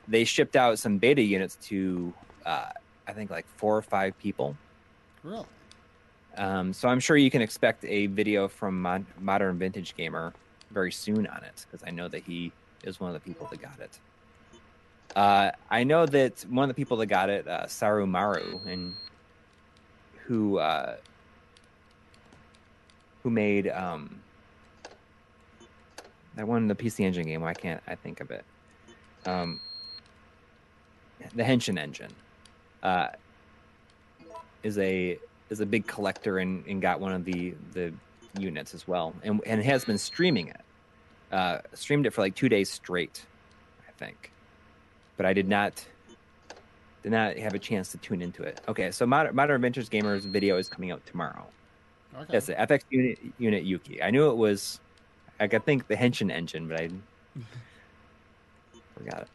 they 0.08 0.24
shipped 0.24 0.56
out 0.56 0.78
some 0.78 0.98
beta 0.98 1.22
units 1.22 1.56
to, 1.56 2.12
uh, 2.44 2.70
I 3.06 3.12
think 3.12 3.30
like 3.30 3.46
four 3.56 3.76
or 3.76 3.82
five 3.82 4.18
people. 4.18 4.56
Really? 5.22 5.44
Um, 6.36 6.72
so 6.72 6.88
I'm 6.88 7.00
sure 7.00 7.16
you 7.16 7.30
can 7.30 7.42
expect 7.42 7.84
a 7.84 8.06
video 8.06 8.48
from 8.48 8.80
Mod- 8.80 9.06
Modern 9.20 9.58
Vintage 9.58 9.94
Gamer 9.96 10.32
very 10.70 10.92
soon 10.92 11.26
on 11.26 11.42
it 11.44 11.66
because 11.66 11.86
I 11.86 11.90
know 11.90 12.08
that 12.08 12.22
he 12.22 12.52
is 12.84 13.00
one 13.00 13.14
of 13.14 13.14
the 13.14 13.20
people 13.20 13.46
that 13.50 13.60
got 13.60 13.78
it. 13.80 13.98
Uh, 15.16 15.50
I 15.70 15.84
know 15.84 16.06
that 16.06 16.44
one 16.48 16.64
of 16.64 16.68
the 16.68 16.74
people 16.74 16.96
that 16.98 17.06
got 17.06 17.30
it, 17.30 17.46
uh, 17.48 17.66
Saru 17.66 18.06
Maru, 18.06 18.60
and 18.66 18.94
who 20.26 20.58
uh, 20.58 20.96
who 23.22 23.30
made 23.30 23.68
um, 23.68 24.20
that 26.36 26.46
one 26.46 26.68
the 26.68 26.74
PC 26.74 27.00
Engine 27.00 27.26
game. 27.26 27.40
Why 27.40 27.54
can't 27.54 27.82
I 27.86 27.94
think 27.94 28.20
of 28.20 28.30
it? 28.30 28.44
Um, 29.26 29.60
the 31.34 31.42
Henshin 31.42 31.78
Engine 31.78 32.12
uh, 32.82 33.08
is 34.62 34.78
a 34.78 35.18
is 35.50 35.60
a 35.60 35.66
big 35.66 35.86
collector 35.86 36.38
and, 36.38 36.64
and 36.66 36.82
got 36.82 37.00
one 37.00 37.12
of 37.12 37.24
the 37.24 37.54
the 37.72 37.92
units 38.38 38.74
as 38.74 38.86
well, 38.86 39.14
and 39.22 39.40
and 39.46 39.62
has 39.62 39.84
been 39.84 39.98
streaming 39.98 40.48
it. 40.48 40.60
Uh, 41.30 41.58
streamed 41.74 42.06
it 42.06 42.10
for 42.10 42.22
like 42.22 42.34
two 42.34 42.48
days 42.48 42.70
straight, 42.70 43.24
I 43.86 43.92
think. 43.92 44.32
But 45.16 45.26
I 45.26 45.32
did 45.32 45.48
not 45.48 45.84
did 47.02 47.12
not 47.12 47.36
have 47.36 47.54
a 47.54 47.58
chance 47.58 47.90
to 47.92 47.98
tune 47.98 48.22
into 48.22 48.42
it. 48.42 48.60
Okay, 48.68 48.90
so 48.90 49.06
Modern, 49.06 49.34
Modern 49.34 49.56
Adventures 49.56 49.88
Gamers 49.88 50.22
video 50.22 50.56
is 50.56 50.68
coming 50.68 50.90
out 50.90 51.04
tomorrow. 51.06 51.46
Okay. 52.14 52.26
That's 52.32 52.46
the 52.46 52.54
FX 52.54 52.82
unit 52.90 53.18
unit 53.38 53.64
Yuki. 53.64 54.02
I 54.02 54.10
knew 54.10 54.30
it 54.30 54.36
was 54.36 54.80
like, 55.38 55.54
I 55.54 55.58
think 55.58 55.86
the 55.86 55.96
Henshin 55.96 56.30
engine, 56.30 56.66
but 56.68 56.80
I 56.80 56.90
forgot 58.96 59.22
it. 59.22 59.28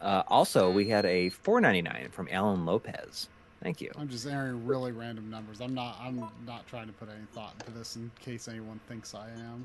Uh, 0.00 0.22
also, 0.28 0.70
we 0.70 0.88
had 0.88 1.04
a 1.06 1.30
4.99 1.30 2.10
from 2.12 2.28
Alan 2.30 2.66
Lopez. 2.66 3.28
Thank 3.62 3.80
you. 3.80 3.90
I'm 3.96 4.08
just 4.08 4.26
entering 4.26 4.66
really 4.66 4.92
random 4.92 5.30
numbers. 5.30 5.60
I'm 5.60 5.74
not. 5.74 5.98
I'm 6.00 6.22
not 6.46 6.66
trying 6.68 6.86
to 6.86 6.92
put 6.92 7.08
any 7.08 7.24
thought 7.32 7.54
into 7.58 7.76
this 7.76 7.96
in 7.96 8.10
case 8.20 8.48
anyone 8.48 8.78
thinks 8.88 9.14
I 9.14 9.28
am. 9.30 9.64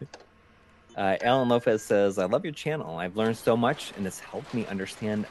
Uh, 0.94 1.16
Alan 1.22 1.48
Lopez 1.48 1.82
says, 1.82 2.18
"I 2.18 2.26
love 2.26 2.44
your 2.44 2.52
channel. 2.52 2.98
I've 2.98 3.16
learned 3.16 3.38
so 3.38 3.56
much, 3.56 3.94
and 3.96 4.06
it's 4.06 4.20
helped 4.20 4.52
me 4.52 4.66
understand, 4.66 5.24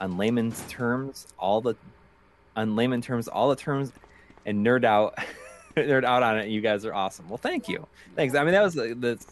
on 0.00 0.16
layman's 0.16 0.64
terms, 0.66 1.26
all 1.38 1.60
the, 1.60 1.74
on 2.56 2.74
layman 2.74 3.02
terms, 3.02 3.28
all 3.28 3.50
the 3.50 3.56
terms, 3.56 3.92
and 4.46 4.64
nerd 4.64 4.82
out, 4.82 5.14
nerd 5.76 6.04
out 6.04 6.22
on 6.22 6.38
it. 6.38 6.48
You 6.48 6.62
guys 6.62 6.86
are 6.86 6.94
awesome. 6.94 7.28
Well, 7.28 7.36
thank 7.36 7.68
you. 7.68 7.86
Thanks. 8.16 8.34
I 8.34 8.44
mean, 8.44 8.52
that 8.52 8.62
was 8.62 8.72
the 8.72 8.94
the, 8.94 9.22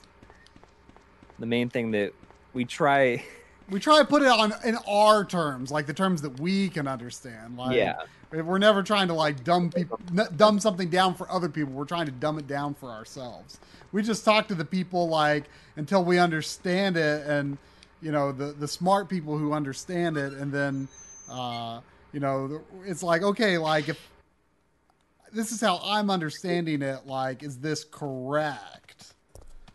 the 1.39 1.47
main 1.47 1.70
thing 1.70 1.93
that 1.93 2.12
we 2.52 2.67
try. 2.67 3.25
We 3.73 3.81
try 3.81 3.99
to 3.99 4.05
put 4.05 4.20
it 4.20 4.28
on 4.28 4.52
in 4.65 4.76
our 4.86 5.25
terms, 5.25 5.70
like 5.70 5.86
the 5.86 5.94
terms 5.94 6.20
that 6.23 6.39
we 6.39 6.68
can 6.68 6.86
understand. 6.86 7.57
Like, 7.57 7.75
Yeah. 7.75 7.94
we're 8.31 8.59
never 8.59 8.83
trying 8.83 9.09
to 9.09 9.15
like 9.15 9.42
dumb 9.44 9.70
people, 9.70 9.99
dumb 10.36 10.60
something 10.60 10.91
down 10.91 11.15
for 11.15 11.31
other 11.31 11.49
people. 11.49 11.73
We're 11.73 11.86
trying 11.86 12.07
to 12.07 12.12
dumb 12.12 12.39
it 12.39 12.47
down 12.47 12.75
for 12.75 12.91
ourselves. 12.91 13.59
We 13.91 14.02
just 14.02 14.25
talk 14.26 14.47
to 14.49 14.55
the 14.55 14.65
people 14.65 15.09
like 15.09 15.44
until 15.76 16.05
we 16.05 16.18
understand 16.18 16.97
it, 16.99 17.26
and 17.26 17.57
you 18.02 18.12
know 18.12 18.31
the 18.31 18.52
the 18.52 18.68
smart 18.68 19.09
people 19.09 19.39
who 19.39 19.52
understand 19.52 20.17
it, 20.18 20.34
and 20.34 20.52
then 20.52 20.89
uh, 21.31 21.81
you 22.12 22.20
know 22.20 22.60
it's 22.84 23.02
like 23.02 23.23
okay, 23.23 23.57
like 23.57 23.89
if 23.89 23.99
this 25.33 25.51
is 25.51 25.60
how 25.62 25.81
I'm 25.83 26.10
understanding 26.10 26.83
it, 26.83 27.07
like 27.07 27.42
is 27.42 27.59
this 27.59 27.84
correct? 27.84 29.15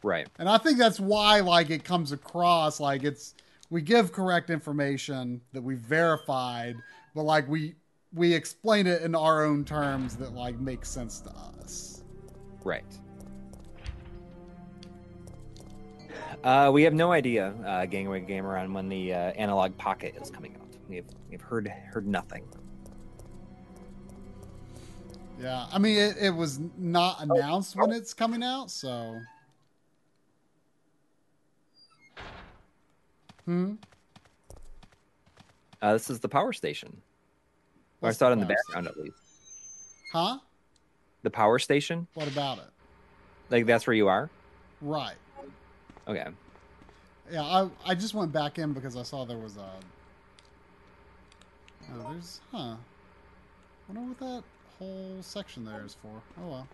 Right. 0.04 0.28
And 0.38 0.48
I 0.48 0.58
think 0.60 0.78
that's 0.78 1.00
why 1.00 1.40
like 1.40 1.70
it 1.72 1.84
comes 1.84 2.12
across 2.12 2.80
like 2.80 3.04
it's 3.04 3.34
we 3.70 3.82
give 3.82 4.12
correct 4.12 4.50
information 4.50 5.42
that 5.54 5.62
we 5.62 5.76
verified, 5.76 6.76
but 7.14 7.24
like 7.24 7.48
we 7.48 7.76
we 8.14 8.34
explain 8.34 8.88
it 8.88 9.02
in 9.02 9.16
our 9.16 9.44
own 9.44 9.66
terms 9.66 10.16
that 10.18 10.34
like 10.34 10.60
make 10.60 10.86
sense 10.86 11.20
to 11.22 11.30
us. 11.30 12.04
Right. 12.64 12.86
Uh, 16.44 16.70
we 16.72 16.84
have 16.84 16.94
no 16.94 17.12
idea, 17.12 17.54
uh, 17.66 17.86
Gangway 17.86 18.22
Gamer, 18.22 18.58
on 18.58 18.74
when 18.74 18.88
the 18.88 19.14
uh, 19.14 19.18
Analog 19.32 19.76
Pocket 19.78 20.16
is 20.22 20.30
coming 20.30 20.56
out. 20.56 20.68
We've 20.88 21.06
we've 21.30 21.42
heard 21.42 21.68
heard 21.68 22.08
nothing. 22.08 22.48
Yeah, 25.40 25.68
I 25.72 25.78
mean 25.78 25.98
it, 25.98 26.16
it 26.20 26.30
was 26.30 26.60
not 26.78 27.22
announced 27.22 27.76
when 27.76 27.92
it's 27.92 28.14
coming 28.14 28.44
out, 28.44 28.72
so 28.72 29.20
Hmm. 33.48 33.76
Uh, 35.82 35.94
this 35.94 36.10
is 36.10 36.20
the 36.20 36.28
power 36.28 36.52
station. 36.52 37.02
I 38.04 38.12
saw 38.12 38.28
it 38.30 38.34
in 38.34 38.40
the 38.42 38.46
background 38.46 38.88
at 38.88 38.98
least. 38.98 39.16
Huh? 40.12 40.40
The 41.24 41.30
power 41.30 41.58
station, 41.58 42.08
What 42.14 42.28
about 42.28 42.58
it? 42.58 42.66
like 43.50 43.66
that's 43.66 43.88
where 43.88 43.94
you 43.96 44.10
are. 44.10 44.30
Right. 44.82 45.16
Okay. 46.10 46.26
Yeah, 47.32 47.42
I 47.44 47.70
I 47.86 47.96
just 47.96 48.14
went 48.14 48.34
back 48.34 48.60
in 48.60 48.74
because 48.74 48.98
I 48.98 49.04
saw 49.04 49.24
there 49.26 49.38
was 49.38 49.56
a. 49.56 49.70
Oh, 51.90 52.12
there's 52.12 52.42
huh. 52.52 52.58
I 52.58 52.78
wonder 53.94 54.10
what 54.10 54.20
that 54.20 54.44
whole 54.78 55.18
section 55.22 55.64
there 55.64 55.86
is 55.86 55.96
for. 56.02 56.22
Oh 56.42 56.48
well. 56.50 56.68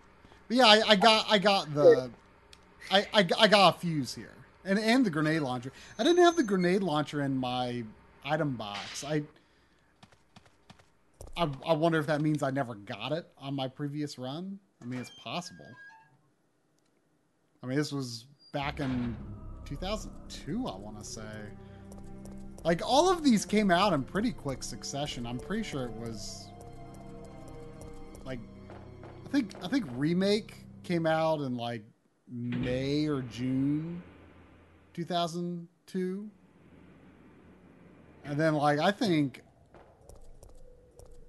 But 0.48 0.56
yeah, 0.56 0.66
I, 0.66 0.82
I 0.88 0.96
got 0.96 1.26
I 1.30 1.38
got 1.38 1.72
the, 1.72 2.10
I, 2.90 3.06
I 3.14 3.28
I 3.38 3.48
got 3.48 3.76
a 3.76 3.78
fuse 3.78 4.14
here 4.14 4.34
and 4.64 4.78
and 4.78 5.04
the 5.04 5.10
grenade 5.10 5.42
launcher. 5.42 5.72
I 5.98 6.04
didn't 6.04 6.22
have 6.24 6.36
the 6.36 6.42
grenade 6.42 6.82
launcher 6.82 7.22
in 7.22 7.36
my 7.36 7.84
item 8.24 8.56
box. 8.56 9.04
I. 9.04 9.22
I, 11.36 11.48
I 11.66 11.72
wonder 11.72 11.98
if 11.98 12.06
that 12.06 12.20
means 12.20 12.44
I 12.44 12.50
never 12.50 12.76
got 12.76 13.10
it 13.10 13.26
on 13.38 13.56
my 13.56 13.66
previous 13.66 14.20
run. 14.20 14.60
I 14.80 14.84
mean, 14.84 15.00
it's 15.00 15.10
possible. 15.10 15.66
I 17.60 17.66
mean, 17.66 17.76
this 17.76 17.90
was 17.90 18.26
back 18.52 18.78
in 18.78 19.16
2002, 19.64 20.68
I 20.68 20.76
want 20.76 20.96
to 20.98 21.04
say. 21.04 21.22
Like 22.62 22.80
all 22.86 23.10
of 23.10 23.22
these 23.22 23.44
came 23.44 23.70
out 23.70 23.92
in 23.92 24.04
pretty 24.04 24.32
quick 24.32 24.62
succession. 24.62 25.26
I'm 25.26 25.38
pretty 25.38 25.62
sure 25.62 25.84
it 25.84 25.92
was 25.92 26.46
like 28.24 28.38
I 29.26 29.28
think 29.28 29.52
I 29.62 29.68
think 29.68 29.84
remake 29.96 30.54
came 30.82 31.06
out 31.06 31.40
in 31.40 31.56
like 31.56 31.82
May 32.30 33.06
or 33.06 33.22
June 33.22 34.02
2002. 34.94 36.30
And 38.24 38.40
then 38.40 38.54
like 38.54 38.78
I 38.78 38.90
think 38.90 39.42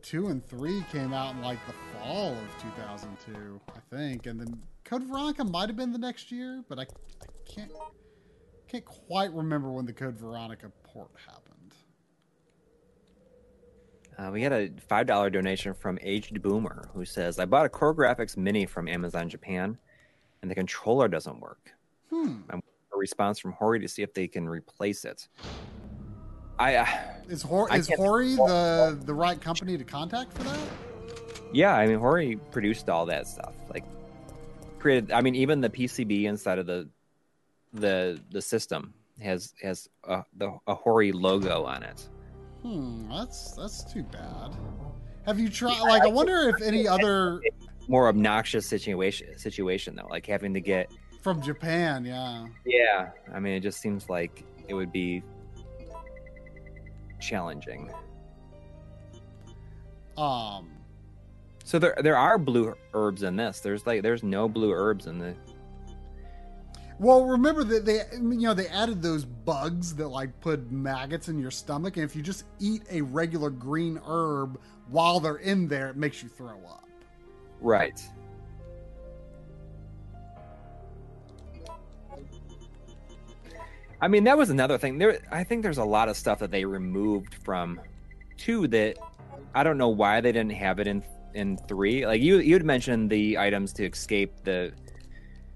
2 0.04 0.28
and 0.28 0.46
3 0.46 0.86
came 0.92 1.14
out 1.14 1.36
in 1.36 1.42
like 1.42 1.60
the 1.66 1.74
fall 1.98 2.32
of 2.32 2.64
2002, 2.80 3.60
I 3.68 3.96
think. 3.96 4.28
And 4.28 4.40
then 4.40 4.62
Code 4.84 5.04
Veronica 5.04 5.44
might 5.44 5.68
have 5.68 5.76
been 5.76 5.92
the 5.92 5.98
next 5.98 6.32
year, 6.32 6.64
but 6.70 6.80
I, 6.80 6.84
I 6.84 7.26
can't 7.46 7.72
can't 8.68 8.86
quite 8.86 9.34
remember 9.34 9.72
when 9.72 9.86
the 9.86 9.94
Code 9.94 10.16
Veronica 10.16 10.72
port 10.84 11.10
happened. 11.26 11.74
Uh, 14.18 14.32
we 14.32 14.42
had 14.42 14.54
a 14.54 14.70
five 14.88 15.08
dollar 15.08 15.30
donation 15.30 15.74
from 15.74 16.00
Aged 16.02 16.42
Boomer 16.42 16.90
who 16.94 17.04
says, 17.04 17.40
"I 17.40 17.46
bought 17.46 17.66
a 17.66 17.70
CoreGrafx 17.70 18.38
Mini 18.38 18.66
from 18.66 18.88
Amazon 18.88 19.28
Japan, 19.28 19.78
and 20.42 20.50
the 20.50 20.56
controller 20.56 21.08
doesn't 21.08 21.40
work. 21.40 21.74
Hmm. 22.10 22.42
I'm 22.50 22.62
response 23.06 23.38
from 23.38 23.52
Hori 23.52 23.80
to 23.82 23.88
see 23.88 24.02
if 24.02 24.14
they 24.16 24.28
can 24.28 24.50
replace 24.50 25.06
it. 25.06 25.28
I, 26.58 26.76
uh, 26.78 26.88
Is 27.30 27.44
Hor- 27.44 27.72
I 27.72 27.78
is 27.78 27.88
Hori 27.90 28.34
the 28.36 28.98
the 29.06 29.14
right 29.14 29.40
company 29.40 29.78
to 29.78 29.84
contact 29.84 30.34
for 30.34 30.44
that? 30.44 30.60
yeah, 31.54 31.76
I 31.76 31.86
mean, 31.86 32.00
Hori 32.00 32.38
produced 32.52 32.90
all 32.90 33.06
that 33.08 33.28
stuff. 33.28 33.54
Like, 33.74 33.84
created. 34.80 35.12
I 35.12 35.22
mean, 35.22 35.36
even 35.36 35.62
the 35.62 35.70
PCB 35.70 36.24
inside 36.26 36.58
of 36.58 36.66
the 36.66 36.90
the 37.74 38.20
the 38.32 38.42
system 38.42 38.94
has 39.22 39.54
has 39.62 39.88
a, 40.06 40.24
the 40.38 40.58
a 40.66 40.74
Hori 40.74 41.12
logo 41.12 41.64
on 41.66 41.84
it. 41.84 42.10
Hmm, 42.64 43.08
that's 43.12 43.52
that's 43.52 43.84
too 43.94 44.02
bad. 44.04 44.56
Have 45.28 45.40
you 45.40 45.50
tried? 45.50 45.82
Like, 45.82 46.04
I 46.04 46.08
wonder 46.08 46.50
if 46.50 46.62
any 46.64 46.88
other 46.88 47.42
More 47.88 48.08
obnoxious 48.08 48.66
situation 48.66 49.38
situation 49.38 49.96
though, 49.96 50.08
like 50.10 50.26
having 50.26 50.54
to 50.56 50.62
get. 50.62 50.90
From 51.26 51.42
Japan. 51.42 52.06
Yeah. 52.06 52.46
Yeah, 52.68 53.10
I 53.34 53.40
mean, 53.40 53.54
it 53.54 53.62
just 53.62 53.82
seems 53.82 54.10
like 54.10 54.46
it 54.68 54.76
would 54.76 54.92
be 54.92 55.24
challenging. 57.20 57.92
Um. 60.20 60.70
So 61.64 61.80
there 61.80 61.98
there 62.04 62.16
are 62.16 62.38
blue 62.38 62.76
herbs 62.94 63.24
in 63.24 63.36
this. 63.36 63.60
There's 63.60 63.88
like 63.88 64.04
there's 64.04 64.22
no 64.22 64.48
blue 64.48 64.72
herbs 64.72 65.08
in 65.08 65.18
the 65.18 65.34
Well, 67.00 67.26
remember 67.26 67.64
that 67.64 67.86
they, 67.86 68.02
you 68.14 68.42
know, 68.42 68.54
they 68.54 68.68
added 68.68 69.02
those 69.02 69.26
bugs 69.26 69.96
that 69.96 70.08
like 70.08 70.40
put 70.42 70.72
maggots 70.72 71.28
in 71.28 71.40
your 71.40 71.50
stomach, 71.50 71.98
and 71.98 72.04
if 72.06 72.16
you 72.16 72.22
just 72.22 72.44
eat 72.60 72.84
a 72.92 73.02
regular 73.02 73.50
green 73.50 74.00
herb 74.08 74.60
while 74.90 75.20
they're 75.20 75.38
in 75.38 75.68
there, 75.68 75.90
it 75.90 75.98
makes 75.98 76.22
you 76.22 76.30
throw 76.30 76.60
up. 76.68 76.88
right. 77.62 78.00
I 84.06 84.08
mean, 84.08 84.26
that 84.26 84.38
was 84.38 84.52
another 84.52 84.78
thing. 84.78 85.00
There, 85.00 85.18
I 85.32 85.44
think 85.44 85.64
there's 85.64 85.80
a 85.80 85.84
lot 85.84 86.10
of 86.10 86.16
stuff 86.16 86.38
that 86.38 86.52
they 86.52 86.64
removed 86.64 87.34
from 87.44 87.82
two 88.38 88.68
that 88.68 88.98
I 89.56 89.64
don't 89.64 89.80
know 89.80 89.90
why 89.90 90.22
they 90.22 90.32
didn't 90.32 90.52
have 90.52 90.80
it 90.80 90.86
in 90.86 91.04
in 91.34 91.58
three. 91.58 92.06
Like 92.06 92.22
you, 92.22 92.38
you'd 92.38 92.64
mentioned 92.64 93.10
the 93.10 93.40
items 93.40 93.74
to 93.74 93.84
escape 93.84 94.32
the, 94.44 94.74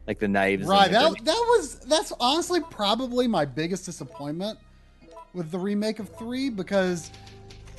like 0.08 0.18
the 0.18 0.28
knives. 0.28 0.66
Right. 0.66 0.88
the- 0.90 0.98
That 0.98 1.26
that 1.26 1.45
was 1.48 1.76
that's 1.82 2.11
honestly 2.19 2.60
probably 2.72 3.28
my 3.28 3.45
biggest 3.45 3.86
disappointment 3.86 4.58
with 5.36 5.52
the 5.52 5.60
remake 5.60 6.00
of 6.00 6.10
three 6.18 6.50
because 6.50 7.11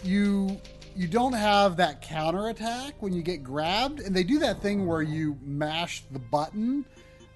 you 0.05 0.57
you 0.94 1.08
don't 1.08 1.32
have 1.32 1.78
that 1.78 2.00
counter 2.00 2.47
attack 2.50 2.94
when 3.00 3.12
you 3.12 3.23
get 3.23 3.42
grabbed, 3.42 3.99
and 3.99 4.15
they 4.15 4.23
do 4.23 4.39
that 4.39 4.62
thing 4.62 4.86
where 4.86 5.02
you 5.02 5.36
mash 5.42 6.05
the 6.12 6.20
button, 6.20 6.84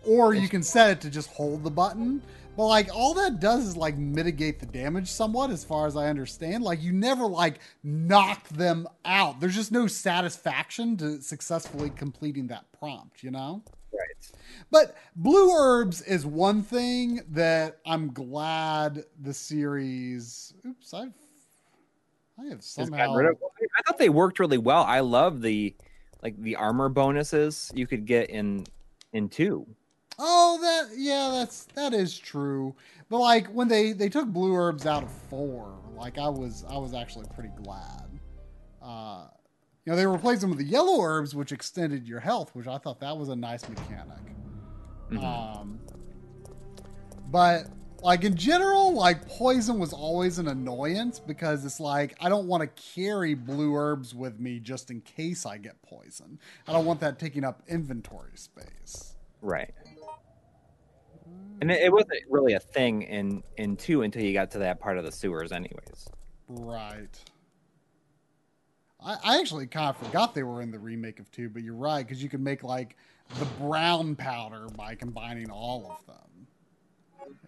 or 0.07 0.35
you 0.35 0.49
can 0.49 0.63
set 0.63 0.91
it 0.91 1.01
to 1.01 1.11
just 1.11 1.31
hold 1.31 1.65
the 1.65 1.71
button. 1.71 2.23
But 2.57 2.67
like 2.67 2.89
all 2.95 3.15
that 3.15 3.41
does 3.41 3.67
is 3.67 3.77
like 3.77 3.97
mitigate 3.97 4.61
the 4.61 4.67
damage 4.67 5.09
somewhat, 5.09 5.51
as 5.51 5.65
far 5.65 5.87
as 5.87 5.97
I 5.97 6.07
understand. 6.09 6.63
Like 6.63 6.83
you 6.83 6.93
never 6.93 7.27
like 7.27 7.59
knock 7.83 8.49
them 8.49 8.87
out. 9.05 9.41
There's 9.41 9.55
just 9.55 9.73
no 9.73 9.87
satisfaction 9.87 10.97
to 10.99 11.21
successfully 11.21 11.91
completing 11.91 12.47
that 12.49 12.65
prompt, 12.79 13.23
you 13.23 13.31
know? 13.31 13.63
right. 13.95 14.41
But 14.71 14.97
blue 15.17 15.53
herbs 15.53 16.03
is 16.03 16.27
one 16.27 16.63
thing 16.63 17.23
that 17.31 17.79
I'm 17.87 18.13
glad 18.13 19.05
the 19.21 19.35
series. 19.35 20.55
Oops, 20.67 20.95
I've 20.95 21.13
I 22.39 22.47
have 22.47 22.63
somehow. 22.63 23.17
I 23.17 23.83
thought 23.87 23.99
they 23.99 24.09
worked 24.09 24.41
really 24.41 24.59
well. 24.59 24.83
I 24.83 25.01
love 25.01 25.41
the 25.41 25.75
like 26.23 26.41
the 26.41 26.57
armor 26.57 26.89
bonuses 26.89 27.71
you 27.75 27.87
could 27.87 28.07
get 28.07 28.31
in 28.31 28.67
in 29.13 29.29
two. 29.29 29.67
Oh, 30.19 30.59
that 30.61 30.97
yeah, 30.97 31.31
that's 31.33 31.65
that 31.75 31.93
is 31.93 32.19
true. 32.19 32.75
But 33.09 33.19
like 33.19 33.47
when 33.49 33.69
they 33.69 33.93
they 33.93 34.09
took 34.09 34.29
blue 34.29 34.55
herbs 34.55 34.87
out 34.87 35.03
of 35.03 35.11
four, 35.31 35.75
like 35.97 36.19
I 36.19 36.29
was 36.29 36.65
I 36.69 36.77
was 36.79 36.95
actually 36.95 37.27
pretty 37.35 37.51
glad. 37.63 38.09
Uh, 38.83 39.27
you 39.85 39.93
know, 39.93 39.97
they 39.97 40.07
replaced 40.07 40.41
them 40.41 40.51
with 40.51 40.59
the 40.59 40.65
yellow 40.65 41.03
herbs, 41.03 41.35
which 41.35 41.53
extended 41.53 42.07
your 42.07 42.21
health, 42.21 42.55
which 42.55 42.67
I 42.67 42.79
thought 42.79 43.01
that 43.01 43.17
was 43.17 43.29
a 43.29 43.37
nice 43.37 43.69
mechanic. 43.69 44.19
Mhm. 45.11 45.23
Um, 45.23 45.79
but 47.31 47.67
like 48.03 48.25
in 48.25 48.37
general, 48.37 48.93
like 48.93 49.27
poison 49.27 49.79
was 49.79 49.93
always 49.93 50.39
an 50.39 50.49
annoyance 50.49 51.19
because 51.19 51.65
it's 51.65 51.81
like 51.81 52.15
I 52.21 52.29
don't 52.29 52.47
want 52.47 52.63
to 52.63 52.83
carry 52.95 53.35
blue 53.35 53.75
herbs 53.75 54.15
with 54.15 54.39
me 54.39 54.61
just 54.61 54.91
in 54.91 55.01
case 55.01 55.47
I 55.47 55.59
get 55.59 55.81
poison. 55.83 56.39
I 56.69 56.73
don't 56.73 56.85
want 56.85 57.01
that 57.01 57.19
taking 57.19 57.45
up 57.45 57.63
inventory 57.67 58.37
space. 58.37 59.15
Right. 59.41 59.75
And 61.61 61.71
it, 61.71 61.83
it 61.83 61.93
wasn't 61.93 62.21
really 62.29 62.55
a 62.55 62.61
thing 62.61 63.03
in 63.03 63.43
in 63.57 63.77
two 63.77 64.03
until 64.03 64.23
you 64.23 64.33
got 64.33 64.51
to 64.53 64.59
that 64.59 64.81
part 64.81 64.99
of 64.99 65.05
the 65.05 65.13
sewers, 65.13 65.53
anyways. 65.53 66.09
Right. 66.49 67.19
I, 69.05 69.17
I 69.25 69.39
actually 69.39 69.67
kind 69.67 69.91
of 69.91 69.97
forgot 69.97 70.35
they 70.35 70.43
were 70.43 70.63
in 70.63 70.71
the 70.71 70.79
remake 70.79 71.21
of 71.21 71.31
two, 71.31 71.49
but 71.49 71.63
you're 71.63 71.75
right 71.75 72.07
because 72.07 72.23
you 72.23 72.29
can 72.29 72.43
make 72.43 72.63
like 72.63 72.97
the 73.39 73.45
brown 73.61 74.15
powder 74.17 74.67
by 74.77 74.95
combining 74.95 75.51
all 75.51 75.97
of 75.99 76.07
them. 76.07 76.47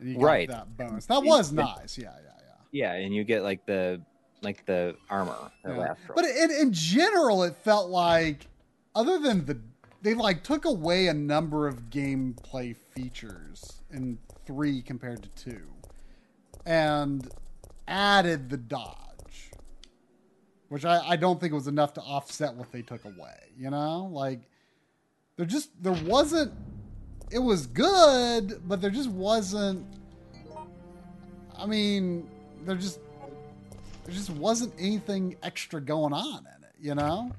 And 0.00 0.12
you 0.12 0.18
Right. 0.18 0.48
that 0.48 0.76
bonus. 0.76 1.06
That 1.06 1.22
was 1.22 1.52
nice. 1.52 1.98
Yeah, 1.98 2.12
yeah, 2.22 2.30
yeah. 2.72 2.92
Yeah, 2.96 3.04
and 3.04 3.14
you 3.14 3.24
get 3.24 3.42
like 3.42 3.66
the 3.66 4.00
like 4.42 4.64
the 4.66 4.96
armor 5.10 5.50
Yeah. 5.66 5.94
But 6.14 6.24
in, 6.24 6.50
in 6.50 6.72
general, 6.72 7.42
it 7.42 7.56
felt 7.56 7.90
like, 7.90 8.46
other 8.94 9.18
than 9.18 9.46
the, 9.46 9.58
they 10.06 10.14
like 10.14 10.44
took 10.44 10.66
away 10.66 11.08
a 11.08 11.14
number 11.14 11.66
of 11.66 11.90
gameplay 11.90 12.76
features 12.76 13.82
in 13.90 14.16
three 14.44 14.80
compared 14.80 15.20
to 15.20 15.28
two, 15.30 15.66
and 16.64 17.28
added 17.88 18.48
the 18.48 18.56
dodge, 18.56 19.50
which 20.68 20.84
I, 20.84 21.00
I 21.04 21.16
don't 21.16 21.40
think 21.40 21.52
was 21.52 21.66
enough 21.66 21.92
to 21.94 22.00
offset 22.02 22.54
what 22.54 22.70
they 22.70 22.82
took 22.82 23.04
away. 23.04 23.34
You 23.58 23.70
know, 23.70 24.08
like 24.12 24.42
there 25.34 25.44
just 25.44 25.70
there 25.82 25.98
wasn't. 26.04 26.52
It 27.32 27.40
was 27.40 27.66
good, 27.66 28.62
but 28.68 28.80
there 28.80 28.90
just 28.90 29.10
wasn't. 29.10 29.84
I 31.58 31.66
mean, 31.66 32.28
there 32.64 32.76
just 32.76 33.00
there 34.04 34.14
just 34.14 34.30
wasn't 34.30 34.72
anything 34.78 35.34
extra 35.42 35.80
going 35.80 36.12
on 36.12 36.46
in 36.46 36.62
it, 36.62 36.74
you 36.80 36.94
know? 36.94 37.32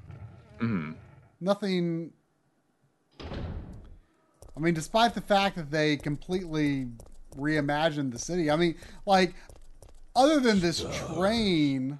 Mhm. 0.59 0.95
Nothing. 1.39 2.11
I 4.57 4.59
mean, 4.59 4.73
despite 4.73 5.13
the 5.13 5.21
fact 5.21 5.55
that 5.55 5.69
they 5.69 5.97
completely 5.97 6.87
reimagined 7.37 8.11
the 8.11 8.17
city, 8.17 8.49
I 8.49 8.55
mean, 8.55 8.73
like, 9.05 9.35
other 10.15 10.39
than 10.39 10.59
this 10.59 10.83
train. 11.13 11.99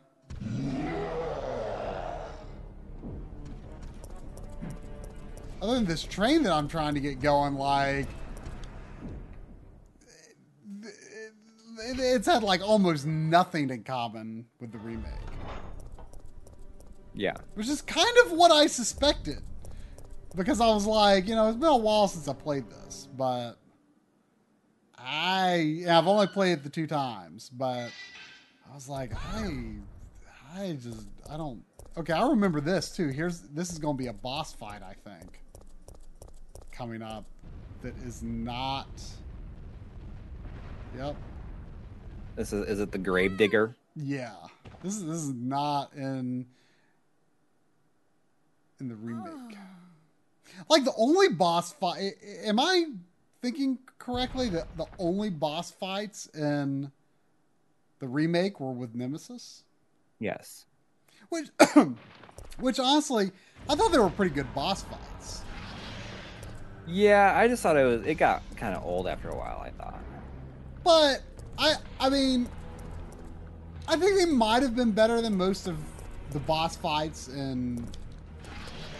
Other 5.61 5.76
than 5.76 5.86
this 5.86 6.02
train 6.03 6.42
that 6.44 6.52
I'm 6.52 6.68
trying 6.68 6.95
to 6.95 7.00
get 7.00 7.22
going, 7.22 7.53
like, 7.53 8.08
it's 11.80 12.26
had 12.26 12.42
like 12.42 12.61
almost 12.68 13.06
nothing 13.06 13.69
in 13.69 13.84
common 13.84 14.48
with 14.60 14.72
the 14.72 14.80
remake, 14.80 15.14
Yeah. 17.14 17.36
which 17.53 17.68
is 17.68 17.84
kind 17.84 18.18
of 18.26 18.32
what 18.32 18.52
I 18.52 18.66
suspected. 18.66 19.44
Because 20.38 20.61
I 20.61 20.67
was 20.67 20.85
like, 20.85 21.27
you 21.27 21.35
know, 21.35 21.49
it's 21.49 21.57
been 21.57 21.67
a 21.67 21.75
while 21.75 22.07
since 22.07 22.27
I 22.27 22.33
played 22.33 22.69
this, 22.69 23.07
but 23.17 23.53
I 24.95 25.56
yeah, 25.56 25.98
I've 25.98 26.07
only 26.07 26.27
played 26.27 26.53
it 26.53 26.64
the 26.64 26.69
two 26.69 26.85
times, 26.85 27.49
but 27.49 27.90
I 28.69 28.75
was 28.75 28.88
like, 28.88 29.11
I 29.14 29.74
I 30.56 30.77
just 30.80 31.07
I 31.30 31.38
don't 31.38 31.64
Okay, 31.98 32.14
I 32.14 32.27
remember 32.27 32.61
this 32.61 32.95
too. 32.95 33.07
Here's 33.07 33.40
this 33.40 33.72
is 33.72 33.80
going 33.80 33.98
to 33.98 34.03
be 34.03 34.07
a 34.07 34.14
boss 34.14 34.53
fight, 34.53 34.82
I 34.83 34.93
think. 35.09 35.41
Coming 36.72 37.01
up 37.01 37.25
that 37.82 37.98
is 38.06 38.22
not 38.22 38.88
Yep. 40.95 41.16
This 42.35 42.53
is 42.53 42.67
is 42.67 42.80
it 42.80 42.91
the 42.91 42.99
grave 42.99 43.38
digger? 43.38 43.75
Yeah, 43.95 44.35
this 44.83 44.95
is 44.95 45.03
this 45.03 45.17
is 45.17 45.33
not 45.33 45.93
in 45.95 46.45
in 48.80 48.88
the 48.88 48.95
remake. 48.95 49.25
Oh. 49.25 49.86
Like 50.69 50.84
the 50.84 50.93
only 50.98 51.30
boss 51.30 51.74
fight. 51.74 52.14
Am 52.43 52.59
I 52.59 52.85
thinking 53.42 53.80
correctly 54.00 54.50
that 54.50 54.67
the 54.77 54.85
only 55.00 55.30
boss 55.30 55.72
fights 55.72 56.27
in 56.27 56.92
the 58.00 58.08
remake 58.08 58.59
were 58.59 58.72
with 58.72 58.95
Nemesis? 58.95 59.64
Yes. 60.19 60.66
Which, 61.30 61.48
which 62.59 62.80
honestly, 62.80 63.32
I 63.69 63.76
thought 63.76 63.92
they 63.92 64.00
were 64.00 64.09
pretty 64.09 64.34
good 64.34 64.53
boss 64.53 64.84
fights. 64.84 65.42
Yeah, 66.88 67.34
I 67.35 67.48
just 67.48 67.61
thought 67.61 67.76
it 67.76 67.84
was 67.84 68.06
it 68.06 68.16
got 68.16 68.42
kind 68.56 68.74
of 68.74 68.84
old 68.85 69.08
after 69.08 69.30
a 69.30 69.35
while, 69.35 69.61
I 69.64 69.72
thought. 69.72 70.00
But 70.84 71.22
I, 71.58 71.76
I 72.00 72.09
mean, 72.09 72.48
I 73.88 73.98
think 73.98 74.17
they 74.17 74.26
might 74.26 74.64
have 74.64 74.76
been 74.76 74.92
better 74.92 75.22
than 75.22 75.35
most 75.35 75.67
of 75.67 75.77
the 76.32 76.40
boss 76.40 76.77
fights 76.77 77.27
in 77.27 77.85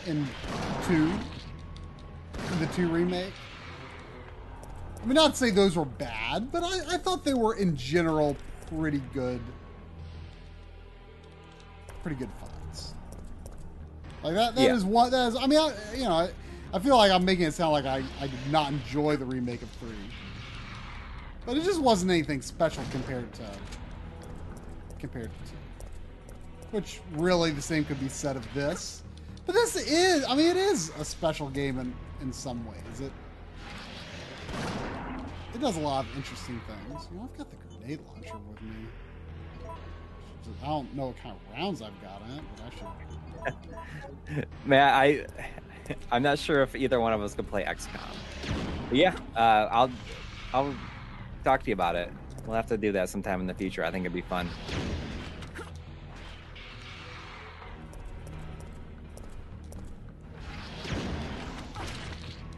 in 0.06 0.28
two, 0.86 1.14
in 2.52 2.60
the 2.60 2.68
two 2.68 2.88
remake. 2.90 3.34
I 5.02 5.06
mean, 5.06 5.16
not 5.16 5.32
to 5.32 5.38
say 5.38 5.52
those 5.52 5.76
were 5.76 5.86
bad, 5.86 6.52
but 6.52 6.64
I, 6.64 6.96
I 6.96 6.98
thought 6.98 7.24
they 7.24 7.34
were 7.34 7.56
in 7.56 7.76
general 7.76 8.36
pretty 8.70 9.02
good. 9.14 9.40
Pretty 12.02 12.18
good 12.18 12.30
fights. 12.40 12.94
Like 14.24 14.36
that. 14.36 14.56
That 14.56 14.72
is 14.72 14.84
Yeah. 14.84 14.90
one. 14.90 15.12
That 15.12 15.28
is. 15.30 15.36
I 15.36 15.48
mean, 15.48 15.60
I, 15.60 15.74
you 15.96 16.04
know, 16.04 16.12
I, 16.14 16.30
I 16.74 16.80
feel 16.80 16.98
like 16.98 17.12
I'm 17.12 17.24
making 17.26 17.46
it 17.46 17.54
sound 17.54 17.72
like 17.72 17.86
I, 17.86 18.04
I 18.20 18.28
did 18.28 18.52
not 18.52 18.72
enjoy 18.72 19.18
the 19.18 19.26
remake 19.26 19.62
of 19.62 19.70
three, 19.80 19.90
but 21.46 21.58
it 21.58 21.64
just 21.64 21.82
wasn't 21.82 22.12
anything 22.12 22.42
special 22.42 22.84
compared 22.92 23.32
to 23.34 23.50
compared 25.00 25.30
to 25.32 25.52
two. 25.52 25.58
Which 26.72 27.00
really 27.14 27.52
the 27.52 27.62
same 27.62 27.86
could 27.86 28.00
be 28.00 28.10
said 28.10 28.36
of 28.36 28.46
this. 28.54 29.04
But 29.46 29.54
this 29.54 29.76
is, 29.78 30.26
I 30.26 30.36
mean, 30.36 30.48
it 30.48 30.58
is 30.58 30.92
a 31.00 31.06
special 31.06 31.50
game 31.50 31.80
in, 31.80 31.94
in 32.22 32.34
some 32.34 32.66
ways. 32.66 33.02
It 33.02 33.12
it 35.54 35.62
does 35.62 35.78
a 35.78 35.80
lot 35.80 36.06
of 36.06 36.16
interesting 36.16 36.62
things. 36.68 37.08
You 37.12 37.18
know, 37.18 37.30
I've 37.32 37.38
got 37.38 37.50
the 37.50 37.78
grenade 37.78 38.00
launcher 38.08 38.38
with 38.50 38.62
me. 38.62 38.88
I 40.64 40.68
don't 40.68 40.96
know 40.96 41.08
what 41.08 41.18
kind 41.18 41.36
of 41.36 41.58
rounds 41.58 41.82
I've 41.82 42.02
got 42.02 42.22
in 42.28 42.38
it, 42.38 42.44
but 42.56 42.66
I 42.66 44.36
should. 44.36 44.48
Man, 44.66 44.94
I 44.94 45.26
I'm 46.12 46.24
not 46.24 46.40
sure 46.40 46.62
if 46.64 46.76
either 46.76 47.00
one 47.00 47.14
of 47.14 47.22
us 47.22 47.34
could 47.34 47.48
play 47.50 47.64
XCOM. 47.64 48.16
But 48.90 48.98
yeah, 48.98 49.16
uh, 49.36 49.68
I'll 49.72 49.92
I'll 50.54 50.76
talk 51.44 51.64
to 51.64 51.70
you 51.70 51.74
about 51.74 51.96
it. 51.96 52.12
We'll 52.46 52.56
have 52.56 52.68
to 52.68 52.78
do 52.78 52.92
that 52.94 53.10
sometime 53.10 53.42
in 53.42 53.48
the 53.48 53.54
future. 53.54 53.84
I 53.84 53.92
think 53.92 54.04
it'd 54.06 54.14
be 54.14 54.22
fun. 54.22 54.50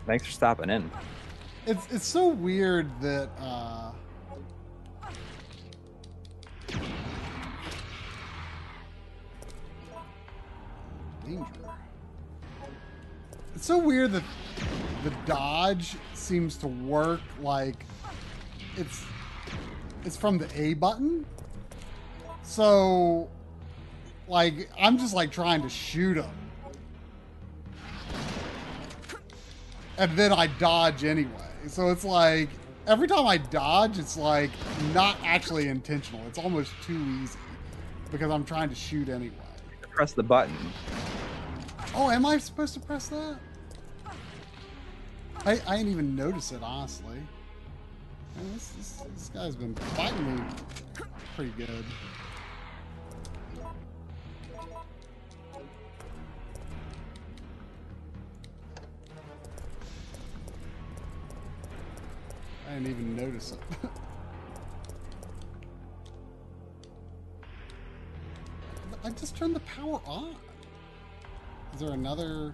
Thanks 0.06 0.26
for 0.26 0.32
stopping 0.32 0.69
in. 0.69 0.90
It's 1.66 1.86
it's 1.92 2.06
so 2.06 2.28
weird 2.28 2.90
that 3.02 3.30
uh 3.40 3.92
danger. 11.26 11.45
It's 13.56 13.66
so 13.66 13.78
weird 13.78 14.14
that 14.14 14.24
the 15.03 15.11
dodge 15.26 15.95
seems 16.14 16.56
to 16.58 16.68
work 16.68 17.22
like 17.42 17.86
it's 18.78 19.03
it's 20.06 20.18
from 20.18 20.38
the 20.38 20.50
A 20.60 20.74
button. 20.74 21.26
So 22.44 23.30
like 24.28 24.69
I'm 24.80 24.98
just 24.98 25.14
like 25.14 25.32
trying 25.32 25.61
to 25.61 25.69
shoot 25.69 26.18
him. 26.18 26.39
And 30.00 30.18
then 30.18 30.32
I 30.32 30.48
dodge 30.48 31.03
anyway. 31.03 31.30
So 31.68 31.90
it's 31.90 32.06
like 32.06 32.50
every 32.88 33.08
time 33.08 33.28
I 33.28 33.38
dodge, 33.38 34.00
it's 34.00 34.18
like 34.18 34.50
not 34.94 35.18
actually 35.24 35.68
intentional. 35.68 36.26
It's 36.28 36.40
almost 36.40 36.72
too 36.82 37.00
easy 37.22 37.38
because 38.10 38.32
I'm 38.32 38.45
trying 38.45 38.69
to 38.69 38.76
shoot 38.76 39.10
anyway. 39.10 39.36
Press 39.92 40.14
the 40.14 40.24
button. 40.24 40.56
Oh, 41.94 42.10
am 42.10 42.26
I 42.26 42.38
supposed 42.38 42.74
to 42.76 42.80
press 42.80 43.10
that? 43.10 43.38
I, 45.45 45.61
I 45.68 45.78
didn't 45.78 45.92
even 45.92 46.16
notice 46.16 46.52
it, 46.52 46.61
honestly. 46.64 47.18
Man, 48.36 48.53
this, 48.53 48.69
this, 48.78 49.03
this 49.14 49.30
guy's 49.34 49.56
been 49.56 49.76
fighting 49.76 50.36
me 50.36 50.42
pretty 51.36 51.52
good. 51.58 51.86
I 62.69 62.73
didn't 62.73 62.91
even 62.91 63.15
notice 63.15 63.53
it. 63.53 63.59
I 69.03 69.09
just 69.09 69.35
turned 69.35 69.56
the 69.56 69.61
power 69.61 69.99
on. 70.06 70.35
Is 71.73 71.80
there 71.80 71.93
another? 71.93 72.53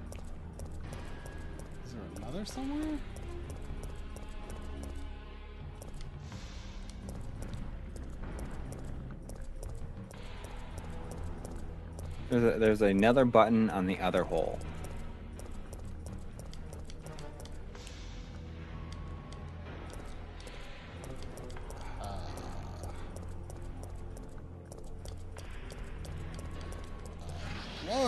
Is 1.86 1.92
there 1.92 2.02
another 2.16 2.46
somewhere? 2.46 2.98
There's, 12.30 12.56
a, 12.56 12.58
there's 12.58 12.82
another 12.82 13.26
button 13.26 13.70
on 13.70 13.86
the 13.86 14.00
other 14.00 14.24
hole. 14.24 14.60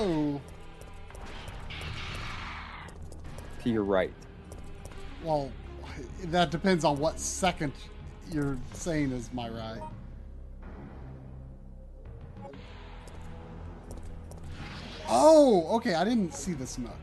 To 0.07 0.39
your 3.65 3.83
right. 3.83 4.13
Well, 5.21 5.51
that 6.25 6.49
depends 6.49 6.85
on 6.85 6.97
what 6.97 7.19
second 7.19 7.73
you're 8.31 8.57
saying 8.71 9.11
is 9.11 9.29
my 9.33 9.49
right. 9.49 9.81
Oh, 15.09 15.75
okay. 15.75 15.95
I 15.95 16.05
didn't 16.05 16.33
see 16.33 16.53
the 16.53 16.67
smoke. 16.67 16.93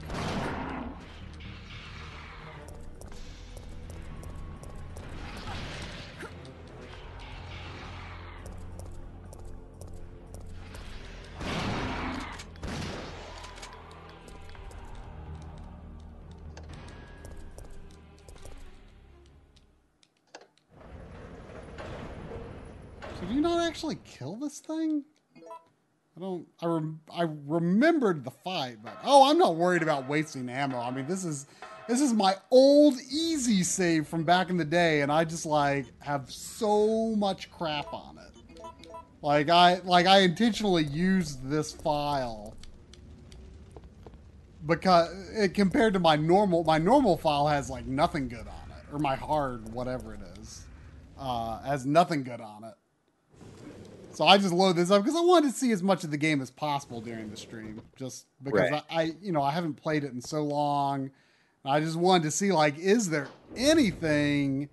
Kill 24.16 24.36
this 24.36 24.60
thing? 24.60 25.04
I 26.16 26.20
don't. 26.20 26.46
I 26.60 26.66
rem, 26.66 27.00
I 27.12 27.26
remembered 27.46 28.24
the 28.24 28.30
fight, 28.30 28.76
but 28.84 28.96
oh, 29.04 29.28
I'm 29.28 29.38
not 29.38 29.56
worried 29.56 29.82
about 29.82 30.08
wasting 30.08 30.48
ammo. 30.48 30.78
I 30.78 30.90
mean, 30.92 31.06
this 31.06 31.24
is 31.24 31.46
this 31.88 32.00
is 32.00 32.12
my 32.12 32.36
old 32.52 32.94
easy 33.10 33.64
save 33.64 34.06
from 34.06 34.22
back 34.22 34.48
in 34.48 34.56
the 34.56 34.64
day, 34.64 35.00
and 35.00 35.10
I 35.10 35.24
just 35.24 35.44
like 35.44 35.86
have 36.00 36.30
so 36.30 37.16
much 37.16 37.50
crap 37.50 37.92
on 37.92 38.18
it. 38.18 38.62
Like 39.22 39.48
I 39.48 39.80
like 39.84 40.06
I 40.06 40.20
intentionally 40.20 40.84
used 40.84 41.48
this 41.50 41.72
file 41.72 42.54
because 44.66 45.12
it, 45.30 45.54
compared 45.54 45.94
to 45.94 45.98
my 45.98 46.14
normal 46.14 46.62
my 46.62 46.78
normal 46.78 47.16
file 47.16 47.48
has 47.48 47.68
like 47.68 47.86
nothing 47.86 48.28
good 48.28 48.46
on 48.46 48.70
it, 48.70 48.92
or 48.92 49.00
my 49.00 49.16
hard 49.16 49.68
whatever 49.72 50.14
it 50.14 50.20
is 50.40 50.62
uh, 51.18 51.60
has 51.62 51.84
nothing 51.84 52.22
good 52.22 52.40
on 52.40 52.62
it. 52.62 52.74
So 54.14 54.24
I 54.24 54.38
just 54.38 54.54
load 54.54 54.76
this 54.76 54.92
up 54.92 55.02
because 55.02 55.16
I 55.18 55.22
wanted 55.22 55.52
to 55.52 55.58
see 55.58 55.72
as 55.72 55.82
much 55.82 56.04
of 56.04 56.12
the 56.12 56.16
game 56.16 56.40
as 56.40 56.50
possible 56.50 57.00
during 57.00 57.30
the 57.30 57.36
stream, 57.36 57.82
just 57.96 58.26
because 58.42 58.70
Right. 58.70 58.82
I, 58.88 59.02
I, 59.02 59.12
you 59.20 59.32
know, 59.32 59.42
I 59.42 59.50
haven't 59.50 59.74
played 59.74 60.04
it 60.04 60.12
in 60.12 60.20
so 60.20 60.42
long. 60.44 61.10
I 61.64 61.80
just 61.80 61.96
wanted 61.96 62.24
to 62.24 62.30
see 62.30 62.52
like, 62.52 62.78
is 62.78 63.10
there 63.10 63.26
anything 63.56 64.68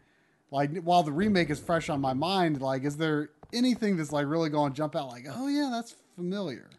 like 0.51 0.77
while 0.83 1.01
the 1.01 1.11
remake 1.11 1.49
is 1.49 1.59
fresh 1.59 1.89
on 1.89 2.01
my 2.01 2.13
mind, 2.13 2.61
like, 2.61 2.83
is 2.83 2.97
there 2.97 3.29
anything 3.51 3.97
that's 3.97 4.11
like 4.11 4.27
really 4.27 4.49
going 4.49 4.73
to 4.73 4.77
jump 4.77 4.95
out? 4.95 5.07
Like, 5.07 5.25
oh 5.29 5.47
yeah, 5.47 5.69
that's 5.71 5.95
familiar. 6.15 6.69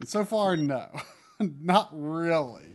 And 0.00 0.08
so 0.08 0.24
far, 0.24 0.56
no, 0.56 0.88
not 1.38 1.90
really. 1.92 2.66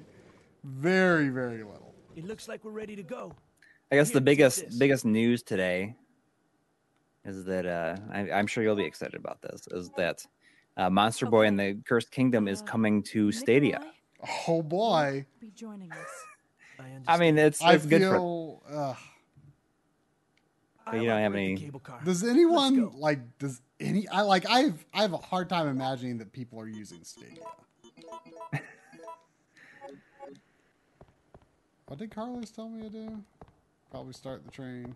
Very, 0.64 1.30
very 1.30 1.64
little. 1.64 1.94
It 2.16 2.26
looks 2.26 2.48
like 2.48 2.64
we're 2.64 2.72
ready 2.72 2.96
to 2.96 3.04
go. 3.04 3.34
I 3.92 3.96
guess 3.96 4.12
the 4.12 4.14
Here, 4.14 4.20
take 4.20 4.26
biggest 4.26 4.80
biggest 4.80 5.04
news 5.04 5.44
today 5.44 5.96
is 7.30 7.46
that 7.46 7.66
uh, 7.66 7.96
I, 8.12 8.32
I'm 8.32 8.48
sure 8.48 8.64
you'll 8.64 8.76
be 8.76 8.84
excited 8.86 9.16
about 9.16 9.42
this. 9.42 9.68
Is 9.72 9.90
that 9.98 10.26
uh, 10.78 10.90
Monster 10.90 11.28
Boy 11.28 11.46
and 11.46 11.60
the 11.60 11.78
Cursed 11.86 12.12
Kingdom 12.12 12.48
is 12.48 12.62
Uh, 12.62 12.66
coming 12.66 13.04
to 13.04 13.32
Stadia? 13.32 13.82
Oh 14.48 14.62
boy, 14.62 15.26
Be 15.40 15.52
joining 15.56 15.92
us. 15.92 15.98
I. 16.80 17.14
I 17.16 17.18
mean, 17.18 17.38
it's 17.38 17.62
I 17.62 17.74
it's 17.74 17.86
good 17.86 18.02
for. 18.02 18.62
Uh, 18.70 18.96
I 20.86 20.96
you 20.98 21.08
don't 21.08 21.20
have 21.22 21.36
any- 21.36 21.56
cable 21.56 21.80
car. 21.80 22.00
Does 22.04 22.24
anyone 22.24 22.92
like? 22.98 23.20
Does 23.38 23.62
any? 23.80 24.08
I 24.10 24.22
like. 24.22 24.50
I've. 24.50 24.86
I 24.94 25.02
have 25.04 25.14
a 25.14 25.18
hard 25.18 25.48
time 25.50 25.68
imagining 25.68 26.18
that 26.18 26.32
people 26.34 26.60
are 26.60 26.68
using 26.68 27.04
Stadia. 27.04 27.44
what 31.88 32.00
did 32.00 32.12
Carlos 32.12 32.50
tell 32.52 32.70
me 32.70 32.82
to 32.84 32.90
do? 32.90 33.24
Probably 33.92 34.14
start 34.14 34.44
the 34.46 34.52
train. 34.52 34.96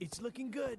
It's 0.00 0.20
looking 0.20 0.50
good. 0.50 0.78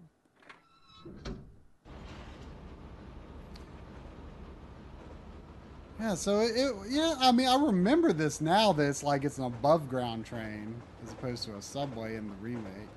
Yeah, 6.00 6.16
so 6.16 6.40
it, 6.40 6.76
yeah, 6.90 7.14
I 7.20 7.32
mean, 7.32 7.48
I 7.48 7.56
remember 7.56 8.12
this 8.12 8.42
now 8.42 8.74
that 8.74 8.90
it's 8.90 9.04
like 9.04 9.24
it's 9.24 9.38
an 9.38 9.44
above 9.44 9.88
ground 9.88 10.26
train 10.26 10.74
as 11.04 11.12
opposed 11.12 11.44
to 11.46 11.56
a 11.56 11.62
subway 11.62 12.16
in 12.16 12.28
the 12.28 12.34
remake. 12.42 12.90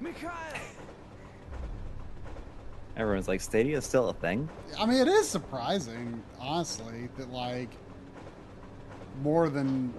Mikhail! 0.00 0.32
Everyone's 2.96 3.26
like, 3.26 3.40
Stadia 3.40 3.78
is 3.78 3.84
still 3.84 4.08
a 4.08 4.14
thing. 4.14 4.48
I 4.78 4.86
mean, 4.86 4.98
it 4.98 5.08
is 5.08 5.28
surprising, 5.28 6.22
honestly, 6.38 7.08
that 7.16 7.30
like 7.30 7.70
more 9.22 9.48
than 9.48 9.92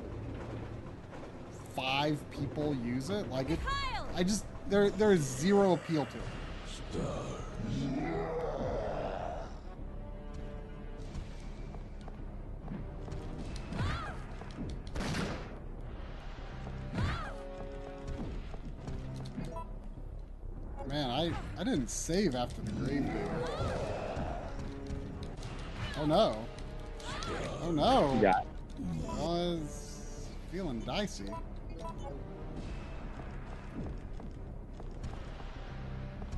five 1.75 2.19
people 2.31 2.75
use 2.75 3.09
it. 3.09 3.29
Like 3.29 3.49
it, 3.49 3.59
Kyle! 3.65 4.07
I 4.15 4.23
just 4.23 4.45
there 4.69 4.89
there 4.89 5.11
is 5.11 5.21
zero 5.21 5.73
appeal 5.73 6.05
to 6.05 6.17
it. 6.17 7.03
Man, 7.69 8.14
didn't 21.65 21.89
save 21.89 22.35
after 22.35 22.61
the 22.61 22.71
grave 22.73 23.05
digger. 23.05 23.29
Oh 25.99 26.05
no. 26.05 26.37
Oh 27.63 27.71
no. 27.71 28.19
Yeah. 28.21 28.33
I 29.09 29.19
was 29.19 30.27
feeling 30.51 30.79
dicey. 30.81 31.25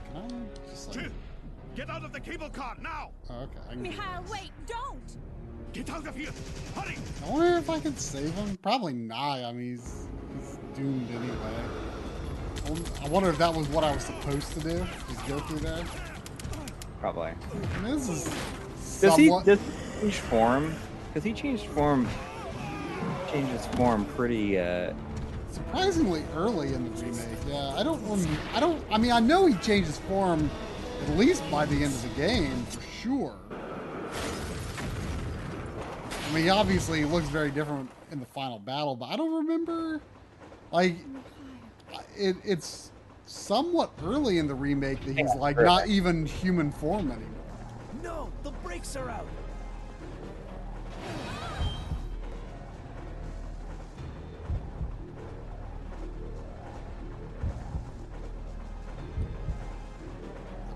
Can 0.05 0.15
I 0.15 0.69
just 0.69 0.95
like... 0.95 1.11
Get 1.75 1.89
out 1.89 2.03
of 2.03 2.13
the 2.13 2.19
cable 2.19 2.49
car 2.49 2.75
now! 2.81 3.11
Oh, 3.29 3.41
okay. 3.43 3.59
I, 3.67 3.73
can 3.73 3.81
Mikhail, 3.83 4.23
wait, 4.31 4.51
don't! 4.65 5.17
Get 5.73 5.89
out 5.91 6.07
of 6.07 6.15
here! 6.15 6.31
Hurry! 6.73 6.95
I 7.23 7.29
wonder 7.29 7.57
if 7.57 7.69
I 7.69 7.79
can 7.79 7.95
save 7.97 8.33
him. 8.33 8.57
Probably 8.63 8.93
not. 8.93 9.43
I 9.43 9.51
mean, 9.51 9.75
he's, 9.75 10.07
he's 10.39 10.57
doomed 10.75 11.09
anyway. 11.11 11.86
I 13.03 13.07
wonder 13.09 13.29
if 13.29 13.37
that 13.37 13.53
was 13.53 13.67
what 13.69 13.83
I 13.83 13.93
was 13.93 14.03
supposed 14.03 14.51
to 14.53 14.59
do. 14.59 14.85
Just 15.09 15.27
go 15.27 15.39
through 15.39 15.59
there. 15.59 15.83
Probably. 16.99 17.31
I 17.75 17.79
mean, 17.79 17.95
this 17.95 18.09
is 18.09 18.25
Does 19.01 19.15
he 19.15 19.29
does 19.45 19.59
he 19.59 20.01
change 20.01 20.19
form? 20.19 20.75
Because 21.07 21.23
he 21.23 21.33
changed 21.33 21.65
form. 21.67 22.07
Changed 23.31 23.51
his 23.51 23.65
form 23.67 24.05
pretty. 24.05 24.59
uh 24.59 24.93
surprisingly 25.57 26.23
early 26.35 26.73
in 26.73 26.83
the 26.83 27.01
remake. 27.01 27.25
Yeah, 27.47 27.73
I 27.75 27.83
don't. 27.83 28.01
I 28.53 28.59
don't. 28.59 28.83
I 28.91 28.97
mean, 28.97 29.11
I 29.11 29.19
know 29.19 29.45
he 29.45 29.55
changes 29.55 29.97
form 29.99 30.49
at 31.03 31.17
least 31.17 31.43
by 31.49 31.65
the 31.65 31.75
end 31.75 31.93
of 31.93 32.01
the 32.03 32.21
game 32.21 32.63
for 32.65 32.81
sure. 33.01 33.35
I 36.29 36.33
mean, 36.33 36.49
obviously, 36.49 36.99
he 36.99 37.03
obviously 37.03 37.05
looks 37.05 37.27
very 37.29 37.51
different 37.51 37.89
in 38.11 38.19
the 38.19 38.25
final 38.25 38.59
battle, 38.59 38.95
but 38.95 39.07
I 39.07 39.15
don't 39.15 39.33
remember. 39.33 40.01
Like, 40.71 40.97
it, 42.17 42.37
it's 42.43 42.91
somewhat 43.25 43.91
early 44.03 44.37
in 44.39 44.47
the 44.47 44.55
remake 44.55 45.03
that 45.05 45.17
he's 45.17 45.35
Yeah, 45.35 45.39
like 45.39 45.57
early. 45.57 45.65
not 45.65 45.87
even 45.87 46.25
human 46.25 46.71
form 46.71 47.11
anymore. 47.11 47.31
No, 48.03 48.31
the 48.43 48.51
brakes 48.51 48.95
are 48.95 49.09
out. 49.09 49.27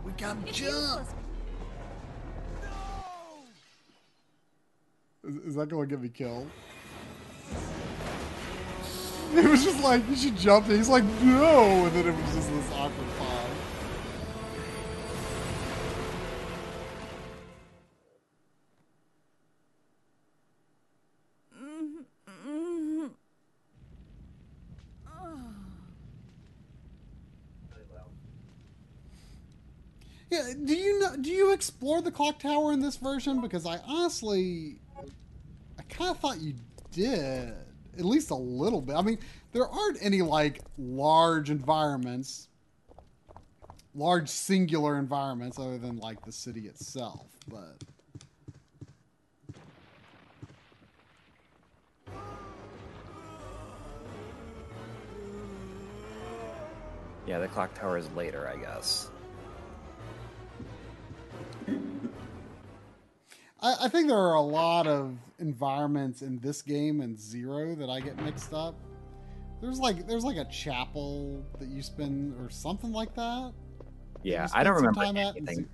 We 0.03 0.11
got 0.14 0.38
It's 0.45 0.58
jump. 0.58 0.72
useless. 0.72 1.16
Is, 5.24 5.36
is 5.38 5.56
that 5.56 5.70
going 5.70 5.88
to 5.90 5.95
get 5.95 6.02
me 6.02 6.10
killed? 6.10 6.50
It 9.34 9.45
was 9.45 9.64
just 9.64 9.82
like, 9.82 10.08
you 10.10 10.16
should 10.16 10.38
jump. 10.38 10.68
And 10.68 10.76
he's 10.76 10.90
like, 10.90 11.06
no. 11.24 11.85
And 11.85 11.95
then 11.95 12.08
it 12.08 12.16
was 12.16 12.35
just 12.35 12.50
this 12.50 12.72
awkward 12.74 13.08
pause. 13.18 13.48
Yeah, 30.30 30.53
do 30.64 30.74
you 30.74 31.00
know? 31.00 31.18
Do 31.18 31.30
you 31.30 31.51
explore 31.51 32.01
the 32.01 32.11
clock 32.11 32.40
tower 32.40 32.72
in 32.72 32.80
this 32.80 32.95
version? 32.95 33.42
Because 33.42 33.66
I 33.66 33.80
honestly, 33.85 34.80
I 34.98 35.84
kind 35.90 36.11
of 36.11 36.19
thought 36.19 36.40
you 36.40 36.53
did 36.93 37.53
at 37.98 38.06
least 38.06 38.32
a 38.32 38.36
little 38.36 38.82
bit. 38.82 38.95
I 38.95 39.02
mean, 39.02 39.20
there 39.52 39.68
aren't 39.68 39.98
any 40.02 40.22
like 40.22 40.61
large 40.78 41.50
environments, 41.50 42.48
large 43.95 44.30
singular 44.30 44.98
environments 44.98 45.60
other 45.60 45.78
than 45.78 45.98
like 45.98 46.24
the 46.26 46.32
city 46.32 46.68
itself. 46.68 47.28
But 47.48 47.84
Yeah, 57.28 57.40
the 57.40 57.48
clock 57.48 57.74
tower 57.76 57.98
is 57.98 58.10
later, 58.11 58.50
I 58.50 58.58
guess. 58.58 59.10
I, 63.62 63.76
I 63.82 63.88
think 63.88 64.08
there 64.08 64.18
are 64.18 64.36
a 64.36 64.42
lot 64.42 64.88
of 64.88 65.16
environments 65.40 66.22
in 66.22 66.40
this 66.40 66.62
game 66.62 67.02
and 67.02 67.20
Zero 67.20 67.76
that 67.76 67.90
I 67.90 68.00
get 68.00 68.18
mixed 68.22 68.54
up. 68.54 68.76
There's 69.62 69.80
like 69.80 70.08
there's 70.08 70.24
like 70.24 70.38
a 70.38 70.46
chapel 70.46 71.44
that 71.60 71.70
you 71.70 71.84
spend 71.84 72.36
or 72.42 72.50
something 72.50 72.92
like 72.92 73.14
that. 73.16 73.54
Yeah, 74.24 74.48
I 74.54 74.64
don't 74.64 74.76
remember 74.76 75.04
in 75.04 75.18
anything. 75.18 75.56
Ze- 75.56 75.66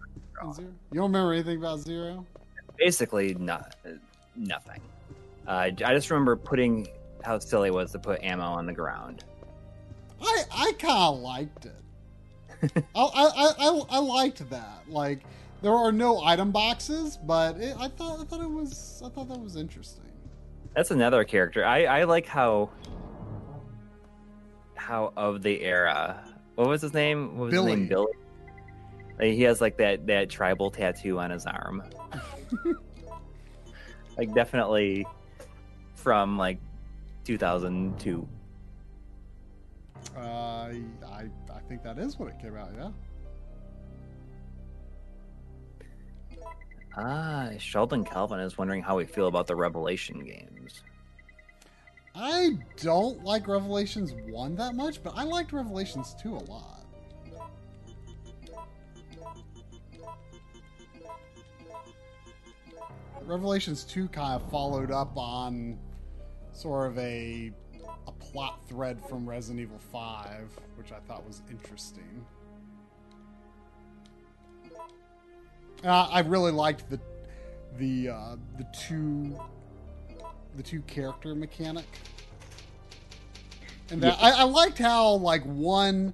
in 0.43 0.53
Zero? 0.53 0.67
You 0.91 0.99
don't 0.99 1.11
remember 1.11 1.33
anything 1.33 1.57
about 1.57 1.79
Zero? 1.79 2.25
Basically, 2.77 3.33
not 3.35 3.75
nothing. 4.35 4.81
Uh, 5.47 5.51
I 5.51 5.71
just 5.71 6.11
remember 6.11 6.35
putting 6.35 6.87
how 7.23 7.39
silly 7.39 7.69
it 7.69 7.73
was 7.73 7.91
to 7.93 7.99
put 7.99 8.21
ammo 8.21 8.43
on 8.43 8.65
the 8.65 8.73
ground. 8.73 9.23
I 10.21 10.43
I 10.51 10.71
kind 10.77 11.15
of 11.15 11.19
liked 11.19 11.65
it. 11.65 12.83
I, 12.95 13.01
I, 13.03 13.53
I 13.59 13.81
I 13.89 13.99
liked 13.99 14.49
that. 14.49 14.83
Like 14.89 15.23
there 15.61 15.73
are 15.73 15.91
no 15.91 16.23
item 16.23 16.51
boxes, 16.51 17.17
but 17.17 17.57
it, 17.57 17.75
I 17.79 17.87
thought 17.87 18.19
I 18.19 18.23
thought 18.23 18.41
it 18.41 18.49
was 18.49 19.01
I 19.05 19.09
thought 19.09 19.29
that 19.29 19.39
was 19.39 19.55
interesting. 19.55 20.05
That's 20.75 20.91
another 20.91 21.23
character. 21.23 21.65
I, 21.65 21.85
I 21.85 22.03
like 22.03 22.27
how 22.27 22.69
how 24.75 25.13
of 25.17 25.41
the 25.41 25.61
era. 25.61 26.23
What 26.55 26.67
was 26.67 26.81
his 26.81 26.93
name? 26.93 27.37
What 27.37 27.45
was 27.45 27.51
Billy. 27.51 27.71
his 27.71 27.79
name? 27.79 27.87
Billy. 27.87 28.13
Like, 29.19 29.33
he 29.33 29.41
has 29.43 29.59
like 29.61 29.77
that 29.77 30.05
that 30.07 30.29
tribal 30.29 30.69
tattoo 30.69 31.19
on 31.19 31.31
his 31.31 31.45
arm. 31.45 31.83
like 34.17 34.33
definitely 34.33 35.05
from 35.95 36.37
like 36.37 36.59
2002. 37.25 38.27
Uh, 40.15 40.19
I 40.19 40.81
I 41.05 41.29
I 41.53 41.59
think 41.67 41.83
that 41.83 41.97
is 41.97 42.17
what 42.17 42.29
it 42.29 42.39
came 42.39 42.55
out. 42.55 42.69
Yeah. 42.77 42.91
Ah, 46.99 47.51
Sheldon 47.59 48.03
Calvin 48.03 48.39
is 48.39 48.57
wondering 48.57 48.81
how 48.81 48.97
we 48.97 49.05
feel 49.05 49.27
about 49.27 49.45
the 49.45 49.55
Revelation 49.55 50.25
games. 50.25 50.81
I 52.15 52.57
don't 52.77 53.23
like 53.23 53.47
Revelations 53.47 54.13
1 54.31 54.55
that 54.55 54.73
much, 54.73 55.03
but 55.03 55.13
I 55.15 55.23
liked 55.23 55.53
Revelations 55.53 56.15
2 56.19 56.35
a 56.35 56.39
lot. 56.45 56.85
Revelations 63.21 63.83
2 63.83 64.07
kind 64.07 64.41
of 64.41 64.49
followed 64.49 64.89
up 64.89 65.15
on 65.15 65.77
sort 66.53 66.89
of 66.89 66.97
a 66.97 67.51
a 68.07 68.11
plot 68.13 68.59
thread 68.67 68.99
from 69.07 69.29
Resident 69.29 69.59
Evil 69.59 69.77
5, 69.77 70.49
which 70.75 70.91
I 70.91 70.99
thought 71.01 71.27
was 71.27 71.41
interesting. 71.51 72.25
Uh, 75.83 76.09
I 76.11 76.19
really 76.21 76.51
liked 76.51 76.89
the 76.89 76.99
the 77.77 78.09
uh, 78.09 78.35
the 78.57 78.65
two 78.73 79.39
the 80.55 80.63
two 80.63 80.81
character 80.81 81.35
mechanic. 81.35 81.85
And 83.89 84.01
that 84.01 84.17
I, 84.21 84.31
I 84.31 84.43
liked 84.43 84.77
how 84.77 85.13
like 85.13 85.43
one 85.43 86.13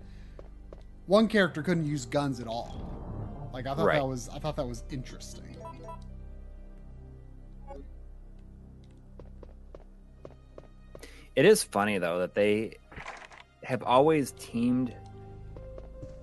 one 1.07 1.27
character 1.27 1.63
couldn't 1.63 1.85
use 1.85 2.05
guns 2.05 2.39
at 2.39 2.47
all. 2.47 3.49
Like 3.53 3.65
I 3.67 3.73
thought 3.75 3.85
Right. 3.85 3.99
that 3.99 4.07
was 4.07 4.29
I 4.29 4.39
thought 4.39 4.55
that 4.57 4.67
was 4.67 4.83
interesting. 4.91 5.55
It 11.35 11.45
is 11.45 11.63
funny 11.63 11.97
though 11.97 12.19
that 12.19 12.35
they 12.35 12.77
have 13.63 13.81
always 13.83 14.33
teamed 14.37 14.93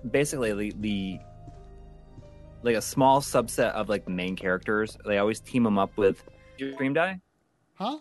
basically 0.09 0.53
the, 0.53 0.73
the 0.79 1.19
like 2.63 2.75
a 2.75 2.81
small 2.81 3.21
subset 3.21 3.71
of 3.71 3.89
like 3.89 4.05
the 4.05 4.11
main 4.11 4.35
characters. 4.35 4.97
They 5.05 5.17
always 5.17 5.39
team 5.39 5.63
them 5.63 5.77
up 5.77 5.95
with. 5.97 6.23
Did 6.57 6.65
your 6.65 6.73
stream 6.73 6.93
die? 6.93 7.19
Huh? 7.75 7.97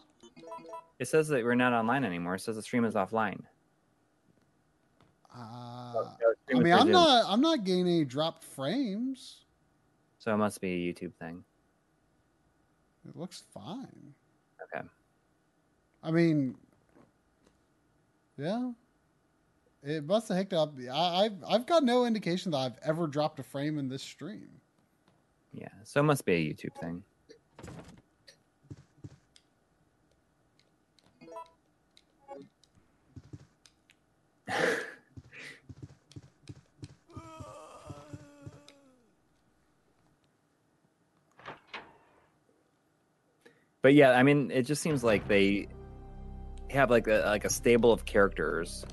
It 0.99 1.09
says 1.09 1.29
that 1.29 1.43
we're 1.43 1.55
not 1.55 1.73
online 1.73 2.05
anymore. 2.05 2.35
It 2.35 2.41
says 2.41 2.57
the 2.57 2.63
stream 2.63 2.85
is 2.85 2.95
offline. 2.95 3.41
Uh, 5.35 6.05
I 6.55 6.59
mean, 6.59 6.73
I'm 6.73 6.91
not. 6.91 7.25
I'm 7.27 7.41
not 7.41 7.65
getting 7.65 7.87
any 7.87 8.05
dropped 8.05 8.45
frames. 8.45 9.45
So 10.19 10.35
it 10.35 10.37
must 10.37 10.61
be 10.61 10.73
a 10.73 10.93
YouTube 10.93 11.15
thing. 11.15 11.43
It 13.09 13.17
looks 13.17 13.45
fine. 13.55 14.13
Okay. 14.63 14.87
I 16.03 16.11
mean, 16.11 16.55
yeah, 18.37 18.73
it 19.83 20.05
must 20.05 20.29
have 20.29 20.37
hicked 20.37 20.53
up. 20.53 20.75
I, 20.93 21.25
I've 21.25 21.45
I've 21.49 21.67
got 21.67 21.85
no 21.85 22.05
indication 22.05 22.53
that 22.53 22.59
I've 22.59 22.79
ever 22.83 23.07
dropped 23.07 23.39
a 23.39 23.43
frame 23.43 23.79
in 23.79 23.89
this 23.89 24.03
stream. 24.03 24.49
Yeah. 25.53 25.69
So 25.85 26.01
it 26.01 26.05
must 26.05 26.25
be 26.25 26.33
a 26.33 26.55
YouTube 26.55 26.75
thing. 26.81 27.03
but 43.83 43.95
yeah, 43.95 44.11
I 44.13 44.23
mean, 44.23 44.51
it 44.51 44.63
just 44.63 44.83
seems 44.83 45.03
like 45.03 45.27
they 45.27 45.69
have 46.71 46.91
like 46.91 47.07
a 47.09 47.23
like 47.27 47.45
a 47.45 47.51
stable 47.51 47.93
of 47.93 48.05
characters 48.05 48.85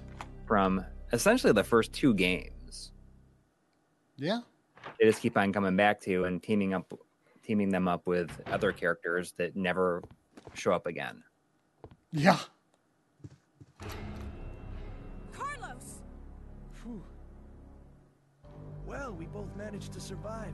from 0.48 0.84
essentially 1.14 1.54
the 1.54 1.64
first 1.64 1.94
two 1.94 2.14
games. 2.14 2.92
Yeah, 4.18 4.40
They 5.00 5.06
just 5.06 5.22
keep 5.22 5.38
on 5.38 5.54
coming 5.54 5.76
back 5.76 6.02
to 6.02 6.24
and 6.24 6.42
teaming 6.42 6.74
up, 6.74 6.92
teaming 7.44 7.70
them 7.70 7.88
up 7.88 8.08
with 8.08 8.32
other 8.48 8.72
characters 8.72 9.34
that 9.38 9.56
never 9.56 10.02
show 10.56 10.72
up 10.72 10.88
again. 10.88 11.22
yeah. 12.12 12.40
Carlos! 15.34 16.02
Phew. 16.82 17.04
Well, 18.88 19.14
we 19.14 19.26
both 19.28 19.56
managed 19.56 19.94
to 19.94 20.00
survive. 20.00 20.54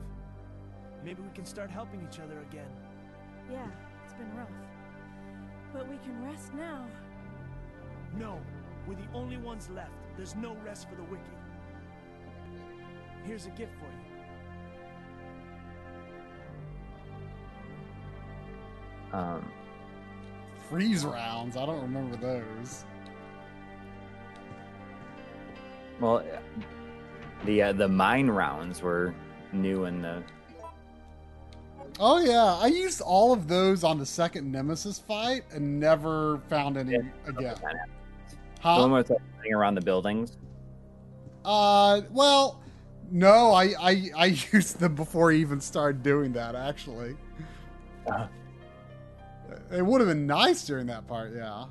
Maybe 1.04 1.22
we 1.22 1.30
can 1.34 1.46
start 1.46 1.70
helping 1.70 2.06
each 2.10 2.18
other 2.20 2.38
again. 2.50 2.70
Yeah, 3.50 3.66
it's 4.04 4.14
been 4.14 4.30
rough. 4.36 4.48
But 5.72 5.88
we 5.88 5.96
can 5.98 6.22
rest 6.24 6.52
now. 6.54 6.86
No, 8.18 8.38
we're 8.86 8.94
the 8.94 9.08
only 9.14 9.36
ones 9.36 9.68
left. 9.74 9.92
There's 10.16 10.36
no 10.36 10.56
rest 10.64 10.88
for 10.88 10.94
the 10.96 11.02
wicked. 11.04 11.24
Here's 13.24 13.46
a 13.46 13.50
gift 13.50 13.72
for 13.78 13.86
you. 19.12 19.18
Um, 19.18 19.50
Freeze 20.68 21.04
rounds. 21.04 21.56
I 21.56 21.66
don't 21.66 21.82
remember 21.82 22.16
those. 22.16 22.84
well, 26.00 26.24
the 27.44 27.62
uh, 27.62 27.72
the 27.72 27.88
mine 27.88 28.28
rounds 28.28 28.82
were 28.82 29.14
new 29.52 29.84
in 29.84 30.02
the 30.02 30.22
Oh 32.00 32.18
yeah, 32.18 32.56
I 32.60 32.66
used 32.66 33.00
all 33.00 33.32
of 33.32 33.46
those 33.46 33.84
on 33.84 33.98
the 33.98 34.06
second 34.06 34.50
Nemesis 34.50 34.98
fight 34.98 35.44
and 35.52 35.78
never 35.78 36.40
found 36.48 36.76
any 36.76 36.96
again. 37.26 37.56
The 38.64 38.80
one 38.80 38.90
where 38.90 39.00
it's 39.00 39.10
like 39.10 39.20
running 39.38 39.54
around 39.54 39.74
the 39.76 39.80
buildings. 39.82 40.36
Uh, 41.44 42.00
well, 42.10 42.62
no, 43.10 43.52
I 43.52 43.74
I 43.78 44.10
I 44.16 44.26
used 44.52 44.80
them 44.80 44.94
before 44.94 45.30
I 45.30 45.34
even 45.36 45.60
started 45.60 46.02
doing 46.02 46.32
that. 46.32 46.54
Actually, 46.54 47.16
Uh-huh. 48.06 48.26
it 49.72 49.84
would 49.84 50.00
have 50.00 50.08
been 50.08 50.26
nice 50.26 50.64
during 50.66 50.86
that 50.86 51.06
part. 51.06 51.32
Yeah. 51.34 51.66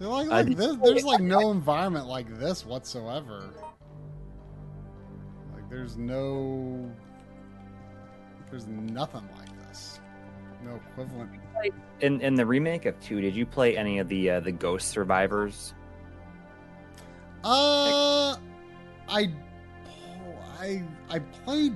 Like, 0.00 0.28
like 0.28 0.56
this, 0.56 0.76
there's 0.82 1.04
like 1.04 1.20
no 1.20 1.50
environment 1.50 2.06
like 2.06 2.38
this 2.38 2.66
whatsoever. 2.66 3.50
Like 5.54 5.68
there's 5.70 5.96
no, 5.96 6.90
there's 8.50 8.66
nothing 8.66 9.26
like 9.38 9.68
this. 9.68 10.00
No 10.64 10.76
equivalent. 10.90 11.30
In 12.00 12.20
in 12.20 12.34
the 12.34 12.44
remake 12.44 12.86
of 12.86 12.98
two, 13.00 13.20
did 13.20 13.36
you 13.36 13.46
play 13.46 13.76
any 13.76 13.98
of 13.98 14.08
the 14.08 14.30
uh, 14.30 14.40
the 14.40 14.52
Ghost 14.52 14.88
Survivors? 14.88 15.74
Uh, 17.44 18.36
I, 19.06 19.30
I, 20.58 20.82
I 21.10 21.18
played 21.18 21.74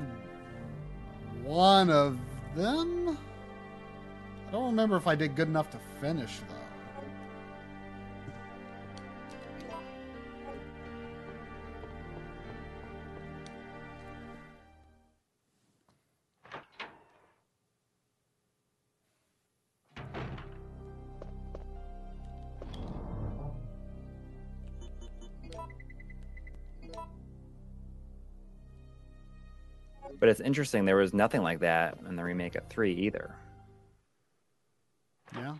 one 1.42 1.90
of 1.90 2.18
them. 2.56 3.18
I 4.48 4.50
don't 4.50 4.64
remember 4.64 4.96
if 4.96 5.06
I 5.06 5.14
did 5.14 5.36
good 5.36 5.48
enough 5.48 5.70
to 5.70 5.78
finish 6.00 6.38
though. 6.48 6.57
But 30.18 30.28
it's 30.28 30.40
interesting. 30.40 30.84
There 30.84 30.96
was 30.96 31.14
nothing 31.14 31.42
like 31.42 31.60
that 31.60 31.98
in 32.08 32.16
the 32.16 32.24
remake 32.24 32.54
of 32.54 32.66
three 32.68 32.92
either. 32.94 33.34
Yeah. 35.36 35.54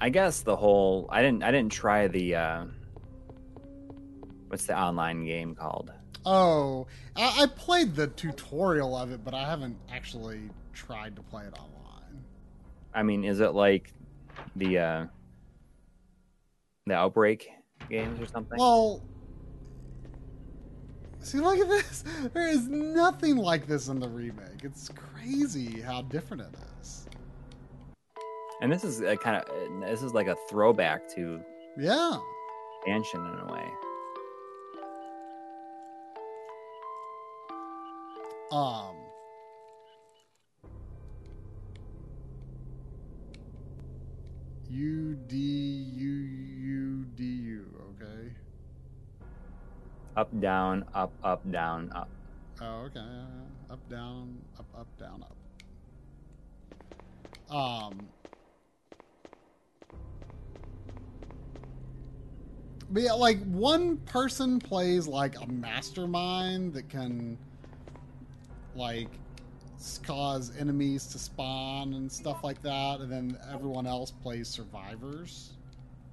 I 0.00 0.10
guess 0.10 0.42
the 0.42 0.56
whole 0.56 1.08
I 1.10 1.22
didn't 1.22 1.42
I 1.42 1.50
didn't 1.50 1.72
try 1.72 2.06
the 2.06 2.34
uh, 2.36 2.64
what's 4.46 4.66
the 4.66 4.78
online 4.78 5.24
game 5.24 5.54
called? 5.54 5.92
Oh, 6.24 6.86
I, 7.16 7.42
I 7.42 7.46
played 7.46 7.94
the 7.94 8.08
tutorial 8.08 8.96
of 8.96 9.12
it, 9.12 9.24
but 9.24 9.34
I 9.34 9.48
haven't 9.48 9.76
actually 9.90 10.50
tried 10.72 11.16
to 11.16 11.22
play 11.22 11.44
it 11.44 11.58
online. 11.58 12.24
I 12.94 13.02
mean, 13.02 13.24
is 13.24 13.40
it 13.40 13.54
like 13.54 13.92
the 14.54 14.78
uh, 14.78 15.06
the 16.86 16.94
Outbreak 16.94 17.48
games 17.90 18.20
or 18.20 18.26
something? 18.26 18.58
Well, 18.58 19.02
see, 21.20 21.38
look 21.38 21.58
at 21.58 21.68
this. 21.68 22.04
There 22.32 22.48
is 22.48 22.68
nothing 22.68 23.36
like 23.36 23.66
this 23.66 23.88
in 23.88 24.00
the 24.00 24.08
remake. 24.08 24.62
It's 24.64 24.88
crazy 24.90 25.80
how 25.80 26.02
different 26.02 26.42
it 26.42 26.54
is. 26.80 27.06
and 28.60 28.72
this 28.72 28.82
is 28.84 29.00
a 29.00 29.16
kind 29.16 29.36
of 29.36 29.80
this 29.80 30.02
is 30.02 30.12
like 30.14 30.26
a 30.26 30.36
throwback 30.50 31.08
to 31.14 31.40
Yeah. 31.78 32.18
expansion 32.82 33.20
in 33.24 33.38
a 33.48 33.52
way. 33.52 33.68
Um. 38.50 38.96
U 44.70 45.14
D 45.26 45.36
U 45.36 46.08
U 46.10 47.04
D. 47.16 47.24
Up 50.18 50.28
down 50.40 50.84
up 50.94 51.12
up 51.22 51.48
down 51.52 51.92
up. 51.94 52.08
Oh, 52.60 52.86
okay. 52.86 52.98
Up, 53.70 53.78
down, 53.88 54.36
up, 54.58 54.66
up, 54.76 54.88
down, 54.98 55.22
up. 55.22 55.36
Um. 57.54 58.08
But 62.90 63.02
yeah, 63.02 63.12
like 63.12 63.40
one 63.44 63.98
person 63.98 64.58
plays 64.58 65.06
like 65.06 65.40
a 65.40 65.46
mastermind 65.46 66.74
that 66.74 66.88
can, 66.88 67.38
like, 68.74 69.10
cause 70.02 70.50
enemies 70.58 71.06
to 71.08 71.18
spawn 71.20 71.94
and 71.94 72.10
stuff 72.10 72.42
like 72.42 72.60
that, 72.62 72.98
and 72.98 73.12
then 73.12 73.38
everyone 73.52 73.86
else 73.86 74.10
plays 74.10 74.48
survivors 74.48 75.52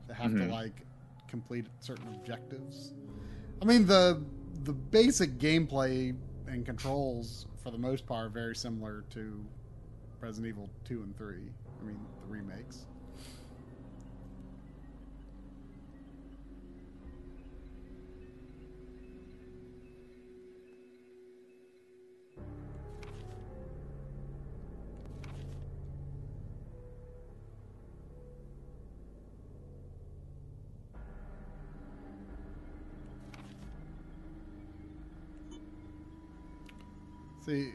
that 0.06 0.14
have 0.14 0.34
to 0.34 0.42
Mhm. 0.42 0.51
like 0.51 0.85
complete 1.27 1.66
certain 1.80 2.08
objectives. 2.09 2.93
I 3.61 3.66
mean 3.66 3.85
the 3.85 4.22
the 4.64 4.74
basic 4.74 5.38
gameplay 5.38 6.16
and 6.48 6.66
controls 6.66 7.45
for 7.64 7.72
the 7.72 7.77
most 7.77 8.06
part 8.06 8.27
are 8.27 8.30
very 8.30 8.56
similar 8.56 9.03
to 9.11 9.43
Resident 10.22 10.48
Evil 10.48 10.69
2 10.85 11.01
and 11.03 11.17
3. 11.17 11.35
I 11.82 11.84
mean, 11.84 12.00
the 12.22 12.27
remakes. 12.27 12.85
See, 37.45 37.74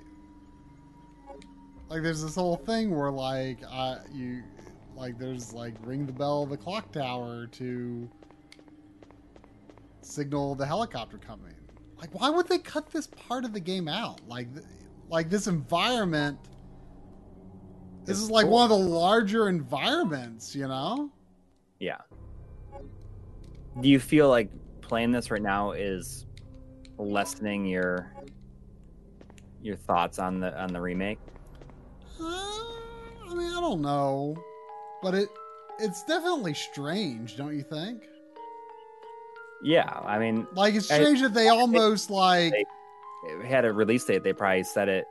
like 1.88 2.02
there's 2.02 2.22
this 2.22 2.34
whole 2.34 2.56
thing 2.56 2.96
where 2.96 3.10
like 3.10 3.58
uh, 3.70 3.98
you, 4.12 4.42
like 4.96 5.18
there's 5.18 5.52
like 5.52 5.74
ring 5.82 6.06
the 6.06 6.12
bell 6.12 6.42
of 6.42 6.50
the 6.50 6.56
clock 6.56 6.90
tower 6.90 7.46
to 7.46 8.10
signal 10.00 10.54
the 10.54 10.66
helicopter 10.66 11.18
coming. 11.18 11.54
Like, 11.98 12.18
why 12.18 12.30
would 12.30 12.48
they 12.48 12.58
cut 12.58 12.90
this 12.90 13.06
part 13.06 13.44
of 13.44 13.52
the 13.52 13.60
game 13.60 13.86
out? 13.86 14.20
Like, 14.26 14.52
th- 14.54 14.66
like 15.08 15.28
this 15.28 15.46
environment. 15.46 16.38
This 18.06 18.18
is 18.18 18.30
like 18.30 18.46
cool. 18.46 18.54
one 18.54 18.64
of 18.64 18.70
the 18.70 18.84
larger 18.84 19.48
environments, 19.48 20.56
you 20.56 20.66
know. 20.66 21.10
Yeah. 21.78 21.98
Do 23.80 23.88
you 23.88 24.00
feel 24.00 24.30
like 24.30 24.50
playing 24.80 25.12
this 25.12 25.30
right 25.30 25.42
now 25.42 25.72
is 25.72 26.26
lessening 26.96 27.66
your 27.66 28.12
your 29.62 29.76
thoughts 29.76 30.18
on 30.18 30.40
the 30.40 30.58
on 30.60 30.72
the 30.72 30.80
remake? 30.80 31.18
Uh, 32.20 32.24
I 32.24 33.34
mean, 33.34 33.52
I 33.52 33.60
don't 33.60 33.80
know, 33.82 34.36
but 35.02 35.14
it 35.14 35.28
it's 35.78 36.04
definitely 36.04 36.54
strange, 36.54 37.36
don't 37.36 37.54
you 37.56 37.62
think? 37.62 38.02
Yeah, 39.62 39.88
I 40.04 40.18
mean, 40.18 40.46
Like 40.54 40.74
it's 40.74 40.90
I- 40.90 41.00
strange 41.00 41.20
that 41.20 41.34
they 41.34 41.48
almost 41.48 42.10
like 42.10 42.52
They- 42.52 43.46
had 43.46 43.64
a 43.66 43.72
release 43.72 44.04
date. 44.04 44.22
They 44.24 44.32
probably 44.32 44.62
said 44.64 44.88
it 44.88 45.04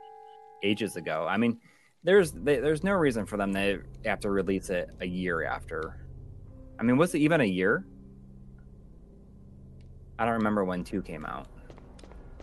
ages 0.64 0.96
ago. 0.96 1.26
I 1.28 1.36
mean, 1.36 1.58
there's 2.02 2.32
they, 2.32 2.58
there's 2.58 2.82
no 2.82 2.92
reason 2.92 3.26
for 3.26 3.36
them 3.36 3.54
to 3.54 3.82
have 4.04 4.20
to 4.20 4.30
release 4.30 4.68
it 4.70 4.90
a 5.00 5.06
year 5.06 5.44
after. 5.44 6.04
I 6.78 6.82
mean, 6.82 6.96
was 6.96 7.14
it 7.14 7.18
even 7.18 7.40
a 7.40 7.44
year? 7.44 7.84
I 10.18 10.24
don't 10.24 10.34
remember 10.34 10.64
when 10.64 10.84
two 10.84 11.02
came 11.02 11.24
out. 11.24 11.46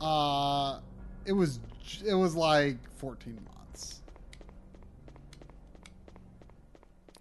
uh 0.02 0.80
it 1.26 1.34
was 1.34 1.60
it 2.06 2.14
was 2.14 2.36
like 2.36 2.78
14 2.98 3.40
months. 3.46 4.02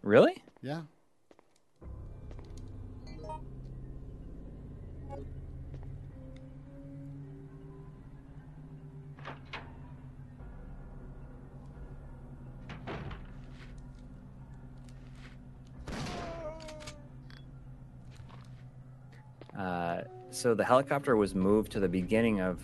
Really? 0.03 0.43
Yeah. 0.63 0.83
Uh, 19.57 20.03
so 20.31 20.55
the 20.55 20.65
helicopter 20.65 21.17
was 21.17 21.35
moved 21.35 21.73
to 21.73 21.81
the 21.81 21.89
beginning 21.89 22.41
of 22.41 22.61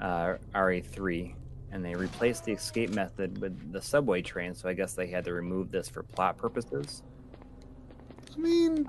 uh, 0.00 0.34
RE3, 0.54 1.34
and 1.72 1.84
they 1.84 1.94
replaced 1.94 2.44
the 2.44 2.52
escape 2.52 2.90
method 2.90 3.40
with 3.40 3.72
the 3.72 3.80
subway 3.80 4.22
train. 4.22 4.54
So 4.54 4.68
I 4.68 4.74
guess 4.74 4.94
they 4.94 5.06
had 5.06 5.24
to 5.24 5.32
remove 5.32 5.70
this 5.70 5.88
for 5.88 6.02
plot 6.02 6.36
purposes. 6.36 7.02
I 8.34 8.40
mean 8.40 8.86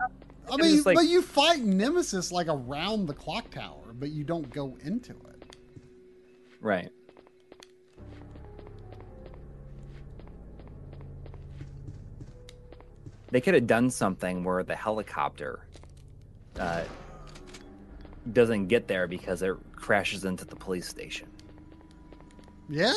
I 0.51 0.57
mean, 0.57 0.83
like- 0.83 0.95
but 0.95 1.05
you 1.05 1.21
fight 1.21 1.63
Nemesis 1.63 2.31
like 2.31 2.47
around 2.47 3.07
the 3.07 3.13
clock 3.13 3.49
tower, 3.49 3.93
but 3.93 4.09
you 4.11 4.23
don't 4.23 4.49
go 4.51 4.77
into 4.83 5.11
it. 5.11 5.55
Right. 6.61 6.89
They 13.31 13.41
could 13.41 13.53
have 13.55 13.67
done 13.67 13.89
something 13.89 14.43
where 14.43 14.63
the 14.63 14.75
helicopter 14.75 15.67
uh, 16.59 16.83
doesn't 18.31 18.67
get 18.67 18.87
there 18.87 19.07
because 19.07 19.41
it 19.41 19.55
crashes 19.75 20.25
into 20.25 20.45
the 20.45 20.55
police 20.55 20.87
station. 20.87 21.27
Yeah. 22.69 22.93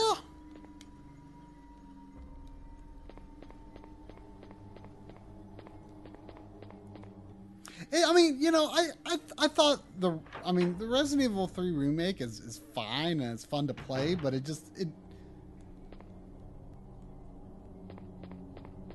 I 7.93 8.13
mean, 8.13 8.41
you 8.41 8.51
know, 8.51 8.67
I, 8.67 8.89
I 9.07 9.17
I 9.39 9.49
thought 9.49 9.83
the 9.99 10.19
I 10.45 10.53
mean 10.53 10.77
the 10.79 10.87
Resident 10.87 11.31
Evil 11.31 11.49
3 11.49 11.71
remake 11.73 12.21
is, 12.21 12.39
is 12.41 12.61
fine 12.75 13.21
and 13.21 13.33
it's 13.33 13.45
fun 13.45 13.67
to 13.67 13.75
play, 13.75 14.15
but 14.15 14.35
it 14.35 14.45
just 14.45 14.71
it 14.77 14.89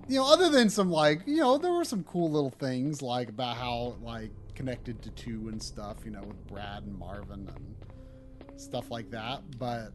you 0.07 0.19
know, 0.19 0.31
other 0.31 0.49
than 0.49 0.69
some 0.69 0.91
like, 0.91 1.21
you 1.25 1.37
know, 1.37 1.57
there 1.57 1.71
were 1.71 1.85
some 1.85 2.03
cool 2.03 2.29
little 2.29 2.51
things 2.51 3.01
like 3.01 3.29
about 3.29 3.57
how 3.57 3.95
like 4.01 4.31
connected 4.55 5.01
to 5.01 5.09
two 5.11 5.49
and 5.49 5.61
stuff, 5.61 5.97
you 6.05 6.11
know, 6.11 6.21
with 6.21 6.47
Brad 6.47 6.83
and 6.83 6.97
Marvin 6.97 7.49
and 7.55 8.59
stuff 8.59 8.91
like 8.91 9.09
that, 9.11 9.41
but 9.57 9.91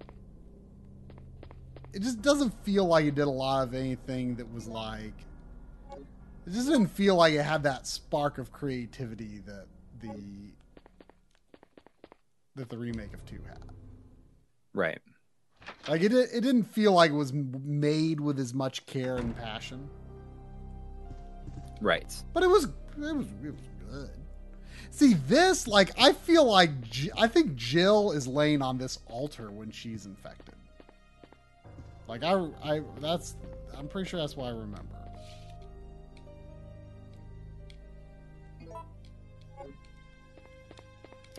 it 1.92 2.02
just 2.02 2.20
doesn't 2.22 2.52
feel 2.64 2.86
like 2.86 3.04
it 3.04 3.14
did 3.14 3.26
a 3.26 3.30
lot 3.30 3.66
of 3.66 3.74
anything 3.74 4.34
that 4.36 4.52
was 4.52 4.66
like 4.66 5.14
it 6.46 6.52
just 6.52 6.68
didn't 6.68 6.88
feel 6.88 7.16
like 7.16 7.34
it 7.34 7.42
had 7.42 7.62
that 7.64 7.86
spark 7.86 8.38
of 8.38 8.52
creativity 8.52 9.42
that 9.46 9.66
the 10.00 10.52
that 12.56 12.68
the 12.68 12.78
remake 12.78 13.14
of 13.14 13.24
2 13.26 13.36
had. 13.46 13.62
Right. 14.74 14.98
Like 15.88 16.02
it 16.02 16.12
it 16.12 16.40
didn't 16.40 16.64
feel 16.64 16.92
like 16.92 17.10
it 17.10 17.14
was 17.14 17.32
made 17.32 18.20
with 18.20 18.38
as 18.38 18.54
much 18.54 18.86
care 18.86 19.16
and 19.16 19.36
passion. 19.36 19.88
Right. 21.80 22.14
But 22.32 22.42
it 22.42 22.48
was 22.48 22.64
it 22.64 23.16
was 23.16 23.26
it 23.44 23.52
was 23.52 23.68
good. 23.90 24.10
See 24.98 25.14
this 25.14 25.68
like 25.68 25.92
I 25.96 26.12
feel 26.12 26.44
like 26.44 26.70
I 27.16 27.28
think 27.28 27.54
Jill 27.54 28.10
is 28.10 28.26
laying 28.26 28.62
on 28.62 28.78
this 28.78 28.98
altar 29.06 29.48
when 29.48 29.70
she's 29.70 30.06
infected. 30.06 30.56
Like 32.08 32.24
I 32.24 32.48
I 32.64 32.82
that's 32.98 33.36
I'm 33.76 33.86
pretty 33.86 34.08
sure 34.08 34.18
that's 34.18 34.36
what 34.36 34.48
I 34.48 34.50
remember. 34.50 34.96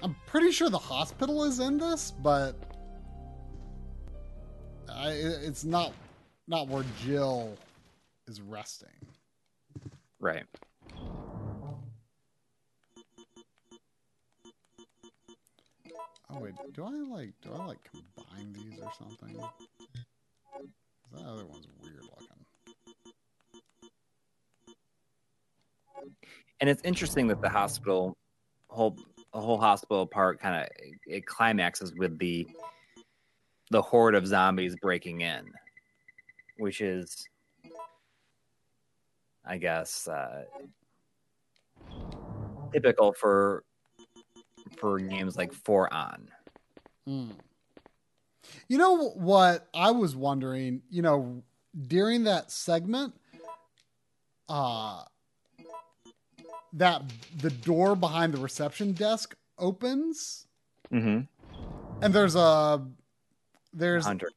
I'm 0.01 0.15
pretty 0.25 0.51
sure 0.51 0.69
the 0.69 0.77
hospital 0.77 1.43
is 1.43 1.59
in 1.59 1.77
this, 1.77 2.11
but 2.11 2.55
I, 4.89 5.09
it's 5.09 5.65
not 5.65 5.91
not 6.47 6.69
where 6.69 6.85
Jill 7.03 7.57
is 8.25 8.39
resting. 8.39 8.87
Right. 10.21 10.45
Oh 16.31 16.39
wait, 16.39 16.53
do 16.73 16.83
I 16.83 16.91
like 16.91 17.33
do 17.41 17.51
I 17.53 17.65
like 17.65 17.79
combine 17.89 18.53
these 18.53 18.79
or 18.79 18.91
something? 18.97 19.35
That 21.11 21.25
other 21.25 21.45
one's 21.45 21.67
weird 21.81 22.03
looking. 22.03 22.45
And 26.61 26.69
it's 26.69 26.83
interesting 26.83 27.27
that 27.27 27.41
the 27.41 27.49
hospital 27.49 28.15
whole 28.69 28.95
whole 29.33 29.57
hospital 29.57 30.05
part 30.05 30.39
kind 30.39 30.63
of 30.63 30.67
it 31.07 31.25
climaxes 31.25 31.93
with 31.95 32.17
the 32.19 32.47
the 33.71 33.81
horde 33.81 34.15
of 34.15 34.25
zombies 34.27 34.75
breaking 34.75 35.21
in, 35.21 35.51
which 36.57 36.81
is, 36.81 37.27
I 39.45 39.57
guess, 39.57 40.07
uh, 40.07 40.45
typical 42.71 43.13
for 43.13 43.63
for 44.77 44.99
games 44.99 45.35
like 45.37 45.53
For 45.53 45.91
On. 45.93 46.27
Hmm. 47.05 47.29
You 48.67 48.77
know 48.77 49.09
what 49.11 49.67
I 49.73 49.91
was 49.91 50.15
wondering, 50.15 50.81
you 50.89 51.01
know, 51.01 51.43
during 51.87 52.23
that 52.25 52.51
segment, 52.51 53.13
uh 54.47 55.03
that 56.73 57.01
the 57.41 57.49
door 57.49 57.95
behind 57.95 58.33
the 58.33 58.37
reception 58.39 58.91
desk 58.93 59.35
opens 59.57 60.45
Mm-hmm. 60.91 61.19
and 62.03 62.13
there's 62.13 62.35
a 62.35 62.83
there's 63.73 64.05
Hunter. 64.05 64.29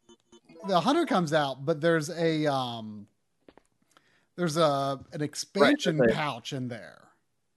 the 0.68 0.78
hunter 0.80 1.06
comes 1.06 1.32
out, 1.32 1.64
but 1.64 1.80
there's 1.80 2.10
a 2.10 2.46
um 2.46 3.06
there's 4.36 4.58
a 4.58 5.00
an 5.14 5.22
expansion 5.22 5.98
a- 6.02 6.12
pouch 6.12 6.52
in 6.52 6.68
there. 6.68 6.98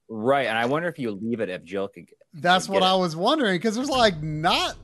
Right, 0.07 0.47
and 0.47 0.57
I 0.57 0.65
wonder 0.65 0.87
if 0.87 0.97
you 0.99 1.11
leave 1.11 1.39
it 1.41 1.49
if 1.49 1.63
Jill 1.65 1.87
could. 1.89 2.07
That's 2.35 2.67
what 2.67 2.83
it. 2.83 2.85
I 2.85 2.95
was 2.95 3.15
wondering 3.15 3.55
because 3.55 3.75
there's 3.75 3.89
like 3.89 4.21
not 4.21 4.75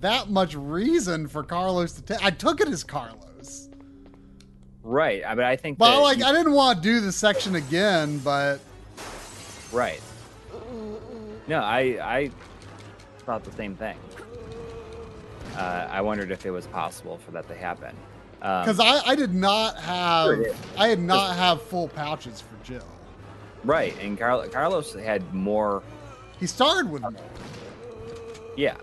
that 0.00 0.30
much 0.30 0.54
reason 0.54 1.26
for 1.28 1.42
Carlos 1.42 1.92
to 1.94 2.02
take. 2.02 2.24
I 2.24 2.30
took 2.30 2.60
it 2.60 2.68
as 2.68 2.84
Carlos. 2.84 3.68
Right. 4.82 5.22
I- 5.26 5.34
mean, 5.34 5.44
I 5.44 5.56
think 5.56 5.76
But 5.78 6.00
like, 6.02 6.18
you- 6.18 6.24
I 6.24 6.32
didn't 6.32 6.52
want 6.52 6.82
to 6.82 6.82
do 6.82 7.00
the 7.00 7.12
section 7.12 7.56
again, 7.56 8.18
but 8.18 8.60
right. 9.72 10.00
No, 11.46 11.60
I 11.60 11.80
I 12.00 12.30
thought 13.20 13.44
the 13.44 13.52
same 13.52 13.74
thing. 13.74 13.96
Uh, 15.56 15.88
I 15.90 16.00
wondered 16.00 16.30
if 16.30 16.46
it 16.46 16.50
was 16.50 16.66
possible 16.68 17.18
for 17.18 17.32
that 17.32 17.48
to 17.48 17.54
happen. 17.54 17.94
Um, 18.40 18.62
because 18.64 18.78
I, 18.78 19.00
I 19.04 19.14
did 19.16 19.34
not 19.34 19.76
have 19.78 20.26
Sure. 20.26 20.54
I 20.76 20.88
did 20.88 21.00
not 21.00 21.34
have 21.36 21.60
full 21.60 21.88
pouches 21.88 22.40
for 22.40 22.54
Jill. 22.64 22.86
right, 23.64 23.96
and 24.00 24.16
Carl, 24.16 24.46
Carlos 24.48 24.94
had 24.94 25.34
more. 25.34 25.82
He 26.40 26.46
started 26.46 26.90
with 26.90 27.02
more. 27.02 27.12
Yeah, 28.56 28.76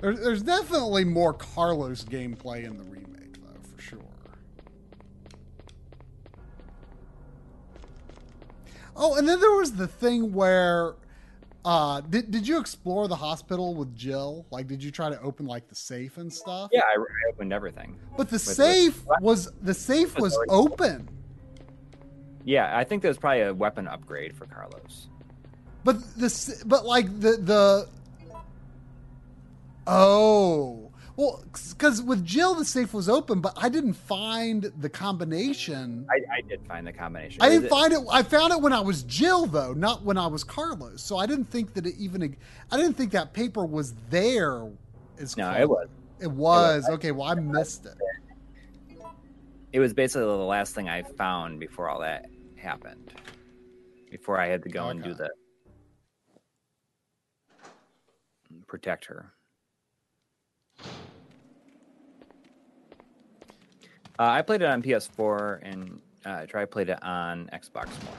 There, 0.00 0.14
there's 0.14 0.42
definitely 0.42 1.04
more 1.04 1.32
Carlos 1.32 2.04
gameplay 2.04 2.64
in 2.64 2.76
the 2.76 2.84
remake, 2.84 3.40
though, 3.42 3.60
for 3.74 3.80
sure. 3.80 3.98
Oh, 8.94 9.16
and 9.16 9.28
then 9.28 9.40
there 9.40 9.52
was 9.52 9.72
the 9.72 9.86
thing 9.86 10.32
where, 10.32 10.94
uh, 11.64 12.00
did 12.02 12.30
did 12.30 12.46
you 12.46 12.58
explore 12.58 13.08
the 13.08 13.16
hospital 13.16 13.74
with 13.74 13.94
Jill? 13.96 14.46
Like, 14.50 14.66
did 14.66 14.82
you 14.82 14.90
try 14.90 15.08
to 15.10 15.20
open 15.20 15.46
like 15.46 15.68
the 15.68 15.74
safe 15.74 16.18
and 16.18 16.32
stuff? 16.32 16.70
yeah. 16.72 16.80
I, 16.82 16.98
I 16.98 17.30
opened 17.30 17.52
everything. 17.52 17.98
But 18.16 18.28
the 18.28 18.38
safe 18.38 19.02
was 19.20 19.50
the 19.62 19.74
safe 19.74 20.18
was 20.18 20.34
already- 20.34 20.50
open. 20.50 21.08
Yeah, 22.46 22.70
I 22.78 22.84
think 22.84 23.02
there's 23.02 23.18
probably 23.18 23.42
a 23.42 23.52
weapon 23.52 23.88
upgrade 23.88 24.34
for 24.34 24.46
Carlos. 24.46 25.08
But 25.84 25.96
the 26.16 26.26
s- 26.26 26.62
but 26.64 26.86
like 26.86 27.06
the 27.20 27.32
the 27.32 27.88
oh 29.86 30.90
well 31.16 31.42
because 31.72 32.00
with 32.02 32.24
Jill 32.24 32.54
the 32.54 32.64
safe 32.64 32.94
was 32.94 33.08
open, 33.08 33.40
but 33.40 33.52
I 33.56 33.68
didn't 33.68 33.94
find 33.94 34.70
the 34.78 34.88
combination. 34.88 36.06
I, 36.10 36.36
I 36.36 36.40
did 36.48 36.60
find 36.66 36.86
the 36.86 36.92
combination. 36.92 37.42
I 37.42 37.48
didn't 37.48 37.64
it- 37.64 37.70
find 37.70 37.92
it. 37.92 38.00
I 38.10 38.22
found 38.22 38.52
it 38.52 38.60
when 38.60 38.72
I 38.72 38.80
was 38.80 39.02
Jill 39.02 39.46
though, 39.46 39.72
not 39.72 40.02
when 40.04 40.16
I 40.16 40.28
was 40.28 40.44
Carlos. 40.44 41.02
So 41.02 41.16
I 41.16 41.26
didn't 41.26 41.46
think 41.50 41.74
that 41.74 41.84
it 41.86 41.94
even. 41.98 42.36
I 42.70 42.76
didn't 42.76 42.94
think 42.94 43.10
that 43.12 43.32
paper 43.32 43.64
was 43.64 43.94
there. 44.08 44.68
As 45.18 45.36
No, 45.36 45.50
it 45.52 45.68
was. 45.68 45.88
It 46.20 46.30
was 46.30 46.88
okay. 46.90 47.10
Well, 47.10 47.28
I 47.28 47.34
missed 47.34 47.86
it. 47.86 47.94
It 49.72 49.80
was 49.80 49.92
basically 49.92 50.22
the 50.26 50.36
last 50.36 50.74
thing 50.74 50.88
I 50.88 51.02
found 51.02 51.58
before 51.60 51.88
all 51.90 52.00
that 52.00 52.26
happened. 52.70 53.12
Before 54.10 54.38
I 54.40 54.46
had 54.48 54.62
to 54.64 54.68
go 54.68 54.88
and 54.88 55.02
do 55.02 55.10
Okay. 55.10 55.24
the 55.24 55.30
protect 58.66 59.04
her. 59.06 59.32
Uh, 64.18 64.22
I 64.38 64.42
played 64.42 64.62
it 64.62 64.66
on 64.68 64.82
PS4 64.82 65.60
and 65.62 66.00
uh, 66.24 66.38
I 66.42 66.46
tried 66.46 66.70
played 66.70 66.88
it 66.88 67.02
on 67.02 67.48
Xbox 67.52 67.86
One 68.04 68.16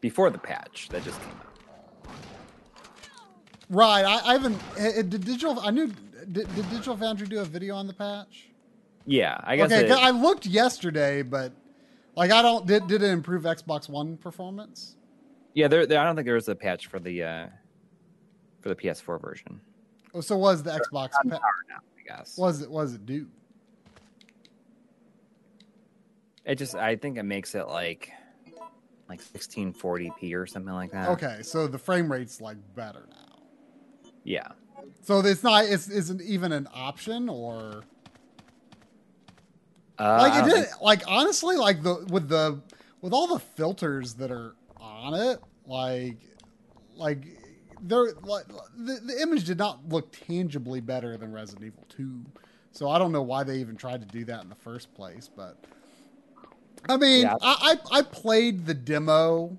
before 0.00 0.30
the 0.30 0.38
patch 0.38 0.88
that 0.90 1.04
just 1.04 1.20
came 1.20 1.30
out. 1.30 2.12
Right. 3.70 4.04
I, 4.04 4.18
I 4.28 4.32
haven't. 4.32 4.60
eh, 4.76 4.92
eh, 4.96 5.02
Did 5.02 5.24
digital? 5.24 5.58
I 5.60 5.70
knew. 5.70 5.86
Did, 5.86 6.54
did 6.54 6.70
Digital 6.70 6.96
Foundry 6.96 7.26
do 7.26 7.38
a 7.40 7.44
video 7.44 7.74
on 7.76 7.86
the 7.86 7.92
patch? 7.92 8.48
Yeah, 9.06 9.38
I 9.44 9.56
guess. 9.56 9.70
Okay, 9.70 9.86
it- 9.86 9.92
I 9.92 10.10
looked 10.10 10.46
yesterday, 10.46 11.20
but 11.22 11.52
like 12.16 12.30
I 12.30 12.42
don't 12.42 12.66
did 12.66 12.86
did 12.86 13.02
it 13.02 13.10
improve 13.10 13.42
Xbox 13.42 13.88
One 13.88 14.16
performance? 14.16 14.96
yeah, 15.54 15.68
there, 15.68 15.86
there. 15.86 16.00
I 16.00 16.04
don't 16.04 16.16
think 16.16 16.26
there 16.26 16.34
was 16.34 16.48
a 16.48 16.54
patch 16.54 16.86
for 16.88 16.98
the 16.98 17.22
uh, 17.22 17.46
for 18.60 18.68
the 18.68 18.76
PS4 18.76 19.20
version. 19.20 19.60
Oh, 20.14 20.20
so 20.20 20.36
was 20.36 20.62
the 20.62 20.70
Xbox 20.70 21.10
pa- 21.12 21.22
now, 21.24 21.38
I 21.38 22.16
guess. 22.16 22.36
was 22.36 22.62
it 22.62 22.70
was 22.70 22.94
it 22.94 23.06
due? 23.06 23.28
It 26.44 26.56
just, 26.56 26.74
I 26.74 26.94
think 26.96 27.16
it 27.16 27.22
makes 27.22 27.54
it 27.54 27.68
like 27.68 28.12
like 29.08 29.22
1640p 29.22 30.34
or 30.34 30.46
something 30.46 30.74
like 30.74 30.92
that. 30.92 31.08
Okay, 31.10 31.38
so 31.42 31.66
the 31.66 31.78
frame 31.78 32.10
rate's 32.10 32.40
like 32.40 32.56
better 32.74 33.06
now. 33.10 33.42
Yeah. 34.24 34.48
So 35.02 35.20
it's 35.20 35.42
not 35.42 35.64
it's 35.64 35.88
isn't 35.88 36.20
even 36.22 36.52
an 36.52 36.68
option 36.72 37.28
or 37.28 37.84
Uh, 39.98 40.18
like 40.20 40.42
it 40.44 40.50
did 40.50 40.64
think- 40.66 40.80
like 40.82 41.02
honestly 41.06 41.56
like 41.56 41.82
the 41.82 42.04
with 42.10 42.28
the 42.28 42.60
with 43.00 43.12
all 43.12 43.26
the 43.28 43.38
filters 43.38 44.14
that 44.14 44.30
are 44.30 44.54
on 44.80 45.14
it 45.14 45.38
like 45.66 46.16
like 46.96 47.24
they're 47.82 48.12
like 48.22 48.46
the, 48.76 49.00
the 49.04 49.22
image 49.22 49.44
did 49.44 49.58
not 49.58 49.88
look 49.88 50.10
tangibly 50.26 50.80
better 50.80 51.16
than 51.16 51.32
Resident 51.32 51.64
Evil 51.66 51.84
2 51.90 52.24
so 52.72 52.88
I 52.88 52.98
don't 52.98 53.12
know 53.12 53.22
why 53.22 53.44
they 53.44 53.58
even 53.58 53.76
tried 53.76 54.00
to 54.00 54.06
do 54.06 54.24
that 54.24 54.42
in 54.42 54.48
the 54.48 54.54
first 54.56 54.92
place 54.94 55.28
but 55.34 55.56
I 56.88 56.96
mean 56.96 57.22
Yeah. 57.22 57.36
I, 57.40 57.76
I 57.92 57.98
I 57.98 58.02
played 58.02 58.66
the 58.66 58.74
demo 58.74 59.56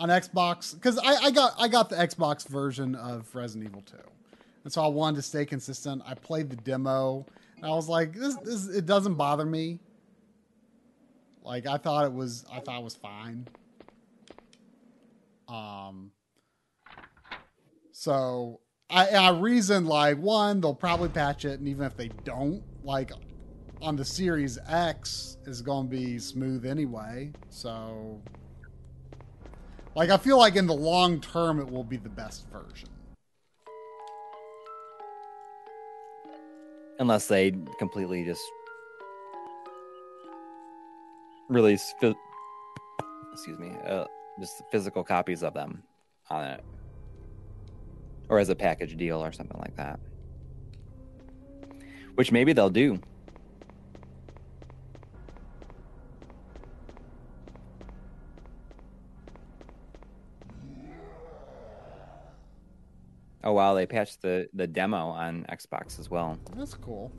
on 0.00 0.08
Xbox 0.10 0.74
because 0.74 0.98
I, 0.98 1.14
I 1.26 1.30
got 1.30 1.54
I 1.58 1.66
got 1.68 1.88
the 1.90 1.96
Xbox 1.96 2.46
version 2.46 2.94
of 2.94 3.34
Resident 3.34 3.68
Evil 3.70 3.82
2 3.82 3.96
and 4.64 4.72
so 4.72 4.82
I 4.82 4.88
wanted 4.88 5.16
to 5.16 5.22
stay 5.22 5.44
consistent. 5.46 6.02
I 6.06 6.14
played 6.14 6.50
the 6.50 6.56
demo 6.56 7.24
and 7.60 7.66
I 7.66 7.74
was 7.74 7.88
like, 7.88 8.12
this, 8.12 8.36
this 8.36 8.68
it 8.68 8.86
doesn't 8.86 9.14
bother 9.14 9.44
me. 9.44 9.80
Like 11.42 11.66
I 11.66 11.76
thought 11.76 12.04
it 12.04 12.12
was 12.12 12.44
I 12.52 12.60
thought 12.60 12.80
it 12.80 12.84
was 12.84 12.94
fine. 12.94 13.48
Um 15.48 16.12
so 17.90 18.60
I 18.90 19.08
I 19.08 19.30
reason 19.30 19.86
like 19.86 20.18
one, 20.18 20.60
they'll 20.60 20.74
probably 20.74 21.08
patch 21.08 21.44
it, 21.44 21.58
and 21.58 21.68
even 21.68 21.86
if 21.86 21.96
they 21.96 22.08
don't, 22.24 22.62
like 22.84 23.12
on 23.80 23.96
the 23.96 24.04
Series 24.04 24.58
X 24.68 25.38
is 25.46 25.62
gonna 25.62 25.88
be 25.88 26.18
smooth 26.18 26.64
anyway. 26.64 27.32
So 27.48 28.20
like 29.96 30.10
I 30.10 30.16
feel 30.16 30.38
like 30.38 30.56
in 30.56 30.66
the 30.66 30.74
long 30.74 31.20
term 31.20 31.58
it 31.60 31.68
will 31.68 31.84
be 31.84 31.96
the 31.96 32.08
best 32.08 32.46
version. 32.50 32.88
Unless 36.98 37.26
they 37.26 37.52
completely 37.78 38.24
just 38.24 38.42
release 41.48 41.94
excuse 43.32 43.58
me 43.58 43.72
uh, 43.86 44.04
just 44.40 44.62
physical 44.70 45.02
copies 45.02 45.42
of 45.42 45.54
them 45.54 45.82
on 46.30 46.44
it. 46.44 46.64
Or 48.28 48.38
as 48.38 48.50
a 48.50 48.54
package 48.54 48.96
deal 48.96 49.24
or 49.24 49.32
something 49.32 49.58
like 49.58 49.76
that. 49.76 49.98
Which 52.14 52.30
maybe 52.30 52.52
they'll 52.52 52.70
do 52.70 53.00
oh 63.44 63.52
wow 63.52 63.74
they 63.74 63.86
patched 63.86 64.22
the 64.22 64.48
the 64.54 64.66
demo 64.66 65.08
on 65.08 65.44
xbox 65.50 65.98
as 65.98 66.10
well 66.10 66.38
That's 66.56 66.74
cool. 66.74 67.12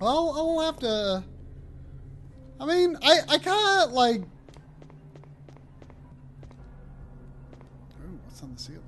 Well, 0.00 0.34
I'll 0.36 0.60
have 0.60 0.78
to. 0.80 0.88
Uh, 0.88 1.22
I 2.60 2.66
mean, 2.66 2.96
I 3.02 3.20
I 3.28 3.38
kind 3.38 3.82
of 3.82 3.92
like. 3.92 4.20
Ooh, 8.02 8.18
what's 8.24 8.42
on 8.42 8.54
the 8.54 8.60
ceiling? 8.60 8.82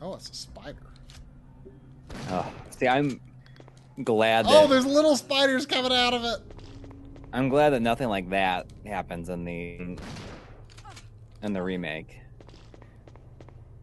Oh, 0.00 0.14
it's 0.14 0.30
a 0.30 0.34
spider. 0.34 0.78
Oh, 2.30 2.50
see, 2.70 2.86
I'm 2.86 3.20
glad 4.04 4.46
oh, 4.46 4.52
that 4.52 4.64
Oh, 4.64 4.66
there's 4.68 4.86
little 4.86 5.16
spiders 5.16 5.66
coming 5.66 5.92
out 5.92 6.14
of 6.14 6.24
it. 6.24 6.38
I'm 7.32 7.48
glad 7.48 7.70
that 7.70 7.80
nothing 7.80 8.08
like 8.08 8.30
that 8.30 8.66
happens 8.86 9.28
in 9.28 9.44
the 9.44 9.98
in 11.42 11.52
the 11.52 11.62
remake. 11.62 12.20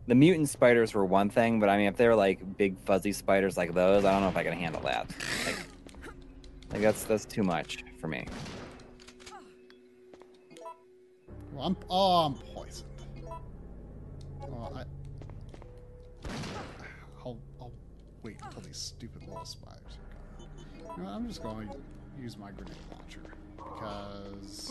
The 0.05 0.15
mutant 0.15 0.49
spiders 0.49 0.93
were 0.93 1.05
one 1.05 1.29
thing, 1.29 1.59
but 1.59 1.69
I 1.69 1.77
mean, 1.77 1.87
if 1.87 1.95
they're 1.95 2.15
like 2.15 2.57
big 2.57 2.77
fuzzy 2.79 3.13
spiders 3.13 3.55
like 3.55 3.73
those, 3.73 4.03
I 4.03 4.11
don't 4.11 4.21
know 4.21 4.27
if 4.27 4.35
I 4.35 4.43
can 4.43 4.53
handle 4.53 4.81
that. 4.81 5.09
Like, 5.45 5.57
like 6.71 6.81
that's 6.81 7.05
that's 7.05 7.23
too 7.25 7.43
much 7.43 7.83
for 7.99 8.07
me. 8.07 8.27
Well, 11.53 11.67
I'm 11.67 11.77
oh, 11.89 12.25
I'm 12.25 12.33
poisoned. 12.33 12.89
Well, 14.41 14.73
I. 14.75 14.83
I'll, 17.25 17.39
I'll 17.61 17.71
wait 18.23 18.37
until 18.43 18.61
these 18.61 18.77
stupid 18.77 19.25
little 19.25 19.45
spiders 19.45 19.79
are 19.79 20.85
gone. 20.85 20.97
You 20.97 21.03
know, 21.03 21.09
I'm 21.09 21.27
just 21.27 21.41
going 21.41 21.69
to 21.69 21.77
use 22.21 22.37
my 22.37 22.51
grenade 22.51 22.75
launcher 22.91 23.21
because 23.55 24.69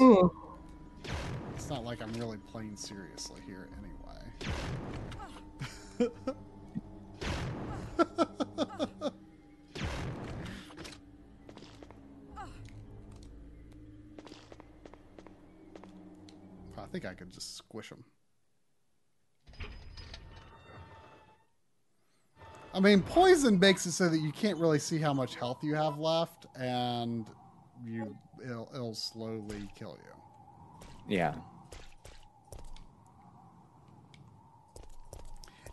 it's 1.54 1.70
not 1.70 1.84
like 1.84 2.02
I'm 2.02 2.12
really 2.14 2.38
playing 2.50 2.76
seriously 2.76 3.40
here 3.46 3.68
anyway. 3.78 3.91
I 16.76 16.86
think 16.92 17.04
I 17.06 17.14
could 17.14 17.30
just 17.30 17.56
squish 17.56 17.88
them. 17.88 18.04
I 22.74 22.80
mean, 22.80 23.02
poison 23.02 23.58
makes 23.58 23.84
it 23.86 23.92
so 23.92 24.08
that 24.08 24.18
you 24.18 24.32
can't 24.32 24.58
really 24.58 24.78
see 24.78 24.98
how 24.98 25.12
much 25.12 25.34
health 25.34 25.62
you 25.62 25.74
have 25.74 25.98
left, 25.98 26.46
and 26.58 27.26
you 27.84 28.16
it'll, 28.44 28.70
it'll 28.74 28.94
slowly 28.94 29.68
kill 29.74 29.98
you. 30.02 31.16
Yeah. 31.16 31.34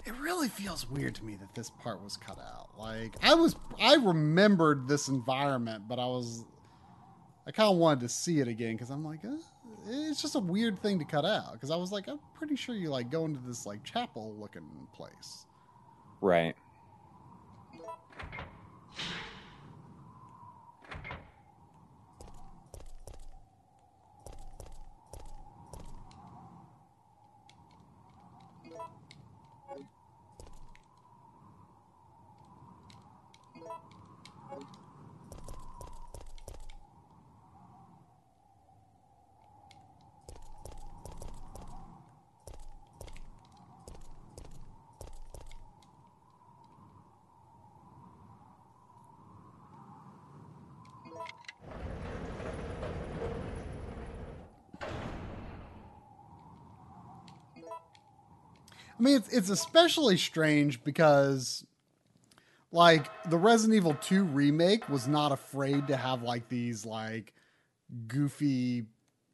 It 0.09 0.15
really 0.19 0.47
feels 0.47 0.89
weird 0.89 1.13
to 1.15 1.23
me 1.23 1.35
that 1.35 1.53
this 1.53 1.69
part 1.69 2.01
was 2.03 2.17
cut 2.17 2.39
out. 2.39 2.69
Like 2.79 3.15
I 3.21 3.35
was, 3.35 3.55
I 3.79 3.93
remembered 3.93 4.87
this 4.87 5.07
environment, 5.07 5.83
but 5.87 5.99
I 5.99 6.07
was, 6.07 6.45
I 7.45 7.51
kind 7.51 7.71
of 7.71 7.77
wanted 7.77 7.99
to 7.99 8.09
see 8.09 8.39
it 8.39 8.47
again 8.47 8.71
because 8.71 8.89
I'm 8.89 9.05
like, 9.05 9.23
uh, 9.23 9.35
it's 9.87 10.19
just 10.19 10.33
a 10.33 10.39
weird 10.39 10.81
thing 10.81 10.97
to 10.97 11.05
cut 11.05 11.25
out. 11.25 11.53
Because 11.53 11.69
I 11.69 11.75
was 11.75 11.91
like, 11.91 12.07
I'm 12.07 12.17
pretty 12.33 12.55
sure 12.55 12.73
you 12.73 12.89
like 12.89 13.11
go 13.11 13.25
into 13.25 13.39
this 13.45 13.67
like 13.67 13.83
chapel 13.83 14.35
looking 14.39 14.67
place. 14.93 15.45
Right. 16.21 16.55
Mean, 59.09 59.17
it's 59.17 59.29
it's 59.29 59.49
especially 59.49 60.17
strange 60.17 60.83
because, 60.83 61.65
like, 62.71 63.09
the 63.29 63.37
Resident 63.37 63.75
Evil 63.75 63.95
2 63.95 64.23
remake 64.23 64.87
was 64.89 65.07
not 65.07 65.31
afraid 65.31 65.87
to 65.87 65.97
have 65.97 66.23
like 66.23 66.47
these 66.49 66.85
like 66.85 67.33
goofy 68.07 68.85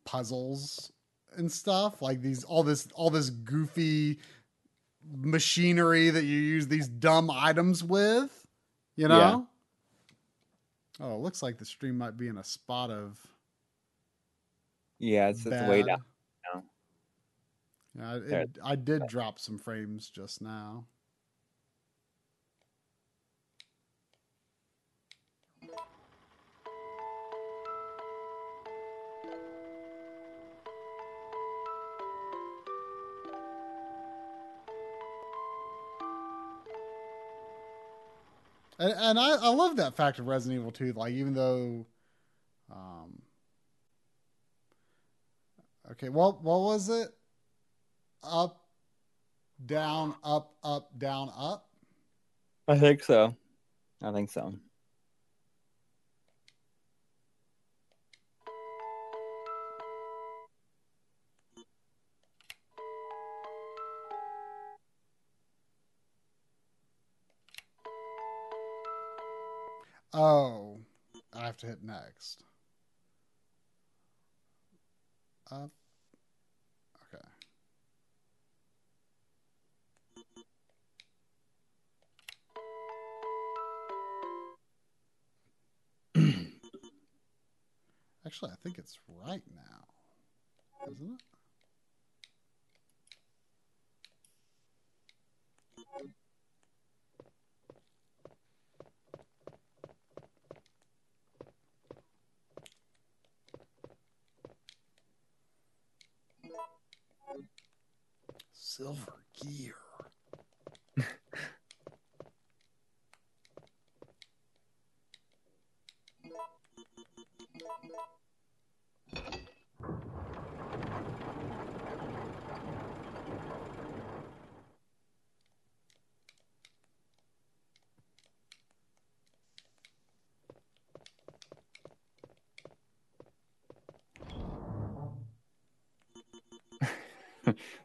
puzzles 0.05 0.91
and 1.37 1.51
stuff, 1.51 2.01
like 2.01 2.21
these 2.21 2.43
all 2.43 2.63
this 2.63 2.87
all 2.95 3.09
this 3.09 3.29
goofy 3.29 4.19
machinery 5.21 6.09
that 6.09 6.23
you 6.23 6.37
use 6.37 6.67
these 6.67 6.87
dumb 6.87 7.29
items 7.29 7.83
with, 7.83 8.45
you 8.95 9.07
know. 9.07 9.17
Yeah. 10.99 11.05
Oh, 11.05 11.15
it 11.15 11.19
looks 11.19 11.43
like 11.43 11.57
the 11.57 11.65
stream 11.65 11.97
might 11.97 12.17
be 12.17 12.29
in 12.29 12.37
a 12.37 12.43
spot 12.43 12.89
of 12.89 13.19
Yeah, 14.99 15.27
it's, 15.27 15.45
it's 15.45 15.67
way 15.67 15.83
down. 15.83 16.01
Yeah, 17.97 18.15
it, 18.17 18.31
it- 18.31 18.57
I 18.63 18.75
did 18.75 19.07
drop 19.07 19.39
some 19.39 19.57
frames 19.57 20.09
just 20.09 20.41
now. 20.41 20.85
And, 38.77 38.93
and 38.97 39.19
I, 39.19 39.29
I 39.35 39.47
love 39.49 39.77
that 39.77 39.95
fact 39.95 40.19
of 40.19 40.27
Resident 40.27 40.59
Evil 40.59 40.71
2. 40.71 40.93
Like, 40.93 41.13
even 41.13 41.33
though, 41.33 41.85
um, 42.69 43.21
okay, 45.91 46.09
what 46.09 46.43
what 46.43 46.59
was 46.61 46.89
it? 46.89 47.07
Up, 48.27 48.65
down, 49.65 50.15
up, 50.23 50.55
up, 50.63 50.97
down, 50.97 51.31
up. 51.37 51.69
I 52.67 52.77
think 52.77 53.03
so. 53.03 53.35
I 54.01 54.11
think 54.11 54.31
so. 54.31 54.53
Oh, 70.13 70.79
I 71.33 71.45
have 71.45 71.57
to 71.57 71.67
hit 71.67 71.83
next. 71.83 72.41
Up. 75.51 75.71
Actually, 88.35 88.51
I 88.51 88.55
think 88.63 88.77
it's 88.77 88.99
right 89.07 89.43
now. 89.55 90.91
Isn't 90.91 91.13
it? 91.13 91.34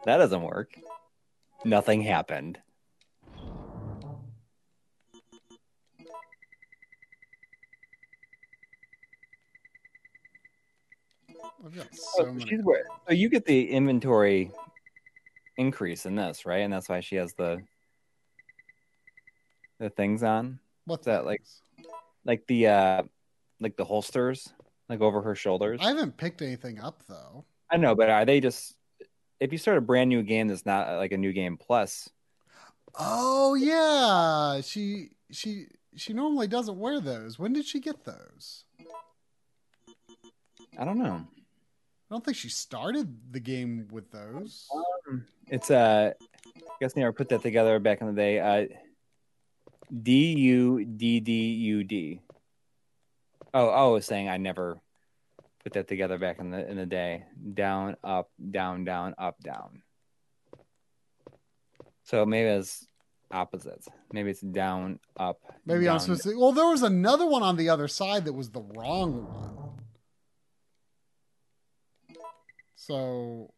That 0.05 0.17
doesn't 0.19 0.43
work. 0.43 0.73
Nothing 1.65 2.03
happened. 2.03 2.59
Got 11.75 11.87
Oh, 11.93 11.97
so 12.25 12.39
she's 12.39 12.61
so 13.07 13.13
you 13.15 13.29
get 13.29 13.45
the 13.45 13.71
inventory 13.71 14.51
increase 15.57 16.07
in 16.07 16.17
this, 16.17 16.47
right? 16.47 16.59
And 16.63 16.73
that's 16.73 16.89
why 16.89 17.01
she 17.01 17.17
has 17.17 17.35
the 17.35 17.63
the 19.79 19.91
things 19.91 20.23
on, 20.23 20.59
What's 20.85 21.07
that, 21.07 21.25
like- 21.25 21.43
like 22.25 22.47
the 22.47 22.67
uh 22.67 23.03
like 23.61 23.77
the 23.77 23.85
holsters, 23.85 24.53
like 24.89 25.01
over 25.01 25.23
her 25.23 25.35
shoulders. 25.35 25.81
I 25.83 25.89
haven't 25.89 26.17
picked 26.17 26.43
anything 26.43 26.81
up 26.81 27.03
though. 27.09 27.45
I 27.71 27.77
know, 27.77 27.95
but 27.95 28.11
are 28.11 28.25
they 28.25 28.41
just 28.41 28.75
if 29.41 29.53
you 29.53 29.59
start 29.59 29.79
a 29.79 29.81
brand 29.81 30.11
new 30.11 30.23
game 30.23 30.49
that's 30.49 30.67
not 30.67 30.97
like 30.99 31.13
a 31.13 31.17
new 31.17 31.33
game 31.33 31.57
plus? 31.57 32.09
Oh 32.99 33.55
yeah, 33.55 34.61
she 34.61 35.11
she 35.31 35.67
she 35.97 36.13
normally 36.13 36.47
doesn't 36.47 36.79
wear 36.79 37.01
those. 37.01 37.39
When 37.39 37.53
did 37.53 37.65
she 37.65 37.81
get 37.81 38.05
those? 38.05 38.65
I 40.79 40.85
don't 40.85 40.99
know. 40.99 41.25
I 41.27 42.15
don't 42.15 42.25
think 42.25 42.37
she 42.37 42.49
started 42.49 43.33
the 43.33 43.41
game 43.41 43.89
with 43.91 44.11
those. 44.11 44.69
It's 45.49 45.71
uh, 45.71 46.13
I 46.21 46.73
guess 46.81 46.97
never 46.97 47.13
put 47.13 47.29
that 47.31 47.43
together 47.43 47.79
back 47.79 48.01
in 48.01 48.09
the 48.09 48.13
day. 48.13 48.41
Uh, 48.41 48.67
D 50.03 50.33
U 50.33 50.85
D 50.85 51.21
D 51.21 51.33
U 51.53 51.85
D. 51.85 52.21
Oh, 53.53 53.69
oh, 53.69 53.91
I 53.91 53.93
was 53.93 54.07
saying 54.07 54.29
I 54.29 54.37
never 54.37 54.81
put 55.63 55.73
that 55.75 55.89
together 55.89 56.19
back 56.19 56.39
in 56.39 56.51
the 56.51 56.69
in 56.69 56.77
the 56.77 56.87
day. 56.87 57.25
Down, 57.55 57.97
up, 58.03 58.31
down, 58.51 58.85
down, 58.85 59.15
up, 59.19 59.41
down. 59.43 59.83
So 62.05 62.27
maybe 62.27 62.49
it's 62.49 62.87
opposites. 63.31 63.89
Maybe 64.13 64.31
it's 64.31 64.41
down, 64.41 64.99
up. 65.19 65.41
Maybe 65.65 65.85
down. 65.85 65.95
I'm 65.95 66.01
supposed 66.01 66.25
to. 66.25 66.39
Well, 66.39 66.53
there 66.53 66.67
was 66.67 66.83
another 66.83 67.27
one 67.27 67.43
on 67.43 67.57
the 67.57 67.69
other 67.69 67.89
side 67.89 68.25
that 68.25 68.33
was 68.33 68.51
the 68.51 68.63
wrong 68.63 69.25
one. 69.25 69.57
So 72.75 73.53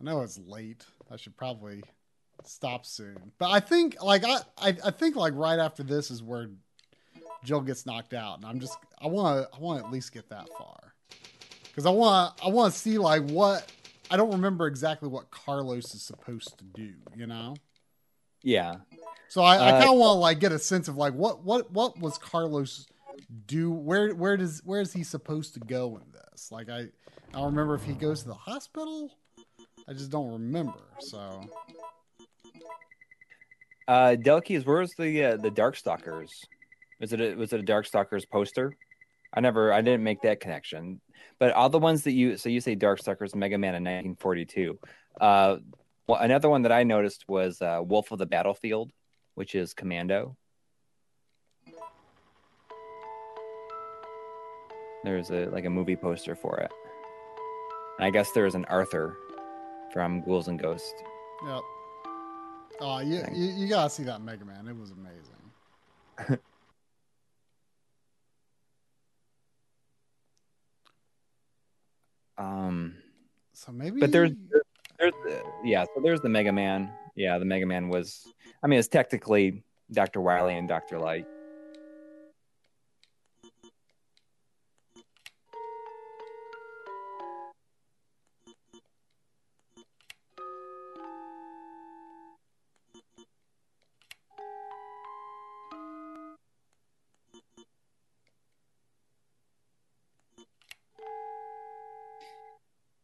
I 0.00 0.04
know 0.04 0.22
it's 0.22 0.38
late. 0.38 0.84
I 1.10 1.16
should 1.16 1.36
probably 1.36 1.82
stop 2.44 2.84
soon. 2.84 3.32
But 3.38 3.50
I 3.50 3.60
think 3.60 3.96
like 4.02 4.24
I, 4.24 4.38
I 4.58 4.76
I 4.84 4.90
think 4.90 5.16
like 5.16 5.34
right 5.34 5.58
after 5.58 5.82
this 5.82 6.10
is 6.10 6.22
where 6.22 6.50
Jill 7.44 7.60
gets 7.60 7.86
knocked 7.86 8.14
out, 8.14 8.36
and 8.38 8.46
I'm 8.46 8.60
just 8.60 8.76
I 9.00 9.06
want 9.06 9.42
to 9.50 9.56
I 9.56 9.60
want 9.60 9.80
to 9.80 9.86
at 9.86 9.92
least 9.92 10.12
get 10.12 10.28
that 10.30 10.48
far 10.58 10.94
because 11.68 11.86
I 11.86 11.90
want 11.90 12.34
I 12.44 12.48
want 12.48 12.72
to 12.72 12.78
see 12.78 12.98
like 12.98 13.22
what 13.30 13.70
I 14.10 14.16
don't 14.16 14.32
remember 14.32 14.66
exactly 14.66 15.08
what 15.08 15.30
Carlos 15.30 15.94
is 15.94 16.02
supposed 16.02 16.58
to 16.58 16.64
do. 16.64 16.92
You 17.16 17.26
know. 17.26 17.56
Yeah. 18.42 18.76
So 19.28 19.42
I, 19.42 19.56
I 19.56 19.70
Uh, 19.70 19.78
kind 19.78 19.90
of 19.90 19.96
want 19.98 20.16
to 20.16 20.20
like 20.20 20.40
get 20.40 20.52
a 20.52 20.58
sense 20.58 20.88
of 20.88 20.96
like 20.96 21.14
what 21.14 21.44
what 21.44 21.70
what 21.72 21.98
was 21.98 22.18
Carlos 22.18 22.86
do? 23.46 23.70
Where 23.70 24.14
where 24.14 24.36
does 24.36 24.60
where 24.64 24.80
is 24.80 24.92
he 24.92 25.04
supposed 25.04 25.54
to 25.54 25.60
go 25.60 25.96
in 25.96 26.10
this? 26.12 26.50
Like 26.50 26.68
I 26.68 26.78
I 26.80 26.88
don't 27.32 27.46
remember 27.46 27.74
if 27.74 27.84
he 27.84 27.92
goes 27.92 28.22
to 28.22 28.28
the 28.28 28.34
hospital. 28.34 29.10
I 29.88 29.92
just 29.92 30.10
don't 30.10 30.30
remember. 30.32 30.82
So 30.98 31.48
Uh, 33.88 34.14
Delkeys, 34.16 34.64
where's 34.64 34.94
the 34.94 35.24
uh, 35.24 35.36
the 35.36 35.50
Darkstalkers? 35.50 36.30
Was 37.00 37.12
it 37.12 37.20
a, 37.20 37.34
was 37.34 37.52
it 37.52 37.60
a 37.60 37.64
Darkstalkers 37.64 38.28
poster? 38.28 38.76
I 39.32 39.40
never, 39.40 39.72
I 39.72 39.80
didn't 39.80 40.02
make 40.02 40.22
that 40.22 40.40
connection. 40.40 41.00
But 41.38 41.52
all 41.52 41.70
the 41.70 41.78
ones 41.78 42.04
that 42.04 42.12
you, 42.12 42.36
so 42.36 42.48
you 42.48 42.60
say 42.60 42.76
Darkstalkers, 42.76 43.34
Mega 43.34 43.56
Man 43.56 43.74
in 43.74 43.84
1942. 43.84 44.78
Uh, 45.20 45.56
well, 46.06 46.20
another 46.20 46.50
one 46.50 46.62
that 46.62 46.72
I 46.72 46.82
noticed 46.82 47.24
was 47.28 47.62
uh, 47.62 47.80
Wolf 47.82 48.10
of 48.10 48.18
the 48.18 48.26
Battlefield, 48.26 48.90
which 49.34 49.54
is 49.54 49.72
Commando. 49.72 50.36
There's 55.04 55.30
a 55.30 55.46
like 55.46 55.64
a 55.64 55.70
movie 55.70 55.96
poster 55.96 56.34
for 56.34 56.58
it. 56.58 56.70
And 57.98 58.04
I 58.04 58.10
guess 58.10 58.32
there's 58.32 58.54
an 58.54 58.66
Arthur 58.66 59.16
from 59.92 60.20
Ghouls 60.22 60.48
and 60.48 60.60
Ghosts. 60.60 61.02
yep. 61.46 61.60
Oh, 62.82 62.98
you, 63.00 63.22
you 63.32 63.52
you 63.52 63.68
gotta 63.68 63.88
see 63.88 64.02
that 64.04 64.20
Mega 64.20 64.44
Man. 64.44 64.68
It 64.68 64.76
was 64.76 64.90
amazing. 64.90 66.40
Um, 72.40 72.94
So 73.52 73.72
maybe. 73.72 74.00
But 74.00 74.12
there's 74.12 74.32
there's 74.98 75.12
the, 75.24 75.42
yeah, 75.64 75.84
so 75.94 76.00
there's 76.02 76.20
the 76.20 76.28
Mega 76.28 76.52
Man. 76.52 76.90
Yeah, 77.14 77.38
the 77.38 77.44
Mega 77.44 77.66
Man 77.66 77.88
was 77.88 78.32
I 78.62 78.66
mean 78.66 78.78
it's 78.78 78.88
technically 78.88 79.62
Dr. 79.92 80.20
Wily 80.20 80.56
and 80.56 80.68
Dr. 80.68 80.98
Light. 80.98 81.26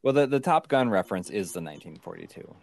Well, 0.07 0.13
the, 0.13 0.29
the 0.29 0.39
Top 0.39 0.69
Gun 0.69 0.89
reference 0.89 1.31
is 1.31 1.51
the 1.51 1.61
1942. 1.61 2.55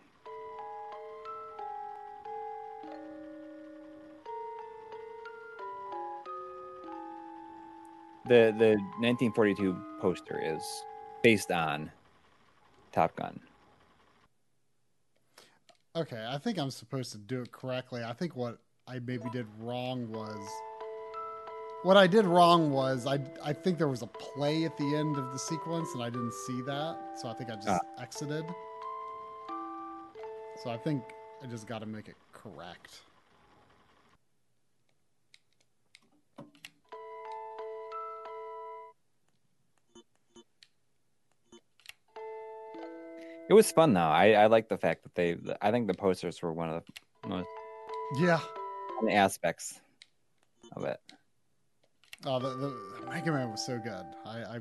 The 8.29 8.55
the 8.57 8.77
1942 9.01 9.77
poster 9.99 10.39
is 10.41 10.63
based 11.21 11.51
on 11.51 11.91
Top 12.93 13.13
Gun. 13.17 13.37
Okay, 15.97 16.25
I 16.25 16.37
think 16.37 16.57
I'm 16.57 16.71
supposed 16.71 17.11
to 17.11 17.17
do 17.17 17.41
it 17.41 17.51
correctly. 17.51 18.05
I 18.05 18.13
think 18.13 18.37
what 18.37 18.59
I 18.87 18.99
maybe 18.99 19.29
did 19.33 19.47
wrong 19.59 20.09
was 20.09 20.39
what 21.83 21.97
I 21.97 22.07
did 22.07 22.25
wrong 22.25 22.71
was 22.71 23.05
I 23.05 23.19
I 23.43 23.53
think 23.53 23.77
there 23.77 23.87
was 23.87 24.01
a 24.01 24.07
play 24.07 24.63
at 24.65 24.77
the 24.77 24.95
end 24.95 25.17
of 25.17 25.31
the 25.31 25.39
sequence 25.39 25.89
and 25.93 26.01
I 26.01 26.09
didn't 26.09 26.33
see 26.33 26.61
that, 26.61 26.97
so 27.17 27.27
I 27.29 27.33
think 27.33 27.49
I 27.49 27.55
just 27.55 27.67
Ah. 27.67 27.79
exited. 28.01 28.45
So 30.63 30.69
I 30.69 30.77
think 30.77 31.03
I 31.43 31.47
just 31.47 31.67
got 31.67 31.79
to 31.79 31.85
make 31.85 32.07
it 32.07 32.15
correct. 32.31 33.01
It 43.49 43.53
was 43.53 43.71
fun 43.71 43.93
though. 43.93 43.99
I, 43.99 44.31
I 44.31 44.45
like 44.45 44.69
the 44.69 44.77
fact 44.77 45.03
that 45.03 45.15
they. 45.15 45.35
I 45.61 45.71
think 45.71 45.87
the 45.87 45.93
posters 45.93 46.41
were 46.41 46.53
one 46.53 46.69
of 46.69 46.83
the 47.21 47.27
most 47.27 47.49
Yeah. 48.17 48.39
aspects 49.11 49.81
of 50.71 50.85
it. 50.85 51.02
Oh, 52.25 52.39
the, 52.39 52.49
the, 52.49 52.67
the 53.01 53.09
Mega 53.11 53.31
Man 53.31 53.51
was 53.51 53.65
so 53.65 53.77
good. 53.79 54.05
I, 54.25 54.37
I 54.43 54.59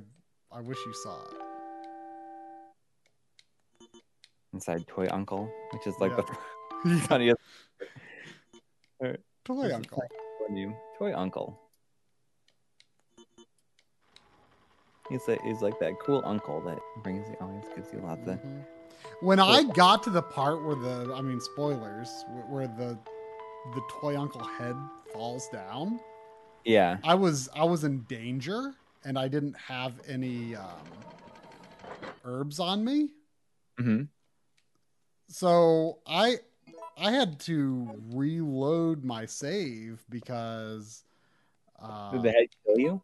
I 0.51 0.61
wish 0.61 0.79
you 0.85 0.93
saw 0.95 1.23
it. 1.25 1.31
Inside 4.53 4.87
Toy 4.87 5.07
Uncle, 5.11 5.51
which 5.73 5.87
is 5.87 5.95
like 6.01 6.13
Yeah. 6.17 6.25
the 6.85 7.01
funniest 7.09 7.41
Toy 9.45 9.73
Uncle. 9.75 10.03
Toy 10.99 11.15
Uncle. 11.17 11.59
He's 15.09 15.27
like 15.29 15.41
he's 15.43 15.61
like 15.63 15.79
that 15.81 15.93
cool 16.05 16.23
uncle 16.25 16.61
that 16.63 16.79
brings 17.03 17.29
you 17.29 17.37
always 17.41 17.65
gives 17.75 17.93
you 17.93 18.01
lots 18.01 18.27
of 18.29 18.39
Mhm. 18.39 18.65
When 19.21 19.39
I 19.41 19.63
got 19.65 20.03
to 20.05 20.11
the 20.11 20.23
part 20.23 20.65
where 20.65 20.75
the, 20.77 21.13
I 21.15 21.21
mean, 21.23 21.41
spoilers, 21.41 22.09
where 22.49 22.67
the 22.67 22.99
the 23.75 23.83
toy 24.01 24.19
uncle 24.19 24.43
head 24.45 24.77
falls 25.13 25.49
down, 25.49 26.01
yeah. 26.65 26.99
I 27.05 27.15
was 27.15 27.49
I 27.55 27.65
was 27.65 27.85
in 27.85 28.03
danger, 28.03 28.75
and 29.05 29.19
I 29.19 29.29
didn't 29.29 29.57
have 29.57 29.95
any 30.09 30.55
um, 30.55 30.87
herbs 32.25 32.59
on 32.59 32.85
me, 32.85 33.11
hmm 33.79 34.03
so 35.29 35.99
I 36.07 36.37
I 36.99 37.11
had 37.11 37.41
to 37.41 37.89
reload 38.11 39.05
my 39.05 39.27
save 39.27 40.05
because. 40.09 41.05
Uh, 41.81 42.13
Did 42.13 42.23
the 42.23 42.31
head 42.31 42.47
kill 42.65 42.79
you? 42.79 43.03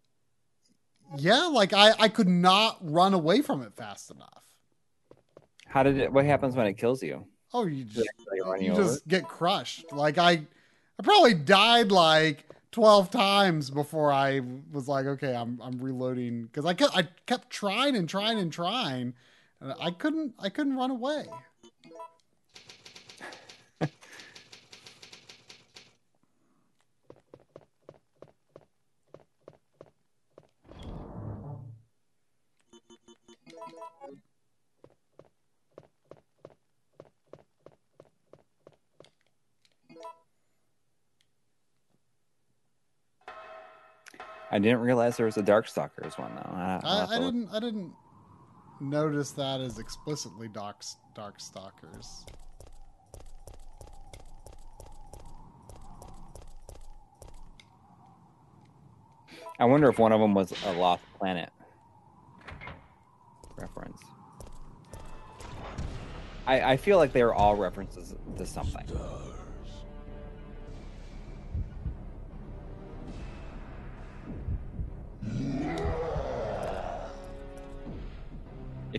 yeah, 1.17 1.47
like 1.47 1.73
I 1.73 1.95
I 1.99 2.09
could 2.09 2.29
not 2.29 2.79
run 2.81 3.15
away 3.15 3.41
from 3.41 3.63
it 3.63 3.75
fast 3.75 4.11
enough. 4.11 4.45
How 5.67 5.83
did 5.83 5.99
it? 5.99 6.13
What 6.13 6.25
happens 6.25 6.55
when 6.55 6.67
it 6.67 6.75
kills 6.75 7.03
you? 7.03 7.25
Oh, 7.53 7.67
you 7.67 7.85
just 7.85 8.07
it 8.07 8.09
actually 8.21 8.41
run 8.43 8.63
you 8.63 8.71
you 8.71 8.77
just 8.77 9.09
get 9.09 9.27
crushed. 9.27 9.93
Like 9.93 10.19
I, 10.19 10.33
I 10.33 11.03
probably 11.03 11.35
died 11.35 11.91
like 11.91 12.45
twelve 12.73 13.11
times 13.11 13.71
before 13.71 14.13
I 14.13 14.41
was 14.73 14.89
like, 14.89 15.07
okay, 15.07 15.35
I'm 15.35 15.61
I'm 15.63 15.79
reloading 15.79 16.45
because 16.45 16.65
I 16.67 16.75
kept 16.75 16.97
I 16.97 17.09
kept 17.27 17.51
trying 17.51 17.97
and 17.97 18.09
trying 18.09 18.39
and 18.39 18.53
trying, 18.53 19.15
and 19.61 19.75
I 19.81 19.91
couldn't 19.91 20.35
I 20.39 20.49
couldn't 20.51 20.77
run 20.77 20.91
away. 20.91 21.27
I 44.51 44.59
didn't 44.59 44.81
realize 44.81 45.17
there 45.17 45.27
was 45.27 45.37
a 45.37 45.43
Darkstalkers 45.43 46.19
one 46.19 46.35
though. 46.35 46.51
I, 46.51 46.81
I'll 46.83 46.97
I, 46.97 47.01
have 47.01 47.11
I 47.11 47.15
to 47.17 47.21
look. 47.21 47.35
didn't 47.35 47.49
I 47.55 47.61
didn't 47.61 47.93
notice 48.81 49.33
that 49.33 49.61
as 49.61 49.79
explicitly 49.79 50.49
dark 50.49 50.83
dark 51.15 51.41
stalkers. 51.41 52.25
I 59.61 59.65
wonder 59.65 59.89
if 59.89 59.99
one 59.99 60.13
of 60.13 60.21
them 60.21 60.35
was 60.35 60.53
a 60.67 60.73
Lost 60.73 61.03
Planet 61.19 61.51
reference. 63.57 64.01
I, 66.47 66.73
I 66.73 66.77
feel 66.77 66.97
like 66.97 67.13
they 67.13 67.25
were 67.25 67.35
all 67.35 67.57
references 67.57 68.15
to 68.37 68.47
something. 68.47 68.85
If 68.89 69.48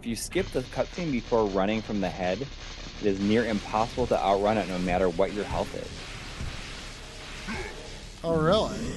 you 0.10 0.16
skip 0.16 0.48
the 0.48 0.62
cutscene 0.62 1.12
before 1.12 1.46
running 1.46 1.82
from 1.82 2.02
the 2.02 2.10
head, 2.10 2.42
it 2.42 3.06
is 3.06 3.20
near 3.20 3.46
impossible 3.46 4.08
to 4.08 4.20
outrun 4.20 4.58
it 4.58 4.68
no 4.68 4.80
matter 4.80 5.08
what 5.10 5.34
your 5.34 5.46
health 5.46 5.74
is. 5.76 5.88
Oh 8.24 8.38
really? 8.38 8.89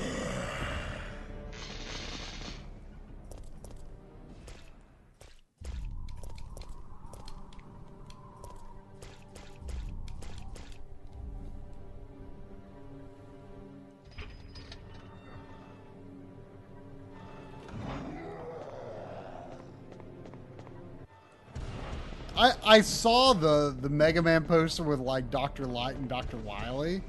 I 22.73 22.81
saw 22.81 23.35
the 23.35 23.77
the 23.79 23.91
Mega 23.91 24.23
Man 24.23 24.45
poster 24.45 24.83
with 24.83 24.99
like 24.99 25.31
Doctor 25.31 25.67
Light 25.67 25.97
and 25.97 26.09
Doctor 26.09 26.39
Wily, 26.39 27.03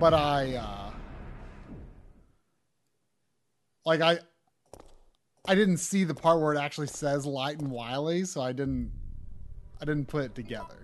but 0.00 0.12
I 0.12 0.56
uh 0.56 0.90
like 3.86 4.00
I 4.00 4.18
I 5.46 5.54
didn't 5.54 5.76
see 5.76 6.02
the 6.02 6.14
part 6.14 6.40
where 6.40 6.52
it 6.52 6.58
actually 6.58 6.88
says 6.88 7.24
Light 7.24 7.60
and 7.60 7.70
Wily, 7.70 8.24
so 8.24 8.40
I 8.40 8.50
didn't 8.50 8.90
I 9.80 9.84
didn't 9.84 10.08
put 10.08 10.24
it 10.24 10.34
together. 10.34 10.81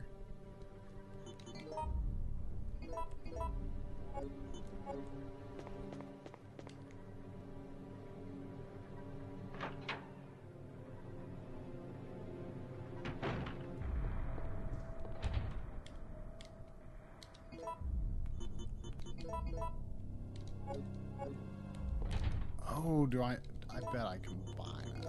Do 23.19 23.25
I? 23.25 23.37
I 23.69 23.81
bet 23.93 24.07
I 24.07 24.19
buy 24.57 24.81
it. 24.87 25.07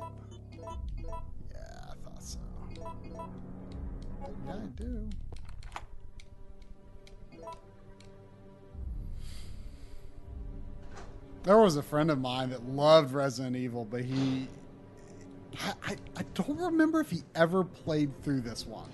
Yeah, 0.58 1.60
I 1.60 1.94
thought 2.04 2.24
so. 2.24 2.40
Yeah, 2.76 4.54
I 4.54 4.58
do. 4.76 5.10
There 11.44 11.58
was 11.58 11.78
a 11.78 11.84
friend 11.84 12.10
of 12.10 12.20
mine 12.20 12.50
that 12.50 12.68
loved 12.68 13.14
Resident 13.14 13.56
Evil, 13.56 13.86
but 13.86 14.02
he. 14.02 14.48
I, 15.62 15.74
I, 15.84 15.96
I 16.18 16.24
don't 16.34 16.58
remember 16.58 17.00
if 17.02 17.12
he 17.12 17.22
ever 17.36 17.64
played 17.64 18.12
through 18.24 18.42
this 18.42 18.66
one. 18.66 18.90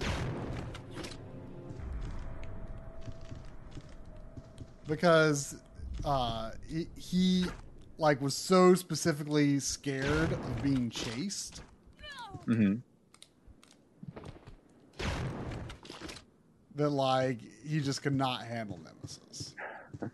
Because 4.88 5.56
uh, 6.04 6.52
he, 6.68 6.88
he 6.96 7.46
like 7.98 8.22
was 8.22 8.36
so 8.36 8.74
specifically 8.76 9.60
scared 9.60 10.32
of 10.32 10.64
being 10.64 10.90
chased 10.90 11.62
Mm-hmm. 12.48 12.76
that 16.76 16.90
like 16.90 17.40
he 17.66 17.80
just 17.80 18.04
could 18.04 18.14
not 18.14 18.44
handle 18.44 18.78
Nemesis. 18.84 19.56
oh, 20.04 20.10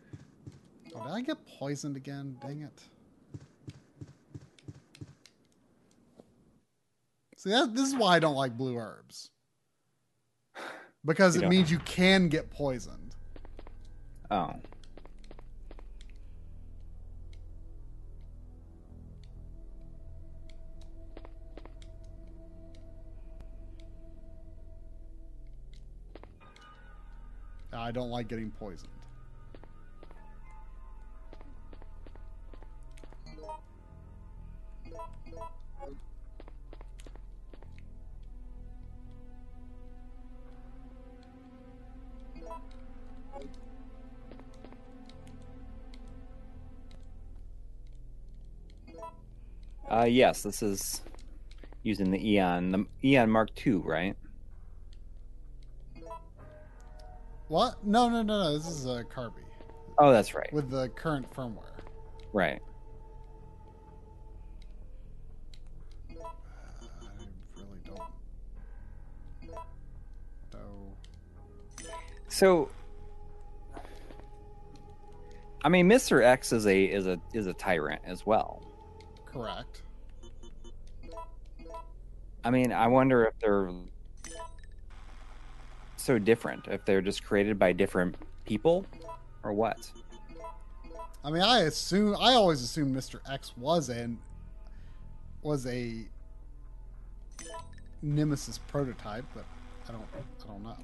did 1.03 1.11
I 1.11 1.21
get 1.21 1.37
poisoned 1.59 1.97
again? 1.97 2.37
Dang 2.41 2.61
it! 2.61 2.83
See, 7.37 7.49
that, 7.49 7.73
this 7.73 7.87
is 7.87 7.95
why 7.95 8.15
I 8.15 8.19
don't 8.19 8.35
like 8.35 8.55
blue 8.55 8.77
herbs 8.77 9.31
because 11.03 11.35
You 11.35 11.41
it 11.41 11.49
means 11.49 11.71
you 11.71 11.79
can 11.79 12.29
get 12.29 12.51
poisoned. 12.51 13.15
Oh. 14.29 14.53
I 27.73 27.91
don't 27.91 28.09
like 28.09 28.27
getting 28.27 28.51
poisoned. 28.51 28.89
Uh, 49.89 50.05
yes, 50.05 50.43
this 50.43 50.63
is 50.63 51.01
using 51.83 52.11
the 52.11 52.31
Eon, 52.31 52.71
the 52.71 52.85
Eon 53.03 53.29
Mark 53.29 53.49
II, 53.65 53.73
right? 53.75 54.15
What? 57.51 57.85
No, 57.85 58.07
no, 58.07 58.21
no, 58.21 58.43
no. 58.43 58.57
This 58.57 58.65
is 58.65 58.85
a 58.85 59.03
Carby. 59.03 59.43
Oh, 59.97 60.09
that's 60.13 60.33
right. 60.33 60.47
with 60.53 60.69
the 60.69 60.87
current 60.87 61.29
firmware. 61.33 61.65
Right. 62.31 62.61
I 66.09 66.13
really 67.57 67.81
don't 67.83 67.97
know. 70.53 71.89
So, 72.29 72.69
I 75.61 75.67
mean, 75.67 75.89
Mister 75.89 76.23
X 76.23 76.53
is 76.53 76.65
a 76.65 76.85
is 76.85 77.05
a 77.05 77.19
is 77.33 77.47
a 77.47 77.53
tyrant 77.53 78.01
as 78.05 78.25
well. 78.25 78.63
Correct. 79.25 79.81
I 82.45 82.49
mean, 82.49 82.71
I 82.71 82.87
wonder 82.87 83.25
if 83.25 83.33
they're 83.41 83.69
so 86.01 86.19
different. 86.19 86.67
If 86.67 86.85
they're 86.85 87.01
just 87.01 87.23
created 87.23 87.57
by 87.57 87.73
different 87.73 88.15
people, 88.45 88.85
or 89.43 89.53
what? 89.53 89.89
I 91.23 91.29
mean, 91.29 91.43
I 91.43 91.61
assume 91.61 92.15
I 92.19 92.33
always 92.33 92.61
assumed 92.61 92.95
Mr. 92.95 93.19
X 93.31 93.53
was 93.57 93.89
an 93.89 94.17
was 95.43 95.65
a 95.67 96.05
Nemesis 98.01 98.57
prototype, 98.57 99.25
but 99.33 99.45
I 99.87 99.91
don't 99.91 100.03
I 100.13 100.47
don't 100.47 100.63
know. 100.63 100.77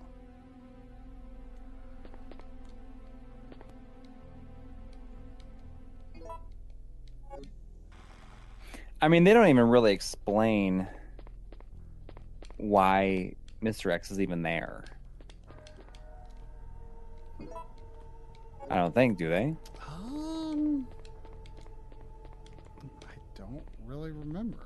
I 8.99 9.07
mean, 9.09 9.23
they 9.23 9.33
don't 9.33 9.47
even 9.47 9.69
really 9.69 9.93
explain 9.93 10.87
why 12.57 13.35
Mister 13.61 13.91
X 13.91 14.11
is 14.11 14.19
even 14.19 14.41
there. 14.41 14.85
I 18.69 18.75
don't 18.75 18.93
think, 18.93 19.17
do 19.17 19.29
they? 19.29 19.55
Um, 19.87 20.87
I 23.05 23.13
don't 23.35 23.63
really 23.85 24.11
remember. 24.11 24.57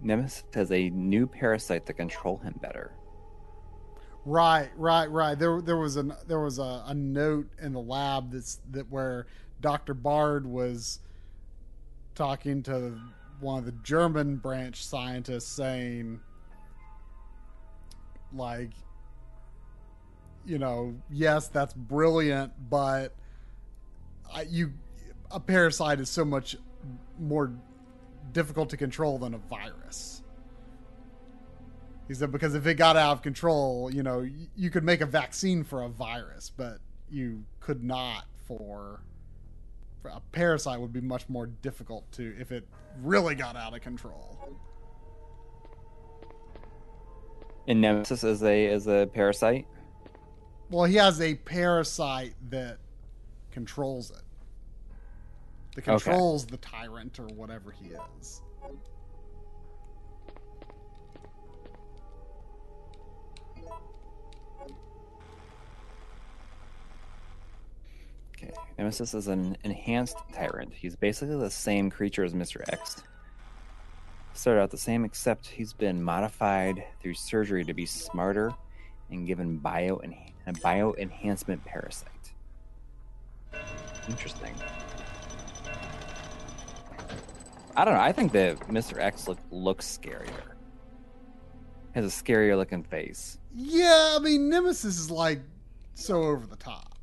Nemesis 0.00 0.44
has 0.54 0.70
a 0.70 0.90
new 0.90 1.26
parasite 1.26 1.86
to 1.86 1.92
control 1.92 2.38
him 2.38 2.54
better. 2.62 2.92
Right, 4.24 4.70
right, 4.76 5.10
right. 5.10 5.38
There, 5.38 5.60
there 5.60 5.76
was 5.76 5.96
a 5.96 6.16
there 6.26 6.40
was 6.40 6.58
a, 6.58 6.84
a 6.86 6.94
note 6.94 7.48
in 7.60 7.72
the 7.72 7.80
lab 7.80 8.32
that's 8.32 8.60
that 8.70 8.90
where 8.90 9.26
Doctor 9.60 9.94
Bard 9.94 10.46
was 10.46 11.00
talking 12.14 12.62
to 12.64 12.98
one 13.40 13.58
of 13.58 13.64
the 13.64 13.72
German 13.82 14.36
branch 14.36 14.84
scientists, 14.84 15.48
saying, 15.48 16.20
like, 18.32 18.70
you 20.46 20.58
know, 20.58 20.94
yes, 21.10 21.48
that's 21.48 21.74
brilliant, 21.74 22.52
but 22.70 23.14
I, 24.32 24.42
you 24.42 24.72
a 25.30 25.38
parasite 25.38 26.00
is 26.00 26.08
so 26.08 26.24
much 26.24 26.56
more 27.18 27.52
difficult 28.32 28.70
to 28.70 28.76
control 28.76 29.18
than 29.18 29.34
a 29.34 29.38
virus. 29.38 30.22
He 32.06 32.14
said 32.14 32.32
because 32.32 32.54
if 32.54 32.66
it 32.66 32.74
got 32.74 32.96
out 32.96 33.12
of 33.12 33.22
control, 33.22 33.92
you 33.92 34.02
know, 34.02 34.26
you 34.56 34.70
could 34.70 34.84
make 34.84 35.02
a 35.02 35.06
vaccine 35.06 35.62
for 35.62 35.82
a 35.82 35.88
virus, 35.88 36.50
but 36.56 36.78
you 37.10 37.44
could 37.60 37.84
not 37.84 38.24
for, 38.46 38.56
for 38.56 39.00
a 40.04 40.20
parasite 40.32 40.80
would 40.80 40.92
be 40.92 41.00
much 41.00 41.28
more 41.28 41.46
difficult 41.46 42.10
to 42.12 42.34
if 42.38 42.52
it 42.52 42.66
really 43.02 43.34
got 43.34 43.56
out 43.56 43.74
of 43.74 43.80
control. 43.80 44.38
And 47.66 47.80
Nemesis 47.80 48.24
is 48.24 48.42
a 48.42 48.66
is 48.66 48.86
a 48.86 49.08
parasite. 49.12 49.66
Well, 50.70 50.84
he 50.84 50.96
has 50.96 51.20
a 51.20 51.34
parasite 51.34 52.34
that 52.50 52.78
controls 53.50 54.10
it. 54.10 54.22
That 55.74 55.88
Okay. 55.88 56.04
controls 56.04 56.46
the 56.46 56.56
tyrant 56.58 57.18
or 57.18 57.26
whatever 57.26 57.70
he 57.70 57.90
is. 57.90 58.42
Okay. 68.40 68.52
Nemesis 68.78 69.14
is 69.14 69.26
an 69.26 69.56
enhanced 69.64 70.16
tyrant. 70.32 70.72
He's 70.72 70.94
basically 70.94 71.36
the 71.36 71.50
same 71.50 71.90
creature 71.90 72.22
as 72.24 72.34
Mr. 72.34 72.62
X. 72.72 73.02
Started 74.32 74.60
out 74.60 74.70
the 74.70 74.78
same, 74.78 75.04
except 75.04 75.48
he's 75.48 75.72
been 75.72 76.00
modified 76.00 76.84
through 77.02 77.14
surgery 77.14 77.64
to 77.64 77.74
be 77.74 77.84
smarter 77.84 78.52
and 79.10 79.26
given 79.26 79.56
bio 79.56 80.00
a 80.46 80.52
bio 80.60 80.94
enhancement 80.94 81.64
parasite. 81.64 82.32
Interesting. 84.08 84.54
I 87.76 87.84
don't 87.84 87.94
know. 87.94 88.00
I 88.00 88.12
think 88.12 88.32
that 88.32 88.58
Mr. 88.60 88.98
X 88.98 89.28
look, 89.28 89.38
looks 89.50 89.98
scarier. 89.98 90.30
Has 91.92 92.04
a 92.04 92.22
scarier 92.22 92.56
looking 92.56 92.84
face. 92.84 93.38
Yeah, 93.54 94.14
I 94.16 94.20
mean 94.20 94.48
Nemesis 94.48 94.98
is 94.98 95.10
like 95.10 95.40
so 95.94 96.22
over 96.22 96.46
the 96.46 96.56
top. 96.56 96.96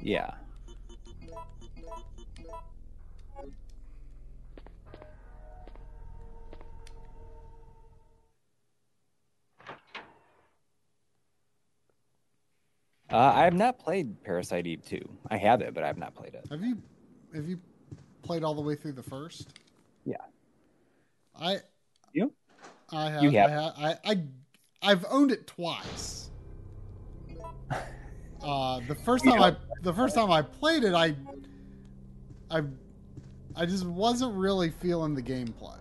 Yeah. 0.00 0.32
Uh, 13.10 13.16
I 13.16 13.44
have 13.44 13.54
not 13.54 13.78
played 13.78 14.22
Parasite 14.22 14.66
Eve 14.66 14.84
2. 14.84 15.00
I 15.30 15.36
have 15.38 15.62
it, 15.62 15.72
but 15.72 15.82
I 15.82 15.86
have 15.86 15.96
not 15.96 16.14
played 16.14 16.34
it. 16.34 16.46
Have 16.50 16.62
you 16.62 16.76
have 17.34 17.48
you 17.48 17.58
played 18.22 18.44
all 18.44 18.54
the 18.54 18.60
way 18.60 18.74
through 18.74 18.92
the 18.92 19.02
first? 19.02 19.48
Yeah. 20.04 20.16
I 21.38 21.60
You? 22.12 22.32
I 22.90 23.10
have. 23.10 23.22
You 23.22 23.30
have? 23.30 23.50
I, 23.50 23.54
ha- 23.54 23.74
I 23.78 24.10
I 24.10 24.22
I've 24.82 25.04
owned 25.10 25.32
it 25.32 25.46
twice. 25.46 26.30
Uh, 28.40 28.80
the 28.86 28.94
first 28.94 29.24
time 29.24 29.42
I 29.42 29.56
the 29.82 29.92
first 29.92 30.14
time 30.14 30.30
I 30.30 30.42
played 30.42 30.84
it, 30.84 30.94
I 30.94 31.16
I 32.48 32.62
I 33.56 33.66
just 33.66 33.84
wasn't 33.84 34.32
really 34.36 34.70
feeling 34.70 35.14
the 35.14 35.22
gameplay. 35.22 35.80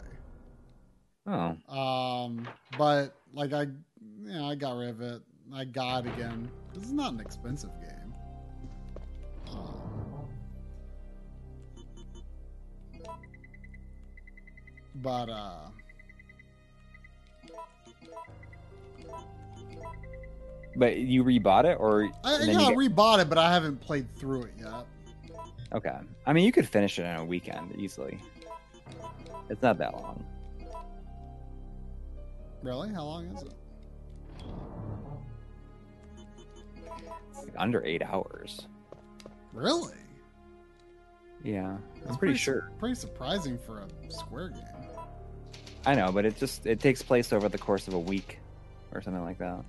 Oh. 1.28 1.56
Um, 1.72 2.48
but 2.80 3.14
like 3.32 3.54
I, 3.54 3.62
you 3.62 4.34
know, 4.34 4.50
I 4.50 4.56
got 4.56 4.76
rid 4.76 4.90
of 4.90 5.02
it. 5.02 5.22
I 5.54 5.64
got 5.66 6.06
again. 6.06 6.50
This 6.74 6.84
is 6.84 6.92
not 6.92 7.14
an 7.14 7.20
expensive 7.20 7.72
game. 7.82 8.14
Um, 9.52 10.28
but 14.96 15.30
uh, 15.30 15.70
But 20.76 20.98
you 20.98 21.24
rebought 21.24 21.66
it, 21.66 21.78
or 21.80 22.04
I, 22.24 22.38
yeah, 22.44 22.58
I 22.60 22.70
get- 22.70 22.78
rebought 22.78 23.20
it, 23.20 23.30
but 23.30 23.40
I 23.40 23.52
haven't 23.52 23.82
played 23.82 24.14
through 24.16 24.44
it 24.44 24.54
yet. 24.60 24.86
okay. 25.74 25.98
I 26.28 26.34
mean, 26.34 26.46
you 26.46 26.52
could 26.52 26.68
finish 26.70 27.00
it 27.00 27.04
in 27.04 27.16
a 27.16 27.26
weekend 27.26 27.74
easily. 27.80 28.20
It's 29.50 29.62
not 29.64 29.80
that 29.80 29.94
long. 29.94 30.24
Really? 32.62 32.90
How 32.94 33.06
long 33.06 33.26
is 33.36 33.42
it? 33.44 33.54
Like 37.48 37.56
under 37.58 37.84
eight 37.86 38.02
hours. 38.04 38.68
Really? 39.54 39.94
Yeah, 41.44 41.78
I'm 42.10 42.18
pretty 42.18 42.34
su- 42.36 42.40
sure. 42.40 42.72
Pretty 42.80 42.96
surprising 42.96 43.58
for 43.66 43.80
a 43.80 44.12
Square 44.12 44.50
game. 44.50 44.64
I 45.86 45.96
know, 45.96 46.12
but 46.12 46.26
it 46.26 46.38
just 46.38 46.66
it 46.66 46.80
takes 46.80 47.02
place 47.02 47.32
over 47.32 47.48
the 47.50 47.58
course 47.58 47.88
of 47.88 47.94
a 47.94 48.00
week 48.00 48.40
or 48.94 49.02
something 49.02 49.24
like 49.24 49.38
that. 49.40 49.64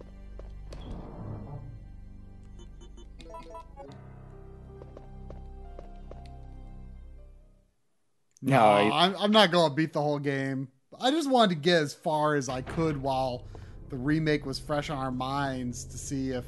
No, 8.41 8.57
No, 8.57 8.65
I- 8.65 9.05
I'm, 9.07 9.17
I'm 9.17 9.33
not 9.33 9.51
going 9.51 9.71
to 9.71 9.75
beat 9.75 9.93
the 9.93 10.01
whole 10.03 10.19
game. 10.19 10.69
I 11.01 11.11
just 11.11 11.29
wanted 11.31 11.55
to 11.55 11.61
get 11.61 11.83
as 11.83 11.95
far 11.95 12.35
as 12.35 12.49
I 12.49 12.63
could 12.63 13.01
while 13.01 13.45
the 13.89 13.97
remake 13.97 14.47
was 14.47 14.59
fresh 14.59 14.91
on 14.91 14.99
our 14.99 15.11
minds 15.11 15.85
to 15.85 15.99
see 15.99 16.31
if 16.31 16.45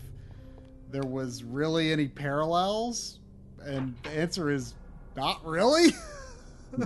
there 0.90 1.02
was 1.02 1.44
really 1.44 1.92
any 1.92 2.08
parallels. 2.08 3.20
And 3.62 3.94
the 4.02 4.10
answer 4.10 4.50
is 4.50 4.74
not 5.16 5.44
really. 5.44 5.94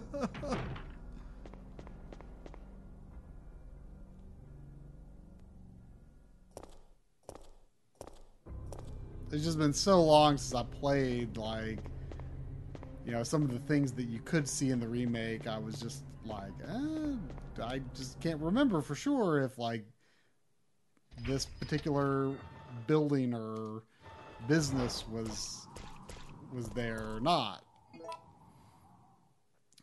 it's 9.30 9.44
just 9.44 9.58
been 9.58 9.72
so 9.72 10.02
long 10.02 10.36
since 10.36 10.54
I 10.54 10.64
played, 10.64 11.36
like, 11.36 11.78
you 13.04 13.12
know, 13.12 13.22
some 13.22 13.42
of 13.42 13.52
the 13.52 13.60
things 13.60 13.92
that 13.92 14.08
you 14.08 14.20
could 14.20 14.48
see 14.48 14.70
in 14.70 14.80
the 14.80 14.88
remake, 14.88 15.46
I 15.46 15.58
was 15.58 15.80
just 15.80 16.02
like, 16.24 16.52
eh, 16.68 17.14
I 17.62 17.80
just 17.94 18.20
can't 18.20 18.40
remember 18.40 18.80
for 18.80 18.94
sure 18.94 19.42
if 19.42 19.58
like 19.58 19.84
this 21.26 21.44
particular 21.46 22.32
building 22.86 23.34
or 23.34 23.82
business 24.46 25.04
was 25.10 25.66
was 26.52 26.68
there 26.70 27.14
or 27.14 27.20
not. 27.20 27.64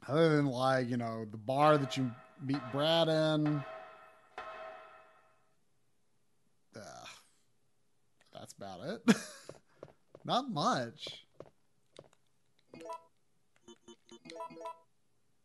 Other 0.08 0.36
than 0.38 0.48
like, 0.48 0.90
you 0.90 0.98
know, 0.98 1.26
the 1.30 1.38
bar 1.38 1.78
that 1.78 1.96
you 1.98 2.10
meet 2.44 2.62
Brad 2.72 3.08
in. 3.08 3.64
Ugh. 6.76 7.08
that's 8.34 8.54
about 8.54 8.80
it. 8.86 9.16
not 10.26 10.50
much. 10.50 11.26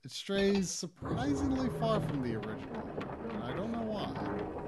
It 0.04 0.12
strays 0.12 0.70
surprisingly 0.70 1.68
far 1.80 2.00
from 2.00 2.22
the 2.22 2.36
original, 2.36 2.88
and 3.30 3.42
I 3.42 3.52
don't 3.56 3.72
know 3.72 3.82
why. 3.82 4.65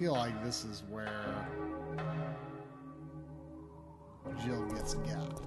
Feel 0.00 0.12
like 0.14 0.42
this 0.42 0.64
is 0.64 0.82
where 0.88 1.46
Jill 4.42 4.64
gets 4.68 4.94
got. 4.94 5.42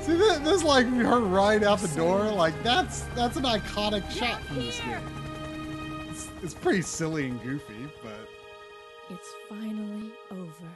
See, 0.00 0.14
this, 0.14 0.38
this 0.38 0.64
like 0.64 0.88
her 0.88 1.20
right 1.20 1.62
out 1.62 1.78
the 1.78 1.86
door. 1.96 2.24
Like 2.32 2.60
that's 2.64 3.02
that's 3.14 3.36
an 3.36 3.44
iconic 3.44 4.10
shot 4.10 4.42
from 4.42 4.56
this 4.56 4.80
game. 4.80 6.08
It's, 6.10 6.28
it's 6.42 6.54
pretty 6.54 6.82
silly 6.82 7.26
and 7.26 7.40
goofy, 7.44 7.88
but 8.02 8.35
It's 9.08 9.28
finally 9.48 10.12
over. 10.30 10.68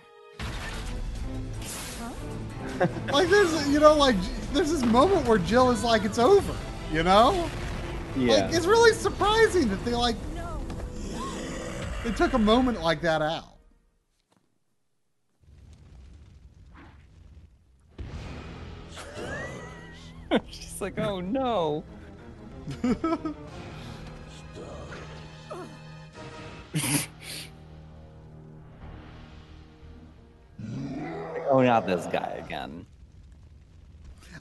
like 3.13 3.29
there's 3.29 3.69
you 3.69 3.81
know 3.81 3.95
like 3.95 4.17
there's 4.53 4.71
this 4.71 4.85
moment 4.85 5.27
where 5.27 5.39
Jill 5.39 5.71
is 5.71 5.83
like 5.83 6.05
it's 6.05 6.19
over. 6.19 6.55
You 6.93 7.03
know, 7.03 7.49
Yeah. 8.17 8.35
like 8.47 8.55
it's 8.55 8.67
really 8.67 8.93
surprising 8.95 9.69
that 9.69 9.85
they 9.85 9.95
like 9.95 10.17
No. 10.35 10.61
they 12.05 12.13
took 12.13 12.33
a 12.35 12.39
moment 12.39 12.81
like 12.83 13.01
that 13.03 13.23
out. 13.23 13.45
She's 20.51 20.81
like, 20.81 20.99
oh 20.99 21.21
no. 21.21 21.85
oh, 31.51 31.61
not 31.63 31.87
this 31.87 32.07
guy 32.07 32.41
again. 32.45 32.87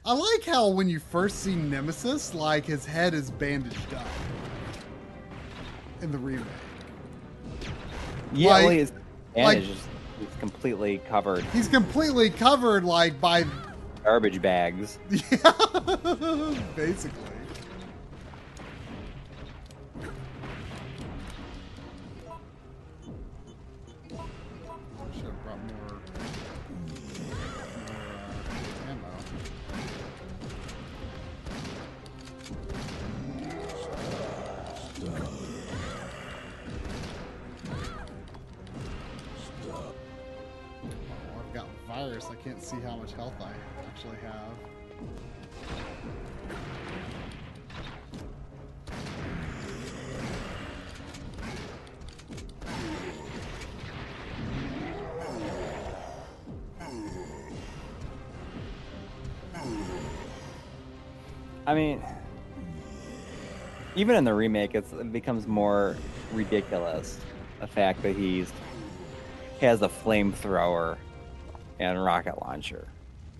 I 0.05 0.13
like 0.13 0.45
how 0.45 0.69
when 0.69 0.87
you 0.89 0.99
first 0.99 1.39
see 1.39 1.55
Nemesis, 1.55 2.33
like 2.33 2.65
his 2.65 2.85
head 2.85 3.13
is 3.13 3.29
bandaged 3.31 3.93
up 3.93 4.07
in 6.01 6.11
the 6.11 6.17
remake. 6.17 6.45
Yeah, 8.33 8.51
Like- 8.51 8.63
well, 8.63 8.69
his 8.69 8.91
like- 9.35 9.57
is 9.59 9.67
just 9.67 9.87
he's 10.19 10.27
completely 10.39 10.97
covered 11.09 11.43
He's 11.45 11.67
completely 11.67 12.29
covered 12.29 12.83
like 12.83 13.19
by 13.19 13.45
garbage 14.03 14.41
bags. 14.41 14.99
yeah, 15.09 16.53
basically. 16.75 17.28
can't 42.49 42.63
see 42.63 42.79
how 42.79 42.95
much 42.95 43.11
health 43.13 43.35
I 43.39 43.51
actually 43.87 44.17
have. 44.23 44.53
I 61.67 61.75
mean, 61.75 62.01
even 63.95 64.15
in 64.15 64.23
the 64.23 64.33
remake, 64.33 64.73
it 64.73 65.11
becomes 65.11 65.45
more 65.45 65.95
ridiculous. 66.33 67.19
The 67.59 67.67
fact 67.67 68.01
that 68.01 68.15
he's 68.15 68.51
has 69.61 69.83
a 69.83 69.89
flamethrower 69.89 70.97
and 71.79 72.03
rocket 72.03 72.41
launcher. 72.41 72.87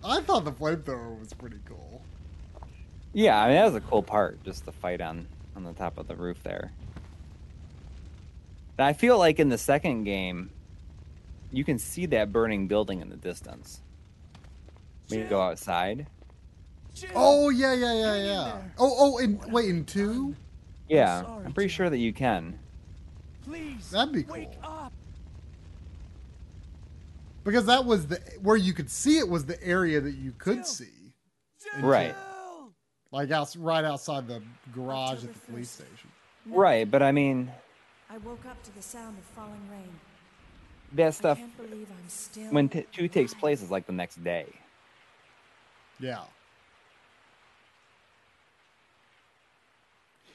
I 0.04 0.22
thought 0.22 0.46
the 0.46 0.52
flamethrower 0.52 1.20
was 1.20 1.34
pretty 1.34 1.60
cool. 1.66 2.02
Yeah, 3.14 3.42
I 3.42 3.48
mean 3.48 3.56
that 3.56 3.66
was 3.66 3.76
a 3.76 3.82
cool 3.82 4.04
part, 4.04 4.42
just 4.44 4.66
the 4.66 4.72
fight 4.72 5.02
on 5.02 5.28
on 5.56 5.64
the 5.64 5.74
top 5.74 5.98
of 5.98 6.08
the 6.08 6.16
roof 6.16 6.42
there. 6.44 6.72
And 8.78 8.86
I 8.86 8.94
feel 8.94 9.18
like 9.18 9.40
in 9.40 9.50
the 9.50 9.58
second 9.58 10.06
game, 10.06 10.52
you 11.52 11.64
can 11.64 11.78
see 11.78 12.06
that 12.08 12.32
burning 12.32 12.68
building 12.68 13.02
in 13.02 13.10
the 13.10 13.18
distance. 13.18 13.82
When 15.10 15.20
you 15.20 15.26
go 15.26 15.42
outside. 15.42 16.08
Oh 17.16 17.50
yeah, 17.50 17.74
yeah, 17.74 17.94
yeah, 17.94 18.16
yeah. 18.16 18.62
Oh, 18.78 18.96
oh, 18.98 19.18
and 19.18 19.44
wait, 19.52 19.70
in 19.70 19.86
two? 19.86 20.36
Yeah, 20.88 21.24
I'm 21.46 21.52
pretty 21.54 21.70
sure 21.70 21.90
that 21.90 21.98
you 21.98 22.14
can. 22.14 22.58
Please. 23.44 23.90
That'd 23.92 24.14
be 24.14 24.24
Wake 24.24 24.50
up. 24.64 24.94
Because 27.50 27.66
that 27.66 27.84
was 27.84 28.06
the 28.06 28.18
where 28.44 28.58
you 28.58 28.74
could 28.74 28.92
see 28.92 29.18
it 29.18 29.28
was 29.28 29.44
the 29.46 29.62
area 29.64 30.00
that 30.00 30.14
you 30.14 30.34
could 30.38 30.58
Jill. 30.58 30.64
see, 30.66 31.14
Jill! 31.64 31.90
Right. 31.90 32.14
like 33.12 33.32
out 33.32 33.56
right 33.58 33.84
outside 33.84 34.28
the 34.28 34.44
garage 34.72 35.24
at 35.24 35.34
the 35.34 35.40
police 35.52 35.72
1st. 35.72 35.74
station. 35.74 36.10
Right, 36.46 36.90
but 36.92 37.02
I 37.02 37.12
mean 37.12 37.50
I 38.08 38.20
woke 38.20 38.46
up 38.48 38.62
to 38.62 38.76
the 38.76 38.84
sound 38.84 39.18
of 39.18 39.24
falling 39.36 39.68
rain. 39.72 39.90
that 40.94 41.16
stuff 41.16 41.40
I 41.40 41.42
can't 41.42 41.58
believe 41.58 41.88
I'm 41.90 42.08
still 42.08 42.52
when 42.52 42.70
t- 42.70 42.86
two 42.92 43.08
takes 43.08 43.32
alive. 43.32 43.40
place 43.40 43.64
is 43.64 43.72
like 43.72 43.88
the 43.88 43.94
next 43.94 44.24
day. 44.24 44.46
Yeah. 46.00 46.22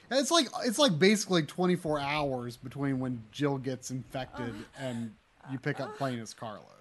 And 0.09 0.19
It's 0.19 0.31
like 0.31 0.47
it's 0.65 0.79
like 0.79 0.99
basically 0.99 1.43
24 1.43 1.97
hours 2.01 2.57
between 2.57 2.99
when 2.99 3.23
Jill 3.31 3.57
gets 3.57 3.89
infected 3.89 4.53
uh, 4.53 4.83
and 4.83 5.13
you 5.49 5.59
pick 5.59 5.79
up 5.79 5.91
uh, 5.91 5.93
playing 5.93 6.19
as 6.19 6.33
Carlos. 6.33 6.74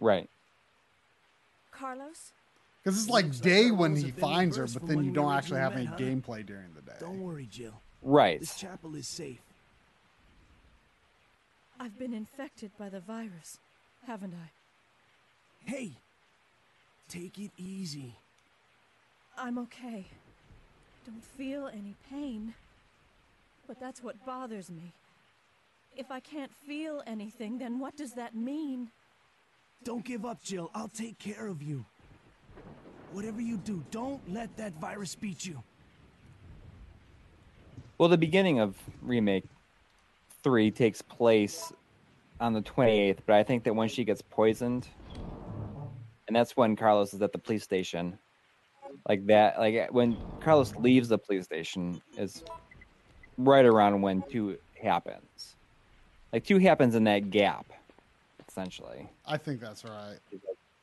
Right. 0.00 0.28
Carlos? 1.70 2.32
Because 2.82 2.98
it's 2.98 3.10
like 3.10 3.26
Looks 3.26 3.44
like 3.44 3.44
day 3.44 3.70
when 3.70 3.94
he 3.94 4.10
finds 4.10 4.56
her, 4.56 4.66
but 4.66 4.86
then 4.86 5.04
you 5.04 5.12
don't 5.12 5.32
actually 5.32 5.60
have 5.60 5.76
originally 5.76 6.02
any 6.02 6.12
huh? 6.12 6.20
gameplay 6.20 6.46
during 6.46 6.72
the 6.74 6.80
day. 6.80 6.96
Don't 6.98 7.20
worry, 7.20 7.46
Jill. 7.50 7.80
Right. 8.02 8.40
This 8.40 8.56
chapel 8.56 8.94
is 8.94 9.06
safe. 9.06 9.42
I've 11.78 11.98
been 11.98 12.14
infected 12.14 12.70
by 12.78 12.88
the 12.88 13.00
virus, 13.00 13.58
haven't 14.06 14.34
I? 14.34 14.50
Hey, 15.70 15.92
take 17.08 17.38
it 17.38 17.50
easy. 17.58 18.14
I'm 19.36 19.58
okay. 19.58 20.06
Don't 21.06 21.24
feel 21.24 21.68
any 21.68 21.94
pain. 22.10 22.54
But 23.66 23.78
that's 23.80 24.02
what 24.02 24.24
bothers 24.26 24.70
me. 24.70 24.92
If 25.96 26.10
I 26.10 26.20
can't 26.20 26.52
feel 26.66 27.02
anything, 27.06 27.58
then 27.58 27.78
what 27.78 27.96
does 27.96 28.12
that 28.12 28.34
mean? 28.34 28.90
Don't 29.82 30.04
give 30.04 30.26
up, 30.26 30.42
Jill. 30.42 30.70
I'll 30.74 30.88
take 30.88 31.18
care 31.18 31.46
of 31.46 31.62
you. 31.62 31.84
Whatever 33.12 33.40
you 33.40 33.56
do, 33.56 33.82
don't 33.90 34.20
let 34.32 34.54
that 34.56 34.74
virus 34.74 35.14
beat 35.14 35.46
you. 35.46 35.62
Well, 37.96 38.08
the 38.08 38.18
beginning 38.18 38.60
of 38.60 38.76
remake 39.02 39.44
three 40.42 40.70
takes 40.70 41.02
place 41.02 41.72
on 42.40 42.52
the 42.52 42.62
28th, 42.62 43.18
but 43.26 43.36
I 43.36 43.42
think 43.42 43.64
that 43.64 43.74
when 43.74 43.88
she 43.88 44.04
gets 44.04 44.22
poisoned, 44.22 44.86
and 46.26 46.36
that's 46.36 46.56
when 46.56 46.76
Carlos 46.76 47.12
is 47.12 47.20
at 47.22 47.32
the 47.32 47.38
police 47.38 47.62
station, 47.64 48.18
like 49.08 49.26
that, 49.26 49.58
like 49.58 49.92
when 49.92 50.16
Carlos 50.40 50.74
leaves 50.76 51.08
the 51.08 51.18
police 51.18 51.44
station 51.44 52.00
is 52.16 52.44
right 53.38 53.64
around 53.64 54.00
when 54.00 54.22
two 54.22 54.58
happens. 54.80 55.56
Like 56.32 56.44
two 56.44 56.58
happens 56.58 56.94
in 56.94 57.04
that 57.04 57.30
gap, 57.30 57.66
essentially. 58.50 59.08
I 59.26 59.36
think 59.36 59.60
that's 59.60 59.84
right. 59.84 60.18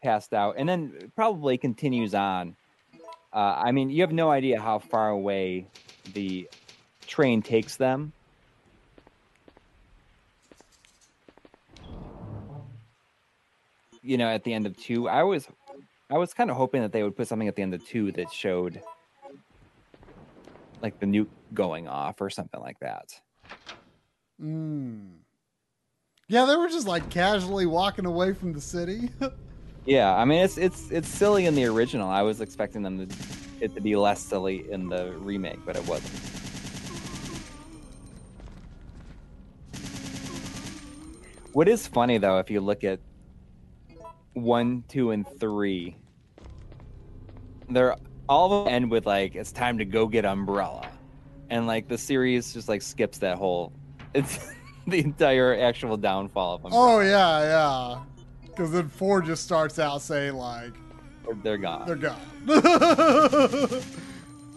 passed 0.02 0.34
out, 0.34 0.56
and 0.58 0.68
then 0.68 1.12
probably 1.16 1.58
continues 1.58 2.16
on. 2.16 2.56
Uh, 3.34 3.62
I 3.66 3.72
mean, 3.72 3.90
you 3.90 4.02
have 4.02 4.14
no 4.14 4.32
idea 4.32 4.60
how 4.60 4.80
far 4.80 5.10
away 5.10 5.68
the 6.14 6.50
train 7.06 7.42
takes 7.42 7.76
them. 7.76 8.14
You 14.02 14.18
know, 14.18 14.30
at 14.30 14.46
the 14.46 14.54
end 14.54 14.66
of 14.66 14.78
two, 14.78 15.10
I 15.10 15.24
was, 15.24 15.48
I 16.10 16.18
was 16.18 16.34
kind 16.34 16.50
of 16.50 16.56
hoping 16.56 16.82
that 16.82 16.94
they 16.94 17.04
would 17.04 17.18
put 17.18 17.28
something 17.28 17.50
at 17.50 17.58
the 17.58 17.62
end 17.62 17.74
of 17.74 17.86
two 17.86 18.14
that 18.14 18.32
showed, 18.32 18.82
like 20.82 20.98
the 21.00 21.06
nuke 21.06 21.28
going 21.54 21.90
off 21.90 22.22
or 22.22 22.30
something 22.30 22.62
like 22.62 22.80
that. 22.80 23.20
Mm. 24.42 25.27
Yeah, 26.30 26.46
they 26.46 26.58
were 26.58 26.68
just 26.68 26.88
like 26.88 27.10
casually 27.10 27.66
walking 27.66 28.06
away 28.06 28.34
from 28.34 28.54
the 28.54 28.62
city. 28.62 29.10
Yeah, 29.88 30.14
I 30.14 30.26
mean 30.26 30.44
it's 30.44 30.58
it's 30.58 30.92
it's 30.92 31.08
silly 31.08 31.46
in 31.46 31.56
the 31.56 31.64
original. 31.64 32.10
I 32.10 32.22
was 32.22 32.42
expecting 32.42 32.82
them 32.82 33.08
to 33.08 33.16
it 33.62 33.74
to 33.74 33.80
be 33.80 33.96
less 33.96 34.20
silly 34.20 34.70
in 34.70 34.90
the 34.90 35.14
remake, 35.20 35.60
but 35.66 35.78
it 35.78 35.88
wasn't. 35.88 36.14
What 41.54 41.70
is 41.70 41.88
funny 41.88 42.18
though, 42.18 42.38
if 42.40 42.52
you 42.52 42.60
look 42.60 42.84
at 42.84 43.00
one, 44.34 44.84
two, 44.90 45.12
and 45.12 45.26
three, 45.40 45.96
they're 47.70 47.96
all 48.28 48.52
of 48.52 48.66
them 48.66 48.74
end 48.74 48.92
with 48.92 49.06
like 49.06 49.36
it's 49.36 49.54
time 49.54 49.78
to 49.78 49.86
go 49.86 50.06
get 50.06 50.26
Umbrella, 50.26 50.92
and 51.50 51.66
like 51.66 51.88
the 51.88 51.98
series 51.98 52.54
just 52.54 52.68
like 52.68 52.82
skips 52.82 53.20
that 53.20 53.38
whole. 53.38 53.72
It's 54.14 54.38
the 54.92 55.00
entire 55.00 55.56
actual 55.60 55.98
downfall 55.98 56.56
of 56.56 56.66
Umbrella. 56.66 56.96
oh 56.96 57.00
yeah, 57.02 57.42
yeah. 57.42 58.04
Because 58.48 58.72
then 58.72 58.88
four 58.90 59.22
just 59.22 59.44
starts 59.44 59.78
out 59.80 60.02
saying 60.02 60.34
like 60.34 60.74
They're- 61.44 61.58
gone. 61.58 61.86
they're 61.86 61.96
gone. 61.96 62.20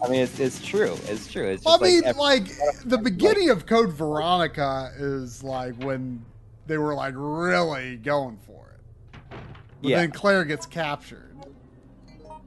I 0.03 0.07
mean, 0.09 0.21
it's, 0.21 0.39
it's 0.39 0.59
true. 0.65 0.97
It's 1.05 1.31
true. 1.31 1.45
It's 1.47 1.63
I 1.67 1.77
just 1.77 1.81
mean, 1.83 2.01
like, 2.03 2.17
like 2.17 2.49
the 2.85 2.97
beginning 2.97 3.51
of 3.51 3.67
Code 3.67 3.93
Veronica 3.93 4.91
is 4.97 5.43
like 5.43 5.75
when 5.83 6.25
they 6.65 6.79
were 6.79 6.95
like 6.95 7.13
really 7.15 7.97
going 7.97 8.39
for 8.47 8.73
it. 8.73 9.11
But 9.29 9.89
Yeah. 9.89 9.97
then 9.97 10.11
Claire 10.11 10.43
gets 10.45 10.65
captured. 10.65 11.35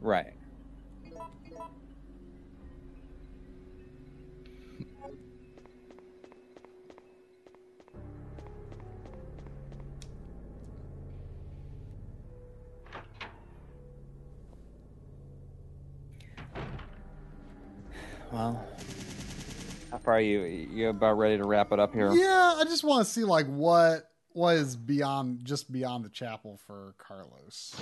right. 0.01 0.33
Well, 18.35 18.61
how 19.93 19.99
far 19.99 20.15
are 20.15 20.21
you? 20.21 20.41
You 20.41 20.89
about 20.89 21.19
ready 21.19 21.37
to 21.37 21.45
wrap 21.45 21.71
it 21.71 21.79
up 21.79 21.95
here? 21.95 22.13
Yeah, 22.13 22.57
I 22.59 22.65
just 22.65 22.83
want 22.83 23.07
to 23.07 23.13
see 23.13 23.23
like 23.23 23.47
what 23.47 24.11
what 24.33 24.57
is 24.57 24.75
beyond 24.75 25.45
just 25.45 25.71
beyond 25.71 26.05
the 26.05 26.09
chapel 26.09 26.59
for 26.67 26.97
Carlos. 26.99 27.77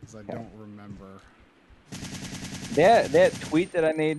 Because 0.00 0.16
I 0.16 0.22
don't 0.22 0.50
remember. 0.56 1.20
That 2.72 3.12
that 3.12 3.40
tweet 3.40 3.70
that 3.70 3.84
I 3.84 3.92
made, 3.92 4.18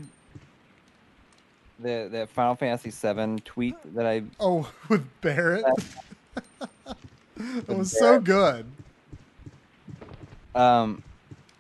the 1.77 2.07
that 2.09 2.29
Final 2.29 2.55
Fantasy 2.55 2.89
VII 2.89 3.41
tweet 3.43 3.75
that 3.95 4.05
I 4.05 4.23
Oh, 4.39 4.71
with 4.87 5.05
Barrett. 5.19 5.65
it 7.37 7.67
was 7.67 7.91
so 7.91 8.17
good. 8.21 8.65
um, 10.55 11.03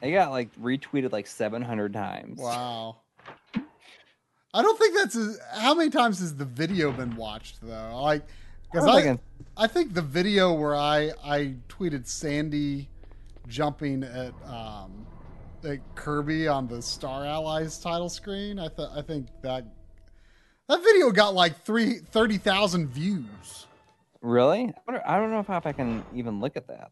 I 0.01 0.11
got 0.11 0.31
like 0.31 0.55
retweeted 0.55 1.11
like 1.11 1.27
seven 1.27 1.61
hundred 1.61 1.91
times. 1.91 2.39
Wow. 2.39 2.95
I 4.53 4.61
don't 4.61 4.77
think 4.77 4.95
that's 4.95 5.15
a, 5.15 5.35
how 5.59 5.73
many 5.73 5.89
times 5.89 6.19
has 6.19 6.35
the 6.35 6.45
video 6.45 6.91
been 6.91 7.15
watched 7.15 7.57
though. 7.61 8.01
Like, 8.01 8.23
because 8.71 8.87
I 8.87 8.97
I, 8.97 9.01
think 9.01 9.21
I 9.57 9.67
think 9.67 9.93
the 9.93 10.01
video 10.01 10.53
where 10.53 10.75
I 10.75 11.11
I 11.23 11.55
tweeted 11.69 12.07
Sandy 12.07 12.89
jumping 13.47 14.03
at 14.03 14.33
um 14.45 15.05
at 15.63 15.79
Kirby 15.95 16.47
on 16.47 16.67
the 16.67 16.81
Star 16.81 17.25
Allies 17.25 17.79
title 17.79 18.09
screen. 18.09 18.59
I 18.59 18.67
thought 18.67 18.95
I 18.95 19.01
think 19.01 19.27
that 19.41 19.65
that 20.69 20.83
video 20.83 21.11
got 21.11 21.33
like 21.33 21.63
three 21.63 21.99
thirty 21.99 22.37
thousand 22.37 22.89
views. 22.89 23.67
Really? 24.21 24.61
I, 24.61 24.73
wonder, 24.87 25.03
I 25.05 25.17
don't 25.17 25.31
know 25.31 25.39
if 25.39 25.49
I 25.49 25.73
can 25.73 26.03
even 26.13 26.39
look 26.39 26.55
at 26.55 26.67
that. 26.67 26.91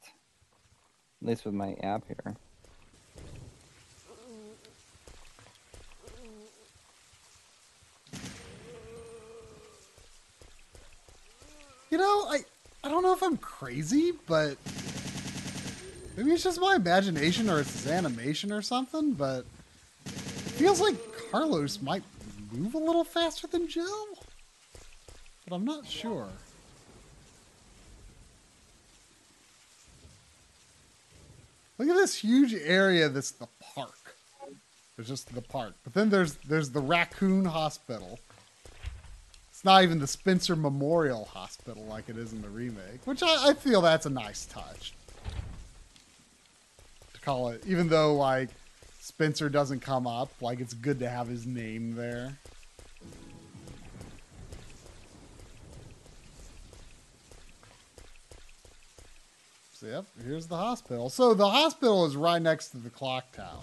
At 1.22 1.28
least 1.28 1.46
with 1.46 1.54
my 1.54 1.76
app 1.82 2.06
here. 2.08 2.36
You 11.92 11.98
know, 11.98 12.26
I 12.30 12.40
I 12.86 12.90
don't 12.90 13.04
know 13.04 13.14
if 13.14 13.22
I'm 13.22 13.38
crazy, 13.38 14.14
but 14.26 14.56
maybe 16.16 16.32
it's 16.32 16.44
just 16.44 16.60
my 16.60 16.76
imagination 16.76 17.50
or 17.50 17.60
it's 17.60 17.84
his 17.84 17.92
animation 17.92 18.54
or 18.54 18.62
something, 18.62 19.12
but 19.12 19.46
it 20.06 20.12
feels 20.12 20.80
like 20.80 20.96
Carlos 21.30 21.82
might 21.82 22.04
move 22.54 22.74
a 22.76 22.78
little 22.78 23.04
faster 23.04 23.46
than 23.46 23.68
Jill, 23.68 24.08
but 25.48 25.56
I'm 25.56 25.66
not 25.66 25.86
sure. 25.86 26.30
Look 31.78 31.90
at 31.90 31.96
this 31.96 32.16
huge 32.16 32.54
area 32.54 33.10
that's 33.10 33.32
the 33.32 33.48
park. 33.76 34.16
There's 34.96 35.10
just 35.10 35.34
the 35.36 35.42
park. 35.42 35.74
But 35.84 35.94
then 35.94 36.10
there's 36.10 36.36
there's 36.36 36.70
the 36.70 36.80
Raccoon 36.80 37.44
Hospital. 37.44 38.20
It's 39.62 39.66
not 39.68 39.84
even 39.84 40.00
the 40.00 40.08
Spencer 40.08 40.56
Memorial 40.56 41.26
Hospital 41.26 41.84
like 41.84 42.10
it 42.10 42.18
is 42.18 42.34
in 42.34 42.42
the 42.42 42.50
remake, 42.50 43.06
which 43.06 43.22
I, 43.22 43.50
I 43.50 43.54
feel 43.54 43.80
that's 43.80 44.08
a 44.08 44.10
nice 44.10 44.48
touch. 44.48 44.96
To 47.14 47.22
call 47.22 47.50
it, 47.50 47.64
even 47.68 47.88
though 47.88 48.16
like 48.16 48.50
Spencer 49.00 49.50
doesn't 49.50 49.82
come 49.82 50.08
up, 50.08 50.32
like 50.42 50.62
it's 50.62 50.74
good 50.74 50.98
to 50.98 51.08
have 51.08 51.28
his 51.28 51.46
name 51.46 51.94
there. 51.94 52.40
So 59.74 59.86
yep, 59.86 60.06
here's 60.26 60.48
the 60.48 60.58
hospital. 60.58 61.12
So 61.12 61.36
the 61.36 61.48
hospital 61.48 62.08
is 62.08 62.16
right 62.16 62.42
next 62.42 62.70
to 62.70 62.78
the 62.78 62.90
clock 62.90 63.32
tower. 63.32 63.62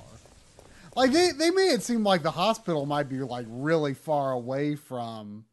Like 0.95 1.11
they, 1.11 1.33
they 1.33 1.51
made 1.51 1.73
it 1.73 1.83
seem 1.83 2.05
like 2.05 2.23
the 2.23 2.31
hospital 2.31 2.87
might 2.87 3.09
be 3.09 3.19
like 3.19 3.47
really 3.49 3.95
far 3.95 4.31
away 4.31 4.77
from 4.77 5.45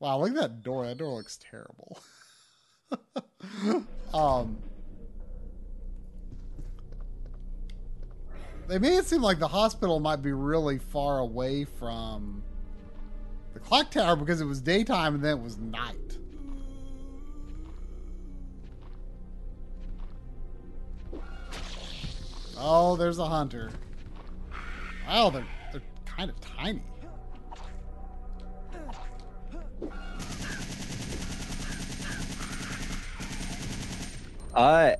Wow, 0.00 0.20
look 0.20 0.30
at 0.30 0.36
that 0.36 0.62
door. 0.62 0.86
That 0.86 0.98
door 0.98 1.14
looks 1.16 1.38
terrible. 1.38 1.98
um 4.14 4.58
They 8.68 8.78
made 8.78 8.98
it 8.98 9.06
seem 9.06 9.22
like 9.22 9.38
the 9.38 9.48
hospital 9.48 9.98
might 9.98 10.20
be 10.20 10.32
really 10.32 10.76
far 10.78 11.20
away 11.20 11.64
from 11.64 12.42
the 13.54 13.60
clock 13.60 13.90
tower 13.90 14.14
because 14.14 14.42
it 14.42 14.44
was 14.44 14.60
daytime 14.60 15.14
and 15.14 15.24
then 15.24 15.38
it 15.38 15.42
was 15.42 15.56
night. 15.56 16.18
Oh, 22.58 22.94
there's 22.96 23.18
a 23.18 23.24
hunter. 23.24 23.70
Wow, 25.06 25.30
they're 25.30 25.46
they're 25.72 25.82
kind 26.04 26.28
of 26.28 26.38
tiny. 26.40 26.82
Uh, 34.58 34.94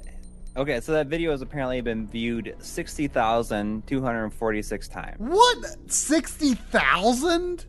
okay, 0.57 0.81
so 0.81 0.93
that 0.93 1.09
video 1.09 1.33
has 1.33 1.43
apparently 1.43 1.81
been 1.81 2.07
viewed 2.07 2.55
60,246 2.61 4.89
times. 4.89 5.17
What? 5.19 5.91
Sixty 5.91 6.55
thousand? 6.55 7.67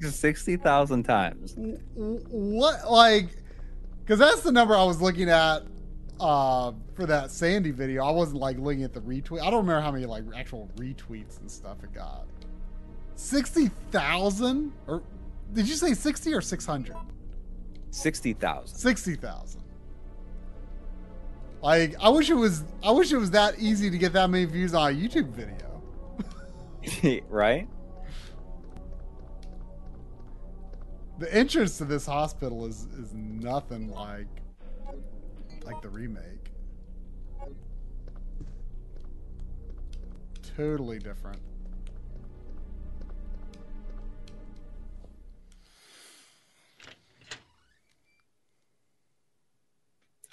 60,000 0.00 1.02
times. 1.02 1.56
What? 1.96 2.88
Like, 2.88 3.30
because 4.00 4.20
that's 4.20 4.42
the 4.42 4.52
number 4.52 4.76
I 4.76 4.84
was 4.84 5.02
looking 5.02 5.28
at 5.28 5.64
uh, 6.20 6.70
for 6.94 7.06
that 7.06 7.32
Sandy 7.32 7.72
video. 7.72 8.04
I 8.04 8.12
wasn't 8.12 8.38
like 8.38 8.56
looking 8.58 8.84
at 8.84 8.92
the 8.92 9.00
retweet. 9.00 9.40
I 9.40 9.50
don't 9.50 9.66
remember 9.66 9.80
how 9.80 9.90
many 9.90 10.06
like 10.06 10.22
actual 10.36 10.70
retweets 10.76 11.40
and 11.40 11.50
stuff 11.50 11.78
it 11.82 11.92
got. 11.92 12.28
Sixty 13.16 13.66
thousand? 13.90 14.72
Or 14.86 15.02
did 15.54 15.68
you 15.68 15.74
say 15.74 15.94
sixty 15.94 16.34
or 16.34 16.40
six 16.40 16.64
hundred? 16.64 16.94
60,000. 18.78 19.61
Like, 21.62 21.94
I 22.00 22.08
wish 22.08 22.28
it 22.28 22.34
was. 22.34 22.64
I 22.82 22.90
wish 22.90 23.12
it 23.12 23.18
was 23.18 23.30
that 23.30 23.58
easy 23.58 23.88
to 23.88 23.96
get 23.96 24.12
that 24.14 24.28
many 24.28 24.44
views 24.46 24.74
on 24.74 24.90
a 24.90 24.94
YouTube 24.94 25.28
video. 25.28 27.22
right? 27.28 27.68
The 31.18 31.32
entrance 31.32 31.78
to 31.78 31.84
this 31.84 32.04
hospital 32.04 32.66
is 32.66 32.88
is 32.98 33.14
nothing 33.14 33.92
like 33.92 34.26
like 35.64 35.80
the 35.82 35.88
remake. 35.88 36.50
Totally 40.56 40.98
different. 40.98 41.40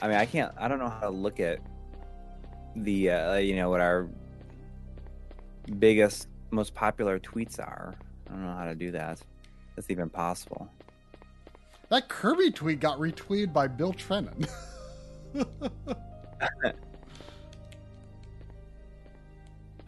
I 0.01 0.07
mean, 0.07 0.17
I 0.17 0.25
can't, 0.25 0.53
I 0.57 0.67
don't 0.67 0.79
know 0.79 0.89
how 0.89 1.01
to 1.01 1.09
look 1.09 1.39
at 1.39 1.59
the, 2.75 3.11
uh, 3.11 3.35
you 3.35 3.55
know, 3.55 3.69
what 3.69 3.81
our 3.81 4.09
biggest, 5.77 6.27
most 6.51 6.73
popular 6.73 7.19
tweets 7.19 7.59
are. 7.59 7.95
I 8.27 8.31
don't 8.31 8.45
know 8.45 8.55
how 8.55 8.65
to 8.65 8.75
do 8.75 8.91
that. 8.91 9.21
That's 9.75 9.89
even 9.89 10.09
possible. 10.09 10.69
That 11.89 12.07
Kirby 12.07 12.51
tweet 12.51 12.79
got 12.79 12.99
retweeted 12.99 13.51
by 13.51 13.67
Bill 13.67 13.93
Trinen. 13.93 14.49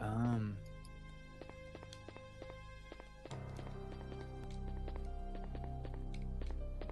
Um, 0.02 0.58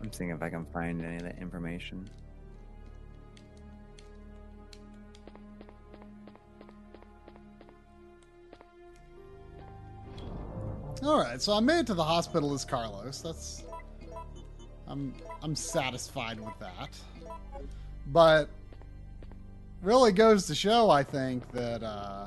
I'm 0.02 0.14
seeing 0.14 0.30
if 0.30 0.42
I 0.42 0.50
can 0.50 0.66
find 0.66 1.04
any 1.04 1.18
of 1.18 1.24
that 1.24 1.40
information. 1.40 2.08
All 11.04 11.20
right, 11.20 11.42
so 11.42 11.54
I 11.54 11.60
made 11.62 11.80
it 11.80 11.88
to 11.88 11.94
the 11.94 12.04
hospital 12.04 12.54
as 12.54 12.66
Carlos. 12.66 13.22
That's 13.22 13.64
I'm 14.88 15.14
I'm 15.42 15.56
satisfied 15.56 16.40
with 16.40 16.58
that. 16.60 16.90
But 18.08 18.50
really 19.82 20.12
goes 20.12 20.46
to 20.48 20.56
show, 20.56 20.90
I 20.90 21.04
think, 21.04 21.50
that 21.52 21.84
uh 21.84 22.26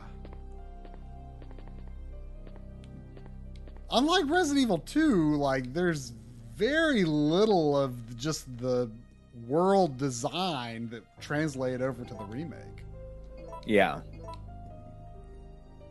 unlike 3.90 4.24
Resident 4.28 4.62
Evil 4.62 4.78
2, 4.78 5.36
like 5.36 5.72
there's 5.74 6.12
very 6.56 7.04
little 7.04 7.76
of 7.76 8.16
just 8.16 8.46
the 8.58 8.90
world 9.48 9.98
design 9.98 10.88
that 10.90 11.02
translated 11.20 11.82
over 11.82 12.04
to 12.04 12.14
the 12.14 12.24
remake. 12.24 12.84
Yeah. 13.66 14.00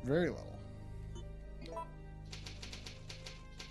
Very 0.04 0.30
little. 0.30 0.51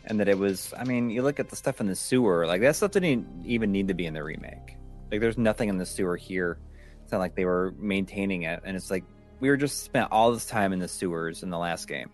And 0.06 0.18
that 0.20 0.28
it 0.28 0.38
was 0.38 0.72
i 0.78 0.84
mean 0.84 1.10
you 1.10 1.22
look 1.22 1.38
at 1.40 1.48
the 1.50 1.56
stuff 1.56 1.80
in 1.80 1.86
the 1.86 1.94
sewer 1.96 2.46
like 2.46 2.60
that 2.60 2.74
stuff 2.76 2.90
didn't 2.90 3.26
even 3.44 3.70
need 3.72 3.88
to 3.88 3.94
be 3.94 4.06
in 4.06 4.14
the 4.14 4.22
remake. 4.24 4.76
Like 5.10 5.20
there's 5.20 5.36
nothing 5.38 5.68
in 5.68 5.76
the 5.76 5.84
sewer 5.86 6.16
here. 6.16 6.58
It's 7.02 7.10
not 7.12 7.18
like 7.18 7.34
they 7.34 7.44
were 7.44 7.74
maintaining 7.78 8.42
it 8.42 8.60
and 8.64 8.76
it's 8.76 8.90
like 8.90 9.04
we 9.40 9.48
were 9.48 9.56
just 9.56 9.82
spent 9.82 10.08
all 10.12 10.32
this 10.32 10.46
time 10.46 10.72
in 10.72 10.78
the 10.78 10.86
sewers 10.88 11.42
in 11.42 11.50
the 11.50 11.58
last 11.58 11.88
game. 11.88 12.10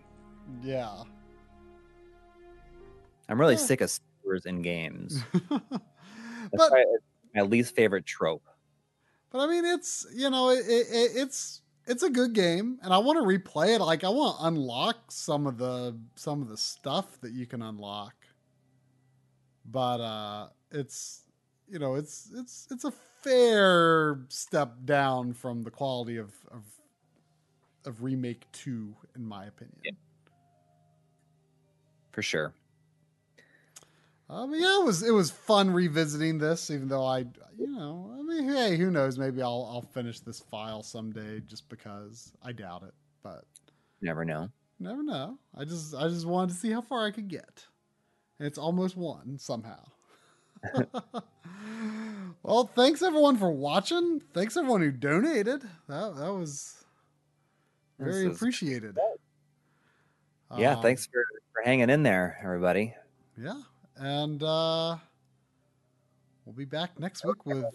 Yeah. 0.63 1.03
i'm 3.29 3.39
really 3.39 3.53
Yeah. 3.55 3.59
sick 3.59 3.81
of 3.81 3.91
sewers 4.23 4.45
in 4.45 4.61
games. 4.61 5.23
That's 5.49 6.69
but 6.69 6.71
my 7.35 7.41
least 7.41 7.75
favorite 7.75 8.05
trope. 8.05 8.43
But 9.29 9.39
I 9.39 9.47
mean, 9.47 9.65
it's 9.65 10.05
you 10.15 10.29
know, 10.29 10.49
it, 10.51 10.59
it, 10.67 11.11
it's 11.15 11.61
it's 11.87 12.03
a 12.03 12.09
good 12.09 12.33
game, 12.33 12.79
and 12.83 12.93
I 12.93 12.97
want 12.99 13.17
to 13.17 13.23
replay 13.23 13.75
it. 13.75 13.81
Like, 13.81 14.03
I 14.03 14.09
want 14.09 14.39
to 14.39 14.45
unlock 14.45 15.11
some 15.11 15.47
of 15.47 15.57
the 15.57 15.97
some 16.15 16.41
of 16.41 16.49
the 16.49 16.57
stuff 16.57 17.19
that 17.21 17.31
you 17.33 17.45
can 17.45 17.61
unlock. 17.61 18.15
But 19.65 20.01
uh, 20.01 20.47
it's 20.71 21.23
you 21.67 21.79
know, 21.79 21.95
it's 21.95 22.31
it's 22.35 22.67
it's 22.71 22.83
a 22.85 22.91
fair 22.91 24.21
step 24.29 24.75
down 24.85 25.33
from 25.33 25.63
the 25.63 25.71
quality 25.71 26.17
of 26.17 26.33
of, 26.51 26.63
of 27.85 28.03
remake 28.03 28.45
two, 28.51 28.95
in 29.15 29.25
my 29.25 29.45
opinion. 29.45 29.79
Yeah. 29.83 29.91
for 32.11 32.21
sure 32.21 32.53
Um, 34.29 34.53
yeah, 34.53 34.81
it 34.81 34.85
was 34.85 35.03
it 35.03 35.11
was 35.11 35.31
fun 35.31 35.71
revisiting 35.71 36.37
this, 36.37 36.69
even 36.69 36.87
though 36.89 37.05
I, 37.05 37.25
you 37.57 37.67
know, 37.67 38.15
I 38.17 38.21
mean, 38.21 38.47
hey, 38.49 38.77
who 38.77 38.91
knows? 38.91 39.17
Maybe 39.17 39.41
I'll 39.41 39.67
I'll 39.71 39.81
finish 39.93 40.19
this 40.19 40.39
file 40.39 40.83
someday, 40.83 41.41
just 41.41 41.67
because 41.69 42.31
I 42.43 42.51
doubt 42.51 42.83
it, 42.83 42.93
but 43.23 43.45
never 44.01 44.23
know 44.25 44.49
never 44.79 45.01
know. 45.03 45.37
I 45.55 45.65
just 45.65 45.95
I 45.95 46.07
just 46.07 46.25
wanted 46.25 46.53
to 46.53 46.59
see 46.59 46.71
how 46.71 46.81
far 46.81 47.05
I 47.05 47.11
could 47.11 47.27
get, 47.27 47.65
and 48.39 48.47
it's 48.47 48.57
almost 48.59 48.95
one 48.95 49.37
somehow. 49.39 49.83
well, 52.43 52.69
thanks 52.75 53.01
everyone 53.01 53.37
for 53.37 53.51
watching. 53.51 54.21
Thanks 54.33 54.57
everyone 54.57 54.81
who 54.81 54.91
donated. 54.91 55.61
That 55.87 56.15
that 56.15 56.33
was 56.33 56.83
very 57.99 58.27
is- 58.27 58.35
appreciated. 58.35 58.97
yeah 60.57 60.75
Um, 60.75 60.81
thanks 60.81 61.05
for, 61.05 61.23
for 61.53 61.61
hanging 61.63 61.89
in 61.89 62.03
there 62.03 62.37
everybody 62.43 62.93
Yeah, 63.37 63.61
and 63.95 64.41
uh 64.43 64.97
we'll 66.47 66.55
be 66.55 66.63
back 66.63 66.97
next 66.97 67.25
week 67.25 67.45
with 67.45 67.65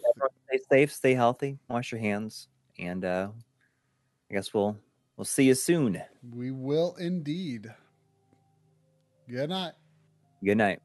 stay 0.47 0.59
safe 0.71 0.91
stay 0.91 1.13
healthy 1.13 1.59
wash 1.69 1.91
your 1.91 2.01
hands 2.01 2.47
and 2.79 3.05
uh 3.05 3.27
i 4.31 4.33
guess 4.33 4.51
we'll 4.51 4.75
we'll 5.15 5.25
see 5.25 5.43
you 5.43 5.53
soon 5.53 6.01
we 6.31 6.51
will 6.51 6.95
indeed. 6.99 7.73
Good 9.29 9.49
night. 9.49 9.73
Good 10.43 10.57
night. 10.57 10.81